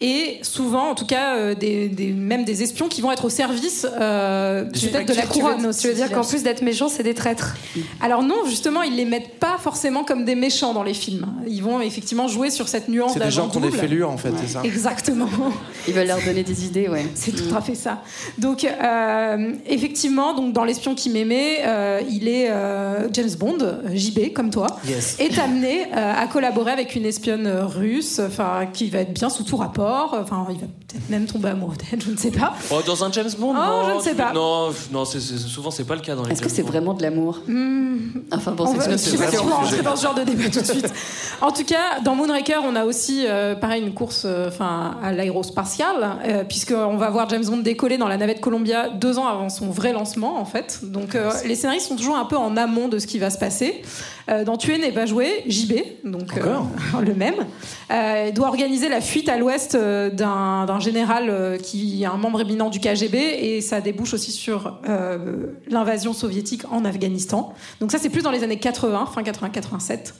Et 0.00 0.38
souvent, 0.42 0.90
en 0.90 0.94
tout 0.94 1.06
cas, 1.06 1.36
euh, 1.36 1.54
des, 1.54 1.88
des- 1.88 2.12
même 2.12 2.44
des 2.44 2.62
espions 2.62 2.88
qui 2.88 3.00
vont 3.00 3.12
être 3.12 3.24
au 3.26 3.28
service 3.30 3.86
euh, 3.98 4.64
peut-être 4.64 5.06
de 5.08 5.14
la 5.14 5.22
Tu 5.22 5.28
veux- 5.38 5.40
couronne 5.40 5.70
Tu 5.78 5.86
veux 5.88 5.94
dire 5.94 6.10
qu'en 6.10 6.24
plus 6.24 6.42
d'être 6.42 6.62
méchants, 6.62 6.88
c'est 6.88 7.04
des 7.04 7.14
traîtres 7.14 7.56
Alors 8.02 8.22
non, 8.22 8.34
justement, 8.46 8.82
ils 8.82 8.96
les 8.96 9.04
mettent 9.04 9.38
pas 9.38 9.56
forcément 9.58 10.02
comme 10.04 10.24
des 10.24 10.34
méchants 10.34 10.74
dans 10.74 10.82
les 10.82 10.94
films. 10.94 11.26
Ils 11.46 11.62
vont 11.62 11.80
effectivement 11.80 12.26
jouer 12.28 12.50
sur 12.50 12.68
cette 12.68 12.88
nuance 12.88 13.12
C'est 13.14 13.22
des 13.24 13.30
gens 13.30 13.48
qui 13.48 13.56
ont 13.56 13.60
des 13.60 13.70
fêlures, 13.70 14.10
en 14.10 14.16
fait, 14.18 14.32
c'est 14.40 14.52
ça 14.52 14.62
Exactement. 14.64 15.28
Ils 15.86 15.94
veulent 15.94 16.08
leur 16.08 16.22
donner 16.22 16.42
des 16.42 16.64
idées, 16.66 16.88
ouais. 16.88 17.06
C'est 17.14 17.32
tout 17.32 17.54
à 17.54 17.60
fait 17.60 17.74
ça. 17.76 18.02
Donc, 18.38 18.64
euh, 18.64 19.52
effectivement, 19.66 20.34
donc 20.34 20.52
dans 20.52 20.64
L'espion 20.64 20.94
qui 20.94 21.08
m'aimait, 21.10 21.58
euh, 21.64 22.00
il 22.10 22.26
est 22.28 22.50
euh, 22.50 23.08
James 23.12 23.30
Bond, 23.38 23.58
JB, 23.92 24.32
comme 24.34 24.50
toi, 24.50 24.66
Yes. 24.88 25.16
est 25.20 25.38
amené 25.38 25.82
euh, 25.96 26.12
à 26.16 26.26
collaborer 26.26 26.72
avec 26.72 26.94
une 26.96 27.04
espionne 27.06 27.46
russe, 27.48 28.18
enfin, 28.18 28.66
qui 28.72 28.90
va 28.90 28.98
être 29.00 29.12
bien 29.12 29.30
sous 29.30 29.44
tout 29.44 29.56
rapport. 29.56 29.83
Enfin, 29.86 30.46
il 30.50 30.56
va 30.56 30.66
peut-être 30.66 31.10
même 31.10 31.26
tomber 31.26 31.48
amoureux 31.50 31.74
d'elle, 31.76 32.00
je 32.02 32.10
ne 32.10 32.16
sais 32.16 32.30
pas. 32.30 32.52
Oh, 32.70 32.80
dans 32.86 33.04
un 33.04 33.12
James 33.12 33.30
Bond 33.38 33.54
Oh, 33.54 33.54
non, 33.56 33.88
je 33.90 33.94
ne 33.96 34.00
sais 34.00 34.14
pas. 34.14 34.32
Non, 34.32 34.70
non 34.92 35.04
c'est, 35.04 35.20
c'est- 35.20 35.38
souvent 35.38 35.70
c'est 35.70 35.84
pas 35.84 35.94
le 35.94 36.00
cas 36.00 36.14
dans 36.14 36.24
les 36.24 36.32
Est-ce 36.32 36.42
que 36.42 36.48
c'est 36.48 36.62
Bond. 36.62 36.68
vraiment 36.68 36.94
de 36.94 37.02
l'amour 37.02 37.40
Enfin 38.32 38.52
bon, 38.52 38.64
On 38.64 38.66
c'est 38.72 38.76
va- 38.78 38.84
une 38.84 38.90
je 38.90 38.94
autre 38.94 38.98
sais 38.98 39.16
pas 39.16 39.30
si 39.30 39.38
on 39.38 39.44
va 39.46 39.54
rentrer 39.56 39.82
dans 39.82 39.96
ce 39.96 40.02
genre 40.02 40.14
de 40.14 40.22
débat 40.24 40.48
tout 40.50 40.60
de 40.60 40.64
suite. 40.66 40.92
En 41.40 41.50
tout 41.52 41.64
cas, 41.64 42.00
dans 42.04 42.14
Moonraker, 42.14 42.60
on 42.64 42.76
a 42.76 42.84
aussi, 42.84 43.24
euh, 43.26 43.54
pareil, 43.54 43.82
une 43.82 43.94
course 43.94 44.22
euh, 44.24 44.48
enfin, 44.48 44.96
à 45.02 45.12
l'aérospatiale, 45.12 46.16
euh, 46.26 46.44
puisqu'on 46.44 46.96
va 46.96 47.10
voir 47.10 47.28
James 47.28 47.44
Bond 47.44 47.58
décoller 47.58 47.98
dans 47.98 48.08
la 48.08 48.16
navette 48.16 48.40
Columbia 48.40 48.88
deux 48.88 49.18
ans 49.18 49.26
avant 49.26 49.48
son 49.48 49.66
vrai 49.70 49.92
lancement, 49.92 50.38
en 50.38 50.44
fait. 50.44 50.80
Donc, 50.82 51.14
euh, 51.14 51.30
les 51.46 51.54
scénaristes 51.54 51.88
sont 51.88 51.96
toujours 51.96 52.16
un 52.16 52.24
peu 52.24 52.36
en 52.36 52.56
amont 52.56 52.88
de 52.88 52.98
ce 52.98 53.06
qui 53.06 53.18
va 53.18 53.30
se 53.30 53.38
passer. 53.38 53.82
Euh, 54.28 54.44
dans 54.44 54.56
Tuer 54.56 54.78
n'est 54.78 54.92
pas 54.92 55.06
joué, 55.06 55.44
JB, 55.46 55.72
donc 56.04 56.36
euh, 56.38 56.56
le 57.04 57.14
même, 57.14 57.34
euh, 57.90 58.30
doit 58.30 58.48
organiser 58.48 58.88
la 58.88 59.00
fuite 59.00 59.28
à 59.28 59.36
l'ouest 59.36 59.76
d'un 59.76 60.64
d'un 60.66 60.80
général 60.80 61.58
qui 61.62 62.02
est 62.02 62.06
un 62.06 62.16
membre 62.16 62.40
éminent 62.40 62.70
du 62.70 62.80
KGB 62.80 63.16
et 63.16 63.60
ça 63.60 63.80
débouche 63.80 64.14
aussi 64.14 64.32
sur 64.32 64.78
euh, 64.88 65.46
l'invasion 65.68 66.12
soviétique 66.12 66.62
en 66.70 66.84
Afghanistan. 66.84 67.52
Donc 67.80 67.92
ça 67.92 67.98
c'est 67.98 68.08
plus 68.08 68.22
dans 68.22 68.30
les 68.30 68.42
années 68.42 68.58
80, 68.58 69.08
fin 69.14 69.22
80-87. 69.22 70.14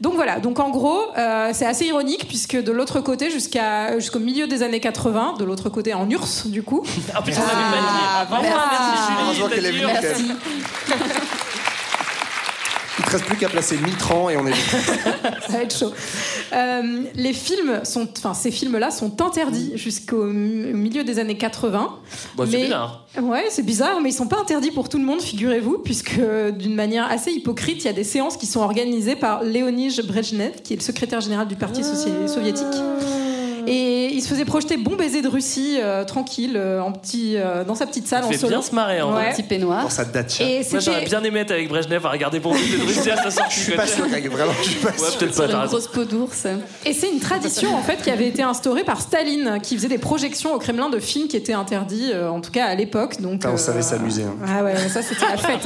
Donc 0.00 0.14
voilà, 0.14 0.40
donc 0.40 0.58
en 0.58 0.70
gros, 0.70 1.02
euh, 1.16 1.50
c'est 1.52 1.66
assez 1.66 1.86
ironique 1.86 2.26
puisque 2.26 2.60
de 2.60 2.72
l'autre 2.72 3.00
côté, 3.00 3.30
jusqu'à 3.30 3.96
jusqu'au 3.98 4.18
milieu 4.18 4.48
des 4.48 4.62
années 4.62 4.80
80, 4.80 5.36
de 5.38 5.44
l'autre 5.44 5.68
côté 5.68 5.94
en 5.94 6.10
URSS 6.10 6.48
du 6.48 6.62
coup. 6.62 6.84
Ah 7.14 7.22
putain, 7.22 7.42
on 7.42 7.48
a 7.48 7.54
vu 7.54 7.60
le 7.60 7.76
Ah, 8.18 8.26
manier. 8.30 8.50
Enfin, 8.50 8.66
merci, 9.92 10.24
Il 12.98 13.04
te 13.04 13.10
reste 13.10 13.24
plus 13.24 13.36
qu'à 13.36 13.48
placer 13.48 13.76
Mitran 13.78 14.30
et 14.30 14.36
on 14.36 14.46
est 14.46 14.52
Ça 15.48 15.52
va 15.56 15.62
être 15.62 15.76
chaud. 15.76 15.92
Euh, 16.52 17.02
les 17.16 17.32
films 17.32 17.80
sont, 17.84 18.06
enfin 18.16 18.34
ces 18.34 18.52
films-là 18.52 18.90
sont 18.92 19.20
interdits 19.20 19.72
jusqu'au 19.74 20.24
mi- 20.26 20.72
au 20.72 20.76
milieu 20.76 21.02
des 21.02 21.18
années 21.18 21.36
80. 21.36 21.90
Bah, 22.36 22.44
c'est 22.46 22.56
Mais- 22.56 22.62
bizarre. 22.64 23.06
Ouais, 23.20 23.46
c'est 23.50 23.64
bizarre, 23.64 24.00
mais 24.00 24.10
ils 24.10 24.14
sont 24.14 24.28
pas 24.28 24.38
interdits 24.40 24.70
pour 24.70 24.88
tout 24.88 24.98
le 24.98 25.04
monde, 25.04 25.20
figurez-vous, 25.20 25.78
puisque 25.78 26.18
euh, 26.18 26.50
d'une 26.52 26.74
manière 26.74 27.10
assez 27.10 27.30
hypocrite, 27.32 27.78
il 27.82 27.86
y 27.86 27.90
a 27.90 27.92
des 27.92 28.04
séances 28.04 28.36
qui 28.36 28.46
sont 28.46 28.60
organisées 28.60 29.16
par 29.16 29.42
Leonid 29.44 30.00
Brezhnev, 30.06 30.62
qui 30.62 30.72
est 30.74 30.76
le 30.76 30.82
secrétaire 30.82 31.20
général 31.20 31.48
du 31.48 31.56
Parti 31.56 31.82
soci- 31.82 32.28
soviétique. 32.28 32.66
Et 33.66 34.06
il 34.12 34.20
se 34.22 34.28
faisait 34.28 34.44
projeter 34.44 34.76
bon 34.76 34.96
baiser 34.96 35.22
de 35.22 35.28
Russie, 35.28 35.78
euh, 35.80 36.04
tranquille, 36.04 36.54
euh, 36.56 36.80
en 36.80 36.92
petit, 36.92 37.36
euh, 37.36 37.64
dans 37.64 37.74
sa 37.74 37.86
petite 37.86 38.06
salle 38.08 38.22
Il 38.24 38.26
en 38.26 38.30
fait 38.30 38.38
solo. 38.38 38.50
bien 38.50 38.62
se 38.62 38.74
marrer 38.74 39.00
en 39.02 39.14
Ouais. 39.14 39.32
vrai. 39.32 39.42
peignoir. 39.48 39.82
dans 39.84 39.90
sa 39.90 40.04
dacha. 40.04 40.44
Et 40.44 40.54
Moi 40.56 40.62
c'était- 40.64 40.80
j'aurais 40.80 41.04
bien 41.04 41.22
aimé 41.24 41.40
être 41.40 41.50
avec 41.50 41.68
Brejnev 41.68 42.04
à 42.06 42.10
regarder 42.10 42.40
pour 42.40 42.52
de 42.52 42.86
Russie 42.86 43.10
à 43.10 43.16
sa 43.16 43.30
sortie. 43.30 43.54
Je 43.58 43.64
suis 43.64 43.72
pas 43.76 43.86
sûr, 43.86 44.06
Greg, 44.08 44.28
vraiment, 44.30 44.52
je 44.62 44.70
suis 44.70 44.78
pas 44.80 44.88
Ouais, 44.90 44.98
sûr. 44.98 45.18
peut-être 45.18 45.30
pas, 45.30 45.34
Sur 45.36 45.46
t'as 45.46 45.52
une 45.52 45.56
raison. 45.60 45.70
grosse 45.72 45.86
peau 45.88 46.04
d'ours. 46.04 46.46
Et 46.86 46.92
c'est 46.92 47.10
une 47.10 47.20
tradition 47.20 47.74
en 47.74 47.82
fait 47.82 48.00
qui 48.02 48.10
avait 48.10 48.28
été 48.28 48.42
instaurée 48.42 48.84
par 48.84 49.00
Staline, 49.00 49.58
qui 49.62 49.76
faisait 49.76 49.88
des 49.88 49.98
projections 49.98 50.54
au 50.54 50.58
Kremlin 50.58 50.88
de 50.90 50.98
films 50.98 51.28
qui 51.28 51.36
étaient 51.36 51.52
interdits, 51.52 52.10
euh, 52.12 52.28
en 52.30 52.40
tout 52.40 52.50
cas 52.50 52.66
à 52.66 52.74
l'époque. 52.74 53.20
Donc, 53.20 53.32
Putain, 53.34 53.50
on 53.50 53.54
euh, 53.54 53.56
savait 53.56 53.82
s'amuser. 53.82 54.22
hein. 54.22 54.34
Ah 54.46 54.62
ouais, 54.64 54.74
ça 54.88 55.02
c'était 55.02 55.26
la 55.26 55.36
fête. 55.36 55.60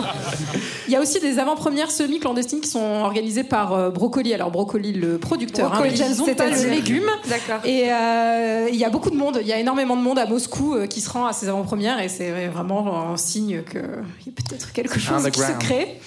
Il 0.87 0.93
y 0.93 0.97
a 0.97 1.01
aussi 1.01 1.21
des 1.21 1.39
avant-premières 1.39 1.91
semi-clandestines 1.91 2.61
qui 2.61 2.69
sont 2.69 2.81
organisées 3.03 3.45
par 3.45 3.73
euh, 3.75 3.91
Brocoli. 3.91 4.35
Alors 4.35 4.51
Brocoli, 4.51 4.93
le 4.93 5.19
producteur, 5.19 5.67
hein, 5.67 5.77
Brocoli, 5.77 5.91
le 5.91 5.97
James 5.97 6.15
Bond, 6.17 6.25
pas 6.35 6.47
le 6.47 6.55
c'est-à-dire 6.55 6.71
légume. 6.75 7.07
D'accord. 7.29 7.61
Et 7.65 7.88
euh, 7.91 8.69
il 8.71 8.77
y 8.77 8.85
a 8.85 8.91
beaucoup 8.91 9.11
de 9.11 9.17
monde, 9.17 9.39
il 9.41 9.47
y 9.47 9.53
a 9.53 9.59
énormément 9.59 9.97
de 9.97 10.03
monde 10.03 10.19
à 10.19 10.27
Moscou 10.27 10.75
euh, 10.75 10.87
qui 10.87 11.01
se 11.01 11.11
rend 11.11 11.27
à 11.27 11.33
ces 11.33 11.49
avant-premières 11.49 12.01
et 12.01 12.09
c'est 12.09 12.47
vraiment 12.49 13.11
un 13.13 13.17
signe 13.17 13.63
qu'il 13.63 13.81
y 13.81 14.29
a 14.29 14.33
peut-être 14.33 14.73
quelque 14.73 14.99
chose 14.99 15.29
qui 15.31 15.41
se 15.41 15.53
crée. 15.59 16.01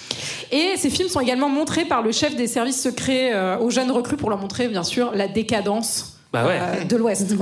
Et 0.50 0.74
ces 0.76 0.90
films 0.90 1.08
sont 1.08 1.20
également 1.20 1.48
montrés 1.48 1.84
par 1.84 2.02
le 2.02 2.12
chef 2.12 2.36
des 2.36 2.46
services 2.46 2.80
secrets 2.82 3.32
euh, 3.32 3.58
aux 3.58 3.70
jeunes 3.70 3.90
recrues 3.90 4.16
pour 4.16 4.30
leur 4.30 4.38
montrer 4.38 4.68
bien 4.68 4.82
sûr 4.84 5.12
la 5.14 5.28
décadence 5.28 6.16
Bah 6.32 6.46
ouais. 6.46 6.84
de 6.84 6.96
l'Ouest. 6.96 7.34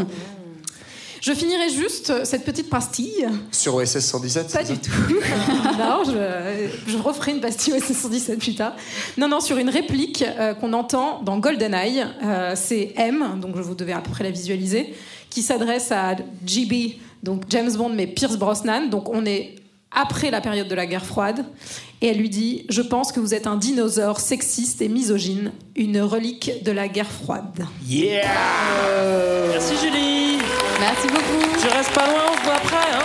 Je 1.20 1.32
finirai 1.34 1.68
juste 1.68 2.24
cette 2.24 2.44
petite 2.44 2.70
pastille. 2.70 3.28
Sur 3.52 3.74
OSS 3.74 3.98
117 3.98 4.52
Pas 4.52 4.64
du 4.64 4.78
tout. 4.78 4.90
non, 5.78 6.02
je, 6.06 6.90
je, 6.90 6.96
referai 6.96 7.32
une 7.32 7.40
pastille 7.40 7.74
OSS 7.74 7.92
117 7.92 8.38
plus 8.38 8.54
tard. 8.54 8.74
Non, 9.18 9.28
non, 9.28 9.40
sur 9.40 9.58
une 9.58 9.68
réplique 9.68 10.22
euh, 10.22 10.54
qu'on 10.54 10.72
entend 10.72 11.20
dans 11.22 11.38
GoldenEye. 11.38 12.04
Euh, 12.24 12.54
c'est 12.56 12.94
M, 12.96 13.38
donc 13.40 13.54
vous 13.56 13.74
devez 13.74 13.92
à 13.92 14.00
peu 14.00 14.10
près 14.10 14.24
la 14.24 14.30
visualiser, 14.30 14.94
qui 15.28 15.42
s'adresse 15.42 15.92
à 15.92 16.16
GB, 16.46 16.98
donc 17.22 17.42
James 17.50 17.72
Bond, 17.76 17.90
mais 17.90 18.06
Pierce 18.06 18.36
Brosnan. 18.36 18.88
Donc 18.88 19.10
on 19.10 19.26
est 19.26 19.56
après 19.90 20.30
la 20.30 20.40
période 20.40 20.68
de 20.68 20.74
la 20.74 20.86
guerre 20.86 21.04
froide. 21.04 21.44
Et 22.00 22.08
elle 22.08 22.18
lui 22.18 22.30
dit 22.30 22.64
Je 22.70 22.80
pense 22.80 23.12
que 23.12 23.20
vous 23.20 23.34
êtes 23.34 23.46
un 23.46 23.56
dinosaure 23.56 24.20
sexiste 24.20 24.80
et 24.80 24.88
misogyne, 24.88 25.52
une 25.76 26.00
relique 26.00 26.62
de 26.64 26.72
la 26.72 26.88
guerre 26.88 27.10
froide. 27.10 27.66
Yeah 27.86 28.22
Merci 29.50 29.74
Julie 29.82 30.38
Merci 30.80 31.08
beaucoup. 31.08 31.58
Tu 31.60 31.68
restes 31.68 31.92
pas 31.92 32.06
loin, 32.06 32.22
on 32.32 32.38
se 32.38 32.42
voit 32.42 32.54
après. 32.54 32.76
Hein 32.76 33.04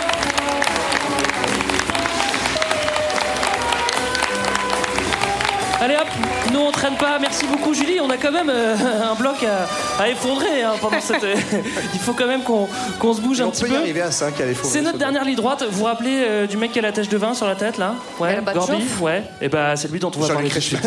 Allez 5.80 5.96
hop, 5.96 6.08
nous 6.56 6.62
on 6.62 6.70
traîne 6.70 6.96
pas. 6.96 7.18
Merci 7.20 7.46
beaucoup 7.46 7.74
Julie. 7.74 8.00
On 8.00 8.10
a 8.10 8.16
quand 8.16 8.32
même 8.32 8.50
euh, 8.50 8.74
un 9.10 9.14
bloc 9.14 9.36
à, 9.44 10.02
à 10.02 10.08
effondrer 10.08 10.62
hein, 10.62 10.72
pendant 10.80 11.00
cette. 11.00 11.22
Il 11.94 12.00
faut 12.00 12.12
quand 12.12 12.26
même 12.26 12.42
qu'on 12.42 12.68
qu'on 12.98 13.12
se 13.14 13.20
bouge 13.20 13.40
Et 13.40 13.42
un 13.42 13.46
on 13.46 13.50
petit 13.50 13.62
peut 13.62 13.68
y 13.68 13.72
peu. 13.72 13.78
arriver 13.78 14.02
à 14.02 14.10
5 14.10 14.40
à 14.40 14.46
l'effort. 14.46 14.70
C'est 14.70 14.82
notre 14.82 14.98
dernière 14.98 15.24
ligne 15.24 15.36
droite. 15.36 15.64
Vous 15.68 15.78
vous 15.78 15.84
rappelez 15.84 16.24
euh, 16.26 16.46
du 16.46 16.56
mec 16.56 16.72
qui 16.72 16.78
a 16.78 16.82
la 16.82 16.92
tache 16.92 17.08
de 17.08 17.16
vin 17.16 17.34
sur 17.34 17.46
la 17.46 17.54
tête 17.54 17.78
là 17.78 17.94
Ouais, 18.18 18.38
Gorby 18.54 18.84
Ouais. 19.00 19.24
Et 19.40 19.48
bah 19.48 19.76
c'est 19.76 19.90
lui 19.90 20.00
dont 20.00 20.10
on 20.16 20.20
va 20.20 20.28
parler 20.34 20.48
tout 20.48 20.54
de 20.56 20.60
suite. 20.60 20.84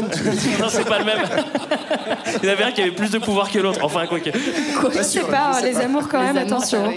non, 0.59 0.67
c'est 0.69 0.87
pas 0.87 0.99
le 0.99 1.05
même. 1.05 1.19
Il 2.41 2.47
y 2.47 2.49
en 2.49 2.53
avait 2.53 2.63
un 2.63 2.71
qui 2.71 2.81
avait 2.81 2.91
plus 2.91 3.11
de 3.11 3.19
pouvoir 3.19 3.51
que 3.51 3.59
l'autre. 3.59 3.79
Enfin, 3.83 4.05
quoi 4.07 4.19
que. 4.19 4.29
Quoi, 4.79 4.89
je 4.95 5.03
sais 5.03 5.21
pas, 5.21 5.61
les 5.63 5.77
amours 5.77 6.07
quand 6.07 6.21
même, 6.21 6.37
attention. 6.37 6.91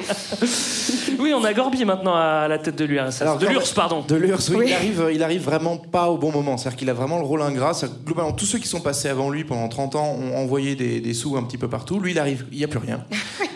Oui, 1.19 1.33
on 1.35 1.45
a 1.45 1.53
Gorby 1.53 1.85
maintenant 1.85 2.15
à 2.15 2.49
la 2.49 2.59
tête 2.59 2.77
de 2.77 2.85
l'URSS. 2.85 3.23
Alors, 3.23 3.39
de 3.39 3.47
l'URSS, 3.47 3.73
pardon. 3.73 4.05
De 4.07 4.17
l'URSS, 4.17 4.51
oui, 4.51 4.57
Oui. 4.57 4.65
Il, 4.69 4.75
arrive, 4.75 5.11
il 5.15 5.23
arrive 5.23 5.43
vraiment 5.43 5.77
pas 5.77 6.09
au 6.09 6.17
bon 6.17 6.33
moment. 6.33 6.57
C'est-à-dire 6.57 6.79
qu'il 6.79 6.91
a 6.91 6.95
vraiment 6.95 7.19
le 7.19 7.25
rôle 7.25 7.43
ingrat. 7.43 7.73
Globalement, 8.05 8.33
tous 8.33 8.47
ceux 8.47 8.59
qui 8.63 8.69
sont 8.69 8.81
passés 8.81 9.09
avant 9.09 9.29
lui 9.29 9.45
pendant 9.45 9.69
30 9.69 9.97
ans 9.97 10.17
ont 10.19 10.37
envoyé 10.37 10.75
des, 10.75 11.01
des 11.01 11.15
sous 11.15 11.37
un 11.37 11.43
petit 11.43 11.59
peu 11.59 11.69
partout. 11.69 12.01
Lui, 12.01 12.13
il 12.13 12.19
arrive, 12.19 12.47
il 12.53 12.59
n'y 12.59 12.65
a 12.65 12.69
plus 12.69 12.79
rien. 12.79 13.05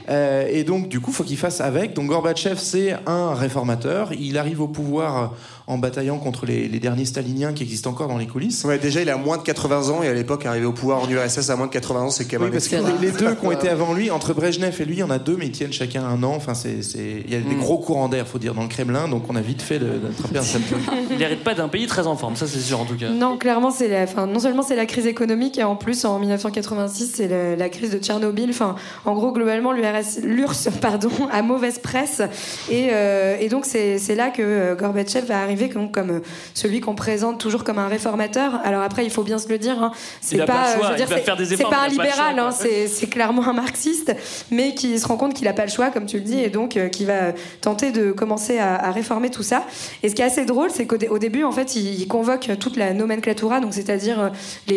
Euh, 0.09 0.47
et 0.49 0.63
donc, 0.63 0.89
du 0.89 1.01
coup, 1.01 1.11
faut 1.11 1.25
qu'il 1.25 1.37
fasse 1.37 1.61
avec. 1.61 1.95
Donc, 1.95 2.07
Gorbatchev, 2.07 2.59
c'est 2.61 2.95
un 3.07 3.35
réformateur. 3.35 4.11
Il 4.17 4.39
arrive 4.39 4.61
au 4.61 4.69
pouvoir 4.69 5.17
euh, 5.21 5.27
en 5.67 5.79
bataillant 5.79 6.19
contre 6.19 6.47
les, 6.47 6.69
les 6.69 6.79
derniers 6.79 7.07
staliniens 7.07 7.53
qui 7.53 7.65
existent 7.65 7.91
encore 7.91 8.07
dans 8.07 8.17
les 8.17 8.29
coulisses. 8.29 8.63
Ouais, 8.63 8.79
déjà, 8.79 9.03
il 9.03 9.11
a 9.11 9.17
moins 9.17 9.37
de 9.37 9.43
80 9.43 9.89
ans 9.89 10.05
et 10.05 10.09
à 10.09 10.15
l'époque, 10.15 10.47
arriver 10.47 10.65
au 10.67 10.71
pouvoir 10.73 11.03
en 11.03 11.09
URSS 11.09 11.51
à 11.51 11.57
moins 11.57 11.67
de 11.67 11.73
80 11.73 12.03
ans, 12.03 12.11
c'est 12.11 12.25
quand 12.25 12.37
Oui, 12.37 12.45
même 12.45 12.53
parce 12.53 12.69
que 12.69 12.77
les, 12.77 13.07
les 13.07 13.11
deux 13.11 13.35
qui 13.35 13.47
ont 13.47 13.51
été 13.51 13.69
avant 13.69 13.95
lui, 13.95 14.13
entre 14.13 14.33
Brejnev 14.33 14.81
et 14.81 14.85
lui, 14.85 14.95
il 14.95 14.99
y 15.01 15.03
en 15.03 15.11
a 15.11 15.19
deux, 15.19 15.37
mais 15.37 15.47
ils 15.47 15.51
tiennent 15.51 15.73
chacun 15.73 16.05
un 16.05 16.23
an. 16.23 16.35
Enfin, 16.37 16.55
c'est, 16.55 16.77
il 16.95 17.29
y 17.29 17.35
a 17.35 17.41
des 17.41 17.57
Mm. 17.57 17.59
gros 17.59 17.79
courants 17.79 18.09
d'air, 18.09 18.29
faut 18.29 18.39
dire, 18.39 18.55
dans 18.55 18.63
le 18.63 18.69
Kremlin, 18.69 19.09
donc 19.09 19.25
on 19.29 19.35
a 19.35 19.41
vite 19.41 19.61
fait 19.63 19.81
de- 19.81 19.87
d'attraper 19.99 20.39
un 20.39 20.43
symptôme. 20.43 20.79
Il 21.11 21.17
n'hérite 21.19 21.43
pas 21.43 21.55
d'un 21.55 21.67
pays 21.69 21.89
très 21.89 22.07
en 22.07 22.15
forme, 22.17 22.37
ça 22.37 22.47
c'est 22.47 22.61
sûr 22.61 22.79
en 22.81 22.85
tout 22.85 22.95
cas. 22.97 23.09
Non, 23.11 23.37
clairement, 23.39 23.73
c'est 23.73 23.89
la, 23.89 24.03
enfin, 24.05 24.29
non 24.29 24.39
seulement 24.39 24.63
c'est 24.63 24.77
la 24.77 24.87
crise 24.97 25.07
économique, 25.07 25.59
et 25.59 25.63
en 25.63 25.77
plus, 25.77 26.07
en 26.07 26.19
1986, 26.19 27.13
c'est 27.17 27.57
la 27.57 27.69
crise 27.69 27.91
de 27.91 27.99
Tchernobyl. 27.99 28.49
Enfin, 28.49 28.77
en 29.05 29.13
gros, 29.15 29.31
globalement, 29.31 29.73
l'URSS, 29.73 30.69
pardon, 30.81 31.11
a 31.31 31.43
mauvaise 31.43 31.79
presse. 31.79 32.23
Et, 32.71 32.89
euh, 32.93 33.37
et 33.39 33.51
donc, 33.51 33.67
c'est 33.67 33.99
là 34.15 34.31
que 34.31 34.41
euh, 34.43 34.75
Gorbatchev 34.75 35.27
va 35.27 35.41
arriver 35.43 35.69
comme, 35.69 35.91
comme 35.91 36.11
euh, 36.11 36.21
celui 36.55 36.81
qu'on 36.81 36.95
présente 36.95 37.39
toujours 37.39 37.63
comme 37.63 37.79
un 37.79 37.89
réformateur. 37.89 38.59
Alors 38.65 38.81
après, 38.81 39.05
il 39.05 39.11
faut 39.11 39.23
bien 39.23 39.37
se 39.39 39.49
le 39.51 39.59
dire, 39.59 39.83
hein, 39.83 39.93
c'est 40.23 40.41
a 40.41 40.47
pas 40.47 40.73
le 40.75 40.79
choix, 40.81 40.87
je 40.87 40.91
veux 40.93 40.97
dire, 40.97 41.07
il 41.09 41.11
va 41.11 41.17
c'est- 41.19 41.25
faire 41.25 41.37
des 41.37 41.53
efforts, 41.53 41.69
pas 41.71 41.77
un 41.77 41.81
a 41.81 41.85
pas 41.85 41.89
libéral, 41.89 42.39
hein, 42.39 42.51
c'est 42.53 43.07
clairement 43.11 43.47
un 43.47 43.53
marxiste, 43.53 44.15
mais 44.51 44.75
qui 44.75 44.99
se 44.99 45.07
rend 45.07 45.17
compte 45.19 45.35
qu'il 45.35 45.45
n'a 45.45 45.53
pas 45.53 45.67
le 45.67 45.71
choix, 45.71 45.91
comme 45.91 46.07
tu 46.07 46.17
le 46.17 46.23
dis, 46.25 46.41
et 46.41 46.49
donc 46.49 46.79
euh, 46.79 46.89
qui 46.89 47.05
va 47.05 47.33
tenter 47.61 47.91
de 47.93 48.13
commencer 48.13 48.59
à, 48.59 48.77
à 48.77 48.91
réformer 48.93 49.29
tout 49.31 49.43
ça. 49.43 49.65
Et 50.03 50.09
ce 50.09 50.15
qui 50.15 50.23
est 50.23 50.27
assez 50.27 50.47
drôle, 50.47 50.71
c'est 50.71 50.87
qu'au 50.87 50.97
dé- 50.97 51.11
début, 51.21 51.45
en 51.45 51.53
fait, 51.53 51.77
il, 51.77 52.01
il 52.01 52.09
convoque 52.09 52.49
toute 52.59 52.77
la 52.77 52.95
nomenclatura, 52.95 53.61
donc 53.61 53.75
c'est-à-dire 53.75 54.21
euh, 54.21 54.29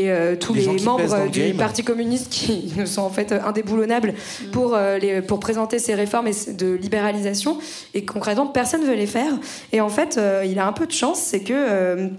les, 0.10 0.16
euh, 0.16 0.36
tous 0.36 0.54
Les 0.54 0.66
membres 0.84 1.24
le 1.24 1.30
du 1.30 1.40
game. 1.40 1.58
Parti 1.58 1.84
communiste 1.84 2.30
qui 2.30 2.72
sont 2.86 3.02
en 3.02 3.10
fait 3.10 3.32
indéboulonnables 3.32 4.14
pour, 4.52 4.76
euh, 4.76 4.98
les, 4.98 5.22
pour 5.22 5.40
présenter 5.40 5.80
ces 5.80 5.96
réformes 5.96 6.30
de 6.58 6.74
libéralisation. 6.74 7.58
Et 7.94 8.06
concrètement, 8.06 8.48
personne 8.48 8.82
ne 8.82 8.88
veut 8.88 8.96
les 8.96 9.08
faire. 9.08 9.34
Et 9.72 9.82
en 9.82 9.90
fait, 9.90 10.18
euh, 10.18 10.46
il 10.46 10.60
a 10.60 10.68
un 10.68 10.74
peu 10.74 10.86
de 10.86 10.92
chance, 10.92 11.20
c'est 11.20 11.42
que. 11.42 12.10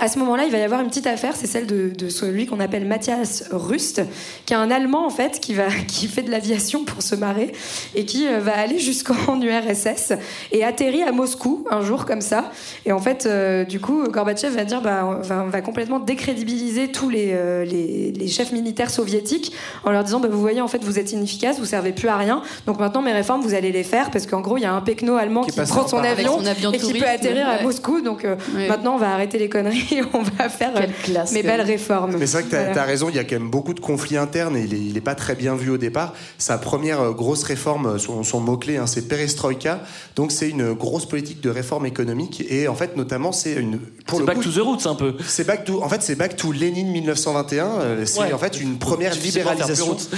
À 0.00 0.08
ce 0.08 0.18
moment-là, 0.20 0.44
il 0.44 0.52
va 0.52 0.58
y 0.58 0.62
avoir 0.62 0.80
une 0.80 0.88
petite 0.88 1.06
affaire, 1.06 1.34
c'est 1.36 1.46
celle 1.46 1.66
de, 1.66 1.90
de 1.96 2.08
celui 2.08 2.46
qu'on 2.46 2.60
appelle 2.60 2.86
Matthias 2.86 3.44
Rust, 3.50 4.02
qui 4.46 4.52
est 4.52 4.56
un 4.56 4.70
Allemand 4.70 5.06
en 5.06 5.10
fait, 5.10 5.40
qui, 5.40 5.54
va, 5.54 5.66
qui 5.88 6.06
fait 6.06 6.22
de 6.22 6.30
l'aviation 6.30 6.84
pour 6.84 7.02
se 7.02 7.14
marrer 7.14 7.52
et 7.94 8.04
qui 8.04 8.26
euh, 8.26 8.38
va 8.40 8.56
aller 8.58 8.78
jusqu'en 8.78 9.40
URSS 9.40 10.12
et 10.52 10.64
atterrit 10.64 11.02
à 11.02 11.12
Moscou 11.12 11.64
un 11.70 11.82
jour 11.82 12.04
comme 12.04 12.20
ça. 12.20 12.50
Et 12.86 12.92
en 12.92 12.98
fait, 12.98 13.26
euh, 13.26 13.64
du 13.64 13.80
coup, 13.80 14.04
Gorbatchev 14.08 14.54
va 14.54 14.64
dire, 14.64 14.80
bah, 14.82 15.04
on, 15.04 15.22
va, 15.22 15.44
on 15.44 15.48
va 15.48 15.60
complètement 15.60 15.98
décrédibiliser 15.98 16.88
tous 16.88 17.08
les, 17.10 17.32
euh, 17.32 17.64
les, 17.64 18.12
les 18.12 18.28
chefs 18.28 18.52
militaires 18.52 18.90
soviétiques 18.90 19.52
en 19.84 19.90
leur 19.90 20.04
disant, 20.04 20.20
bah, 20.20 20.28
vous 20.30 20.40
voyez, 20.40 20.60
en 20.60 20.68
fait, 20.68 20.82
vous 20.82 20.98
êtes 20.98 21.12
inefficaces, 21.12 21.58
vous 21.58 21.64
servez 21.64 21.92
plus 21.92 22.08
à 22.08 22.16
rien. 22.16 22.42
Donc 22.66 22.78
maintenant, 22.78 23.02
mes 23.02 23.12
réformes, 23.12 23.42
vous 23.42 23.54
allez 23.54 23.72
les 23.72 23.84
faire 23.84 24.10
parce 24.10 24.26
qu'en 24.26 24.40
gros, 24.40 24.56
il 24.56 24.62
y 24.62 24.66
a 24.66 24.72
un 24.72 24.80
pecno 24.80 25.16
allemand 25.16 25.42
Qui 25.42 25.52
prend 25.52 25.82
en 25.82 25.88
son 25.88 25.98
avion, 25.98 26.34
Avec 26.34 26.44
son 26.44 26.46
avion 26.46 26.72
et 26.72 26.78
qui 26.78 26.94
peut 26.94 27.06
atterrir 27.06 27.48
à. 27.48 27.62
Moscou. 27.62 28.00
Donc 28.00 28.24
euh, 28.24 28.36
Oui. 28.54 28.68
maintenant, 28.68 28.94
on 28.94 28.98
va 28.98 29.12
arrêter 29.12 29.38
les 29.38 29.48
conneries 29.48 29.87
et 29.92 30.02
on 30.12 30.22
va 30.22 30.48
faire 30.48 30.72
euh, 30.76 30.86
classe, 31.02 31.32
mes 31.32 31.42
belles 31.42 31.60
réformes. 31.62 32.16
Mais 32.18 32.26
c'est 32.26 32.38
vrai 32.38 32.42
que 32.44 32.50
t'as 32.50 32.64
Voilà. 32.64 32.82
as 32.82 32.84
raison, 32.84 33.08
il 33.08 33.16
y 33.16 33.18
a 33.18 33.24
quand 33.24 33.36
même 33.38 33.50
beaucoup 33.50 33.74
de 33.74 33.80
conflits 33.80 34.16
internes 34.16 34.56
et 34.56 34.62
il 34.64 34.74
est, 34.74 34.78
il 34.80 34.96
est 34.96 35.00
pas 35.02 35.14
très 35.14 35.34
bien 35.34 35.54
vu 35.54 35.70
au 35.70 35.78
départ. 35.78 36.14
Sa 36.38 36.58
première 36.58 37.00
euh, 37.00 37.10
grosse 37.12 37.42
réforme, 37.42 37.86
euh, 37.86 37.98
son, 37.98 38.22
son 38.24 38.40
mot-clé, 38.40 38.76
hein, 38.76 38.86
c'est 38.86 39.08
perestroïka. 39.08 39.80
Donc 40.16 40.32
c'est 40.32 40.48
une 40.48 40.72
grosse 40.72 41.06
politique 41.06 41.40
de 41.40 41.50
réforme 41.50 41.86
économique 41.86 42.44
et 42.48 42.68
en 42.68 42.74
fait, 42.74 42.96
notamment, 42.96 43.32
c'est 43.32 43.54
une. 43.54 43.78
Pour 44.06 44.18
C'est 44.18 44.20
le 44.20 44.26
back 44.26 44.36
coup, 44.38 44.44
to 44.44 44.50
the 44.52 44.62
roots 44.64 44.86
un 44.86 44.94
peu. 44.94 45.14
c'est 45.26 45.46
back 45.46 45.64
to, 45.64 45.82
en 45.82 45.88
fait, 45.88 46.02
c'est 46.02 46.14
back 46.16 46.36
to 46.36 46.52
Lénine 46.52 46.90
1921. 46.90 47.66
euh, 47.80 48.04
C'est 48.06 48.18
Ouais. 48.20 48.32
en 48.32 48.38
fait 48.38 48.60
une 48.60 48.78
première 48.78 49.12
Tu 49.12 49.30
sais 49.30 49.40
pas 49.40 49.54
faire 49.54 49.66
plus 49.66 49.74
libéralisation. 49.74 49.86
route. 49.92 50.08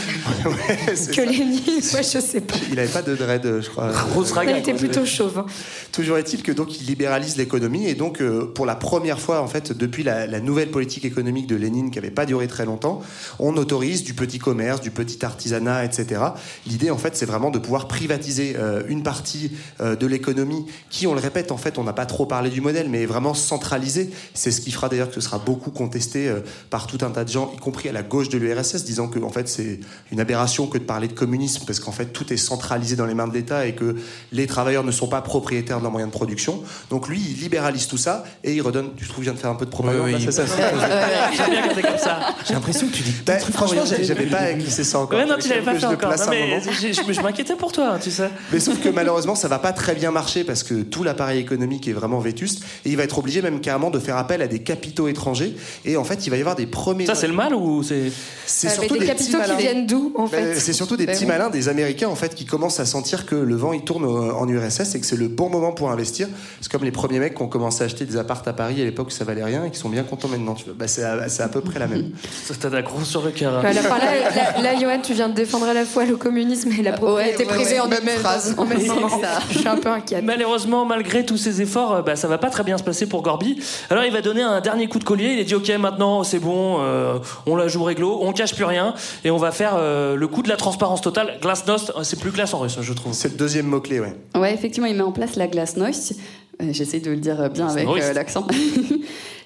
Ouais, 0.47 0.95
c'est 0.95 1.11
Que 1.11 1.25
ça. 1.25 1.31
Lénine, 1.31 1.61
ouais, 1.67 2.03
je 2.03 2.19
sais 2.21 2.41
pas. 2.41 2.55
Il 2.73 2.79
avait 2.79 2.89
pas 2.89 3.03
de 3.03 3.15
dread, 3.15 3.61
je 3.61 3.69
crois. 3.69 3.91
Grosse 4.13 4.33
Il 4.45 4.57
était 4.57 4.75
plutôt 4.75 5.05
chauve. 5.05 5.39
hein. 5.39 5.47
Toujours 5.93 6.19
est-il 6.19 6.43
que 6.43 6.53
donc 6.53 6.81
il 6.81 6.87
libéralise 6.87 7.37
l'économie 7.37 7.87
et 7.87 7.95
donc 7.95 8.21
euh, 8.21 8.47
pour 8.55 8.65
la 8.67 8.77
première 8.77 9.19
fois 9.21 9.41
en 9.43 9.49
fait 9.51 9.77
depuis 9.77 10.03
la, 10.03 10.41
nouvelle 10.41 10.71
politique 10.71 11.05
économique 11.05 11.47
de 11.47 11.57
Lénine 11.57 11.91
qui 11.91 11.99
n'avait 11.99 12.11
pas 12.11 12.25
duré 12.25 12.47
très 12.49 12.65
longtemps, 12.65 13.03
on 13.39 13.57
autorise 13.57 14.05
du 14.05 14.15
petit 14.15 14.39
commerce, 14.39 14.81
du 14.81 14.91
petit 14.91 15.23
artisanat, 15.25 15.85
etc. 15.85 16.23
L'idée 16.67 16.91
en 16.91 16.97
fait 16.97 17.17
c'est 17.17 17.27
vraiment 17.27 17.51
de 17.51 17.59
pouvoir 17.59 17.89
privatiser 17.89 18.55
euh, 18.57 18.83
une 18.89 19.03
partie 19.03 19.53
euh, 19.81 19.97
de 19.97 20.07
l'économie 20.07 20.65
qui, 20.89 21.07
on 21.07 21.15
le 21.15 21.21
répète, 21.21 21.53
en 21.53 21.59
fait 21.59 21.77
on 21.77 21.85
n'a 21.85 21.93
pas 21.93 22.07
trop 22.07 22.25
parlé 22.25 22.49
du 22.49 22.61
modèle, 22.61 22.89
mais 22.89 23.03
est 23.03 23.07
vraiment 23.07 23.35
centralisée. 23.35 24.11
C'est 24.33 24.51
ce 24.51 24.61
qui 24.61 24.71
fera 24.71 24.89
d'ailleurs 24.89 25.09
que 25.09 25.17
ce 25.17 25.21
sera 25.21 25.39
beaucoup 25.39 25.71
contesté 25.71 26.29
euh, 26.29 26.41
par 26.71 26.87
tout 26.87 26.99
un 27.03 27.11
tas 27.11 27.25
de 27.25 27.31
gens, 27.31 27.53
y 27.55 27.59
compris 27.59 27.89
à 27.89 27.93
la 27.93 28.03
gauche 28.03 28.29
de 28.31 28.39
l'URSS, 28.39 28.85
disant 28.85 29.09
que 29.09 29.19
en 29.19 29.31
fait 29.31 29.49
c'est 29.49 29.81
une 30.13 30.21
aberration 30.21 30.67
que 30.67 30.79
de 30.79 30.85
parler 30.85 31.09
de 31.09 31.13
communisme 31.13 31.65
parce 31.67 31.81
qu'en 31.81 31.93
fait 31.93 32.07
tout 32.07 32.33
est 32.33 32.39
centralisé 32.39 32.97
dans 32.97 33.07
les 33.07 33.15
mains 33.15 33.29
de 33.29 33.35
l'État 33.35 33.67
et 33.67 33.75
que 33.75 33.97
les 34.33 34.47
travailleurs 34.47 34.85
ne 34.85 34.93
sont 34.93 35.09
pas 35.09 35.21
propriétaires 35.21 35.79
de 35.79 35.83
leurs 35.83 35.93
moyens 35.93 36.11
de 36.11 36.17
production. 36.17 36.63
Donc 36.89 37.09
lui, 37.09 37.21
il 37.21 37.41
libéralise 37.41 37.87
tout 37.87 37.97
ça 37.97 38.25
et 38.45 38.55
il 38.55 38.63
redonne. 38.63 38.91
Je 38.97 39.31
de 39.31 39.39
faire 39.41 39.51
un 39.51 39.55
peu 39.55 39.65
de 39.67 39.71
propagande 39.71 40.11
là, 40.11 40.19
c'est 40.21 40.33
ça, 40.33 40.47
c'est- 40.47 41.37
J'aime 41.37 41.51
bien 41.51 41.69
quand 41.69 41.75
t'es 41.75 41.83
comme 41.83 41.99
ça. 41.99 42.21
J'ai 42.47 42.55
l'impression 42.55 42.87
que 42.89 42.93
tu 42.93 43.03
dis 43.03 43.15
Bah, 43.27 43.39
franchement, 43.39 43.83
j'avais 43.85 44.27
pas 44.27 44.53
glissé 44.53 44.85
ça 44.85 44.99
encore. 45.01 45.19
Ouais, 45.19 45.27
non, 45.27 45.37
tu 45.41 45.49
l'avais 45.49 45.63
pas 45.63 45.73
que 45.73 45.79
fait 45.79 45.83
je 45.83 45.93
encore. 45.93 46.11
Non, 46.11 46.17
mais 46.31 47.23
m'inquiétais 47.23 47.55
pour 47.57 47.73
toi, 47.73 47.99
tu 48.03 48.11
sais. 48.11 48.31
Mais 48.53 48.61
sauf 48.61 48.81
que 48.81 48.89
malheureusement, 48.89 49.35
ça 49.35 49.49
va 49.49 49.59
pas 49.59 49.73
très 49.73 49.95
bien 49.95 50.11
marcher 50.11 50.45
parce 50.45 50.63
que 50.63 50.83
tout 50.83 51.03
l'appareil 51.03 51.41
économique 51.41 51.89
est 51.89 51.93
vraiment 51.93 52.19
vétuste 52.19 52.63
et 52.85 52.91
il 52.91 52.97
va 52.97 53.05
être 53.05 53.19
obligé 53.19 53.43
même 53.43 53.61
carrément 53.61 53.91
de 53.91 53.99
faire 53.99 54.17
appel 54.17 54.43
à 54.43 54.47
des 54.47 54.61
capitaux 54.61 55.09
étrangers. 55.09 55.55
Et 55.85 55.97
en 55.97 56.05
fait, 56.05 56.27
il 56.27 56.31
va 56.31 56.37
y 56.37 56.41
avoir 56.41 56.57
des 56.57 56.67
premiers. 56.67 57.07
Ça, 57.07 57.15
c'est 57.15 57.29
le 57.29 57.35
mal 57.35 57.55
ou 57.55 57.83
c'est. 57.83 58.11
C'est 58.47 58.67
Euh, 58.67 58.71
mais 58.71 58.75
surtout 58.77 58.95
des 58.95 59.01
des 59.01 59.07
capitaux 59.07 59.25
petits 59.25 59.33
qui 59.33 59.39
malins. 59.39 59.57
viennent 59.57 59.87
d'où, 59.87 60.13
en 60.17 60.25
Ben, 60.27 60.55
fait 60.55 60.61
C'est 60.61 60.73
surtout 60.73 60.97
des 60.97 61.07
Ben 61.07 61.15
petits 61.15 61.27
malins, 61.27 61.51
des 61.51 61.69
Américains 61.69 62.09
en 62.09 62.15
fait, 62.17 62.35
qui 62.35 62.45
commencent 62.45 62.81
à 62.81 62.85
sentir 62.87 63.27
que 63.27 63.35
le 63.37 63.55
vent 63.55 63.73
il 63.73 63.83
tourne 63.83 64.05
au- 64.05 64.33
en 64.33 64.49
URSS 64.49 64.95
et 64.95 65.01
que 65.01 65.07
c'est 65.07 65.17
le 65.17 65.29
bon 65.29 65.49
moment 65.49 65.73
pour 65.73 65.91
investir. 65.91 66.29
C'est 66.61 66.71
comme 66.71 66.85
les 66.85 66.91
premiers 66.91 67.19
mecs 67.21 67.35
qui 67.37 67.43
ont 67.43 67.49
commencé 67.49 67.83
à 67.83 67.87
acheter 67.87 68.05
des 68.05 68.17
appartes 68.17 68.47
à 68.49 68.53
Paris 68.53 68.81
à 68.81 68.85
l'époque 68.85 69.09
où 69.09 69.11
ça 69.11 69.25
valait 69.35 69.45
rien 69.45 69.65
et 69.65 69.71
qui 69.71 69.79
sont 69.79 69.89
bien 69.89 70.03
contents 70.03 70.29
maintenant. 70.29 70.55
Tu 70.55 70.65
vois. 70.65 70.75
Bah, 70.77 70.87
c'est 70.89 71.03
à, 71.05 71.29
c'est 71.29 71.43
à 71.43 71.49
peu 71.49 71.61
près 71.61 71.79
la 71.79 71.87
même. 71.87 72.11
Ça, 72.45 72.55
t'as 72.61 72.69
la 72.71 72.83
grosse 72.83 73.09
sur 73.09 73.23
le 73.23 73.31
cœur. 73.31 73.55
hein. 73.55 73.61
Voilà, 73.61 73.81
enfin, 73.81 73.99
là, 73.99 74.31
là, 74.35 74.63
là, 74.73 74.81
Johan, 74.81 75.01
tu 75.03 75.13
viens 75.15 75.29
de 75.29 75.35
défendre 75.35 75.67
à 75.67 75.75
la 75.75 75.85
fois 75.85 76.05
le 76.05 76.17
communisme 76.17 76.71
et 76.79 76.83
la 76.83 76.93
propriété 76.93 77.45
ouais, 77.45 77.51
ouais, 77.51 77.55
privée 77.57 77.73
ouais. 77.75 77.81
en 77.81 77.89
Même 77.89 78.05
même 78.05 78.19
phrase. 78.19 78.55
En 78.59 78.65
même 78.65 78.81
ça. 78.87 79.41
Je 79.51 79.59
suis 79.59 79.69
un 79.69 79.77
peu 79.77 79.89
inquiète. 79.89 80.25
Malheureusement, 80.25 80.85
malgré 80.85 81.25
tous 81.25 81.37
ces 81.37 81.63
efforts, 81.63 81.93
euh, 81.97 82.03
bah, 82.03 82.17
ça 82.17 82.29
va 82.29 82.39
pas 82.39 82.51
très 82.51 82.63
bien 82.65 82.79
se 82.79 82.83
passer 82.83 83.07
pour 83.07 83.23
Gorby. 83.23 83.63
Alors 83.91 84.05
il 84.05 84.13
va 84.13 84.21
donner 84.21 84.43
un 84.43 84.61
dernier 84.61 84.89
coup 84.89 84.99
de 84.99 85.05
collier. 85.05 85.33
Il 85.35 85.41
a 85.41 85.45
dit 85.45 85.55
ok, 85.55 85.69
maintenant 85.79 86.25
c'est 86.25 86.39
bon, 86.39 86.79
euh, 86.81 87.19
on 87.47 87.57
la 87.57 87.69
joue 87.69 87.83
réglo, 87.85 88.19
on 88.23 88.33
cache 88.33 88.55
plus 88.55 88.65
rien 88.65 88.95
et 89.25 89.31
on 89.31 89.37
va 89.39 89.53
faire 89.53 89.75
euh, 89.77 90.17
le 90.17 90.29
coup 90.29 90.43
de 90.43 90.49
la 90.49 90.57
transparence 90.57 91.01
totale. 91.01 91.39
Glasnost, 91.41 91.93
c'est 92.03 92.19
plus 92.19 92.33
classe 92.33 92.55
en 92.55 92.59
russe, 92.61 92.79
je 92.81 92.93
trouve. 92.93 93.13
C'est 93.13 93.31
le 93.33 93.37
deuxième 93.37 93.67
mot-clé, 93.67 94.01
ouais. 94.01 94.15
Ouais, 94.35 94.53
effectivement, 94.55 94.87
il 94.89 94.97
met 94.97 95.03
en 95.03 95.13
place 95.13 95.37
la 95.37 95.47
glasnost. 95.47 96.15
Euh, 96.63 96.73
J'essaie 96.73 97.01
de 97.01 97.11
le 97.11 97.17
dire 97.17 97.51
bien 97.51 97.69
C'est 97.69 97.87
avec 97.87 98.03
euh, 98.03 98.13
l'accent. 98.13 98.47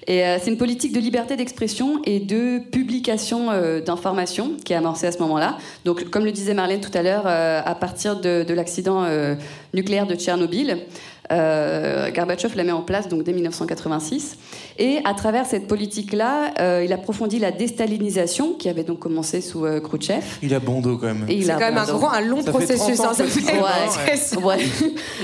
Et 0.07 0.23
euh, 0.23 0.37
c'est 0.39 0.51
une 0.51 0.57
politique 0.57 0.93
de 0.93 0.99
liberté 0.99 1.35
d'expression 1.35 1.99
et 2.03 2.19
de 2.19 2.59
publication 2.59 3.49
euh, 3.49 3.81
d'informations 3.81 4.51
qui 4.63 4.73
est 4.73 4.75
amorcée 4.75 5.07
à 5.07 5.11
ce 5.11 5.17
moment-là. 5.19 5.57
Donc, 5.83 6.09
comme 6.11 6.25
le 6.25 6.31
disait 6.31 6.53
Marlène 6.53 6.79
tout 6.79 6.95
à 6.95 7.01
l'heure, 7.01 7.23
euh, 7.25 7.61
à 7.65 7.73
partir 7.73 8.19
de, 8.19 8.43
de 8.43 8.53
l'accident 8.53 9.03
euh, 9.03 9.33
nucléaire 9.73 10.05
de 10.05 10.13
Tchernobyl, 10.15 10.85
euh, 11.31 12.11
Gorbatchev 12.11 12.55
la 12.55 12.63
met 12.63 12.71
en 12.71 12.81
place 12.81 13.07
donc 13.07 13.23
dès 13.23 13.33
1986. 13.33 14.37
Et 14.77 14.99
à 15.05 15.13
travers 15.13 15.45
cette 15.45 15.67
politique-là, 15.67 16.53
euh, 16.59 16.83
il 16.85 16.91
approfondit 16.93 17.39
la 17.39 17.51
déstalinisation 17.51 18.53
qui 18.53 18.69
avait 18.69 18.83
donc 18.83 18.99
commencé 18.99 19.41
sous 19.41 19.65
euh, 19.65 19.79
Khrouchtchev. 19.79 20.23
Il 20.41 20.53
a 20.53 20.59
bon 20.59 20.81
dos 20.81 20.97
quand 20.97 21.07
même. 21.07 21.25
Et 21.27 21.35
il 21.35 21.45
C'est 21.45 21.51
a 21.51 21.55
quand 21.55 21.61
même 21.71 21.77
un, 21.77 21.85
grand, 21.85 22.11
un 22.11 22.21
long 22.21 22.37
Ça 22.37 22.45
fait 22.45 22.51
processus. 22.51 22.97
30 22.97 22.99
ans 22.99 23.09
hein, 23.11 23.13
ça 23.13 23.23
fait- 23.25 23.53
Ouais. 23.59 24.15
c'est- 24.17 24.37
Ouais. 24.45 24.57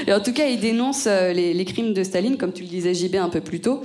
Et 0.07 0.13
en 0.13 0.19
tout 0.19 0.33
cas, 0.33 0.45
il 0.45 0.59
dénonce 0.59 1.05
euh, 1.07 1.33
les, 1.33 1.53
les 1.53 1.65
crimes 1.65 1.93
de 1.93 2.03
Staline, 2.03 2.37
comme 2.37 2.53
tu 2.53 2.63
le 2.63 2.69
disais, 2.69 2.93
JB, 2.93 3.15
un 3.15 3.29
peu 3.29 3.41
plus 3.41 3.59
tôt. 3.61 3.81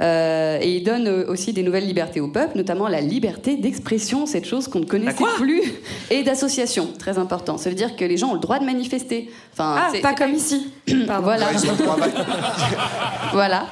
Euh, 0.00 0.58
et 0.60 0.76
il 0.76 0.84
donne 0.84 1.08
euh, 1.08 1.24
aussi 1.28 1.52
des 1.52 1.62
nouvelles 1.62 1.86
libertés 1.86 2.20
au 2.20 2.28
peuple, 2.28 2.56
notamment 2.56 2.86
la 2.86 3.00
liberté 3.00 3.56
d'expression, 3.56 4.26
cette 4.26 4.44
chose 4.46 4.68
qu'on 4.68 4.78
ne 4.80 4.84
connaissait 4.84 5.24
plus, 5.36 5.60
et 6.10 6.22
d'association, 6.22 6.88
très 6.98 7.18
important. 7.18 7.58
Ça 7.58 7.68
veut 7.68 7.74
dire 7.76 7.96
que 7.96 8.04
les 8.04 8.16
gens 8.16 8.30
ont 8.30 8.34
le 8.34 8.40
droit 8.40 8.58
de 8.60 8.64
manifester. 8.64 9.28
Enfin, 9.52 9.74
Ah, 9.76 9.88
c'est- 9.92 10.00
pas 10.00 10.14
comme 10.14 10.34
ici. 10.34 10.70
Voilà. 11.22 11.46
Voilà. 13.32 13.66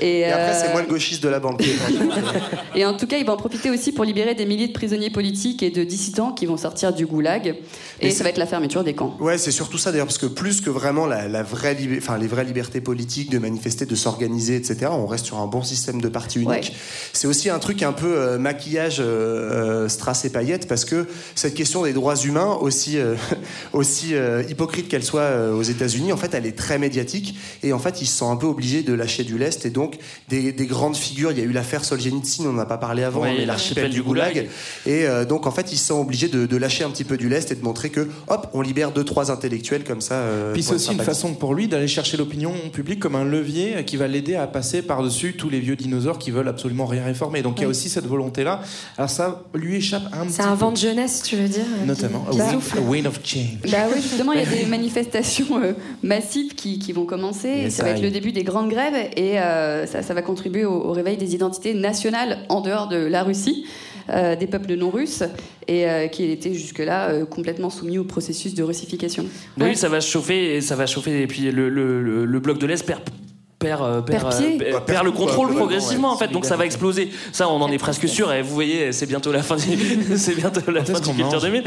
Et, 0.00 0.20
Et 0.20 0.24
après, 0.26 0.54
c'est 0.54 0.68
euh, 0.68 0.72
moi 0.72 0.82
le 0.82 0.88
gauchiste 0.88 1.22
de 1.22 1.28
la 1.28 1.40
bande. 1.40 1.60
et 2.74 2.84
en 2.84 2.96
tout 2.96 3.06
cas, 3.06 3.18
il 3.18 3.24
va 3.26 3.32
en 3.32 3.36
profiter 3.36 3.70
aussi 3.70 3.92
pour 3.92 4.04
libérer 4.04 4.34
des 4.34 4.46
milliers 4.46 4.68
de 4.68 4.72
prisonniers 4.72 5.10
politiques 5.10 5.62
et 5.62 5.70
de 5.70 5.84
dissidents 5.84 6.32
qui 6.32 6.46
vont 6.46 6.56
sortir 6.56 6.92
du 6.92 7.06
goulag. 7.06 7.56
Et 8.00 8.10
ça 8.10 8.24
va 8.24 8.30
être 8.30 8.38
la 8.38 8.46
fermeture 8.46 8.84
des 8.84 8.94
camps. 8.94 9.16
Ouais, 9.20 9.38
c'est 9.38 9.50
surtout 9.50 9.78
ça 9.78 9.90
d'ailleurs, 9.90 10.06
parce 10.06 10.18
que 10.18 10.26
plus 10.26 10.60
que 10.60 10.70
vraiment 10.70 11.06
la, 11.06 11.28
la 11.28 11.42
vraie, 11.42 11.76
enfin 11.96 12.18
les 12.18 12.26
vraies 12.26 12.44
libertés 12.44 12.80
politiques 12.80 13.30
de 13.30 13.38
manifester, 13.38 13.86
de 13.86 13.94
s'organiser, 13.94 14.56
etc. 14.56 14.90
On 14.90 15.06
reste 15.06 15.26
sur 15.26 15.38
un 15.38 15.46
bon 15.46 15.62
système 15.62 16.00
de 16.00 16.08
parti 16.08 16.38
unique. 16.38 16.48
Ouais. 16.48 16.72
C'est 17.12 17.26
aussi 17.26 17.50
un 17.50 17.58
truc 17.58 17.82
un 17.82 17.92
peu 17.92 18.16
euh, 18.16 18.38
maquillage, 18.38 18.98
euh, 19.00 19.04
euh, 19.04 19.88
strass 19.88 20.24
et 20.24 20.30
paillettes, 20.30 20.68
parce 20.68 20.84
que 20.84 21.06
cette 21.34 21.54
question 21.54 21.84
des 21.84 21.92
droits 21.92 22.16
humains, 22.16 22.56
aussi 22.60 22.98
euh, 22.98 23.14
aussi 23.72 24.14
hypocrite 24.48 24.88
qu'elle 24.88 25.04
soit 25.04 25.52
aux 25.52 25.62
États-Unis, 25.62 26.12
en 26.12 26.16
fait, 26.16 26.34
elle 26.34 26.46
est 26.46 26.56
très 26.56 26.78
médiatique, 26.78 27.36
et 27.62 27.72
en 27.72 27.78
fait, 27.78 28.00
ils 28.00 28.06
se 28.06 28.16
sont 28.16 28.30
un 28.30 28.36
peu 28.36 28.46
obligés 28.46 28.82
de 28.82 28.92
lâcher 28.92 29.24
du 29.24 29.38
lest, 29.38 29.66
et 29.66 29.70
donc 29.90 29.98
des, 30.28 30.52
des 30.52 30.66
grandes 30.66 30.96
figures. 30.96 31.32
Il 31.32 31.38
y 31.38 31.40
a 31.40 31.44
eu 31.44 31.52
l'affaire 31.52 31.84
Solzhenitsyn, 31.84 32.44
on 32.46 32.52
n'en 32.52 32.62
a 32.62 32.66
pas 32.66 32.78
parlé 32.78 33.02
avant, 33.02 33.22
Oui, 33.22 33.28
mais 33.38 33.46
l'archipel 33.46 33.90
du 33.90 34.02
Goulag. 34.02 34.48
Et 34.86 35.06
euh, 35.06 35.24
donc, 35.24 35.46
en 35.46 35.50
fait, 35.50 35.72
ils 35.72 35.78
sont 35.78 36.00
obligés 36.00 36.28
de, 36.28 36.46
de 36.46 36.56
lâcher 36.56 36.84
un 36.84 36.90
petit 36.90 37.04
peu 37.04 37.16
du 37.16 37.28
lest 37.28 37.50
et 37.52 37.54
de 37.54 37.62
montrer 37.64 37.90
que, 37.90 38.08
hop, 38.28 38.48
on 38.54 38.60
libère 38.60 38.90
deux, 38.92 39.04
trois 39.04 39.30
intellectuels 39.30 39.84
comme 39.84 40.00
ça. 40.00 40.14
euh, 40.14 40.52
Puis 40.52 40.62
c'est 40.62 40.74
aussi 40.74 40.92
une 40.92 41.00
façon 41.00 41.34
pour 41.34 41.54
lui 41.54 41.68
d'aller 41.68 41.88
chercher 41.88 42.16
l'opinion 42.16 42.52
publique 42.72 43.00
comme 43.00 43.14
un 43.14 43.24
levier 43.24 43.84
qui 43.84 43.96
va 43.96 44.06
l'aider 44.08 44.34
à 44.34 44.46
passer 44.46 44.82
par-dessus 44.82 45.34
tous 45.34 45.48
les 45.48 45.60
vieux 45.60 45.76
dinosaures 45.76 46.18
qui 46.18 46.30
veulent 46.30 46.48
absolument 46.48 46.86
rien 46.86 47.04
réformer. 47.04 47.42
Donc 47.42 47.58
il 47.58 47.62
y 47.62 47.64
a 47.64 47.68
aussi 47.68 47.88
cette 47.88 48.06
volonté-là. 48.06 48.60
Alors 48.96 49.10
ça 49.10 49.42
lui 49.54 49.76
échappe 49.76 50.02
un 50.12 50.24
petit 50.26 50.34
C'est 50.34 50.42
un 50.42 50.54
vent 50.54 50.72
de 50.72 50.76
jeunesse, 50.76 51.22
tu 51.24 51.36
veux 51.36 51.48
dire 51.48 51.64
peu. 51.64 51.80
qui- 51.80 51.86
Notamment 51.86 52.24
qui 52.30 52.40
a 52.40 52.44
wind, 52.44 52.52
souffle. 52.54 52.78
a 52.78 52.80
wind 52.82 53.06
of 53.06 53.20
change. 53.24 53.58
Bah 53.70 53.78
oui, 53.94 54.00
justement, 54.02 54.32
il 54.32 54.40
y 54.40 54.42
a 54.42 54.46
des 54.46 54.66
manifestations 54.66 55.62
euh, 55.62 55.72
massives 56.02 56.54
qui, 56.54 56.78
qui 56.78 56.92
vont 56.92 57.04
commencer. 57.06 57.48
Yes, 57.48 57.74
ça 57.74 57.84
va 57.84 57.90
être 57.90 58.02
le 58.02 58.10
début 58.10 58.32
des 58.32 58.44
grandes 58.44 58.70
grèves 58.70 58.94
et 59.16 59.40
euh, 59.40 59.77
ça, 59.86 60.02
ça 60.02 60.14
va 60.14 60.22
contribuer 60.22 60.64
au, 60.64 60.72
au 60.72 60.92
réveil 60.92 61.16
des 61.16 61.34
identités 61.34 61.74
nationales 61.74 62.38
en 62.48 62.60
dehors 62.60 62.88
de 62.88 62.96
la 62.96 63.22
Russie, 63.22 63.64
euh, 64.10 64.36
des 64.36 64.46
peuples 64.46 64.74
non 64.74 64.90
russes, 64.90 65.22
et 65.66 65.88
euh, 65.88 66.06
qui 66.08 66.24
étaient 66.30 66.54
jusque-là 66.54 67.10
euh, 67.10 67.26
complètement 67.26 67.70
soumis 67.70 67.98
au 67.98 68.04
processus 68.04 68.54
de 68.54 68.62
russification. 68.62 69.26
Oui, 69.60 69.76
ça 69.76 69.88
va 69.88 70.00
chauffer, 70.00 70.56
et 70.56 70.60
ça 70.60 70.76
va 70.76 70.86
chauffer, 70.86 71.22
et 71.22 71.26
puis 71.26 71.50
le, 71.50 71.68
le, 71.68 72.02
le, 72.02 72.24
le 72.24 72.40
bloc 72.40 72.58
de 72.58 72.66
l'Est 72.66 72.86
perd. 72.86 73.02
Perd, 73.58 73.82
euh, 73.82 74.00
perd, 74.02 74.22
Perd 74.22 74.36
pied. 74.38 74.54
euh, 74.54 74.78
perd- 74.80 74.84
Bah, 74.86 75.02
le 75.04 75.10
contrôle 75.10 75.54
progressivement 75.54 76.08
ouais. 76.10 76.14
en 76.14 76.18
fait. 76.18 76.28
Donc 76.28 76.44
ça 76.44 76.56
va 76.56 76.64
exploser. 76.64 77.10
Ça 77.32 77.48
on 77.48 77.60
en 77.60 77.70
est 77.72 77.78
presque 77.78 78.08
sûr. 78.08 78.32
Et 78.32 78.42
vous 78.42 78.54
voyez 78.54 78.92
c'est 78.92 79.06
bientôt 79.06 79.32
la 79.32 79.42
fin 79.42 79.56
du, 79.56 79.76
c'est 80.16 80.34
bientôt 80.36 80.70
la 80.70 80.84
fin 80.84 80.92
du 81.00 81.00
Culture 81.00 81.24
mange 81.32 81.42
2000 81.42 81.64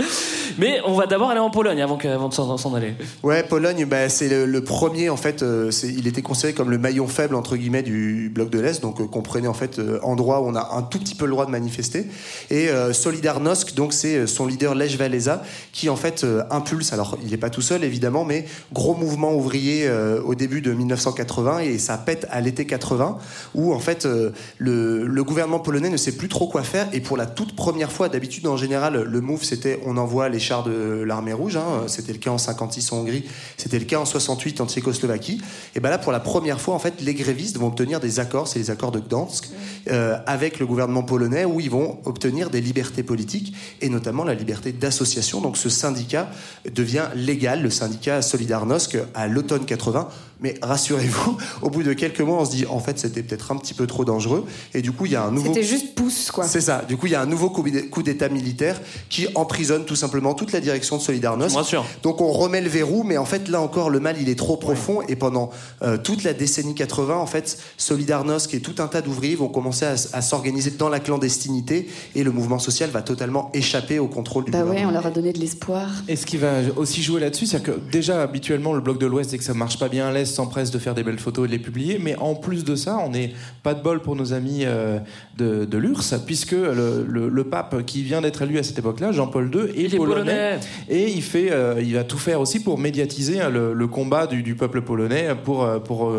mais 0.58 0.80
on 0.86 0.94
va 0.94 1.06
d'abord 1.08 1.30
aller 1.30 1.40
en 1.40 1.50
Pologne 1.50 1.82
avant, 1.82 1.98
que, 1.98 2.08
avant 2.08 2.28
de 2.30 2.34
s'en 2.34 2.74
aller. 2.76 2.94
Ouais, 3.24 3.42
Pologne, 3.44 3.86
bah, 3.86 4.10
c'est 4.10 4.28
le, 4.28 4.46
le 4.46 4.64
premier, 4.64 5.10
en 5.10 5.16
fait, 5.16 5.44
euh, 5.44 5.72
c'est- 5.72 5.88
il 5.88 6.08
était 6.08 6.22
considéré 6.22 6.54
comme 6.54 6.70
le 6.70 6.78
maillon 6.78 7.08
faible, 7.08 7.36
entre 7.36 7.56
guillemets, 7.56 7.84
du 7.84 8.30
bloc 8.34 8.50
de 8.50 8.60
l'Est, 8.60 8.82
donc 8.82 9.00
euh, 9.00 9.06
comprenait 9.08 9.48
en 9.48 9.54
fait 9.54 9.80
euh, 9.80 10.00
endroit 10.04 10.42
où 10.42 10.48
on 10.48 10.56
a 10.56 10.72
un 10.76 10.82
tout 10.84 11.00
petit 11.00 11.16
peu 11.16 11.26
le 11.26 11.32
droit 11.32 11.46
de 11.46 11.52
manifester. 11.52 12.06
Et 12.50 12.68
euh, 12.70 12.92
Solidarnosc, 12.94 13.74
donc 13.76 13.94
c'est 13.94 14.28
son 14.28 14.46
leader 14.46 14.76
Lech 14.76 14.98
Walesa, 15.00 15.42
qui 15.72 15.90
en 15.90 15.96
fait 15.96 16.24
euh, 16.26 16.44
impulse, 16.52 16.92
alors 16.94 17.18
il 17.24 17.32
n'est 17.32 17.38
pas 17.38 17.50
tout 17.50 17.62
seul 17.62 17.84
évidemment, 17.86 18.26
mais 18.26 18.46
gros 18.74 18.94
mouvement 18.94 19.34
ouvrier 19.34 19.88
euh, 19.88 20.22
au 20.22 20.36
début 20.36 20.62
de 20.62 20.72
1980 20.74 21.60
et 21.60 21.78
ça 21.82 21.98
pète 21.98 22.26
à 22.32 22.40
l'été 22.40 22.66
80, 22.66 23.18
où 23.56 23.74
en 23.74 23.80
fait 23.80 24.06
euh, 24.06 24.32
le, 24.58 25.24
gouvernement 25.24 25.60
polonais 25.60 25.90
ne 25.90 25.98
sait 25.98 26.14
plus 26.14 26.30
trop 26.30 26.48
quoi 26.48 26.64
faire 26.64 26.88
et 26.94 27.02
pour 27.02 27.18
la 27.18 27.26
toute 27.26 27.56
première 27.56 27.92
fois, 27.92 28.08
d'habitude 28.08 28.48
en 28.48 28.56
général, 28.56 29.04
le 29.04 29.22
move 29.22 29.44
c'était 29.44 29.82
on 29.86 29.98
envoie 29.98 30.30
les 30.30 30.40
chars 30.40 30.64
de 30.64 31.04
l'armée 31.06 31.34
rouge, 31.34 31.58
hein, 31.58 31.84
c'était 31.88 32.14
le 32.14 32.20
cas 32.20 32.32
en 32.32 32.38
56 32.38 32.94
en 32.94 33.00
Hongrie, 33.00 33.26
c'était 33.58 33.80
le 33.80 33.86
cas 33.86 34.00
en 34.00 34.06
68 34.06 34.62
en 34.62 34.68
Tchécoslovaquie, 34.68 35.42
et 35.76 35.80
ben 35.82 35.90
là 35.90 35.98
pour 35.98 36.14
la 36.14 36.22
première 36.22 36.62
fois 36.62 36.74
en 36.74 36.80
fait 36.80 37.02
les 37.02 37.14
grévistes 37.14 37.58
vont 37.58 37.68
obtenir 37.68 38.00
des 38.00 38.20
accords, 38.20 38.48
c'est 38.48 38.60
les 38.60 38.72
accords 38.72 38.92
de 38.92 39.00
Gdansk, 39.00 39.50
euh, 39.90 40.18
avec 40.28 40.60
le 40.60 40.66
gouvernement 40.66 41.04
polonais 41.04 41.44
où 41.44 41.60
ils 41.60 41.70
vont 41.70 42.00
obtenir 42.06 42.50
des 42.50 42.62
libertés 42.62 43.04
politiques 43.04 43.56
et 43.82 43.90
notamment 43.90 44.24
la 44.24 44.36
liberté 44.36 44.72
d'association. 44.72 45.42
Donc 45.42 45.58
ce 45.58 45.70
syndicat 45.70 46.30
devient 46.72 47.08
légal, 47.16 47.62
le 47.62 47.70
syndicat 47.70 48.22
Solidarnosc 48.22 48.98
à 49.14 49.28
l'automne 49.28 49.66
80. 49.66 50.08
Mais 50.42 50.56
rassurez-vous, 50.62 51.38
au 51.62 51.70
bout 51.70 51.84
de 51.84 51.94
quelques 51.94 52.22
mois, 52.22 52.42
on 52.42 52.46
se 52.46 52.52
dit 52.52 52.66
en 52.68 52.80
fait 52.80 52.98
c'était 53.00 53.22
peut-être 53.24 53.52
un 53.52 53.58
petit 53.58 53.74
peu 53.74 53.86
trop 53.88 54.06
dangereux 54.06 54.46
et 54.74 54.82
du 54.82 54.92
coup 54.92 55.06
il 55.06 55.12
y 55.12 55.16
a 55.16 55.24
un 55.24 55.32
nouveau 55.32 55.54
C'était 55.54 55.66
juste 55.66 55.94
pouce, 55.96 56.32
quoi. 56.32 56.46
c'est 56.46 56.62
ça. 56.62 56.84
Du 56.88 56.98
coup, 56.98 57.06
il 57.08 57.12
y 57.12 57.16
a 57.16 57.22
un 57.22 57.26
nouveau 57.26 57.50
coup 57.50 57.62
d'é- 57.70 57.88
coup 57.88 58.02
d'État 58.04 58.28
militaire 58.30 58.80
qui 59.10 59.28
emprisonne 59.36 59.86
tout 59.86 59.96
simplement 59.96 60.34
toute 60.34 60.52
la 60.52 60.60
direction 60.60 60.98
de 60.98 61.02
Solidarnosc. 61.02 61.54
Bien 61.54 61.64
sûr. 61.64 61.86
Donc 62.04 62.22
on 62.22 62.32
remet 62.32 62.62
le 62.62 62.70
verrou, 62.70 63.04
mais 63.04 63.18
en 63.18 63.26
fait 63.26 63.48
là 63.48 63.62
encore 63.62 63.90
le 63.90 64.00
mal 64.00 64.16
il 64.20 64.30
est 64.30 64.36
trop 64.38 64.58
profond 64.58 65.02
et 65.08 65.16
pendant 65.16 65.52
euh, 65.84 65.98
toute 65.98 66.24
la 66.24 66.34
décennie 66.34 66.74
80, 66.76 67.16
en 67.16 67.26
fait, 67.28 67.58
Solidarnosc 67.78 68.54
et 68.54 68.60
tout 68.62 68.76
un 68.82 68.88
tas 68.88 69.02
d'ouvriers 69.02 69.36
vont 69.36 69.48
commencer 69.50 69.86
à, 69.86 70.22
s'organiser 70.22 70.72
dans 70.72 70.90
la 70.90 71.00
clandestinité 71.00 71.88
et 72.16 72.24
le 72.24 72.32
mouvement 72.32 72.60
social 72.60 72.90
va 72.90 73.02
totalement 73.02 73.50
échapper 73.54 74.00
au 74.00 74.08
contrôle 74.08 74.46
du 74.46 74.52
Bah 74.52 74.60
ouais, 74.60 74.64
gouvernement. 74.66 74.90
on 74.90 74.94
leur 74.94 75.06
a 75.06 75.12
donné 75.12 75.34
de 75.34 75.40
l'espoir. 75.40 75.88
Et 76.08 76.16
ce 76.16 76.26
qui 76.26 76.38
va 76.38 76.54
aussi 76.78 77.04
jouer 77.04 77.20
là-dessus, 77.20 77.46
c'est 77.46 77.62
que 77.62 77.72
déjà 77.92 78.22
habituellement 78.22 78.74
le 78.74 78.82
bloc 78.82 78.98
de 79.00 79.06
l'Ouest, 79.06 79.32
dès 79.32 79.38
que 79.38 79.44
ça 79.44 79.54
marche 79.54 79.78
pas 79.78 79.90
bien 79.90 80.08
à 80.08 80.12
l'Est, 80.12 80.31
s'empresse 80.32 80.72
de 80.72 80.80
faire 80.80 80.96
des 80.96 81.04
belles 81.04 81.20
photos 81.20 81.46
et 81.46 81.48
de 81.48 81.52
les 81.54 81.60
publier. 81.60 82.00
Mais 82.00 82.16
en 82.18 82.34
plus 82.36 82.64
de 82.64 82.76
ça, 82.76 82.98
on 83.06 83.10
n'est 83.12 83.34
pas 83.64 83.74
de 83.74 83.82
bol 83.84 84.02
pour 84.02 84.16
nos 84.16 84.34
amis 84.34 84.62
euh, 84.66 84.98
de, 85.38 85.66
de 85.66 85.78
l'URSS, 85.78 86.16
puisque 86.26 86.52
le, 86.54 87.06
le- 87.08 87.30
le 87.30 87.44
pape 87.44 87.86
qui 87.86 88.02
vient 88.04 88.22
d'être 88.22 88.42
élu 88.42 88.58
à 88.58 88.64
cette 88.64 88.80
époque-là, 88.80 89.12
Jean-Paul 89.12 89.52
II, 89.54 89.62
est 89.70 89.86
Il 89.86 89.94
est 89.96 89.98
polonais. 89.98 90.60
et 90.90 91.10
il 91.12 91.22
fait, 91.22 91.52
euh, 91.52 91.82
il 91.82 91.94
va 91.94 92.04
tout 92.04 92.18
faire 92.18 92.42
aussi 92.42 92.64
pour 92.64 92.78
médiatiser 92.80 93.40
le, 93.52 93.74
le 93.74 93.88
combat 93.88 94.26
du, 94.28 94.42
du 94.44 94.56
peuple 94.56 94.82
polonais 94.82 95.30
pour 95.44 95.64
euh, 95.64 95.80
pour 95.80 96.12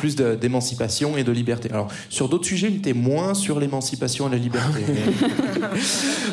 plus 0.00 0.16
de- 0.16 0.34
d'émancipation 0.34 1.16
et 1.18 1.24
de 1.24 1.32
liberté. 1.32 1.68
Alors 1.70 1.88
sur 2.08 2.28
d'autres 2.28 2.46
sujets, 2.46 2.68
il 2.70 2.76
était 2.76 2.94
moins 2.94 3.34
sur 3.34 3.60
l'émancipation 3.60 4.26
et 4.28 4.30
la 4.32 4.38
liberté. 4.38 4.80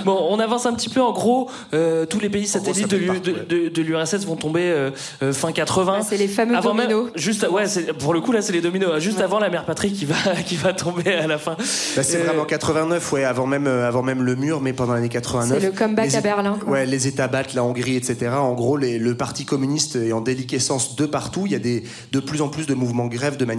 Bon, 0.06 0.18
on 0.30 0.40
avance 0.40 0.66
un 0.66 0.74
petit 0.74 0.90
peu. 0.90 1.02
En 1.02 1.12
gros, 1.12 1.50
euh, 1.74 2.06
tous 2.06 2.20
les 2.20 2.30
pays 2.30 2.48
satellites 2.48 2.88
de 2.90 3.82
l'URSS 3.82 4.26
vont 4.26 4.36
tomber 4.38 4.62
euh, 4.64 4.92
euh, 5.22 5.34
fin 5.34 5.52
80. 5.52 5.96
Ah, 6.00 6.02
c'est 6.08 6.18
les 6.18 6.28
fameux 6.28 6.56
Avant 6.56 6.74
même- 6.74 6.88
dominos. 6.90 7.12
juste, 7.16 7.46
ouais, 7.52 7.66
pour 8.00 8.14
le 8.14 8.22
coup, 8.22 8.32
là, 8.32 8.42
c'est 8.42 8.54
les 8.54 8.62
dominos. 8.62 9.02
Juste 9.02 9.20
avant 9.20 9.40
la 9.40 9.50
mère 9.50 9.66
patrie 9.66 9.92
qui 9.92 10.06
va, 10.06 10.16
qui 10.46 10.56
va 10.56 10.72
tomber 10.74 11.14
à 11.14 11.28
la 11.28 11.38
fin. 11.38 11.56
Bah, 11.96 12.04
c'est 12.04 12.22
Euh, 12.22 12.24
vraiment 12.24 12.46
89, 12.46 13.12
ouais, 13.12 13.24
avant 13.26 13.46
même, 13.48 13.68
avant 13.68 14.02
même 14.02 14.24
le 14.24 14.36
mur, 14.36 14.62
mais 14.62 14.72
pendant 14.74 14.94
l'année 14.94 15.10
89. 15.10 15.60
C'est 15.60 15.66
le 15.66 15.72
comeback 15.74 16.14
à 16.16 16.22
Berlin, 16.22 16.58
quoi. 16.62 16.72
Ouais, 16.74 16.86
les 16.86 17.08
États 17.08 17.28
battent 17.28 17.54
la 17.54 17.64
Hongrie, 17.64 17.96
etc. 17.98 18.32
En 18.38 18.54
gros, 18.54 18.78
les- 18.78 19.00
le 19.00 19.16
Parti 19.16 19.44
communiste 19.46 19.96
est 19.98 20.14
en 20.14 20.22
déliquescence 20.22 20.96
de 20.96 21.06
partout. 21.06 21.44
Il 21.48 21.52
y 21.52 21.56
a 21.56 21.60
des, 21.60 21.84
de 22.14 22.20
plus 22.20 22.42
en 22.42 22.48
plus 22.48 22.66
de 22.66 22.74
mouvements 22.74 23.08
grèves, 23.08 23.36
de 23.38 23.44
manifestations. 23.46 23.57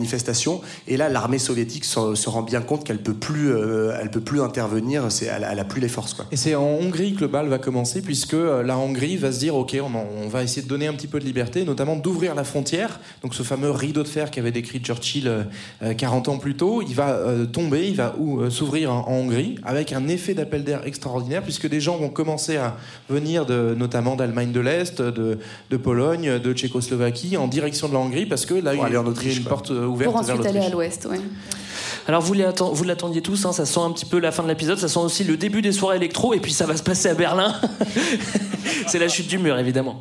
Et 0.87 0.97
là, 0.97 1.09
l'armée 1.09 1.39
soviétique 1.39 1.85
se, 1.85 2.15
se 2.15 2.29
rend 2.29 2.43
bien 2.43 2.61
compte 2.61 2.85
qu'elle 2.85 3.03
peut 3.03 3.15
plus, 3.15 3.51
euh, 3.51 3.93
elle 4.01 4.11
peut 4.11 4.21
plus 4.21 4.41
intervenir. 4.41 5.11
C'est, 5.11 5.27
elle, 5.27 5.45
a- 5.45 5.53
elle 5.53 5.59
a 5.59 5.65
plus 5.65 5.81
les 5.81 5.89
forces, 5.89 6.15
quoi. 6.15 6.27
Et 6.33 6.37
c'est 6.37 6.55
en 6.55 6.63
Hongrie 6.65 7.15
que 7.15 7.21
le 7.23 7.29
bal 7.29 7.49
va 7.49 7.59
commencer, 7.59 8.03
puisque 8.03 8.35
euh, 8.35 8.63
la 8.63 8.77
Hongrie 8.79 9.17
va 9.17 9.33
se 9.33 9.39
dire 9.39 9.57
ok, 9.57 9.77
on, 9.83 10.29
va 10.29 10.43
essayer 10.43 10.63
de 10.63 10.69
donner 10.69 10.87
un 10.87 10.93
petit 10.95 11.07
peu 11.07 11.19
de 11.21 11.25
liberté, 11.25 11.65
notamment 11.65 11.97
d'ouvrir 11.97 12.35
la 12.35 12.45
frontière. 12.45 13.01
Donc 13.23 13.35
ce 13.35 13.43
fameux 13.43 13.71
rideau 13.71 14.03
de 14.03 14.09
fer 14.09 14.31
qu'avait 14.31 14.53
décrit 14.53 14.81
Churchill 14.81 15.29
euh, 15.29 15.43
euh, 15.83 15.95
40 15.95 16.29
ans 16.29 16.39
plus 16.39 16.55
tôt, 16.55 16.83
il 16.87 16.95
va 16.95 17.11
euh, 17.11 17.47
tomber, 17.47 17.89
il 17.89 17.97
va 17.97 18.15
euh, 18.21 18.51
s'ouvrir 18.51 18.93
en, 18.93 19.07
en 19.09 19.13
Hongrie, 19.13 19.57
avec 19.65 19.93
un 19.93 20.07
effet 20.09 20.35
d'appel 20.35 20.65
d'air 20.65 20.83
extraordinaire, 20.87 21.43
puisque 21.43 21.69
des 21.69 21.81
gens 21.81 21.97
vont 21.97 22.09
commencer 22.11 22.57
à 22.57 22.77
venir 23.09 23.47
de, 23.47 23.75
notamment 23.77 24.17
d'Allemagne 24.17 24.53
de 24.53 24.61
l'Est, 24.61 25.01
de, 25.01 25.39
de 25.71 25.77
Pologne, 25.77 26.39
de 26.39 26.53
Tchécoslovaquie, 26.53 27.37
en 27.37 27.49
direction 27.49 27.89
de 27.89 27.95
la 27.95 27.99
Hongrie, 28.01 28.27
parce 28.27 28.47
que 28.47 28.55
là, 28.55 28.75
il 28.75 28.79
y 28.79 28.81
a- 28.83 28.85
une 29.39 29.45
porte 29.45 29.71
ouverte 29.89 30.13
Pour 30.13 30.23
vers 30.23 30.35
ensuite 30.37 30.47
aller 30.47 30.61
à 30.65 30.69
l'ouest, 30.69 31.07
ouais. 31.11 31.21
Alors 32.07 32.23
vous 32.23 32.35
l'atten- 32.35 32.71
vous 32.73 32.85
l'attendiez 32.85 33.21
tous, 33.23 33.45
hein, 33.45 33.53
ça 33.53 33.67
sent 33.67 33.81
un 33.81 33.91
petit 33.91 34.07
peu 34.07 34.19
la 34.19 34.33
fin 34.33 34.43
de 34.43 34.49
l'épisode, 34.49 34.79
ça 34.79 34.89
sent 34.89 35.01
aussi 35.01 35.25
le 35.25 35.37
début 35.37 35.61
des 35.63 35.73
soirées 35.73 35.97
électro, 35.97 36.33
et 36.35 36.41
puis 36.41 36.53
ça 36.53 36.65
va 36.67 36.77
se 36.77 36.83
passer 36.83 37.09
à 37.11 37.15
Berlin. 37.15 37.55
c'est 38.87 38.99
la 38.99 39.09
chute 39.09 39.29
du 39.29 39.39
mur, 39.39 39.59
évidemment. 39.59 40.01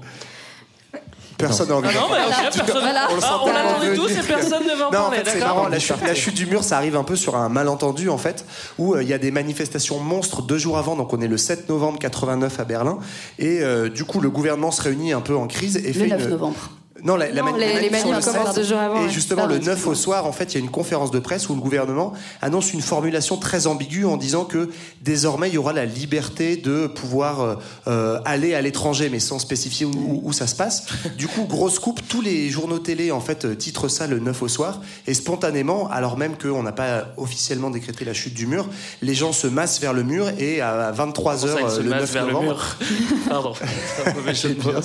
Personne 1.37 1.69
n'a 1.69 1.75
envie 1.75 1.87
Ah 1.91 1.93
non, 1.93 2.07
mais 2.09 2.17
parler. 2.17 2.47
ok, 2.47 2.65
personne- 2.65 2.83
On 3.15 3.21
sent 3.21 3.27
Ah, 3.29 3.39
on 3.43 3.51
l'attendait 3.53 3.93
tous 3.95 4.09
et 4.09 4.23
personne 4.27 4.63
ne 4.63 4.75
va 4.75 4.87
en 4.87 4.91
Non, 4.91 4.97
en 4.97 5.01
parler, 5.03 5.17
fait, 5.17 5.29
c'est 5.29 5.39
d'accord 5.39 5.55
marrant. 5.57 5.67
La 5.67 5.77
chute, 5.77 5.95
la 6.03 6.15
chute 6.15 6.33
du 6.33 6.47
mur, 6.47 6.63
ça 6.63 6.77
arrive 6.77 6.95
un 6.95 7.03
peu 7.03 7.15
sur 7.15 7.35
un 7.35 7.47
malentendu, 7.47 8.09
en 8.09 8.17
fait, 8.17 8.43
où 8.79 8.95
euh, 8.95 9.03
il 9.03 9.09
y 9.09 9.13
a 9.13 9.19
des 9.19 9.29
manifestations 9.29 9.99
monstres 9.99 10.41
deux 10.41 10.57
jours 10.57 10.79
avant. 10.79 10.95
Donc, 10.95 11.13
on 11.13 11.21
est 11.21 11.27
le 11.27 11.37
7 11.37 11.69
novembre 11.69 11.99
89 11.99 12.59
à 12.59 12.63
Berlin. 12.63 12.97
Et 13.37 13.59
euh, 13.61 13.87
du 13.87 14.03
coup, 14.03 14.19
le 14.19 14.31
gouvernement 14.31 14.71
se 14.71 14.81
réunit 14.81 15.13
un 15.13 15.21
peu 15.21 15.35
en 15.35 15.45
crise 15.45 15.77
et 15.77 15.81
Le 15.81 15.93
fait 15.93 16.07
9 16.07 16.23
une- 16.23 16.29
novembre. 16.29 16.71
Non, 17.03 17.15
la, 17.15 17.29
la 17.31 17.41
Non, 17.43 17.55
les- 17.55 17.73
la 17.73 17.79
les 17.81 17.89
manifs 17.89 18.05
le 18.05 18.19
commencent 18.23 18.47
7, 18.47 18.55
deux 18.55 18.63
jours 18.63 18.79
avant, 18.79 19.01
Et 19.01 19.05
ouais. 19.05 19.09
justement, 19.09 19.45
le 19.45 19.59
9 19.59 19.87
au 19.87 19.95
soir, 19.95 20.25
en 20.25 20.31
fait, 20.31 20.53
il 20.53 20.53
y 20.55 20.57
a 20.57 20.59
une 20.63 20.71
conférence 20.71 21.11
de 21.11 21.19
presse 21.19 21.47
où 21.49 21.53
le 21.55 21.61
gouvernement 21.61 22.13
annonce 22.41 22.73
une 22.73 22.81
formulation 22.81 23.37
très 23.37 23.67
ambiguë 23.67 24.05
en 24.05 24.17
disant 24.17 24.45
que 24.45 24.69
désormais, 25.01 25.49
il 25.49 25.53
y 25.53 25.57
aura 25.57 25.73
la 25.73 25.85
liberté 25.85 26.57
de 26.57 26.87
pouvoir 26.87 27.41
euh, 27.41 27.55
euh, 27.87 28.19
aller 28.25 28.55
à 28.55 28.61
l'étranger, 28.61 29.09
mais 29.11 29.19
sans 29.19 29.39
spécifier 29.39 29.85
où, 29.85 29.91
où- 29.91 30.21
où 30.23 30.33
ça 30.33 30.47
se 30.47 30.55
passe. 30.55 30.85
Du 31.17 31.27
coup, 31.27 31.43
grosse 31.45 31.79
coupe, 31.79 32.01
tous 32.07 32.21
les 32.21 32.49
journaux 32.49 32.79
télé, 32.79 33.11
en 33.11 33.21
fait, 33.21 33.45
euh, 33.45 33.55
titrent 33.55 33.89
ça 33.89 34.07
le 34.07 34.19
9 34.19 34.41
au 34.41 34.47
soir. 34.47 34.81
Et 35.05 35.13
spontanément, 35.13 35.89
alors 35.89 36.17
même 36.17 36.35
qu'on 36.37 36.63
n'a 36.63 36.71
pas 36.71 37.05
officiellement 37.17 37.69
décrété 37.69 38.05
la 38.05 38.13
chute 38.13 38.33
du 38.33 38.47
mur, 38.47 38.67
les 39.01 39.13
gens 39.13 39.33
se 39.33 39.47
massent 39.47 39.79
vers 39.79 39.93
le 39.93 40.03
mur 40.03 40.29
et 40.39 40.61
à 40.61 40.91
23h 40.91 41.13
Comment 41.13 41.37
ça, 41.37 41.61
ils 41.61 41.69
se 41.69 41.81
le 41.81 41.89
massent 41.89 42.01
9 42.01 42.11
vers 42.13 42.25
le 42.25 42.31
novembre... 42.33 42.47
mur 42.53 42.77
Pardon, 43.29 43.53
c'est 43.55 44.09
un 44.09 44.13
mauvais 44.13 44.33
jeu 44.35 44.49
de 44.49 44.63
mots. 44.63 44.81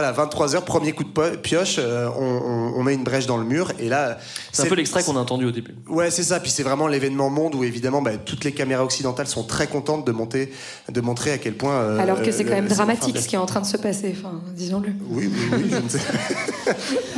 Voilà, 0.00 0.12
23h, 0.12 0.62
premier 0.64 0.92
coup 0.92 1.04
de 1.04 1.36
pioche, 1.36 1.76
euh, 1.78 2.08
on, 2.18 2.24
on- 2.24 2.78
on 2.78 2.82
met 2.82 2.94
une 2.94 3.02
brèche 3.04 3.26
dans 3.26 3.36
le 3.36 3.44
mur 3.44 3.72
et 3.80 3.88
là. 3.88 4.18
C'est 4.52 4.62
un 4.62 4.66
peu 4.66 4.74
l'extrait 4.76 5.02
qu'on 5.02 5.16
a 5.16 5.20
entendu 5.20 5.44
au 5.46 5.50
début. 5.50 5.74
Ouais, 5.88 6.10
c'est 6.10 6.22
ça. 6.22 6.38
Puis 6.40 6.50
c'est 6.50 6.62
vraiment 6.62 6.86
l'événement 6.86 7.30
monde 7.30 7.54
où 7.54 7.64
évidemment 7.64 8.00
bah, 8.02 8.16
toutes 8.16 8.44
les 8.44 8.52
caméras 8.52 8.84
occidentales 8.84 9.26
sont 9.26 9.42
très 9.42 9.66
contentes 9.66 10.06
de 10.06 10.12
monter, 10.12 10.52
de 10.92 11.00
montrer 11.00 11.32
à 11.32 11.38
quel 11.38 11.54
point. 11.54 11.72
euh, 11.74 11.98
Alors 11.98 12.22
que 12.22 12.30
c'est 12.30 12.44
quand 12.44 12.54
même 12.54 12.68
dramatique 12.68 13.10
enfin, 13.16 13.20
ce 13.22 13.28
qui 13.28 13.34
est 13.34 13.38
en 13.38 13.46
train 13.46 13.60
de 13.60 13.66
se 13.66 13.76
passer, 13.76 14.14
enfin, 14.18 14.40
disons-le. 14.54 14.90
Oui, 15.10 15.28
oui, 15.32 15.48
oui, 15.52 15.70
je 15.70 15.76
ne 15.76 15.88
sais. 15.88 15.98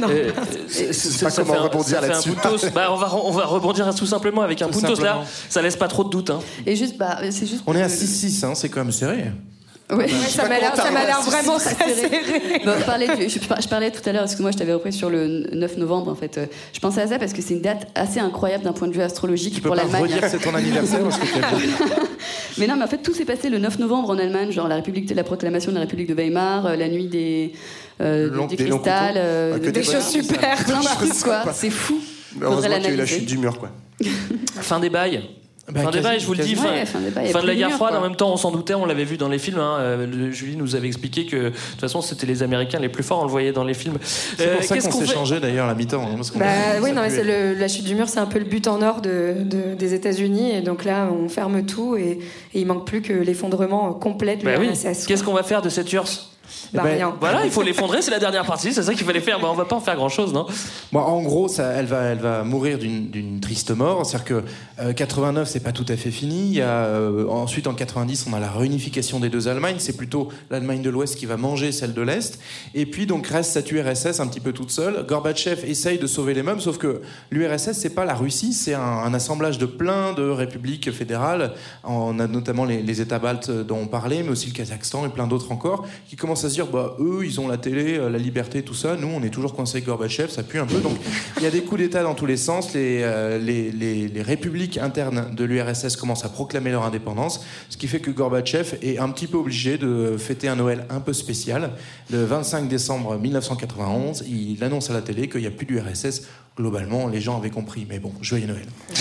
Euh, 0.09 0.31
Je 0.69 0.93
sais 0.93 0.93
ça- 0.93 1.27
pas 1.27 1.33
comment 1.43 1.55
un- 1.55 1.63
rebondir 1.65 2.01
là-dessus. 2.01 2.31
Bah, 2.75 2.89
on, 2.91 2.97
va, 2.97 3.15
on 3.17 3.31
va 3.33 3.45
rebondir 3.47 3.93
tout 3.95 4.07
simplement 4.07 4.43
avec 4.43 4.63
un 4.63 4.67
Tout 4.69 4.81
puntos 4.81 4.89
là. 5.03 5.09
simplement. 5.11 5.25
Ça 5.49 5.61
laisse 5.63 5.77
pas 5.77 5.89
trop 5.89 6.05
de 6.05 6.11
doute. 6.11 6.31
Hein. 6.31 6.39
Et 6.67 6.77
juste, 6.77 6.97
bah, 6.97 7.19
c'est 7.31 7.47
juste. 7.47 7.63
On 7.67 7.75
est 7.75 7.83
à 7.83 7.89
6-6, 7.89 8.45
hein, 8.47 8.53
c'est 8.55 8.69
quand 8.69 8.81
même 8.81 8.93
serré. 8.93 9.25
Ouais. 9.93 10.09
ça 10.09 10.49
m'a 10.49 10.59
l'air- 10.59 10.75
vraiment 11.23 11.59
très 11.59 11.95
serré. 11.95 12.21
Bon, 12.65 12.73
on 12.79 12.83
parlait 12.85 13.09
du- 13.17 13.29
je, 13.29 13.39
je 13.39 13.69
parlais 13.69 13.91
tout 13.91 14.07
à 14.09 14.13
l'heure, 14.13 14.23
excuse-moi, 14.25 14.51
je 14.53 14.57
t'avais 14.59 14.73
repris 14.75 14.93
sur 14.93 15.11
le 15.11 15.27
9 15.53 15.77
novembre 15.79 16.11
en 16.11 16.15
fait. 16.15 16.39
Euh, 16.39 16.47
Je 16.73 16.81
pensais 16.81 17.03
à 17.03 17.07
ça 17.09 17.19
parce 17.19 17.33
que 17.33 17.43
c'est 17.43 17.55
une 17.55 17.61
date 17.63 17.89
assez 17.95 18.21
incroyable 18.21 18.65
d'un 18.65 18.73
point 18.73 18.89
de 18.89 18.93
vue 18.93 19.03
astrologique 19.03 19.55
Tu 19.55 19.61
pour 19.63 19.75
l'Allemagne. 19.75 20.03
redire 20.03 20.21
que 20.21 20.29
c'est 20.29 20.39
ton 20.39 20.55
anniversaire 20.55 21.01
parce 21.01 21.19
que 21.19 21.27
tu 21.27 21.39
as- 21.43 21.99
Mais 22.59 22.67
non, 22.67 22.77
mais 22.77 22.85
en 22.85 22.89
fait, 22.89 22.99
tout 22.99 23.15
s'est 23.15 23.25
passé 23.25 23.49
le 23.49 23.59
9 23.59 23.79
novembre 23.79 24.11
en 24.11 24.19
Allemagne, 24.19 24.51
genre 24.53 24.69
la, 24.69 24.77
République, 24.77 25.11
la 25.15 25.25
proclamation 25.25 25.71
de 25.71 25.77
la 25.77 25.83
République 25.83 26.09
de 26.09 26.15
Weimar, 26.15 26.67
euh, 26.67 26.77
la 26.77 26.89
nuit 26.89 27.07
des, 27.09 27.53
euh, 28.01 28.29
Le 28.29 28.37
long- 28.37 28.47
du 28.47 28.57
des 28.57 28.65
cristal, 28.67 29.15
euh, 29.17 29.53
Ah, 29.57 29.59
des 29.59 29.73
des 29.73 29.83
choses 29.83 29.95
choses 29.95 30.09
super. 30.11 30.57
plein 30.65 30.79
de 30.81 30.83
Je 30.85 30.89
trucs 30.89 31.13
sais 31.15 31.25
quoi. 31.25 31.43
C'est 31.53 31.71
fou. 31.71 31.99
Heureusement 32.41 32.75
qu'il 32.77 32.85
y 32.85 32.87
a 32.87 32.91
eu 32.91 32.97
la 32.97 33.07
chute 33.07 33.27
du 33.27 33.39
mur, 33.39 33.59
quoi. 33.59 33.71
Fin 34.61 34.79
des 34.81 34.91
bails. 34.91 35.23
Bah, 35.69 35.83
fin 35.83 35.91
des 35.91 35.99
quasi- 35.99 36.03
bails, 36.03 36.21
je 36.21 36.27
vous 36.27 36.33
le 36.35 36.43
dis. 36.43 36.55
Fin, 36.57 36.65
Ouais, 36.73 36.85
de 37.43 37.47
la 37.47 37.55
guerre 37.55 37.71
froide. 37.73 37.91
quoi. 37.91 38.01
En 38.01 38.03
même 38.03 38.17
temps, 38.17 38.33
on 38.33 38.37
s'en 38.37 38.51
doutait, 38.51 38.75
on 38.75 38.87
l'avait 38.87 39.05
vu 39.05 39.17
dans 39.17 39.29
les 39.29 39.39
films. 39.39 39.59
Hein. 39.61 39.77
Euh, 39.79 40.07
le- 40.07 40.31
Julie 40.33 40.57
nous 40.57 40.75
avait 40.75 40.89
expliqué 40.89 41.27
que 41.27 41.37
de 41.37 41.49
toute 41.51 41.81
façon, 41.81 42.01
c'était 42.03 42.27
les 42.27 42.43
Américains 42.43 42.81
les 42.81 42.89
plus 42.89 43.03
forts. 43.05 43.21
On 43.21 43.25
le 43.25 43.31
voyait 43.31 43.53
dans 43.53 43.63
les 43.63 43.75
films. 43.75 43.99
C'est 44.03 44.41
Euh, 44.49 44.55
pour 44.57 44.65
ça 44.65 44.79
qu'on 44.79 44.91
s'est 44.91 45.07
fait 45.07 45.13
changé 45.15 45.39
d'ailleurs 45.39 45.67
à 45.67 45.69
la 45.69 45.75
mi-temps. 45.75 46.03
hein, 46.03 46.21
Bah 46.37 46.47
oui, 46.83 46.93
non, 46.93 47.03
mais 47.03 47.23
le- 47.23 47.55
la 47.59 47.69
chute 47.69 47.85
du 47.85 47.95
mur, 47.95 48.09
c'est 48.09 48.19
un 48.19 48.27
peu 48.27 48.39
le 48.41 48.47
but 48.47 48.67
en 48.67 48.83
or 48.83 49.01
de, 49.01 49.35
de- 49.45 49.75
des 49.79 49.95
États-Unis. 49.95 50.51
Et 50.57 50.61
donc 50.61 50.85
là, 50.85 51.09
on 51.13 51.29
ferme 51.29 51.65
tout 51.65 51.97
et, 51.97 52.19
et 52.55 52.61
il 52.61 52.67
manque 52.67 52.87
plus 52.87 53.03
que 53.03 53.13
l'effondrement 53.13 53.93
complet 53.93 54.37
de 54.37 54.45
Bah 54.45 54.53
oui. 54.59 54.71
Qu'est-ce 55.07 55.23
qu'on 55.23 55.35
va 55.35 55.43
faire 55.45 55.63
de 55.63 55.69
cette 55.69 55.93
URSS? 55.93 56.30
Bah, 56.73 56.83
ben, 56.85 56.95
rien. 56.95 57.15
Voilà, 57.21 57.45
il 57.45 57.51
faut 57.51 57.63
l'effondrer, 57.63 58.03
c'est 58.03 58.11
la 58.11 58.19
dernière 58.19 58.45
partie, 58.45 58.73
c'est 58.73 58.83
ça 58.83 58.95
qu'il 58.95 59.05
fallait 59.05 59.21
faire. 59.21 59.41
Bah, 59.41 59.49
on 59.51 59.55
va 59.55 59.65
pas 59.65 59.77
en 59.77 59.81
faire 59.81 59.97
grand 59.97 60.09
chose, 60.09 60.33
non? 60.33 60.47
Bon, 60.93 61.01
en 61.01 61.23
gros, 61.23 61.49
ça, 61.49 61.73
elle, 61.73 61.87
va, 61.87 62.03
elle 62.03 62.19
va 62.19 62.45
mourir 62.45 62.79
d'une 62.79 63.11
d'une 63.11 63.41
triste 63.41 63.71
mort. 63.71 64.07
C'est-à-dire 64.07 64.25
que 64.25 64.45
euh, 64.81 64.93
89, 64.93 65.49
c'est 65.49 65.61
pas 65.61 65.73
tout 65.73 65.87
à 65.89 65.97
fait 65.97 66.11
fini. 66.11 66.49
Il 66.49 66.55
y 66.55 66.63
a, 66.63 66.85
euh, 66.85 67.29
ensuite, 67.29 67.67
en 67.67 67.75
90, 67.75 68.27
on 68.31 68.35
a 68.35 68.41
la 68.41 68.51
réunification 68.51 69.21
des 69.21 69.29
deux 69.29 69.49
Allemagnes. 69.49 69.77
C'est 69.79 69.97
plutôt 69.97 70.29
l'Allemagne 70.51 70.83
de 70.83 70.91
l'Ouest 70.91 71.17
qui 71.17 71.27
va 71.27 71.37
manger 71.37 71.73
celle 71.73 71.93
de 71.93 72.03
l'Est. 72.03 72.39
Et 72.75 72.87
puis, 72.87 73.07
donc, 73.07 73.27
reste 73.27 73.53
cette 73.53 73.71
URSS 73.71 74.21
un 74.21 74.27
petit 74.27 74.41
peu 74.41 74.53
toute 74.53 74.71
seule. 74.71 75.05
Gorbatchev 75.07 75.69
essaye 75.69 75.99
de 75.99 76.07
sauver 76.07 76.35
les 76.35 76.43
meubles, 76.43 76.61
sauf 76.61 76.79
que 76.79 77.03
l'URSS, 77.31 77.73
c'est 77.73 77.95
pas 77.95 78.05
la 78.05 78.15
Russie, 78.15 78.53
c'est 78.53 78.75
un, 78.75 78.81
un 78.81 79.15
assemblage 79.15 79.59
de 79.59 79.67
plein 79.67 80.13
de 80.13 80.29
républiques 80.29 80.91
fédérales. 80.93 81.53
On 81.85 82.19
a 82.19 82.27
notamment 82.27 82.65
les, 82.65 82.83
les 82.83 83.01
États 83.01 83.19
baltes 83.19 83.51
dont 83.51 83.79
on 83.79 83.87
parlait, 83.87 84.23
mais 84.23 84.31
aussi 84.31 84.47
le 84.49 84.53
Kazakhstan 84.53 85.07
et 85.07 85.09
plein 85.09 85.27
d'autres 85.27 85.53
encore, 85.53 85.87
qui 86.09 86.17
commencent 86.17 86.45
à 86.45 86.49
se 86.49 86.55
dire, 86.55 86.60
bah, 86.69 86.97
eux, 87.01 87.21
ils 87.25 87.41
ont 87.41 87.49
la 87.49 87.57
télé, 87.57 87.97
euh, 87.99 88.11
la 88.11 88.19
liberté, 88.19 88.63
tout 88.63 88.75
ça. 88.75 88.97
Nous, 88.97 89.09
on 89.09 89.23
est 89.23 89.31
toujours 89.31 89.55
coincés 89.55 89.77
avec 89.77 89.87
Gorbatchev, 89.87 90.29
ça 90.31 90.43
pue 90.43 90.59
un 90.59 90.67
peu. 90.67 90.79
Donc, 90.81 90.97
il 91.39 91.43
y 91.43 91.47
a 91.47 91.51
des 91.51 91.61
coups 91.63 91.81
d'État 91.81 92.03
dans 92.03 92.15
tous 92.15 92.27
les 92.27 92.37
sens. 92.37 92.75
Les, 92.75 93.01
euh, 93.03 93.39
les, 93.39 93.71
les- 93.71 94.09
les 94.09 94.23
républiques 94.23 94.79
internes 94.79 95.35
de 95.35 95.45
l'URSS 95.45 95.97
commencent 95.97 96.25
à 96.25 96.29
proclamer 96.29 96.71
leur 96.71 96.85
indépendance, 96.85 97.45
ce 97.69 97.77
qui 97.77 97.87
fait 97.89 98.01
que 98.01 98.11
Gorbatchev 98.11 98.77
est 98.83 98.99
un 98.99 99.09
petit 99.11 99.27
peu 99.27 99.39
obligé 99.39 99.79
de 99.79 100.17
fêter 100.19 100.49
un 100.49 100.57
Noël 100.57 100.85
un 100.91 101.01
peu 101.01 101.13
spécial. 101.13 101.71
Le 102.11 102.25
25 102.25 102.69
décembre 102.69 103.17
1991, 103.19 104.25
il 104.29 104.63
annonce 104.65 104.91
à 104.91 104.93
la 104.93 105.03
télé 105.03 105.29
qu'il 105.29 105.41
n'y 105.43 105.47
a 105.47 105.51
plus 105.51 105.67
d'URSS. 105.67 106.23
Globalement, 106.57 107.07
les 107.09 107.21
gens 107.21 107.39
avaient 107.39 107.49
compris. 107.49 107.87
Mais 107.89 107.99
bon, 108.01 108.13
joyeux 108.21 108.47
Noël. 108.47 108.67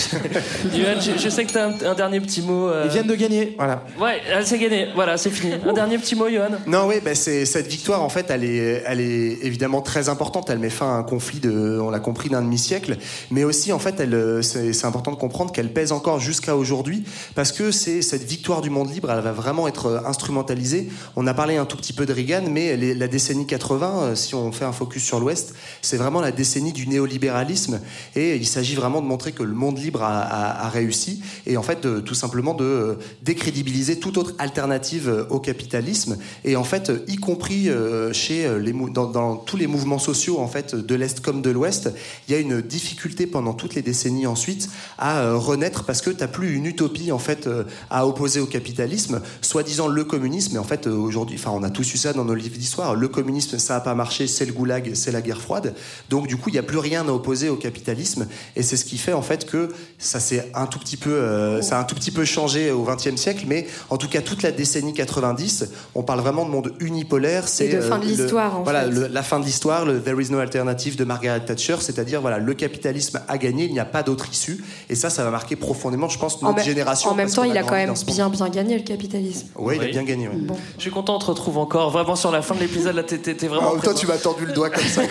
Je, 0.72 1.18
je 1.22 1.28
sais 1.28 1.44
que 1.44 1.52
t'as 1.52 1.68
un, 1.68 1.74
un 1.90 1.94
dernier 1.94 2.20
petit 2.20 2.42
mot. 2.42 2.68
euh, 2.68 2.84
Ils 2.86 2.90
viennent 2.92 3.06
de 3.06 3.14
gagner, 3.14 3.54
voilà. 3.56 3.84
Ouais, 4.00 4.20
euh, 4.30 4.40
c'est 4.44 4.58
gagné, 4.58 4.88
voilà, 4.94 5.16
c'est 5.16 5.30
fini. 5.30 5.54
Un 5.66 5.72
dernier 5.72 5.98
petit 5.98 6.14
mot, 6.14 6.28
Johan 6.30 6.50
Non, 6.66 6.86
oui, 6.86 6.96
bah, 7.04 7.14
c'est 7.14 7.44
cette 7.50 7.66
victoire 7.66 8.02
en 8.02 8.08
fait, 8.08 8.26
elle 8.30 8.44
est, 8.44 8.82
elle 8.86 9.00
est 9.00 9.38
évidemment 9.42 9.82
très 9.82 10.08
importante. 10.08 10.48
Elle 10.50 10.60
met 10.60 10.70
fin 10.70 10.86
à 10.86 10.96
un 10.96 11.02
conflit 11.02 11.40
de, 11.40 11.78
on 11.80 11.90
l'a 11.90 11.98
compris, 11.98 12.28
d'un 12.28 12.42
demi-siècle, 12.42 12.96
mais 13.30 13.44
aussi 13.44 13.72
en 13.72 13.78
fait, 13.78 14.00
euh, 14.00 14.40
c'est 14.40 14.84
important 14.84 15.10
de 15.10 15.16
comprendre 15.16 15.50
qu'elle 15.52 15.72
pèse 15.72 15.90
encore 15.92 16.20
jusqu'à 16.20 16.56
aujourd'hui 16.56 17.04
parce 17.34 17.50
que 17.52 17.72
c'est 17.72 18.02
cette 18.02 18.22
victoire 18.22 18.60
du 18.60 18.70
monde 18.70 18.92
libre, 18.92 19.10
elle 19.10 19.22
va 19.22 19.32
vraiment 19.32 19.66
être 19.66 19.86
euh, 19.86 20.00
instrumentalisée. 20.06 20.88
On 21.16 21.26
a 21.26 21.34
parlé 21.34 21.56
un 21.56 21.66
tout 21.66 21.76
petit 21.76 21.92
peu 21.92 22.06
de 22.06 22.12
Reagan, 22.12 22.44
mais 22.48 22.76
la 22.76 23.08
décennie 23.08 23.46
80, 23.46 24.02
euh, 24.02 24.14
si 24.14 24.34
on 24.34 24.52
fait 24.52 24.64
un 24.64 24.72
focus 24.72 25.02
sur 25.02 25.18
l'Ouest, 25.18 25.54
c'est 25.82 25.96
vraiment 25.96 26.20
la 26.20 26.30
décennie 26.30 26.72
du 26.72 26.86
néolibéralisme 26.86 27.80
et 28.14 28.36
il 28.36 28.46
s'agit 28.46 28.76
vraiment 28.76 29.02
de 29.02 29.06
montrer 29.06 29.32
que 29.32 29.42
le 29.42 29.54
monde 29.54 29.78
libre 29.78 30.02
a, 30.02 30.68
réussi 30.70 31.20
et 31.46 31.56
en 31.56 31.62
fait 31.62 32.04
tout 32.04 32.14
simplement 32.14 32.54
de 32.54 32.96
décrédibiliser 33.22 33.98
toute 33.98 34.18
autre 34.18 34.34
alternative 34.38 35.26
au 35.30 35.40
capitalisme 35.40 36.16
et 36.44 36.54
en 36.54 36.62
fait 36.62 36.92
y 37.08 37.16
compris 37.16 37.39
euh, 37.50 38.12
chez 38.12 38.46
euh, 38.46 38.60
dans, 38.92 39.36
tous 39.36 39.56
les 39.56 39.66
mouvements 39.66 39.98
sociaux 39.98 40.38
en 40.38 40.46
fait 40.46 40.74
de 40.74 40.94
l'est 40.94 41.20
comme 41.20 41.42
de 41.42 41.50
l'ouest 41.50 41.90
il 42.28 42.34
y 42.34 42.36
a 42.36 42.40
une 42.40 42.60
difficulté 42.60 43.26
pendant 43.26 43.54
toutes 43.54 43.74
les 43.74 43.82
décennies 43.82 44.26
ensuite 44.26 44.68
à 44.98 45.20
euh, 45.20 45.36
renaître 45.36 45.84
parce 45.84 46.00
que 46.00 46.10
tu 46.10 46.26
plus 46.28 46.54
une 46.54 46.66
utopie 46.66 47.10
en 47.12 47.18
fait 47.18 47.48
à 47.88 48.06
opposer 48.06 48.40
au 48.40 48.46
capitalisme. 48.46 49.22
Soi-disant 49.40 49.88
le 49.88 50.04
communisme 50.04 50.52
mais 50.52 50.58
en 50.58 50.64
fait 50.64 50.86
aujourd'hui 50.86 51.38
enfin 51.40 51.50
on 51.52 51.62
a 51.62 51.70
tous 51.70 51.94
eu 51.94 51.96
ça 51.96 52.12
dans 52.12 52.24
nos 52.24 52.34
livres 52.34 52.56
d'histoire 52.56 52.94
le 52.94 53.08
communisme 53.08 53.58
ça 53.58 53.76
a 53.76 53.80
pas 53.80 53.94
marché 53.94 54.26
c'est 54.26 54.44
le 54.44 54.52
goulag 54.52 54.92
c'est 54.94 55.10
la 55.10 55.22
guerre 55.22 55.40
froide. 55.40 55.74
Donc 56.08 56.26
du 56.26 56.36
coup 56.36 56.50
il 56.50 56.54
y 56.54 56.58
a 56.58 56.62
plus 56.62 56.78
rien 56.78 57.08
à 57.08 57.12
opposer 57.12 57.48
au 57.48 57.56
capitalisme 57.56 58.28
et 58.54 58.62
c'est 58.62 58.76
ce 58.76 58.84
qui 58.84 58.98
fait 58.98 59.14
en 59.14 59.22
fait 59.22 59.46
que 59.46 59.70
ça 59.98 60.20
s'est 60.20 60.50
un 60.54 60.66
tout 60.66 60.78
petit 60.78 60.96
peu 60.96 61.60
ça 61.62 61.78
a 61.78 61.80
un 61.80 61.84
tout 61.84 61.94
petit 61.94 62.12
peu 62.12 62.24
changé 62.24 62.70
au 62.70 62.84
XXe 62.84 63.16
siècle. 63.16 63.44
Mais 63.48 63.66
en 63.88 63.96
tout 63.96 64.08
cas 64.08 64.20
toute 64.20 64.42
la 64.42 64.52
décennie 64.52 64.94
90 64.94 65.70
on 65.94 66.02
parle 66.02 66.20
vraiment 66.20 66.44
de 66.44 66.50
monde 66.50 66.74
unipolaire 66.80 67.29
c'est 67.46 67.68
de 67.68 67.80
fin 67.80 67.98
de 67.98 68.04
le- 68.04 68.10
l'histoire, 68.10 68.58
en 68.58 68.62
voilà 68.62 68.82
fait. 68.84 68.90
le- 68.90 69.06
la 69.08 69.22
fin 69.22 69.40
de 69.40 69.44
l'histoire 69.44 69.84
le 69.84 70.00
there 70.02 70.20
is 70.20 70.30
no 70.30 70.38
alternative 70.38 70.96
de 70.96 71.04
Margaret 71.04 71.40
Thatcher 71.40 71.76
c'est-à-dire 71.80 72.20
voilà 72.20 72.38
le 72.38 72.54
capitalisme 72.54 73.20
a 73.28 73.38
gagné 73.38 73.64
il 73.64 73.72
n'y 73.72 73.80
a 73.80 73.84
pas 73.84 74.02
d'autre 74.02 74.28
issue 74.30 74.62
et 74.88 74.94
ça 74.94 75.10
ça 75.10 75.24
va 75.24 75.30
marquer 75.30 75.56
profondément 75.56 76.08
je 76.08 76.18
pense 76.18 76.36
En, 76.42 76.46
notre 76.46 76.56
même- 76.56 76.64
génération 76.64 77.10
en 77.10 77.14
même 77.14 77.30
temps, 77.30 77.44
il 77.44 77.56
a 77.56 77.62
quand 77.62 77.74
même 77.74 77.94
bien 78.06 78.28
bien 78.28 78.48
gagné 78.48 78.76
le 78.78 78.84
capitalisme. 78.84 79.48
ouais 79.56 79.76
il 79.76 79.82
a 79.82 79.84
Oui. 79.86 79.90
bien 79.90 80.02
gagné. 80.04 80.28
Je 80.76 80.82
suis 80.82 80.90
content, 80.90 81.16
on 81.16 81.18
te 81.18 81.26
retrouve 81.26 81.58
encore. 81.58 81.90
Vraiment 81.90 82.16
sur 82.16 82.30
la 82.30 82.42
fin 82.42 82.54
de 82.54 82.60
l'épisode, 82.60 82.94
là, 82.94 83.02
t'es 83.02 83.18
vraiment. 83.48 83.72
Ah, 83.76 83.80
toi 83.82 83.94
tu 83.94 84.06
m'as 84.06 84.18
tendu 84.18 84.46
le 84.46 84.52
doigt 84.52 84.70
comme 84.70 84.84
ça. 84.84 85.02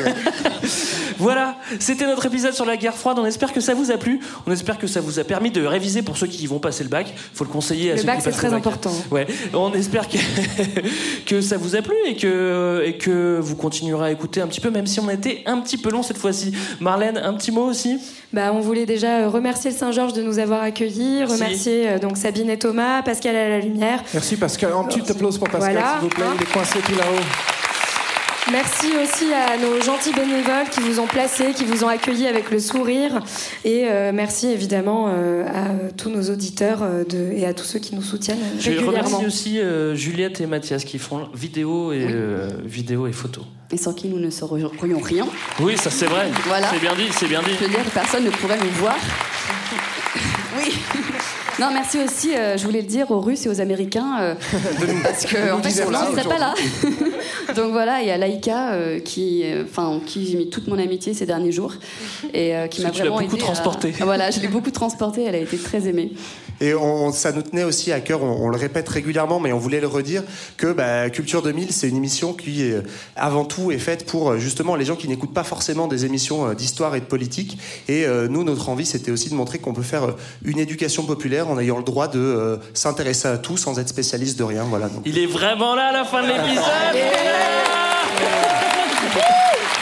Voilà, 1.17 1.57
c'était 1.79 2.05
notre 2.05 2.25
épisode 2.27 2.53
sur 2.53 2.65
la 2.65 2.77
guerre 2.77 2.95
froide. 2.95 3.17
On 3.19 3.25
espère 3.25 3.51
que 3.51 3.59
ça 3.59 3.73
vous 3.73 3.91
a 3.91 3.97
plu. 3.97 4.21
On 4.47 4.51
espère 4.53 4.77
que 4.77 4.87
ça 4.87 5.01
vous 5.01 5.19
a 5.19 5.25
permis 5.25 5.51
de 5.51 5.65
réviser 5.65 6.01
pour 6.01 6.15
ceux 6.17 6.27
qui 6.27 6.47
vont 6.47 6.59
passer 6.59 6.83
le 6.83 6.89
bac. 6.89 7.13
Faut 7.33 7.43
le 7.43 7.49
conseiller 7.49 7.91
à 7.91 7.95
Le 7.95 7.99
ceux 7.99 8.07
bac, 8.07 8.17
qui 8.17 8.21
c'est 8.23 8.29
passent 8.29 8.37
très 8.39 8.47
le 8.47 8.53
bac. 8.53 8.59
important. 8.67 8.91
Ouais, 9.11 9.27
on 9.53 9.73
espère 9.73 10.07
que, 10.07 10.17
que 11.25 11.41
ça 11.41 11.57
vous 11.57 11.75
a 11.75 11.81
plu 11.81 11.93
et 12.09 12.15
que, 12.15 12.83
et 12.85 12.97
que 12.97 13.39
vous 13.39 13.55
continuerez 13.55 14.07
à 14.07 14.11
écouter 14.11 14.41
un 14.41 14.47
petit 14.47 14.61
peu, 14.61 14.69
même 14.69 14.87
si 14.87 14.99
on 14.99 15.07
a 15.07 15.13
été 15.13 15.43
un 15.45 15.59
petit 15.59 15.77
peu 15.77 15.89
long 15.89 16.03
cette 16.03 16.17
fois-ci. 16.17 16.53
Marlène, 16.79 17.17
un 17.17 17.33
petit 17.33 17.51
mot 17.51 17.63
aussi? 17.65 17.99
Bah, 18.33 18.51
on 18.53 18.59
voulait 18.59 18.85
déjà 18.85 19.19
euh, 19.19 19.29
remercier 19.29 19.71
le 19.71 19.77
Saint-Georges 19.77 20.13
de 20.13 20.21
nous 20.21 20.39
avoir 20.39 20.61
accueillis, 20.61 21.19
Merci. 21.19 21.33
remercier 21.33 21.89
euh, 21.89 21.99
donc 21.99 22.17
Sabine 22.17 22.49
et 22.49 22.59
Thomas, 22.59 23.01
Pascal 23.01 23.35
à 23.35 23.49
la 23.49 23.59
lumière. 23.59 24.03
Merci 24.13 24.35
Pascal. 24.37 24.71
Un 24.73 24.83
petit 24.83 25.09
applause 25.11 25.37
pour 25.37 25.49
Pascal, 25.49 25.73
Voilà, 25.73 25.93
s'il 25.93 26.01
vous 26.01 26.09
plaît. 26.09 26.25
Il 26.35 26.43
est 26.43 26.51
coincé 26.51 26.79
tout 26.79 26.95
là-haut. 26.95 27.58
Merci 28.51 28.87
aussi 29.03 29.31
à 29.33 29.57
nos 29.57 29.79
gentils 29.81 30.13
bénévoles 30.13 30.69
qui 30.71 30.79
vous 30.79 30.99
ont 30.99 31.05
placés, 31.05 31.53
qui 31.53 31.65
vous 31.65 31.83
ont 31.83 31.87
accueillis 31.87 32.25
avec 32.25 32.49
le 32.49 32.59
sourire. 32.59 33.21
Et 33.63 33.85
euh, 33.85 34.11
merci 34.13 34.47
évidemment 34.47 35.07
euh, 35.09 35.45
à 35.47 35.91
tous 35.97 36.09
nos 36.09 36.31
auditeurs 36.31 36.81
euh, 36.81 37.03
de, 37.03 37.31
et 37.31 37.45
à 37.45 37.53
tous 37.53 37.65
ceux 37.65 37.79
qui 37.79 37.95
nous 37.95 38.01
soutiennent 38.01 38.39
Je 38.59 38.71
remercie 38.83 39.25
aussi 39.25 39.59
euh, 39.59 39.93
Juliette 39.95 40.41
et 40.41 40.47
Mathias 40.47 40.83
qui 40.83 40.97
font 40.97 41.29
vidéo 41.33 41.91
et, 41.91 42.07
euh, 42.09 42.49
vidéo 42.65 43.05
et 43.07 43.11
photos. 43.11 43.43
Et 43.71 43.77
sans 43.77 43.93
qui 43.93 44.07
nous 44.07 44.19
ne 44.19 44.31
serions 44.31 44.71
rien. 45.03 45.27
Oui, 45.59 45.77
ça 45.77 45.91
c'est 45.91 46.07
vrai. 46.07 46.29
Voilà. 46.45 46.69
C'est 46.71 46.79
bien 46.79 46.95
dit, 46.95 47.07
c'est 47.11 47.27
bien 47.27 47.41
dit. 47.41 47.51
Je 47.59 47.65
veux 47.65 47.69
dire, 47.69 47.85
personne 47.93 48.23
ne 48.23 48.31
pourrait 48.31 48.57
nous 48.57 48.71
voir. 48.71 48.97
Oui. 50.57 50.73
Non, 51.59 51.67
merci 51.73 51.97
aussi, 51.99 52.35
euh, 52.35 52.57
je 52.57 52.65
voulais 52.65 52.81
le 52.81 52.87
dire, 52.87 53.11
aux 53.11 53.19
Russes 53.19 53.45
et 53.45 53.49
aux 53.49 53.59
Américains, 53.61 54.17
euh, 54.21 54.35
parce 55.03 55.25
que 55.25 55.51
en 55.51 55.61
fait, 55.61 55.83
on 55.85 55.91
ne 55.91 55.95
serait 56.17 56.23
pas 56.29 56.37
là. 56.37 56.53
Donc 57.55 57.71
voilà, 57.71 58.01
et 58.01 58.11
à 58.11 58.17
Laïka, 58.17 58.71
euh, 58.73 58.99
qui, 58.99 59.41
euh, 59.43 59.63
enfin, 59.69 59.85
en 59.85 59.99
qui 59.99 60.25
j'ai 60.27 60.37
mis 60.37 60.49
toute 60.49 60.67
mon 60.67 60.79
amitié 60.79 61.13
ces 61.13 61.25
derniers 61.25 61.51
jours, 61.51 61.73
et 62.33 62.55
euh, 62.55 62.67
qui 62.67 62.81
m'a 62.81 62.89
que 62.91 62.95
tu 62.95 63.03
l'as 63.03 63.09
vraiment 63.09 63.21
beaucoup 63.21 63.35
aidée 63.35 63.43
à- 63.43 63.45
transportée. 63.45 63.93
Voilà, 63.99 64.31
je 64.31 64.39
l'ai 64.39 64.47
beaucoup 64.47 64.71
transportée. 64.71 65.23
Elle 65.23 65.35
a 65.35 65.39
été 65.39 65.57
très 65.57 65.87
aimée. 65.87 66.11
Et 66.61 66.73
on, 66.73 67.11
ça 67.11 67.31
nous 67.31 67.41
tenait 67.41 67.63
aussi 67.63 67.91
à 67.91 67.99
cœur, 67.99 68.23
on, 68.23 68.45
on 68.45 68.49
le 68.49 68.57
répète 68.57 68.87
régulièrement, 68.89 69.39
mais 69.39 69.51
on 69.53 69.57
voulait 69.59 69.81
le 69.81 69.87
redire, 69.87 70.23
que 70.57 70.71
bah, 70.71 71.09
Culture 71.09 71.41
2000, 71.41 71.71
c'est 71.71 71.87
une 71.89 71.97
émission 71.97 72.33
qui, 72.33 72.63
est, 72.63 72.81
avant 73.15 73.45
tout, 73.45 73.71
est 73.71 73.79
faite 73.79 74.05
pour 74.05 74.31
euh, 74.31 74.37
justement 74.37 74.75
les 74.75 74.85
gens 74.85 74.95
qui 74.95 75.07
n'écoutent 75.07 75.33
pas 75.33 75.43
forcément 75.43 75.87
des 75.87 76.05
émissions 76.05 76.47
euh, 76.47 76.53
d'histoire 76.53 76.95
et 76.95 76.99
de 76.99 77.05
politique. 77.05 77.57
Et 77.87 78.05
euh, 78.05 78.27
nous, 78.27 78.43
notre 78.43 78.69
envie, 78.69 78.85
c'était 78.85 79.11
aussi 79.11 79.29
de 79.29 79.35
montrer 79.35 79.59
qu'on 79.59 79.73
peut 79.73 79.81
faire 79.81 80.03
euh, 80.03 80.11
une 80.43 80.59
éducation 80.59 81.03
populaire 81.03 81.49
en 81.49 81.59
ayant 81.59 81.77
le 81.77 81.83
droit 81.83 82.07
de 82.07 82.19
euh, 82.19 82.57
s'intéresser 82.73 83.27
à 83.27 83.37
tout 83.37 83.57
sans 83.57 83.79
être 83.79 83.89
spécialiste 83.89 84.37
de 84.37 84.43
rien. 84.43 84.63
Voilà. 84.63 84.89
Donc, 84.89 85.01
Il 85.05 85.17
est 85.17 85.25
vraiment 85.25 85.75
là 85.75 85.87
à 85.87 85.91
la 85.91 86.05
fin 86.05 86.21
de 86.21 86.27
l'épisode. 86.27 86.65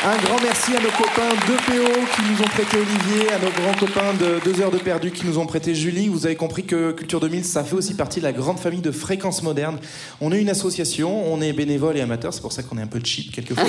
Un 0.09 0.15
grand 0.23 0.39
merci 0.41 0.71
à 0.73 0.79
nos 0.79 0.89
copains 0.91 1.35
de 1.35 1.57
PO 1.65 1.99
qui 2.15 2.21
nous 2.31 2.39
ont 2.41 2.47
prêté 2.47 2.77
Olivier, 2.77 3.29
à 3.33 3.39
nos 3.39 3.51
grands 3.51 3.77
copains 3.77 4.13
de 4.17 4.39
2 4.53 4.61
heures 4.61 4.71
de 4.71 4.77
perdu 4.77 5.11
qui 5.11 5.25
nous 5.27 5.37
ont 5.37 5.45
prêté 5.45 5.75
Julie. 5.75 6.07
Vous 6.07 6.25
avez 6.25 6.37
compris 6.37 6.63
que 6.63 6.93
Culture 6.93 7.19
2000, 7.19 7.43
ça 7.43 7.65
fait 7.65 7.75
aussi 7.75 7.93
partie 7.93 8.19
de 8.19 8.23
la 8.23 8.31
grande 8.31 8.57
famille 8.57 8.79
de 8.79 8.91
Fréquences 8.91 9.43
Modernes. 9.43 9.79
On 10.21 10.31
est 10.31 10.39
une 10.39 10.49
association, 10.49 11.29
on 11.29 11.41
est 11.41 11.51
bénévole 11.51 11.97
et 11.97 12.01
amateur, 12.01 12.33
c'est 12.33 12.39
pour 12.39 12.53
ça 12.53 12.63
qu'on 12.63 12.77
est 12.77 12.81
un 12.81 12.87
peu 12.87 13.01
cheap 13.03 13.33
quelquefois. 13.33 13.65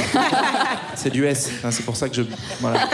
c'est 0.95 1.11
du 1.11 1.27
S, 1.27 1.51
hein, 1.65 1.73
c'est 1.73 1.85
pour 1.85 1.97
ça 1.97 2.09
que 2.09 2.15
je. 2.15 2.23
Voilà. 2.61 2.89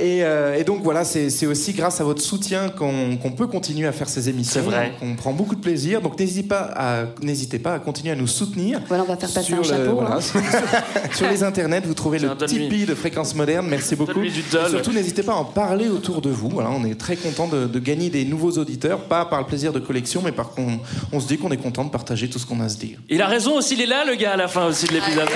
Et, 0.00 0.24
euh, 0.24 0.56
et 0.58 0.64
donc 0.64 0.82
voilà, 0.82 1.04
c'est 1.04 1.46
aussi 1.46 1.72
grâce 1.72 2.00
à 2.00 2.04
votre 2.04 2.22
soutien 2.22 2.68
qu'on 2.70 3.30
peut 3.36 3.46
continuer 3.46 3.86
à 3.86 3.92
faire 3.92 4.08
ces 4.08 4.28
émissions. 4.28 4.54
C'est 4.54 4.68
vrai. 4.68 4.94
On 5.02 5.14
prend 5.14 5.32
beaucoup 5.32 5.54
de 5.54 5.60
plaisir, 5.60 6.00
donc 6.00 6.18
n'hésitez 6.18 6.48
pas, 6.48 6.68
à- 6.74 7.04
pas 7.62 7.74
à 7.74 7.78
continuer 7.78 8.12
à 8.12 8.16
nous 8.16 8.26
soutenir. 8.26 8.80
Voilà, 8.88 9.04
on 9.04 9.12
va 9.12 9.16
faire 9.16 9.30
passer 9.30 9.46
Sur 9.46 9.58
un 9.58 9.60
le- 9.60 9.64
chapeau. 9.64 9.92
voilà, 10.00 10.16
hein. 10.16 10.20
sur, 10.20 10.40
sur 11.16 11.28
les 11.30 11.44
internets, 11.44 11.82
vous 11.86 11.94
trouvez 11.94 12.18
le. 12.18 12.39
Tipeee 12.46 12.86
de 12.86 12.94
Fréquence 12.94 13.34
Moderne. 13.34 13.66
Merci 13.68 13.96
beaucoup. 13.96 14.22
Et 14.22 14.30
surtout, 14.68 14.92
n'hésitez 14.92 15.22
pas 15.22 15.32
à 15.32 15.36
en 15.36 15.44
parler 15.44 15.88
autour 15.88 16.20
de 16.20 16.30
vous. 16.30 16.48
Voilà, 16.48 16.70
on 16.70 16.84
est 16.84 16.98
très 16.98 17.16
content 17.16 17.48
de, 17.48 17.66
de 17.66 17.78
gagner 17.78 18.10
des 18.10 18.24
nouveaux 18.24 18.52
auditeurs, 18.52 19.00
pas 19.00 19.24
par 19.24 19.40
le 19.40 19.46
plaisir 19.46 19.72
de 19.72 19.80
collection, 19.80 20.22
mais 20.22 20.32
par 20.32 20.50
qu'on 20.50 20.80
on 21.12 21.20
se 21.20 21.26
dit 21.26 21.38
qu'on 21.38 21.50
est 21.50 21.56
content 21.56 21.84
de 21.84 21.90
partager 21.90 22.28
tout 22.28 22.38
ce 22.38 22.46
qu'on 22.46 22.60
a 22.60 22.64
à 22.64 22.68
se 22.68 22.78
dire. 22.78 22.98
Il 23.08 23.22
a 23.22 23.26
raison 23.26 23.56
aussi, 23.56 23.74
il 23.74 23.80
est 23.80 23.86
là, 23.86 24.04
le 24.04 24.14
gars, 24.14 24.32
à 24.32 24.36
la 24.36 24.48
fin 24.48 24.66
aussi 24.66 24.86
de 24.86 24.92
l'épisode. 24.92 25.28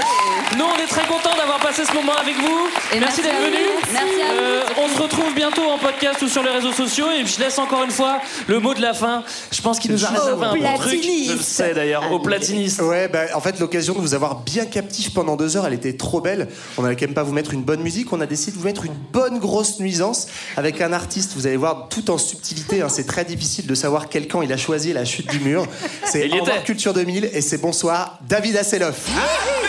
Nous, 0.56 0.64
on 0.64 0.82
est 0.82 0.86
très 0.86 1.06
contents 1.06 1.36
d'avoir 1.36 1.58
passé 1.58 1.84
ce 1.84 1.92
moment 1.94 2.12
avec 2.20 2.36
vous. 2.36 2.68
Et 2.94 3.00
merci 3.00 3.14
merci 3.14 3.22
d'être 3.22 3.40
venu. 3.40 3.64
Merci 3.92 4.20
à 4.20 4.34
vous. 4.34 4.82
on 4.84 4.96
se 4.96 5.02
retrouve 5.02 5.34
bientôt 5.34 5.62
en 5.62 5.78
podcast 5.78 6.20
ou 6.22 6.28
sur 6.28 6.42
les 6.42 6.50
réseaux 6.50 6.72
sociaux. 6.72 7.06
Et 7.10 7.26
je 7.26 7.40
laisse 7.40 7.58
encore 7.58 7.84
une 7.84 7.90
fois 7.90 8.20
le 8.46 8.60
mot 8.60 8.74
de 8.74 8.82
la 8.82 8.94
fin. 8.94 9.22
Je 9.50 9.62
pense 9.62 9.78
qu'il 9.78 9.92
nous 9.92 10.04
a 10.04 10.08
réservé 10.08 10.46
un 10.46 10.54
bon 10.54 10.78
truc. 10.78 11.02
Je 11.02 11.32
le 11.32 11.38
sais 11.38 11.74
d'ailleurs, 11.74 12.10
au 12.12 12.18
platiniste. 12.18 12.80
Ouais, 12.82 13.08
bah, 13.08 13.24
en 13.34 13.40
fait, 13.40 13.58
l'occasion 13.60 13.94
de 13.94 14.00
vous 14.00 14.14
avoir 14.14 14.40
bien 14.40 14.66
captif 14.66 15.12
pendant 15.12 15.36
deux 15.36 15.56
heures, 15.56 15.66
elle 15.66 15.74
était 15.74 15.96
trop 15.96 16.20
belle. 16.20 16.48
On 16.78 16.84
même 17.02 17.14
pas 17.14 17.22
vous 17.22 17.32
mettre 17.32 17.52
une 17.54 17.62
bonne 17.62 17.82
musique, 17.82 18.12
on 18.12 18.20
a 18.20 18.26
décidé 18.26 18.52
de 18.52 18.58
vous 18.58 18.64
mettre 18.64 18.84
une 18.84 18.94
bonne 19.12 19.38
grosse 19.38 19.80
nuisance 19.80 20.26
avec 20.56 20.80
un 20.80 20.92
artiste. 20.92 21.32
Vous 21.34 21.46
allez 21.46 21.56
voir 21.56 21.88
tout 21.88 22.10
en 22.10 22.18
subtilité. 22.18 22.82
hein, 22.82 22.88
c'est 22.88 23.06
très 23.06 23.24
difficile 23.24 23.66
de 23.66 23.74
savoir 23.74 24.08
quel 24.08 24.28
camp 24.28 24.42
il 24.42 24.52
a 24.52 24.56
choisi 24.56 24.92
la 24.92 25.04
chute 25.04 25.30
du 25.30 25.40
mur. 25.40 25.66
C'est. 26.04 26.30
Culture 26.64 26.94
2000 26.94 27.30
et 27.32 27.40
c'est 27.40 27.58
bonsoir 27.58 28.18
David 28.28 28.56
Asseloff. 28.56 29.08
Ah, 29.16 29.63